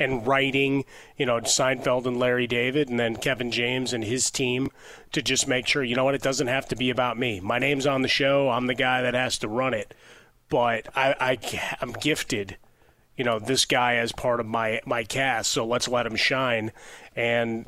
and 0.00 0.26
writing, 0.26 0.84
you 1.16 1.26
know, 1.26 1.38
Seinfeld 1.40 2.06
and 2.06 2.18
Larry 2.18 2.46
David, 2.46 2.88
and 2.88 2.98
then 2.98 3.14
Kevin 3.16 3.50
James 3.52 3.92
and 3.92 4.02
his 4.02 4.30
team 4.30 4.70
to 5.12 5.22
just 5.22 5.46
make 5.46 5.66
sure, 5.66 5.84
you 5.84 5.94
know 5.94 6.04
what, 6.04 6.14
it 6.14 6.22
doesn't 6.22 6.46
have 6.48 6.66
to 6.68 6.76
be 6.76 6.90
about 6.90 7.18
me. 7.18 7.38
My 7.38 7.58
name's 7.58 7.86
on 7.86 8.02
the 8.02 8.08
show. 8.08 8.48
I'm 8.48 8.66
the 8.66 8.74
guy 8.74 9.02
that 9.02 9.14
has 9.14 9.38
to 9.38 9.48
run 9.48 9.74
it. 9.74 9.94
But 10.48 10.88
I, 10.96 11.14
I, 11.20 11.76
I'm 11.80 11.92
gifted 11.92 12.56
you 13.16 13.24
know 13.24 13.38
this 13.38 13.66
guy 13.66 13.96
as 13.96 14.12
part 14.12 14.40
of 14.40 14.46
my 14.46 14.80
my 14.86 15.04
cast 15.04 15.50
so 15.50 15.66
let's 15.66 15.86
let 15.88 16.06
him 16.06 16.16
shine 16.16 16.72
and 17.14 17.66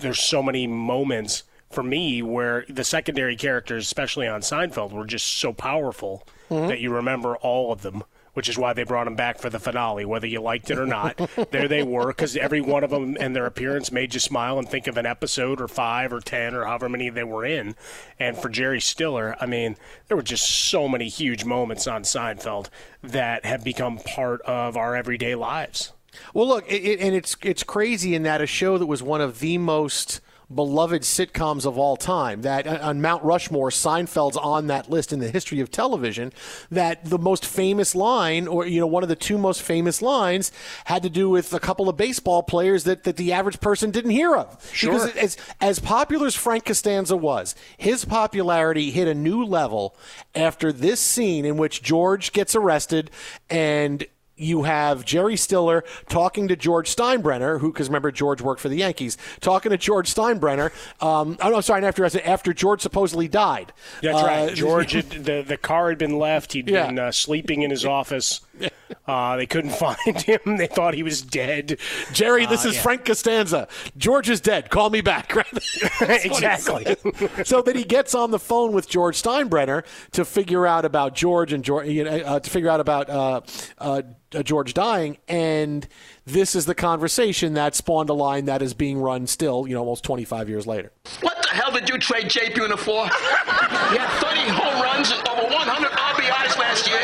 there's 0.00 0.20
so 0.20 0.42
many 0.42 0.66
moments 0.66 1.42
for 1.70 1.82
me 1.82 2.22
where 2.22 2.64
the 2.66 2.84
secondary 2.84 3.36
characters 3.36 3.84
especially 3.84 4.26
on 4.26 4.40
Seinfeld 4.40 4.92
were 4.92 5.04
just 5.04 5.26
so 5.26 5.52
powerful 5.52 6.26
Mhm. 6.50 6.68
that 6.68 6.80
you 6.80 6.90
remember 6.94 7.36
all 7.36 7.72
of 7.72 7.82
them 7.82 8.04
which 8.34 8.48
is 8.48 8.58
why 8.58 8.72
they 8.72 8.84
brought 8.84 9.06
him 9.06 9.16
back 9.16 9.38
for 9.38 9.50
the 9.50 9.58
finale 9.58 10.04
whether 10.04 10.26
you 10.26 10.40
liked 10.40 10.70
it 10.70 10.78
or 10.78 10.86
not. 10.86 11.18
There 11.50 11.68
they 11.68 11.82
were 11.82 12.08
because 12.08 12.36
every 12.36 12.60
one 12.60 12.84
of 12.84 12.90
them 12.90 13.16
and 13.18 13.34
their 13.34 13.46
appearance 13.46 13.90
made 13.90 14.14
you 14.14 14.20
smile 14.20 14.58
and 14.58 14.68
think 14.68 14.86
of 14.86 14.96
an 14.96 15.06
episode 15.06 15.60
or 15.60 15.68
five 15.68 16.12
or 16.12 16.20
ten 16.20 16.54
or 16.54 16.64
however 16.64 16.88
many 16.88 17.08
they 17.08 17.24
were 17.24 17.44
in. 17.44 17.74
And 18.18 18.36
for 18.36 18.48
jerry 18.48 18.80
stiller 18.80 19.36
i 19.40 19.46
mean 19.46 19.76
there 20.08 20.16
were 20.16 20.22
just 20.22 20.48
so 20.48 20.88
many 20.88 21.08
huge 21.08 21.44
moments 21.44 21.86
on 21.86 22.02
seinfeld 22.02 22.68
that 23.02 23.44
have 23.44 23.64
become 23.64 23.98
part 23.98 24.40
of 24.42 24.76
our 24.76 24.94
everyday 24.94 25.34
lives. 25.34 25.92
Well, 26.34 26.48
look, 26.48 26.70
it, 26.70 26.82
it, 26.84 27.00
and 27.00 27.14
it's 27.14 27.36
it's 27.42 27.62
crazy 27.62 28.14
in 28.14 28.22
that 28.24 28.40
a 28.40 28.46
show 28.46 28.78
that 28.78 28.86
was 28.86 29.02
one 29.02 29.20
of 29.20 29.40
the 29.40 29.58
most 29.58 30.20
beloved 30.52 31.02
sitcoms 31.02 31.64
of 31.64 31.78
all 31.78 31.96
time. 31.96 32.42
That 32.42 32.66
uh, 32.66 32.78
on 32.82 33.00
Mount 33.00 33.22
Rushmore, 33.22 33.70
Seinfeld's 33.70 34.36
on 34.36 34.66
that 34.68 34.90
list 34.90 35.12
in 35.12 35.20
the 35.20 35.30
history 35.30 35.60
of 35.60 35.70
television. 35.70 36.32
That 36.70 37.04
the 37.04 37.18
most 37.18 37.46
famous 37.46 37.94
line, 37.94 38.48
or 38.48 38.66
you 38.66 38.80
know, 38.80 38.86
one 38.86 39.02
of 39.02 39.08
the 39.08 39.16
two 39.16 39.38
most 39.38 39.62
famous 39.62 40.02
lines, 40.02 40.50
had 40.84 41.02
to 41.02 41.10
do 41.10 41.28
with 41.28 41.52
a 41.52 41.60
couple 41.60 41.88
of 41.88 41.96
baseball 41.96 42.42
players 42.42 42.84
that, 42.84 43.04
that 43.04 43.16
the 43.16 43.32
average 43.32 43.60
person 43.60 43.90
didn't 43.90 44.10
hear 44.10 44.34
of. 44.34 44.70
Sure. 44.72 44.92
Because 44.92 45.16
as 45.16 45.36
as 45.60 45.78
popular 45.78 46.26
as 46.26 46.34
Frank 46.34 46.64
Costanza 46.64 47.16
was, 47.16 47.54
his 47.76 48.04
popularity 48.04 48.90
hit 48.90 49.08
a 49.08 49.14
new 49.14 49.44
level 49.44 49.96
after 50.34 50.72
this 50.72 51.00
scene 51.00 51.44
in 51.44 51.56
which 51.56 51.82
George 51.82 52.32
gets 52.32 52.54
arrested 52.54 53.10
and 53.48 54.06
you 54.40 54.62
have 54.64 55.04
Jerry 55.04 55.36
Stiller 55.36 55.84
talking 56.08 56.48
to 56.48 56.56
George 56.56 56.94
Steinbrenner, 56.94 57.60
who, 57.60 57.72
because 57.72 57.88
remember 57.88 58.10
George 58.10 58.40
worked 58.40 58.60
for 58.60 58.68
the 58.68 58.76
Yankees, 58.76 59.16
talking 59.40 59.70
to 59.70 59.76
George 59.78 60.12
Steinbrenner. 60.12 60.70
Um, 61.02 61.36
oh, 61.40 61.50
no, 61.50 61.60
sorry, 61.60 61.84
after 61.84 62.04
after 62.04 62.52
George 62.52 62.80
supposedly 62.80 63.28
died. 63.28 63.72
That's 64.02 64.18
Uh, 64.22 64.26
right. 64.26 64.54
George, 64.54 64.92
had, 64.92 65.10
the 65.10 65.42
the 65.46 65.56
car 65.56 65.88
had 65.90 65.98
been 65.98 66.18
left. 66.18 66.52
he 66.52 66.60
had 66.60 66.68
Yeah. 66.68 66.86
been 66.86 66.98
uh, 66.98 67.12
sleeping 67.12 67.62
in 67.62 67.70
his 67.70 67.84
office. 67.84 68.40
Uh, 69.06 69.36
they 69.36 69.46
couldn't 69.46 69.70
find 69.70 70.20
him. 70.22 70.56
They 70.56 70.66
thought 70.66 70.94
he 70.94 71.02
was 71.04 71.22
dead. 71.22 71.78
Jerry, 72.12 72.46
this 72.46 72.64
Uh, 72.64 72.70
is 72.70 72.74
yeah. 72.76 72.82
Frank 72.82 73.04
Costanza. 73.04 73.68
George 73.96 74.28
is 74.28 74.40
dead. 74.40 74.68
Call 74.70 74.90
me 74.90 75.00
back. 75.00 75.34
Right? 75.34 75.46
That's 75.52 76.00
what 76.00 76.20
he 76.22 76.28
Exactly. 76.28 76.96
so 77.44 77.62
that 77.62 77.76
he 77.76 77.84
gets 77.84 78.14
on 78.16 78.30
the 78.32 78.38
phone 78.38 78.72
with 78.72 78.88
George 78.88 79.20
Steinbrenner 79.20 79.84
to 80.12 80.24
figure 80.24 80.66
out 80.66 80.84
about 80.84 81.14
George 81.14 81.52
and 81.52 81.64
George, 81.64 81.86
you 81.88 82.02
know, 82.04 82.10
uh, 82.18 82.40
to 82.40 82.50
figure 82.50 82.68
out 82.68 82.80
about 82.80 83.08
uh, 83.08 83.40
uh, 83.78 84.02
uh, 84.34 84.42
George 84.42 84.74
dying, 84.74 85.18
and 85.28 85.88
this 86.26 86.54
is 86.54 86.66
the 86.66 86.74
conversation 86.74 87.54
that 87.54 87.74
spawned 87.74 88.10
a 88.10 88.14
line 88.14 88.44
that 88.46 88.60
is 88.62 88.74
being 88.74 88.98
run 88.98 89.26
still, 89.26 89.66
you 89.68 89.74
know, 89.74 89.80
almost 89.80 90.04
25 90.04 90.48
years 90.48 90.66
later. 90.66 90.92
What 91.20 91.40
the 91.42 91.48
hell 91.48 91.72
did 91.72 91.88
you 91.88 91.98
trade 91.98 92.28
Jay 92.28 92.50
Buhner 92.50 92.78
for? 92.78 93.06
He 93.06 93.98
had 93.98 94.08
30 94.20 94.40
home 94.50 94.82
runs 94.82 95.10
and 95.12 95.26
over 95.28 95.42
100 95.42 95.90
RBIs 95.90 96.58
last 96.58 96.86
year. 96.88 97.00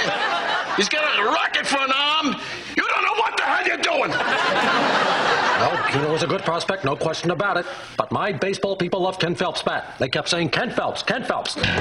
He's 0.77 0.89
got 0.89 1.19
a 1.19 1.25
rocket 1.25 1.67
for 1.67 1.79
an 1.79 1.91
arm. 1.91 2.37
You 2.77 2.87
don't 2.87 3.05
know 3.05 3.15
what 3.15 3.37
the 3.37 3.43
hell 3.43 3.67
you're 3.67 3.79
doing. 3.79 4.13
Well, 5.57 5.71
Buhner 5.71 6.13
was 6.13 6.23
a 6.23 6.27
good 6.27 6.43
prospect, 6.43 6.85
no 6.85 6.95
question 6.95 7.31
about 7.31 7.57
it. 7.57 7.65
But 7.97 8.13
my 8.13 8.31
baseball 8.31 8.77
people 8.77 9.01
love 9.01 9.19
Ken 9.19 9.35
Phelps' 9.35 9.63
bat. 9.63 9.95
They 9.99 10.11
kept 10.11 10.29
saying, 10.29 10.51
Ken 10.51 10.71
Phelps, 10.71 11.03
Ken 11.03 11.25
Phelps. 11.25 11.55
Jerry, 11.55 11.73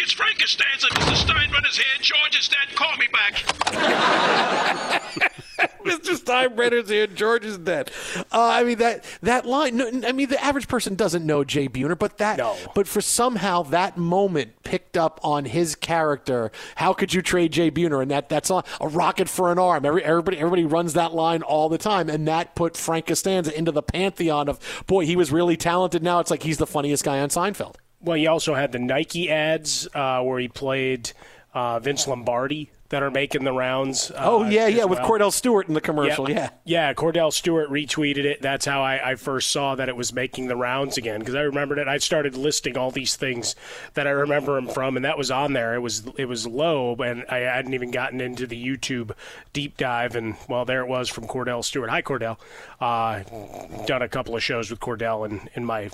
it's 0.00 0.12
Frank 0.12 0.38
Costanza. 0.38 0.88
Mr. 0.88 1.14
Steinbrenner's 1.26 1.78
here. 1.78 1.86
George 2.02 2.36
is 2.38 2.46
dead. 2.46 2.76
Call 2.76 2.94
me 2.98 3.08
back. 3.10 5.00
Mr. 5.84 6.16
Steinbrenner's 6.16 6.88
here. 6.88 7.06
George 7.06 7.44
is 7.44 7.58
dead. 7.58 7.90
Uh, 8.16 8.22
I 8.32 8.64
mean 8.64 8.78
that 8.78 9.04
that 9.22 9.46
line. 9.46 9.76
No, 9.76 9.90
I 10.06 10.12
mean 10.12 10.28
the 10.28 10.42
average 10.42 10.68
person 10.68 10.94
doesn't 10.94 11.24
know 11.24 11.44
Jay 11.44 11.68
Buhner, 11.68 11.98
but 11.98 12.18
that. 12.18 12.38
But 12.74 12.88
for 12.88 13.00
somehow 13.00 13.62
that 13.64 13.96
moment 13.96 14.62
picked 14.64 14.96
up 14.96 15.20
on 15.22 15.44
his 15.44 15.74
character. 15.74 16.50
How 16.76 16.92
could 16.92 17.14
you 17.14 17.22
trade 17.22 17.52
Jay 17.52 17.70
Buhner? 17.70 18.02
And 18.02 18.10
that 18.10 18.28
that's 18.28 18.50
a, 18.50 18.64
a 18.80 18.88
rocket 18.88 19.28
for 19.28 19.52
an 19.52 19.58
arm. 19.58 19.84
Every, 19.84 20.02
everybody 20.02 20.38
everybody 20.38 20.64
runs 20.64 20.94
that 20.94 21.14
line 21.14 21.42
all 21.42 21.68
the 21.68 21.78
time, 21.78 22.08
and 22.08 22.26
that 22.26 22.54
put 22.54 22.76
Frank 22.76 23.06
Costanza 23.06 23.56
into 23.56 23.72
the 23.72 23.82
pantheon 23.82 24.48
of 24.48 24.58
boy. 24.86 25.06
He 25.06 25.16
was 25.16 25.30
really 25.30 25.56
talented. 25.56 26.02
Now 26.02 26.20
it's 26.20 26.30
like 26.30 26.42
he's 26.42 26.58
the 26.58 26.66
funniest 26.66 27.04
guy 27.04 27.20
on 27.20 27.28
Seinfeld. 27.28 27.76
Well, 28.00 28.16
he 28.16 28.26
also 28.26 28.54
had 28.54 28.72
the 28.72 28.78
Nike 28.78 29.30
ads 29.30 29.88
uh, 29.94 30.20
where 30.22 30.38
he 30.38 30.48
played 30.48 31.12
uh, 31.54 31.78
Vince 31.78 32.06
Lombardi 32.06 32.70
that 32.94 33.02
are 33.02 33.10
making 33.10 33.42
the 33.42 33.52
rounds. 33.52 34.12
Uh, 34.12 34.20
oh 34.20 34.48
yeah, 34.48 34.68
yeah, 34.68 34.84
with 34.84 35.00
well. 35.00 35.10
Kordell 35.10 35.32
Stewart 35.32 35.66
in 35.66 35.74
the 35.74 35.80
commercial. 35.80 36.30
Yep. 36.30 36.38
Yeah. 36.38 36.50
Yeah, 36.64 36.94
Kordell 36.94 37.32
Stewart 37.32 37.68
retweeted 37.68 38.24
it. 38.24 38.40
That's 38.40 38.64
how 38.64 38.82
I, 38.82 39.10
I 39.10 39.14
first 39.16 39.50
saw 39.50 39.74
that 39.74 39.88
it 39.88 39.96
was 39.96 40.12
making 40.12 40.46
the 40.46 40.54
rounds 40.54 40.96
again 40.96 41.18
because 41.18 41.34
I 41.34 41.40
remembered 41.40 41.78
it. 41.78 41.88
I 41.88 41.98
started 41.98 42.36
listing 42.36 42.78
all 42.78 42.92
these 42.92 43.16
things 43.16 43.56
that 43.94 44.06
I 44.06 44.10
remember 44.10 44.56
him 44.56 44.68
from, 44.68 44.94
and 44.94 45.04
that 45.04 45.18
was 45.18 45.32
on 45.32 45.54
there. 45.54 45.74
It 45.74 45.80
was 45.80 46.04
it 46.16 46.26
was 46.26 46.46
low, 46.46 46.94
and 46.94 47.24
I 47.28 47.38
hadn't 47.38 47.74
even 47.74 47.90
gotten 47.90 48.20
into 48.20 48.46
the 48.46 48.64
YouTube 48.64 49.10
deep 49.52 49.76
dive, 49.76 50.14
and 50.14 50.36
well, 50.48 50.64
there 50.64 50.82
it 50.82 50.88
was 50.88 51.08
from 51.08 51.26
Kordell 51.26 51.64
Stewart. 51.64 51.90
Hi, 51.90 52.00
Kordell. 52.00 52.38
Uh, 52.80 53.24
done 53.86 54.02
a 54.02 54.08
couple 54.08 54.36
of 54.36 54.42
shows 54.44 54.70
with 54.70 54.78
Cordell 54.78 55.28
in 55.28 55.48
in 55.54 55.64
my 55.64 55.90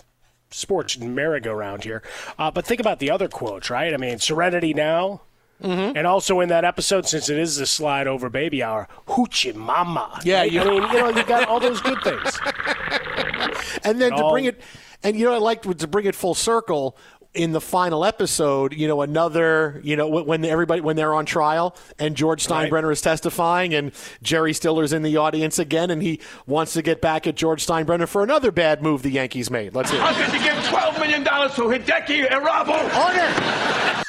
sports 0.50 0.98
merry-go-round 0.98 1.84
here. 1.84 2.02
Uh, 2.38 2.50
but 2.50 2.66
think 2.66 2.80
about 2.80 2.98
the 2.98 3.10
other 3.10 3.28
quotes, 3.28 3.70
right? 3.70 3.94
I 3.94 3.96
mean, 3.96 4.18
Serenity 4.18 4.74
Now. 4.74 5.22
Mm-hmm. 5.62 5.96
And 5.96 6.06
also 6.06 6.40
in 6.40 6.48
that 6.48 6.64
episode, 6.64 7.06
since 7.06 7.28
it 7.28 7.38
is 7.38 7.56
the 7.56 7.66
slide 7.66 8.06
over 8.06 8.28
baby 8.30 8.62
hour, 8.62 8.88
hoochie 9.08 9.54
mama. 9.54 10.20
Yeah, 10.24 10.40
Right? 10.40 10.52
you- 10.52 10.60
I 10.62 10.64
mean, 10.64 10.82
you 10.82 10.98
know, 11.00 11.08
you 11.10 11.24
got 11.24 11.48
all 11.48 11.60
those 11.60 11.80
good 11.80 12.02
things. 12.02 12.38
and 13.84 14.00
then 14.00 14.12
It 14.12 14.16
to 14.16 14.22
all- 14.24 14.32
bring 14.32 14.44
it, 14.46 14.60
and 15.02 15.16
you 15.18 15.24
know, 15.26 15.34
I 15.34 15.38
liked 15.38 15.78
to 15.78 15.86
bring 15.86 16.06
it 16.06 16.14
full 16.14 16.34
circle 16.34 16.96
in 17.32 17.52
the 17.52 17.60
final 17.60 18.04
episode. 18.04 18.72
You 18.74 18.88
know, 18.88 19.02
another, 19.02 19.80
you 19.84 19.96
know, 19.96 20.08
when 20.08 20.26
when 20.26 20.44
everybody 20.44 20.80
when 20.80 20.96
they're 20.96 21.14
on 21.14 21.26
trial 21.26 21.76
and 21.98 22.16
George 22.16 22.44
Steinbrenner 22.46 22.90
is 22.92 23.00
testifying 23.00 23.72
and 23.72 23.92
Jerry 24.22 24.52
Stiller's 24.52 24.92
in 24.92 25.02
the 25.02 25.16
audience 25.16 25.58
again, 25.58 25.90
and 25.90 26.02
he 26.02 26.20
wants 26.46 26.72
to 26.72 26.82
get 26.82 27.00
back 27.00 27.26
at 27.26 27.36
George 27.36 27.64
Steinbrenner 27.66 28.08
for 28.08 28.22
another 28.22 28.50
bad 28.50 28.82
move 28.82 29.02
the 29.02 29.10
Yankees 29.10 29.50
made. 29.50 29.74
Let's 29.74 29.90
hear. 29.90 30.00
How 30.00 30.10
it. 30.10 30.24
could 30.24 30.34
you 30.34 30.40
give 30.44 30.54
$12 30.64 31.00
million 31.00 31.22
to 31.24 31.30
Hideki 31.30 32.28
Irabu? 32.28 32.76
Order! 33.04 34.04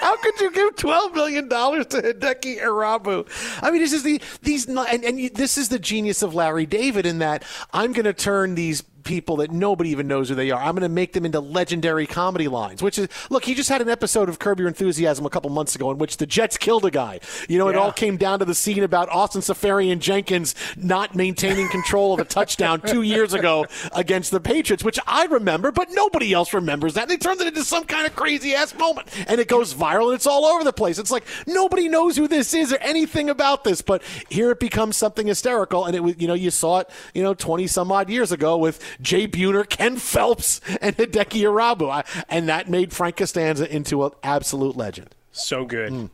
How 0.00 0.16
could 0.16 0.40
you 0.40 0.50
give 0.50 0.76
twelve 0.76 1.14
million 1.14 1.48
dollars 1.48 1.86
to 1.86 2.02
Hideki 2.02 2.60
Irabu? 2.60 3.26
I 3.62 3.70
mean, 3.70 3.80
this 3.80 3.92
is 3.92 4.02
the 4.02 4.20
these 4.42 4.66
and, 4.66 5.04
and 5.04 5.34
this 5.34 5.58
is 5.58 5.68
the 5.68 5.78
genius 5.78 6.22
of 6.22 6.34
Larry 6.34 6.66
David 6.66 7.06
in 7.06 7.18
that 7.18 7.42
I'm 7.72 7.92
going 7.92 8.04
to 8.04 8.12
turn 8.12 8.54
these 8.54 8.82
people 9.04 9.36
that 9.36 9.50
nobody 9.50 9.90
even 9.90 10.08
knows 10.08 10.28
who 10.28 10.34
they 10.34 10.50
are. 10.50 10.60
I'm 10.60 10.74
going 10.74 10.82
to 10.82 10.88
make 10.88 11.12
them 11.12 11.24
into 11.24 11.40
legendary 11.40 12.06
comedy 12.06 12.48
lines. 12.48 12.82
Which 12.82 12.98
is 12.98 13.08
look, 13.30 13.44
he 13.44 13.54
just 13.54 13.68
had 13.68 13.80
an 13.80 13.88
episode 13.88 14.28
of 14.28 14.38
Curb 14.38 14.58
Your 14.58 14.68
Enthusiasm 14.68 15.26
a 15.26 15.30
couple 15.30 15.50
months 15.50 15.74
ago 15.74 15.90
in 15.90 15.98
which 15.98 16.16
the 16.16 16.26
Jets 16.26 16.56
killed 16.56 16.84
a 16.84 16.90
guy. 16.90 17.20
You 17.48 17.58
know, 17.58 17.68
it 17.68 17.76
all 17.76 17.92
came 17.92 18.16
down 18.16 18.38
to 18.40 18.44
the 18.44 18.54
scene 18.54 18.82
about 18.82 19.08
Austin 19.08 19.42
Seferian-Jenkins 19.42 20.54
not 20.76 21.14
maintaining 21.14 21.68
control 21.68 22.14
of 22.14 22.20
a 22.20 22.24
touchdown 22.24 22.80
two 22.80 23.02
years 23.02 23.34
ago 23.34 23.66
against 23.92 24.30
the 24.30 24.40
Patriots, 24.40 24.82
which 24.82 24.98
I 25.06 25.26
remember, 25.26 25.70
but 25.70 25.88
nobody 25.90 26.32
else 26.32 26.52
remembers 26.54 26.94
that. 26.94 27.02
And 27.02 27.10
They 27.10 27.16
turned 27.16 27.40
it 27.40 27.46
into 27.46 27.64
some 27.64 27.84
kind 27.84 28.06
of 28.06 28.16
crazy 28.16 28.54
ass 28.54 28.74
moment, 28.74 29.08
and 29.28 29.40
it 29.40 29.48
goes 29.48 29.74
viral, 29.74 30.06
and 30.06 30.14
it's 30.14 30.26
all 30.26 30.44
over 30.44 30.64
the 30.64 30.72
place. 30.72 30.98
It's 30.98 31.10
like 31.10 31.24
nobody 31.46 31.88
knows 31.88 32.16
who 32.16 32.28
this 32.28 32.54
is 32.54 32.72
or 32.72 32.78
anything 32.78 33.30
about 33.30 33.64
this, 33.64 33.82
but 33.82 34.02
here 34.28 34.50
it 34.50 34.60
becomes 34.60 34.96
something 34.96 35.26
hysterical, 35.26 35.84
and 35.84 35.94
it 35.94 36.00
was, 36.00 36.14
you 36.18 36.26
know, 36.26 36.34
you 36.34 36.50
saw 36.50 36.80
it, 36.80 36.90
you 37.14 37.22
know, 37.22 37.34
twenty 37.34 37.66
some 37.66 37.92
odd 37.92 38.08
years 38.08 38.32
ago 38.32 38.56
with 38.56 38.80
Jay 39.00 39.26
Buhner, 39.26 39.68
Ken 39.68 39.96
Phelps, 39.96 40.60
and 40.80 40.96
Hideki 40.96 41.42
Irabu, 41.42 42.24
and 42.28 42.48
that 42.48 42.68
made 42.68 42.92
Frank 42.92 43.16
Costanza 43.16 43.72
into 43.72 44.04
an 44.04 44.10
absolute 44.22 44.76
legend. 44.76 45.14
So 45.32 45.64
good. 45.64 46.10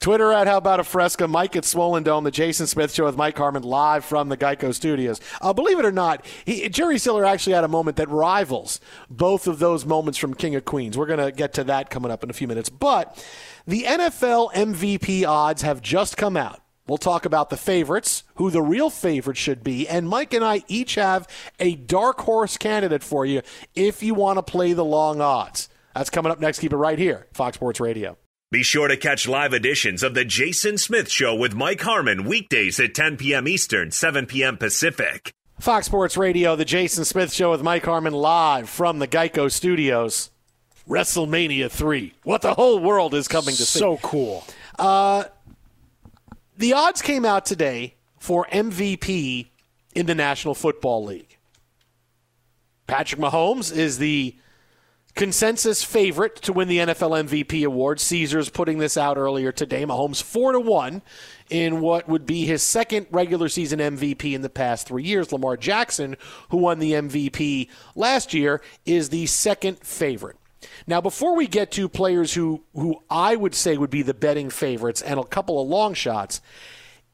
Twitter 0.00 0.32
at 0.32 0.46
How 0.46 0.56
About 0.56 0.80
a 0.80 0.84
Fresca, 0.84 1.28
Mike 1.28 1.56
at 1.56 1.64
Swollen 1.64 2.02
Dome, 2.02 2.24
the 2.24 2.30
Jason 2.30 2.66
Smith 2.66 2.92
Show 2.92 3.04
with 3.04 3.16
Mike 3.16 3.36
Harmon 3.36 3.62
live 3.62 4.04
from 4.04 4.28
the 4.28 4.36
Geico 4.36 4.74
Studios. 4.74 5.20
Uh, 5.40 5.52
believe 5.52 5.78
it 5.78 5.84
or 5.84 5.92
not, 5.92 6.24
he, 6.44 6.68
Jerry 6.68 6.98
Stiller 6.98 7.24
actually 7.24 7.54
had 7.54 7.64
a 7.64 7.68
moment 7.68 7.96
that 7.96 8.08
rivals 8.08 8.80
both 9.08 9.46
of 9.46 9.58
those 9.58 9.84
moments 9.84 10.18
from 10.18 10.34
King 10.34 10.54
of 10.54 10.64
Queens. 10.64 10.98
We're 10.98 11.06
going 11.06 11.24
to 11.24 11.32
get 11.32 11.52
to 11.54 11.64
that 11.64 11.90
coming 11.90 12.10
up 12.10 12.24
in 12.24 12.30
a 12.30 12.34
few 12.34 12.48
minutes. 12.48 12.68
But 12.68 13.24
the 13.66 13.82
NFL 13.84 14.52
MVP 14.52 15.26
odds 15.26 15.62
have 15.62 15.80
just 15.80 16.16
come 16.16 16.36
out. 16.36 16.60
We'll 16.86 16.98
talk 16.98 17.24
about 17.24 17.48
the 17.48 17.56
favorites, 17.56 18.24
who 18.34 18.50
the 18.50 18.60
real 18.60 18.90
favorite 18.90 19.38
should 19.38 19.64
be, 19.64 19.88
and 19.88 20.08
Mike 20.08 20.34
and 20.34 20.44
I 20.44 20.64
each 20.68 20.96
have 20.96 21.26
a 21.58 21.76
dark 21.76 22.20
horse 22.20 22.58
candidate 22.58 23.02
for 23.02 23.24
you 23.24 23.40
if 23.74 24.02
you 24.02 24.12
want 24.14 24.36
to 24.36 24.42
play 24.42 24.74
the 24.74 24.84
long 24.84 25.20
odds. 25.22 25.70
That's 25.94 26.10
coming 26.10 26.30
up 26.30 26.40
next. 26.40 26.58
Keep 26.58 26.74
it 26.74 26.76
right 26.76 26.98
here, 26.98 27.26
Fox 27.32 27.56
Sports 27.56 27.80
Radio. 27.80 28.18
Be 28.50 28.62
sure 28.62 28.88
to 28.88 28.96
catch 28.96 29.26
live 29.26 29.54
editions 29.54 30.02
of 30.02 30.14
The 30.14 30.24
Jason 30.24 30.76
Smith 30.76 31.10
Show 31.10 31.34
with 31.34 31.54
Mike 31.54 31.80
Harmon 31.80 32.24
weekdays 32.24 32.78
at 32.78 32.94
10 32.94 33.16
p.m. 33.16 33.48
Eastern, 33.48 33.90
7 33.90 34.26
p.m. 34.26 34.58
Pacific. 34.58 35.32
Fox 35.58 35.86
Sports 35.86 36.16
Radio, 36.16 36.54
the 36.54 36.64
Jason 36.64 37.04
Smith 37.04 37.32
Show 37.32 37.52
with 37.52 37.62
Mike 37.62 37.84
Harmon 37.84 38.12
live 38.12 38.68
from 38.68 38.98
the 38.98 39.08
Geico 39.08 39.50
Studios. 39.50 40.30
WrestleMania 40.88 41.70
3. 41.70 42.12
What 42.24 42.42
the 42.42 42.54
whole 42.54 42.78
world 42.78 43.14
is 43.14 43.26
coming 43.26 43.54
to 43.54 43.64
see. 43.64 43.78
So 43.78 43.96
cool. 43.96 44.44
Uh, 44.78 45.24
the 46.56 46.72
odds 46.72 47.02
came 47.02 47.24
out 47.24 47.44
today 47.46 47.94
for 48.18 48.46
MVP 48.52 49.48
in 49.94 50.06
the 50.06 50.14
National 50.14 50.54
Football 50.54 51.04
League. 51.04 51.38
Patrick 52.86 53.20
Mahomes 53.20 53.74
is 53.74 53.98
the 53.98 54.36
consensus 55.14 55.84
favorite 55.84 56.36
to 56.36 56.52
win 56.52 56.68
the 56.68 56.78
NFL 56.78 57.28
MVP 57.28 57.64
award. 57.64 58.00
Caesars 58.00 58.50
putting 58.50 58.78
this 58.78 58.96
out 58.96 59.16
earlier 59.16 59.52
today. 59.52 59.84
Mahomes 59.84 60.22
four 60.22 60.52
to 60.52 60.60
one 60.60 61.02
in 61.50 61.80
what 61.80 62.08
would 62.08 62.26
be 62.26 62.44
his 62.44 62.62
second 62.62 63.06
regular 63.10 63.48
season 63.48 63.78
MVP 63.78 64.34
in 64.34 64.42
the 64.42 64.50
past 64.50 64.86
three 64.86 65.04
years. 65.04 65.32
Lamar 65.32 65.56
Jackson, 65.56 66.16
who 66.50 66.58
won 66.58 66.78
the 66.78 66.92
MVP 66.92 67.68
last 67.94 68.34
year, 68.34 68.60
is 68.84 69.10
the 69.10 69.26
second 69.26 69.78
favorite. 69.78 70.36
Now, 70.86 71.00
before 71.00 71.36
we 71.36 71.46
get 71.46 71.70
to 71.72 71.88
players 71.88 72.34
who, 72.34 72.62
who 72.74 73.02
I 73.10 73.36
would 73.36 73.54
say 73.54 73.76
would 73.76 73.90
be 73.90 74.02
the 74.02 74.14
betting 74.14 74.50
favorites 74.50 75.02
and 75.02 75.18
a 75.18 75.24
couple 75.24 75.60
of 75.60 75.68
long 75.68 75.94
shots, 75.94 76.40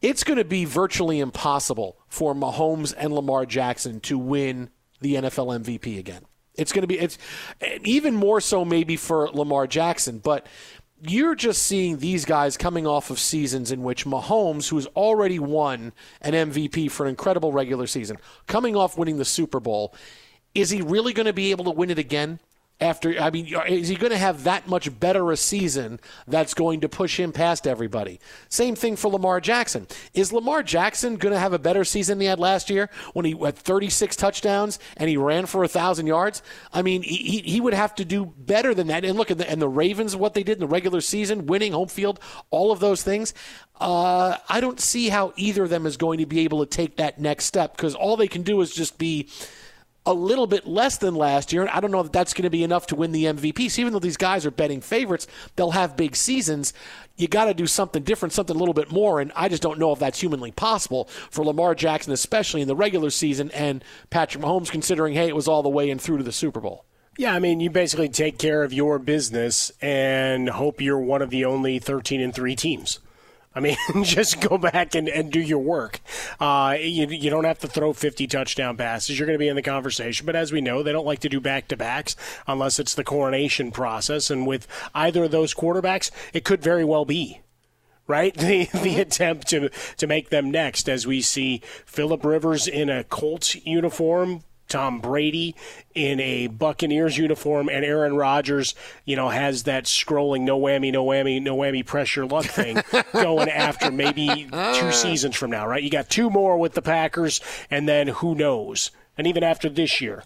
it's 0.03 0.25
going 0.25 0.39
to 0.39 0.45
be 0.45 0.65
virtually 0.65 1.21
impossible 1.21 1.99
for 2.09 2.35
Mahomes 2.35 2.95
and 2.97 3.13
Lamar 3.13 3.47
Jackson 3.47 4.01
to 4.01 4.19
win 4.19 4.71
the 5.01 5.15
NFL 5.15 5.61
MVP 5.63 5.99
again. 5.99 6.23
It's 6.55 6.73
going 6.73 6.83
to 6.83 6.89
be 6.89 6.99
it's 6.99 7.17
even 7.85 8.15
more 8.15 8.41
so 8.41 8.65
maybe 8.65 8.97
for 8.97 9.29
Lamar 9.31 9.67
Jackson, 9.67 10.19
but 10.19 10.47
you're 11.03 11.35
just 11.35 11.63
seeing 11.63 11.99
these 11.99 12.25
guys 12.25 12.57
coming 12.57 12.87
off 12.87 13.11
of 13.11 13.19
seasons 13.19 13.73
in 13.73 13.83
which 13.83 14.05
Mahomes, 14.05 14.69
who's 14.69 14.87
already 14.89 15.39
won 15.39 15.93
an 16.21 16.33
MVP 16.33 16.91
for 16.91 17.05
an 17.05 17.11
incredible 17.11 17.53
regular 17.53 17.87
season, 17.87 18.19
coming 18.47 18.77
off 18.77 18.99
winning 18.99 19.17
the 19.17 19.25
Super 19.25 19.61
Bowl, 19.61 19.95
is 20.55 20.71
he 20.71 20.83
really 20.83 21.13
going 21.13 21.27
to 21.27 21.33
be 21.33 21.51
able 21.53 21.65
to 21.65 21.71
win 21.71 21.91
it 21.91 21.99
again? 21.99 22.41
After, 22.81 23.21
I 23.21 23.31
mean, 23.31 23.47
is 23.69 23.89
he 23.89 23.95
going 23.95 24.13
to 24.13 24.19
have 24.19 24.45
that 24.45 24.67
much 24.67 24.99
better 24.99 25.31
a 25.31 25.37
season 25.37 26.01
that's 26.27 26.55
going 26.55 26.81
to 26.81 26.89
push 26.89 27.21
him 27.21 27.31
past 27.31 27.67
everybody? 27.67 28.21
Same 28.49 28.75
thing 28.75 28.97
for 28.97 29.09
Lamar 29.09 29.39
Jackson. 29.39 29.87
Is 30.15 30.33
Lamar 30.33 30.63
Jackson 30.63 31.17
going 31.17 31.35
to 31.35 31.39
have 31.39 31.53
a 31.53 31.59
better 31.59 31.85
season 31.85 32.17
than 32.17 32.23
he 32.23 32.29
had 32.29 32.39
last 32.39 32.71
year 32.71 32.89
when 33.13 33.27
he 33.27 33.37
had 33.39 33.57
36 33.57 34.17
touchdowns 34.17 34.79
and 34.97 35.11
he 35.11 35.19
ran 35.19 35.45
for 35.45 35.63
a 35.63 35.69
thousand 35.69 36.07
yards? 36.07 36.43
I 36.73 36.81
mean, 36.81 37.03
he, 37.03 37.43
he 37.45 37.61
would 37.61 37.75
have 37.75 37.95
to 37.97 38.05
do 38.05 38.25
better 38.25 38.73
than 38.73 38.87
that. 38.87 39.05
And 39.05 39.19
look 39.19 39.31
at 39.31 39.37
the 39.37 39.51
and 39.51 39.61
the 39.61 39.69
Ravens, 39.69 40.17
what 40.17 40.33
they 40.33 40.43
did 40.43 40.55
in 40.55 40.61
the 40.61 40.67
regular 40.67 41.03
season, 41.03 41.47
winning 41.47 41.73
home 41.73 41.89
field, 41.89 42.19
all 42.51 42.73
of 42.73 42.81
those 42.81 43.03
things. 43.03 43.35
Uh, 43.79 44.37
I 44.49 44.61
don't 44.61 44.81
see 44.81 45.09
how 45.09 45.33
either 45.37 45.65
of 45.65 45.71
them 45.71 45.87
is 45.87 45.97
going 45.97 46.19
to 46.19 46.27
be 46.27 46.41
able 46.41 46.61
to 46.61 46.67
take 46.67 46.97
that 46.97 47.19
next 47.19 47.47
step 47.47 47.77
because 47.77 47.95
all 47.95 48.17
they 48.17 48.29
can 48.29 48.43
do 48.43 48.61
is 48.61 48.75
just 48.75 48.99
be 48.99 49.29
a 50.11 50.13
little 50.13 50.47
bit 50.47 50.67
less 50.67 50.99
than 50.99 51.15
last 51.15 51.53
year. 51.53 51.63
And 51.63 51.71
I 51.71 51.81
don't 51.81 51.91
know 51.91 52.01
if 52.01 52.13
that's 52.13 52.35
going 52.35 52.43
to 52.43 52.51
be 52.51 52.63
enough 52.65 52.89
to 52.89 52.97
win 52.97 53.13
the 53.13 53.25
MVP. 53.25 53.71
So 53.71 53.81
even 53.81 53.93
though 53.93 53.99
these 53.99 54.17
guys 54.17 54.45
are 54.45 54.51
betting 54.51 54.81
favorites, 54.81 55.27
they'll 55.57 55.71
have 55.71 55.97
big 55.97 56.17
seasons. 56.17 56.73
You 57.17 57.29
got 57.29 57.47
to 57.47 57.55
do 57.55 57.67
something 57.67 58.03
different, 58.03 58.33
something 58.33 58.57
a 58.57 58.59
little 58.59 58.75
bit 58.75 58.91
more. 58.91 59.21
And 59.21 59.33
I 59.35 59.49
just 59.49 59.63
don't 59.63 59.79
know 59.79 59.93
if 59.93 59.99
that's 59.99 60.21
humanly 60.21 60.51
possible 60.51 61.05
for 61.31 61.45
Lamar 61.45 61.75
Jackson, 61.75 62.13
especially 62.13 62.61
in 62.61 62.69
the 62.69 62.77
regular 62.77 63.11
season, 63.11 63.51
and 63.53 63.85
Patrick 64.11 64.43
Mahomes, 64.43 64.71
considering, 64.71 65.15
hey, 65.15 65.29
it 65.29 65.37
was 65.37 65.49
all 65.49 65.63
the 65.63 65.69
way 65.69 65.89
in 65.89 65.99
through 65.99 66.19
to 66.19 66.25
the 66.25 66.33
Super 66.33 66.61
Bowl. 66.61 66.85
Yeah, 67.17 67.35
I 67.35 67.39
mean, 67.39 67.61
you 67.61 67.71
basically 67.71 68.09
take 68.09 68.39
care 68.39 68.63
of 68.63 68.73
your 68.73 68.99
business 68.99 69.71
and 69.83 70.49
hope 70.49 70.81
you're 70.81 71.01
one 71.01 71.23
of 71.23 71.31
the 71.31 71.45
only 71.45 71.79
13 71.79 72.21
and 72.21 72.35
3 72.35 72.57
teams. 72.57 72.99
I 73.55 73.61
mean, 73.61 73.77
just 74.03 74.41
go 74.41 74.59
back 74.59 74.95
and, 74.95 75.09
and 75.09 75.33
do 75.33 75.41
your 75.41 75.59
work. 75.59 76.01
Uh, 76.39 76.77
you, 76.79 77.07
you 77.09 77.31
don't 77.31 77.45
have 77.45 77.59
to 77.61 77.69
throw 77.69 77.93
50 77.93 78.27
touchdown 78.27 78.77
passes. 78.77 79.19
You're 79.19 79.27
going 79.27 79.39
to 79.39 79.43
be 79.43 79.49
in 79.49 79.57
the 79.57 79.63
conversation. 79.63 80.27
But 80.27 80.37
as 80.37 80.53
we 80.53 80.61
know, 80.61 80.83
they 80.83 80.93
don't 80.93 81.07
like 81.07 81.21
to 81.21 81.29
do 81.29 81.41
back 81.41 81.69
to 81.69 81.77
backs 81.77 82.15
unless 82.47 82.79
it's 82.79 82.95
the 82.95 83.05
coronation 83.05 83.73
process. 83.73 84.31
And 84.31 84.47
with 84.47 84.69
either 84.95 85.25
of 85.25 85.31
those 85.31 85.55
quarterbacks, 85.55 86.11
it 86.33 86.45
could 86.45 86.63
very 86.63 86.85
well 86.85 87.05
be 87.05 87.41
right? 88.07 88.35
The 88.41 88.65
the 88.83 89.01
attempt 89.01 89.47
to 89.49 89.71
to 89.97 90.07
make 90.09 90.31
them 90.31 90.51
next 90.51 90.89
as 90.89 91.07
we 91.07 91.21
see 91.23 91.63
Philip 91.87 92.25
Rivers 92.25 92.67
in 92.67 92.91
a 92.91 93.05
Colts 93.05 93.55
uniform, 93.65 94.43
Tom 94.71 95.01
Brady 95.01 95.55
in 95.95 96.21
a 96.21 96.47
Buccaneers 96.47 97.19
uniform, 97.19 97.69
and 97.69 97.85
Aaron 97.85 98.17
Rodgers, 98.17 98.75
you 99.05 99.17
know, 99.17 99.29
has 99.29 99.65
that 99.65 99.85
scrolling 99.85 100.43
no 100.43 100.59
whammy, 100.59 100.91
no 100.93 101.05
whammy, 101.05 101.43
no 101.43 101.57
whammy 101.57 101.85
pressure 101.85 102.25
luck 102.25 102.47
thing 102.47 102.81
going 103.13 103.51
after 103.51 103.91
maybe 103.91 104.49
two 104.51 104.93
seasons 104.93 105.37
from 105.37 105.51
now, 105.51 105.67
right? 105.67 105.83
You 105.83 105.91
got 105.91 106.09
two 106.09 106.31
more 106.31 106.57
with 106.57 106.75
the 106.75 106.83
Packers, 106.83 107.41
and 107.71 107.89
then 107.89 108.09
who 108.09 108.35
knows? 108.35 108.91
And 109.19 109.27
even 109.27 109.43
after 109.43 109.69
this 109.69 110.01
year, 110.01 110.25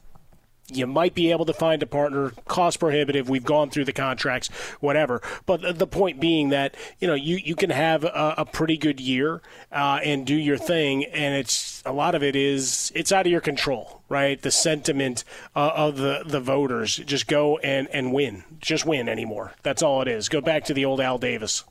you 0.76 0.86
might 0.86 1.14
be 1.14 1.30
able 1.30 1.44
to 1.44 1.52
find 1.52 1.82
a 1.82 1.86
partner 1.86 2.32
cost 2.46 2.80
prohibitive 2.80 3.28
we've 3.28 3.44
gone 3.44 3.70
through 3.70 3.84
the 3.84 3.92
contracts 3.92 4.48
whatever. 4.80 5.22
But 5.46 5.78
the- 5.78 5.84
point 5.94 6.18
being 6.18 6.48
that 6.48 6.74
you 6.98 7.06
know 7.06 7.14
you, 7.14 7.36
you 7.36 7.54
can 7.54 7.70
have 7.70 8.02
a, 8.04 8.34
a 8.38 8.44
pretty 8.44 8.76
good 8.76 9.00
year 9.00 9.42
uh, 9.70 10.00
and 10.02 10.26
do 10.26 10.34
your 10.34 10.56
thing 10.56 11.04
and 11.04 11.36
it's 11.36 11.82
a 11.86 11.92
lot 11.92 12.16
of 12.16 12.22
it 12.22 12.34
is 12.34 12.90
it's 12.96 13.12
out 13.12 13.26
of 13.26 13.30
your 13.30 13.40
control 13.40 14.02
right? 14.08 14.40
The 14.40 14.50
sentiment 14.50 15.24
uh, 15.56 15.72
of 15.74 15.96
the, 15.96 16.22
the 16.24 16.38
voters. 16.40 16.96
Just 16.98 17.26
go 17.26 17.58
and, 17.58 17.88
and 17.88 18.12
win. 18.12 18.44
Just 18.60 18.86
win 18.86 19.08
anymore. 19.08 19.54
That's 19.62 19.82
all 19.82 20.02
it 20.02 20.08
is. 20.08 20.28
Go 20.28 20.40
back 20.40 20.64
to 20.66 20.74
the 20.74 20.84
old 20.84 21.00
al 21.00 21.18
davis. 21.18 21.64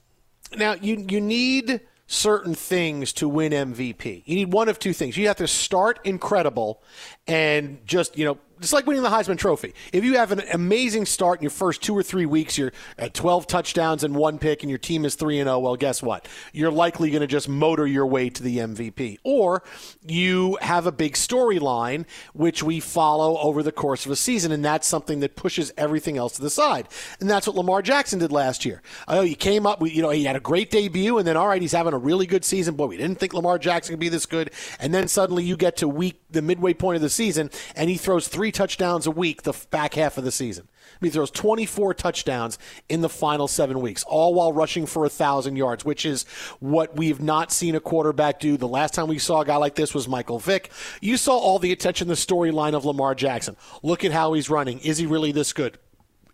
Now 0.56 0.74
you 0.74 1.06
you 1.08 1.22
need 1.22 1.82
certain 2.06 2.54
things 2.54 3.14
to 3.14 3.28
win 3.28 3.52
MVP. 3.52 4.24
You 4.26 4.36
need 4.36 4.54
one 4.54 4.70
of 4.70 4.78
two 4.78 4.94
things. 4.94 5.18
You 5.18 5.28
have 5.28 5.38
to 5.38 5.48
start 5.48 6.00
incredible 6.04 6.82
and 7.28 7.80
just, 7.86 8.18
you 8.18 8.26
know, 8.26 8.38
It's 8.64 8.72
like 8.72 8.88
winning 8.88 9.04
the 9.04 9.10
Heisman 9.10 9.38
Trophy. 9.38 9.74
If 9.92 10.06
you 10.06 10.18
have 10.18 10.32
an 10.32 10.42
amazing 10.54 11.06
start 11.06 11.40
in 11.40 11.44
your 11.44 11.52
first 11.52 11.82
two 11.82 11.94
or 11.98 12.02
three 12.02 12.26
weeks, 12.26 12.58
you're 12.58 12.72
at 12.98 13.14
12 13.14 13.46
touchdowns 13.46 14.06
and 14.06 14.16
one 14.16 14.40
pick, 14.40 14.64
and 14.64 14.70
your 14.70 14.80
team 14.80 15.04
is 15.04 15.16
3 15.16 15.40
and 15.40 15.48
0, 15.48 15.60
well, 15.60 15.76
guess 15.76 16.02
what? 16.02 16.30
You're 16.54 16.72
likely 16.72 17.12
going 17.12 17.22
to 17.22 17.28
just 17.28 17.50
motor 17.50 17.86
your 17.86 18.08
way 18.08 18.30
to 18.30 18.42
the 18.42 18.60
MVP. 18.60 19.18
Or 19.26 19.64
you 20.08 20.58
have 20.62 20.88
a 20.88 20.94
big 20.94 21.16
storyline, 21.16 22.06
which 22.34 22.64
we 22.64 22.80
follow 22.80 23.38
over 23.40 23.64
the 23.64 23.74
course 23.74 24.06
of 24.06 24.14
a 24.14 24.16
season, 24.16 24.54
and 24.54 24.64
that's 24.64 24.88
something 24.88 25.20
that 25.20 25.36
pushes 25.36 25.74
everything 25.78 26.18
else 26.18 26.34
to 26.38 26.42
the 26.42 26.50
side. 26.50 26.88
And 27.20 27.30
that's 27.30 27.46
what 27.46 27.58
Lamar 27.58 27.82
Jackson 27.82 28.20
did 28.20 28.32
last 28.32 28.64
year. 28.64 28.82
Oh, 29.10 29.24
he 29.24 29.36
came 29.36 29.66
up, 29.66 29.86
you 29.86 30.02
know, 30.02 30.10
he 30.10 30.24
had 30.24 30.38
a 30.38 30.40
great 30.40 30.72
debut, 30.72 31.18
and 31.18 31.28
then, 31.28 31.36
all 31.36 31.50
right, 31.50 31.62
he's 31.62 31.74
having 31.74 31.94
a 31.94 31.98
really 31.98 32.26
good 32.26 32.46
season. 32.46 32.76
Boy, 32.76 32.86
we 32.86 32.98
didn't 32.98 33.20
think 33.20 33.34
Lamar 33.34 33.60
Jackson 33.60 33.92
could 33.92 34.00
be 34.00 34.08
this 34.08 34.26
good. 34.26 34.52
And 34.80 34.94
then 34.94 35.10
suddenly 35.10 35.44
you 35.44 35.58
get 35.58 35.76
to 35.78 35.90
week, 35.90 36.22
the 36.32 36.42
midway 36.42 36.74
point 36.74 36.96
of 36.96 37.02
the 37.02 37.10
season, 37.10 37.50
and 37.76 37.90
he 37.90 37.98
throws 37.98 38.30
three 38.30 38.53
touchdowns 38.54 39.08
a 39.08 39.12
week 39.12 39.44
the 39.44 39.54
back 39.72 39.96
half 39.96 40.18
of 40.18 40.24
the 40.24 40.32
season. 40.32 40.68
I 40.72 40.98
mean, 41.02 41.12
he 41.12 41.16
throws 41.16 41.32
24 41.32 41.94
touchdowns 41.96 42.58
in 42.88 43.02
the 43.02 43.10
final 43.10 43.48
seven 43.48 43.82
weeks, 43.82 44.04
all 44.04 44.34
while 44.34 44.54
rushing 44.54 44.86
for 44.86 45.06
a 45.06 45.10
thousand 45.10 45.56
yards, 45.56 45.84
which 45.84 46.06
is 46.06 46.24
what 46.60 46.96
we've 46.96 47.22
not 47.22 47.52
seen 47.52 47.76
a 47.76 47.80
quarterback 47.80 48.40
do. 48.40 48.58
The 48.58 48.68
last 48.68 48.94
time 48.94 49.08
we 49.08 49.20
saw 49.20 49.42
a 49.42 49.46
guy 49.46 49.58
like 49.58 49.76
this 49.76 49.94
was 49.94 50.08
Michael 50.08 50.40
Vick. 50.40 50.72
You 51.02 51.18
saw 51.18 51.38
all 51.38 51.60
the 51.60 51.72
attention, 51.72 52.08
the 52.08 52.14
storyline 52.14 52.74
of 52.74 52.86
Lamar 52.86 53.16
Jackson. 53.16 53.58
Look 53.82 54.06
at 54.06 54.12
how 54.12 54.34
he's 54.34 54.50
running. 54.50 54.80
Is 54.80 54.98
he 54.98 55.06
really 55.06 55.32
this 55.32 55.54
good? 55.54 55.78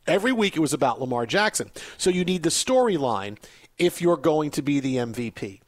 Every 0.07 0.31
week 0.31 0.55
it 0.55 0.59
was 0.59 0.73
about 0.73 0.99
Lamar 0.99 1.25
Jackson. 1.25 1.71
So 1.97 2.09
you 2.09 2.25
need 2.25 2.43
the 2.43 2.49
storyline 2.49 3.37
if 3.77 4.01
you're 4.01 4.17
going 4.17 4.51
to 4.51 4.61
be 4.61 4.79
the 4.79 4.97
MVP. 4.97 5.61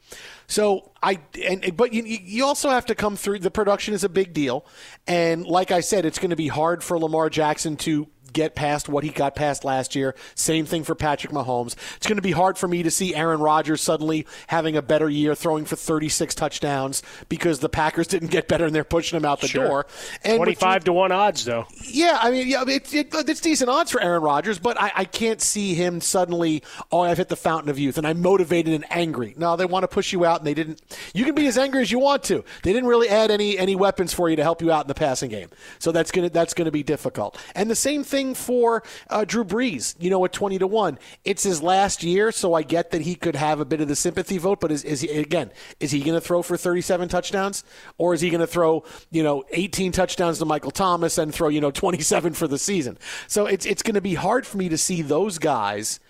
So 0.52 0.92
I 1.02 1.18
and 1.42 1.74
but 1.78 1.94
you 1.94 2.02
you 2.04 2.44
also 2.44 2.68
have 2.68 2.84
to 2.86 2.94
come 2.94 3.16
through. 3.16 3.38
The 3.38 3.50
production 3.50 3.94
is 3.94 4.04
a 4.04 4.08
big 4.10 4.34
deal, 4.34 4.66
and 5.06 5.46
like 5.46 5.70
I 5.70 5.80
said, 5.80 6.04
it's 6.04 6.18
going 6.18 6.28
to 6.28 6.36
be 6.36 6.48
hard 6.48 6.84
for 6.84 6.98
Lamar 6.98 7.30
Jackson 7.30 7.74
to 7.78 8.06
get 8.32 8.54
past 8.54 8.88
what 8.88 9.04
he 9.04 9.10
got 9.10 9.34
past 9.34 9.64
last 9.64 9.94
year. 9.94 10.14
Same 10.34 10.64
thing 10.66 10.84
for 10.84 10.94
Patrick 10.94 11.32
Mahomes. 11.32 11.74
It's 11.96 12.06
going 12.06 12.16
to 12.16 12.22
be 12.22 12.32
hard 12.32 12.58
for 12.58 12.68
me 12.68 12.82
to 12.82 12.90
see 12.90 13.14
Aaron 13.14 13.40
Rodgers 13.40 13.80
suddenly 13.80 14.26
having 14.48 14.76
a 14.76 14.82
better 14.82 15.08
year, 15.08 15.34
throwing 15.34 15.64
for 15.64 15.76
36 15.76 16.34
touchdowns 16.34 17.02
because 17.28 17.58
the 17.60 17.68
Packers 17.68 18.06
didn't 18.08 18.28
get 18.30 18.48
better 18.48 18.66
and 18.66 18.74
they're 18.74 18.84
pushing 18.84 19.16
him 19.16 19.24
out 19.24 19.40
the 19.40 19.48
Sure. 19.48 19.66
door. 19.66 19.86
And 20.24 20.34
with- 20.40 20.46
25 20.58 20.84
to 20.84 20.92
1 20.92 21.12
odds, 21.12 21.44
though. 21.44 21.66
yeah, 21.84 22.18
I 22.20 22.30
mean, 22.30 22.48
yeah, 22.48 22.62
it, 22.66 22.92
it, 22.94 23.08
it's 23.12 23.40
decent 23.40 23.68
odds 23.70 23.90
for 23.90 24.00
Aaron 24.02 24.22
Rodgers, 24.22 24.58
but 24.58 24.80
I, 24.80 24.92
I 24.94 25.04
can't 25.04 25.40
see 25.40 25.74
him 25.74 26.00
suddenly. 26.00 26.62
Oh, 26.90 27.00
I've 27.00 27.18
hit 27.18 27.28
the 27.28 27.36
fountain 27.36 27.68
of 27.70 27.78
youth, 27.78 27.98
and 27.98 28.06
I'm 28.06 28.22
motivated 28.22 28.74
and 28.74 28.84
angry. 28.90 29.34
No, 29.36 29.56
they 29.56 29.64
want 29.66 29.82
to 29.82 29.88
push 29.88 30.12
you 30.12 30.24
out, 30.24 30.38
and 30.38 30.46
they 30.46 30.54
didn't. 30.54 30.80
You 31.14 31.24
can 31.24 31.34
be 31.34 31.46
as 31.46 31.58
angry 31.58 31.82
as 31.82 31.90
you 31.90 31.98
want 31.98 32.22
to. 32.24 32.44
They 32.62 32.72
didn't 32.72 32.88
really 32.88 33.08
add 33.08 33.30
any 33.30 33.58
any 33.58 33.74
weapons 33.76 34.12
for 34.14 34.28
you 34.30 34.36
to 34.36 34.42
help 34.42 34.62
you 34.62 34.70
out 34.70 34.84
in 34.84 34.88
the 34.88 34.94
passing 34.94 35.30
game, 35.30 35.48
so 35.78 35.90
that's 35.92 36.10
gonna 36.10 36.30
that's 36.30 36.54
gonna 36.54 36.70
be 36.70 36.82
difficult. 36.82 37.36
And 37.54 37.70
the 37.70 37.74
same 37.74 38.04
thing 38.04 38.21
for 38.34 38.82
uh, 39.10 39.24
Drew 39.24 39.44
Brees. 39.44 39.94
You 39.98 40.10
know, 40.10 40.24
at 40.24 40.32
twenty 40.32 40.58
to 40.58 40.66
one, 40.66 40.98
it's 41.24 41.42
his 41.42 41.62
last 41.62 42.02
year, 42.02 42.30
so 42.30 42.54
I 42.54 42.62
get 42.62 42.90
that 42.92 43.02
he 43.02 43.14
could 43.14 43.36
have 43.36 43.60
a 43.60 43.64
bit 43.64 43.80
of 43.80 43.88
the 43.88 43.96
sympathy 43.96 44.38
vote. 44.38 44.60
But 44.60 44.70
is, 44.70 44.84
is 44.84 45.00
he 45.00 45.08
again? 45.08 45.50
Is 45.80 45.90
he 45.90 46.00
going 46.00 46.14
to 46.14 46.20
throw 46.20 46.42
for 46.42 46.56
thirty 46.56 46.80
seven 46.80 47.08
touchdowns, 47.08 47.64
or 47.98 48.14
is 48.14 48.20
he 48.20 48.30
going 48.30 48.40
to 48.40 48.46
throw 48.46 48.84
you 49.10 49.22
know 49.22 49.44
eighteen 49.50 49.92
touchdowns 49.92 50.38
to 50.38 50.44
Michael 50.44 50.70
Thomas 50.70 51.18
and 51.18 51.34
throw 51.34 51.48
you 51.48 51.60
know 51.60 51.70
twenty 51.70 52.00
seven 52.00 52.32
for 52.32 52.46
the 52.46 52.58
season? 52.58 52.98
So 53.26 53.46
it's 53.46 53.66
it's 53.66 53.82
going 53.82 53.94
to 53.94 54.00
be 54.00 54.14
hard 54.14 54.46
for 54.46 54.56
me 54.56 54.68
to 54.68 54.78
see 54.78 55.02
those 55.02 55.38
guys 55.38 56.00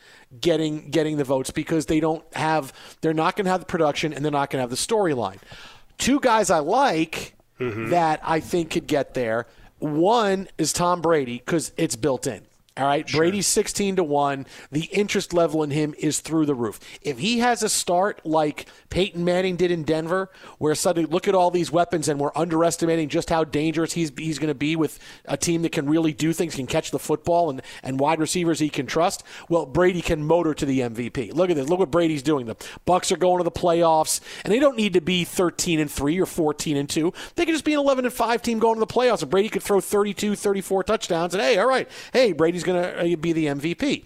getting 0.41 0.91
getting 0.91 1.17
the 1.17 1.25
votes 1.25 1.51
because 1.51 1.87
they 1.87 2.01
don't 2.01 2.25
have 2.35 2.73
they're 3.01 3.15
not 3.15 3.37
going 3.37 3.45
to 3.45 3.51
have 3.51 3.61
the 3.61 3.67
production 3.67 4.13
and 4.13 4.25
they're 4.25 4.33
not 4.33 4.51
going 4.51 4.59
to 4.59 4.63
have 4.63 4.71
the 4.71 4.77
storyline. 4.77 5.39
Two 5.99 6.21
guys 6.21 6.51
I 6.51 6.59
like 6.61 7.35
that 7.91 8.21
I 8.25 8.41
think 8.41 8.71
could 8.71 8.87
get 8.87 9.15
there. 9.15 9.47
One 9.83 10.47
is 10.59 10.73
Tom 10.73 11.01
Brady 11.01 11.39
because 11.39 11.73
it's 11.77 11.97
built 11.97 12.29
in. 12.29 12.47
All 12.75 12.87
right, 12.87 13.07
Brady's 13.07 13.47
16 13.47 13.97
to 13.97 14.05
1. 14.05 14.47
The 14.71 14.85
interest 14.85 15.35
level 15.35 15.63
in 15.63 15.71
him 15.71 15.95
is 15.99 16.21
through 16.21 16.47
the 16.47 16.55
roof. 16.55 16.81
If 17.03 17.19
he 17.19 17.41
has 17.41 17.63
a 17.63 17.69
start 17.69 18.25
like 18.25 18.67
Peyton 18.89 19.25
Manning 19.25 19.57
did 19.57 19.71
in 19.71 19.83
Denver, 19.83 20.31
where 20.57 20.75
suddenly 20.75 21.07
look 21.11 21.29
at 21.29 21.35
all 21.35 21.51
these 21.51 21.71
weapons 21.71 22.09
and 22.09 22.19
we're 22.19 22.33
underestimating 22.35 23.11
just 23.11 23.29
how 23.29 23.45
dangerous 23.45 23.93
he's 23.93 24.11
he's 24.17 24.39
going 24.39 24.49
to 24.49 24.55
be 24.55 24.75
with 24.75 24.99
a 25.27 25.37
team 25.37 25.61
that 25.63 25.73
can 25.73 25.87
really 25.87 26.15
do 26.15 26.33
things, 26.33 26.55
can 26.55 26.67
catch 26.67 26.93
the 26.93 26.99
football 26.99 27.51
and, 27.51 27.61
and 27.83 28.01
wide 28.01 28.19
receivers 28.19 28.59
he 28.59 28.71
can 28.71 28.87
trust, 28.87 29.23
well, 29.51 29.67
Brady 29.67 30.01
can 30.01 30.25
motor 30.25 30.55
to 30.55 30.65
the 30.65 30.81
MVP. 30.81 31.35
Look 31.35 31.51
at 31.51 31.57
this. 31.57 31.69
Look 31.69 31.79
what 31.79 31.91
Brady's 31.91 32.23
doing. 32.23 32.47
The 32.47 32.57
Bucs 32.87 33.13
are 33.13 33.19
going 33.19 33.37
to 33.39 33.45
the 33.45 33.51
playoffs, 33.51 34.21
and 34.45 34.53
they 34.53 34.59
don't 34.59 34.79
need 34.79 34.95
to 34.95 35.03
be 35.03 35.25
13 35.25 35.79
and 35.79 35.91
3 35.91 36.19
or 36.19 36.27
14 36.27 36.77
and 36.79 36.89
2. 36.89 37.13
They 37.35 37.45
could 37.45 37.53
just 37.53 37.67
be 37.67 37.75
an 37.75 37.81
11 37.81 38.07
and 38.07 38.15
5 38.15 38.41
team 38.41 38.59
going 38.59 38.77
to 38.77 38.81
the 38.81 38.87
playoffs, 38.87 39.21
and 39.21 39.31
Brady 39.31 39.51
could 39.51 39.63
throw 39.63 39.81
32, 39.81 40.37
34 40.37 40.85
touchdowns, 40.85 41.35
and 41.35 41.43
hey, 41.43 41.59
all 41.59 41.69
right, 41.69 41.89
hey, 42.15 42.33
Brady's 42.33 42.62
going 42.63 42.83
to 42.83 43.13
uh, 43.13 43.17
be 43.17 43.33
the 43.33 43.47
MVP. 43.47 44.05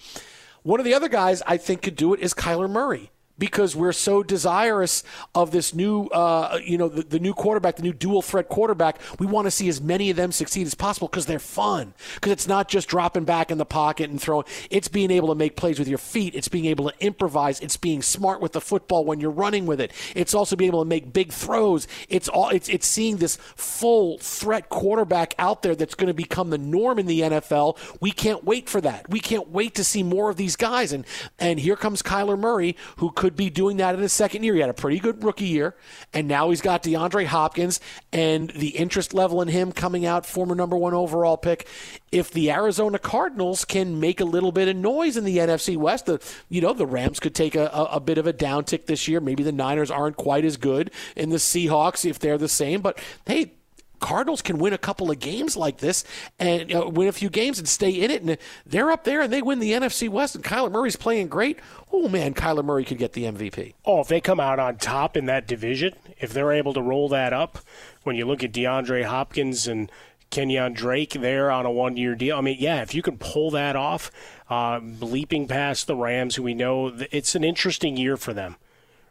One 0.63 0.81
of 0.81 0.85
the 0.85 0.95
other 0.95 1.09
guys 1.09 1.43
I 1.47 1.57
think 1.57 1.83
could 1.83 1.97
do 1.97 2.13
it 2.15 2.21
is 2.21 2.35
Kyler 2.35 2.69
Murray 2.69 3.11
because 3.39 3.77
we're 3.77 3.93
so 3.93 4.23
desirous 4.23 5.03
of 5.35 5.51
this 5.51 5.75
new, 5.75 6.07
uh, 6.07 6.59
you 6.65 6.79
know, 6.79 6.89
the, 6.89 7.03
the 7.03 7.19
new 7.19 7.35
quarterback, 7.35 7.77
the 7.77 7.83
new 7.83 7.93
dual 7.93 8.23
threat 8.23 8.49
quarterback. 8.49 8.99
We 9.19 9.27
want 9.27 9.47
to 9.47 9.51
see 9.51 9.69
as 9.69 9.81
many 9.81 10.11
of 10.11 10.17
them 10.17 10.33
succeed 10.33 10.67
as 10.67 10.75
possible 10.75 11.09
because 11.09 11.27
they're 11.27 11.39
fun. 11.39 11.95
Because 12.15 12.33
it's 12.33 12.49
not 12.49 12.69
just 12.69 12.89
dropping 12.89 13.25
back 13.25 13.51
in 13.51 13.59
the 13.59 13.65
pocket 13.65 14.11
and 14.11 14.21
throwing. 14.21 14.47
It's 14.71 14.89
being 14.89 15.11
able 15.11 15.29
to 15.29 15.35
make 15.35 15.57
plays 15.57 15.79
with 15.79 15.89
your 15.89 15.99
feet. 15.99 16.35
It's 16.35 16.49
being 16.49 16.67
able 16.67 16.91
to 16.91 17.05
improvise. 17.05 17.61
It's 17.61 17.77
being 17.77 18.03
smart 18.03 18.41
with 18.41 18.53
the 18.53 18.61
football 18.61 19.05
when 19.05 19.21
you're 19.21 19.31
running 19.31 19.67
with 19.67 19.81
it. 19.81 19.93
It's 20.15 20.35
also 20.35 20.57
being 20.57 20.71
able 20.71 20.83
to 20.83 20.89
make 20.89 21.13
big 21.13 21.33
throws. 21.33 21.87
It's 22.09 22.29
all. 22.29 22.51
It's 22.51 22.69
it's 22.69 22.87
seeing 22.87 23.17
this 23.19 23.37
full 23.37 24.19
threat 24.19 24.69
quarterback 24.69 25.35
out 25.39 25.63
there 25.63 25.75
that's 25.75 25.95
going 25.95 26.09
to 26.09 26.15
become 26.15 26.51
the 26.51 26.59
norm 26.59 26.99
in 26.99 27.07
the 27.07 27.21
NFL. 27.21 27.79
We 28.01 28.13
can't 28.13 28.45
wait 28.45 28.69
for 28.69 28.81
that. 28.81 29.09
We 29.11 29.21
can't 29.21 29.49
wait 29.49 29.75
to 29.75 29.85
see 29.85 30.03
more 30.03 30.31
of 30.31 30.37
these 30.37 30.57
guys. 30.57 30.93
And 30.93 31.05
and 31.39 31.61
here 31.61 31.77
comes 31.77 32.03
Kyler 32.03 32.39
Murray, 32.39 32.77
who 32.97 33.11
could 33.11 33.26
be 33.35 33.51
doing 33.51 33.79
that 33.79 33.95
in 33.95 34.03
his 34.03 34.13
second 34.13 34.45
year. 34.45 34.55
He 34.55 34.61
had 34.61 34.71
a 34.71 34.75
pretty 34.75 35.01
good 35.01 35.25
rookie 35.25 35.47
year, 35.47 35.75
and 36.13 36.29
now 36.29 36.51
he's 36.51 36.61
got 36.61 36.83
DeAndre 36.83 37.25
Hopkins 37.25 37.81
and 38.13 38.51
the 38.51 38.69
interest 38.69 39.15
level 39.15 39.43
in 39.43 39.49
him 39.49 39.73
coming 39.73 40.07
out, 40.07 40.27
former 40.27 40.55
number 40.55 40.77
one 40.77 40.95
overall 40.95 41.37
pick. 41.37 41.67
If 42.13 42.31
the 42.31 42.53
Arizona 42.53 42.99
Cardinals 42.99 43.65
can 43.65 43.99
make 43.99 44.21
a 44.21 44.25
little 44.25 44.53
bit 44.53 44.69
of 44.69 44.77
noise 44.77 45.17
in 45.17 45.25
the 45.25 45.39
NFC 45.39 45.77
West, 45.77 46.07
the 46.07 46.23
you 46.49 46.61
know 46.61 46.73
the 46.73 46.87
Rams 46.87 47.19
could 47.19 47.35
take 47.35 47.55
a, 47.55 47.67
a, 47.73 47.85
a 47.97 48.01
bit 48.01 48.19
of 48.19 48.27
a 48.27 48.33
downtick 48.33 48.87
this 48.87 49.09
year. 49.09 49.21
Maybe 49.21 49.43
the 49.43 49.53
Niners 49.53 49.91
aren't 49.91 50.17
quite 50.17 50.45
as 50.45 50.57
good, 50.57 50.91
and 51.17 51.33
the 51.33 51.37
Seahawks 51.37 52.09
if 52.09 52.19
they're 52.19 52.39
the 52.39 52.49
same. 52.49 52.83
But 52.83 53.01
hey, 53.27 53.53
Cardinals 54.01 54.43
can 54.43 54.59
win 54.59 54.73
a 54.73 54.79
couple 54.79 55.11
of 55.11 55.19
games 55.19 55.57
like 55.57 55.79
this 55.79 56.05
and 56.39 56.95
win 56.97 57.09
a 57.09 57.13
few 57.13 57.31
games 57.31 57.59
and 57.59 57.69
stay 57.69 57.91
in 57.91 58.11
it. 58.11 58.23
And 58.23 58.39
they're 58.65 58.91
up 58.91 59.05
there 59.05 59.21
and 59.21 59.33
they 59.33 59.43
win 59.43 59.59
the 59.59 59.73
NFC 59.73 60.09
West. 60.09 60.35
And 60.35 60.45
Kyler 60.45 60.71
Murray's 60.71 60.97
playing 60.97 61.29
great. 61.29 61.59
Oh 61.93 62.09
man, 62.09 62.35
Kyler 62.35 62.65
Murray 62.65 62.85
could 62.85 62.99
get 62.99 63.13
the 63.13 63.25
MVP. 63.25 63.75
Oh, 63.85 64.01
if 64.01 64.09
they 64.09 64.21
come 64.21 64.41
out 64.41 64.59
on 64.59 64.77
top 64.77 65.17
in 65.17 65.27
that 65.27 65.47
division, 65.47 65.95
if 66.19 66.33
they're 66.33 66.53
able 66.53 66.75
to 66.75 66.83
roll 66.83 67.09
that 67.09 67.33
up, 67.33 67.59
when 68.03 68.17
you 68.17 68.25
look 68.25 68.45
at 68.45 68.53
DeAndre 68.53 69.05
Hopkins 69.05 69.67
and 69.67 69.91
Kenyon 70.31 70.73
Drake 70.73 71.13
there 71.13 71.51
on 71.51 71.67
a 71.67 71.71
one 71.71 71.97
year 71.97 72.15
deal, 72.15 72.37
I 72.37 72.41
mean, 72.41 72.57
yeah, 72.59 72.83
if 72.83 72.95
you 72.95 73.03
can 73.03 73.17
pull 73.19 73.51
that 73.53 73.77
off, 73.77 74.11
uh, 74.51 74.81
leaping 75.01 75.49
past 75.49 75.87
the 75.87 75.97
Rams, 75.97 76.35
who 76.35 76.43
we 76.43 76.55
know 76.55 76.93
it's 77.11 77.35
an 77.35 77.45
interesting 77.45 77.97
year 77.97 78.17
for 78.17 78.33
them. 78.33 78.57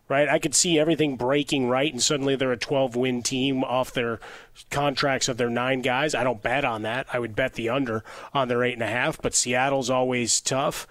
Right, 0.07 0.29
I 0.29 0.37
could 0.37 0.53
see 0.53 0.77
everything 0.77 1.15
breaking 1.15 1.67
right, 1.67 1.91
and 1.91 2.01
suddenly 2.01 2.35
they're 2.35 2.51
a 2.51 2.57
12 2.57 2.95
win 2.95 3.23
team 3.23 3.63
off 3.63 3.91
their 3.91 4.19
contracts 4.69 5.27
of 5.27 5.37
their 5.37 5.49
nine 5.49 5.81
guys. 5.81 6.13
I 6.13 6.23
don't 6.23 6.43
bet 6.43 6.63
on 6.63 6.83
that. 6.83 7.07
I 7.11 7.17
would 7.17 7.35
bet 7.35 7.53
the 7.53 7.69
under 7.69 8.03
on 8.31 8.47
their 8.47 8.63
eight 8.63 8.75
and 8.75 8.83
a 8.83 8.87
half, 8.87 9.19
but 9.19 9.33
Seattle's 9.33 9.89
always 9.89 10.39
tough. 10.41 10.87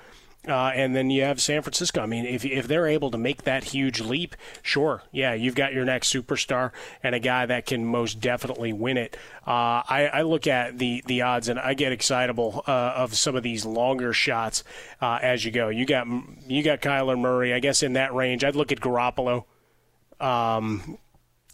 Uh, 0.47 0.73
and 0.75 0.95
then 0.95 1.09
you 1.09 1.23
have 1.23 1.41
San 1.41 1.63
Francisco. 1.63 2.03
I 2.03 2.07
mean, 2.07 2.27
if, 2.27 2.45
if 2.45 2.69
they're 2.69 2.87
able 2.87 3.11
to 3.11 3.19
make 3.19 3.45
that 3.45 3.65
huge 3.65 4.01
leap, 4.01 4.37
sure, 4.63 5.03
yeah, 5.11 5.33
you've 5.33 5.55
got 5.55 5.73
your 5.73 5.87
next 5.87 6.13
superstar 6.13 6.71
and 7.03 7.15
a 7.15 7.19
guy 7.19 7.47
that 7.47 7.65
can 7.65 7.87
most 7.87 8.21
definitely 8.21 8.73
win 8.73 8.99
it. 8.99 9.17
Uh, 9.47 9.81
I, 9.89 10.11
I 10.13 10.23
look 10.23 10.47
at 10.47 10.79
the, 10.79 11.03
the 11.07 11.23
odds 11.23 11.49
and 11.49 11.59
I 11.59 11.73
get 11.73 11.93
excitable 11.93 12.63
uh, 12.67 12.93
of 12.97 13.15
some 13.15 13.37
of 13.37 13.43
these 13.43 13.65
longer 13.65 14.13
shots 14.13 14.65
uh, 15.01 15.19
as 15.23 15.45
you 15.45 15.51
go. 15.51 15.69
You 15.69 15.87
got 15.87 16.07
you 16.47 16.63
got 16.63 16.83
Kyler 16.83 17.19
Murray, 17.19 17.55
I 17.55 17.61
guess 17.61 17.83
in 17.83 17.95
that 17.95 18.15
range. 18.15 18.45
I'd 18.45 18.57
look 18.57 18.73
at 18.73 18.81
Garoppolo. 18.81 19.45
Um, 20.21 20.99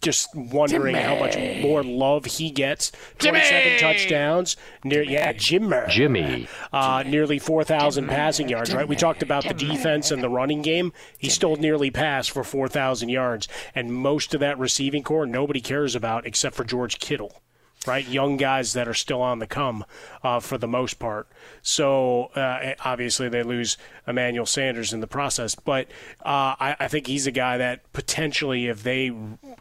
just 0.01 0.35
wondering 0.35 0.95
how 0.95 1.19
much 1.19 1.37
more 1.63 1.83
love 1.83 2.25
he 2.25 2.51
gets. 2.51 2.93
27 3.19 3.79
touchdowns. 3.79 4.57
Near, 4.85 5.03
yeah, 5.03 5.33
Jimmer. 5.33 5.89
Jimmy. 5.89 6.49
Uh, 6.73 7.03
nearly 7.07 7.39
4,000 7.39 8.09
passing 8.09 8.49
yards, 8.49 8.75
right? 8.75 8.89
We 8.89 8.97
talked 8.97 9.23
about 9.23 9.45
the 9.47 9.55
defense 9.55 10.11
and 10.11 10.23
the 10.23 10.29
running 10.29 10.63
game. 10.63 10.93
He 11.19 11.29
still 11.29 11.57
nearly 11.57 11.91
passed 11.91 12.31
for 12.31 12.45
4,000 12.45 13.09
yards. 13.09 13.49
And 13.75 13.93
most 13.93 14.35
of 14.35 14.41
that 14.41 14.59
receiving 14.59 15.03
corps, 15.03 15.27
nobody 15.27 15.61
cares 15.61 15.95
about 15.95 16.27
except 16.27 16.57
for 16.57 16.65
George 16.65 16.99
Kittle. 16.99 17.43
Right, 17.87 18.07
young 18.07 18.37
guys 18.37 18.75
that 18.75 18.89
are 18.89 18.95
still 18.95 19.23
on 19.23 19.39
the 19.39 19.47
come 19.47 19.87
uh, 20.23 20.41
for 20.41 20.59
the 20.59 20.69
most 20.69 20.99
part. 20.99 21.29
So 21.63 22.25
uh, 22.35 22.75
obviously 22.85 23.31
they 23.31 23.43
lose 23.43 23.79
Emmanuel 24.07 24.45
Sanders 24.45 24.93
in 24.93 25.01
the 25.01 25.07
process, 25.07 25.55
but 25.55 25.87
uh, 26.23 26.61
I, 26.61 26.77
I 26.79 26.89
think 26.89 27.07
he's 27.07 27.27
a 27.27 27.31
guy 27.31 27.57
that 27.57 27.91
potentially, 27.95 28.67
if 28.67 28.83
they 28.83 29.11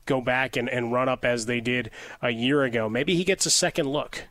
go 0.06 0.20
back 0.20 0.58
and, 0.58 0.68
and 0.68 0.92
run 0.92 1.08
up 1.08 1.24
as 1.24 1.46
they 1.46 1.62
did 1.62 1.92
a 2.22 2.32
year 2.32 2.64
ago, 2.64 2.90
maybe 2.90 3.16
he 3.16 3.24
gets 3.24 3.46
a 3.46 3.50
second 3.50 3.88
look. 3.88 4.26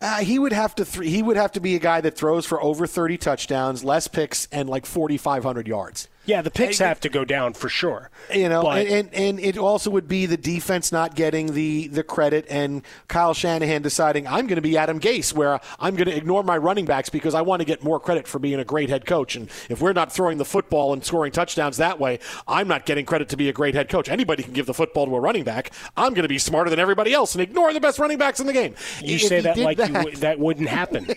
Uh, 0.00 0.18
he 0.18 0.38
would 0.38 0.52
have 0.52 0.74
to 0.74 0.84
th- 0.84 1.08
he 1.08 1.22
would 1.22 1.36
have 1.36 1.52
to 1.52 1.60
be 1.60 1.74
a 1.74 1.80
guy 1.80 2.00
that 2.00 2.16
throws 2.16 2.46
for 2.46 2.62
over 2.62 2.86
30 2.86 3.16
touchdowns, 3.18 3.84
less 3.84 4.08
picks, 4.08 4.46
and 4.52 4.68
like 4.68 4.86
4,500 4.86 5.66
yards. 5.66 6.08
Yeah, 6.28 6.42
the 6.42 6.50
picks 6.50 6.78
have 6.78 7.00
to 7.00 7.08
go 7.08 7.24
down 7.24 7.54
for 7.54 7.70
sure. 7.70 8.10
You 8.34 8.50
know, 8.50 8.62
But- 8.62 8.86
and, 8.86 9.08
and 9.14 9.14
and 9.14 9.40
it 9.40 9.56
also 9.56 9.90
would 9.90 10.06
be 10.08 10.26
the 10.26 10.36
defense 10.36 10.92
not 10.92 11.14
getting 11.14 11.54
the 11.54 11.88
the 11.88 12.02
credit, 12.02 12.44
and 12.50 12.82
Kyle 13.08 13.32
Shanahan 13.32 13.80
deciding 13.80 14.26
I'm 14.26 14.46
going 14.46 14.56
to 14.56 14.60
be 14.62 14.76
Adam 14.76 15.00
Gase, 15.00 15.32
where 15.32 15.58
I'm 15.80 15.96
going 15.96 16.08
to 16.08 16.14
ignore 16.14 16.42
my 16.42 16.58
running 16.58 16.84
backs 16.84 17.08
because 17.08 17.34
I 17.34 17.40
want 17.40 17.60
to 17.60 17.64
get 17.64 17.82
more 17.82 17.98
credit 17.98 18.28
for 18.28 18.38
being 18.38 18.60
a 18.60 18.64
great 18.64 18.90
head 18.90 19.06
coach. 19.06 19.36
And 19.36 19.48
if 19.70 19.80
we're 19.80 19.94
not 19.94 20.12
throwing 20.12 20.36
the 20.36 20.44
football 20.44 20.92
and 20.92 21.02
scoring 21.02 21.32
touchdowns 21.32 21.78
that 21.78 21.98
way, 21.98 22.18
I'm 22.46 22.68
not 22.68 22.84
getting 22.84 23.06
credit 23.06 23.30
to 23.30 23.36
be 23.38 23.48
a 23.48 23.52
great 23.54 23.74
head 23.74 23.88
coach. 23.88 24.10
Anybody 24.10 24.42
can 24.42 24.52
give 24.52 24.66
the 24.66 24.74
football 24.74 25.06
to 25.06 25.16
a 25.16 25.20
running 25.20 25.44
back. 25.44 25.70
I'm 25.96 26.12
going 26.12 26.24
to 26.24 26.28
be 26.28 26.38
smarter 26.38 26.68
than 26.68 26.78
everybody 26.78 27.14
else 27.14 27.34
and 27.34 27.40
ignore 27.42 27.72
the 27.72 27.80
best 27.80 27.98
running 27.98 28.18
backs 28.18 28.38
in 28.38 28.46
the 28.46 28.52
game. 28.52 28.74
You 29.02 29.14
If 29.16 29.22
say 29.22 29.40
that 29.40 29.56
like 29.56 29.78
You 29.78 29.84
that- 29.86 29.92
w- 29.94 30.16
that 30.18 30.38
wouldn't 30.38 30.68
happen. 30.68 31.06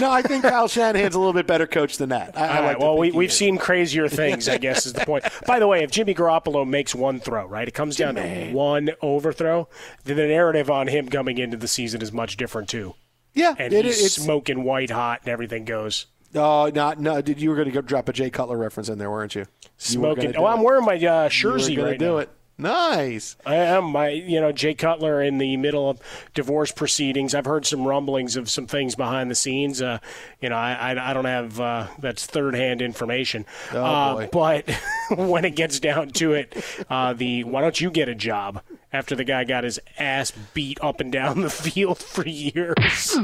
no, 0.00 0.10
I 0.10 0.22
think 0.22 0.42
Kyle 0.42 0.66
Shanahan's 0.68 1.14
a 1.14 1.18
little 1.18 1.32
bit 1.32 1.46
better 1.46 1.66
coach 1.66 1.96
than 1.98 2.08
that. 2.08 2.36
I, 2.36 2.58
I 2.58 2.60
like 2.66 2.79
well, 2.80 2.98
we, 2.98 3.10
we've 3.12 3.30
is. 3.30 3.36
seen 3.36 3.58
crazier 3.58 4.08
things, 4.08 4.48
I 4.48 4.58
guess, 4.58 4.86
is 4.86 4.92
the 4.92 5.04
point. 5.04 5.24
By 5.46 5.58
the 5.58 5.66
way, 5.66 5.82
if 5.82 5.90
Jimmy 5.90 6.14
Garoppolo 6.14 6.66
makes 6.66 6.94
one 6.94 7.20
throw, 7.20 7.46
right, 7.46 7.66
it 7.68 7.74
comes 7.74 7.96
down 7.96 8.16
to 8.16 8.50
one 8.52 8.90
overthrow, 9.02 9.68
then 10.04 10.16
the 10.16 10.26
narrative 10.26 10.70
on 10.70 10.88
him 10.88 11.08
coming 11.08 11.38
into 11.38 11.56
the 11.56 11.68
season 11.68 12.02
is 12.02 12.12
much 12.12 12.36
different, 12.36 12.68
too. 12.68 12.94
Yeah, 13.34 13.54
And 13.58 13.72
it- 13.72 13.84
he's 13.84 13.96
it's- 13.98 14.12
smoking 14.14 14.64
white 14.64 14.90
hot 14.90 15.20
and 15.22 15.28
everything 15.28 15.64
goes. 15.64 16.06
Oh, 16.34 16.70
not 16.72 17.00
no. 17.00 17.20
Did 17.20 17.40
you 17.40 17.50
were 17.50 17.56
going 17.56 17.66
to 17.66 17.72
go 17.74 17.80
drop 17.80 18.08
a 18.08 18.12
Jay 18.12 18.30
Cutler 18.30 18.56
reference 18.56 18.88
in 18.88 18.98
there, 18.98 19.10
weren't 19.10 19.34
you? 19.34 19.40
You 19.40 19.46
Smoking. 19.78 20.30
do 20.32 20.38
Oh, 20.38 20.46
I'm 20.46 20.62
wearing 20.62 20.84
my 20.84 20.94
uh, 20.94 21.28
You 21.32 21.50
were 21.80 21.84
right 21.88 21.98
do 21.98 22.04
now. 22.04 22.16
it. 22.18 22.30
Nice. 22.60 23.36
I 23.46 23.54
am. 23.56 23.84
My, 23.84 24.10
you 24.10 24.40
know, 24.40 24.52
Jay 24.52 24.74
Cutler 24.74 25.22
in 25.22 25.38
the 25.38 25.56
middle 25.56 25.88
of 25.88 26.00
divorce 26.34 26.70
proceedings. 26.72 27.34
I've 27.34 27.46
heard 27.46 27.64
some 27.64 27.86
rumblings 27.86 28.36
of 28.36 28.50
some 28.50 28.66
things 28.66 28.94
behind 28.94 29.30
the 29.30 29.34
scenes. 29.34 29.80
Uh, 29.80 29.98
you 30.40 30.50
know, 30.50 30.56
I, 30.56 30.92
I, 30.92 31.10
I 31.10 31.14
don't 31.14 31.24
have 31.24 31.58
uh, 31.58 31.86
that's 31.98 32.26
third 32.26 32.54
hand 32.54 32.82
information. 32.82 33.46
Oh, 33.72 33.82
uh, 33.82 34.26
boy. 34.26 34.28
But 34.32 35.18
when 35.18 35.44
it 35.44 35.56
gets 35.56 35.80
down 35.80 36.10
to 36.10 36.34
it, 36.34 36.54
uh, 36.90 37.14
the 37.14 37.44
why 37.44 37.62
don't 37.62 37.80
you 37.80 37.90
get 37.90 38.08
a 38.08 38.14
job 38.14 38.62
after 38.92 39.14
the 39.16 39.24
guy 39.24 39.44
got 39.44 39.64
his 39.64 39.80
ass 39.98 40.32
beat 40.52 40.78
up 40.82 41.00
and 41.00 41.10
down 41.10 41.40
the 41.40 41.50
field 41.50 41.98
for 41.98 42.26
years, 42.26 43.16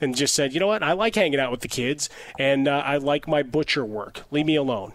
and 0.00 0.14
just 0.14 0.34
said, 0.34 0.52
you 0.52 0.60
know 0.60 0.66
what, 0.66 0.82
I 0.82 0.92
like 0.92 1.14
hanging 1.14 1.40
out 1.40 1.50
with 1.50 1.60
the 1.60 1.68
kids, 1.68 2.08
and 2.38 2.68
uh, 2.68 2.82
I 2.84 2.98
like 2.98 3.26
my 3.26 3.42
butcher 3.42 3.84
work. 3.84 4.22
Leave 4.30 4.46
me 4.46 4.56
alone. 4.56 4.92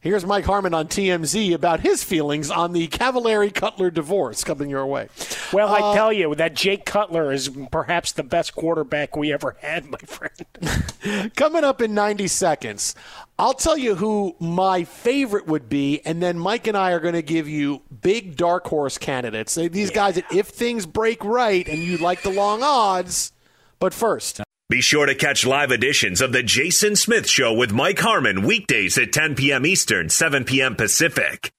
Here's 0.00 0.24
Mike 0.24 0.44
Harmon 0.44 0.74
on 0.74 0.86
TMZ 0.86 1.52
about 1.52 1.80
his 1.80 2.04
feelings 2.04 2.52
on 2.52 2.72
the 2.72 2.86
Cavallari 2.86 3.52
Cutler 3.52 3.90
divorce 3.90 4.44
coming 4.44 4.70
your 4.70 4.86
way. 4.86 5.08
Well, 5.52 5.68
I 5.74 5.80
Uh, 5.80 5.94
tell 5.94 6.12
you, 6.12 6.36
that 6.36 6.54
Jake 6.54 6.84
Cutler 6.84 7.32
is 7.32 7.50
perhaps 7.72 8.12
the 8.12 8.22
best 8.22 8.54
quarterback 8.54 9.16
we 9.16 9.32
ever 9.32 9.56
had, 9.60 9.86
my 9.90 9.98
friend. 9.98 11.32
Coming 11.36 11.64
up 11.64 11.82
in 11.82 11.94
90 11.94 12.28
seconds, 12.28 12.94
I'll 13.40 13.54
tell 13.54 13.76
you 13.76 13.96
who 13.96 14.36
my 14.38 14.84
favorite 14.84 15.48
would 15.48 15.68
be, 15.68 16.00
and 16.04 16.22
then 16.22 16.38
Mike 16.38 16.68
and 16.68 16.76
I 16.76 16.92
are 16.92 17.00
going 17.00 17.14
to 17.14 17.22
give 17.22 17.48
you 17.48 17.82
big 18.00 18.36
dark 18.36 18.68
horse 18.68 18.98
candidates. 18.98 19.56
These 19.56 19.90
guys 19.90 20.14
that, 20.14 20.32
if 20.32 20.46
things 20.46 20.86
break 20.86 21.24
right 21.24 21.66
and 21.66 21.78
you 21.78 21.98
like 21.98 22.22
the 22.22 22.30
long 22.30 22.60
odds, 22.62 23.32
but 23.80 23.92
first. 23.92 24.42
Be 24.70 24.82
sure 24.82 25.06
to 25.06 25.14
catch 25.14 25.46
live 25.46 25.72
editions 25.72 26.20
of 26.20 26.32
The 26.32 26.42
Jason 26.42 26.94
Smith 26.94 27.26
Show 27.26 27.54
with 27.54 27.72
Mike 27.72 27.98
Harmon 27.98 28.42
weekdays 28.42 28.98
at 28.98 29.14
10 29.14 29.34
p.m. 29.34 29.64
Eastern, 29.64 30.10
7 30.10 30.44
p.m. 30.44 30.76
Pacific. 30.76 31.50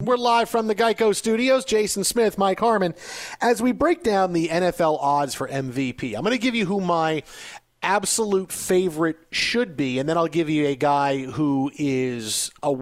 We're 0.00 0.16
live 0.16 0.48
from 0.48 0.68
the 0.68 0.74
Geico 0.76 1.12
Studios. 1.12 1.64
Jason 1.64 2.04
Smith, 2.04 2.38
Mike 2.38 2.60
Harmon. 2.60 2.94
As 3.40 3.60
we 3.60 3.72
break 3.72 4.04
down 4.04 4.32
the 4.32 4.46
NFL 4.46 4.98
odds 5.00 5.34
for 5.34 5.48
MVP, 5.48 6.14
I'm 6.14 6.22
going 6.22 6.30
to 6.30 6.38
give 6.38 6.54
you 6.54 6.64
who 6.64 6.80
my 6.80 7.24
absolute 7.82 8.52
favorite 8.52 9.16
should 9.30 9.76
be, 9.76 9.98
and 9.98 10.08
then 10.08 10.16
I'll 10.16 10.26
give 10.26 10.48
you 10.48 10.66
a 10.66 10.76
guy 10.76 11.24
who 11.24 11.70
is 11.76 12.50
a 12.62 12.74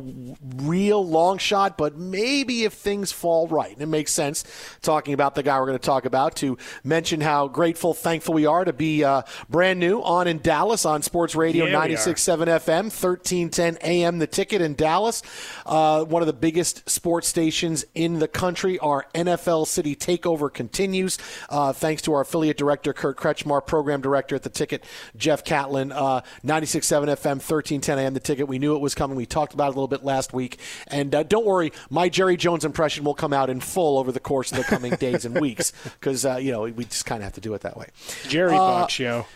real 0.57 1.07
long 1.07 1.39
shot, 1.39 1.79
but 1.79 1.97
maybe 1.97 2.65
if 2.65 2.75
things 2.75 3.13
fall 3.13 3.49
right. 3.49 3.73
And 3.73 3.83
it 3.83 3.87
makes 3.87 4.13
sense 4.13 4.45
talking 4.83 5.15
about 5.15 5.35
the 5.35 5.43
guy 5.43 5.59
we're 5.59 5.67
going 5.67 5.79
to 5.79 5.85
talk 5.85 6.05
about 6.05 6.37
to 6.37 6.59
mention 6.85 7.21
how 7.21 7.49
grateful, 7.49 7.95
thankful 7.95 8.35
we 8.35 8.47
are 8.47 8.65
to 8.65 8.73
be 8.73 9.05
uh, 9.05 9.23
brand 9.49 9.81
new 9.81 10.01
on 10.01 10.27
in 10.27 10.39
Dallas 10.39 10.85
on 10.85 11.03
Sports 11.03 11.35
Radio 11.35 11.67
Yeah, 11.67 11.87
we 11.87 11.95
96.7 11.95 12.47
FM, 12.47 12.85
1310 12.85 13.79
AM, 13.83 14.19
the 14.19 14.27
ticket 14.27 14.61
in 14.61 14.75
Dallas. 14.75 15.23
Uh, 15.67 16.05
one 16.05 16.23
of 16.23 16.27
the 16.27 16.33
biggest 16.33 16.89
sports 16.89 17.29
stations 17.29 17.85
in 17.95 18.19
the 18.19 18.29
country. 18.29 18.79
Our 18.79 19.07
NFL 19.15 19.67
City 19.67 19.97
takeover 19.97 20.53
continues. 20.53 21.19
Uh, 21.49 21.73
thanks 21.73 22.03
to 22.03 22.13
our 22.13 22.23
affiliate 22.23 22.57
director, 22.57 22.93
Kurt 22.93 23.17
Kretschmar, 23.17 23.65
program 23.67 24.01
director 24.01 24.35
at 24.35 24.43
the 24.43 24.51
ticket, 24.51 24.85
Jeff 25.17 25.45
Catlin. 25.45 25.93
Uh, 25.93 26.21
96.7 26.45 27.05
FM, 27.05 27.37
1310 27.39 27.99
AM, 27.99 28.15
the 28.15 28.21
ticket. 28.21 28.49
We 28.49 28.59
knew 28.59 28.75
it 28.75 28.81
was 28.81 28.95
coming. 28.95 29.17
We 29.17 29.27
talked 29.27 29.55
about 29.55 29.65
it 29.65 29.69
a 29.69 29.71
little 29.71 29.89
bit 29.89 30.05
last 30.05 30.33
week. 30.33 30.59
And 30.89 31.15
uh, 31.15 31.23
don't 31.23 31.47
worry, 31.47 31.73
my 31.91 32.09
Jerry 32.09 32.37
Jones 32.37 32.65
impression 32.65 33.05
will 33.05 33.15
come 33.15 33.33
out 33.33 33.51
in 33.51 33.61
full 33.61 33.99
over 33.99 34.13
the 34.13 34.21
course 34.21 34.51
of 34.53 34.59
the 34.59 34.65
coming 34.65 34.95
days 34.97 35.25
and 35.25 35.41
weeks 35.41 35.73
because, 36.01 36.25
uh, 36.25 36.37
you 36.37 36.53
know, 36.53 36.63
we 36.63 36.85
just 36.85 37.07
kind 37.07 37.21
of 37.21 37.25
have 37.25 37.35
to 37.35 37.41
do 37.41 37.55
it 37.55 37.63
that 37.63 37.77
way. 37.77 37.87
Jerry 38.29 38.57
Uh, 38.57 38.87
Show. 38.87 39.27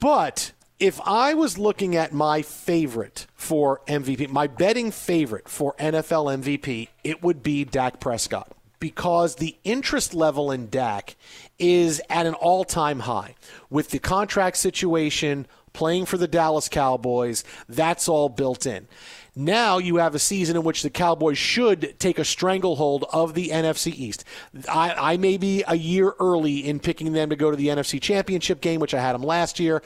But 0.00 0.52
if 0.80 1.00
I 1.04 1.34
was 1.34 1.58
looking 1.58 1.94
at 1.96 2.12
my 2.12 2.42
favorite 2.42 3.26
for 3.34 3.80
MVP, 3.86 4.28
my 4.30 4.46
betting 4.46 4.90
favorite 4.90 5.48
for 5.48 5.74
NFL 5.74 6.42
MVP, 6.42 6.88
it 7.02 7.22
would 7.22 7.42
be 7.42 7.64
Dak 7.64 8.00
Prescott 8.00 8.50
because 8.80 9.36
the 9.36 9.56
interest 9.64 10.14
level 10.14 10.50
in 10.50 10.68
Dak 10.68 11.16
is 11.58 12.00
at 12.10 12.26
an 12.26 12.34
all 12.34 12.64
time 12.64 13.00
high. 13.00 13.34
With 13.70 13.90
the 13.90 13.98
contract 13.98 14.56
situation, 14.56 15.46
playing 15.72 16.06
for 16.06 16.16
the 16.16 16.28
Dallas 16.28 16.68
Cowboys, 16.68 17.44
that's 17.68 18.08
all 18.08 18.28
built 18.28 18.64
in. 18.66 18.88
Now 19.36 19.78
you 19.78 19.96
have 19.96 20.14
a 20.14 20.20
season 20.20 20.56
in 20.56 20.62
which 20.62 20.82
the 20.82 20.90
Cowboys 20.90 21.38
should 21.38 21.98
take 21.98 22.20
a 22.20 22.24
stranglehold 22.24 23.04
of 23.12 23.34
the 23.34 23.48
NFC 23.48 23.92
East. 23.92 24.24
I, 24.68 25.14
I 25.14 25.16
may 25.16 25.36
be 25.36 25.64
a 25.66 25.74
year 25.74 26.14
early 26.20 26.66
in 26.66 26.78
picking 26.78 27.12
them 27.12 27.30
to 27.30 27.36
go 27.36 27.50
to 27.50 27.56
the 27.56 27.68
NFC 27.68 28.00
Championship 28.00 28.60
game, 28.60 28.80
which 28.80 28.94
I 28.94 29.00
had 29.00 29.12
them 29.12 29.24
last 29.24 29.58
year. 29.58 29.82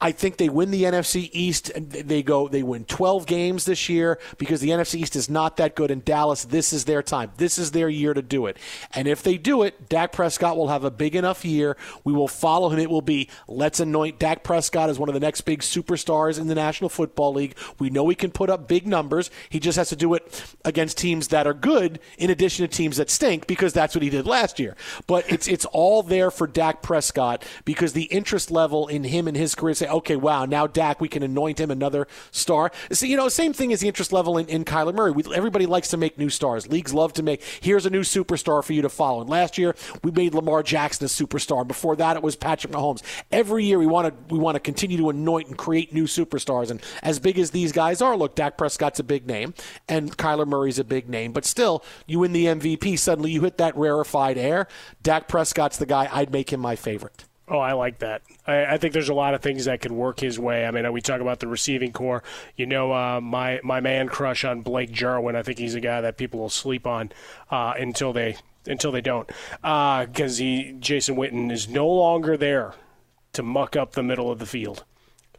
I 0.00 0.12
think 0.12 0.36
they 0.36 0.48
win 0.48 0.70
the 0.70 0.84
NFC 0.84 1.28
East. 1.32 1.70
and 1.70 1.90
They 1.90 2.22
go. 2.22 2.48
They 2.48 2.62
win 2.62 2.84
12 2.84 3.26
games 3.26 3.64
this 3.64 3.88
year 3.88 4.18
because 4.38 4.60
the 4.60 4.70
NFC 4.70 4.96
East 4.96 5.16
is 5.16 5.28
not 5.28 5.56
that 5.56 5.74
good. 5.74 5.90
In 5.90 6.00
Dallas, 6.00 6.44
this 6.44 6.72
is 6.72 6.84
their 6.84 7.02
time. 7.02 7.32
This 7.36 7.58
is 7.58 7.72
their 7.72 7.88
year 7.88 8.14
to 8.14 8.22
do 8.22 8.46
it. 8.46 8.58
And 8.94 9.08
if 9.08 9.22
they 9.22 9.36
do 9.36 9.62
it, 9.62 9.88
Dak 9.88 10.12
Prescott 10.12 10.56
will 10.56 10.68
have 10.68 10.84
a 10.84 10.90
big 10.90 11.16
enough 11.16 11.44
year. 11.44 11.76
We 12.04 12.12
will 12.12 12.28
follow 12.28 12.68
him. 12.68 12.78
It 12.78 12.90
will 12.90 13.02
be 13.02 13.28
let's 13.48 13.80
anoint 13.80 14.20
Dak 14.20 14.44
Prescott 14.44 14.88
as 14.88 14.98
one 14.98 15.08
of 15.08 15.14
the 15.14 15.20
next 15.20 15.40
big 15.42 15.60
superstars 15.60 16.38
in 16.38 16.46
the 16.46 16.54
National 16.54 16.88
Football 16.88 17.34
League. 17.34 17.56
We 17.78 17.90
know 17.90 18.08
he 18.08 18.14
can 18.14 18.30
put 18.30 18.50
up 18.50 18.68
big 18.68 18.86
numbers. 18.86 19.30
He 19.48 19.58
just 19.58 19.76
has 19.76 19.88
to 19.88 19.96
do 19.96 20.14
it 20.14 20.44
against 20.64 20.98
teams 20.98 21.28
that 21.28 21.46
are 21.46 21.54
good, 21.54 21.98
in 22.18 22.30
addition 22.30 22.68
to 22.68 22.74
teams 22.74 22.98
that 22.98 23.10
stink, 23.10 23.46
because 23.46 23.72
that's 23.72 23.94
what 23.94 24.02
he 24.02 24.10
did 24.10 24.26
last 24.26 24.60
year. 24.60 24.76
But 25.08 25.30
it's 25.30 25.48
it's 25.48 25.64
all 25.66 26.04
there 26.04 26.30
for 26.30 26.46
Dak 26.46 26.82
Prescott 26.82 27.44
because 27.64 27.94
the 27.94 28.04
interest 28.04 28.50
level 28.50 28.86
in 28.86 29.04
him 29.04 29.26
and 29.26 29.36
his 29.36 29.54
career 29.54 29.74
say, 29.88 29.94
okay, 29.94 30.16
wow, 30.16 30.44
now 30.44 30.66
Dak, 30.66 31.00
we 31.00 31.08
can 31.08 31.22
anoint 31.22 31.60
him 31.60 31.70
another 31.70 32.06
star. 32.30 32.70
So, 32.92 33.06
you 33.06 33.16
know, 33.16 33.28
same 33.28 33.52
thing 33.52 33.72
as 33.72 33.80
the 33.80 33.88
interest 33.88 34.12
level 34.12 34.38
in, 34.38 34.46
in 34.48 34.64
Kyler 34.64 34.94
Murray. 34.94 35.12
We, 35.12 35.24
everybody 35.34 35.66
likes 35.66 35.88
to 35.88 35.96
make 35.96 36.18
new 36.18 36.30
stars. 36.30 36.68
Leagues 36.68 36.94
love 36.94 37.12
to 37.14 37.22
make, 37.22 37.42
here's 37.60 37.86
a 37.86 37.90
new 37.90 38.02
superstar 38.02 38.62
for 38.62 38.72
you 38.72 38.82
to 38.82 38.88
follow. 38.88 39.20
And 39.20 39.30
last 39.30 39.58
year, 39.58 39.74
we 40.02 40.10
made 40.10 40.34
Lamar 40.34 40.62
Jackson 40.62 41.04
a 41.04 41.08
superstar. 41.08 41.66
Before 41.66 41.96
that, 41.96 42.16
it 42.16 42.22
was 42.22 42.36
Patrick 42.36 42.72
Mahomes. 42.72 43.02
Every 43.30 43.64
year, 43.64 43.78
we 43.78 43.86
want 43.86 44.08
to 44.08 44.34
we 44.34 44.38
want 44.38 44.56
to 44.56 44.60
continue 44.60 44.96
to 44.98 45.10
anoint 45.10 45.48
and 45.48 45.56
create 45.56 45.92
new 45.92 46.04
superstars. 46.04 46.70
And 46.70 46.82
as 47.02 47.18
big 47.18 47.38
as 47.38 47.50
these 47.50 47.72
guys 47.72 48.02
are, 48.02 48.16
look, 48.16 48.34
Dak 48.34 48.56
Prescott's 48.56 49.00
a 49.00 49.04
big 49.04 49.26
name, 49.26 49.54
and 49.88 50.16
Kyler 50.16 50.46
Murray's 50.46 50.78
a 50.78 50.84
big 50.84 51.08
name. 51.08 51.32
But 51.32 51.44
still, 51.44 51.84
you 52.06 52.18
win 52.20 52.32
the 52.32 52.46
MVP, 52.46 52.98
suddenly 52.98 53.30
you 53.30 53.42
hit 53.42 53.58
that 53.58 53.76
rarefied 53.76 54.38
air. 54.38 54.66
Dak 55.02 55.28
Prescott's 55.28 55.78
the 55.78 55.86
guy. 55.86 56.08
I'd 56.12 56.32
make 56.32 56.52
him 56.52 56.60
my 56.60 56.76
favorite. 56.76 57.27
Oh, 57.50 57.58
I 57.58 57.72
like 57.72 58.00
that. 58.00 58.22
I, 58.46 58.74
I 58.74 58.76
think 58.78 58.92
there's 58.92 59.08
a 59.08 59.14
lot 59.14 59.32
of 59.34 59.40
things 59.40 59.64
that 59.64 59.80
could 59.80 59.92
work 59.92 60.20
his 60.20 60.38
way. 60.38 60.66
I 60.66 60.70
mean, 60.70 60.90
we 60.92 61.00
talk 61.00 61.20
about 61.20 61.40
the 61.40 61.46
receiving 61.46 61.92
corps. 61.92 62.22
You 62.56 62.66
know, 62.66 62.92
uh, 62.92 63.20
my 63.20 63.60
my 63.62 63.80
man 63.80 64.08
crush 64.08 64.44
on 64.44 64.60
Blake 64.60 64.92
Jarwin. 64.92 65.34
I 65.36 65.42
think 65.42 65.58
he's 65.58 65.74
a 65.74 65.80
guy 65.80 66.00
that 66.02 66.16
people 66.18 66.40
will 66.40 66.50
sleep 66.50 66.86
on 66.86 67.10
uh, 67.50 67.74
until 67.78 68.12
they 68.12 68.36
until 68.66 68.92
they 68.92 69.00
don't, 69.00 69.26
because 69.62 70.36
he 70.38 70.76
Jason 70.78 71.16
Witten 71.16 71.50
is 71.50 71.68
no 71.68 71.88
longer 71.88 72.36
there 72.36 72.74
to 73.32 73.42
muck 73.42 73.76
up 73.76 73.92
the 73.92 74.02
middle 74.02 74.30
of 74.30 74.38
the 74.38 74.46
field. 74.46 74.84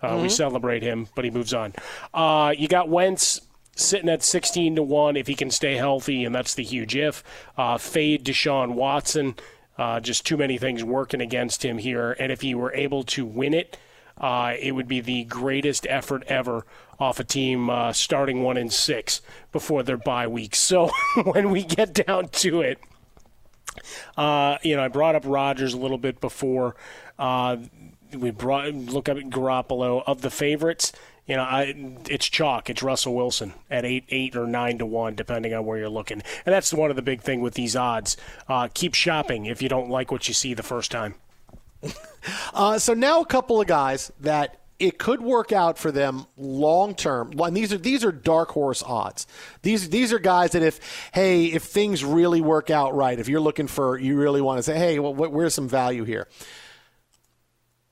Uh, 0.01 0.17
We 0.21 0.27
Mhm. 0.27 0.31
celebrate 0.31 0.81
him, 0.81 1.09
but 1.13 1.25
he 1.25 1.31
moves 1.31 1.53
on. 1.53 1.73
Uh, 2.13 2.53
you 2.57 2.67
got 2.67 2.88
Wentz 2.89 3.41
sitting 3.75 4.09
at 4.09 4.23
16 4.23 4.75
to 4.77 4.81
1 4.83 5.15
if 5.17 5.27
he 5.27 5.35
can 5.35 5.51
stay 5.51 5.75
healthy, 5.75 6.23
and 6.25 6.33
that's 6.33 6.53
the 6.55 6.63
huge 6.63 6.95
if. 6.95 7.23
Uh, 7.57 7.77
fade 7.77 8.23
Deshaun 8.25 8.71
Watson. 8.73 9.35
Uh, 9.80 9.99
just 10.01 10.25
too 10.25 10.35
many 10.38 10.58
things 10.58 10.83
working 10.83 11.22
against 11.22 11.64
him 11.64 11.77
here. 11.77 12.11
And 12.19 12.32
if 12.32 12.41
he 12.41 12.53
were 12.53 12.74
able 12.74 13.03
to 13.16 13.25
win 13.25 13.53
it, 13.53 13.77
uh, 14.17 14.53
it 14.59 14.74
would 14.74 14.88
be 14.90 14.99
the 14.99 15.24
greatest 15.24 15.88
effort 15.90 16.24
ever 16.27 16.66
off 16.99 17.19
a 17.22 17.24
team 17.24 17.69
uh, 17.69 17.93
starting 17.93 18.43
one 18.43 18.58
in 18.58 18.69
six 18.69 19.22
before 19.53 19.82
their 19.83 19.95
bye 19.98 20.27
week. 20.27 20.53
So 20.56 20.91
when 21.24 21.49
we 21.49 21.64
get 21.64 21.93
down 21.93 22.27
to 22.43 22.61
it, 22.61 22.80
Uh, 24.17 24.58
you 24.61 24.75
know, 24.75 24.83
I 24.83 24.88
brought 24.90 25.16
up 25.16 25.24
Rodgers 25.25 25.74
a 25.74 25.77
little 25.77 25.98
bit 25.98 26.19
before. 26.19 26.75
Uh, 27.17 27.58
we 28.14 28.32
brought 28.32 28.74
look 28.74 29.08
up 29.08 29.17
at 29.17 29.30
Garoppolo 29.30 30.03
of 30.06 30.22
the 30.22 30.30
favorites. 30.30 30.91
You 31.30 31.35
know, 31.35 31.43
I, 31.43 31.75
it's 32.09 32.27
chalk. 32.27 32.72
It's 32.72 32.82
Russell 32.82 33.14
Wilson 33.14 33.53
at 33.69 33.85
eight, 33.85 34.06
eight 34.09 34.35
or 34.35 34.48
nine 34.48 34.80
to 34.80 34.85
one, 34.88 35.14
depending 35.14 35.53
on 35.53 35.64
where 35.64 35.77
you're 35.77 35.88
looking. 35.88 36.24
And 36.43 36.53
that's 36.53 36.74
one 36.74 36.90
of 36.90 36.95
the 36.95 37.03
big 37.03 37.22
thing 37.22 37.41
with 37.41 37.53
these 37.53 37.75
odds. 37.75 38.17
Uh, 38.48 38.67
keep 38.74 38.95
shopping 38.95 39.45
if 39.45 39.61
you 39.61 39.69
don't 39.69 39.91
like 39.91 40.11
what 40.11 40.27
you 40.27 40.33
see 40.33 40.56
the 40.56 40.64
first 40.64 40.91
time. 40.91 41.16
Uh, 42.53 42.77
so 42.77 42.93
now 42.93 43.22
a 43.22 43.25
couple 43.25 43.61
of 43.61 43.67
guys 43.67 44.11
that 44.19 44.59
it 44.77 44.98
could 44.98 45.22
work 45.22 45.53
out 45.53 45.77
for 45.77 45.90
them 45.90 46.25
long 46.35 46.93
term. 46.93 47.32
And 47.40 47.56
these 47.56 47.72
are 47.72 47.77
these 47.77 48.03
are 48.03 48.11
dark 48.11 48.49
horse 48.49 48.83
odds. 48.83 49.25
These 49.61 49.90
these 49.90 50.11
are 50.11 50.19
guys 50.19 50.51
that 50.51 50.61
if 50.61 50.82
hey 51.14 51.45
if 51.45 51.64
things 51.64 52.03
really 52.03 52.41
work 52.41 52.69
out 52.69 52.93
right, 52.93 53.17
if 53.17 53.30
you're 53.30 53.40
looking 53.40 53.67
for 53.67 53.98
you 53.98 54.17
really 54.17 54.41
want 54.41 54.58
to 54.58 54.64
say 54.64 54.77
hey 54.77 54.99
well 54.99 55.14
where's 55.14 55.53
some 55.53 55.69
value 55.69 56.03
here. 56.03 56.27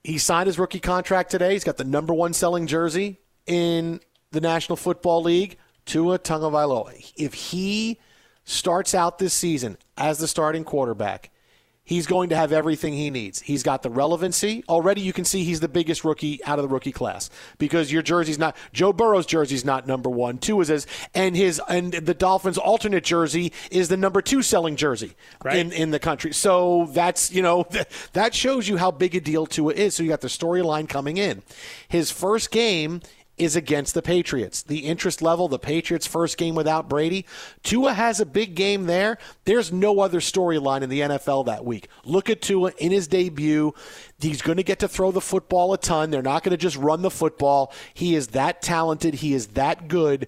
He 0.04 0.18
signed 0.18 0.48
his 0.48 0.58
rookie 0.58 0.78
contract 0.78 1.30
today. 1.30 1.54
He's 1.54 1.64
got 1.64 1.78
the 1.78 1.84
number 1.84 2.12
one 2.12 2.34
selling 2.34 2.66
jersey 2.66 3.18
in 3.48 4.00
the 4.30 4.40
National 4.40 4.76
Football 4.76 5.22
League. 5.22 5.56
Tua 5.86 6.18
Tagovailoa. 6.18 7.12
If 7.16 7.32
he 7.32 7.98
starts 8.44 8.94
out 8.94 9.18
this 9.18 9.32
season 9.32 9.78
as 9.96 10.18
the 10.18 10.28
starting 10.28 10.64
quarterback 10.64 11.30
he's 11.88 12.06
going 12.06 12.28
to 12.28 12.36
have 12.36 12.52
everything 12.52 12.92
he 12.92 13.08
needs. 13.08 13.40
He's 13.40 13.62
got 13.62 13.82
the 13.82 13.88
relevancy. 13.88 14.62
Already 14.68 15.00
you 15.00 15.14
can 15.14 15.24
see 15.24 15.42
he's 15.42 15.60
the 15.60 15.68
biggest 15.68 16.04
rookie 16.04 16.38
out 16.44 16.58
of 16.58 16.62
the 16.62 16.68
rookie 16.68 16.92
class 16.92 17.30
because 17.56 17.90
your 17.90 18.02
jersey's 18.02 18.38
not 18.38 18.54
Joe 18.74 18.92
Burrow's 18.92 19.24
jersey's 19.24 19.64
not 19.64 19.86
number 19.86 20.10
1. 20.10 20.36
Two 20.36 20.60
is 20.60 20.68
his 20.68 20.86
and 21.14 21.34
his 21.34 21.60
and 21.66 21.92
the 21.94 22.12
Dolphins 22.12 22.58
alternate 22.58 23.04
jersey 23.04 23.54
is 23.70 23.88
the 23.88 23.96
number 23.96 24.20
2 24.20 24.42
selling 24.42 24.76
jersey 24.76 25.14
right. 25.42 25.56
in 25.56 25.72
in 25.72 25.90
the 25.90 25.98
country. 25.98 26.34
So 26.34 26.90
that's, 26.92 27.32
you 27.32 27.40
know, 27.40 27.66
that 28.12 28.34
shows 28.34 28.68
you 28.68 28.76
how 28.76 28.90
big 28.90 29.14
a 29.14 29.20
deal 29.20 29.46
Tua 29.46 29.72
is. 29.72 29.94
So 29.94 30.02
you 30.02 30.10
got 30.10 30.20
the 30.20 30.28
storyline 30.28 30.90
coming 30.90 31.16
in. 31.16 31.42
His 31.88 32.10
first 32.10 32.50
game 32.50 33.00
is 33.38 33.56
against 33.56 33.94
the 33.94 34.02
Patriots. 34.02 34.62
The 34.62 34.80
interest 34.80 35.22
level, 35.22 35.48
the 35.48 35.58
Patriots' 35.58 36.06
first 36.06 36.36
game 36.36 36.54
without 36.54 36.88
Brady. 36.88 37.26
Tua 37.62 37.92
has 37.92 38.20
a 38.20 38.26
big 38.26 38.54
game 38.54 38.86
there. 38.86 39.18
There's 39.44 39.72
no 39.72 40.00
other 40.00 40.20
storyline 40.20 40.82
in 40.82 40.90
the 40.90 41.00
NFL 41.00 41.46
that 41.46 41.64
week. 41.64 41.88
Look 42.04 42.30
at 42.30 42.42
Tua 42.42 42.72
in 42.78 42.92
his 42.92 43.08
debut. 43.08 43.74
He's 44.18 44.42
going 44.42 44.56
to 44.56 44.62
get 44.62 44.80
to 44.80 44.88
throw 44.88 45.10
the 45.10 45.20
football 45.20 45.72
a 45.72 45.78
ton. 45.78 46.10
They're 46.10 46.22
not 46.22 46.42
going 46.42 46.50
to 46.50 46.56
just 46.56 46.76
run 46.76 47.02
the 47.02 47.10
football. 47.10 47.72
He 47.94 48.14
is 48.14 48.28
that 48.28 48.62
talented. 48.62 49.14
He 49.14 49.34
is 49.34 49.48
that 49.48 49.88
good. 49.88 50.26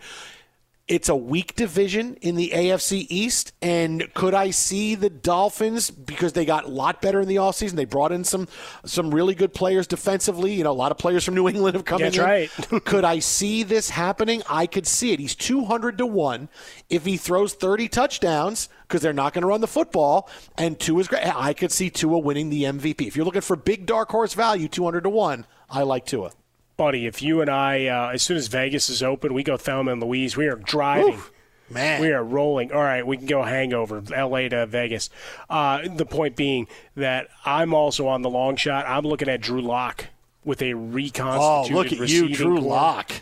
It's 0.90 1.08
a 1.08 1.14
weak 1.14 1.54
division 1.54 2.16
in 2.20 2.34
the 2.34 2.50
AFC 2.52 3.06
East. 3.08 3.52
And 3.62 4.12
could 4.12 4.34
I 4.34 4.50
see 4.50 4.96
the 4.96 5.08
Dolphins, 5.08 5.88
because 5.88 6.32
they 6.32 6.44
got 6.44 6.64
a 6.64 6.68
lot 6.68 7.00
better 7.00 7.20
in 7.20 7.28
the 7.28 7.36
offseason, 7.36 7.74
they 7.74 7.84
brought 7.84 8.10
in 8.10 8.24
some 8.24 8.48
some 8.84 9.14
really 9.14 9.36
good 9.36 9.54
players 9.54 9.86
defensively. 9.86 10.52
You 10.52 10.64
know, 10.64 10.72
a 10.72 10.72
lot 10.72 10.90
of 10.90 10.98
players 10.98 11.24
from 11.24 11.36
New 11.36 11.48
England 11.48 11.76
have 11.76 11.84
come 11.84 12.00
That's 12.00 12.18
in. 12.18 12.24
right. 12.24 12.50
could 12.84 13.04
I 13.04 13.20
see 13.20 13.62
this 13.62 13.90
happening? 13.90 14.42
I 14.50 14.66
could 14.66 14.84
see 14.84 15.12
it. 15.12 15.20
He's 15.20 15.36
200 15.36 15.96
to 15.98 16.06
1. 16.06 16.48
If 16.88 17.04
he 17.04 17.16
throws 17.16 17.54
30 17.54 17.86
touchdowns, 17.86 18.68
because 18.82 19.00
they're 19.00 19.12
not 19.12 19.32
going 19.32 19.42
to 19.42 19.48
run 19.48 19.60
the 19.60 19.68
football, 19.68 20.28
and 20.58 20.76
Tua 20.76 21.02
is 21.02 21.06
great. 21.06 21.24
I 21.24 21.52
could 21.52 21.70
see 21.70 21.90
Tua 21.90 22.18
winning 22.18 22.50
the 22.50 22.64
MVP. 22.64 23.06
If 23.06 23.14
you're 23.14 23.24
looking 23.24 23.42
for 23.42 23.54
big 23.54 23.86
dark 23.86 24.10
horse 24.10 24.34
value, 24.34 24.66
200 24.66 25.02
to 25.02 25.08
1, 25.10 25.46
I 25.70 25.84
like 25.84 26.04
Tua 26.04 26.32
buddy, 26.80 27.04
if 27.06 27.20
you 27.20 27.42
and 27.42 27.50
I, 27.50 27.88
uh, 27.88 28.08
as 28.14 28.22
soon 28.22 28.38
as 28.38 28.46
Vegas 28.46 28.88
is 28.88 29.02
open, 29.02 29.34
we 29.34 29.42
go 29.42 29.58
Thelma 29.58 29.92
and 29.92 30.02
Louise. 30.02 30.34
We 30.34 30.46
are 30.46 30.56
driving. 30.56 31.12
Oof, 31.12 31.30
man, 31.68 32.00
we 32.00 32.10
are 32.10 32.24
rolling. 32.24 32.72
All 32.72 32.80
right, 32.80 33.06
we 33.06 33.18
can 33.18 33.26
go 33.26 33.42
hangover, 33.42 34.02
L.A. 34.14 34.48
to 34.48 34.64
Vegas. 34.64 35.10
Uh, 35.50 35.86
the 35.94 36.06
point 36.06 36.36
being 36.36 36.68
that 36.96 37.28
I'm 37.44 37.74
also 37.74 38.08
on 38.08 38.22
the 38.22 38.30
long 38.30 38.56
shot. 38.56 38.86
I'm 38.88 39.04
looking 39.04 39.28
at 39.28 39.42
Drew 39.42 39.60
Lock 39.60 40.06
with 40.42 40.62
a 40.62 40.72
reconstituted. 40.72 41.76
Oh, 41.76 41.76
look 41.76 41.92
at 41.92 42.08
you, 42.08 42.34
Drew 42.34 42.58
Lock. 42.58 43.12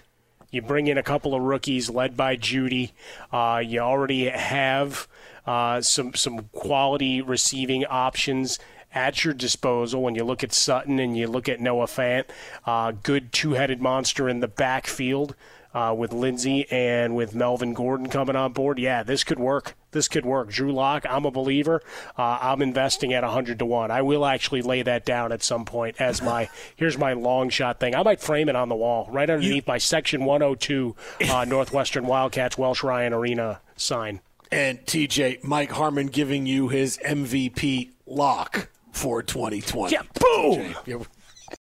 You 0.52 0.62
bring 0.62 0.86
in 0.86 0.96
a 0.96 1.02
couple 1.02 1.34
of 1.34 1.42
rookies 1.42 1.90
led 1.90 2.16
by 2.16 2.36
Jeudy. 2.36 2.92
Uh, 3.32 3.60
you 3.66 3.80
already 3.80 4.28
have 4.28 5.08
uh, 5.48 5.80
some 5.80 6.14
some 6.14 6.44
quality 6.52 7.20
receiving 7.22 7.84
options 7.86 8.60
at 8.94 9.24
your 9.24 9.34
disposal 9.34 10.02
when 10.02 10.14
you 10.14 10.24
look 10.24 10.42
at 10.42 10.52
Sutton 10.52 10.98
and 10.98 11.16
you 11.16 11.26
look 11.26 11.48
at 11.48 11.60
Noah 11.60 11.86
Fant. 11.86 12.24
Uh, 12.64 12.92
good 13.02 13.32
two 13.32 13.52
headed 13.52 13.80
monster 13.80 14.28
in 14.28 14.40
the 14.40 14.48
backfield 14.48 15.34
uh, 15.74 15.94
with 15.96 16.12
Lindsay 16.12 16.66
and 16.70 17.14
with 17.14 17.34
Melvin 17.34 17.74
Gordon 17.74 18.08
coming 18.08 18.36
on 18.36 18.52
board. 18.52 18.78
Yeah, 18.78 19.02
this 19.02 19.24
could 19.24 19.38
work. 19.38 19.74
This 19.90 20.08
could 20.08 20.26
work. 20.26 20.50
Drew 20.50 20.72
Lock, 20.72 21.04
I'm 21.08 21.24
a 21.24 21.30
believer. 21.30 21.82
Uh, 22.16 22.38
I'm 22.40 22.62
investing 22.62 23.12
at 23.14 23.22
100 23.22 23.58
to 23.58 23.66
1. 23.66 23.90
I 23.90 24.02
will 24.02 24.26
actually 24.26 24.62
lay 24.62 24.82
that 24.82 25.04
down 25.04 25.32
at 25.32 25.42
some 25.42 25.64
point 25.64 26.00
as 26.00 26.20
my 26.20 26.48
here's 26.76 26.98
my 26.98 27.12
long 27.14 27.48
shot 27.48 27.80
thing. 27.80 27.94
I 27.94 28.02
might 28.02 28.20
frame 28.20 28.48
it 28.48 28.56
on 28.56 28.68
the 28.68 28.74
wall 28.74 29.08
right 29.10 29.28
underneath 29.28 29.54
you, 29.54 29.62
my 29.66 29.78
Section 29.78 30.24
102 30.24 30.96
uh, 31.30 31.44
Northwestern 31.48 32.06
Wildcats 32.06 32.58
Welsh 32.58 32.82
Ryan 32.82 33.12
Arena 33.12 33.60
sign. 33.76 34.20
And 34.50 34.84
TJ, 34.86 35.44
Mike 35.44 35.72
Harmon 35.72 36.06
giving 36.06 36.46
you 36.46 36.68
his 36.68 36.98
MVP 37.04 37.90
lock 38.06 38.70
for 38.98 39.22
2020. 39.22 39.92
Yeah, 39.92 40.02
boom! 40.20 40.74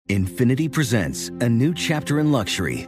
Infiniti 0.09 0.72
presents 0.72 1.30
a 1.41 1.49
new 1.49 1.73
chapter 1.73 2.19
in 2.19 2.31
luxury, 2.31 2.88